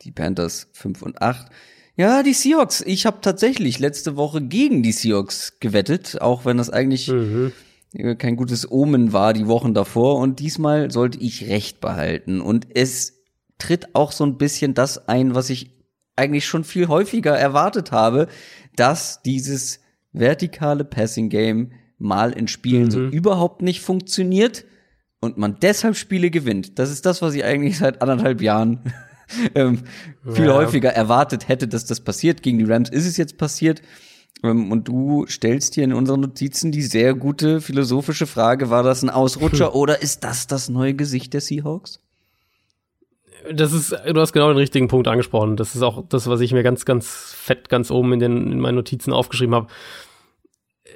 Die 0.02 0.12
Panthers 0.12 0.68
5 0.74 1.02
und 1.04 1.22
8. 1.22 1.48
Ja, 1.96 2.24
die 2.24 2.34
Seahawks. 2.34 2.82
Ich 2.82 3.06
habe 3.06 3.20
tatsächlich 3.22 3.80
letzte 3.80 4.16
Woche 4.18 4.42
gegen 4.42 4.84
die 4.84 4.92
Seahawks 4.92 5.60
gewettet, 5.60 6.20
auch 6.22 6.44
wenn 6.44 6.58
das 6.58 6.70
eigentlich 6.70 7.08
mhm. 7.08 7.54
kein 8.18 8.36
gutes 8.36 8.70
Omen 8.70 9.14
war 9.14 9.34
die 9.34 9.48
Wochen 9.48 9.74
davor. 9.74 10.18
Und 10.18 10.40
diesmal 10.40 10.92
sollte 10.92 11.20
ich 11.20 11.48
recht 11.48 11.80
behalten. 11.80 12.42
Und 12.42 12.68
es 12.74 13.21
tritt 13.62 13.94
auch 13.94 14.12
so 14.12 14.26
ein 14.26 14.38
bisschen 14.38 14.74
das 14.74 15.08
ein, 15.08 15.36
was 15.36 15.50
ich 15.50 15.72
eigentlich 16.16 16.46
schon 16.46 16.64
viel 16.64 16.88
häufiger 16.88 17.38
erwartet 17.38 17.92
habe, 17.92 18.28
dass 18.76 19.22
dieses 19.22 19.80
vertikale 20.12 20.84
Passing 20.84 21.30
Game 21.30 21.72
mal 21.98 22.32
in 22.32 22.48
Spielen 22.48 22.86
mhm. 22.86 22.92
so 22.92 23.00
überhaupt 23.02 23.62
nicht 23.62 23.82
funktioniert 23.82 24.66
und 25.20 25.38
man 25.38 25.58
deshalb 25.62 25.96
Spiele 25.96 26.32
gewinnt. 26.32 26.80
Das 26.80 26.90
ist 26.90 27.06
das, 27.06 27.22
was 27.22 27.36
ich 27.36 27.44
eigentlich 27.44 27.78
seit 27.78 28.02
anderthalb 28.02 28.42
Jahren 28.42 28.80
ähm, 29.56 29.84
viel 30.28 30.48
ja. 30.48 30.56
häufiger 30.56 30.90
erwartet 30.92 31.48
hätte, 31.48 31.68
dass 31.68 31.86
das 31.86 32.02
passiert. 32.02 32.42
Gegen 32.42 32.58
die 32.58 32.66
Rams 32.66 32.90
ist 32.90 33.06
es 33.06 33.18
jetzt 33.18 33.38
passiert. 33.38 33.82
Ähm, 34.44 34.72
und 34.72 34.88
du 34.88 35.28
stellst 35.28 35.76
hier 35.76 35.84
in 35.84 35.94
unseren 35.94 36.22
Notizen 36.22 36.72
die 36.72 36.82
sehr 36.82 37.14
gute 37.14 37.62
philosophische 37.62 38.26
Frage, 38.26 38.72
war 38.72 38.82
das 38.82 39.04
ein 39.04 39.12
Ausrutscher 39.12 39.68
hm. 39.68 39.76
oder 39.80 40.02
ist 40.02 40.24
das 40.24 40.48
das 40.48 40.70
neue 40.70 40.96
Gesicht 40.96 41.34
der 41.34 41.42
Seahawks? 41.42 42.00
Das 43.52 43.74
ist, 43.74 43.92
du 43.92 44.20
hast 44.20 44.34
genau 44.34 44.50
den 44.50 44.58
richtigen 44.58 44.88
Punkt 44.88 45.08
angesprochen. 45.08 45.56
Das 45.56 45.76
ist 45.76 45.82
auch 45.82 46.04
das, 46.08 46.28
was 46.28 46.42
ich 46.42 46.54
mir 46.54 46.64
ganz, 46.64 46.86
ganz 46.86 47.34
fett 47.36 47.70
ganz 47.70 47.90
oben 47.90 48.14
in, 48.14 48.20
den, 48.20 48.52
in 48.52 48.60
meinen 48.60 48.76
Notizen 48.76 49.14
aufgeschrieben 49.14 49.56
habe. 49.56 49.68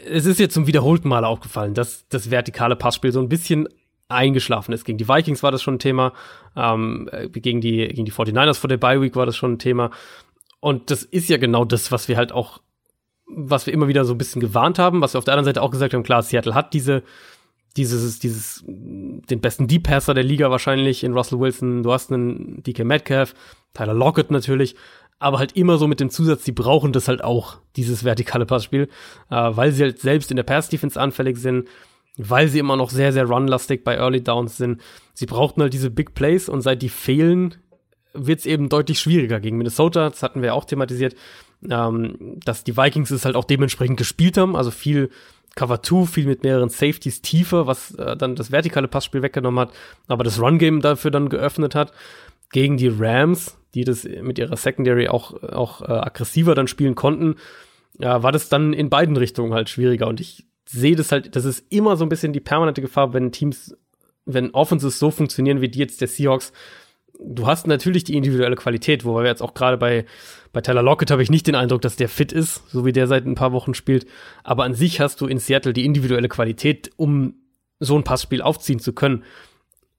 Es 0.08 0.26
ist 0.26 0.40
jetzt 0.40 0.54
zum 0.54 0.68
wiederholten 0.68 1.08
Mal 1.08 1.26
aufgefallen, 1.26 1.74
dass 1.74 2.08
das 2.10 2.30
vertikale 2.30 2.76
Passspiel 2.76 3.12
so 3.12 3.20
ein 3.20 3.30
bisschen 3.30 3.68
eingeschlafen 4.08 4.74
ist. 4.74 4.86
Gegen 4.86 4.98
die 4.98 5.08
Vikings 5.08 5.42
war 5.44 5.52
das 5.52 5.64
schon 5.64 5.76
ein 5.76 5.80
Thema, 5.80 6.14
ähm, 6.56 7.10
äh, 7.12 7.30
gegen, 7.30 7.62
die, 7.62 7.88
gegen 7.88 8.06
die 8.06 8.12
49ers 8.12 8.60
vor 8.60 8.68
der 8.68 8.78
Bye 8.78 9.02
Week 9.02 9.16
war 9.16 9.26
das 9.26 9.36
schon 9.36 9.54
ein 9.54 9.60
Thema. 9.60 9.92
Und 10.60 10.92
das 10.92 11.04
ist 11.04 11.30
ja 11.30 11.38
genau 11.38 11.66
das, 11.66 11.92
was 11.92 12.08
wir 12.08 12.18
halt 12.18 12.32
auch, 12.32 12.60
was 13.28 13.66
wir 13.66 13.74
immer 13.74 13.88
wieder 13.88 14.06
so 14.06 14.14
ein 14.14 14.18
bisschen 14.18 14.42
gewarnt 14.42 14.78
haben, 14.78 15.02
was 15.02 15.14
wir 15.14 15.18
auf 15.18 15.26
der 15.26 15.34
anderen 15.34 15.46
Seite 15.46 15.62
auch 15.62 15.72
gesagt 15.72 15.94
haben, 15.94 16.04
klar, 16.04 16.22
Seattle 16.22 16.54
hat 16.54 16.74
diese, 16.74 17.04
dieses, 17.78 18.20
dieses, 18.20 18.64
den 18.66 19.42
besten 19.42 19.68
Deep 19.68 19.84
Passer 19.84 20.14
der 20.14 20.24
Liga 20.24 20.50
wahrscheinlich 20.50 21.04
in 21.04 21.14
Russell 21.14 21.40
Wilson, 21.40 21.84
du 21.84 21.92
hast 21.92 22.12
einen 22.12 22.64
DK 22.64 22.86
Metcalf, 22.86 23.34
Tyler 23.74 23.94
Lockett 23.94 24.32
natürlich, 24.32 24.76
aber 25.20 25.40
halt 25.40 25.56
immer 25.56 25.78
so 25.78 25.88
mit 25.88 26.00
dem 26.00 26.10
Zusatz, 26.10 26.44
die 26.44 26.52
brauchen 26.52 26.94
das 26.94 27.08
halt 27.08 27.24
auch, 27.24 27.58
dieses 27.76 28.04
vertikale 28.04 28.46
Passspiel, 28.46 28.90
äh, 29.30 29.36
weil 29.36 29.72
sie 29.72 29.84
halt 29.84 30.00
selbst 30.00 30.32
in 30.32 30.38
der 30.38 30.44
Pass-Defense 30.44 31.00
anfällig 31.00 31.38
sind, 31.38 31.68
weil 32.18 32.48
sie 32.48 32.60
immer 32.60 32.78
noch 32.78 32.90
sehr, 32.90 33.12
sehr 33.12 33.26
runlastig 33.26 33.84
bei 33.84 33.96
Early 33.96 34.24
Downs 34.24 34.58
sind. 34.58 34.82
Sie 35.14 35.26
brauchten 35.26 35.62
halt 35.62 35.74
diese 35.74 35.90
Big 35.90 36.14
Plays 36.14 36.48
und 36.48 36.62
seit 36.62 36.82
die 36.82 36.90
fehlen, 36.90 37.56
wird 38.14 38.40
es 38.40 38.46
eben 38.46 38.70
deutlich 38.70 39.00
schwieriger 39.00 39.42
gegen 39.42 39.58
Minnesota. 39.58 40.10
Das 40.10 40.24
hatten 40.24 40.42
wir 40.42 40.54
auch 40.54 40.64
thematisiert, 40.64 41.16
ähm, 41.70 42.40
dass 42.46 42.64
die 42.64 42.78
Vikings 42.78 43.12
es 43.12 43.26
halt 43.26 43.36
auch 43.36 43.44
dementsprechend 43.44 43.98
gespielt 43.98 44.38
haben. 44.38 44.56
Also 44.56 44.72
viel 44.72 45.10
Cover 45.56 45.82
2, 45.82 46.06
viel 46.06 46.26
mit 46.26 46.44
mehreren 46.44 46.70
Safeties 46.70 47.22
tiefer, 47.22 47.66
was 47.66 47.96
äh, 47.96 48.16
dann 48.18 48.36
das 48.36 48.52
vertikale 48.52 48.88
Passspiel 48.88 49.22
weggenommen 49.22 49.60
hat, 49.60 49.74
aber 50.08 50.24
das 50.24 50.40
Run-Game 50.40 50.82
dafür 50.82 51.12
dann 51.12 51.30
geöffnet 51.30 51.76
hat. 51.76 51.94
Gegen 52.52 52.78
die 52.78 52.90
Rams, 52.90 53.58
die 53.74 53.84
das 53.84 54.04
mit 54.04 54.38
ihrer 54.38 54.56
Secondary 54.56 55.08
auch, 55.08 55.42
auch 55.44 55.82
äh, 55.82 55.86
aggressiver 55.86 56.56
dann 56.56 56.68
spielen 56.68 56.96
konnten, 56.96 57.36
ja, 58.00 58.24
war 58.24 58.32
das 58.32 58.50
dann 58.50 58.74
in 58.74 58.90
beiden 58.90 59.18
Richtungen 59.18 59.54
halt 59.54 59.70
schwieriger. 59.70 60.08
Und 60.08 60.20
ich 60.20 60.46
sehe 60.66 60.96
das 60.96 61.12
halt, 61.12 61.36
das 61.36 61.46
ist 61.46 61.66
immer 61.72 61.96
so 61.98 62.06
ein 62.06 62.10
bisschen 62.10 62.34
die 62.34 62.40
permanente 62.40 62.82
Gefahr, 62.82 63.14
wenn 63.14 63.32
Teams, 63.32 63.76
wenn 64.26 64.52
Offenses 64.52 65.00
so 65.00 65.12
funktionieren 65.12 65.62
wie 65.62 65.70
die 65.70 65.80
jetzt 65.80 66.02
der 66.02 66.08
Seahawks. 66.08 66.52
Du 67.20 67.48
hast 67.48 67.68
natürlich 67.68 68.04
die 68.04 68.16
individuelle 68.16 68.56
Qualität, 68.56 69.06
wobei 69.06 69.24
wir 69.24 69.30
jetzt 69.30 69.42
auch 69.42 69.54
gerade 69.54 69.78
bei, 69.78 70.06
bei 70.54 70.62
Tyler 70.62 70.84
Lockett 70.84 71.12
habe 71.12 71.24
ich 71.24 71.30
nicht 71.30 71.48
den 71.48 71.56
Eindruck, 71.56 71.82
dass 71.82 71.96
der 71.96 72.10
fit 72.10 72.32
ist, 72.32 72.70
so 72.70 72.86
wie 72.86 72.92
der 72.92 73.08
seit 73.08 73.26
ein 73.26 73.36
paar 73.36 73.52
Wochen 73.52 73.74
spielt. 73.74 74.06
Aber 74.44 74.64
an 74.64 74.74
sich 74.74 75.00
hast 75.00 75.22
du 75.22 75.28
in 75.28 75.40
Seattle 75.40 75.74
die 75.74 75.86
individuelle 75.86 76.30
Qualität, 76.30 76.92
um 76.98 77.36
so 77.80 77.96
ein 77.98 78.04
Passspiel 78.04 78.42
aufziehen 78.42 78.80
zu 78.80 78.94
können. 78.94 79.24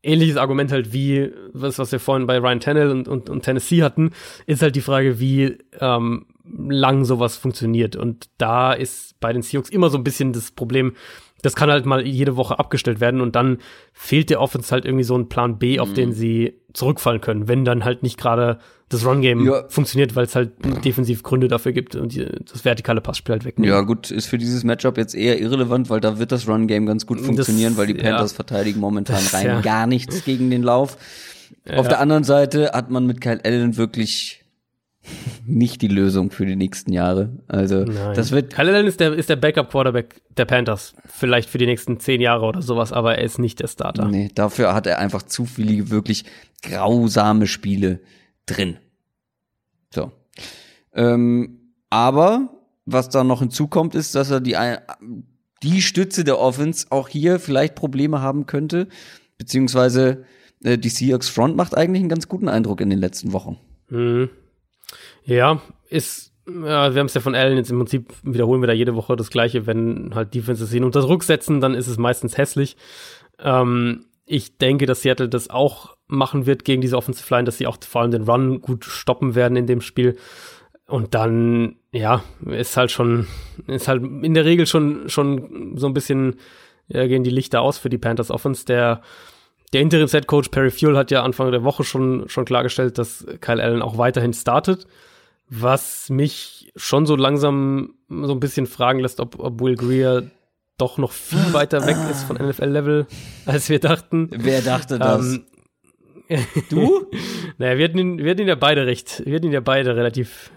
Ähnliches 0.03 0.37
Argument 0.37 0.71
halt 0.71 0.93
wie, 0.93 1.33
was, 1.53 1.79
was 1.79 1.91
wir 1.91 2.01
vorhin 2.01 2.27
bei 2.27 2.39
Ryan 2.39 2.61
Tannehill 2.61 2.91
und, 2.91 3.09
und, 3.09 3.29
und 3.29 3.43
Tennessee 3.43 3.83
hatten, 3.83 4.13
ist 4.47 4.63
halt 4.63 4.77
die 4.77 4.81
Frage, 4.81 5.19
wie 5.19 5.59
ähm, 5.81 6.27
lang 6.69 7.05
sowas 7.05 7.37
funktioniert. 7.37 7.97
Und 7.97 8.29
da 8.39 8.73
ist 8.73 9.19
bei 9.21 9.33
den 9.33 9.43
Seahawks 9.43 9.71
immer 9.71 9.91
so 9.91 9.99
ein 9.99 10.05
bisschen 10.05 10.33
das 10.33 10.53
Problem, 10.53 10.95
das 11.43 11.55
kann 11.55 11.71
halt 11.71 11.87
mal 11.87 12.07
jede 12.07 12.37
Woche 12.37 12.59
abgestellt 12.59 13.01
werden 13.01 13.21
und 13.21 13.37
dann 13.37 13.59
fehlt 13.93 14.31
der 14.31 14.41
Offense 14.41 14.71
halt 14.71 14.85
irgendwie 14.85 15.05
so 15.05 15.17
ein 15.17 15.29
Plan 15.29 15.59
B, 15.59 15.79
auf 15.79 15.91
mhm. 15.91 15.95
den 15.95 16.13
sie 16.13 16.61
zurückfallen 16.77 17.21
können, 17.21 17.49
wenn 17.49 17.65
dann 17.65 17.85
halt 17.85 18.03
nicht 18.03 18.19
gerade 18.19 18.59
das 18.89 19.05
Run-Game 19.05 19.45
ja. 19.45 19.65
funktioniert, 19.69 20.15
weil 20.15 20.27
es 20.27 20.37
halt 20.37 20.53
defensiv 20.85 21.25
Gründe 21.25 21.49
dafür 21.49 21.73
gibt 21.73 21.97
und 21.97 22.15
die, 22.15 22.25
das 22.25 22.65
vertikale 22.65 23.01
Passspiel 23.01 23.33
halt 23.33 23.45
wegnehmen. 23.45 23.75
Ja, 23.75 23.81
gut, 23.81 24.13
ist 24.13 24.27
für 24.27 24.39
dieses 24.39 24.63
Matchup 24.63 24.97
jetzt 24.97 25.15
eher 25.15 25.41
irrelevant, 25.41 25.91
weil 25.91 26.01
da 26.01 26.19
wird 26.19 26.31
das 26.31 26.47
Run-Game 26.47 26.87
ganz 26.87 27.07
gut 27.07 27.21
funktionieren, 27.21 27.73
das, 27.73 27.79
weil 27.79 27.87
die 27.89 27.95
Panthers 27.95 28.33
ja. 28.33 28.37
verteidigen 28.37 28.79
momentan 28.79 29.17
das, 29.17 29.35
rein 29.35 29.47
ja. 29.47 29.61
gar 29.61 29.87
nichts 29.87 30.25
gegen 30.25 30.51
den 30.51 30.63
Lauf. 30.63 30.97
Auf 31.69 31.89
der 31.89 31.99
anderen 31.99 32.23
Seite 32.23 32.71
hat 32.73 32.91
man 32.91 33.07
mit 33.07 33.21
Kyle 33.21 33.41
Allen 33.45 33.77
wirklich 33.77 34.45
nicht 35.47 35.83
die 35.83 35.89
Lösung 35.89 36.31
für 36.31 36.47
die 36.47 36.57
nächsten 36.57 36.93
Jahre. 36.93 37.31
Also 37.49 37.85
Nein. 37.85 38.15
das 38.15 38.33
wird. 38.33 38.55
Kyle 38.55 38.75
Allen 38.75 38.87
ist 38.87 39.01
der, 39.01 39.13
ist 39.13 39.29
der 39.29 39.37
Backup-Quarterback 39.37 40.23
der 40.37 40.45
Panthers. 40.45 40.95
Vielleicht 41.07 41.49
für 41.49 41.59
die 41.59 41.67
nächsten 41.67 42.01
zehn 42.01 42.21
Jahre 42.21 42.47
oder 42.47 42.63
sowas, 42.63 42.93
aber 42.93 43.19
er 43.19 43.25
ist 43.25 43.39
nicht 43.39 43.61
der 43.61 43.69
Starter. 43.69 44.07
Nee, 44.07 44.31
dafür 44.35 44.75
hat 44.75 44.87
er 44.87 44.99
einfach 44.99 45.23
zu 45.23 45.45
viele 45.45 45.91
wirklich 45.91 46.25
grausame 46.63 47.47
Spiele 47.47 48.01
drin. 48.47 48.77
So. 49.95 50.13
Ähm, 50.95 51.73
aber 51.91 52.51
was 52.87 53.09
da 53.09 53.25
noch 53.25 53.41
hinzukommt, 53.41 53.95
ist, 53.95 54.15
dass 54.15 54.31
er 54.31 54.41
die, 54.41 54.57
die 55.63 55.83
Stütze 55.83 56.25
der 56.25 56.39
Offense 56.39 56.87
auch 56.91 57.09
hier 57.09 57.39
vielleicht 57.39 57.75
Probleme 57.75 58.21
haben 58.21 58.47
könnte, 58.47 58.89
beziehungsweise 59.39 60.25
äh, 60.63 60.79
die 60.79 60.89
Seahawks 60.89 61.29
Front 61.29 61.57
macht 61.57 61.77
eigentlich 61.77 62.01
einen 62.01 62.09
ganz 62.09 62.29
guten 62.29 62.49
Eindruck 62.49 62.81
in 62.81 62.91
den 62.91 62.99
letzten 62.99 63.33
Wochen. 63.33 63.59
Mhm. 63.89 64.31
Ja, 65.27 65.61
ist, 65.89 66.33
ja, 66.47 66.95
wir 66.95 67.01
haben 67.01 67.07
es 67.07 67.15
ja 67.15 67.21
von 67.21 67.35
Allen 67.35 67.57
jetzt 67.57 67.71
im 67.71 67.79
Prinzip 67.79 68.13
wiederholen 68.23 68.63
wir 68.63 68.69
da 68.69 68.73
jede 68.73 68.95
Woche 68.95 69.17
das 69.17 69.31
Gleiche, 69.31 69.67
wenn 69.67 70.15
halt 70.15 70.35
Defenses 70.35 70.73
ihn 70.73 70.85
unter 70.85 71.01
Druck 71.01 71.25
setzen, 71.25 71.61
dann 71.61 71.75
ist 71.75 71.89
es 71.89 71.99
meistens 71.99 72.39
hässlich. 72.39 72.77
Ähm, 73.41 74.07
ich 74.25 74.57
denke, 74.57 74.87
dass 74.87 75.03
Seattle 75.03 75.29
das 75.29 75.51
auch 75.51 75.97
machen 76.07 76.47
wird 76.47 76.65
gegen 76.65 76.81
diese 76.81 76.97
Offensive 76.97 77.33
Line, 77.35 77.45
dass 77.45 77.59
sie 77.59 77.67
auch 77.67 77.79
vor 77.83 78.03
allem 78.03 78.13
den 78.13 78.23
Run 78.23 78.61
gut 78.61 78.85
stoppen 78.85 79.35
werden 79.35 79.57
in 79.57 79.67
dem 79.67 79.81
Spiel. 79.81 80.17
Und 80.87 81.15
dann, 81.15 81.77
ja, 81.91 82.23
ist 82.45 82.77
halt 82.77 82.93
schon, 82.93 83.27
ist 83.67 83.89
halt 83.89 84.03
in 84.05 84.35
der 84.35 84.45
Regel 84.45 84.67
schon, 84.67 85.09
schon 85.09 85.77
so 85.77 85.89
ein 85.89 85.95
bisschen, 85.95 86.37
ja, 86.87 87.05
gehen 87.09 87.25
die 87.25 87.31
Lichter 87.31 87.63
aus 87.63 87.79
für 87.79 87.89
die 87.89 87.99
Panthers 87.99 88.31
Offense. 88.31 88.65
Der, 88.65 89.03
der 89.73 89.81
Interim-Set 89.81 90.29
Coach 90.29 90.51
Perry 90.51 90.71
Fuel 90.71 90.97
hat 90.97 91.11
ja 91.11 91.25
Anfang 91.25 91.51
der 91.51 91.65
Woche 91.65 91.83
schon, 91.83 92.29
schon 92.29 92.45
klargestellt, 92.45 92.99
dass 92.99 93.27
Kyle 93.41 93.61
Allen 93.61 93.83
auch 93.83 93.99
weiterhin 93.99 94.33
startet 94.33 94.87
was 95.49 96.11
mich 96.11 96.73
schon 96.77 97.07
so 97.07 97.17
langsam 97.17 97.95
so 98.09 98.33
ein 98.33 98.41
bisschen 98.41 98.67
fragen 98.67 99.01
lässt, 99.01 99.21
ob, 99.21 99.39
ob 99.39 99.61
Will 99.61 99.77
Greer 99.77 100.31
doch 100.79 100.99
noch 100.99 101.13
viel 101.13 101.53
weiter 101.53 101.87
weg 101.87 101.97
ist 102.11 102.25
von 102.25 102.37
NFL-Level, 102.37 103.07
als 103.47 103.69
wir 103.69 103.81
dachten. 103.81 104.29
Wer 104.33 104.61
dachte 104.61 104.99
das? 104.99 105.25
Ähm, 105.25 105.45
du? 106.71 107.07
naja, 107.59 107.79
wir 107.79 107.85
hatten, 107.85 107.99
ihn, 107.99 108.19
wir 108.19 108.31
hatten 108.31 108.43
ihn 108.43 108.49
ja 108.49 108.57
beide 108.57 108.87
recht. 108.87 109.23
Wir 109.25 109.37
hatten 109.37 109.47
ihn 109.47 109.53
ja 109.53 109.61
beide 109.61 109.97
relativ 109.97 110.51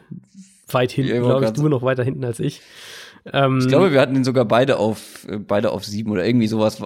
weit 0.67 0.91
hinten, 0.91 1.21
glaube 1.21 1.45
ich. 1.45 1.51
Du 1.51 1.67
noch 1.69 1.83
weiter 1.83 2.03
hinten 2.03 2.25
als 2.25 2.39
ich. 2.39 2.61
Ähm, 3.31 3.59
ich 3.59 3.67
glaube, 3.67 3.91
wir 3.91 4.01
hatten 4.01 4.15
ihn 4.15 4.23
sogar 4.23 4.45
beide 4.45 4.77
auf, 4.77 5.27
beide 5.47 5.71
auf 5.71 5.85
sieben 5.85 6.11
oder 6.11 6.25
irgendwie 6.25 6.47
sowas 6.47 6.81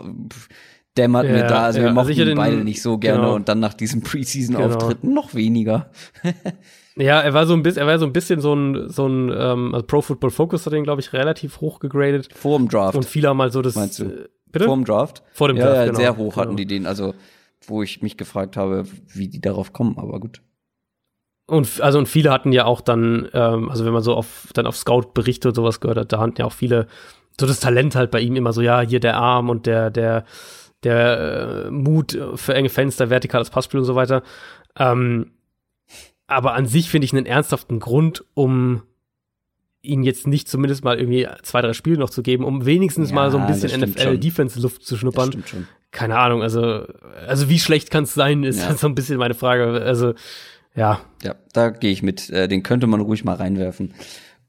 dämmert 0.97 1.25
ja, 1.25 1.31
mir 1.31 1.43
da. 1.43 1.63
Also 1.63 1.79
ja, 1.79 1.85
wir 1.85 1.89
also 1.89 2.01
mochten 2.01 2.19
also 2.19 2.31
ihn 2.31 2.37
beide 2.37 2.63
nicht 2.63 2.81
so 2.81 2.97
gerne 2.97 3.21
genau. 3.21 3.35
und 3.35 3.49
dann 3.49 3.59
nach 3.59 3.73
diesem 3.73 4.01
Preseason-Auftritten 4.01 5.09
genau. 5.09 5.21
noch 5.21 5.33
weniger. 5.33 5.91
Ja, 6.95 7.21
er 7.21 7.33
war 7.33 7.47
so 7.47 7.53
ein 7.53 7.63
bisschen, 7.63 7.81
er 7.81 7.87
war 7.87 7.97
so 7.97 8.05
ein 8.05 8.13
bisschen 8.13 8.39
so 8.39 8.53
ein, 8.53 8.87
so 8.89 9.07
ein 9.07 9.31
ähm, 9.35 9.73
also 9.73 9.83
Pro 9.85 10.01
Football 10.01 10.29
Focus 10.29 10.65
hat 10.65 10.73
ihn, 10.73 10.83
glaube 10.83 11.01
ich, 11.01 11.11
relativ 11.11 11.59
hoch 11.59 11.79
gegradet. 11.79 12.29
Vor 12.35 12.59
dem 12.59 12.69
Draft. 12.69 12.95
Und 12.95 13.05
viele 13.05 13.29
haben 13.29 13.37
mal 13.37 13.51
so 13.51 13.63
das. 13.63 13.73
Meinst 13.73 13.97
du? 13.97 14.03
Äh, 14.03 14.29
bitte? 14.51 14.65
Vor 14.65 14.75
dem 14.75 14.85
Draft? 14.85 15.23
Vor 15.33 15.47
dem 15.47 15.57
ja, 15.57 15.65
Draft. 15.65 15.77
Ja, 15.77 15.85
genau, 15.85 15.97
sehr 15.97 16.17
hoch 16.17 16.35
hatten 16.35 16.49
genau. 16.49 16.57
die 16.57 16.67
den, 16.67 16.85
also 16.85 17.15
wo 17.65 17.81
ich 17.81 18.01
mich 18.01 18.17
gefragt 18.17 18.57
habe, 18.57 18.83
wie 19.07 19.27
die 19.27 19.41
darauf 19.41 19.73
kommen, 19.73 19.97
aber 19.97 20.19
gut. 20.19 20.41
Und 21.47 21.81
also 21.81 21.97
und 21.97 22.07
viele 22.07 22.31
hatten 22.31 22.51
ja 22.51 22.65
auch 22.65 22.81
dann, 22.81 23.27
ähm, 23.33 23.69
also 23.69 23.85
wenn 23.85 23.93
man 23.93 24.03
so 24.03 24.13
auf 24.13 24.49
dann 24.53 24.67
auf 24.67 24.77
Scout-Berichte 24.77 25.49
und 25.49 25.55
sowas 25.55 25.79
gehört 25.79 25.97
hat, 25.97 26.13
da 26.13 26.19
hatten 26.19 26.35
ja 26.37 26.45
auch 26.45 26.53
viele 26.53 26.87
so 27.39 27.47
das 27.47 27.59
Talent 27.59 27.95
halt 27.95 28.11
bei 28.11 28.19
ihm 28.19 28.35
immer 28.35 28.53
so, 28.53 28.61
ja, 28.61 28.81
hier 28.81 28.99
der 28.99 29.17
Arm 29.17 29.49
und 29.49 29.65
der, 29.65 29.89
der, 29.89 30.25
der 30.83 31.65
äh, 31.67 31.71
Mut 31.71 32.17
für 32.35 32.53
enge 32.53 32.69
Fenster, 32.69 33.09
vertikales 33.09 33.49
Passspiel 33.49 33.79
und 33.79 33.85
so 33.85 33.95
weiter. 33.95 34.23
Ähm, 34.77 35.31
aber 36.27 36.53
an 36.53 36.65
sich 36.65 36.89
finde 36.89 37.05
ich 37.05 37.13
einen 37.13 37.25
ernsthaften 37.25 37.79
Grund, 37.79 38.25
um 38.33 38.83
ihn 39.83 40.03
jetzt 40.03 40.27
nicht 40.27 40.47
zumindest 40.47 40.83
mal 40.83 40.97
irgendwie 40.97 41.27
zwei, 41.43 41.61
drei 41.61 41.73
Spiele 41.73 41.97
noch 41.97 42.09
zu 42.09 42.23
geben, 42.23 42.45
um 42.45 42.65
wenigstens 42.65 43.09
ja, 43.09 43.15
mal 43.15 43.31
so 43.31 43.37
ein 43.37 43.47
bisschen 43.47 43.81
NFL-Defense-Luft 43.81 44.83
zu 44.83 44.97
schnuppern. 44.97 45.27
Stimmt 45.27 45.49
schon. 45.49 45.67
Keine 45.91 46.17
Ahnung, 46.17 46.41
also, 46.41 46.87
also 47.27 47.49
wie 47.49 47.59
schlecht 47.59 47.91
kann 47.91 48.05
es 48.05 48.13
sein, 48.13 48.43
ist 48.43 48.61
ja. 48.61 48.73
so 48.77 48.87
ein 48.87 48.95
bisschen 48.95 49.17
meine 49.17 49.33
Frage. 49.33 49.81
Also, 49.81 50.13
ja. 50.73 51.01
Ja, 51.21 51.35
da 51.51 51.69
gehe 51.69 51.91
ich 51.91 52.01
mit. 52.01 52.29
Äh, 52.29 52.47
den 52.47 52.63
könnte 52.63 52.87
man 52.87 53.01
ruhig 53.01 53.25
mal 53.25 53.35
reinwerfen, 53.35 53.93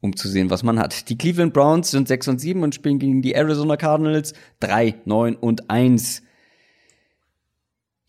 um 0.01 0.17
zu 0.17 0.29
sehen, 0.29 0.51
was 0.51 0.63
man 0.63 0.79
hat. 0.79 1.09
Die 1.09 1.19
Cleveland 1.19 1.53
Browns 1.53 1.91
sind 1.91 2.07
6 2.07 2.29
und 2.29 2.41
7 2.41 2.63
und 2.63 2.75
spielen 2.75 3.01
gegen 3.01 3.21
die 3.21 3.35
Arizona 3.35 3.77
Cardinals 3.77 4.35
3, 4.61 4.95
9 5.05 5.35
und 5.35 5.69
1. 5.69 6.23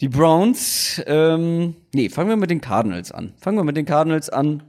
Die 0.02 0.10
Browns, 0.10 1.02
ähm, 1.08 1.76
nee, 1.94 2.10
fangen 2.10 2.30
wir 2.30 2.36
mit 2.36 2.50
den 2.50 2.62
Cardinals 2.62 3.12
an. 3.12 3.34
Fangen 3.38 3.58
wir 3.58 3.64
mit 3.64 3.78
den 3.78 3.86
Cardinals 3.86 4.30
an. 4.30 4.64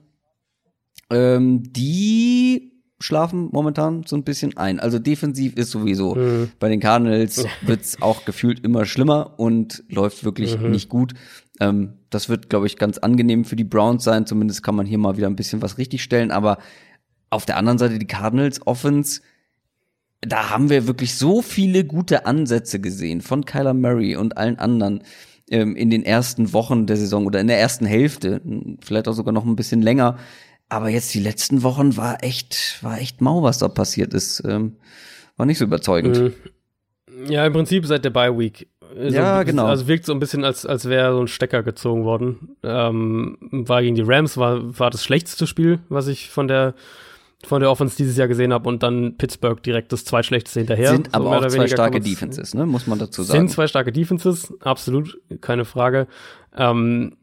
Ähm, 1.11 1.65
die 1.73 2.73
schlafen 2.99 3.51
momentan 3.53 4.05
so 4.07 4.17
ein 4.17 4.25
bisschen 4.25 4.57
ein. 4.57 4.81
Also 4.81 4.99
defensiv 4.99 5.55
ist 5.57 5.71
sowieso 5.71 6.15
mhm. 6.15 6.51
bei 6.59 6.69
den 6.69 6.81
Cardinals 6.81 7.45
wird's 7.63 8.01
auch 8.01 8.25
gefühlt 8.25 8.65
immer 8.65 8.87
schlimmer 8.87 9.39
und 9.39 9.85
läuft 9.89 10.25
wirklich 10.25 10.59
mhm. 10.59 10.71
nicht 10.71 10.89
gut. 10.89 11.13
Ähm, 11.61 11.95
das 12.11 12.29
wird, 12.29 12.49
glaube 12.49 12.67
ich, 12.67 12.77
ganz 12.77 12.99
angenehm 12.99 13.45
für 13.45 13.57
die 13.57 13.65
Browns 13.65 14.05
sein. 14.05 14.27
Zumindest 14.27 14.63
kann 14.63 14.77
man 14.77 14.87
hier 14.87 14.99
mal 14.99 15.17
wieder 15.17 15.27
ein 15.27 15.37
bisschen 15.37 15.61
was 15.61 15.77
richtigstellen. 15.77 16.31
Aber 16.31 16.59
auf 17.31 17.45
der 17.45 17.57
anderen 17.57 17.79
Seite 17.79 17.99
die 17.99 18.07
Cardinals 18.07 18.67
Offense 18.67 19.21
da 20.27 20.51
haben 20.51 20.71
wir 20.71 20.87
wirklich 20.87 21.15
so 21.15 21.43
viele 21.43 21.85
gute 21.85 22.27
Ansätze 22.27 22.81
gesehen 22.81 23.21
von 23.21 23.45
Kyler 23.45 23.75
Murray 23.75 24.17
und 24.17 24.37
allen 24.37 24.59
anderen 24.59 25.03
ähm, 25.51 25.77
in 25.77 25.91
den 25.91 26.05
ersten 26.05 26.53
Wochen 26.53 26.87
der 26.87 26.97
Saison 26.97 27.27
oder 27.27 27.41
in 27.41 27.47
der 27.47 27.61
ersten 27.61 27.87
Hälfte, 27.87 28.41
vielleicht 28.85 29.09
auch 29.09 29.13
sogar 29.13 29.33
noch 29.33 29.45
ein 29.45 29.57
bisschen 29.57 29.83
länger. 29.83 30.19
Aber 30.69 30.89
jetzt 30.89 31.15
die 31.15 31.21
letzten 31.21 31.63
Wochen 31.63 31.97
war 31.97 32.25
echt, 32.25 32.83
war 32.83 32.99
echt 33.01 33.21
mau, 33.21 33.43
was 33.43 33.59
da 33.59 33.69
passiert 33.69 34.13
ist. 34.15 34.43
Ähm, 34.45 34.77
war 35.37 35.47
nicht 35.47 35.59
so 35.59 35.65
überzeugend. 35.65 36.19
Mhm. 36.19 36.33
Ja, 37.29 37.47
im 37.47 37.53
Prinzip 37.53 37.87
seit 37.87 38.05
der 38.05 38.11
Bye 38.11 38.37
Week. 38.37 38.69
So, 38.95 39.03
ja, 39.03 39.43
genau. 39.43 39.67
Also 39.67 39.87
wirkt 39.87 40.07
so 40.07 40.13
ein 40.13 40.19
bisschen, 40.19 40.45
als, 40.45 40.67
als 40.67 40.89
wäre 40.89 41.13
so 41.13 41.21
ein 41.21 41.29
Stecker 41.29 41.63
gezogen 41.63 42.05
worden. 42.05 42.57
Ähm, 42.63 43.37
war 43.41 43.83
gegen 43.83 43.95
die 43.95 44.03
Rams, 44.03 44.37
war, 44.37 44.79
war 44.79 44.91
das 44.91 45.05
schlechteste 45.05 45.47
Spiel, 45.47 45.81
was 45.89 46.09
ich 46.09 46.31
von 46.31 46.49
der 46.49 46.75
von 47.47 47.61
der 47.61 47.71
Offense 47.71 47.97
dieses 47.97 48.17
Jahr 48.17 48.29
gesehen 48.29 48.53
habe 48.53 48.69
und 48.69 48.83
dann 48.83 49.17
Pittsburgh 49.17 49.63
direkt 49.63 49.93
das 49.93 50.05
zweitschlechteste 50.05 50.61
hinterher. 50.61 50.91
Sind 50.91 51.15
aber 51.15 51.41
so 51.41 51.47
auch 51.47 51.51
zwei 51.51 51.69
starke 51.69 52.01
Defenses, 52.01 52.55
ne? 52.55 52.67
muss 52.67 52.87
man 52.87 52.99
dazu 52.99 53.23
sagen. 53.23 53.41
Sind 53.41 53.51
zwei 53.51 53.67
starke 53.67 53.93
Defenses, 53.93 54.53
absolut, 54.61 55.21
keine 55.41 55.65
Frage. 55.65 56.07
Ähm, 56.57 57.17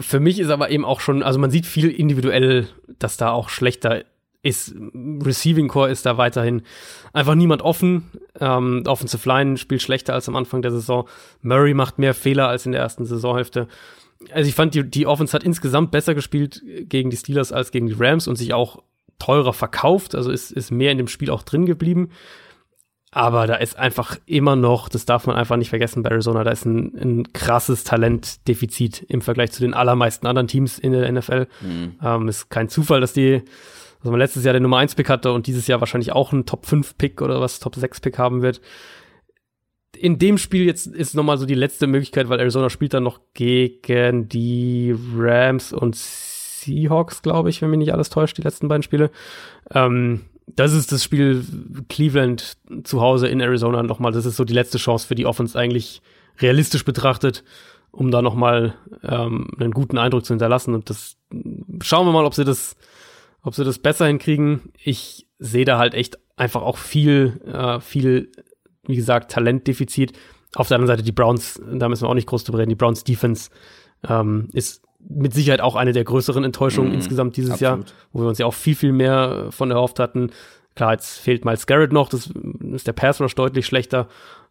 für 0.00 0.20
mich 0.20 0.38
ist 0.38 0.50
aber 0.50 0.70
eben 0.70 0.84
auch 0.84 1.00
schon, 1.00 1.22
also 1.22 1.38
man 1.38 1.50
sieht 1.50 1.66
viel 1.66 1.90
individuell, 1.90 2.68
dass 2.98 3.16
da 3.16 3.30
auch 3.30 3.48
schlechter 3.48 4.04
ist. 4.42 4.74
Receiving 4.94 5.68
Core 5.68 5.90
ist 5.90 6.06
da 6.06 6.16
weiterhin 6.16 6.62
einfach 7.12 7.34
niemand 7.34 7.62
offen. 7.62 8.04
Ähm, 8.38 8.84
Offensive 8.86 9.28
Line 9.28 9.56
spielt 9.56 9.82
schlechter 9.82 10.14
als 10.14 10.28
am 10.28 10.36
Anfang 10.36 10.62
der 10.62 10.70
Saison. 10.70 11.08
Murray 11.42 11.74
macht 11.74 11.98
mehr 11.98 12.14
Fehler 12.14 12.48
als 12.48 12.66
in 12.66 12.72
der 12.72 12.80
ersten 12.80 13.04
Saisonhälfte. 13.04 13.66
Also 14.32 14.48
ich 14.48 14.54
fand, 14.54 14.74
die, 14.74 14.88
die 14.88 15.06
Offense 15.06 15.32
hat 15.32 15.44
insgesamt 15.44 15.90
besser 15.90 16.14
gespielt 16.14 16.62
gegen 16.82 17.10
die 17.10 17.16
Steelers 17.16 17.52
als 17.52 17.70
gegen 17.70 17.86
die 17.86 17.96
Rams 17.98 18.28
und 18.28 18.36
sich 18.36 18.54
auch 18.54 18.82
teurer 19.18 19.52
verkauft, 19.52 20.14
also 20.14 20.30
ist, 20.30 20.50
ist 20.50 20.70
mehr 20.70 20.92
in 20.92 20.98
dem 20.98 21.08
Spiel 21.08 21.30
auch 21.30 21.42
drin 21.42 21.66
geblieben. 21.66 22.10
Aber 23.10 23.46
da 23.46 23.54
ist 23.54 23.78
einfach 23.78 24.18
immer 24.26 24.54
noch, 24.54 24.88
das 24.88 25.06
darf 25.06 25.26
man 25.26 25.36
einfach 25.36 25.56
nicht 25.56 25.70
vergessen 25.70 26.02
bei 26.02 26.10
Arizona, 26.10 26.44
da 26.44 26.50
ist 26.50 26.66
ein, 26.66 26.94
ein 26.94 27.32
krasses 27.32 27.82
Talentdefizit 27.84 29.02
im 29.08 29.22
Vergleich 29.22 29.50
zu 29.50 29.62
den 29.62 29.72
allermeisten 29.72 30.26
anderen 30.26 30.46
Teams 30.46 30.78
in 30.78 30.92
der 30.92 31.10
NFL. 31.10 31.46
Mhm. 31.62 31.94
Ähm, 32.02 32.28
ist 32.28 32.50
kein 32.50 32.68
Zufall, 32.68 33.00
dass 33.00 33.14
die, 33.14 33.42
also 34.00 34.10
man 34.10 34.20
letztes 34.20 34.44
Jahr 34.44 34.52
den 34.52 34.62
Nummer 34.62 34.78
1 34.78 34.94
Pick 34.94 35.08
hatte 35.08 35.32
und 35.32 35.46
dieses 35.46 35.66
Jahr 35.66 35.80
wahrscheinlich 35.80 36.12
auch 36.12 36.32
einen 36.32 36.44
Top 36.44 36.66
5 36.66 36.98
Pick 36.98 37.22
oder 37.22 37.40
was, 37.40 37.60
Top 37.60 37.74
6 37.74 38.00
Pick 38.00 38.18
haben 38.18 38.42
wird. 38.42 38.60
In 39.96 40.18
dem 40.18 40.36
Spiel 40.36 40.66
jetzt 40.66 40.86
ist 40.86 41.14
nochmal 41.14 41.38
so 41.38 41.46
die 41.46 41.54
letzte 41.54 41.86
Möglichkeit, 41.86 42.28
weil 42.28 42.38
Arizona 42.38 42.68
spielt 42.68 42.92
dann 42.92 43.04
noch 43.04 43.20
gegen 43.32 44.28
die 44.28 44.94
Rams 45.16 45.72
und 45.72 45.96
Seahawks, 46.68 47.22
glaube 47.22 47.50
ich, 47.50 47.62
wenn 47.62 47.70
mich 47.70 47.78
nicht 47.78 47.92
alles 47.92 48.10
täuscht, 48.10 48.38
die 48.38 48.42
letzten 48.42 48.68
beiden 48.68 48.82
Spiele. 48.82 49.10
Ähm, 49.72 50.20
das 50.54 50.72
ist 50.72 50.92
das 50.92 51.04
Spiel 51.04 51.44
Cleveland 51.88 52.56
zu 52.84 53.00
Hause 53.00 53.28
in 53.28 53.40
Arizona 53.40 53.82
nochmal. 53.82 54.12
Das 54.12 54.26
ist 54.26 54.36
so 54.36 54.44
die 54.44 54.54
letzte 54.54 54.78
Chance 54.78 55.06
für 55.06 55.14
die 55.14 55.26
Offense 55.26 55.58
eigentlich 55.58 56.02
realistisch 56.38 56.84
betrachtet, 56.84 57.44
um 57.90 58.10
da 58.10 58.22
nochmal 58.22 58.74
ähm, 59.02 59.48
einen 59.58 59.72
guten 59.72 59.98
Eindruck 59.98 60.24
zu 60.24 60.32
hinterlassen. 60.32 60.74
Und 60.74 60.90
das 60.90 61.16
schauen 61.82 62.06
wir 62.06 62.12
mal, 62.12 62.24
ob 62.24 62.34
sie 62.34 62.44
das, 62.44 62.76
ob 63.42 63.54
sie 63.54 63.64
das 63.64 63.78
besser 63.78 64.06
hinkriegen. 64.06 64.72
Ich 64.82 65.26
sehe 65.38 65.64
da 65.64 65.78
halt 65.78 65.94
echt 65.94 66.18
einfach 66.36 66.62
auch 66.62 66.78
viel, 66.78 67.40
äh, 67.46 67.80
viel, 67.80 68.32
wie 68.86 68.96
gesagt, 68.96 69.30
Talentdefizit. 69.32 70.12
Auf 70.54 70.68
der 70.68 70.76
anderen 70.76 70.96
Seite 70.96 71.02
die 71.02 71.12
Browns, 71.12 71.60
da 71.72 71.88
müssen 71.88 72.04
wir 72.04 72.08
auch 72.08 72.14
nicht 72.14 72.28
groß 72.28 72.44
drüber 72.44 72.58
reden. 72.58 72.70
Die 72.70 72.74
Browns 72.74 73.04
Defense 73.04 73.50
ähm, 74.08 74.48
ist 74.52 74.82
mit 74.98 75.32
Sicherheit 75.32 75.60
auch 75.60 75.76
eine 75.76 75.92
der 75.92 76.04
größeren 76.04 76.44
Enttäuschungen 76.44 76.92
mm, 76.92 76.94
insgesamt 76.94 77.36
dieses 77.36 77.52
absolut. 77.52 77.88
Jahr, 77.88 77.96
wo 78.12 78.20
wir 78.22 78.28
uns 78.28 78.38
ja 78.38 78.46
auch 78.46 78.54
viel, 78.54 78.74
viel 78.74 78.92
mehr 78.92 79.46
von 79.50 79.70
erhofft 79.70 79.98
hatten. 79.98 80.30
Klar, 80.74 80.92
jetzt 80.92 81.18
fehlt 81.18 81.44
Miles 81.44 81.66
Garrett 81.66 81.92
noch, 81.92 82.08
das 82.08 82.30
ist 82.72 82.86
der 82.86 82.92
Pass 82.92 83.20
Rush 83.20 83.34
deutlich 83.34 83.66
schlechter. 83.66 84.08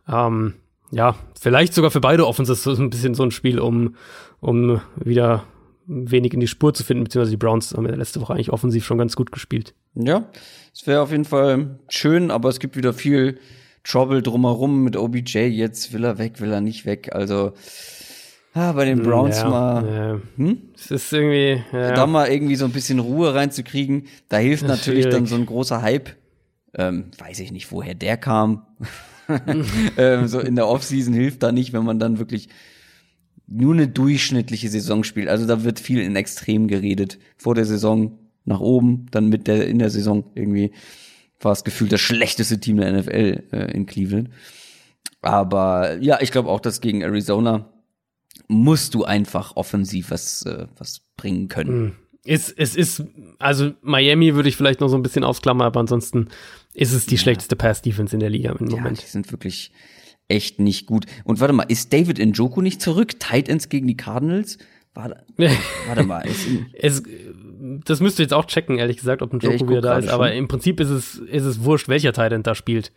Ähm, 0.07 0.55
ja, 0.91 1.15
vielleicht 1.39 1.73
sogar 1.73 1.91
für 1.91 2.01
beide 2.01 2.25
Offenses 2.25 2.63
so 2.63 2.71
ein 2.71 2.89
bisschen 2.89 3.13
so 3.13 3.23
ein 3.23 3.31
Spiel, 3.31 3.59
um, 3.59 3.95
um 4.39 4.81
wieder 4.95 5.43
wenig 5.85 6.33
in 6.33 6.39
die 6.39 6.47
Spur 6.47 6.73
zu 6.73 6.83
finden, 6.83 7.05
beziehungsweise 7.05 7.31
die 7.31 7.37
Browns 7.37 7.73
haben 7.73 7.87
ja 7.87 7.95
letzte 7.95 8.21
Woche 8.21 8.33
eigentlich 8.33 8.51
offensiv 8.51 8.85
schon 8.85 8.97
ganz 8.97 9.15
gut 9.15 9.31
gespielt. 9.31 9.73
Ja, 9.95 10.29
es 10.73 10.85
wäre 10.85 11.01
auf 11.01 11.11
jeden 11.11 11.25
Fall 11.25 11.79
schön, 11.89 12.29
aber 12.29 12.49
es 12.49 12.59
gibt 12.59 12.75
wieder 12.75 12.93
viel 12.93 13.39
Trouble 13.83 14.21
drumherum 14.21 14.83
mit 14.83 14.97
OBJ. 14.97 15.39
Jetzt 15.47 15.93
will 15.93 16.03
er 16.03 16.17
weg, 16.17 16.41
will 16.41 16.51
er 16.51 16.61
nicht 16.61 16.85
weg. 16.85 17.15
Also 17.15 17.53
Ah, 18.53 18.71
bei 18.71 18.85
den 18.85 19.03
Browns 19.03 19.37
ja, 19.37 19.49
mal. 19.49 19.85
Ja. 19.85 20.21
Hm? 20.37 20.61
Es 20.75 20.89
ist 20.89 21.13
irgendwie. 21.13 21.63
Ja. 21.71 21.93
Da 21.93 22.07
mal 22.07 22.27
irgendwie 22.27 22.55
so 22.55 22.65
ein 22.65 22.71
bisschen 22.71 22.99
Ruhe 22.99 23.35
reinzukriegen. 23.35 24.07
Da 24.29 24.37
hilft 24.37 24.67
natürlich 24.67 25.03
schwierig. 25.03 25.13
dann 25.13 25.25
so 25.27 25.35
ein 25.35 25.45
großer 25.45 25.81
Hype. 25.81 26.09
Ähm, 26.73 27.11
weiß 27.17 27.39
ich 27.39 27.51
nicht, 27.51 27.71
woher 27.71 27.93
der 27.93 28.17
kam. 28.17 28.65
ähm, 29.97 30.27
so 30.27 30.39
in 30.39 30.55
der 30.55 30.67
Offseason 30.67 31.13
hilft 31.13 31.43
da 31.43 31.51
nicht, 31.51 31.73
wenn 31.73 31.83
man 31.83 31.99
dann 31.99 32.17
wirklich 32.17 32.49
nur 33.47 33.73
eine 33.73 33.87
durchschnittliche 33.87 34.69
Saison 34.69 35.03
spielt. 35.03 35.27
Also 35.27 35.45
da 35.45 35.63
wird 35.63 35.79
viel 35.79 36.01
in 36.01 36.15
Extrem 36.15 36.67
geredet. 36.67 37.19
Vor 37.37 37.55
der 37.55 37.65
Saison 37.65 38.19
nach 38.45 38.59
oben, 38.59 39.07
dann 39.11 39.29
mit 39.29 39.47
der 39.47 39.67
in 39.67 39.79
der 39.79 39.89
Saison 39.89 40.25
irgendwie 40.35 40.71
war 41.39 41.51
es 41.51 41.63
gefühlt 41.63 41.91
das 41.91 42.01
schlechteste 42.01 42.59
Team 42.59 42.77
der 42.77 42.91
NFL 42.91 43.43
äh, 43.51 43.71
in 43.71 43.85
Cleveland. 43.85 44.29
Aber 45.21 45.97
ja, 46.01 46.19
ich 46.21 46.31
glaube 46.31 46.49
auch, 46.49 46.59
dass 46.59 46.81
gegen 46.81 47.01
Arizona 47.01 47.69
musst 48.47 48.93
du 48.93 49.03
einfach 49.03 49.55
offensiv 49.55 50.11
was, 50.11 50.43
äh, 50.43 50.67
was 50.77 51.01
bringen 51.15 51.47
können. 51.47 51.79
Mhm. 51.79 51.91
Es, 52.23 52.51
es 52.51 52.75
ist, 52.75 53.03
also 53.39 53.71
Miami 53.81 54.35
würde 54.35 54.49
ich 54.49 54.57
vielleicht 54.57 54.81
noch 54.81 54.89
so 54.89 54.97
ein 54.97 55.03
bisschen 55.03 55.23
ausklammern, 55.23 55.67
aber 55.67 55.79
ansonsten 55.79 56.27
ist 56.73 56.91
es 56.91 57.05
die 57.05 57.15
ja. 57.15 57.21
schlechteste 57.21 57.55
Pass-Defense 57.55 58.13
in 58.13 58.19
der 58.19 58.29
Liga 58.29 58.51
im 58.51 58.67
ja, 58.67 58.75
Moment. 58.75 59.01
Die 59.01 59.07
sind 59.07 59.31
wirklich 59.31 59.71
echt 60.27 60.59
nicht 60.59 60.87
gut. 60.87 61.05
Und 61.23 61.39
warte 61.39 61.53
mal, 61.53 61.63
ist 61.63 61.93
David 61.93 62.19
Njoku 62.19 62.61
nicht 62.61 62.81
zurück? 62.81 63.19
Tight 63.19 63.47
Ends 63.47 63.69
gegen 63.69 63.87
die 63.87 63.95
Cardinals? 63.95 64.57
Warte, 64.93 65.23
warte 65.87 66.03
mal. 66.03 66.25
es, 66.73 67.03
das 67.85 68.01
müsst 68.01 68.19
ihr 68.19 68.23
jetzt 68.23 68.33
auch 68.33 68.45
checken, 68.45 68.77
ehrlich 68.77 68.97
gesagt, 68.97 69.21
ob 69.21 69.31
ein 69.31 69.37
Njoku 69.37 69.63
ja, 69.65 69.69
wieder 69.69 69.81
da 69.81 69.97
ist. 69.97 70.05
Schon. 70.05 70.13
Aber 70.13 70.33
im 70.33 70.47
Prinzip 70.47 70.79
ist 70.79 70.89
es, 70.89 71.15
ist 71.15 71.45
es 71.45 71.63
wurscht, 71.63 71.87
welcher 71.87 72.13
Tight 72.13 72.33
End 72.33 72.45
da 72.45 72.55
spielt. 72.55 72.91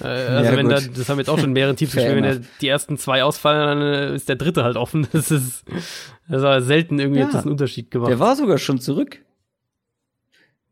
Äh, 0.00 0.04
also 0.04 0.50
ja, 0.50 0.56
wenn 0.56 0.68
da, 0.68 0.80
das 0.80 1.08
haben 1.08 1.16
wir 1.16 1.22
jetzt 1.22 1.28
auch 1.28 1.38
schon 1.38 1.50
in 1.50 1.52
mehreren 1.52 1.76
Teams 1.76 1.92
gespielt, 1.92 2.16
wenn 2.16 2.22
der, 2.22 2.40
die 2.60 2.68
ersten 2.68 2.98
zwei 2.98 3.22
ausfallen, 3.24 3.80
dann 3.80 3.82
äh, 3.82 4.14
ist 4.14 4.28
der 4.28 4.36
dritte 4.36 4.64
halt 4.64 4.76
offen. 4.76 5.06
Das 5.12 5.30
ist, 5.30 5.64
das 6.28 6.42
war 6.42 6.62
selten 6.62 6.98
irgendwie 6.98 7.20
ja, 7.20 7.26
das 7.26 7.42
einen 7.42 7.52
Unterschied 7.52 7.90
gemacht. 7.90 8.10
Der 8.10 8.18
war 8.18 8.34
sogar 8.34 8.58
schon 8.58 8.80
zurück. 8.80 9.18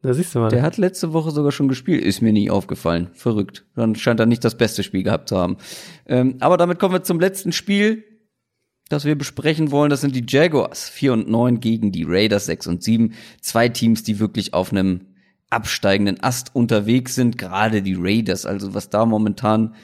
Da 0.02 0.14
siehst 0.14 0.34
du 0.34 0.38
mal. 0.38 0.48
Der 0.48 0.62
hat 0.62 0.78
letzte 0.78 1.12
Woche 1.12 1.30
sogar 1.30 1.52
schon 1.52 1.68
gespielt, 1.68 2.02
ist 2.02 2.22
mir 2.22 2.32
nie 2.32 2.50
aufgefallen. 2.50 3.10
Verrückt. 3.12 3.66
Dann 3.76 3.94
scheint 3.94 4.18
er 4.18 4.26
nicht 4.26 4.44
das 4.44 4.56
beste 4.56 4.82
Spiel 4.82 5.02
gehabt 5.02 5.28
zu 5.28 5.36
haben. 5.36 5.58
Ähm, 6.06 6.36
aber 6.40 6.56
damit 6.56 6.78
kommen 6.78 6.94
wir 6.94 7.02
zum 7.02 7.20
letzten 7.20 7.52
Spiel, 7.52 8.04
das 8.88 9.04
wir 9.04 9.16
besprechen 9.16 9.70
wollen. 9.70 9.90
Das 9.90 10.00
sind 10.00 10.16
die 10.16 10.24
Jaguars 10.26 10.88
4 10.88 11.12
und 11.12 11.28
9 11.28 11.60
gegen 11.60 11.92
die 11.92 12.04
Raiders 12.08 12.46
6 12.46 12.66
und 12.68 12.82
7. 12.82 13.12
Zwei 13.42 13.68
Teams, 13.68 14.02
die 14.02 14.18
wirklich 14.18 14.54
auf 14.54 14.72
einem 14.72 15.09
absteigenden 15.50 16.22
Ast 16.22 16.54
unterwegs 16.54 17.14
sind, 17.14 17.36
gerade 17.36 17.82
die 17.82 17.96
Raiders, 17.98 18.46
also 18.46 18.72
was 18.74 18.88
da 18.88 19.04
momentan, 19.04 19.74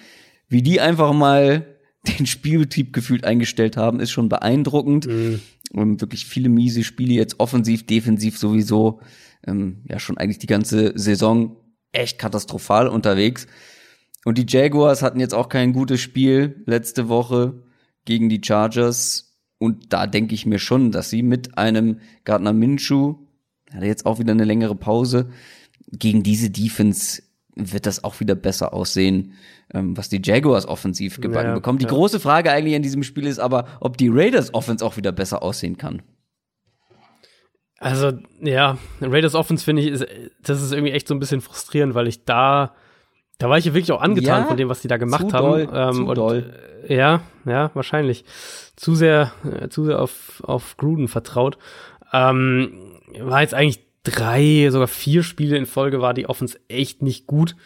wie 0.48 0.62
die 0.62 0.80
einfach 0.80 1.12
mal 1.12 1.66
den 2.18 2.26
Spielbetrieb 2.26 2.93
gefühlt 2.93 3.24
eingestellt 3.24 3.76
haben, 3.76 4.01
ist 4.01 4.12
schon 4.12 4.28
beeindruckend. 4.28 5.06
Mhm. 5.06 5.40
Und 5.72 6.01
wirklich 6.01 6.26
viele 6.26 6.48
miese 6.48 6.84
Spiele 6.84 7.14
jetzt 7.14 7.40
offensiv, 7.40 7.86
defensiv 7.86 8.38
sowieso. 8.38 9.01
Ähm, 9.44 9.82
ja, 9.88 9.98
schon 9.98 10.16
eigentlich 10.16 10.38
die 10.38 10.47
ganze 10.47 10.93
Saison 10.94 11.56
echt 11.90 12.18
katastrophal 12.18 12.86
unterwegs. 12.86 13.48
Und 14.24 14.38
die 14.38 14.47
Jaguars 14.48 15.02
hatten 15.02 15.20
jetzt 15.20 15.34
auch 15.34 15.48
kein 15.48 15.72
gutes 15.72 16.01
Spiel 16.01 16.62
letzte 16.66 17.09
Woche 17.09 17.62
gegen 18.05 18.28
die 18.28 18.40
Chargers. 18.44 19.36
Und 19.59 19.93
da 19.93 20.06
denke 20.06 20.34
ich 20.34 20.47
mir 20.47 20.59
schon, 20.59 20.93
dass 20.93 21.10
sie 21.10 21.22
mit 21.22 21.59
einem 21.59 22.01
Gardner 22.24 22.52
Minshew, 22.52 23.25
hat 23.76 23.84
jetzt 23.84 24.06
auch 24.06 24.18
wieder 24.18 24.32
eine 24.32 24.44
längere 24.44 24.74
Pause, 24.74 25.30
gegen 25.92 26.22
diese 26.22 26.50
Defense 26.50 27.22
wird 27.54 27.86
das 27.86 28.04
auch 28.04 28.20
wieder 28.20 28.34
besser 28.34 28.74
aussehen, 28.74 29.32
ähm, 29.72 29.96
was 29.96 30.08
die 30.08 30.20
Jaguars 30.22 30.66
offensiv 30.66 31.20
gebacken 31.20 31.48
ja, 31.48 31.54
bekommen. 31.54 31.78
Die 31.78 31.84
ja. 31.84 31.90
große 31.90 32.20
Frage 32.20 32.50
eigentlich 32.50 32.74
in 32.74 32.82
diesem 32.82 33.02
Spiel 33.02 33.26
ist 33.26 33.38
aber, 33.38 33.66
ob 33.80 33.96
die 33.96 34.08
Raiders 34.08 34.52
Offense 34.52 34.84
auch 34.84 34.96
wieder 34.96 35.12
besser 35.12 35.42
aussehen 35.42 35.78
kann. 35.78 36.02
Also, 37.78 38.12
ja, 38.40 38.78
Raiders 39.00 39.34
Offense 39.34 39.64
finde 39.64 39.82
ich, 39.82 39.88
ist, 39.88 40.06
das 40.42 40.62
ist 40.62 40.72
irgendwie 40.72 40.92
echt 40.92 41.08
so 41.08 41.14
ein 41.14 41.18
bisschen 41.18 41.40
frustrierend, 41.40 41.94
weil 41.94 42.08
ich 42.08 42.24
da, 42.24 42.74
da 43.38 43.50
war 43.50 43.58
ich 43.58 43.66
ja 43.66 43.74
wirklich 43.74 43.92
auch 43.92 44.00
angetan 44.00 44.42
ja, 44.42 44.48
von 44.48 44.56
dem, 44.56 44.68
was 44.68 44.80
die 44.80 44.88
da 44.88 44.96
gemacht 44.96 45.32
haben. 45.32 45.46
Doll, 45.46 45.68
ähm, 45.72 46.08
und. 46.08 46.18
Äh, 46.18 46.94
ja, 46.94 47.22
ja, 47.44 47.70
wahrscheinlich. 47.74 48.24
Zu 48.76 48.94
sehr, 48.94 49.32
äh, 49.44 49.68
zu 49.68 49.84
sehr 49.84 50.00
auf, 50.00 50.42
auf 50.44 50.76
Gruden 50.76 51.08
vertraut. 51.08 51.58
Ähm, 52.12 52.95
war 53.20 53.43
jetzt 53.43 53.55
eigentlich 53.55 53.80
drei, 54.05 54.68
sogar 54.70 54.88
vier 54.88 55.22
Spiele 55.22 55.56
in 55.56 55.66
Folge 55.66 56.01
war 56.01 56.14
die 56.14 56.28
Offense 56.28 56.59
echt 56.68 57.02
nicht 57.02 57.26
gut. 57.26 57.56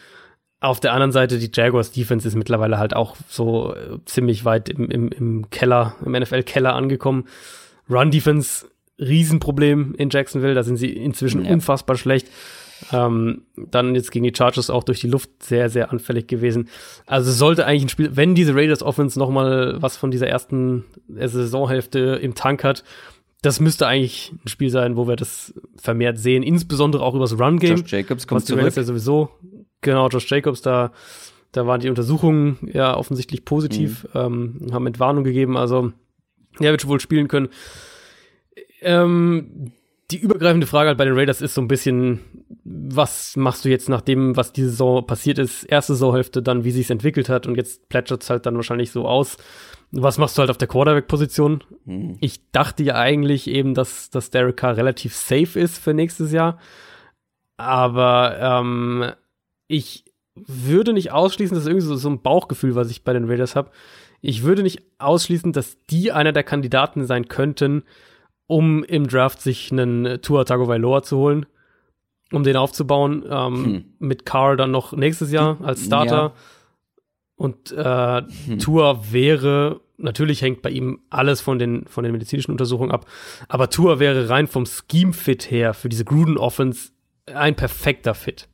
Auf 0.60 0.80
der 0.80 0.92
anderen 0.92 1.12
Seite, 1.12 1.38
die 1.38 1.50
Jaguars 1.52 1.92
Defense 1.92 2.28
ist 2.28 2.34
mittlerweile 2.34 2.78
halt 2.78 2.94
auch 2.94 3.16
so 3.28 3.74
äh, 3.74 3.98
ziemlich 4.04 4.44
weit 4.44 4.68
im, 4.68 4.90
im, 4.90 5.08
im 5.08 5.50
Keller, 5.50 5.94
im 6.04 6.12
NFL-Keller 6.12 6.74
angekommen. 6.74 7.24
Run 7.88 8.10
Defense, 8.10 8.66
Riesenproblem 8.98 9.94
in 9.96 10.10
Jacksonville, 10.10 10.54
da 10.54 10.62
sind 10.62 10.76
sie 10.76 10.92
inzwischen 10.92 11.44
ja. 11.44 11.52
unfassbar 11.52 11.96
schlecht. 11.96 12.28
Ähm, 12.92 13.42
dann 13.56 13.94
jetzt 13.94 14.10
gegen 14.10 14.24
die 14.24 14.34
Chargers 14.34 14.70
auch 14.70 14.84
durch 14.84 15.00
die 15.00 15.08
Luft 15.08 15.42
sehr, 15.42 15.68
sehr 15.68 15.90
anfällig 15.90 16.26
gewesen. 16.26 16.68
Also 17.06 17.30
sollte 17.30 17.66
eigentlich 17.66 17.84
ein 17.84 17.88
Spiel, 17.90 18.16
wenn 18.16 18.34
diese 18.34 18.54
Raiders 18.54 18.82
Offense 18.82 19.18
noch 19.18 19.30
mal 19.30 19.76
was 19.80 19.96
von 19.96 20.10
dieser 20.10 20.28
ersten 20.28 20.84
Saisonhälfte 21.08 22.18
im 22.22 22.34
Tank 22.34 22.64
hat, 22.64 22.84
das 23.42 23.60
müsste 23.60 23.86
eigentlich 23.86 24.32
ein 24.44 24.48
Spiel 24.48 24.70
sein, 24.70 24.96
wo 24.96 25.08
wir 25.08 25.16
das 25.16 25.54
vermehrt 25.76 26.18
sehen, 26.18 26.42
insbesondere 26.42 27.02
auch 27.02 27.14
übers 27.14 27.38
Run-Game. 27.38 27.78
Josh 27.78 27.92
Jacobs 27.92 28.26
kommt 28.26 28.46
zurück. 28.46 28.74
Ja 28.76 28.82
sowieso, 28.82 29.30
genau, 29.80 30.08
Josh 30.08 30.30
Jacobs, 30.30 30.62
da, 30.62 30.92
da 31.52 31.66
waren 31.66 31.80
die 31.80 31.88
Untersuchungen 31.88 32.58
ja 32.72 32.96
offensichtlich 32.96 33.44
positiv, 33.44 34.06
mhm. 34.14 34.20
ähm, 34.20 34.66
haben 34.72 34.86
Entwarnung 34.86 35.24
gegeben, 35.24 35.56
also 35.56 35.92
er 36.58 36.72
wird 36.72 36.86
wohl 36.86 37.00
spielen 37.00 37.28
können. 37.28 37.48
Ähm, 38.82 39.72
die 40.10 40.18
übergreifende 40.18 40.66
Frage 40.66 40.88
halt 40.88 40.98
bei 40.98 41.04
den 41.04 41.14
Raiders 41.14 41.40
ist 41.40 41.54
so 41.54 41.60
ein 41.60 41.68
bisschen, 41.68 42.20
was 42.64 43.36
machst 43.36 43.64
du 43.64 43.68
jetzt 43.68 43.88
nach 43.88 44.00
dem, 44.00 44.36
was 44.36 44.52
diese 44.52 44.70
Saison 44.70 45.06
passiert 45.06 45.38
ist, 45.38 45.64
erste 45.64 45.94
Saisonhälfte, 45.94 46.42
dann 46.42 46.64
wie 46.64 46.72
sich's 46.72 46.90
entwickelt 46.90 47.28
hat 47.28 47.46
und 47.46 47.56
jetzt 47.56 47.88
plätschert 47.88 48.22
es 48.22 48.30
halt 48.30 48.44
dann 48.46 48.56
wahrscheinlich 48.56 48.90
so 48.90 49.06
aus. 49.06 49.36
Was 49.92 50.18
machst 50.18 50.38
du 50.38 50.40
halt 50.40 50.50
auf 50.50 50.58
der 50.58 50.68
Quarterback-Position? 50.68 51.64
Hm. 51.84 52.16
Ich 52.20 52.50
dachte 52.52 52.82
ja 52.82 52.94
eigentlich 52.94 53.48
eben, 53.48 53.74
dass, 53.74 54.10
dass 54.10 54.30
Derek 54.30 54.56
Carr 54.56 54.76
relativ 54.76 55.14
safe 55.14 55.58
ist 55.58 55.78
für 55.78 55.94
nächstes 55.94 56.32
Jahr. 56.32 56.58
Aber 57.56 58.38
ähm, 58.40 59.12
ich 59.66 60.04
würde 60.34 60.92
nicht 60.92 61.12
ausschließen, 61.12 61.54
das 61.54 61.64
ist 61.64 61.68
irgendwie 61.68 61.86
so, 61.86 61.96
so 61.96 62.08
ein 62.08 62.22
Bauchgefühl, 62.22 62.76
was 62.76 62.90
ich 62.90 63.02
bei 63.02 63.12
den 63.12 63.28
Raiders 63.28 63.56
habe. 63.56 63.70
Ich 64.20 64.42
würde 64.42 64.62
nicht 64.62 64.82
ausschließen, 64.98 65.52
dass 65.52 65.76
die 65.90 66.12
einer 66.12 66.32
der 66.32 66.44
Kandidaten 66.44 67.06
sein 67.06 67.28
könnten, 67.28 67.82
um 68.46 68.84
im 68.84 69.08
Draft 69.08 69.40
sich 69.40 69.72
einen 69.72 70.22
Tua 70.22 70.44
Tagovailoa 70.44 71.02
zu 71.02 71.16
holen, 71.16 71.46
um 72.32 72.44
den 72.44 72.56
aufzubauen. 72.56 73.24
Ähm, 73.28 73.64
hm. 73.64 73.84
Mit 73.98 74.24
Carr 74.24 74.56
dann 74.56 74.70
noch 74.70 74.92
nächstes 74.92 75.32
Jahr 75.32 75.58
als 75.62 75.84
Starter. 75.84 76.16
Ja. 76.16 76.32
Und 77.40 77.72
äh, 77.72 78.20
hm. 78.48 78.58
Tour 78.58 79.12
wäre, 79.12 79.80
natürlich 79.96 80.42
hängt 80.42 80.60
bei 80.60 80.68
ihm 80.68 81.00
alles 81.08 81.40
von 81.40 81.58
den, 81.58 81.86
von 81.86 82.04
den 82.04 82.12
medizinischen 82.12 82.50
Untersuchungen 82.50 82.90
ab, 82.90 83.06
aber 83.48 83.70
Tour 83.70 83.98
wäre 83.98 84.28
rein 84.28 84.46
vom 84.46 84.66
Scheme-Fit 84.66 85.50
her 85.50 85.72
für 85.72 85.88
diese 85.88 86.04
Gruden-Offense 86.04 86.90
ein 87.32 87.56
perfekter 87.56 88.12
Fit. 88.12 88.49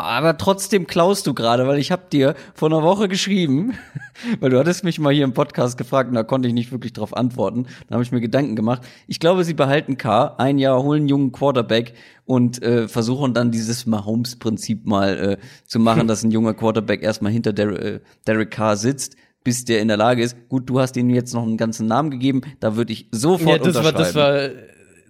Aber 0.00 0.36
trotzdem 0.36 0.86
klaust 0.86 1.26
du 1.26 1.34
gerade, 1.34 1.66
weil 1.66 1.78
ich 1.78 1.92
habe 1.92 2.02
dir 2.10 2.34
vor 2.54 2.68
einer 2.68 2.82
Woche 2.82 3.08
geschrieben, 3.08 3.74
weil 4.40 4.50
du 4.50 4.58
hattest 4.58 4.84
mich 4.84 4.98
mal 4.98 5.12
hier 5.12 5.24
im 5.24 5.34
Podcast 5.34 5.78
gefragt 5.78 6.08
und 6.08 6.14
da 6.14 6.22
konnte 6.22 6.48
ich 6.48 6.54
nicht 6.54 6.72
wirklich 6.72 6.92
drauf 6.92 7.16
antworten. 7.16 7.66
Da 7.88 7.94
habe 7.94 8.02
ich 8.02 8.12
mir 8.12 8.20
Gedanken 8.20 8.56
gemacht. 8.56 8.82
Ich 9.06 9.20
glaube, 9.20 9.44
sie 9.44 9.54
behalten 9.54 9.96
K, 9.96 10.34
ein 10.38 10.58
Jahr 10.58 10.82
holen 10.82 11.00
einen 11.00 11.08
jungen 11.08 11.32
Quarterback 11.32 11.94
und 12.24 12.62
äh, 12.62 12.88
versuchen 12.88 13.34
dann 13.34 13.50
dieses 13.50 13.86
Mahomes-Prinzip 13.86 14.86
mal 14.86 15.18
äh, 15.18 15.36
zu 15.66 15.78
machen, 15.78 16.06
dass 16.08 16.22
ein 16.22 16.30
junger 16.30 16.54
Quarterback 16.54 17.02
erstmal 17.02 17.32
hinter 17.32 17.52
Der 17.52 17.68
äh, 17.68 18.00
Derek 18.26 18.50
Carr 18.50 18.76
sitzt 18.76 19.16
bis 19.42 19.64
der 19.64 19.80
in 19.80 19.88
der 19.88 19.96
Lage 19.96 20.22
ist. 20.22 20.36
Gut, 20.48 20.68
du 20.68 20.80
hast 20.80 20.96
ihm 20.96 21.10
jetzt 21.10 21.32
noch 21.32 21.42
einen 21.42 21.56
ganzen 21.56 21.86
Namen 21.86 22.10
gegeben, 22.10 22.42
da 22.60 22.76
würde 22.76 22.92
ich 22.92 23.08
sofort 23.10 23.64
ja, 23.64 23.72
das 23.72 23.76
unterschreiben. 23.76 23.96
War, 23.96 24.02
das 24.02 24.14
war, 24.14 24.50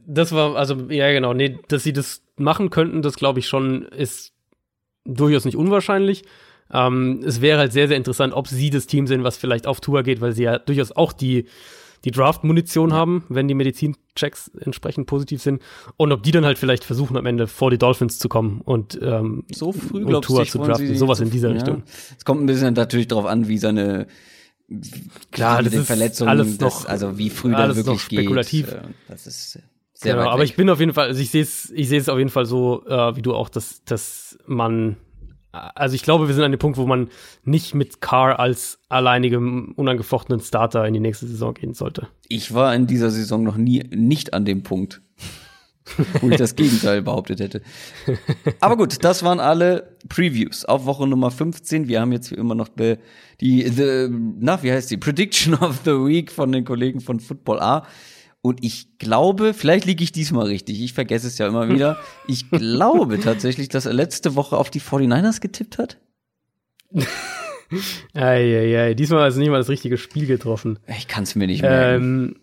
das 0.06 0.32
war, 0.32 0.56
also 0.56 0.74
ja 0.90 1.10
genau, 1.12 1.34
nee, 1.34 1.58
dass 1.68 1.82
sie 1.82 1.92
das 1.92 2.22
machen 2.36 2.70
könnten, 2.70 3.02
das 3.02 3.16
glaube 3.16 3.38
ich 3.40 3.48
schon, 3.48 3.82
ist 3.82 4.32
durchaus 5.04 5.44
nicht 5.44 5.56
unwahrscheinlich. 5.56 6.24
Ähm, 6.72 7.22
es 7.24 7.40
wäre 7.40 7.58
halt 7.58 7.72
sehr, 7.72 7.88
sehr 7.88 7.96
interessant, 7.96 8.32
ob 8.32 8.48
sie 8.48 8.70
das 8.70 8.86
Team 8.86 9.06
sind, 9.06 9.24
was 9.24 9.36
vielleicht 9.36 9.66
auf 9.66 9.80
Tour 9.80 10.02
geht, 10.02 10.20
weil 10.20 10.32
sie 10.32 10.44
ja 10.44 10.58
durchaus 10.58 10.92
auch 10.92 11.12
die, 11.12 11.46
die 12.04 12.12
Draft-Munition 12.12 12.92
haben, 12.92 13.24
wenn 13.28 13.48
die 13.48 13.54
Medizinchecks 13.54 14.50
entsprechend 14.60 15.06
positiv 15.06 15.42
sind. 15.42 15.60
Und 15.96 16.12
ob 16.12 16.22
die 16.22 16.30
dann 16.30 16.44
halt 16.44 16.58
vielleicht 16.58 16.84
versuchen, 16.84 17.16
am 17.16 17.26
Ende 17.26 17.46
vor 17.46 17.70
die 17.70 17.78
Dolphins 17.78 18.18
zu 18.18 18.28
kommen 18.28 18.60
und 18.64 18.98
ähm, 19.02 19.44
so 19.52 19.72
früh 19.72 20.04
um 20.04 20.22
Tour 20.22 20.46
zu 20.46 20.58
draften. 20.58 20.94
Sowas 20.96 21.20
in 21.20 21.30
dieser 21.30 21.48
ja. 21.48 21.54
Richtung. 21.54 21.82
Es 22.16 22.24
kommt 22.24 22.42
ein 22.42 22.46
bisschen 22.46 22.74
natürlich 22.74 23.08
darauf 23.08 23.26
an, 23.26 23.48
wie 23.48 23.58
seine 23.58 24.06
Klar, 25.32 25.64
das 25.64 25.74
ist 25.74 25.86
Verletzungen, 25.88 26.30
alles 26.30 26.60
noch, 26.60 26.82
das, 26.82 26.86
also 26.86 27.18
wie 27.18 27.28
früh 27.28 27.52
alles 27.54 27.76
dann 27.76 27.76
wirklich 27.76 27.94
noch 27.96 28.00
spekulativ. 28.00 28.66
Geht. 28.66 28.76
Äh, 28.76 28.82
das 29.08 29.26
ist 29.26 29.58
sehr 30.02 30.14
genau, 30.14 30.30
aber 30.30 30.44
ich 30.44 30.56
bin 30.56 30.70
auf 30.70 30.80
jeden 30.80 30.94
Fall, 30.94 31.08
also 31.08 31.20
ich 31.20 31.30
sehe 31.30 31.42
es, 31.42 31.70
ich 31.74 31.90
sehe 31.90 32.00
es 32.00 32.08
auf 32.08 32.16
jeden 32.16 32.30
Fall 32.30 32.46
so, 32.46 32.86
äh, 32.86 33.16
wie 33.16 33.22
du 33.22 33.34
auch, 33.34 33.50
dass, 33.50 33.84
dass 33.84 34.38
man, 34.46 34.96
also 35.52 35.94
ich 35.94 36.02
glaube, 36.02 36.26
wir 36.26 36.34
sind 36.34 36.42
an 36.42 36.52
dem 36.52 36.58
Punkt, 36.58 36.78
wo 36.78 36.86
man 36.86 37.10
nicht 37.44 37.74
mit 37.74 38.00
Carr 38.00 38.40
als 38.40 38.78
alleinigem 38.88 39.74
unangefochtenen 39.76 40.40
Starter 40.40 40.86
in 40.86 40.94
die 40.94 41.00
nächste 41.00 41.26
Saison 41.26 41.52
gehen 41.52 41.74
sollte. 41.74 42.08
Ich 42.28 42.54
war 42.54 42.74
in 42.74 42.86
dieser 42.86 43.10
Saison 43.10 43.42
noch 43.42 43.58
nie 43.58 43.84
nicht 43.90 44.32
an 44.32 44.46
dem 44.46 44.62
Punkt, 44.62 45.02
wo 46.22 46.30
ich 46.30 46.38
das 46.38 46.56
Gegenteil 46.56 47.02
behauptet 47.02 47.40
hätte. 47.40 47.60
Aber 48.60 48.78
gut, 48.78 49.04
das 49.04 49.22
waren 49.22 49.38
alle 49.38 49.98
Previews 50.08 50.64
auf 50.64 50.86
Woche 50.86 51.06
Nummer 51.06 51.30
15. 51.30 51.88
Wir 51.88 52.00
haben 52.00 52.12
jetzt 52.12 52.30
wie 52.30 52.36
immer 52.36 52.54
noch 52.54 52.68
die, 52.68 52.96
die 53.42 53.68
the, 53.68 54.08
na, 54.08 54.62
wie 54.62 54.72
heißt 54.72 54.90
die? 54.90 54.96
Prediction 54.96 55.52
of 55.52 55.80
the 55.84 55.90
Week 55.90 56.32
von 56.32 56.52
den 56.52 56.64
Kollegen 56.64 57.02
von 57.02 57.20
Football 57.20 57.60
A. 57.60 57.86
Und 58.42 58.64
ich 58.64 58.98
glaube, 58.98 59.52
vielleicht 59.52 59.84
liege 59.84 60.02
ich 60.02 60.12
diesmal 60.12 60.46
richtig, 60.46 60.80
ich 60.80 60.94
vergesse 60.94 61.26
es 61.26 61.36
ja 61.38 61.46
immer 61.46 61.68
wieder. 61.68 61.98
Ich 62.26 62.48
glaube 62.50 63.20
tatsächlich, 63.20 63.68
dass 63.68 63.86
er 63.86 63.92
letzte 63.92 64.36
Woche 64.36 64.56
auf 64.56 64.70
die 64.70 64.80
49ers 64.80 65.40
getippt 65.40 65.78
hat. 65.78 65.98
Eieiei, 68.14 68.94
diesmal 68.94 69.24
hat 69.24 69.32
er 69.32 69.38
nicht 69.38 69.50
mal 69.50 69.58
das 69.58 69.68
richtige 69.68 69.98
Spiel 69.98 70.26
getroffen. 70.26 70.78
Ich 70.86 71.08
kann 71.08 71.24
es 71.24 71.34
mir 71.34 71.46
nicht 71.46 71.62
merken. 71.62 72.04
Ähm, 72.04 72.36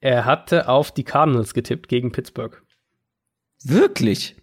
er 0.00 0.24
hatte 0.24 0.68
auf 0.68 0.92
die 0.92 1.04
Cardinals 1.04 1.54
getippt 1.54 1.88
gegen 1.88 2.12
Pittsburgh. 2.12 2.62
Wirklich? 3.64 4.36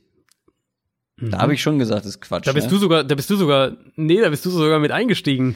Mhm. 1.18 1.32
Da 1.32 1.40
habe 1.40 1.54
ich 1.54 1.62
schon 1.62 1.80
gesagt, 1.80 2.02
das 2.02 2.16
ist 2.16 2.22
Quatsch. 2.22 2.48
Da 2.48 2.54
bist 2.54 2.68
ne? 2.68 2.72
du 2.72 2.78
sogar, 2.80 3.04
da 3.04 3.16
bist 3.16 3.30
du 3.30 3.36
sogar, 3.36 3.78
nee, 3.95 4.20
da 4.20 4.30
bist 4.30 4.45
du 4.45 4.50
sogar 4.50 4.80
mit 4.80 4.91
eingestiegen. 4.91 5.56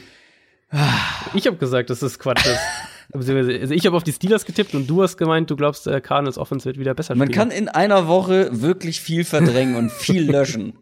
ich 1.34 1.46
habe 1.46 1.56
gesagt, 1.56 1.90
dass 1.90 2.00
das 2.00 2.18
Quatsch 2.18 2.46
ist. 2.46 2.60
Also 3.12 3.32
ich 3.72 3.86
habe 3.86 3.96
auf 3.96 4.04
die 4.04 4.12
Steelers 4.12 4.44
getippt 4.44 4.74
und 4.74 4.88
du 4.88 5.02
hast 5.02 5.16
gemeint, 5.16 5.50
du 5.50 5.56
glaubst, 5.56 5.86
der 5.86 6.00
Cardinals 6.00 6.36
Offense 6.36 6.66
wird 6.66 6.78
wieder 6.78 6.94
besser 6.94 7.14
Man 7.14 7.30
kann 7.30 7.50
in 7.50 7.68
einer 7.68 8.06
Woche 8.06 8.60
wirklich 8.60 9.00
viel 9.00 9.24
verdrängen 9.24 9.76
und 9.76 9.90
viel 9.90 10.22
löschen. 10.30 10.74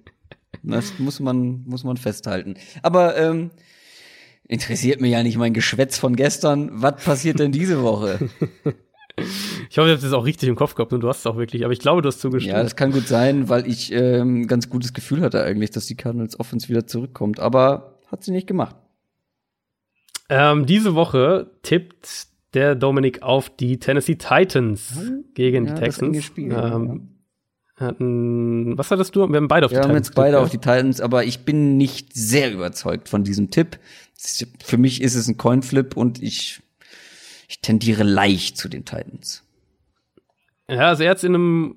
Das 0.62 0.98
muss 0.98 1.20
man, 1.20 1.62
muss 1.66 1.84
man 1.84 1.96
festhalten. 1.96 2.54
Aber 2.82 3.16
ähm, 3.16 3.50
interessiert 4.48 5.00
mir 5.00 5.08
ja 5.08 5.22
nicht 5.22 5.38
mein 5.38 5.54
Geschwätz 5.54 5.98
von 5.98 6.16
gestern. 6.16 6.70
Was 6.72 7.04
passiert 7.04 7.38
denn 7.38 7.52
diese 7.52 7.82
Woche? 7.82 8.18
Ich 9.70 9.78
hoffe, 9.78 9.88
ich 9.88 9.94
habe 9.94 10.02
das 10.02 10.12
auch 10.12 10.26
richtig 10.26 10.48
im 10.48 10.56
Kopf 10.56 10.74
gehabt 10.74 10.92
und 10.92 11.00
du 11.00 11.08
hast 11.08 11.20
es 11.20 11.26
auch 11.26 11.38
wirklich, 11.38 11.64
aber 11.64 11.72
ich 11.72 11.78
glaube, 11.78 12.02
du 12.02 12.08
hast 12.08 12.20
zugestimmt. 12.20 12.54
Ja, 12.54 12.62
das 12.62 12.76
kann 12.76 12.92
gut 12.92 13.08
sein, 13.08 13.48
weil 13.48 13.66
ich 13.66 13.90
ähm, 13.90 14.46
ganz 14.46 14.68
gutes 14.68 14.92
Gefühl 14.92 15.22
hatte 15.22 15.42
eigentlich, 15.42 15.70
dass 15.70 15.86
die 15.86 15.94
Cardinals 15.94 16.38
Offense 16.38 16.68
wieder 16.68 16.86
zurückkommt, 16.86 17.40
aber 17.40 17.98
hat 18.08 18.22
sie 18.22 18.30
nicht 18.30 18.46
gemacht. 18.46 18.76
Ähm, 20.28 20.66
diese 20.66 20.94
Woche 20.94 21.50
tippt 21.62 22.26
der 22.54 22.74
Dominik 22.74 23.22
auf 23.22 23.50
die 23.50 23.78
Tennessee 23.78 24.16
Titans 24.16 24.96
hm? 24.96 25.24
gegen 25.34 25.66
ja, 25.66 25.74
die 25.74 25.80
Texans. 25.80 26.24
Spiel, 26.24 26.52
ähm, 26.52 27.08
ja. 27.78 27.86
hatten, 27.86 28.76
was 28.78 28.90
hattest 28.90 29.14
du? 29.14 29.28
Wir 29.28 29.36
haben 29.36 29.48
beide 29.48 29.66
auf 29.66 29.70
die 29.70 29.76
Titans. 29.76 29.88
Wir 29.88 29.94
haben 29.94 30.02
jetzt 30.02 30.14
beide 30.14 30.40
auf 30.40 30.50
die 30.50 30.58
Titans, 30.58 31.00
aber 31.00 31.24
ich 31.24 31.44
bin 31.44 31.76
nicht 31.76 32.14
sehr 32.14 32.52
überzeugt 32.52 33.08
von 33.08 33.24
diesem 33.24 33.50
Tipp. 33.50 33.78
Für 34.64 34.78
mich 34.78 35.02
ist 35.02 35.14
es 35.14 35.28
ein 35.28 35.36
Coinflip 35.36 35.96
und 35.96 36.22
ich, 36.22 36.62
ich 37.48 37.60
tendiere 37.60 38.02
leicht 38.02 38.56
zu 38.56 38.68
den 38.68 38.84
Titans. 38.84 39.44
Ja, 40.68 40.88
also 40.88 41.04
er 41.04 41.10
hat 41.10 41.22
in 41.22 41.34
einem 41.34 41.76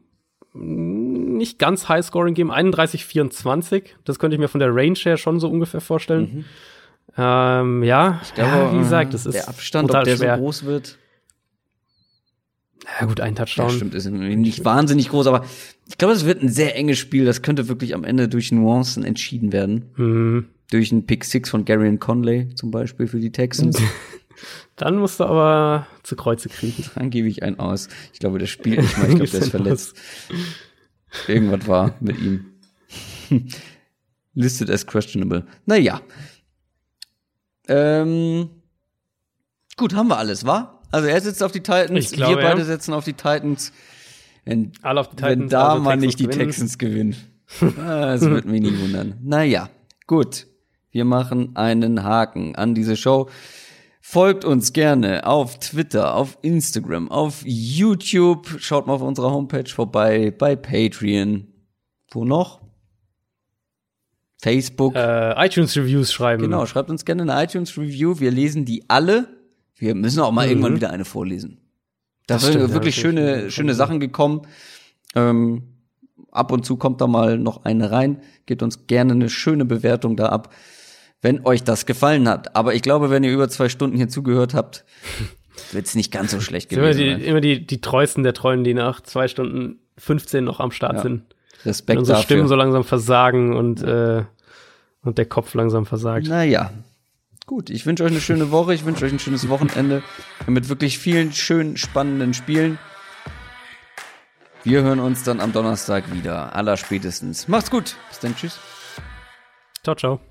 nicht 0.54 1.60
ganz 1.60 1.88
High-Scoring-Game, 1.88 2.52
31-24. 2.52 3.84
Das 4.04 4.20
könnte 4.20 4.36
ich 4.36 4.40
mir 4.40 4.48
von 4.48 4.60
der 4.60 4.74
Range 4.74 4.98
her 4.98 5.18
schon 5.18 5.40
so 5.40 5.50
ungefähr 5.50 5.82
vorstellen. 5.82 6.22
Mhm. 6.34 6.46
Ähm, 7.18 7.84
ja, 7.84 8.22
ich 8.24 8.34
glaube, 8.34 8.52
ja, 8.52 8.74
wie 8.74 8.80
gesagt, 8.80 9.14
das 9.14 9.26
ist 9.26 9.36
der 9.36 9.50
Abstand, 9.50 9.94
ob 9.94 10.04
der 10.04 10.18
schwer. 10.18 10.36
so 10.36 10.42
groß 10.42 10.66
wird. 10.66 10.98
Ja, 13.00 13.06
gut, 13.06 13.20
ein 13.20 13.36
Touchdown. 13.36 13.70
Ja, 13.70 13.76
stimmt, 13.76 13.94
ist 13.94 14.10
nicht 14.10 14.66
wahnsinnig 14.66 15.10
groß, 15.10 15.28
aber 15.28 15.46
ich 15.88 15.98
glaube, 15.98 16.14
es 16.14 16.26
wird 16.26 16.42
ein 16.42 16.50
sehr 16.50 16.76
enges 16.76 16.98
Spiel. 16.98 17.26
Das 17.26 17.42
könnte 17.42 17.68
wirklich 17.68 17.94
am 17.94 18.04
Ende 18.04 18.28
durch 18.28 18.52
Nuancen 18.52 19.04
entschieden 19.04 19.52
werden. 19.52 19.86
Mhm. 19.96 20.46
Durch 20.72 20.92
einen 20.92 21.06
Pick 21.06 21.26
Six 21.26 21.50
von 21.50 21.66
Gary 21.66 21.90
und 21.90 22.00
Conley 22.00 22.54
zum 22.56 22.72
Beispiel 22.72 23.08
für 23.08 23.20
die 23.20 23.32
Texans. 23.32 23.82
Dann 24.76 24.98
musst 24.98 25.20
du 25.20 25.26
aber 25.26 25.88
zu 26.04 26.16
Kreuze 26.16 26.48
kriegen. 26.48 26.86
Dann 26.96 27.10
gebe 27.10 27.28
ich 27.28 27.44
einen 27.44 27.60
aus. 27.60 27.90
Ich 28.14 28.20
glaube, 28.20 28.40
das 28.40 28.50
spielt 28.50 28.80
nicht 28.80 28.98
mal. 28.98 29.10
Ich 29.10 29.16
glaube, 29.16 29.30
der 29.30 29.42
ist 29.42 29.50
verletzt. 29.50 29.98
Irgendwas 31.28 31.68
war 31.68 31.96
mit 32.00 32.18
ihm. 32.20 32.46
Listed 34.34 34.70
as 34.70 34.86
questionable. 34.88 35.46
Naja. 35.66 36.02
Ähm, 37.70 38.50
gut, 39.78 39.94
haben 39.94 40.08
wir 40.08 40.18
alles, 40.18 40.46
wa? 40.46 40.82
Also 40.92 41.08
er 41.08 41.22
sitzt 41.22 41.44
auf 41.44 41.52
die 41.52 41.62
Titans, 41.62 42.12
glaube, 42.12 42.38
wir 42.38 42.42
beide 42.42 42.60
ja. 42.60 42.66
setzen 42.66 42.94
auf 42.94 43.06
die 43.06 43.14
Titans. 43.14 43.72
Wenn, 44.44 44.72
Alle 44.82 45.02
auf 45.02 45.10
die 45.10 45.16
Titans, 45.16 45.40
wenn 45.40 45.50
da 45.50 45.70
also 45.70 45.84
mal 45.84 45.98
nicht 45.98 46.20
die 46.20 46.28
Texans 46.28 46.78
gewinnen. 46.78 47.16
das 47.60 48.22
wird 48.22 48.46
mich 48.46 48.62
nie 48.62 48.78
wundern. 48.80 49.16
Naja, 49.22 49.70
gut. 50.08 50.48
Wir 50.92 51.06
machen 51.06 51.56
einen 51.56 52.04
Haken 52.04 52.56
an 52.56 52.74
diese 52.74 52.98
Show. 52.98 53.30
Folgt 54.02 54.44
uns 54.44 54.74
gerne 54.74 55.28
auf 55.28 55.60
Twitter, 55.60 56.16
auf 56.16 56.40
Instagram, 56.42 57.12
auf 57.12 57.44
YouTube. 57.46 58.48
Schaut 58.58 58.88
mal 58.88 58.94
auf 58.94 59.04
unserer 59.04 59.32
Homepage 59.32 59.70
vorbei, 59.70 60.32
bei 60.32 60.56
Patreon. 60.56 61.48
Wo 62.10 62.26
noch? 62.26 62.60
Facebook. 64.42 64.96
Äh, 64.96 65.46
iTunes 65.46 65.76
Reviews 65.76 66.14
schreiben. 66.14 66.42
Genau, 66.42 66.66
schreibt 66.66 66.90
uns 66.90 67.06
gerne 67.06 67.24
eine 67.24 67.44
iTunes 67.44 67.78
Review. 67.78 68.20
Wir 68.20 68.32
lesen 68.32 68.66
die 68.66 68.90
alle. 68.90 69.28
Wir 69.76 69.96
müssen 69.96 70.22
auch 70.22 70.32
mal 70.32 70.46
mhm. 70.46 70.52
irgendwann 70.52 70.76
wieder 70.76 70.92
eine 70.92 71.06
vorlesen. 71.06 71.60
Da 72.26 72.40
sind 72.40 72.54
stimmt, 72.54 72.74
wirklich 72.74 72.96
ja, 72.96 73.02
schöne, 73.02 73.52
schöne 73.52 73.74
Sachen 73.74 74.00
gekommen. 74.00 74.44
Ähm, 75.16 75.64
ab 76.32 76.52
und 76.52 76.66
zu 76.66 76.78
kommt 76.78 77.02
da 77.02 77.08
mal 77.08 77.38
noch 77.38 77.66
eine 77.66 77.92
rein. 77.92 78.22
Gebt 78.46 78.64
uns 78.64 78.88
gerne 78.88 79.14
eine 79.14 79.30
schöne 79.30 79.66
Bewertung 79.66 80.16
da 80.16 80.28
ab, 80.28 80.54
wenn 81.22 81.46
euch 81.46 81.64
das 81.64 81.86
gefallen 81.86 82.30
hat. 82.30 82.56
Aber 82.56 82.74
ich 82.76 82.82
glaube, 82.82 83.10
wenn 83.10 83.24
ihr 83.24 83.34
über 83.34 83.50
zwei 83.50 83.68
Stunden 83.68 83.98
hier 83.98 84.10
zugehört 84.10 84.54
habt, 84.54 84.86
wird's 85.72 85.96
nicht 85.96 86.12
ganz 86.12 86.32
so 86.32 86.40
schlecht 86.40 86.70
gewesen 86.70 87.02
immer 87.02 87.18
die, 87.18 87.26
Immer 87.26 87.42
die, 87.42 87.66
die 87.66 87.82
treuesten 87.82 88.24
der 88.24 88.34
Treuen, 88.34 88.64
die 88.64 88.74
nach 88.74 89.02
zwei 89.02 89.28
Stunden 89.28 89.80
15 89.98 90.44
noch 90.44 90.60
am 90.60 90.72
Start 90.72 90.98
ja. 90.98 91.02
sind. 91.02 91.24
Respekt 91.66 91.90
wenn 91.90 91.98
unsere 92.00 92.18
dafür. 92.18 92.26
Stimmen 92.26 92.48
so 92.48 92.56
langsam 92.56 92.84
versagen 92.84 93.56
und, 93.56 93.84
äh, 93.84 94.24
und 95.04 95.18
der 95.18 95.26
Kopf 95.26 95.54
langsam 95.54 95.86
versagt. 95.86 96.28
Naja, 96.28 96.72
gut. 97.46 97.70
Ich 97.70 97.86
wünsche 97.86 98.04
euch 98.04 98.12
eine 98.12 98.22
schöne 98.22 98.52
Woche. 98.52 98.74
Ich 98.74 98.86
wünsche 98.86 99.06
euch 99.06 99.12
ein 99.12 99.20
schönes 99.20 99.50
Wochenende 99.50 100.04
mit 100.48 100.70
wirklich 100.70 101.00
vielen 101.00 101.34
schönen, 101.34 101.78
spannenden 101.78 102.34
Spielen. 102.34 102.78
Wir 104.64 104.82
hören 104.82 105.00
uns 105.00 105.24
dann 105.24 105.40
am 105.40 105.54
Donnerstag 105.54 106.14
wieder. 106.14 106.56
Aller 106.56 106.78
spätestens. 106.78 107.48
Macht's 107.48 107.72
gut. 107.72 107.96
Bis 108.10 108.20
dann. 108.20 108.36
Tschüss. 108.36 108.60
Ciao, 109.84 109.96
ciao. 109.96 110.29